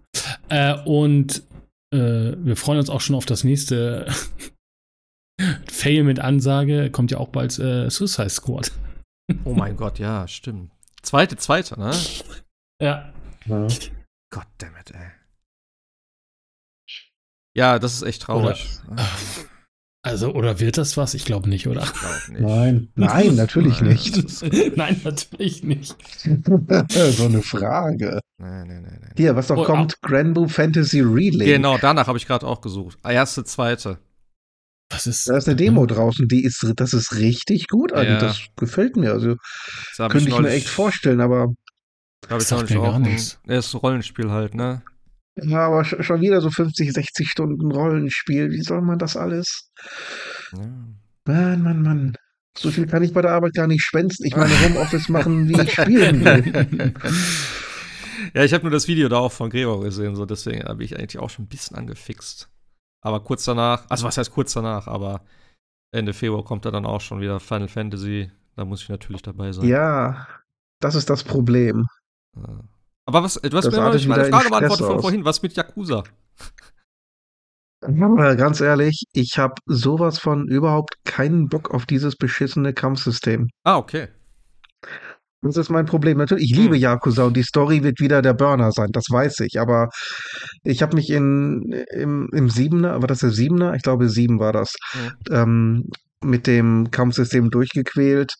Äh, 0.49 0.79
und 0.83 1.43
äh, 1.93 2.33
wir 2.37 2.55
freuen 2.55 2.79
uns 2.79 2.89
auch 2.89 3.01
schon 3.01 3.15
auf 3.15 3.25
das 3.25 3.43
nächste 3.43 4.07
Fail 5.67 6.03
mit 6.03 6.19
Ansage. 6.19 6.89
Kommt 6.91 7.11
ja 7.11 7.17
auch 7.17 7.29
bald 7.29 7.57
äh, 7.59 7.89
Suicide 7.89 8.29
Squad. 8.29 8.71
oh 9.43 9.53
mein 9.53 9.75
Gott, 9.75 9.99
ja, 9.99 10.27
stimmt. 10.27 10.71
Zweite, 11.01 11.37
zweite, 11.37 11.79
ne? 11.79 11.91
Ja. 12.79 13.11
ja. 13.47 13.67
Goddammit, 14.29 14.91
ey. 14.91 15.11
Ja, 17.55 17.79
das 17.79 17.95
ist 17.95 18.03
echt 18.03 18.21
traurig. 18.21 18.69
Oder, 18.91 19.03
also, 20.03 20.31
oder 20.33 20.59
wird 20.59 20.77
das 20.77 20.95
was? 20.95 21.15
Ich 21.15 21.25
glaube 21.25 21.49
nicht, 21.49 21.67
oder? 21.67 21.81
Ich 21.81 21.93
glaube 21.93 22.15
nicht. 22.29 22.41
Nein, 22.41 22.89
nein, 22.93 23.35
natürlich 23.35 23.81
nein, 23.81 23.89
nicht. 23.89 24.43
nein, 24.77 25.01
natürlich 25.03 25.63
nicht. 25.63 25.95
so 26.37 27.25
eine 27.25 27.41
Frage. 27.41 28.19
Nein, 28.37 28.67
nein, 28.67 28.83
nein, 28.83 28.99
nein. 29.01 29.13
Hier, 29.17 29.35
was 29.35 29.49
noch 29.49 29.57
oh, 29.57 29.63
kommt, 29.63 29.97
oh. 30.03 30.07
Granblue 30.07 30.49
Fantasy 30.49 31.01
Relay. 31.01 31.47
Genau, 31.47 31.79
danach 31.79 32.05
habe 32.05 32.19
ich 32.19 32.27
gerade 32.27 32.45
auch 32.45 32.61
gesucht. 32.61 32.99
Erste, 33.03 33.43
zweite. 33.43 33.97
Was 34.89 35.05
ist? 35.05 35.27
Da 35.27 35.37
ist 35.37 35.47
eine 35.47 35.57
Demo 35.57 35.85
draußen, 35.85 36.27
die 36.27 36.43
ist, 36.43 36.65
das 36.75 36.93
ist 36.93 37.15
richtig 37.15 37.67
gut 37.67 37.91
eigentlich. 37.93 38.21
Ja. 38.21 38.27
Das 38.27 38.39
gefällt 38.55 38.95
mir. 38.95 39.11
Also 39.11 39.35
könnte 39.97 40.17
ich, 40.19 40.27
ich 40.27 40.39
mir 40.39 40.49
echt 40.49 40.69
vorstellen, 40.69 41.21
aber. 41.21 41.53
Habe 42.29 42.41
ich 42.41 42.51
nicht 42.51 42.77
auch. 42.77 42.95
Ein, 42.95 43.05
ist 43.05 43.75
Rollenspiel 43.75 44.31
halt, 44.31 44.55
ne? 44.55 44.81
Ja, 45.35 45.67
aber 45.67 45.83
schon 45.83 46.21
wieder 46.21 46.41
so 46.41 46.49
50, 46.49 46.93
60 46.93 47.29
Stunden 47.29 47.71
Rollenspiel. 47.71 48.49
Wie 48.49 48.61
soll 48.61 48.81
man 48.81 48.97
das 48.97 49.15
alles? 49.15 49.69
Ja. 50.53 50.67
Mann, 51.25 51.61
Mann, 51.61 51.81
Mann. 51.83 52.17
So 52.57 52.71
viel 52.71 52.87
kann 52.87 53.03
ich 53.03 53.13
bei 53.13 53.21
der 53.21 53.31
Arbeit 53.31 53.53
gar 53.53 53.67
nicht 53.67 53.83
schwänzen. 53.83 54.25
Ich 54.25 54.35
meine 54.35 54.59
Homeoffice 54.63 55.09
machen, 55.09 55.47
wie 55.47 55.61
ich 55.61 55.71
spielen 55.73 56.25
will. 56.25 56.93
Ja, 58.33 58.43
ich 58.43 58.53
habe 58.53 58.63
nur 58.63 58.71
das 58.71 58.87
Video 58.87 59.09
da 59.09 59.17
auch 59.17 59.31
von 59.31 59.49
Gregor 59.49 59.83
gesehen, 59.83 60.15
so 60.15 60.25
deswegen 60.25 60.63
habe 60.63 60.83
ich 60.83 60.97
eigentlich 60.97 61.19
auch 61.19 61.29
schon 61.29 61.45
ein 61.45 61.49
bisschen 61.49 61.77
angefixt. 61.77 62.49
Aber 63.01 63.19
kurz 63.21 63.45
danach, 63.45 63.85
also 63.89 64.05
was 64.05 64.17
heißt 64.17 64.31
kurz 64.31 64.53
danach, 64.53 64.87
aber 64.87 65.21
Ende 65.91 66.13
Februar 66.13 66.43
kommt 66.43 66.65
da 66.65 66.71
dann 66.71 66.85
auch 66.85 67.01
schon 67.01 67.21
wieder 67.21 67.39
Final 67.39 67.67
Fantasy. 67.67 68.31
Da 68.55 68.65
muss 68.65 68.81
ich 68.81 68.89
natürlich 68.89 69.21
dabei 69.21 69.51
sein. 69.51 69.67
Ja, 69.67 70.27
das 70.81 70.95
ist 70.95 71.09
das 71.09 71.23
Problem. 71.23 71.85
Ja. 72.35 72.59
Aber 73.05 73.23
was, 73.23 73.35
du 73.35 73.55
hast 73.55 73.71
mir 73.71 73.77
noch 73.77 73.93
nicht 73.93 74.07
meine 74.07 74.25
Frage 74.25 74.49
beantwortet 74.49 74.85
von 74.85 74.99
vorhin. 74.99 75.23
Was 75.23 75.41
mit 75.41 75.55
Yakuza? 75.55 76.03
Ganz 77.79 78.59
ehrlich, 78.59 79.03
ich 79.13 79.37
habe 79.37 79.53
sowas 79.67 80.17
von 80.17 80.47
überhaupt 80.47 80.95
keinen 81.05 81.47
Bock 81.47 81.69
auf 81.71 81.85
dieses 81.85 82.15
beschissene 82.15 82.73
Kampfsystem. 82.73 83.49
Ah, 83.63 83.77
okay. 83.77 84.07
Das 85.41 85.57
ist 85.57 85.69
mein 85.69 85.85
Problem. 85.85 86.17
Natürlich, 86.17 86.51
ich 86.51 86.57
liebe 86.57 86.75
hm. 86.75 86.81
Yakuza 86.81 87.23
und 87.23 87.37
die 87.37 87.43
Story 87.43 87.83
wird 87.83 87.99
wieder 87.99 88.21
der 88.21 88.33
Burner 88.33 88.71
sein, 88.71 88.89
das 88.91 89.05
weiß 89.09 89.41
ich. 89.41 89.59
Aber 89.59 89.89
ich 90.63 90.81
habe 90.81 90.95
mich 90.95 91.09
in, 91.09 91.73
im, 91.91 92.29
im 92.33 92.49
Siebener, 92.49 93.01
war 93.01 93.07
das 93.07 93.19
der 93.19 93.29
Siebener? 93.29 93.75
Ich 93.75 93.83
glaube, 93.83 94.09
sieben 94.09 94.39
war 94.39 94.53
das, 94.53 94.73
hm. 94.91 95.11
ähm, 95.31 95.89
mit 96.23 96.47
dem 96.47 96.89
Kampfsystem 96.91 97.51
durchgequält. 97.51 98.33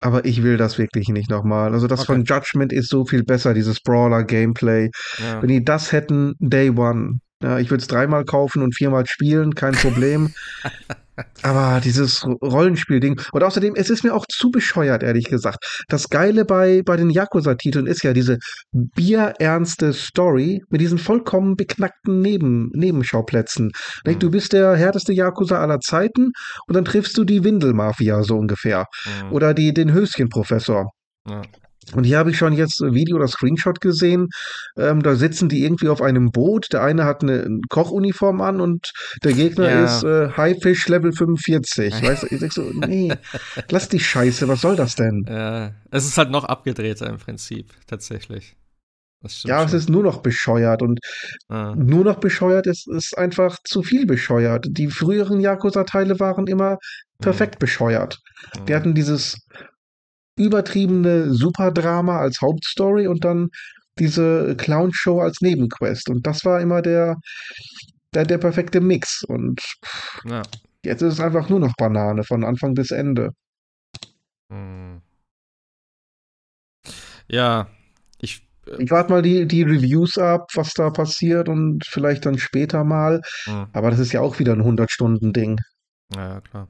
Aber 0.00 0.24
ich 0.24 0.42
will 0.42 0.56
das 0.56 0.78
wirklich 0.78 1.08
nicht 1.08 1.30
nochmal. 1.30 1.74
Also 1.74 1.86
das 1.86 2.00
okay. 2.00 2.06
von 2.06 2.24
Judgment 2.24 2.72
ist 2.72 2.88
so 2.88 3.04
viel 3.04 3.22
besser, 3.22 3.54
dieses 3.54 3.80
Brawler-Gameplay. 3.80 4.90
Ja. 5.18 5.40
Wenn 5.40 5.48
die 5.48 5.64
das 5.64 5.92
hätten, 5.92 6.34
Day 6.40 6.70
One. 6.70 7.20
Ja, 7.40 7.58
ich 7.58 7.70
würde 7.70 7.82
es 7.82 7.88
dreimal 7.88 8.24
kaufen 8.24 8.62
und 8.62 8.74
viermal 8.74 9.06
spielen, 9.06 9.54
kein 9.54 9.74
Problem. 9.74 10.32
Aber 11.42 11.80
dieses 11.82 12.24
Rollenspiel-Ding. 12.24 13.20
Und 13.32 13.42
außerdem, 13.42 13.74
es 13.76 13.90
ist 13.90 14.04
mir 14.04 14.14
auch 14.14 14.24
zu 14.26 14.50
bescheuert, 14.50 15.02
ehrlich 15.02 15.26
gesagt. 15.26 15.84
Das 15.88 16.08
Geile 16.08 16.44
bei, 16.44 16.82
bei 16.84 16.96
den 16.96 17.10
Yakuza-Titeln 17.10 17.86
ist 17.86 18.02
ja 18.02 18.12
diese 18.12 18.38
bierernste 18.72 19.92
Story 19.92 20.62
mit 20.70 20.80
diesen 20.80 20.98
vollkommen 20.98 21.56
beknackten 21.56 22.20
Neben, 22.20 22.70
Nebenschauplätzen. 22.72 23.72
Mhm. 24.06 24.18
Du 24.18 24.30
bist 24.30 24.52
der 24.52 24.74
härteste 24.74 25.12
Yakuza 25.12 25.60
aller 25.60 25.80
Zeiten 25.80 26.30
und 26.66 26.74
dann 26.74 26.84
triffst 26.84 27.16
du 27.18 27.24
die 27.24 27.44
Windelmafia 27.44 28.22
so 28.22 28.36
ungefähr. 28.36 28.86
Mhm. 29.04 29.32
Oder 29.32 29.54
die, 29.54 29.74
den 29.74 29.92
Höschenprofessor. 29.92 30.90
Ja. 31.28 31.42
Und 31.94 32.04
hier 32.04 32.18
habe 32.18 32.30
ich 32.30 32.38
schon 32.38 32.52
jetzt 32.52 32.80
ein 32.80 32.94
Video 32.94 33.16
oder 33.16 33.28
Screenshot 33.28 33.80
gesehen. 33.80 34.28
Ähm, 34.76 35.02
da 35.02 35.14
sitzen 35.14 35.48
die 35.48 35.64
irgendwie 35.64 35.88
auf 35.88 36.00
einem 36.00 36.30
Boot. 36.30 36.72
Der 36.72 36.82
eine 36.82 37.04
hat 37.04 37.22
eine 37.22 37.60
Kochuniform 37.68 38.40
an 38.40 38.60
und 38.60 38.92
der 39.24 39.32
Gegner 39.32 39.70
ja. 39.70 39.84
ist 39.84 40.04
äh, 40.04 40.30
Highfish 40.36 40.88
Level 40.88 41.12
45. 41.12 42.02
weißt 42.02 42.22
du, 42.22 42.26
ich 42.34 42.40
sag 42.40 42.52
so, 42.52 42.62
nee, 42.86 43.12
lass 43.70 43.88
die 43.88 44.00
Scheiße, 44.00 44.48
was 44.48 44.60
soll 44.60 44.76
das 44.76 44.94
denn? 44.94 45.24
Ja, 45.28 45.72
es 45.90 46.06
ist 46.06 46.18
halt 46.18 46.30
noch 46.30 46.44
abgedrehter 46.44 47.08
im 47.08 47.18
Prinzip, 47.18 47.72
tatsächlich. 47.86 48.56
Ja, 49.44 49.58
schon. 49.58 49.66
es 49.66 49.72
ist 49.72 49.88
nur 49.88 50.02
noch 50.02 50.20
bescheuert 50.20 50.82
und 50.82 50.98
ah. 51.48 51.74
nur 51.76 52.04
noch 52.04 52.16
bescheuert 52.16 52.66
ist, 52.66 52.88
ist 52.88 53.16
einfach 53.16 53.58
zu 53.64 53.82
viel 53.82 54.06
bescheuert. 54.06 54.66
Die 54.68 54.88
früheren 54.88 55.40
Yakuza-Teile 55.40 56.18
waren 56.18 56.46
immer 56.48 56.78
perfekt 57.20 57.56
mhm. 57.56 57.58
bescheuert. 57.60 58.18
Mhm. 58.58 58.68
Wir 58.68 58.76
hatten 58.76 58.94
dieses 58.94 59.46
übertriebene 60.36 61.32
Superdrama 61.32 62.18
als 62.18 62.40
Hauptstory 62.40 63.06
und 63.06 63.24
dann 63.24 63.50
diese 63.98 64.56
Clownshow 64.56 65.20
als 65.20 65.40
Nebenquest. 65.40 66.08
Und 66.08 66.26
das 66.26 66.44
war 66.44 66.60
immer 66.60 66.82
der, 66.82 67.16
der, 68.14 68.24
der 68.24 68.38
perfekte 68.38 68.80
Mix. 68.80 69.22
Und 69.24 69.60
ja. 70.24 70.42
jetzt 70.84 71.02
ist 71.02 71.14
es 71.14 71.20
einfach 71.20 71.48
nur 71.48 71.60
noch 71.60 71.74
Banane 71.76 72.24
von 72.24 72.44
Anfang 72.44 72.74
bis 72.74 72.90
Ende. 72.90 73.30
Hm. 74.50 75.02
Ja, 77.28 77.68
ich. 78.18 78.46
Äh, 78.66 78.82
ich 78.82 78.90
warte 78.90 79.12
mal 79.12 79.22
die, 79.22 79.46
die 79.46 79.62
Reviews 79.62 80.18
ab, 80.18 80.50
was 80.54 80.72
da 80.74 80.90
passiert 80.90 81.48
und 81.48 81.84
vielleicht 81.84 82.26
dann 82.26 82.38
später 82.38 82.84
mal. 82.84 83.20
Hm. 83.44 83.66
Aber 83.72 83.90
das 83.90 83.98
ist 83.98 84.12
ja 84.12 84.20
auch 84.20 84.38
wieder 84.38 84.52
ein 84.52 84.62
100-Stunden-Ding. 84.62 85.58
Ja, 86.14 86.40
klar. 86.40 86.68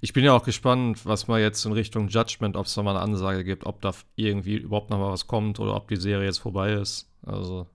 Ich 0.00 0.12
bin 0.12 0.24
ja 0.24 0.32
auch 0.32 0.44
gespannt, 0.44 1.06
was 1.06 1.28
man 1.28 1.40
jetzt 1.40 1.64
in 1.64 1.72
Richtung 1.72 2.08
Judgment, 2.08 2.56
ob 2.56 2.66
es 2.66 2.74
da 2.74 2.82
mal 2.82 2.90
eine 2.90 3.00
Ansage 3.00 3.44
gibt, 3.44 3.64
ob 3.64 3.80
da 3.80 3.92
irgendwie 4.16 4.56
überhaupt 4.56 4.90
noch 4.90 4.98
mal 4.98 5.12
was 5.12 5.26
kommt 5.26 5.60
oder 5.60 5.74
ob 5.74 5.88
die 5.88 5.96
Serie 5.96 6.26
jetzt 6.26 6.38
vorbei 6.38 6.72
ist. 6.72 7.08
Also, 7.24 7.66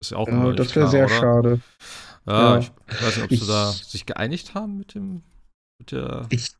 ist 0.00 0.10
ja 0.10 0.16
auch 0.16 0.28
ja, 0.28 0.52
Das 0.52 0.74
wäre 0.74 0.88
sehr 0.88 1.06
oder? 1.06 1.14
schade. 1.14 1.60
Ja, 2.26 2.54
ja. 2.54 2.58
Ich, 2.58 2.72
weiß 2.88 3.16
nicht, 3.16 3.24
ob 3.24 3.32
ich, 3.32 3.40
sie 3.40 3.46
da 3.46 3.70
sich 3.70 4.06
geeinigt 4.06 4.54
haben 4.54 4.78
mit 4.78 4.94
dem. 4.94 5.22
Mit 5.78 5.92
der 5.92 6.26
ich 6.30 6.52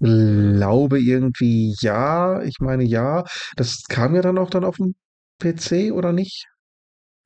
glaube 0.00 1.00
irgendwie 1.00 1.74
ja. 1.80 2.42
Ich 2.42 2.60
meine 2.60 2.84
ja. 2.84 3.24
Das 3.56 3.82
kam 3.88 4.14
ja 4.14 4.22
dann 4.22 4.38
auch 4.38 4.50
dann 4.50 4.64
auf 4.64 4.76
dem 4.76 4.94
PC, 5.40 5.92
oder 5.92 6.12
nicht? 6.12 6.46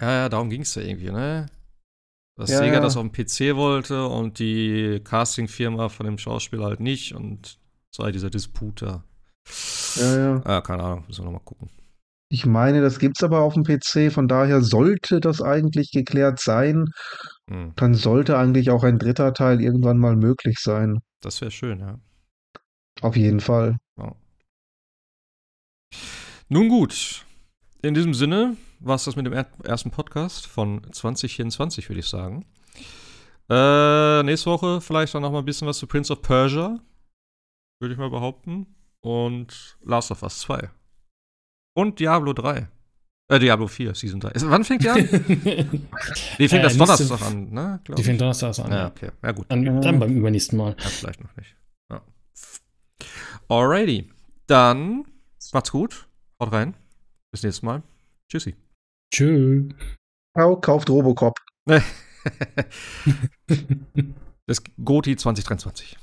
Ja, 0.00 0.12
ja, 0.12 0.28
darum 0.28 0.50
ging 0.50 0.62
es 0.62 0.74
ja 0.74 0.82
irgendwie, 0.82 1.10
ne? 1.10 1.46
Dass 2.36 2.50
ja, 2.50 2.58
Sega 2.58 2.80
das 2.80 2.96
auf 2.96 3.02
dem 3.02 3.12
PC 3.12 3.56
wollte 3.56 4.06
und 4.06 4.38
die 4.38 5.00
Casting-Firma 5.02 5.88
von 5.88 6.04
dem 6.04 6.18
Schauspieler 6.18 6.66
halt 6.66 6.80
nicht 6.80 7.14
und 7.14 7.58
so 7.90 8.04
halt 8.04 8.14
dieser 8.14 8.28
Disput 8.28 8.82
da. 8.82 9.04
Ja, 9.96 10.16
ja. 10.16 10.42
Ja, 10.46 10.60
keine 10.60 10.82
Ahnung, 10.82 11.04
müssen 11.06 11.22
wir 11.22 11.26
nochmal 11.26 11.44
gucken. 11.44 11.70
Ich 12.28 12.44
meine, 12.44 12.82
das 12.82 12.98
gibt's 12.98 13.22
aber 13.22 13.40
auf 13.40 13.54
dem 13.54 13.62
PC, 13.62 14.12
von 14.12 14.26
daher 14.26 14.60
sollte 14.60 15.20
das 15.20 15.40
eigentlich 15.40 15.92
geklärt 15.92 16.40
sein. 16.40 16.86
Hm. 17.48 17.72
Dann 17.76 17.94
sollte 17.94 18.36
eigentlich 18.36 18.70
auch 18.70 18.82
ein 18.82 18.98
dritter 18.98 19.32
Teil 19.32 19.62
irgendwann 19.62 19.98
mal 19.98 20.16
möglich 20.16 20.58
sein. 20.58 20.98
Das 21.20 21.40
wäre 21.40 21.52
schön, 21.52 21.80
ja. 21.80 21.98
Auf 23.00 23.16
jeden 23.16 23.40
Fall. 23.40 23.78
Ja. 23.96 24.14
Nun 26.48 26.68
gut, 26.68 27.24
in 27.82 27.94
diesem 27.94 28.12
Sinne 28.12 28.56
war 28.86 28.94
es 28.94 29.04
das 29.04 29.16
mit 29.16 29.26
dem 29.26 29.32
ersten 29.32 29.90
Podcast 29.90 30.46
von 30.46 30.86
2024, 30.92 31.88
würde 31.88 32.00
ich 32.00 32.06
sagen. 32.06 32.44
Äh, 33.48 34.22
nächste 34.22 34.50
Woche 34.50 34.80
vielleicht 34.80 35.14
dann 35.14 35.22
noch 35.22 35.32
mal 35.32 35.40
ein 35.40 35.44
bisschen 35.44 35.68
was 35.68 35.78
zu 35.78 35.86
Prince 35.86 36.12
of 36.12 36.22
Persia, 36.22 36.78
würde 37.80 37.92
ich 37.92 37.98
mal 37.98 38.10
behaupten. 38.10 38.66
Und 39.00 39.78
Last 39.84 40.10
of 40.10 40.22
Us 40.22 40.40
2. 40.40 40.70
Und 41.74 42.00
Diablo 42.00 42.32
3. 42.32 42.68
Äh, 43.28 43.38
Diablo 43.38 43.66
4, 43.66 43.94
Season 43.94 44.20
3. 44.20 44.32
Wann 44.46 44.64
fängt 44.64 44.84
die 44.84 44.88
an? 44.88 44.96
die 46.38 46.48
fängt 46.48 46.52
äh, 46.52 46.62
das 46.62 46.76
Donnerstag 46.76 47.22
an, 47.22 47.50
ne? 47.50 47.80
Die 47.96 48.02
fängt 48.02 48.20
Donnerstag 48.20 48.58
an. 48.60 48.70
Ja, 48.70 48.86
okay. 48.88 49.10
Ja, 49.22 49.32
gut. 49.32 49.46
Dann, 49.48 49.80
dann 49.82 49.98
beim 49.98 50.16
übernächsten 50.16 50.58
Mal. 50.58 50.76
Ja, 50.78 50.88
vielleicht 50.88 51.22
noch 51.22 51.36
nicht. 51.36 51.56
Ja. 51.90 52.02
Alrighty. 53.48 54.10
Dann 54.46 55.04
macht's 55.52 55.72
gut. 55.72 56.08
Haut 56.40 56.52
rein. 56.52 56.74
Bis 57.32 57.42
nächstes 57.42 57.62
Mal. 57.62 57.82
Tschüssi. 58.28 58.54
Tschö. 59.16 59.68
Ciao, 60.36 60.60
kauft 60.60 60.90
Robocop. 60.90 61.32
das 64.46 64.62
Goti 64.84 65.16
2023. 65.16 65.96